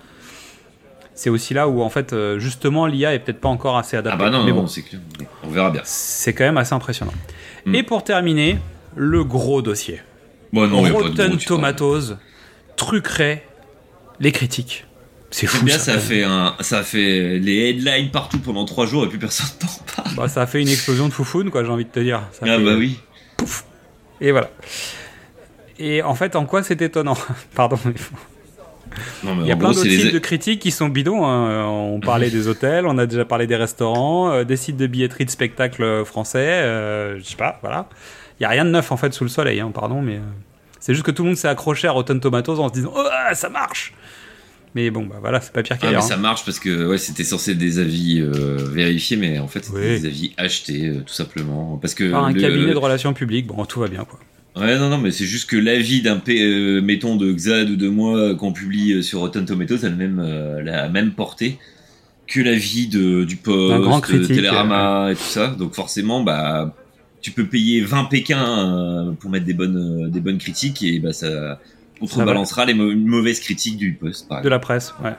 c'est 1.15 1.29
aussi 1.29 1.53
là 1.53 1.69
où 1.69 1.83
en 1.83 1.91
fait 1.91 2.13
euh, 2.15 2.39
justement 2.39 2.87
l'IA 2.87 3.13
est 3.15 3.19
peut-être 3.19 3.41
pas 3.41 3.49
encore 3.51 3.77
assez 3.77 3.97
Ah 3.97 4.01
adaptée. 4.01 4.19
bah 4.19 4.31
non, 4.31 4.45
Mais 4.45 4.51
non, 4.53 4.63
bon, 4.63 4.67
clair. 4.67 5.01
On 5.45 5.51
verra 5.51 5.71
bien. 5.71 5.83
c'est 5.85 6.33
quand 6.33 6.45
même 6.45 6.57
assez 6.57 6.73
impressionnant. 6.75 7.13
Mm. 7.67 7.75
Et 7.75 7.83
pour 7.83 8.03
terminer, 8.03 8.59
le 8.97 9.25
gros 9.25 9.61
dossier. 9.61 10.01
Bon, 10.55 10.67
non, 10.69 10.87
y 10.87 10.89
a 10.89 10.93
pas 10.93 10.99
de 11.01 11.05
Rotten 11.09 11.29
gros. 11.37 11.39
Tomatoes 11.45 12.17
truquerait 12.77 13.45
les 14.21 14.33
critiques. 14.33 14.87
C'est 15.33 15.47
fou. 15.47 15.65
bien, 15.65 15.78
ça 15.78 15.94
a 15.94 15.99
fait 15.99 16.23
un, 16.23 16.55
ça 16.61 16.78
a 16.78 16.83
fait 16.85 17.39
les 17.41 17.70
headlines 17.70 18.11
partout 18.12 18.39
pendant 18.39 18.65
trois 18.67 18.86
jours 18.86 19.05
et 19.05 19.09
plus 19.09 19.19
personne 19.19 19.47
n'en 19.62 19.69
parle. 20.05 20.15
Bah, 20.17 20.28
ça 20.28 20.43
a 20.43 20.47
fait 20.47 20.61
une 20.61 20.69
explosion 20.69 21.09
de 21.09 21.12
foufoune, 21.12 21.51
quoi, 21.51 21.65
j'ai 21.65 21.70
envie 21.70 21.85
de 21.86 21.91
te 21.91 22.01
dire. 22.01 22.20
Ça 22.33 22.41
Ah 22.43 22.57
fait- 22.59 22.65
bah 22.65 22.75
oui. 22.77 23.01
Et 24.20 24.31
voilà. 24.31 24.51
Et 25.78 26.02
en 26.02 26.15
fait, 26.15 26.36
en 26.36 26.44
quoi 26.47 26.62
c'est 26.62 26.81
étonnant 26.83 27.17
Pardon. 27.55 27.78
mais 27.85 27.93
Non, 29.25 29.35
mais 29.35 29.43
Il 29.44 29.49
y 29.49 29.52
a 29.52 29.57
plein 29.57 29.69
d'autres 29.70 29.83
sites 29.89 30.05
les... 30.05 30.12
de 30.12 30.19
critiques 30.19 30.61
qui 30.61 30.70
sont 30.70 30.89
bidons. 30.89 31.25
hein. 31.27 31.65
On 31.67 31.99
parlait 31.99 32.31
des 32.31 32.47
hôtels, 32.47 32.86
on 32.86 32.99
a 32.99 33.07
déjà 33.07 33.25
parlé 33.25 33.47
des 33.47 33.57
restaurants, 33.57 34.31
euh, 34.31 34.44
des 34.44 34.57
sites 34.57 34.77
de 34.77 34.86
billetterie 34.86 35.25
de 35.25 35.31
spectacles 35.31 36.05
français. 36.05 36.39
euh, 36.62 37.19
je 37.19 37.25
sais 37.25 37.36
pas, 37.36 37.59
voilà. 37.62 37.89
Il 38.39 38.43
y 38.43 38.47
a 38.47 38.51
rien 38.51 38.65
de 38.65 38.70
neuf 38.70 38.93
en 38.93 38.97
fait 38.97 39.12
sous 39.15 39.25
le 39.25 39.31
soleil, 39.31 39.61
hein, 39.61 39.70
pardon, 39.75 40.02
mais 40.02 40.17
euh, 40.17 40.20
c'est 40.78 40.93
juste 40.94 41.07
que 41.07 41.11
tout 41.11 41.23
le 41.23 41.28
monde 41.31 41.39
s'est 41.39 41.49
accroché 41.49 41.89
à 41.89 41.93
Rotten 41.93 42.20
Tomatoes 42.20 42.59
en 42.61 42.69
se 42.69 42.75
disant 42.75 42.93
oh 42.94 43.07
ça 43.33 43.49
marche. 43.49 43.94
Mais 44.75 44.91
bon, 44.91 45.05
bah 45.05 45.17
voilà, 45.20 45.41
c'est 45.41 45.52
pas 45.52 45.62
pire 45.62 45.76
Ah, 45.81 45.86
qu'ailleurs. 45.86 46.02
ça 46.02 46.15
hein. 46.15 46.18
marche 46.18 46.44
parce 46.47 46.59
que 46.59 46.89
ouais, 46.89 46.97
c'était 46.99 47.25
censé 47.25 47.51
être 47.52 47.59
des 47.59 47.78
avis 47.78 48.20
euh, 48.20 48.57
vérifiés, 48.73 49.17
mais 49.18 49.39
en 49.39 49.49
fait, 49.49 49.65
c'était 49.65 49.78
Oui. 49.78 50.01
des 50.01 50.07
avis 50.07 50.33
achetés, 50.39 50.86
euh, 50.89 50.94
tout 51.07 51.12
simplement. 51.12 51.76
Parce 51.81 51.94
que 51.94 52.10
Par 52.10 52.25
un 52.25 52.33
le- 52.33 52.41
cabinet 52.41 52.73
de 52.73 52.78
relations 52.78 53.12
publiques, 53.12 53.47
bon, 53.47 53.65
tout 53.67 53.81
va 53.81 53.89
bien 53.89 54.05
quoi. 54.05 54.18
Ouais, 54.57 54.78
non, 54.78 54.89
non, 54.91 54.99
mais 54.99 55.10
c'est 55.10 55.25
juste 55.25 55.49
que 55.49 55.57
l'avis 55.57 56.02
d'un, 56.02 56.20
euh, 56.28 56.81
mettons, 56.83 57.17
de 57.17 57.33
Xad 57.33 57.70
ou 57.70 57.76
de 57.76 57.89
moi 57.89 58.18
euh, 58.18 58.34
qu'on 58.34 58.52
publie 58.52 59.02
sur 59.02 59.20
Rotten 59.20 59.44
Tomatoes 59.44 59.84
a 59.84 59.89
le 59.89 59.97
même, 59.97 60.23
la 60.65 60.89
même 60.89 61.12
portée 61.12 61.59
que 62.26 62.41
l'avis 62.41 62.86
de, 62.86 63.25
du 63.25 63.36
Post, 63.36 63.70
D'un 63.75 63.81
grand 63.81 63.99
de 63.99 64.02
critique, 64.05 64.28
Télérama 64.36 65.09
et 65.10 65.15
tout 65.15 65.23
ça. 65.23 65.49
Donc 65.49 65.75
forcément, 65.75 66.23
bah, 66.23 66.75
tu 67.20 67.31
peux 67.31 67.47
payer 67.47 67.83
20 67.83 68.05
Pékins 68.05 68.47
euh, 69.09 69.12
pour 69.12 69.31
mettre 69.31 69.44
des 69.44 69.52
bonnes, 69.55 70.10
des 70.10 70.20
bonnes 70.20 70.39
critiques 70.39 70.83
et 70.83 70.99
bah, 70.99 71.12
ça 71.12 71.60
contrebalancera 72.09 72.65
les 72.65 72.75
mau- 72.75 72.95
mauvaises 72.95 73.41
critiques 73.41 73.77
du 73.77 73.93
Post, 73.95 74.29
par 74.29 74.43
De 74.43 74.49
la 74.49 74.59
presse, 74.59 74.95
ouais. 75.05 75.15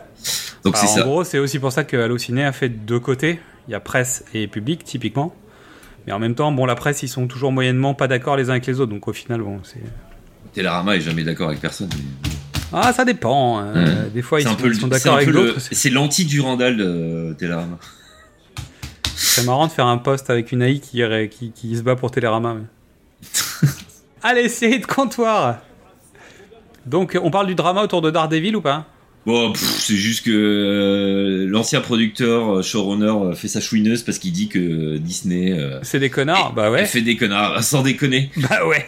Donc 0.63 0.77
c'est 0.77 0.85
en 0.85 0.95
ça. 0.95 1.01
gros, 1.03 1.23
c'est 1.23 1.39
aussi 1.39 1.59
pour 1.59 1.71
ça 1.71 1.83
que 1.83 1.97
Allociné 1.97 2.45
a 2.45 2.51
fait 2.51 2.69
deux 2.69 2.99
côtés. 2.99 3.39
Il 3.67 3.71
y 3.71 3.75
a 3.75 3.79
presse 3.79 4.23
et 4.33 4.47
public, 4.47 4.83
typiquement. 4.83 5.33
Mais 6.05 6.13
en 6.13 6.19
même 6.19 6.35
temps, 6.35 6.51
bon, 6.51 6.65
la 6.65 6.75
presse, 6.75 7.01
ils 7.03 7.07
sont 7.07 7.27
toujours 7.27 7.51
moyennement 7.51 7.93
pas 7.93 8.07
d'accord 8.07 8.35
les 8.37 8.49
uns 8.49 8.53
avec 8.53 8.65
les 8.67 8.79
autres. 8.79 8.91
Donc 8.91 9.07
au 9.07 9.13
final, 9.13 9.41
bon, 9.41 9.59
c'est. 9.63 9.81
Télérama 10.53 10.95
est 10.95 11.01
jamais 11.01 11.23
d'accord 11.23 11.47
avec 11.49 11.59
personne. 11.61 11.89
mais- 11.93 12.29
Ah, 12.73 12.91
ça 12.93 13.05
dépend. 13.05 13.61
euh, 13.61 13.73
Ouais. 14.05 14.09
Des 14.13 14.21
fois, 14.21 14.39
ils 14.41 14.47
sont, 14.47 14.57
le- 14.61 14.89
d'accord 14.89 15.15
avec 15.15 15.29
d'autres. 15.29 15.59
C'est 15.59 15.75
C'est 15.75 15.89
l'anti-Durandal 15.89 16.75
de 16.77 17.35
Télérama. 17.37 17.77
c'est 19.15 19.45
marrant 19.45 19.67
de 19.67 19.71
faire 19.71 19.85
un 19.87 19.97
post 19.97 20.29
avec 20.29 20.51
une 20.51 20.61
AI 20.61 20.79
qui, 20.79 20.97
irait- 20.97 21.29
qui, 21.29 21.51
qui 21.51 21.75
se 21.77 21.81
bat 21.81 21.95
pour 21.95 22.11
Télérama. 22.11 22.55
mais- 22.55 22.67
Allez, 24.23 24.49
série 24.49 24.79
de 24.79 24.85
comptoir 24.85 25.59
Donc, 26.85 27.17
on 27.21 27.31
parle 27.31 27.47
du 27.47 27.55
drama 27.55 27.81
autour 27.83 28.01
de 28.01 28.11
Daredevil 28.11 28.55
ou 28.55 28.61
pas? 28.61 28.85
Bon, 29.25 29.53
c'est 29.55 29.95
juste 29.95 30.25
que 30.25 30.31
euh, 30.31 31.45
l'ancien 31.47 31.79
producteur, 31.79 32.57
euh, 32.57 32.61
showrunner, 32.61 33.05
euh, 33.31 33.33
fait 33.35 33.47
sa 33.47 33.61
chouineuse 33.61 34.03
parce 34.03 34.17
qu'il 34.19 34.33
dit 34.33 34.49
que 34.49 34.97
Disney 34.97 35.53
euh, 35.53 35.79
C'est 35.81 35.99
des 35.99 36.09
connards 36.09 36.51
Bah 36.53 36.69
ouais. 36.69 36.83
fait 36.85 37.01
des 37.01 37.15
connards, 37.15 37.63
sans 37.63 37.83
déconner. 37.83 38.31
Bah 38.35 38.65
ouais. 38.67 38.85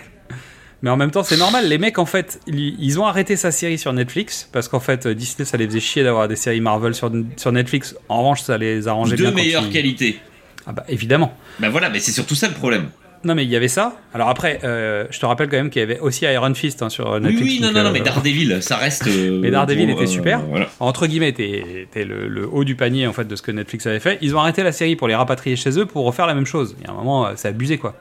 Mais 0.82 0.90
en 0.90 0.98
même 0.98 1.10
temps, 1.10 1.24
c'est 1.24 1.38
normal. 1.38 1.70
Les 1.70 1.78
mecs, 1.78 1.98
en 2.00 2.06
fait, 2.06 2.42
ils 2.48 3.00
ont 3.00 3.06
arrêté 3.06 3.38
sa 3.38 3.50
série 3.52 3.78
sur 3.78 3.94
Netflix 3.94 4.50
parce 4.52 4.68
qu'en 4.68 4.82
fait, 4.82 5.08
Disney, 5.08 5.46
ça 5.46 5.56
les 5.56 5.66
faisait 5.68 5.80
chier 5.80 6.04
d'avoir 6.04 6.28
des 6.28 6.36
séries 6.36 6.60
Marvel 6.62 6.94
sur, 6.94 7.10
sur 7.38 7.52
Netflix. 7.54 7.96
En 8.10 8.20
revanche, 8.20 8.42
ça 8.42 8.58
les 8.58 8.90
arrangeait 8.90 9.16
De 9.16 9.22
bien. 9.22 9.32
quand 9.32 9.36
meilleure 9.38 9.64
ils- 9.64 9.72
qualité. 9.72 10.20
Ah 10.68 10.74
bah 10.74 10.84
évidemment. 10.90 11.36
Bah 11.60 11.70
voilà, 11.70 11.90
mais 11.90 12.00
c'est 12.00 12.12
surtout 12.12 12.36
ça 12.36 12.48
le 12.50 12.54
problème. 12.56 12.90
Non, 13.26 13.34
mais 13.36 13.44
il 13.44 13.50
y 13.50 13.56
avait 13.56 13.68
ça. 13.68 13.94
Alors 14.14 14.30
après, 14.30 14.60
euh, 14.64 15.06
je 15.10 15.20
te 15.20 15.26
rappelle 15.26 15.50
quand 15.50 15.58
même 15.58 15.70
qu'il 15.72 15.80
y 15.82 15.84
avait 15.84 16.00
aussi 16.00 16.26
Iron 16.26 16.54
Fist 16.54 16.82
hein, 16.84 16.90
sur 16.90 17.10
Oui, 17.14 17.22
Netflix. 17.22 17.42
oui, 17.42 17.60
non, 17.60 17.68
donc, 17.68 17.76
non, 17.78 17.84
non, 17.84 17.90
euh, 17.90 17.94
mais 17.94 18.00
Daredevil, 18.02 18.58
ça 18.62 18.78
reste. 18.78 19.08
euh, 19.08 19.40
Mais 19.42 19.50
Daredevil 19.52 19.88
pour, 19.88 19.96
était 19.96 20.04
euh, 20.04 20.14
super. 20.14 20.42
Voilà. 20.42 20.70
entre 20.80 21.08
guillemets, 21.08 21.30
était, 21.30 21.82
était 21.84 22.06
le, 22.06 22.28
le 22.28 22.48
haut 22.48 22.64
du 22.64 22.76
panier 22.76 23.08
en 23.08 23.14
fait 23.14 23.26
de 23.28 23.36
ce 23.36 23.42
que 23.42 23.52
Netflix 23.52 23.88
avait 23.88 24.00
fait. 24.00 24.20
Ils 24.22 24.36
ont 24.36 24.40
arrêté 24.40 24.62
la 24.64 24.72
série 24.72 24.96
pour 24.96 25.08
les 25.08 25.16
rapatrier 25.16 25.56
chez 25.56 25.78
eux 25.80 25.86
pour 25.88 26.06
refaire 26.06 26.28
la 26.28 26.36
même 26.36 26.46
chose. 26.46 26.76
Il 26.80 26.86
y 26.86 26.88
a 26.88 26.92
un 26.92 26.96
moment, 26.96 27.26
euh, 27.26 27.32
c'est 27.36 27.48
abusé 27.48 27.78
quoi. 27.80 27.96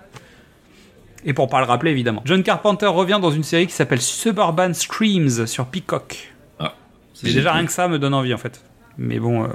Et 1.24 1.32
pour 1.32 1.48
pas 1.48 1.60
le 1.60 1.66
rappeler 1.66 1.90
évidemment. 1.90 2.20
John 2.26 2.42
Carpenter 2.42 2.86
revient 2.86 3.18
dans 3.22 3.30
une 3.30 3.44
série 3.44 3.66
qui 3.66 3.72
s'appelle 3.72 4.02
Suburban 4.02 4.74
Screams 4.74 5.46
sur 5.46 5.64
Peacock. 5.64 6.34
Ah. 6.60 6.74
Mais 7.22 7.32
déjà 7.32 7.52
rien 7.54 7.64
que 7.64 7.72
ça 7.72 7.88
me 7.88 7.98
donne 7.98 8.12
envie 8.12 8.34
en 8.34 8.38
fait. 8.38 8.60
Mais 8.98 9.18
bon, 9.18 9.44
euh, 9.44 9.48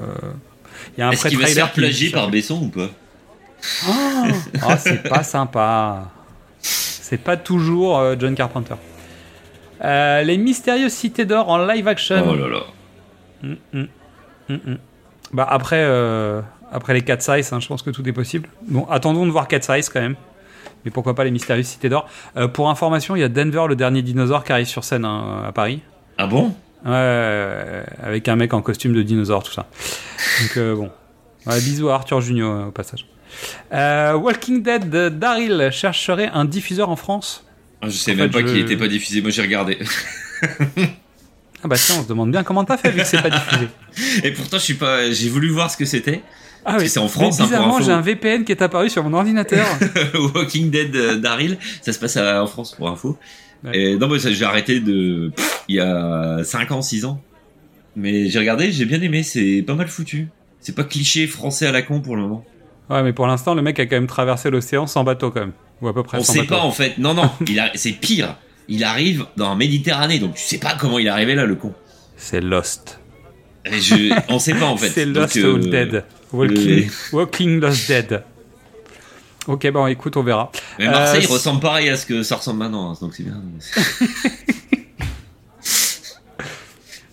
il 0.98 1.02
y 1.02 1.04
a 1.04 1.10
un 1.10 1.12
Est-ce 1.12 1.28
qu'il 1.28 1.38
va 1.38 1.46
se 1.46 1.54
faire 1.54 1.72
plagier 1.72 2.10
par 2.10 2.28
Besson 2.32 2.60
ou 2.64 2.70
pas? 2.70 2.90
Oh, 3.88 4.26
Oh, 4.64 4.74
c'est 4.78 5.08
pas 5.08 5.24
sympa. 5.24 6.10
C'est 6.62 7.18
pas 7.18 7.38
toujours 7.38 7.98
euh, 7.98 8.16
John 8.18 8.36
Carpenter. 8.36 8.76
Euh, 9.84 10.22
les 10.24 10.38
mystérieuses 10.38 10.94
cités 10.94 11.26
d'or 11.26 11.50
en 11.50 11.66
live 11.66 11.88
action. 11.88 12.24
Oh 12.28 12.36
là 12.36 12.48
là. 12.48 12.60
Mm, 13.42 13.56
mm, 13.74 14.54
mm. 14.54 14.78
Bah 15.34 15.48
après, 15.50 15.82
euh, 15.82 16.42
après 16.72 16.94
les 16.94 17.02
4 17.02 17.22
size, 17.22 17.54
hein, 17.54 17.60
je 17.60 17.68
pense 17.68 17.82
que 17.82 17.90
tout 17.90 18.08
est 18.08 18.14
possible. 18.14 18.50
Bon, 18.68 18.86
attendons 18.90 19.26
de 19.26 19.32
voir 19.32 19.48
4 19.48 19.76
size 19.76 19.90
quand 19.90 20.02
même. 20.02 20.16
Mais 20.86 20.92
pourquoi 20.92 21.14
pas 21.16 21.24
les 21.24 21.32
mystérieuses 21.32 21.68
cités 21.68 21.90
d'or. 21.90 22.08
Pour 22.54 22.70
information, 22.70 23.16
il 23.16 23.20
y 23.20 23.24
a 23.24 23.30
Denver, 23.30 23.66
le 23.68 23.76
dernier 23.76 24.02
dinosaure, 24.02 24.46
qui 24.46 24.54
arrive 24.54 24.68
sur 24.68 24.86
scène 24.86 25.04
hein, 25.04 25.44
à 25.46 25.52
Paris. 25.52 25.82
Ah 26.18 26.26
bon? 26.26 26.56
Ouais, 26.86 27.84
avec 28.02 28.30
un 28.30 28.38
mec 28.38 28.54
en 28.54 28.62
costume 28.62 28.94
de 28.94 29.02
dinosaure, 29.02 29.44
tout 29.44 29.52
ça. 29.52 29.66
Donc 30.40 30.78
bon. 30.78 30.90
Ouais, 31.46 31.60
bisous 31.62 31.90
à 31.90 31.96
Arthur 31.96 32.22
Junio 32.22 32.48
euh, 32.48 32.66
au 32.68 32.72
passage. 32.72 33.06
Euh, 33.74 34.14
Walking 34.14 34.62
Dead, 34.64 34.90
de 34.90 35.10
Daryl 35.10 35.70
chercherait 35.72 36.30
un 36.34 36.46
diffuseur 36.46 36.90
en 36.90 36.96
France. 36.96 37.44
Ah, 37.82 37.86
Je 37.90 37.92
sais 37.92 38.12
En 38.12 38.16
même 38.16 38.32
fait, 38.32 38.42
pas 38.42 38.48
je- 38.48 38.54
qu'il 38.54 38.62
était 38.62 38.78
pas 38.78 38.88
diffusé. 38.88 39.22
Moi 39.22 39.32
j'ai 39.32 39.42
regardé. 39.42 39.78
Ah 41.62 41.68
bah 41.68 41.76
tiens, 41.78 41.96
on 42.00 42.04
se 42.04 42.08
demande 42.08 42.32
bien 42.32 42.44
comment 42.44 42.64
t'as 42.64 42.78
fait 42.78 42.92
vu 42.92 43.00
que 43.02 43.06
c'est 43.08 43.22
pas 43.22 43.30
diffusé. 43.30 43.68
Et 44.24 44.32
pourtant 44.32 44.58
je 44.58 44.64
suis 44.64 44.74
pas. 44.76 45.12
J'ai 45.12 45.30
voulu 45.30 45.50
voir 45.50 45.70
ce 45.70 45.76
que 45.78 45.86
c'était. 45.86 46.22
Ah 46.66 46.72
Parce 46.72 46.84
que 46.84 46.90
c'est 46.90 47.00
en 47.00 47.08
France, 47.08 47.38
Mais 47.40 47.46
hein, 47.46 47.48
bizarrement, 47.48 47.82
j'ai 47.82 47.92
un 47.92 48.02
VPN 48.02 48.44
qui 48.44 48.52
est 48.52 48.62
apparu 48.62 48.90
sur 48.90 49.04
mon 49.04 49.14
ordinateur. 49.18 49.66
Walking 50.36 50.70
Dead 50.70 50.94
euh, 50.96 51.16
Daryl, 51.18 51.58
ça 51.82 51.94
se 51.94 52.00
passe 52.00 52.18
à- 52.18 52.44
en 52.44 52.48
France 52.48 52.76
pour 52.76 52.90
info. 52.90 53.18
Ouais. 53.64 53.78
Et 53.78 53.98
non, 53.98 54.18
ça, 54.20 54.32
j'ai 54.32 54.46
arrêté 54.46 54.80
de. 54.80 55.32
pff, 55.36 55.64
il 55.68 55.76
y 55.76 55.80
a 55.80 56.44
5 56.44 56.72
ans, 56.72 56.82
6 56.82 57.06
ans. 57.06 57.22
Mais 57.96 58.30
j'ai 58.30 58.40
regardé, 58.40 58.72
j'ai 58.72 58.86
bien 58.86 59.02
aimé, 59.02 59.24
c'est 59.24 59.64
pas 59.66 59.74
mal 59.74 59.88
foutu. 59.88 60.28
C'est 60.62 60.76
pas 60.76 60.84
cliché 60.84 61.28
français 61.28 61.66
à 61.66 61.72
la 61.72 61.82
con 61.82 62.02
pour 62.02 62.16
le 62.16 62.22
moment. 62.22 62.46
Ouais, 62.90 63.04
mais 63.04 63.14
pour 63.14 63.28
l'instant, 63.28 63.54
le 63.54 63.62
mec 63.62 63.80
a 63.80 63.86
quand 63.86 63.96
même 63.96 64.08
traversé 64.08 64.50
l'océan 64.50 64.88
sans 64.88 65.04
bateau 65.04 65.32
quand 65.32 65.42
même. 65.42 65.54
Ou 65.82 65.88
à 65.88 65.94
peu 65.94 66.04
près 66.04 66.18
On 66.20 66.24
sans 66.24 66.34
sait 66.34 66.40
bateau. 66.40 66.56
pas 66.56 66.62
en 66.62 66.72
fait. 66.72 66.98
Non, 66.98 67.14
non, 67.14 67.30
c'est 67.76 67.92
pire. 67.94 68.36
Il 68.68 68.84
arrive 68.84 69.26
dans 69.38 69.50
la 69.50 69.56
Méditerranée, 69.56 70.20
donc 70.20 70.36
tu 70.36 70.42
sais 70.44 70.60
pas 70.60 70.76
comment 70.80 71.00
il 71.00 71.08
est 71.08 71.10
arrivé 71.10 71.34
là, 71.36 71.46
le 71.46 71.56
con. 71.56 71.74
C'est 72.18 72.42
Lost. 72.42 73.00
Et 73.66 73.80
je... 73.80 74.14
On 74.30 74.40
sait 74.40 74.54
pas 74.54 74.66
en 74.66 74.78
fait. 74.82 74.90
C'est 74.90 75.06
Donc, 75.06 75.16
Lost 75.24 75.38
euh, 75.38 75.54
ou 75.54 75.58
Dead. 75.58 76.04
Walking, 76.32 76.90
Walking 77.14 77.60
Lost 77.60 77.88
Dead. 77.88 78.24
Ok, 79.48 79.68
bon, 79.72 79.88
écoute, 79.88 80.16
on 80.18 80.22
verra. 80.24 80.52
Mais 80.78 80.86
Marseille 80.88 81.26
Euh, 81.28 81.34
ressemble 81.34 81.60
pareil 81.62 81.90
à 81.90 81.98
ce 81.98 82.06
que 82.06 82.22
ça 82.22 82.36
ressemble 82.36 82.60
maintenant, 82.60 82.92
hein, 82.92 82.98
donc 83.02 83.16
c'est 83.16 83.24
bien. 83.24 83.42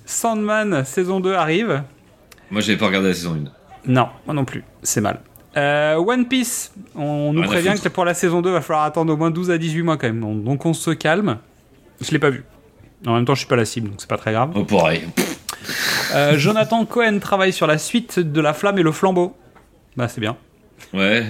Sandman, 0.04 0.84
saison 0.84 1.20
2 1.20 1.34
arrive. 1.34 1.82
Moi 2.50 2.60
j'avais 2.60 2.78
pas 2.78 2.86
regardé 2.86 3.08
la 3.08 3.14
saison 3.14 3.34
1. 3.86 3.90
Non, 3.92 4.08
moi 4.26 4.34
non 4.34 4.44
plus, 4.44 4.64
c'est 4.82 5.00
mal. 5.00 5.20
Euh, 5.56 5.96
One 5.96 6.26
Piece, 6.26 6.72
on 6.94 7.32
nous 7.32 7.42
prévient 7.42 7.74
que 7.82 7.88
pour 7.88 8.04
la 8.04 8.14
saison 8.14 8.42
2, 8.42 8.50
va 8.50 8.60
falloir 8.60 8.84
attendre 8.84 9.12
au 9.12 9.16
moins 9.16 9.30
12 9.30 9.50
à 9.50 9.58
18 9.58 9.82
mois 9.82 9.96
quand 9.96 10.06
même. 10.06 10.20
Donc, 10.20 10.44
donc 10.44 10.66
on 10.66 10.74
se 10.74 10.90
calme. 10.90 11.38
Je 12.00 12.10
l'ai 12.10 12.18
pas 12.18 12.30
vu. 12.30 12.44
En 13.06 13.14
même 13.14 13.24
temps, 13.24 13.34
je 13.34 13.40
suis 13.40 13.48
pas 13.48 13.56
la 13.56 13.64
cible, 13.64 13.88
donc 13.88 14.00
c'est 14.00 14.08
pas 14.08 14.18
très 14.18 14.32
grave. 14.32 14.50
Oh, 14.54 14.64
pareil. 14.64 15.02
Euh, 16.14 16.36
Jonathan 16.38 16.84
Cohen 16.84 17.18
travaille 17.18 17.52
sur 17.52 17.66
la 17.66 17.78
suite 17.78 18.18
de 18.18 18.40
La 18.40 18.52
Flamme 18.52 18.78
et 18.78 18.82
le 18.82 18.92
Flambeau. 18.92 19.34
Bah, 19.96 20.08
c'est 20.08 20.20
bien. 20.20 20.36
Ouais. 20.92 21.24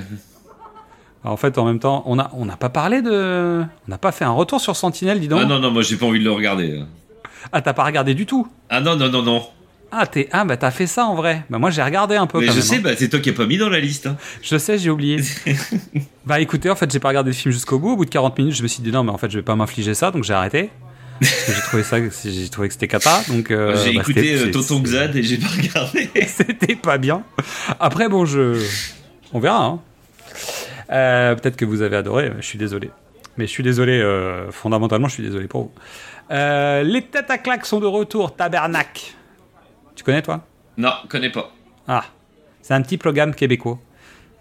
Alors, 1.22 1.34
en 1.34 1.36
fait, 1.36 1.58
en 1.58 1.64
même 1.64 1.78
temps, 1.78 2.02
on 2.06 2.18
a, 2.18 2.30
on 2.34 2.44
n'a 2.44 2.56
pas 2.56 2.68
parlé 2.68 3.02
de. 3.02 3.62
On 3.62 3.90
n'a 3.90 3.98
pas 3.98 4.12
fait 4.12 4.24
un 4.24 4.32
retour 4.32 4.60
sur 4.60 4.76
Sentinelle, 4.76 5.20
dis 5.20 5.28
donc. 5.28 5.40
Ah 5.42 5.46
non, 5.46 5.58
non, 5.58 5.70
moi 5.70 5.82
j'ai 5.82 5.96
pas 5.96 6.06
envie 6.06 6.18
de 6.18 6.24
le 6.24 6.32
regarder. 6.32 6.82
Ah, 7.52 7.62
t'as 7.62 7.72
pas 7.72 7.84
regardé 7.84 8.14
du 8.14 8.26
tout 8.26 8.46
Ah 8.68 8.80
non, 8.80 8.96
non, 8.96 9.08
non, 9.08 9.22
non. 9.22 9.42
Ah, 9.92 10.06
t'es... 10.06 10.28
ah 10.32 10.44
bah 10.44 10.56
t'as 10.56 10.70
fait 10.73 10.86
ça 10.86 11.05
en 11.06 11.15
vrai. 11.15 11.44
Bah 11.48 11.58
moi 11.58 11.70
j'ai 11.70 11.82
regardé 11.82 12.16
un 12.16 12.26
peu 12.26 12.40
Mais 12.40 12.47
quand 12.47 12.52
je 12.52 12.58
même, 12.58 12.66
sais, 12.66 12.76
hein. 12.76 12.81
bah, 12.82 12.90
c'est 12.97 13.08
toi 13.08 13.20
qui 13.20 13.31
as 13.31 13.32
pas 13.32 13.47
mis 13.47 13.56
dans 13.56 13.68
la 13.68 13.78
liste. 13.81 14.06
hein. 14.06 14.16
Je 14.42 14.58
sais, 14.58 14.78
j'ai 14.78 14.90
oublié. 14.90 15.23
bah 16.26 16.40
écoutez, 16.40 16.68
en 16.70 16.76
fait, 16.76 16.90
j'ai 16.90 16.98
pas 16.98 17.08
regardé 17.08 17.31
le 17.31 17.36
film 17.36 17.52
jusqu'au 17.52 17.78
bout. 17.78 17.92
Au 17.92 17.97
bout 17.97 18.05
de 18.05 18.10
40 18.10 18.36
minutes, 18.39 18.55
je 18.56 18.62
me 18.62 18.68
suis 18.68 18.82
dit 18.82 18.90
non, 18.90 19.05
mais 19.05 19.12
en 19.12 19.18
fait, 19.18 19.31
je 19.31 19.39
vais 19.39 19.44
pas 19.44 19.55
m'infliger 19.56 19.94
ça, 19.94 20.10
donc 20.10 20.24
j'ai 20.24 20.34
arrêté. 20.34 20.70
J'ai 21.23 21.28
trouvé 21.68 21.82
ça, 21.82 21.97
j'ai 22.24 22.48
trouvé 22.50 22.68
que 22.68 22.74
c'était 22.74 22.89
cata. 22.89 23.23
Donc 23.28 23.50
euh, 23.50 23.74
j'ai 23.82 23.94
bah, 23.94 24.00
écouté 24.02 24.34
euh, 24.34 24.50
Tonton 24.50 24.81
Xad 24.81 25.16
et 25.16 25.23
j'ai 25.23 25.39
pas 25.39 25.47
regardé. 25.48 26.10
C'était 26.26 26.74
pas 26.76 26.98
bien. 26.98 27.23
Après, 27.81 28.08
bon, 28.10 28.26
je, 28.26 28.62
on 29.32 29.39
verra. 29.40 29.65
hein. 29.65 29.81
Euh, 30.90 31.34
Peut-être 31.36 31.56
que 31.56 31.65
vous 31.65 31.81
avez 31.81 31.97
adoré. 31.97 32.32
Je 32.40 32.44
suis 32.44 32.58
désolé. 32.58 32.90
Mais 33.39 33.47
je 33.47 33.50
suis 33.50 33.62
désolé. 33.62 33.92
euh, 33.98 34.50
fondamentalement, 34.50 35.08
je 35.08 35.15
suis 35.15 35.23
désolé 35.23 35.47
pour 35.47 35.62
vous. 35.62 35.73
Les 36.31 37.02
têtes 37.10 37.31
à 37.31 37.39
claques 37.39 37.65
sont 37.65 37.81
de 37.81 37.86
retour. 37.86 38.36
Tabernac. 38.36 39.15
Tu 39.97 40.05
connais 40.05 40.23
toi? 40.23 40.44
Non, 40.76 40.92
connais 41.08 41.31
pas. 41.31 41.50
Ah, 41.89 42.05
c'est 42.62 42.75
un 42.75 42.83
petit 42.83 42.99
programme 42.99 43.34
québécois. 43.34 43.78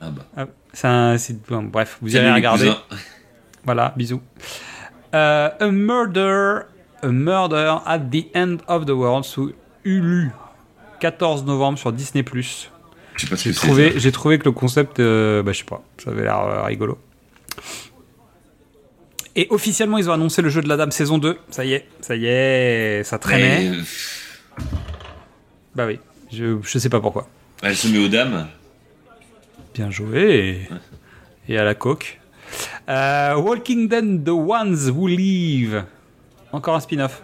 Ah 0.02 0.10
bah. 0.12 0.26
Ah, 0.38 0.46
C'est 0.74 0.88
un, 0.88 1.16
bon, 1.48 1.64
bref, 1.64 1.98
vous 2.02 2.10
les 2.10 2.32
regarder. 2.32 2.72
Voilà, 3.64 3.94
bisous. 3.98 4.22
Euh, 5.16 5.50
a 5.60 5.68
Murder, 5.72 6.60
A 7.02 7.08
Murder 7.08 7.78
at 7.86 8.00
the 8.00 8.26
End 8.36 8.58
of 8.68 8.86
the 8.86 8.92
World 8.92 9.24
sous 9.24 9.54
Hulu. 9.84 10.32
14 11.00 11.46
novembre 11.46 11.80
sur 11.80 11.92
Disney+. 11.92 12.24
J'ai 13.18 13.54
trouvé, 13.54 13.94
j'ai 13.96 14.12
trouvé 14.12 14.38
que 14.40 14.46
le 14.46 14.52
concept, 14.52 15.00
euh, 15.00 15.42
bah, 15.42 15.54
je 15.54 15.60
sais 15.60 15.64
pas, 15.64 15.82
ça 16.04 16.12
avait 16.12 16.24
l'air 16.24 16.40
euh, 16.40 16.64
rigolo. 16.64 17.00
Et 19.38 19.48
officiellement, 19.50 19.98
ils 19.98 20.10
ont 20.10 20.14
annoncé 20.14 20.42
le 20.42 20.50
jeu 20.50 20.62
de 20.62 20.70
la 20.70 20.78
dame 20.78 20.92
saison 20.92 21.18
2. 21.18 21.38
Ça 21.50 21.66
y 21.66 21.74
est, 21.74 21.88
ça 22.02 22.16
y 22.16 22.26
est, 22.26 23.04
ça 23.04 23.18
traînait. 23.20 23.70
Mais, 23.70 23.78
Bah 25.76 25.86
oui, 25.86 26.00
je, 26.32 26.58
je 26.64 26.80
sais 26.80 26.90
pas 26.90 27.02
pourquoi. 27.02 27.28
Elle 27.62 27.76
se 27.76 27.88
met 27.88 27.98
aux 27.98 28.08
dames. 28.08 28.48
Bien 29.74 29.92
joué. 29.92 30.70
Et 31.50 31.58
à 31.58 31.64
la 31.66 31.76
coque. 31.76 32.20
Euh, 32.88 33.36
Walking 33.36 33.90
Dead, 33.90 34.24
The 34.24 34.30
Ones 34.30 34.90
Who 34.90 35.08
Leave. 35.08 35.84
Encore 36.54 36.76
un 36.76 36.80
spin-off. 36.80 37.24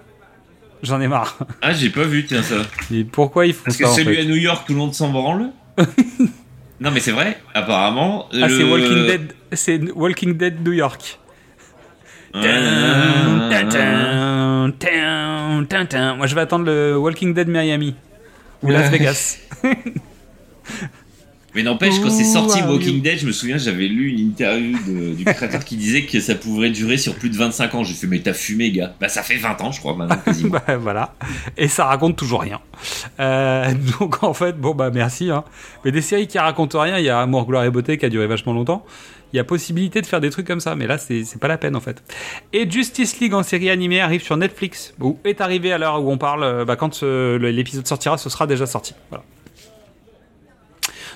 J'en 0.83 0.99
ai 0.99 1.07
marre. 1.07 1.38
Ah, 1.61 1.71
j'ai 1.73 1.89
pas 1.89 2.03
vu, 2.03 2.25
tiens 2.25 2.41
ça. 2.41 2.55
Et 2.91 3.03
pourquoi 3.03 3.45
ils 3.45 3.53
font 3.53 3.65
Parce 3.65 3.77
que 3.77 3.85
ça 3.85 3.91
en 3.91 3.95
celui 3.95 4.15
fait 4.15 4.21
à 4.23 4.25
New 4.25 4.35
York, 4.35 4.65
tout 4.65 4.73
le 4.73 4.80
monde 4.80 4.93
s'en 4.93 5.09
branle. 5.09 5.51
non, 6.80 6.91
mais 6.91 6.99
c'est 6.99 7.11
vrai, 7.11 7.39
apparemment. 7.53 8.27
Ah, 8.33 8.49
c'est 8.49 8.63
Walking 8.63 9.05
Dead, 9.05 9.33
c'est 9.53 9.91
Walking 9.91 10.38
Dead 10.38 10.65
New 10.65 10.73
York. 10.73 11.19
Ah. 12.33 12.39
Moi, 16.17 16.27
je 16.27 16.35
vais 16.35 16.41
attendre 16.41 16.65
le 16.65 16.97
Walking 16.97 17.33
Dead 17.33 17.47
Miami 17.47 17.95
ou 18.61 18.69
Las. 18.69 18.90
Vegas. 18.90 19.40
Mais 21.53 21.63
n'empêche, 21.63 21.99
quand 22.01 22.09
c'est 22.09 22.23
sorti 22.23 22.61
Walking. 22.61 23.01
Dead, 23.01 23.19
je 23.19 23.27
me 23.27 23.31
souviens, 23.31 23.57
j'avais 23.57 23.88
lu 23.88 24.09
une 24.11 24.19
interview 24.19 24.77
de- 24.88 25.13
du 25.13 25.25
créateur 25.25 25.65
qui 25.65 25.75
disait 25.75 26.03
que 26.03 26.19
ça 26.21 26.35
pourrait 26.35 26.69
durer 26.69 26.97
sur 26.97 27.15
plus 27.15 27.30
de 27.30 27.35
25 27.38 27.75
ans. 27.75 27.83
J'ai 27.83 27.93
fait, 27.93 28.07
mais 28.07 28.19
t'as 28.19 28.33
fumé, 28.33 28.71
gars. 28.71 28.93
Bah, 29.01 29.09
ça 29.09 29.21
fait 29.21 29.35
20 29.35 29.59
ans, 29.61 29.71
je 29.71 29.80
crois, 29.80 29.95
maintenant, 29.95 30.15
quasiment. 30.25 30.57
Bah, 30.65 30.77
voilà. 30.77 31.13
Et 31.57 31.67
ça 31.67 31.85
raconte 31.85 32.15
toujours 32.15 32.41
rien. 32.41 32.59
Euh, 33.19 33.71
donc 33.99 34.23
en 34.23 34.33
fait, 34.33 34.57
bon 34.57 34.73
bah 34.73 34.89
merci. 34.93 35.30
Hein. 35.30 35.43
Mais 35.83 35.91
des 35.91 36.01
séries 36.01 36.27
qui 36.27 36.39
racontent 36.39 36.80
rien, 36.80 36.97
il 36.97 37.05
y 37.05 37.09
a 37.09 37.19
Amour, 37.19 37.45
Gloire 37.45 37.65
et 37.65 37.69
Beauté 37.69 37.97
qui 37.97 38.05
a 38.05 38.09
duré 38.09 38.27
vachement 38.27 38.53
longtemps. 38.53 38.85
Il 39.33 39.38
y 39.38 39.39
a 39.39 39.43
possibilité 39.45 40.01
de 40.01 40.05
faire 40.05 40.19
des 40.19 40.30
trucs 40.30 40.45
comme 40.45 40.59
ça, 40.59 40.75
mais 40.75 40.88
là 40.88 40.97
c'est 40.97 41.23
pas 41.39 41.47
la 41.47 41.57
peine 41.57 41.75
en 41.77 41.80
fait. 41.80 42.03
Et 42.51 42.69
Justice 42.69 43.19
League 43.21 43.33
en 43.33 43.43
série 43.43 43.69
animée 43.69 44.01
arrive 44.01 44.21
sur 44.23 44.35
Netflix, 44.35 44.93
ou 44.99 45.17
est 45.23 45.39
arrivé 45.39 45.71
à 45.71 45.77
l'heure 45.77 46.03
où 46.03 46.11
on 46.11 46.17
parle. 46.17 46.43
euh, 46.43 46.65
Bah, 46.65 46.75
quand 46.75 47.01
l'épisode 47.03 47.88
sortira, 47.88 48.17
ce 48.17 48.30
sera 48.30 48.45
déjà 48.47 48.65
sorti. 48.65 48.93
Voilà. 49.09 49.23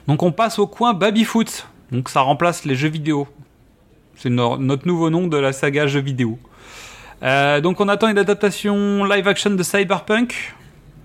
Donc 0.07 0.23
on 0.23 0.31
passe 0.31 0.59
au 0.59 0.67
coin 0.67 0.93
Babyfoot. 0.93 1.67
Donc 1.91 2.09
ça 2.09 2.21
remplace 2.21 2.65
les 2.65 2.75
jeux 2.75 2.89
vidéo. 2.89 3.27
C'est 4.15 4.29
no- 4.29 4.57
notre 4.57 4.87
nouveau 4.87 5.09
nom 5.09 5.27
de 5.27 5.37
la 5.37 5.51
saga 5.53 5.87
jeux 5.87 5.99
vidéo. 6.01 6.39
Euh, 7.23 7.61
donc 7.61 7.79
on 7.79 7.87
attend 7.89 8.07
une 8.07 8.17
adaptation 8.17 9.03
live 9.05 9.27
action 9.27 9.51
de 9.51 9.63
Cyberpunk 9.63 10.53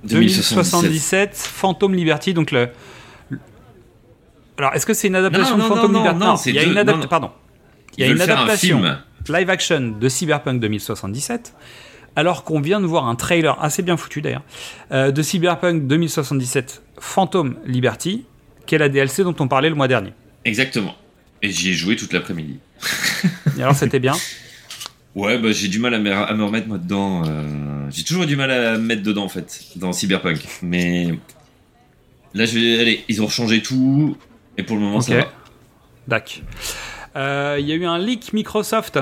2077, 0.05 1.37
Phantom 1.37 1.95
Liberty. 1.95 2.35
Donc 2.35 2.51
le. 2.51 2.69
Alors 4.59 4.75
est-ce 4.75 4.85
que 4.87 4.93
c'est 4.95 5.09
une 5.09 5.17
adaptation 5.17 5.57
Non, 5.57 5.65
de 5.65 5.69
non, 5.69 5.75
Phantom 5.77 5.93
non, 5.93 6.03
Liberty? 6.13 6.51
il 6.51 6.55
y 6.55 6.59
a 6.59 6.65
deux- 6.65 6.71
une 6.73 6.79
adaptation. 6.79 7.09
Pardon. 7.09 7.31
Il 7.97 8.05
y 8.05 8.09
a 8.09 8.11
une 8.11 8.21
un 8.21 8.25
adaptation 8.25 8.83
live 9.29 9.51
action 9.51 9.95
de 9.99 10.09
Cyberpunk 10.09 10.61
2077. 10.61 11.55
Alors 12.17 12.43
qu'on 12.45 12.61
vient 12.61 12.81
de 12.81 12.87
voir 12.87 13.07
un 13.07 13.15
trailer 13.15 13.57
assez 13.63 13.83
bien 13.83 13.97
foutu 13.97 14.21
d'ailleurs 14.21 14.43
euh, 14.93 15.13
de 15.13 15.23
Cyberpunk 15.23 15.87
2077 15.87 16.83
Phantom 16.99 17.57
Liberty, 17.67 18.25
qui 18.71 18.77
est 18.77 18.79
la 18.79 18.89
DLC 18.89 19.25
dont 19.25 19.35
on 19.41 19.49
parlait 19.49 19.69
le 19.69 19.75
mois 19.75 19.89
dernier. 19.89 20.13
Exactement. 20.45 20.95
Et 21.43 21.51
j'y 21.51 21.71
ai 21.71 21.73
joué 21.73 21.97
toute 21.97 22.13
l'après-midi. 22.13 22.61
Et 23.59 23.63
alors 23.65 23.75
c'était 23.75 23.99
bien? 23.99 24.15
Ouais, 25.17 25.39
bah, 25.39 25.51
j'ai 25.51 25.67
du 25.67 25.81
mal 25.81 25.93
à 25.93 25.99
me, 25.99 26.13
à 26.13 26.33
me 26.35 26.45
remettre 26.45 26.69
moi 26.69 26.79
dedans. 26.79 27.25
euh, 27.27 27.89
J'ai 27.91 28.05
toujours 28.05 28.27
du 28.27 28.37
mal 28.37 28.49
à 28.53 28.79
me 28.79 28.85
mettre 28.85 29.03
dedans 29.03 29.25
en 29.25 29.29
fait, 29.29 29.61
dans 29.75 29.93
Cyberpunk. 29.93 30.39
Mais 30.63 31.09
là, 32.33 32.45
je 32.45 32.57
vais. 32.57 32.79
Allez, 32.81 33.05
ils 33.09 33.21
ont 33.23 33.29
changé 33.29 33.61
tout. 33.61 34.17
Et 34.57 34.63
pour 34.63 34.77
le 34.77 34.83
moment, 34.83 35.01
ça 35.01 35.15
Ok. 35.15 35.19
va. 35.19 35.33
Dac. 36.07 36.43
Euh, 37.17 37.57
Il 37.59 37.67
y 37.67 37.73
a 37.73 37.75
eu 37.75 37.87
un 37.87 37.99
leak 37.99 38.33
Microsoft. 38.33 39.01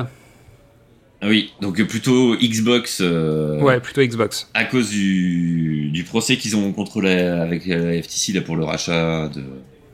Ah 1.21 1.29
oui, 1.29 1.53
donc 1.61 1.81
euh, 1.81 1.85
plutôt 1.85 2.37
Xbox. 2.37 2.99
euh, 3.01 3.61
Ouais, 3.61 3.81
plutôt 3.81 4.03
Xbox. 4.03 4.49
À 4.55 4.65
cause 4.65 4.91
du, 4.91 5.91
du 5.91 6.05
procès 6.05 6.37
qu'ils 6.37 6.55
ont 6.57 6.73
contre 6.73 7.01
la, 7.01 7.43
avec 7.43 7.67
la 7.67 8.01
FTC 8.01 8.33
là, 8.33 8.41
pour 8.41 8.57
le 8.57 8.65
rachat 8.65 9.29
de 9.29 9.43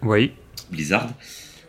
Oui. 0.02 0.32
Blizzard. 0.70 1.08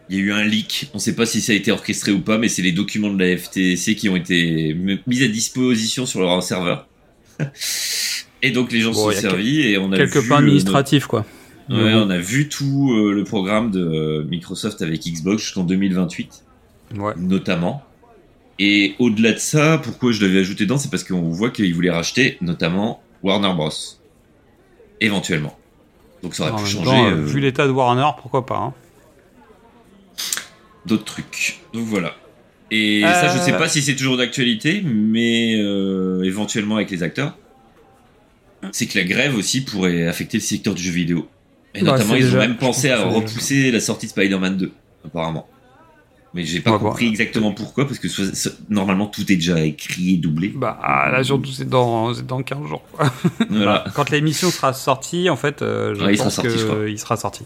Il 0.10 0.18
y 0.18 0.20
a 0.20 0.24
eu 0.24 0.32
un 0.34 0.44
leak. 0.44 0.90
On 0.94 0.98
ne 0.98 1.02
sait 1.02 1.16
pas 1.16 1.26
si 1.26 1.42
ça 1.42 1.54
a 1.54 1.56
été 1.56 1.72
orchestré 1.72 2.12
ou 2.12 2.20
pas, 2.20 2.38
mais 2.38 2.48
c'est 2.50 2.62
les 2.62 2.74
documents 2.74 3.12
de 3.14 3.24
la 3.24 3.38
FTC 3.38 3.96
qui 3.96 4.10
ont 4.10 4.16
été 4.16 4.76
mis 5.08 5.24
à 5.24 5.28
disposition 5.28 6.06
sur 6.06 6.20
leur 6.20 6.44
serveur. 6.44 6.88
et 8.42 8.52
donc 8.52 8.72
les 8.72 8.82
gens 8.82 8.94
se 8.94 9.00
sont 9.00 9.12
servis 9.12 9.62
et 9.62 9.78
on 9.78 9.92
a 9.92 10.04
vu, 10.04 10.28
pas 10.28 10.36
euh, 10.36 10.38
administratifs, 10.40 11.08
quoi. 11.08 11.26
Ouais, 11.70 11.94
on 11.96 12.10
a 12.12 12.20
vu 12.20 12.48
tout 12.50 12.92
euh, 12.94 13.12
le 13.14 13.24
programme 13.24 13.72
de 13.72 13.80
euh, 13.82 14.24
Microsoft 14.26 14.82
avec 14.84 15.02
Xbox 15.02 15.42
jusqu'en 15.44 15.64
2028, 15.64 16.44
Ouais. 16.98 17.14
notamment. 17.18 17.84
Et 18.60 18.96
au-delà 19.00 19.34
de 19.34 19.38
ça, 19.38 19.78
pourquoi 19.84 20.12
je 20.12 20.26
l'avais 20.26 20.40
ajouté 20.40 20.64
dedans, 20.66 20.78
c'est 20.78 20.90
parce 20.90 21.04
qu'on 21.04 21.30
voit 21.30 21.50
qu'ils 21.50 21.74
voulaient 21.76 21.90
racheter 21.92 22.38
notamment 22.42 23.02
Warner 23.24 23.54
Bros. 23.54 23.70
Éventuellement. 25.02 25.58
Donc 26.24 26.36
ça 26.36 26.44
aurait 26.44 26.52
En 26.54 26.58
pu 26.64 26.66
changer 26.70 26.86
temps, 26.90 27.06
euh, 27.08 27.12
euh, 27.18 27.26
Vu 27.26 27.40
l'état 27.42 27.66
de 27.68 27.72
Warner, 27.72 28.08
pourquoi 28.22 28.46
pas. 28.46 28.58
hein. 28.58 28.74
d'autres 30.86 31.04
trucs. 31.06 31.60
Donc 31.74 31.84
voilà. 31.86 32.16
Et 32.72 33.02
ça, 33.04 33.28
je 33.34 33.38
Euh, 33.40 33.42
sais 33.42 33.52
pas 33.54 33.68
si 33.68 33.82
c'est 33.82 33.96
toujours 33.96 34.18
d'actualité, 34.18 34.82
mais 34.84 35.56
euh, 35.58 36.24
éventuellement 36.24 36.76
avec 36.78 36.92
les 36.92 37.04
acteurs. 37.04 37.38
C'est 38.72 38.88
que 38.88 38.98
la 38.98 39.04
grève 39.04 39.36
aussi 39.36 39.64
pourrait 39.64 40.08
affecter 40.08 40.38
le 40.38 40.44
secteur 40.44 40.74
du 40.74 40.82
jeu 40.82 40.92
vidéo. 40.92 41.28
Et 41.76 41.82
Bah, 41.82 41.92
notamment, 41.92 42.16
ils 42.16 42.34
ont 42.34 42.40
même 42.40 42.58
pensé 42.58 42.90
à 42.90 42.98
déjà 42.98 43.10
repousser 43.10 43.70
la 43.72 43.80
sortie 43.80 44.08
de 44.08 44.12
Spider-Man 44.12 44.58
2, 44.58 44.72
apparemment. 45.06 45.48
Mais 46.36 46.44
j'ai 46.44 46.60
pas 46.60 46.72
voir. 46.72 46.92
compris 46.92 47.08
exactement 47.08 47.54
pourquoi, 47.54 47.88
parce 47.88 47.98
que 47.98 48.08
normalement 48.70 49.08
tout 49.08 49.22
est 49.32 49.36
déjà 49.38 49.62
écrit 49.62 50.16
et 50.16 50.18
doublé. 50.18 50.50
Bah 50.54 50.78
là, 51.12 51.24
surtout, 51.24 51.50
c'est 51.52 51.68
dans, 51.68 52.12
dans 52.12 52.44
15 52.44 52.68
jours. 52.68 52.84
Voilà. 53.50 53.84
Bah, 53.86 53.92
Quand 53.96 54.10
l'émission 54.10 54.52
sera 54.52 54.74
sortie, 54.74 55.30
en 55.30 55.38
fait, 55.38 55.62
euh, 55.62 55.96
je 55.96 56.04
Ouais, 56.04 56.14
il 56.14 56.18
sera 56.18 56.26
pense 56.26 56.36
sorti, 56.36 56.50
qu'il 56.86 57.00
sera 57.00 57.16
sorti. 57.16 57.44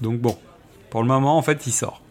Donc 0.00 0.18
bon, 0.20 0.36
pour 0.90 1.02
le 1.02 1.08
moment, 1.08 1.38
en 1.38 1.42
fait, 1.42 1.66
il 1.68 1.72
sort. 1.72 2.02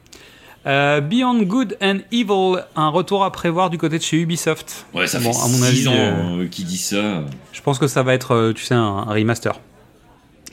Euh, 0.66 1.00
Beyond 1.02 1.44
Good 1.44 1.78
and 1.82 2.00
Evil, 2.12 2.62
un 2.76 2.90
retour 2.90 3.24
à 3.24 3.32
prévoir 3.32 3.70
du 3.70 3.78
côté 3.78 3.98
de 3.98 4.04
chez 4.04 4.18
Ubisoft. 4.18 4.86
Ouais, 4.94 5.08
ça 5.08 5.20
Bon, 5.20 5.32
fait 5.32 5.40
à 5.40 5.48
mon 5.48 5.58
6 5.58 5.64
avis, 5.66 5.88
ans 5.88 5.92
euh, 5.94 6.44
euh, 6.44 6.48
qu'il 6.48 6.66
dit 6.66 6.78
ça. 6.78 7.24
Je 7.54 7.62
pense 7.62 7.78
que 7.80 7.88
ça 7.88 8.04
va 8.04 8.14
être, 8.14 8.52
tu 8.56 8.64
sais, 8.66 8.74
un, 8.74 8.82
un 8.82 9.14
remaster. 9.14 9.60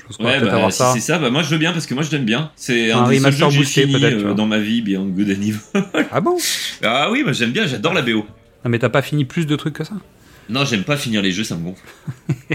Pense 0.07 0.17
qu'on 0.19 0.25
Ouais, 0.25 0.39
bah, 0.41 0.53
avoir 0.55 0.71
si 0.73 0.79
ça. 0.79 0.93
c'est 0.95 1.01
ça, 1.01 1.19
bah, 1.19 1.31
moi 1.31 1.43
je 1.43 1.49
veux 1.51 1.59
bien 1.59 1.73
parce 1.73 1.87
que 1.87 1.95
moi 1.95 2.03
je 2.03 2.11
l'aime 2.11 2.25
bien. 2.25 2.51
C'est 2.57 2.93
Un 2.93 3.05
un, 3.05 3.09
des 3.09 3.19
seuls 3.21 3.33
jeux 3.33 3.47
que 3.47 3.53
j'ai 3.53 3.65
fini 3.65 4.05
euh, 4.05 4.35
dans 4.35 4.47
ma 4.47 4.59
vie, 4.59 4.83
Beyond 4.83 5.07
Good 5.07 5.29
and 5.31 5.43
Evil. 5.43 5.59
Ah 6.13 6.21
bon? 6.21 6.37
Ah 6.83 7.11
oui, 7.11 7.23
moi 7.23 7.33
j'aime 7.33 7.53
bien, 7.53 7.67
j'adore 7.67 7.95
la 7.95 8.03
BO. 8.03 8.27
Non, 8.65 8.71
mais 8.71 8.79
t'as 8.79 8.89
pas 8.91 9.03
fini 9.03 9.25
plus 9.25 9.47
de 9.47 9.57
trucs 9.57 9.75
que 9.75 9.85
ça? 9.85 9.95
Non, 10.49 10.65
j'aime 10.65 10.85
pas 10.85 10.97
finir 10.97 11.23
les 11.23 11.33
jeux, 11.33 11.45
ça 11.45 11.57
me 11.57 11.63
gonfle. 11.65 11.83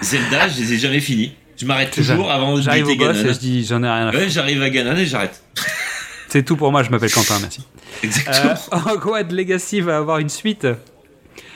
Zelda, 0.00 0.48
je 0.48 0.60
les 0.60 0.72
ai 0.74 0.78
jamais 0.78 1.00
finis. 1.00 1.32
Je 1.56 1.66
m'arrête 1.66 1.90
toujours 1.90 2.30
avant 2.30 2.56
de 2.56 2.60
buter 2.60 2.96
Ganon. 2.96 3.14
et 3.14 3.34
je 3.34 3.38
dis 3.38 3.64
j'en 3.64 3.82
ai 3.82 3.88
rien 3.88 4.08
à 4.08 4.12
faire. 4.12 4.20
Ouais, 4.20 4.28
j'arrive 4.28 4.62
à 4.62 4.70
Ganon 4.70 4.96
et 4.96 5.06
j'arrête. 5.06 5.42
C'est 6.28 6.44
tout 6.44 6.56
pour 6.56 6.70
moi, 6.70 6.82
je 6.82 6.90
m'appelle 6.90 7.10
Quentin, 7.10 7.38
merci. 7.40 7.62
Exactement. 8.02 8.54
Euh, 8.72 8.92
Hogwarts 8.94 9.30
Legacy 9.32 9.80
va 9.80 9.96
avoir 9.96 10.18
une 10.18 10.28
suite. 10.28 10.66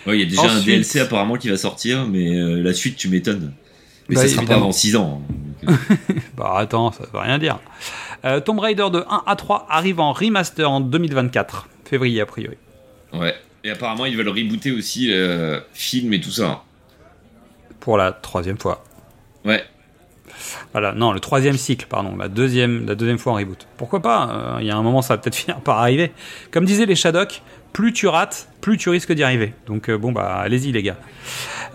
Ouais, 0.06 0.18
il 0.18 0.20
y 0.20 0.22
a 0.22 0.26
déjà 0.26 0.50
un 0.50 0.60
DLC 0.60 0.98
apparemment 1.00 1.36
qui 1.36 1.48
va 1.48 1.56
sortir, 1.56 2.06
mais 2.08 2.40
euh, 2.40 2.62
la 2.62 2.72
suite, 2.72 2.96
tu 2.96 3.08
m'étonnes. 3.08 3.52
Mais 4.12 4.16
Bah, 4.16 4.22
ça 4.22 4.28
sera 4.28 4.42
évidemment. 4.42 4.60
pas 4.60 4.64
avant 4.64 4.72
6 4.72 4.96
ans. 4.96 5.22
Bah 6.36 6.54
attends, 6.56 6.90
ça 6.92 7.04
veut 7.12 7.18
rien 7.20 7.38
dire. 7.38 7.58
Euh, 8.24 8.40
Tomb 8.40 8.58
Raider 8.58 8.88
de 8.92 9.04
1 9.08 9.22
à 9.26 9.36
3 9.36 9.66
arrive 9.70 10.00
en 10.00 10.12
remaster 10.12 10.68
en 10.70 10.80
2024, 10.80 11.68
février 11.84 12.20
a 12.20 12.26
priori. 12.26 12.56
Ouais. 13.12 13.34
Et 13.64 13.70
apparemment, 13.70 14.06
ils 14.06 14.16
veulent 14.16 14.28
rebooter 14.28 14.72
aussi 14.72 15.08
le 15.08 15.62
film 15.72 16.12
et 16.12 16.20
tout 16.20 16.30
ça. 16.32 16.62
Pour 17.80 17.96
la 17.96 18.10
troisième 18.12 18.58
fois. 18.58 18.82
Ouais. 19.44 19.62
Voilà, 20.72 20.92
non, 20.94 21.12
le 21.12 21.20
troisième 21.20 21.56
cycle, 21.56 21.86
pardon, 21.88 22.16
la 22.16 22.28
deuxième, 22.28 22.86
la 22.86 22.94
deuxième 22.96 23.18
fois 23.18 23.32
en 23.34 23.36
reboot. 23.36 23.66
Pourquoi 23.76 24.00
pas 24.00 24.30
euh, 24.30 24.56
Il 24.60 24.66
y 24.66 24.70
a 24.70 24.76
un 24.76 24.82
moment, 24.82 25.02
ça 25.02 25.14
va 25.14 25.18
peut-être 25.22 25.34
finir 25.44 25.60
par 25.60 25.78
arriver. 25.78 26.12
Comme 26.50 26.64
disaient 26.64 26.86
les 26.86 26.96
Shadok, 26.96 27.42
plus 27.72 27.92
tu 27.92 28.08
rates, 28.08 28.48
plus 28.62 28.78
tu 28.78 28.88
risques 28.88 29.12
d'y 29.12 29.22
arriver. 29.22 29.52
Donc 29.66 29.90
euh, 29.90 29.98
bon, 29.98 30.10
bah 30.12 30.36
allez-y 30.42 30.72
les 30.72 30.82
gars. 30.82 30.96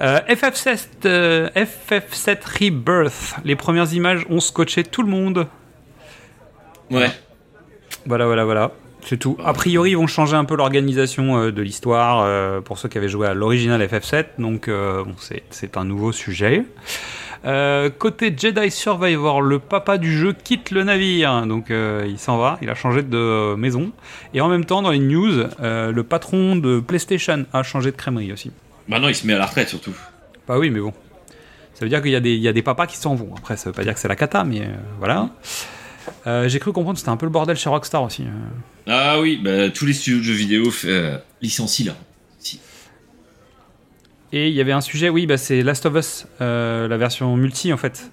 Euh, 0.01 0.19
FF7, 0.27 0.87
euh, 1.05 1.49
FF7 1.55 2.37
Rebirth, 2.63 3.35
les 3.45 3.55
premières 3.55 3.93
images 3.93 4.25
ont 4.29 4.39
scotché 4.39 4.83
tout 4.83 5.03
le 5.03 5.09
monde. 5.09 5.47
Ouais. 6.89 7.11
Voilà, 8.05 8.25
voilà, 8.25 8.45
voilà. 8.45 8.71
C'est 9.03 9.17
tout. 9.17 9.37
A 9.43 9.53
priori, 9.53 9.91
ils 9.91 9.95
vont 9.97 10.07
changer 10.07 10.35
un 10.35 10.43
peu 10.45 10.55
l'organisation 10.55 11.37
euh, 11.37 11.51
de 11.51 11.61
l'histoire 11.61 12.23
euh, 12.25 12.59
pour 12.61 12.77
ceux 12.77 12.89
qui 12.89 12.97
avaient 12.97 13.07
joué 13.09 13.27
à 13.27 13.33
l'original 13.33 13.81
FF7. 13.81 14.25
Donc, 14.39 14.67
euh, 14.67 15.03
bon, 15.03 15.13
c'est- 15.19 15.43
c'est 15.49 15.77
un 15.77 15.85
nouveau 15.85 16.11
sujet. 16.11 16.63
Euh, 17.45 17.89
côté 17.89 18.33
Jedi 18.35 18.71
Survivor, 18.71 19.41
le 19.41 19.59
papa 19.59 19.97
du 19.97 20.17
jeu 20.17 20.33
quitte 20.33 20.71
le 20.71 20.83
navire. 20.83 21.45
Donc, 21.45 21.71
euh, 21.71 22.05
il 22.07 22.17
s'en 22.19 22.37
va. 22.37 22.57
Il 22.61 22.69
a 22.69 22.75
changé 22.75 23.03
de 23.03 23.55
maison. 23.55 23.91
Et 24.33 24.41
en 24.41 24.47
même 24.49 24.65
temps, 24.65 24.81
dans 24.81 24.91
les 24.91 24.99
news, 24.99 25.43
euh, 25.61 25.91
le 25.91 26.03
patron 26.03 26.55
de 26.55 26.79
PlayStation 26.79 27.45
a 27.53 27.63
changé 27.63 27.91
de 27.91 27.95
crèmerie 27.95 28.31
aussi. 28.33 28.51
Maintenant, 28.87 29.07
il 29.07 29.15
se 29.15 29.25
met 29.27 29.33
à 29.33 29.37
la 29.37 29.45
retraite 29.45 29.69
surtout. 29.69 29.93
Bah 30.47 30.57
oui, 30.57 30.69
mais 30.69 30.79
bon. 30.79 30.93
Ça 31.73 31.85
veut 31.85 31.89
dire 31.89 32.01
qu'il 32.01 32.11
y, 32.11 32.15
a 32.15 32.19
des- 32.19 32.33
il 32.35 32.41
y 32.41 32.47
a 32.47 32.53
des 32.53 32.63
papas 32.63 32.87
qui 32.87 32.97
s'en 32.97 33.13
vont. 33.15 33.29
Après, 33.37 33.55
ça 33.55 33.69
veut 33.69 33.73
pas 33.73 33.83
dire 33.83 33.93
que 33.93 33.99
c'est 33.99 34.07
la 34.07 34.15
cata, 34.15 34.43
mais 34.43 34.67
voilà. 34.99 35.29
J'ai 36.47 36.57
cru 36.59 36.71
comprendre 36.71 36.95
que 36.95 36.99
c'était 36.99 37.11
un 37.11 37.17
peu 37.17 37.25
le 37.25 37.31
bordel 37.31 37.55
chez 37.57 37.69
Rockstar 37.69 38.01
aussi. 38.01 38.23
Ah 38.87 39.19
oui, 39.19 39.39
bah, 39.43 39.69
tous 39.69 39.85
les 39.85 39.93
studios 39.93 40.19
de 40.19 40.23
jeux 40.23 40.33
vidéo 40.33 40.71
licencient 41.41 41.85
là. 41.87 41.95
Et 44.33 44.49
il 44.49 44.53
y 44.53 44.61
avait 44.61 44.73
un 44.73 44.81
sujet, 44.81 45.09
oui, 45.09 45.25
bah, 45.25 45.37
c'est 45.37 45.61
Last 45.63 45.85
of 45.85 45.95
Us, 45.95 46.27
euh, 46.41 46.87
la 46.87 46.97
version 46.97 47.35
multi 47.37 47.71
en 47.71 47.77
fait. 47.77 48.11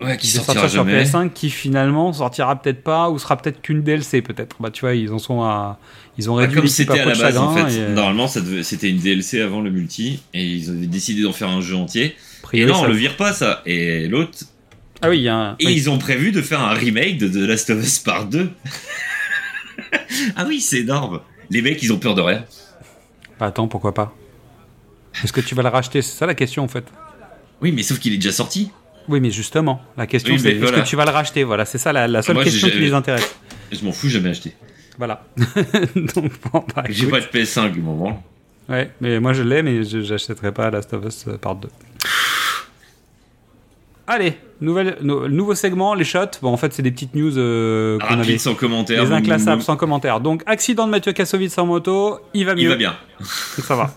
Ouais, 0.00 0.16
qui 0.16 0.26
Qui 0.26 0.32
sortira 0.32 0.54
sortir 0.68 0.70
sur 0.70 0.84
jamais. 0.84 1.04
PS5, 1.04 1.32
qui 1.32 1.48
finalement 1.50 2.12
sortira 2.12 2.60
peut-être 2.60 2.82
pas, 2.82 3.08
ou 3.10 3.20
sera 3.20 3.36
peut-être 3.36 3.62
qu'une 3.62 3.82
DLC 3.82 4.20
peut-être. 4.22 4.56
Bah 4.58 4.70
tu 4.72 4.80
vois, 4.80 4.94
ils 4.96 5.12
en 5.12 5.20
sont 5.20 5.42
à, 5.42 5.78
ils 6.18 6.28
ont 6.28 6.34
Bah, 6.34 6.40
réduit 6.42 6.56
comme 6.56 6.64
l'équipe 6.64 6.76
c'était 6.88 6.98
à 6.98 7.04
la 7.04 7.14
base 7.14 7.36
en 7.36 7.54
fait, 7.54 7.72
et, 7.72 7.88
normalement 7.90 8.26
c'était 8.26 8.90
une 8.90 8.98
DLC 8.98 9.40
avant 9.40 9.60
le 9.60 9.70
multi 9.70 10.20
et 10.34 10.44
ils 10.44 10.70
avaient 10.70 10.86
décidé 10.88 11.22
d'en 11.22 11.32
faire 11.32 11.48
un 11.50 11.60
jeu 11.60 11.76
entier. 11.76 12.16
a 12.40 12.42
priori, 12.42 12.70
et 12.72 12.74
ça- 12.74 12.80
on 12.80 12.86
le 12.88 12.94
vire 12.94 13.16
pas 13.16 13.32
ça. 13.32 13.62
Et 13.64 14.08
l'autre, 14.08 14.36
Ah 15.02 15.08
oui, 15.10 15.18
il 15.18 15.22
y 15.22 15.28
a 15.28 15.36
un. 15.36 15.52
et 15.60 15.66
oui. 15.66 15.74
ils 15.76 15.88
ont 15.88 15.98
prévu 15.98 16.32
de 16.32 16.42
faire 16.42 16.60
un 16.60 16.74
remake 16.74 17.18
de 17.18 17.28
The 17.28 17.48
Last 17.48 17.70
of 17.70 17.80
Us 17.80 18.00
Part 18.00 18.26
2. 18.26 18.50
ah 20.36 20.44
oui, 20.48 20.60
c'est 20.60 20.80
énorme. 20.80 21.20
Les 21.50 21.62
mecs, 21.62 21.80
ils 21.82 21.92
ont 21.92 21.98
peur 21.98 22.16
de 22.16 22.22
rien. 22.22 22.44
Bah, 23.38 23.46
attends, 23.46 23.68
pourquoi 23.68 23.94
pas 23.94 24.12
Est-ce 25.22 25.32
que 25.32 25.40
tu 25.40 25.54
vas 25.54 25.62
le 25.62 25.68
racheter 25.68 26.02
C'est 26.02 26.16
ça 26.16 26.26
la 26.26 26.34
question 26.34 26.62
en 26.64 26.68
fait. 26.68 26.84
Oui, 27.60 27.72
mais 27.72 27.82
sauf 27.82 27.98
qu'il 27.98 28.12
est 28.12 28.16
déjà 28.16 28.32
sorti. 28.32 28.70
Oui, 29.08 29.20
mais 29.20 29.30
justement, 29.30 29.80
la 29.96 30.06
question 30.06 30.34
Oui, 30.34 30.40
c'est 30.40 30.52
est-ce 30.56 30.72
que 30.72 30.80
tu 30.86 30.96
vas 30.96 31.04
le 31.04 31.10
racheter 31.10 31.44
Voilà, 31.44 31.64
c'est 31.64 31.78
ça 31.78 31.92
la, 31.92 32.06
la 32.08 32.22
seule 32.22 32.34
Moi, 32.36 32.44
question 32.44 32.68
qui 32.68 32.78
les 32.78 32.92
intéresse. 32.92 33.34
Je 33.72 33.84
m'en 33.84 33.92
fous, 33.92 34.08
jamais 34.08 34.30
acheté. 34.30 34.54
Voilà. 34.98 35.24
Donc, 35.96 36.30
bon, 36.52 36.64
bah, 36.74 36.84
J'ai 36.88 37.06
pas 37.08 37.20
de 37.20 37.26
PS5 37.26 37.72
du 37.72 37.80
moment. 37.80 38.22
Ouais, 38.68 38.90
mais 39.00 39.18
moi 39.18 39.32
je 39.32 39.42
l'ai, 39.42 39.62
mais 39.62 39.82
je 39.84 40.02
j'achèterai 40.02 40.52
pas 40.52 40.70
Last 40.70 40.92
of 40.94 41.04
Us 41.04 41.24
euh, 41.26 41.36
Part 41.36 41.56
2. 41.56 41.68
Allez, 44.06 44.34
nouvelle, 44.60 44.96
nou- 45.00 45.28
nouveau 45.28 45.54
segment, 45.54 45.94
les 45.94 46.04
shots. 46.04 46.38
Bon, 46.42 46.52
en 46.52 46.56
fait, 46.56 46.72
c'est 46.72 46.82
des 46.82 46.90
petites 46.90 47.14
news 47.14 47.38
euh, 47.38 47.98
qu'on 48.00 48.18
avait. 48.18 48.36
sans 48.38 48.54
commentaire. 48.54 49.04
Les 49.04 49.12
inclassables 49.12 49.62
sans 49.62 49.76
commentaire. 49.76 50.20
Donc, 50.20 50.42
accident 50.46 50.86
de 50.86 50.90
Mathieu 50.90 51.12
Kassovitz 51.12 51.56
en 51.58 51.66
moto, 51.66 52.18
il 52.34 52.44
va 52.44 52.54
mieux. 52.54 52.62
Il 52.62 52.68
va 52.68 52.76
bien. 52.76 52.96
Donc, 53.20 53.28
ça 53.64 53.76
va. 53.76 53.94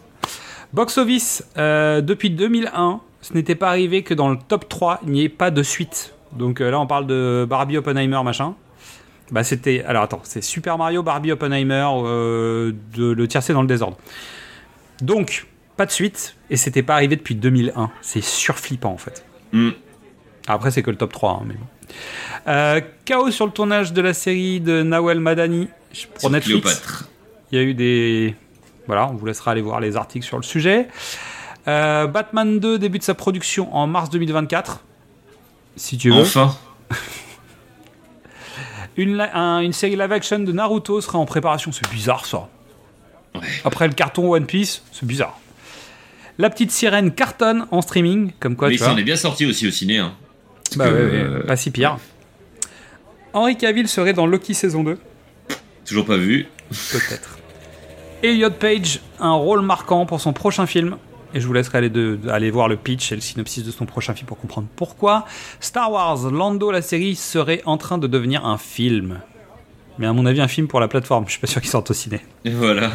Box 0.75 0.97
Office, 0.97 1.47
euh, 1.57 2.01
depuis 2.01 2.29
2001, 2.29 2.99
ce 3.21 3.33
n'était 3.33 3.55
pas 3.55 3.69
arrivé 3.69 4.03
que 4.03 4.13
dans 4.13 4.29
le 4.29 4.37
top 4.37 4.67
3, 4.67 4.99
il 5.05 5.13
n'y 5.13 5.23
ait 5.23 5.29
pas 5.29 5.49
de 5.49 5.63
suite. 5.63 6.13
Donc 6.33 6.59
euh, 6.59 6.69
là, 6.69 6.81
on 6.81 6.85
parle 6.85 7.07
de 7.07 7.47
Barbie 7.49 7.77
Oppenheimer, 7.77 8.21
machin. 8.25 8.55
Bah, 9.31 9.45
c'était. 9.45 9.85
Alors, 9.87 10.03
attends, 10.03 10.19
c'est 10.23 10.43
Super 10.43 10.77
Mario, 10.77 11.01
Barbie 11.01 11.31
Oppenheimer, 11.31 11.87
euh, 12.03 12.73
de 12.93 13.09
le 13.09 13.27
tiercé 13.29 13.53
dans 13.53 13.61
le 13.61 13.69
désordre. 13.69 13.97
Donc, 15.01 15.47
pas 15.77 15.85
de 15.85 15.91
suite, 15.91 16.35
et 16.49 16.57
c'était 16.57 16.83
pas 16.83 16.95
arrivé 16.95 17.15
depuis 17.15 17.35
2001. 17.35 17.89
C'est 18.01 18.21
surflippant, 18.21 18.91
en 18.91 18.97
fait. 18.97 19.25
Hmm. 19.53 19.71
Après, 20.45 20.71
c'est 20.71 20.83
que 20.83 20.91
le 20.91 20.97
top 20.97 21.13
3, 21.13 21.31
hein, 21.31 21.45
mais 21.47 21.53
bon. 21.53 21.65
Euh, 22.49 22.81
chaos 23.05 23.31
sur 23.31 23.45
le 23.45 23.53
tournage 23.53 23.93
de 23.93 24.01
la 24.01 24.13
série 24.13 24.59
de 24.59 24.83
Nawel 24.83 25.21
Madani 25.21 25.69
pour 26.19 26.29
Netflix. 26.31 26.61
Cléopâtre. 26.61 27.09
Il 27.51 27.57
y 27.57 27.61
a 27.61 27.63
eu 27.63 27.73
des. 27.73 28.35
Voilà, 28.87 29.07
on 29.09 29.13
vous 29.13 29.25
laissera 29.25 29.51
aller 29.51 29.61
voir 29.61 29.79
les 29.79 29.95
articles 29.97 30.25
sur 30.25 30.37
le 30.37 30.43
sujet. 30.43 30.87
Euh, 31.67 32.05
Batman 32.07 32.59
2 32.59 32.77
débute 32.77 33.03
sa 33.03 33.13
production 33.15 33.73
en 33.75 33.87
mars 33.87 34.09
2024. 34.09 34.81
Si 35.75 35.97
tu 35.97 36.11
veux. 36.11 36.21
Enfin. 36.21 36.55
Une, 38.97 39.19
un- 39.19 39.59
une 39.59 39.73
série 39.73 39.95
live 39.97 40.11
action 40.11 40.39
de 40.39 40.51
Naruto 40.51 41.01
sera 41.01 41.17
en 41.17 41.25
préparation. 41.25 41.71
C'est 41.73 41.89
bizarre 41.91 42.25
ça. 42.25 42.47
Après 43.65 43.87
le 43.87 43.93
carton 43.93 44.31
One 44.31 44.45
Piece, 44.45 44.83
c'est 44.93 45.05
bizarre. 45.05 45.37
La 46.37 46.49
petite 46.49 46.71
sirène 46.71 47.11
cartonne 47.13 47.67
en 47.71 47.81
streaming, 47.81 48.31
comme 48.39 48.55
quoi 48.55 48.69
mais 48.69 48.75
tu 48.75 48.81
il 48.81 48.85
s'en 48.85 48.95
est 48.97 49.03
bien 49.03 49.17
sorti 49.17 49.45
aussi 49.45 49.67
au 49.67 49.71
ciné. 49.71 49.97
Hein. 49.97 50.13
Bah 50.77 50.85
ouais, 50.85 50.91
euh, 50.93 51.43
pas 51.45 51.57
si 51.57 51.71
pire. 51.71 51.97
Henri 53.33 53.57
Cavill 53.57 53.89
serait 53.89 54.13
dans 54.13 54.25
Loki 54.27 54.53
saison 54.53 54.83
2 54.83 54.97
Toujours 55.85 56.05
pas 56.05 56.15
vu. 56.17 56.47
Peut-être. 56.69 57.34
Elliot 58.23 58.51
Page, 58.51 59.01
un 59.19 59.33
rôle 59.33 59.61
marquant 59.61 60.05
pour 60.05 60.21
son 60.21 60.33
prochain 60.33 60.65
film. 60.65 60.97
Et 61.33 61.41
je 61.41 61.47
vous 61.47 61.53
laisserai 61.53 61.79
aller, 61.79 61.89
de, 61.89 62.17
aller 62.29 62.49
voir 62.49 62.69
le 62.69 62.77
pitch 62.77 63.11
et 63.11 63.15
le 63.15 63.21
synopsis 63.21 63.63
de 63.63 63.71
son 63.71 63.85
prochain 63.85 64.13
film 64.13 64.25
pour 64.25 64.39
comprendre 64.39 64.67
pourquoi. 64.75 65.25
Star 65.59 65.91
Wars, 65.91 66.31
Lando, 66.31 66.71
la 66.71 66.81
série, 66.81 67.15
serait 67.15 67.61
en 67.65 67.77
train 67.77 67.97
de 67.97 68.07
devenir 68.07 68.45
un 68.45 68.57
film. 68.57 69.19
Mais 69.97 70.07
à 70.07 70.13
mon 70.13 70.25
avis, 70.25 70.41
un 70.41 70.47
film 70.47 70.67
pour 70.67 70.79
la 70.79 70.87
plateforme. 70.87 71.25
Je 71.25 71.31
suis 71.31 71.41
pas 71.41 71.47
sûr 71.47 71.61
qu'il 71.61 71.69
sorte 71.69 71.91
au 71.91 71.93
ciné. 71.93 72.21
Et 72.45 72.51
voilà. 72.51 72.91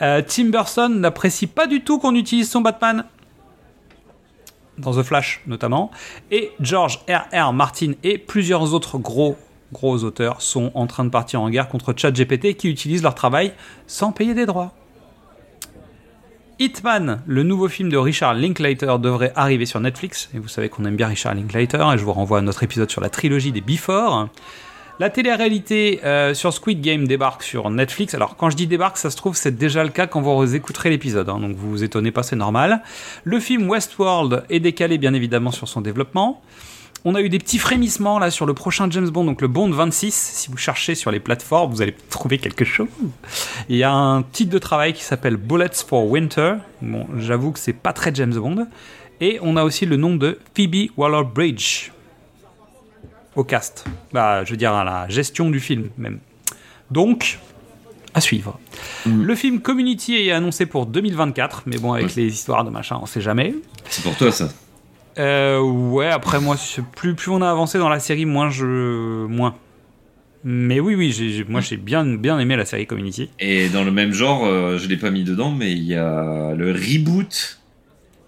Euh, 0.00 0.22
Tim 0.26 0.46
Burton 0.46 1.00
n'apprécie 1.00 1.46
pas 1.46 1.66
du 1.66 1.82
tout 1.82 1.98
qu'on 1.98 2.14
utilise 2.14 2.50
son 2.50 2.60
Batman. 2.60 3.04
Dans 4.78 4.92
The 4.92 5.02
Flash 5.02 5.42
notamment. 5.46 5.90
Et 6.30 6.52
George 6.60 7.00
R.R. 7.08 7.52
Martin 7.52 7.92
et 8.02 8.18
plusieurs 8.18 8.74
autres 8.74 8.98
gros 8.98 9.36
gros 9.72 10.04
auteurs 10.04 10.42
sont 10.42 10.70
en 10.74 10.86
train 10.86 11.04
de 11.04 11.10
partir 11.10 11.40
en 11.40 11.50
guerre 11.50 11.68
contre 11.68 11.94
ChatGPT 11.96 12.54
qui 12.56 12.68
utilisent 12.68 13.02
leur 13.02 13.14
travail 13.14 13.52
sans 13.86 14.12
payer 14.12 14.34
des 14.34 14.46
droits. 14.46 14.72
Hitman, 16.58 17.22
le 17.26 17.42
nouveau 17.42 17.68
film 17.68 17.88
de 17.88 17.96
Richard 17.96 18.34
Linklater, 18.34 18.98
devrait 19.00 19.32
arriver 19.34 19.66
sur 19.66 19.80
Netflix. 19.80 20.30
Et 20.34 20.38
vous 20.38 20.48
savez 20.48 20.68
qu'on 20.68 20.84
aime 20.84 20.96
bien 20.96 21.08
Richard 21.08 21.34
Linklater. 21.34 21.92
Et 21.92 21.98
je 21.98 22.04
vous 22.04 22.12
renvoie 22.12 22.38
à 22.38 22.42
notre 22.42 22.62
épisode 22.62 22.90
sur 22.90 23.00
la 23.00 23.08
trilogie 23.08 23.50
des 23.50 23.60
Before. 23.60 24.28
La 25.00 25.10
télé-réalité 25.10 26.00
euh, 26.04 26.34
sur 26.34 26.52
Squid 26.52 26.80
Game 26.80 27.08
débarque 27.08 27.42
sur 27.42 27.70
Netflix. 27.70 28.14
Alors 28.14 28.36
quand 28.36 28.50
je 28.50 28.56
dis 28.56 28.66
débarque, 28.66 28.98
ça 28.98 29.10
se 29.10 29.16
trouve 29.16 29.34
c'est 29.34 29.56
déjà 29.56 29.82
le 29.82 29.90
cas 29.90 30.06
quand 30.06 30.20
vous 30.20 30.54
écouterez 30.54 30.90
l'épisode, 30.90 31.28
hein, 31.28 31.40
donc 31.40 31.56
vous 31.56 31.70
vous 31.70 31.82
étonnez 31.82 32.12
pas, 32.12 32.22
c'est 32.22 32.36
normal. 32.36 32.82
Le 33.24 33.40
film 33.40 33.68
Westworld 33.68 34.44
est 34.50 34.60
décalé 34.60 34.98
bien 34.98 35.14
évidemment 35.14 35.50
sur 35.50 35.66
son 35.66 35.80
développement. 35.80 36.42
On 37.04 37.14
a 37.16 37.20
eu 37.20 37.28
des 37.28 37.38
petits 37.40 37.58
frémissements 37.58 38.18
là 38.20 38.30
sur 38.30 38.46
le 38.46 38.54
prochain 38.54 38.88
James 38.90 39.08
Bond, 39.08 39.24
donc 39.24 39.40
le 39.42 39.48
Bond 39.48 39.70
26. 39.70 40.14
Si 40.14 40.50
vous 40.50 40.56
cherchez 40.56 40.94
sur 40.94 41.10
les 41.10 41.18
plateformes, 41.18 41.72
vous 41.72 41.82
allez 41.82 41.96
trouver 42.10 42.38
quelque 42.38 42.64
chose. 42.64 42.86
Il 43.68 43.76
y 43.76 43.82
a 43.82 43.92
un 43.92 44.22
titre 44.22 44.52
de 44.52 44.58
travail 44.58 44.92
qui 44.92 45.02
s'appelle 45.02 45.36
Bullets 45.36 45.82
for 45.86 46.06
Winter. 46.08 46.54
Bon, 46.80 47.06
j'avoue 47.18 47.50
que 47.50 47.58
c'est 47.58 47.72
pas 47.72 47.92
très 47.92 48.14
James 48.14 48.34
Bond. 48.34 48.68
Et 49.20 49.38
on 49.42 49.56
a 49.56 49.64
aussi 49.64 49.84
le 49.84 49.96
nom 49.96 50.14
de 50.14 50.38
Phoebe 50.54 50.90
Waller-Bridge 50.96 51.90
au 53.34 53.42
cast. 53.44 53.84
Bah, 54.12 54.44
je 54.44 54.50
veux 54.52 54.56
dire 54.56 54.72
à 54.72 54.84
la 54.84 55.08
gestion 55.08 55.50
du 55.50 55.58
film 55.58 55.88
même. 55.98 56.20
Donc, 56.90 57.38
à 58.14 58.20
suivre. 58.20 58.60
Le 59.06 59.34
film 59.34 59.60
Community 59.60 60.16
est 60.28 60.32
annoncé 60.32 60.66
pour 60.66 60.86
2024, 60.86 61.62
mais 61.66 61.78
bon, 61.78 61.94
avec 61.94 62.06
Ouais. 62.08 62.12
les 62.16 62.26
histoires 62.32 62.62
de 62.64 62.70
machin, 62.70 62.98
on 63.02 63.06
sait 63.06 63.20
jamais. 63.22 63.54
C'est 63.88 64.02
pour 64.02 64.14
toi 64.16 64.30
ça. 64.30 64.48
Euh, 65.18 65.60
ouais, 65.60 66.06
après 66.08 66.40
moi, 66.40 66.56
plus, 66.96 67.14
plus 67.14 67.30
on 67.30 67.42
a 67.42 67.50
avancé 67.50 67.78
dans 67.78 67.88
la 67.88 68.00
série, 68.00 68.24
moins 68.24 68.50
je. 68.50 69.26
moins. 69.26 69.56
Mais 70.44 70.80
oui, 70.80 70.94
oui, 70.96 71.12
j'ai- 71.12 71.44
moi 71.44 71.60
j'ai 71.60 71.76
bien, 71.76 72.04
bien 72.16 72.38
aimé 72.40 72.56
la 72.56 72.64
série 72.64 72.86
Community. 72.86 73.30
Et 73.38 73.68
dans 73.68 73.84
le 73.84 73.90
même 73.92 74.12
genre, 74.12 74.44
euh, 74.44 74.76
je 74.78 74.88
l'ai 74.88 74.96
pas 74.96 75.10
mis 75.10 75.22
dedans, 75.22 75.52
mais 75.52 75.70
il 75.72 75.84
y 75.84 75.94
a 75.94 76.52
le 76.56 76.72
reboot 76.72 77.60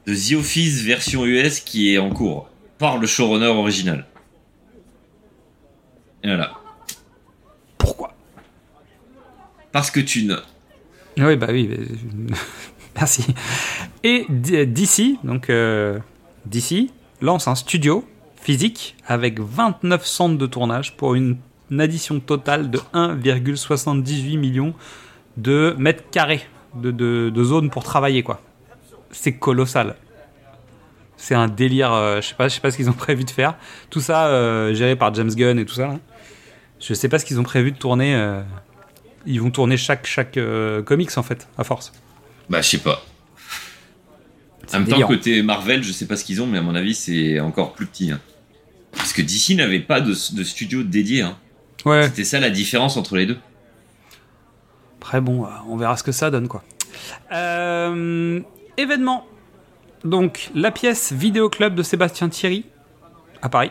de 0.06 0.14
The 0.14 0.38
Office 0.38 0.82
version 0.82 1.24
US 1.26 1.58
qui 1.60 1.92
est 1.92 1.98
en 1.98 2.10
cours 2.10 2.48
par 2.78 2.98
le 2.98 3.06
showrunner 3.06 3.46
original. 3.46 4.06
Et 6.22 6.28
voilà. 6.28 6.52
Pourquoi? 7.78 8.14
Parce 9.72 9.90
que 9.90 10.00
tu 10.00 10.24
ne. 10.24 10.36
Oui, 11.18 11.36
bah 11.36 11.48
oui, 11.50 11.68
merci. 12.96 13.24
Et 14.04 14.24
D- 14.28 14.66
DC, 14.66 15.16
donc 15.24 15.50
euh, 15.50 15.98
DC, 16.46 16.90
lance 17.20 17.48
un 17.48 17.54
studio 17.54 18.04
physique 18.40 18.96
avec 19.06 19.40
29 19.40 20.04
centres 20.04 20.38
de 20.38 20.46
tournage 20.46 20.96
pour 20.96 21.14
une, 21.14 21.38
addition 21.78 22.20
totale 22.20 22.70
de 22.70 22.78
1,78 22.92 24.38
millions 24.38 24.74
de 25.36 25.74
mètres 25.78 26.04
carrés 26.10 26.46
de, 26.76 26.90
de, 26.90 27.44
zones 27.44 27.70
pour 27.70 27.82
travailler, 27.82 28.22
quoi. 28.22 28.40
C'est 29.10 29.32
colossal. 29.32 29.96
C'est 31.16 31.34
un 31.34 31.48
délire, 31.48 31.92
euh, 31.92 32.20
je 32.20 32.28
sais 32.28 32.34
pas, 32.34 32.48
sais 32.48 32.60
pas 32.60 32.70
ce 32.70 32.76
qu'ils 32.76 32.90
ont 32.90 32.92
prévu 33.06 33.24
de 33.24 33.30
faire. 33.30 33.56
Tout 33.90 34.00
ça 34.00 34.26
euh, 34.26 34.74
géré 34.74 34.94
par 34.94 35.12
James 35.14 35.34
Gunn 35.34 35.58
et 35.58 35.64
tout 35.64 35.74
ça. 35.74 35.86
là. 35.86 35.98
Je 36.80 36.92
sais 36.94 37.08
pas 37.08 37.18
ce 37.18 37.24
qu'ils 37.24 37.40
ont 37.40 37.44
prévu 37.44 37.72
de 37.72 37.78
tourner. 37.78 38.14
euh, 38.14 38.42
ils 39.26 39.40
vont 39.40 39.50
tourner 39.50 39.76
chaque, 39.78 40.06
chaque 40.06 40.38
comics 40.84 41.16
en 41.16 41.22
fait, 41.22 41.48
à 41.56 41.64
force. 41.64 41.92
Bah, 42.50 42.60
je 42.60 42.68
sais 42.68 42.78
pas. 42.78 43.02
En 44.72 44.78
même 44.80 44.88
temps, 44.88 45.06
côté 45.06 45.42
Marvel, 45.42 45.82
je 45.82 45.92
sais 45.92 46.06
pas 46.06 46.16
ce 46.16 46.24
qu'ils 46.24 46.40
ont, 46.42 46.46
mais 46.46 46.58
à 46.58 46.62
mon 46.62 46.74
avis, 46.74 46.94
c'est 46.94 47.40
encore 47.40 47.72
plus 47.74 47.86
petit. 47.86 48.10
hein. 48.10 48.20
Parce 48.96 49.12
que 49.12 49.22
DC 49.22 49.56
n'avait 49.56 49.80
pas 49.80 50.00
de, 50.00 50.10
de 50.10 50.44
studio 50.44 50.82
dédié. 50.82 51.22
hein. 51.22 51.36
Ouais. 51.84 52.04
C'était 52.04 52.24
ça 52.24 52.40
la 52.40 52.50
différence 52.50 52.96
entre 52.96 53.16
les 53.16 53.26
deux. 53.26 53.36
Après, 55.00 55.20
bon, 55.20 55.44
euh, 55.44 55.48
on 55.68 55.76
verra 55.76 55.96
ce 55.96 56.02
que 56.02 56.12
ça 56.12 56.30
donne, 56.30 56.48
quoi. 56.48 56.62
Euh, 57.32 58.40
événement. 58.76 59.26
Donc, 60.04 60.50
la 60.54 60.70
pièce 60.70 61.12
Vidéoclub 61.12 61.74
de 61.74 61.82
Sébastien 61.82 62.28
Thierry 62.28 62.64
à 63.42 63.48
Paris. 63.48 63.70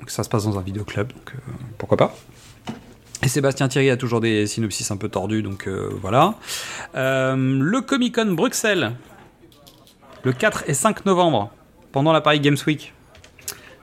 Donc, 0.00 0.10
ça 0.10 0.22
se 0.22 0.28
passe 0.28 0.44
dans 0.44 0.58
un 0.58 0.62
vidéoclub, 0.62 1.08
donc 1.12 1.32
euh, 1.34 1.38
pourquoi 1.78 1.96
pas. 1.96 2.16
Et 3.22 3.28
Sébastien 3.28 3.68
Thierry 3.68 3.88
a 3.90 3.96
toujours 3.96 4.20
des 4.20 4.46
synopsis 4.46 4.90
un 4.90 4.98
peu 4.98 5.08
tordus, 5.08 5.42
donc 5.42 5.66
euh, 5.66 5.88
voilà. 6.00 6.34
Le 6.94 7.80
Comic 7.80 8.14
Con 8.16 8.32
Bruxelles, 8.32 8.92
le 10.24 10.32
4 10.32 10.64
et 10.66 10.74
5 10.74 11.06
novembre, 11.06 11.50
pendant 11.92 12.12
la 12.12 12.20
Paris 12.20 12.40
Games 12.40 12.56
Week. 12.66 12.92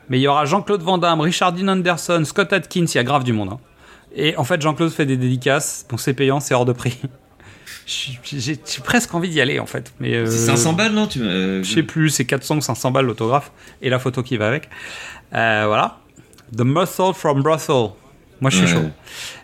Mais 0.10 0.20
il 0.20 0.22
y 0.24 0.28
aura 0.28 0.46
Jean-Claude 0.46 0.82
Van 0.82 0.98
Damme, 0.98 1.22
Richard 1.22 1.54
Dean 1.54 1.68
Anderson, 1.70 2.24
Scott 2.26 2.52
Atkins, 2.52 2.86
il 2.86 2.96
y 2.96 2.98
a 2.98 3.04
grave 3.04 3.24
du 3.24 3.32
monde. 3.34 3.50
hein. 3.54 3.60
Et 4.14 4.36
en 4.36 4.44
fait, 4.44 4.62
Jean-Claude 4.62 4.92
fait 4.92 5.06
des 5.06 5.16
dédicaces. 5.16 5.86
Bon, 5.90 5.96
c'est 5.98 6.14
payant, 6.14 6.40
c'est 6.42 6.54
hors 6.54 6.66
de 6.66 6.74
prix. 6.74 7.00
J'ai 7.86 8.58
presque 8.84 9.14
envie 9.14 9.30
d'y 9.30 9.40
aller, 9.42 9.60
en 9.60 9.66
fait. 9.66 9.94
Mais 10.00 10.14
euh, 10.16 10.26
C'est 10.26 10.46
500 10.48 10.74
balles, 10.74 10.92
non 10.94 11.08
tu, 11.08 11.22
euh, 11.22 11.64
Je 11.64 11.74
sais 11.74 11.84
plus, 11.84 12.10
c'est 12.10 12.26
400 12.26 12.58
ou 12.58 12.62
500 12.62 12.92
balles 12.92 13.06
l'autographe 13.06 13.52
et 13.82 13.90
la 13.90 14.00
photo 14.00 14.22
qui 14.22 14.38
va 14.38 14.48
avec. 14.48 14.70
Euh, 15.34 15.64
voilà. 15.68 16.00
The 16.56 16.62
Muscle 16.62 17.14
from 17.14 17.42
Brussels. 17.42 17.92
Moi, 18.42 18.50
je 18.50 18.58
suis 18.58 18.66
Ouais. 18.66 18.72
chaud. 18.82 18.90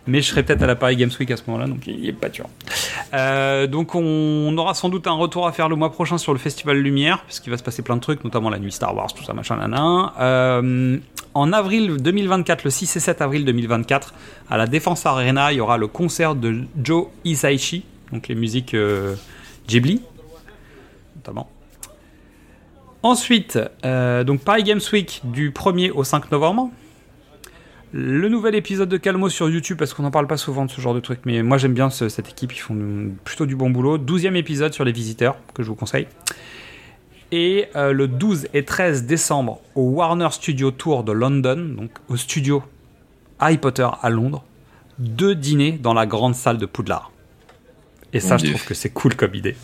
Mais 0.08 0.20
je 0.20 0.28
serai 0.28 0.42
peut-être 0.42 0.62
à 0.62 0.66
la 0.66 0.74
Paris 0.74 0.96
Games 0.96 1.10
Week 1.20 1.30
à 1.30 1.36
ce 1.36 1.42
moment-là, 1.46 1.66
donc 1.68 1.86
il 1.86 2.06
est 2.08 2.12
pas 2.12 2.28
dur. 2.28 2.46
Euh, 3.14 3.66
donc 3.68 3.94
on 3.94 4.56
aura 4.58 4.74
sans 4.74 4.88
doute 4.88 5.06
un 5.06 5.12
retour 5.12 5.46
à 5.46 5.52
faire 5.52 5.68
le 5.68 5.76
mois 5.76 5.92
prochain 5.92 6.18
sur 6.18 6.32
le 6.32 6.38
Festival 6.40 6.76
Lumière, 6.78 7.22
puisqu'il 7.24 7.50
va 7.50 7.56
se 7.58 7.62
passer 7.62 7.82
plein 7.82 7.94
de 7.94 8.00
trucs, 8.00 8.24
notamment 8.24 8.50
la 8.50 8.58
nuit 8.58 8.72
Star 8.72 8.94
Wars, 8.96 9.12
tout 9.14 9.22
ça, 9.22 9.32
machin, 9.34 9.56
nanan. 9.56 10.10
Euh, 10.18 10.98
en 11.34 11.52
avril 11.52 11.96
2024, 12.00 12.64
le 12.64 12.70
6 12.70 12.96
et 12.96 13.00
7 13.00 13.22
avril 13.22 13.44
2024, 13.44 14.14
à 14.50 14.56
la 14.56 14.66
Défense 14.66 15.06
Arena, 15.06 15.52
il 15.52 15.58
y 15.58 15.60
aura 15.60 15.76
le 15.78 15.86
concert 15.86 16.34
de 16.34 16.62
Joe 16.82 17.06
Hisaishi, 17.24 17.84
donc 18.12 18.26
les 18.26 18.34
musiques 18.34 18.74
euh, 18.74 19.14
Ghibli, 19.68 20.02
notamment. 21.16 21.48
Ensuite, 23.04 23.60
euh, 23.84 24.24
donc 24.24 24.40
Paris 24.40 24.64
Games 24.64 24.80
Week 24.92 25.20
du 25.22 25.50
1er 25.52 25.92
au 25.92 26.02
5 26.02 26.32
novembre. 26.32 26.70
Le 27.92 28.28
nouvel 28.28 28.54
épisode 28.54 28.88
de 28.90 28.98
Calmo 28.98 29.30
sur 29.30 29.48
YouTube, 29.48 29.78
parce 29.78 29.94
qu'on 29.94 30.02
n'en 30.02 30.10
parle 30.10 30.26
pas 30.26 30.36
souvent 30.36 30.66
de 30.66 30.70
ce 30.70 30.80
genre 30.80 30.94
de 30.94 31.00
truc, 31.00 31.20
mais 31.24 31.42
moi 31.42 31.56
j'aime 31.56 31.72
bien 31.72 31.88
ce- 31.88 32.08
cette 32.10 32.28
équipe, 32.28 32.52
ils 32.52 32.58
font 32.58 32.76
plutôt 33.24 33.46
du 33.46 33.56
bon 33.56 33.70
boulot. 33.70 33.96
12e 33.96 34.36
épisode 34.36 34.74
sur 34.74 34.84
les 34.84 34.92
visiteurs, 34.92 35.36
que 35.54 35.62
je 35.62 35.68
vous 35.68 35.74
conseille. 35.74 36.06
Et 37.32 37.66
euh, 37.76 37.92
le 37.92 38.06
12 38.08 38.48
et 38.54 38.64
13 38.64 39.04
décembre 39.06 39.60
au 39.74 39.82
Warner 39.90 40.28
Studio 40.30 40.70
Tour 40.70 41.02
de 41.04 41.12
London, 41.12 41.56
donc 41.76 41.90
au 42.08 42.16
studio 42.16 42.62
Harry 43.38 43.56
Potter 43.58 43.86
à 44.02 44.10
Londres, 44.10 44.44
deux 44.98 45.34
dîners 45.34 45.72
dans 45.72 45.94
la 45.94 46.06
grande 46.06 46.34
salle 46.34 46.58
de 46.58 46.66
Poudlard. 46.66 47.10
Et 48.12 48.20
ça, 48.20 48.36
je 48.38 48.46
trouve 48.50 48.64
que 48.66 48.74
c'est 48.74 48.90
cool 48.90 49.14
comme 49.14 49.34
idée. 49.34 49.56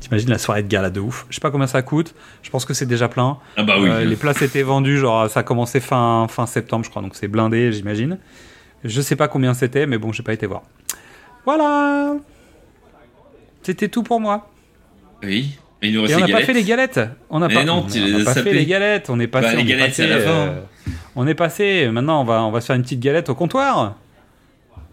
T'imagines 0.00 0.30
la 0.30 0.38
soirée 0.38 0.62
de 0.62 0.68
gala 0.68 0.90
de 0.90 1.00
ouf. 1.00 1.26
Je 1.28 1.34
sais 1.34 1.40
pas 1.40 1.50
combien 1.50 1.66
ça 1.66 1.82
coûte. 1.82 2.14
Je 2.42 2.50
pense 2.50 2.64
que 2.64 2.72
c'est 2.74 2.86
déjà 2.86 3.08
plein. 3.08 3.38
Ah 3.56 3.62
bah 3.64 3.74
oui. 3.80 3.88
Euh, 3.90 4.04
les 4.04 4.16
places 4.16 4.42
étaient 4.42 4.62
vendues, 4.62 4.98
genre 4.98 5.28
ça 5.28 5.40
a 5.40 5.42
commencé 5.42 5.80
fin, 5.80 6.26
fin 6.30 6.46
septembre, 6.46 6.84
je 6.84 6.90
crois, 6.90 7.02
donc 7.02 7.16
c'est 7.16 7.28
blindé, 7.28 7.72
j'imagine. 7.72 8.18
Je 8.84 9.00
sais 9.00 9.16
pas 9.16 9.26
combien 9.28 9.54
c'était, 9.54 9.86
mais 9.86 9.98
bon, 9.98 10.12
j'ai 10.12 10.22
pas 10.22 10.32
été 10.32 10.46
voir. 10.46 10.62
Voilà 11.44 12.14
C'était 13.62 13.88
tout 13.88 14.02
pour 14.02 14.20
moi. 14.20 14.50
Oui. 15.22 15.58
Mais 15.82 15.88
il 15.88 15.94
nous 15.94 16.06
Et 16.06 16.14
on 16.14 16.20
n'a 16.20 16.28
pas 16.28 16.42
fait 16.42 16.52
les 16.52 16.64
galettes. 16.64 17.00
On 17.30 17.38
n'a 17.40 17.48
pas, 17.48 17.64
non, 17.64 17.86
on 17.88 17.92
a- 17.92 18.20
on 18.20 18.24
pas 18.24 18.34
fait 18.34 18.52
les 18.52 18.66
galettes. 18.66 19.10
On 19.10 19.18
est 19.20 19.26
passé. 19.28 19.46
Bah, 19.46 19.52
les 19.54 19.58
on 19.58 19.60
est 19.66 19.68
galettes, 19.68 19.86
passé, 19.88 20.02
c'est 20.06 20.12
à 20.12 20.16
la 20.18 20.24
fin. 20.24 20.30
euh, 20.30 20.60
on 21.16 21.26
est 21.26 21.34
passé. 21.34 21.88
Maintenant, 21.92 22.20
on 22.20 22.24
va, 22.24 22.42
on 22.42 22.50
va 22.50 22.60
se 22.60 22.66
faire 22.66 22.76
une 22.76 22.82
petite 22.82 23.00
galette 23.00 23.28
au 23.28 23.34
comptoir. 23.34 23.94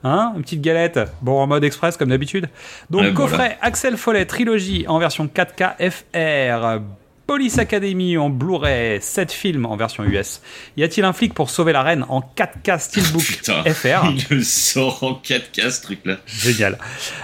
Hein 0.07 0.33
Une 0.35 0.43
petite 0.43 0.61
galette. 0.61 0.99
Bon, 1.21 1.39
en 1.41 1.47
mode 1.47 1.63
express, 1.63 1.97
comme 1.97 2.09
d'habitude. 2.09 2.47
Donc, 2.91 3.01
Ouais, 3.01 3.13
coffret 3.13 3.37
voilà. 3.37 3.55
Axel 3.61 3.97
Follet 3.97 4.25
Trilogie 4.25 4.85
en 4.87 4.99
version 4.99 5.25
4K 5.27 5.89
FR. 5.91 6.81
Police 7.25 7.57
Academy 7.57 8.15
en 8.19 8.29
Blu-ray, 8.29 9.01
7 9.01 9.31
films 9.31 9.65
en 9.65 9.75
version 9.75 10.03
US. 10.03 10.43
Y 10.77 10.83
a-t-il 10.83 11.03
un 11.05 11.11
flic 11.11 11.33
pour 11.33 11.49
sauver 11.49 11.73
la 11.73 11.81
reine 11.81 12.05
en 12.07 12.19
4K 12.21 12.77
Steelbook 12.79 13.23
Putain. 13.25 13.63
FR 13.63 14.11
Il 14.11 14.37
le 14.37 14.43
sort 14.43 15.03
en 15.03 15.13
4K 15.13 15.71
ce 15.71 15.81
truc-là. 15.81 16.17
Génial. 16.27 16.77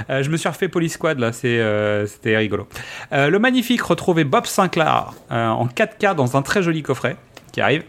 Euh, 0.09 0.23
je 0.23 0.31
me 0.31 0.37
suis 0.37 0.49
refait 0.49 0.69
Police 0.69 0.93
Squad 0.93 1.19
là, 1.19 1.31
c'est, 1.31 1.59
euh, 1.59 2.07
c'était 2.07 2.35
rigolo. 2.35 2.67
Euh, 3.13 3.29
le 3.29 3.37
magnifique 3.37 3.83
retrouver 3.83 4.23
Bob 4.23 4.47
Sinclair 4.47 5.13
euh, 5.31 5.49
en 5.49 5.67
4K 5.67 6.15
dans 6.15 6.35
un 6.35 6.41
très 6.41 6.63
joli 6.63 6.81
coffret 6.81 7.15
qui 7.51 7.61
arrive. 7.61 7.83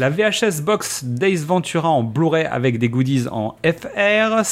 La 0.00 0.10
VHS 0.10 0.62
box 0.62 1.02
Days 1.04 1.38
Ventura 1.38 1.88
en 1.88 2.04
Blu-ray 2.04 2.44
avec 2.44 2.78
des 2.78 2.88
goodies 2.88 3.26
en 3.32 3.56
FR, 3.64 4.42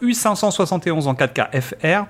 U571 0.00 1.08
en 1.08 1.14
4K 1.14 1.60
FR. 1.60 2.06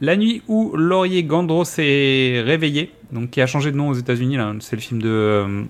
La 0.00 0.16
nuit 0.16 0.42
où 0.48 0.74
Laurier 0.74 1.22
Gandro 1.22 1.64
s'est 1.64 2.42
réveillé, 2.44 2.92
donc 3.12 3.30
qui 3.30 3.40
a 3.40 3.46
changé 3.46 3.70
de 3.70 3.76
nom 3.76 3.90
aux 3.90 3.94
États-Unis, 3.94 4.38
c'est 4.58 4.74
le 4.74 4.82
film 4.82 5.00
de, 5.00 5.08
euh, 5.08 5.62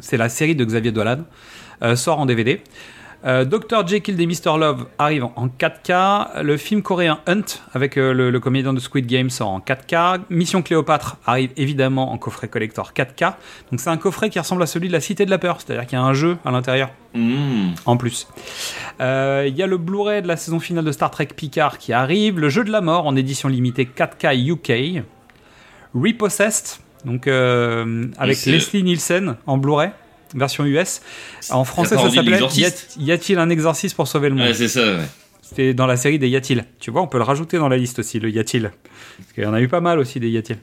c'est 0.00 0.16
la 0.16 0.28
série 0.28 0.56
de 0.56 0.64
Xavier 0.64 0.90
Dolan, 0.90 1.18
euh, 1.84 1.94
sort 1.94 2.18
en 2.18 2.26
DVD. 2.26 2.60
Euh, 3.24 3.44
Dr. 3.44 3.84
Jekyll 3.86 4.20
et 4.20 4.26
Mr. 4.26 4.56
Love 4.58 4.86
arrive 4.96 5.24
en 5.24 5.48
4K. 5.48 6.42
Le 6.42 6.56
film 6.56 6.82
coréen 6.82 7.18
Hunt 7.26 7.42
avec 7.74 7.96
euh, 7.96 8.12
le, 8.12 8.30
le 8.30 8.40
comédien 8.40 8.72
de 8.72 8.78
Squid 8.78 9.06
Game 9.06 9.28
sort 9.28 9.48
en 9.48 9.58
4K. 9.58 10.20
Mission 10.30 10.62
Cléopâtre 10.62 11.16
arrive 11.26 11.50
évidemment 11.56 12.12
en 12.12 12.18
coffret 12.18 12.46
collector 12.46 12.92
4K. 12.94 13.34
Donc 13.70 13.80
c'est 13.80 13.90
un 13.90 13.96
coffret 13.96 14.30
qui 14.30 14.38
ressemble 14.38 14.62
à 14.62 14.66
celui 14.66 14.86
de 14.86 14.92
la 14.92 15.00
Cité 15.00 15.24
de 15.24 15.30
la 15.30 15.38
Peur, 15.38 15.60
c'est-à-dire 15.60 15.86
qu'il 15.86 15.98
y 15.98 16.00
a 16.00 16.04
un 16.04 16.14
jeu 16.14 16.38
à 16.44 16.50
l'intérieur 16.50 16.90
Mmh. 17.14 17.70
en 17.86 17.96
plus. 17.96 18.28
Euh, 19.00 19.46
Il 19.48 19.56
y 19.56 19.62
a 19.62 19.66
le 19.66 19.78
Blu-ray 19.78 20.20
de 20.20 20.28
la 20.28 20.36
saison 20.36 20.60
finale 20.60 20.84
de 20.84 20.92
Star 20.92 21.10
Trek 21.10 21.28
Picard 21.34 21.78
qui 21.78 21.94
arrive. 21.94 22.38
Le 22.38 22.50
jeu 22.50 22.64
de 22.64 22.70
la 22.70 22.82
mort 22.82 23.06
en 23.06 23.16
édition 23.16 23.48
limitée 23.48 23.86
4K 23.86 24.36
UK. 24.36 25.02
Repossessed, 25.94 26.80
donc 27.06 27.26
avec 27.26 28.44
Leslie 28.44 28.82
Nielsen 28.82 29.36
en 29.46 29.56
Blu-ray, 29.56 29.90
version 30.34 30.64
US. 30.64 31.00
En 31.50 31.64
français, 31.64 31.96
ça 31.96 32.10
s'appelait. 32.10 32.40
Y 32.98 33.12
a-t-il 33.12 33.38
un 33.38 33.50
exorciste 33.50 33.94
pour 33.96 34.08
sauver 34.08 34.28
le 34.28 34.34
monde? 34.34 34.46
Ouais, 34.48 34.54
c'est 34.54 34.68
ça, 34.68 34.80
ouais. 34.82 35.04
C'était 35.42 35.72
dans 35.72 35.86
la 35.86 35.96
série 35.96 36.18
des 36.18 36.28
Y 36.28 36.36
a-t-il. 36.36 36.64
Tu 36.78 36.90
vois, 36.90 37.00
on 37.00 37.06
peut 37.06 37.16
le 37.18 37.24
rajouter 37.24 37.56
dans 37.56 37.68
la 37.70 37.78
liste 37.78 37.98
aussi, 38.00 38.20
le 38.20 38.28
Y 38.30 38.38
a-t-il. 38.38 38.64
Parce 38.64 39.32
qu'il 39.34 39.44
y 39.44 39.46
en 39.46 39.54
a 39.54 39.60
eu 39.62 39.68
pas 39.68 39.80
mal 39.80 39.98
aussi 39.98 40.20
des 40.20 40.28
Y 40.28 40.36
a-t-il. 40.36 40.58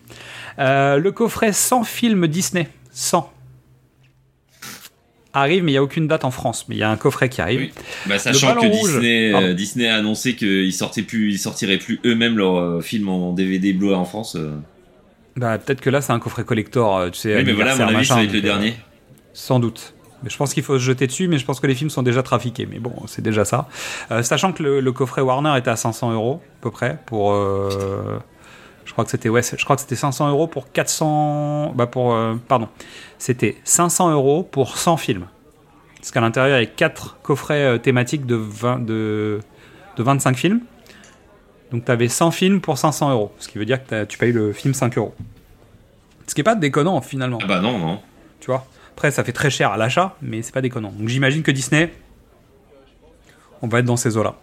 Euh, 0.59 0.97
le 0.97 1.11
coffret 1.11 1.53
100 1.53 1.83
films 1.85 2.27
Disney. 2.27 2.67
100. 2.91 3.31
Arrive, 5.33 5.63
mais 5.63 5.71
il 5.71 5.73
n'y 5.73 5.77
a 5.79 5.83
aucune 5.83 6.07
date 6.07 6.23
en 6.23 6.31
France. 6.31 6.65
Mais 6.69 6.75
il 6.75 6.77
y 6.77 6.83
a 6.83 6.89
un 6.89 6.95
coffret 6.97 7.27
qui 7.29 7.41
arrive. 7.41 7.59
Oui. 7.61 7.73
Bah, 8.05 8.19
sachant 8.19 8.55
que. 8.55 8.67
Disney, 8.67 9.33
euh, 9.33 9.53
Disney 9.53 9.87
a 9.87 9.95
annoncé 9.95 10.35
qu'ils 10.35 10.71
sortaient 10.71 11.01
plus, 11.01 11.31
ils 11.33 11.39
sortiraient 11.39 11.77
plus 11.79 11.99
eux-mêmes 12.05 12.37
leurs 12.37 12.57
euh, 12.57 12.81
films 12.81 13.09
en 13.09 13.33
DVD 13.33 13.73
Blu-ray 13.73 13.95
en 13.97 14.05
France. 14.05 14.35
euh. 14.37 14.51
Bah, 15.35 15.57
peut-être 15.57 15.81
que 15.81 15.89
là, 15.89 15.99
c'est 15.99 16.13
un 16.13 16.19
coffret 16.19 16.45
collector, 16.45 17.11
tu 17.11 17.19
sais. 17.19 17.35
Oui, 17.35 17.43
mais 17.43 17.51
voilà, 17.51 17.73
à 17.73 17.75
mon 17.75 17.83
avis, 17.95 18.05
ça 18.05 18.13
va 18.15 18.21
machin, 18.21 18.29
être 18.29 18.33
le 18.33 18.41
dernier. 18.41 18.75
Sans 19.37 19.59
doute. 19.59 19.93
Mais 20.23 20.29
je 20.29 20.37
pense 20.37 20.53
qu'il 20.53 20.63
faut 20.63 20.79
se 20.79 20.83
jeter 20.83 21.07
dessus, 21.07 21.27
mais 21.27 21.37
je 21.37 21.45
pense 21.45 21.59
que 21.59 21.67
les 21.67 21.75
films 21.75 21.89
sont 21.89 22.01
déjà 22.01 22.23
trafiqués. 22.23 22.65
Mais 22.65 22.79
bon, 22.79 22.93
c'est 23.05 23.21
déjà 23.21 23.43
ça. 23.43 23.67
Euh, 24.11 24.23
sachant 24.23 24.53
que 24.53 24.63
le, 24.63 24.79
le 24.79 24.91
coffret 24.93 25.21
Warner 25.21 25.53
était 25.57 25.69
à 25.69 25.75
500 25.75 26.13
euros, 26.13 26.41
à 26.59 26.61
peu 26.61 26.71
près, 26.71 26.97
pour. 27.05 27.33
euh, 27.33 28.17
je 28.85 28.91
crois 28.93 29.03
que 29.03 29.11
c'était 29.11 29.27
ouais, 29.29 29.41
c'est- 29.41 29.59
je 29.59 29.63
crois 29.65 29.75
que 29.75 29.81
c'était 29.81 29.95
500 29.97 30.29
euros 30.29 30.47
pour 30.47 30.71
400. 30.71 31.73
Bah 31.75 31.85
pour 31.85 32.13
euh, 32.13 32.35
pardon, 32.47 32.69
c'était 33.17 33.57
500 33.65 34.11
euros 34.11 34.43
pour 34.43 34.77
100 34.77 34.95
films. 34.97 35.25
Parce 35.97 36.11
qu'à 36.11 36.21
l'intérieur, 36.21 36.59
il 36.59 36.61
y 36.61 36.63
a 36.63 36.67
4 36.69 37.17
coffrets 37.21 37.79
thématiques 37.79 38.25
de, 38.25 38.35
20, 38.35 38.85
de, 38.85 39.39
de 39.97 40.03
25 40.03 40.37
films. 40.37 40.61
Donc 41.71 41.83
tu 41.83 41.91
avais 41.91 42.07
100 42.07 42.31
films 42.31 42.61
pour 42.61 42.77
500 42.77 43.11
euros. 43.11 43.31
Ce 43.39 43.47
qui 43.49 43.57
veut 43.57 43.65
dire 43.65 43.85
que 43.85 44.05
tu 44.05 44.17
payes 44.17 44.31
le 44.31 44.53
film 44.53 44.73
5 44.73 44.97
euros. 44.97 45.13
Ce 46.27 46.33
qui 46.35 46.41
est 46.41 46.45
pas 46.45 46.55
déconnant 46.55 47.01
finalement. 47.01 47.39
Ah 47.43 47.47
bah 47.47 47.59
non, 47.59 47.77
non. 47.79 47.99
Tu 48.39 48.47
vois? 48.47 48.65
Après, 48.95 49.11
ça 49.11 49.25
fait 49.25 49.33
très 49.33 49.49
cher 49.49 49.71
à 49.71 49.77
l'achat, 49.77 50.15
mais 50.21 50.41
c'est 50.41 50.53
pas 50.53 50.61
déconnant. 50.61 50.93
Donc 50.97 51.09
j'imagine 51.09 51.43
que 51.43 51.51
Disney, 51.51 51.91
on 53.61 53.67
va 53.67 53.79
être 53.79 53.85
dans 53.85 53.97
ces 53.97 54.15
eaux-là. 54.15 54.35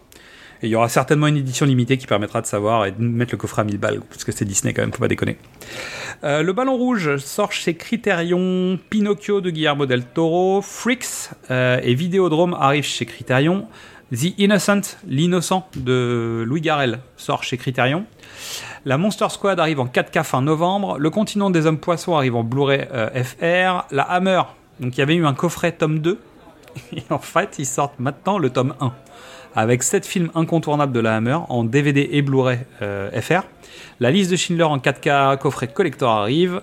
Et 0.61 0.67
il 0.67 0.69
y 0.69 0.75
aura 0.75 0.89
certainement 0.89 1.25
une 1.25 1.37
édition 1.37 1.65
limitée 1.65 1.97
qui 1.97 2.05
permettra 2.05 2.39
de 2.39 2.45
savoir 2.45 2.85
et 2.85 2.91
de 2.91 3.01
mettre 3.01 3.33
le 3.33 3.39
coffret 3.39 3.63
à 3.63 3.65
1000 3.65 3.79
balles, 3.79 4.01
parce 4.07 4.23
que 4.23 4.31
c'est 4.31 4.45
Disney 4.45 4.71
quand 4.71 4.83
même, 4.83 4.93
faut 4.93 4.99
pas 4.99 5.07
déconner. 5.07 5.37
Euh, 6.23 6.43
le 6.43 6.53
Ballon 6.53 6.77
Rouge 6.77 7.17
sort 7.17 7.51
chez 7.51 7.73
Criterion, 7.73 8.77
Pinocchio 8.91 9.41
de 9.41 9.49
Guillermo 9.49 9.87
del 9.87 10.05
Toro, 10.05 10.61
Freaks 10.61 11.31
euh, 11.49 11.79
et 11.81 11.95
Vidéodrome 11.95 12.53
arrive 12.53 12.83
chez 12.83 13.07
Criterion. 13.07 13.67
The 14.13 14.37
Innocent, 14.37 14.97
l'innocent 15.07 15.67
de 15.75 16.43
Louis 16.45 16.61
Garrel 16.61 16.99
sort 17.17 17.43
chez 17.43 17.57
Criterion. 17.57 18.05
La 18.85 18.97
Monster 18.97 19.29
Squad 19.29 19.61
arrive 19.61 19.79
en 19.79 19.85
4K 19.85 20.23
fin 20.23 20.41
novembre. 20.41 20.97
Le 20.99 21.09
Continent 21.09 21.49
des 21.49 21.67
Hommes 21.67 21.77
Poissons 21.77 22.17
arrive 22.17 22.35
en 22.35 22.43
Blu-ray 22.43 22.85
euh, 22.91 23.23
FR. 23.23 23.85
La 23.91 24.03
Hammer, 24.03 24.41
donc 24.81 24.97
il 24.97 24.99
y 24.99 25.01
avait 25.01 25.15
eu 25.15 25.25
un 25.25 25.33
coffret 25.33 25.71
tome 25.71 25.99
2. 25.99 26.19
Et 26.97 27.03
en 27.09 27.19
fait, 27.19 27.55
ils 27.59 27.65
sortent 27.65 27.97
maintenant 27.99 28.37
le 28.37 28.49
tome 28.49 28.73
1. 28.81 28.91
Avec 29.55 29.83
7 29.83 30.05
films 30.05 30.31
incontournables 30.35 30.91
de 30.91 30.99
la 30.99 31.15
Hammer 31.15 31.37
en 31.47 31.63
DVD 31.63 32.09
et 32.11 32.21
Blu-ray 32.21 32.59
euh, 32.81 33.21
FR. 33.21 33.43
La 34.01 34.11
liste 34.11 34.31
de 34.31 34.35
Schindler 34.35 34.65
en 34.65 34.79
4K 34.79 35.37
coffret 35.37 35.67
collector 35.67 36.11
arrive. 36.11 36.61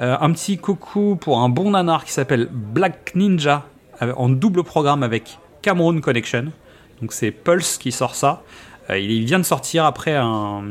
Euh, 0.00 0.16
un 0.20 0.30
petit 0.30 0.58
coucou 0.58 1.16
pour 1.20 1.40
un 1.40 1.48
bon 1.48 1.70
nanar 1.70 2.04
qui 2.04 2.12
s'appelle 2.12 2.48
Black 2.52 3.12
Ninja 3.16 3.64
en 4.00 4.28
double 4.28 4.62
programme 4.62 5.02
avec 5.02 5.38
Cameroon 5.62 6.00
Connection. 6.00 6.52
Donc 7.00 7.12
c'est 7.12 7.32
Pulse 7.32 7.78
qui 7.78 7.90
sort 7.90 8.14
ça. 8.14 8.42
Euh, 8.90 8.98
il 8.98 9.24
vient 9.24 9.38
de 9.38 9.44
sortir 9.44 9.84
après 9.84 10.14
un, 10.14 10.62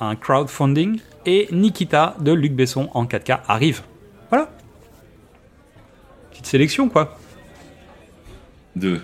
un 0.00 0.16
crowdfunding. 0.16 1.00
Et 1.26 1.48
Nikita 1.52 2.16
de 2.20 2.32
Luc 2.32 2.52
Besson 2.52 2.90
en 2.92 3.06
4K 3.06 3.40
arrive. 3.48 3.80
Voilà. 4.28 4.50
Petite 6.30 6.46
sélection 6.46 6.88
quoi. 6.90 7.16
Deux. 8.76 9.00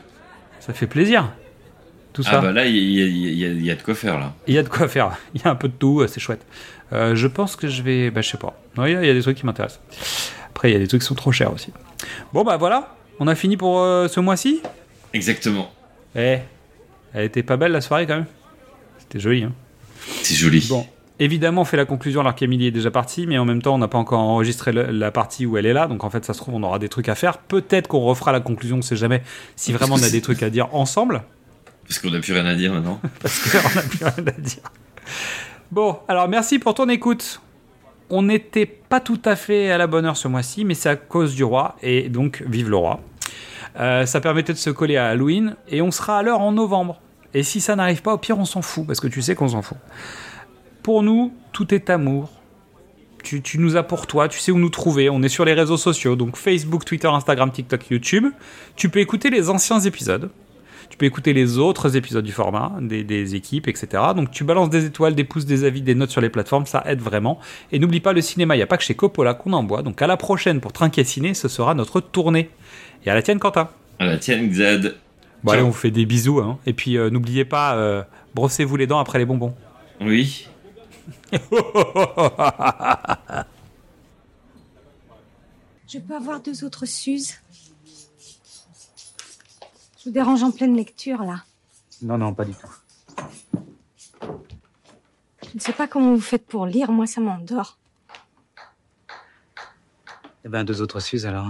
Ça 0.58 0.74
fait 0.74 0.86
plaisir. 0.86 1.32
Tout 2.12 2.22
ça. 2.22 2.32
Ah 2.34 2.40
bah 2.40 2.52
là, 2.52 2.66
il 2.66 2.74
y, 2.76 3.02
a- 3.02 3.06
y 3.06 3.60
y 3.62 3.70
y 3.70 3.74
de 3.74 3.82
quoi 3.82 3.94
faire 3.94 4.18
là. 4.18 4.34
Il 4.46 4.52
y 4.54 4.58
a 4.58 4.62
de 4.62 4.68
quoi 4.68 4.88
faire. 4.88 5.16
Il 5.34 5.40
y 5.40 5.46
a 5.46 5.50
un 5.50 5.54
peu 5.54 5.68
de 5.68 5.72
tout, 5.74 6.04
c'est 6.08 6.18
chouette. 6.20 6.44
Euh, 6.92 7.14
je 7.14 7.26
pense 7.28 7.54
que 7.56 7.68
je 7.68 7.82
vais. 7.82 8.10
Bah, 8.10 8.20
je 8.20 8.28
sais 8.30 8.36
pas. 8.36 8.60
Ouais, 8.76 8.90
Il 8.90 8.94
y, 8.94 8.96
a- 8.96 9.02
il 9.02 9.06
y 9.06 9.10
a 9.10 9.14
des 9.14 9.22
trucs 9.22 9.36
qui 9.38 9.46
m'intéressent. 9.46 9.80
Après, 10.48 10.70
il 10.70 10.72
y 10.74 10.76
a 10.76 10.80
des 10.80 10.88
trucs 10.88 11.00
qui 11.02 11.06
sont 11.06 11.14
trop 11.14 11.30
chers 11.32 11.52
aussi. 11.52 11.72
Bon, 12.32 12.42
bah 12.44 12.56
voilà. 12.56 12.94
On 13.20 13.28
a 13.28 13.34
fini 13.36 13.56
pour 13.56 13.80
euh, 13.80 14.08
ce 14.08 14.18
mois-ci? 14.20 14.60
Exactement. 15.14 15.70
Eh, 16.16 16.38
elle 17.14 17.24
était 17.24 17.42
pas 17.44 17.56
belle 17.56 17.72
la 17.72 17.80
soirée 17.80 18.06
quand 18.06 18.16
même. 18.16 18.26
C'était 19.10 19.20
joli. 19.20 19.42
Hein. 19.42 19.52
C'est 20.22 20.34
joli. 20.36 20.64
Bon. 20.68 20.86
Évidemment, 21.18 21.62
on 21.62 21.64
fait 21.64 21.76
la 21.76 21.84
conclusion 21.84 22.20
alors 22.20 22.34
qu'Emilie 22.34 22.68
est 22.68 22.70
déjà 22.70 22.90
partie, 22.92 23.26
mais 23.26 23.36
en 23.38 23.44
même 23.44 23.60
temps, 23.60 23.74
on 23.74 23.78
n'a 23.78 23.88
pas 23.88 23.98
encore 23.98 24.20
enregistré 24.20 24.72
le- 24.72 24.86
la 24.90 25.10
partie 25.10 25.44
où 25.46 25.56
elle 25.58 25.66
est 25.66 25.72
là. 25.72 25.86
Donc 25.88 26.04
en 26.04 26.10
fait, 26.10 26.24
ça 26.24 26.32
se 26.32 26.38
trouve, 26.38 26.54
on 26.54 26.62
aura 26.62 26.78
des 26.78 26.88
trucs 26.88 27.08
à 27.08 27.14
faire. 27.16 27.38
Peut-être 27.38 27.88
qu'on 27.88 28.00
refera 28.00 28.30
la 28.32 28.40
conclusion, 28.40 28.78
on 28.78 28.82
sait 28.82 28.96
jamais, 28.96 29.22
si 29.56 29.72
vraiment 29.72 29.96
on 29.96 30.02
a 30.02 30.08
des 30.10 30.20
trucs 30.22 30.42
à 30.44 30.48
dire 30.48 30.74
ensemble. 30.74 31.22
Parce 31.86 31.98
qu'on 31.98 32.10
n'a 32.10 32.20
plus 32.20 32.32
rien 32.32 32.46
à 32.46 32.54
dire 32.54 32.72
maintenant. 32.72 33.00
parce 33.20 33.50
qu'on 33.50 33.74
n'a 33.74 33.82
plus 33.82 34.04
rien 34.04 34.26
à 34.26 34.40
dire. 34.40 34.62
Bon, 35.72 35.98
alors 36.08 36.28
merci 36.28 36.58
pour 36.60 36.74
ton 36.74 36.88
écoute. 36.88 37.40
On 38.08 38.22
n'était 38.22 38.66
pas 38.66 39.00
tout 39.00 39.20
à 39.24 39.36
fait 39.36 39.70
à 39.70 39.76
la 39.78 39.86
bonne 39.88 40.06
heure 40.06 40.16
ce 40.16 40.28
mois-ci, 40.28 40.64
mais 40.64 40.74
c'est 40.74 40.88
à 40.88 40.96
cause 40.96 41.34
du 41.34 41.44
roi, 41.44 41.76
et 41.82 42.08
donc 42.08 42.42
vive 42.48 42.70
le 42.70 42.76
roi. 42.76 43.00
Euh, 43.78 44.06
ça 44.06 44.20
permettait 44.20 44.52
de 44.52 44.58
se 44.58 44.70
coller 44.70 44.96
à 44.96 45.08
Halloween, 45.08 45.54
et 45.68 45.82
on 45.82 45.90
sera 45.90 46.18
à 46.18 46.22
l'heure 46.22 46.40
en 46.40 46.52
novembre. 46.52 47.00
Et 47.34 47.42
si 47.42 47.60
ça 47.60 47.76
n'arrive 47.76 48.02
pas, 48.02 48.14
au 48.14 48.18
pire, 48.18 48.38
on 48.38 48.44
s'en 48.44 48.62
fout, 48.62 48.86
parce 48.86 49.00
que 49.00 49.08
tu 49.08 49.22
sais 49.22 49.34
qu'on 49.34 49.48
s'en 49.48 49.62
fout. 49.62 49.78
Pour 50.82 51.02
nous, 51.02 51.32
tout 51.52 51.72
est 51.74 51.90
amour. 51.90 52.30
Tu, 53.22 53.42
nous 53.58 53.76
as 53.76 53.82
pour 53.82 54.06
toi, 54.06 54.28
tu 54.28 54.38
sais 54.38 54.50
où 54.50 54.58
nous 54.58 54.70
trouver. 54.70 55.10
On 55.10 55.22
est 55.22 55.28
sur 55.28 55.44
les 55.44 55.52
réseaux 55.52 55.76
sociaux, 55.76 56.16
donc 56.16 56.36
Facebook, 56.36 56.86
Twitter, 56.86 57.06
Instagram, 57.06 57.52
TikTok, 57.52 57.90
YouTube. 57.90 58.26
Tu 58.76 58.88
peux 58.88 59.00
écouter 59.00 59.28
les 59.28 59.50
anciens 59.50 59.78
épisodes. 59.78 60.30
Tu 60.88 60.96
peux 60.96 61.04
écouter 61.06 61.32
les 61.32 61.58
autres 61.58 61.96
épisodes 61.96 62.24
du 62.24 62.32
format, 62.32 62.72
des, 62.80 63.04
des 63.04 63.34
équipes, 63.36 63.68
etc. 63.68 64.02
Donc 64.16 64.30
tu 64.32 64.42
balances 64.42 64.70
des 64.70 64.86
étoiles, 64.86 65.14
des 65.14 65.22
pouces, 65.22 65.44
des 65.44 65.64
avis, 65.64 65.82
des 65.82 65.94
notes 65.94 66.10
sur 66.10 66.20
les 66.20 66.30
plateformes, 66.30 66.66
ça 66.66 66.82
aide 66.86 67.00
vraiment. 67.00 67.38
Et 67.70 67.78
n'oublie 67.78 68.00
pas 68.00 68.12
le 68.12 68.22
cinéma, 68.22 68.56
il 68.56 68.58
n'y 68.58 68.64
a 68.64 68.66
pas 68.66 68.76
que 68.76 68.82
chez 68.82 68.94
Coppola 68.94 69.34
qu'on 69.34 69.52
en 69.52 69.62
boit. 69.62 69.82
Donc 69.82 70.02
à 70.02 70.08
la 70.08 70.16
prochaine 70.16 70.60
pour 70.60 70.72
Trinquet 70.72 71.04
Ciné, 71.04 71.34
ce 71.34 71.46
sera 71.46 71.74
notre 71.74 72.00
tournée. 72.00 72.50
Et 73.04 73.10
à 73.10 73.14
la 73.14 73.22
tienne, 73.22 73.38
Quentin. 73.38 73.68
À 74.00 74.06
la 74.06 74.16
tienne, 74.16 74.48
Xad. 74.48 74.96
Bon, 75.42 75.52
allez, 75.52 75.62
on 75.62 75.68
vous 75.68 75.72
fait 75.72 75.90
des 75.90 76.04
bisous. 76.06 76.40
hein. 76.40 76.58
Et 76.66 76.72
puis 76.72 76.96
euh, 76.98 77.08
n'oubliez 77.10 77.44
pas, 77.44 77.74
euh, 77.76 78.02
brossez-vous 78.34 78.76
les 78.76 78.86
dents 78.86 78.98
après 78.98 79.18
les 79.18 79.24
bonbons. 79.24 79.54
Oui. 80.00 80.46
Je 85.88 85.98
peux 85.98 86.14
avoir 86.14 86.40
deux 86.40 86.64
autres 86.64 86.86
Suzes 86.86 87.34
Je 89.98 90.04
vous 90.06 90.10
dérange 90.10 90.42
en 90.42 90.50
pleine 90.50 90.76
lecture, 90.76 91.22
là. 91.22 91.42
Non, 92.02 92.16
non, 92.16 92.32
pas 92.32 92.44
du 92.44 92.52
tout. 92.54 92.68
Je 95.42 95.48
ne 95.54 95.60
sais 95.60 95.72
pas 95.72 95.88
comment 95.88 96.14
vous 96.14 96.20
faites 96.20 96.46
pour 96.46 96.64
lire, 96.66 96.92
moi, 96.92 97.06
ça 97.06 97.20
m'endort. 97.20 97.76
Eh 100.44 100.48
ben, 100.48 100.64
deux 100.64 100.80
autres 100.80 101.00
Suzes 101.00 101.26
alors. 101.26 101.48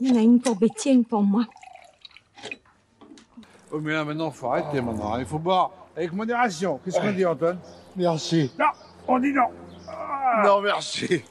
Il 0.00 0.08
y 0.08 0.12
en 0.12 0.16
a 0.16 0.22
une 0.22 0.40
pour 0.40 0.56
Betty 0.56 0.90
et 0.90 0.92
une 0.92 1.04
pour 1.04 1.22
moi. 1.22 1.44
Oh, 3.72 3.80
mais 3.80 3.92
là, 3.92 4.04
maintenant, 4.04 4.30
faut 4.30 4.48
arrêter 4.48 4.80
maintenant. 4.80 5.18
Il 5.18 5.26
faut 5.26 5.38
boire 5.38 5.70
avec 5.96 6.12
modération. 6.12 6.80
Qu'est-ce 6.84 7.00
qu'on 7.00 7.12
dit, 7.12 7.24
Antoine? 7.24 7.58
Merci. 7.96 8.52
Non, 8.58 8.66
on 9.08 9.18
dit 9.18 9.32
non. 9.32 9.48
Non, 10.44 10.60
merci. 10.60 11.24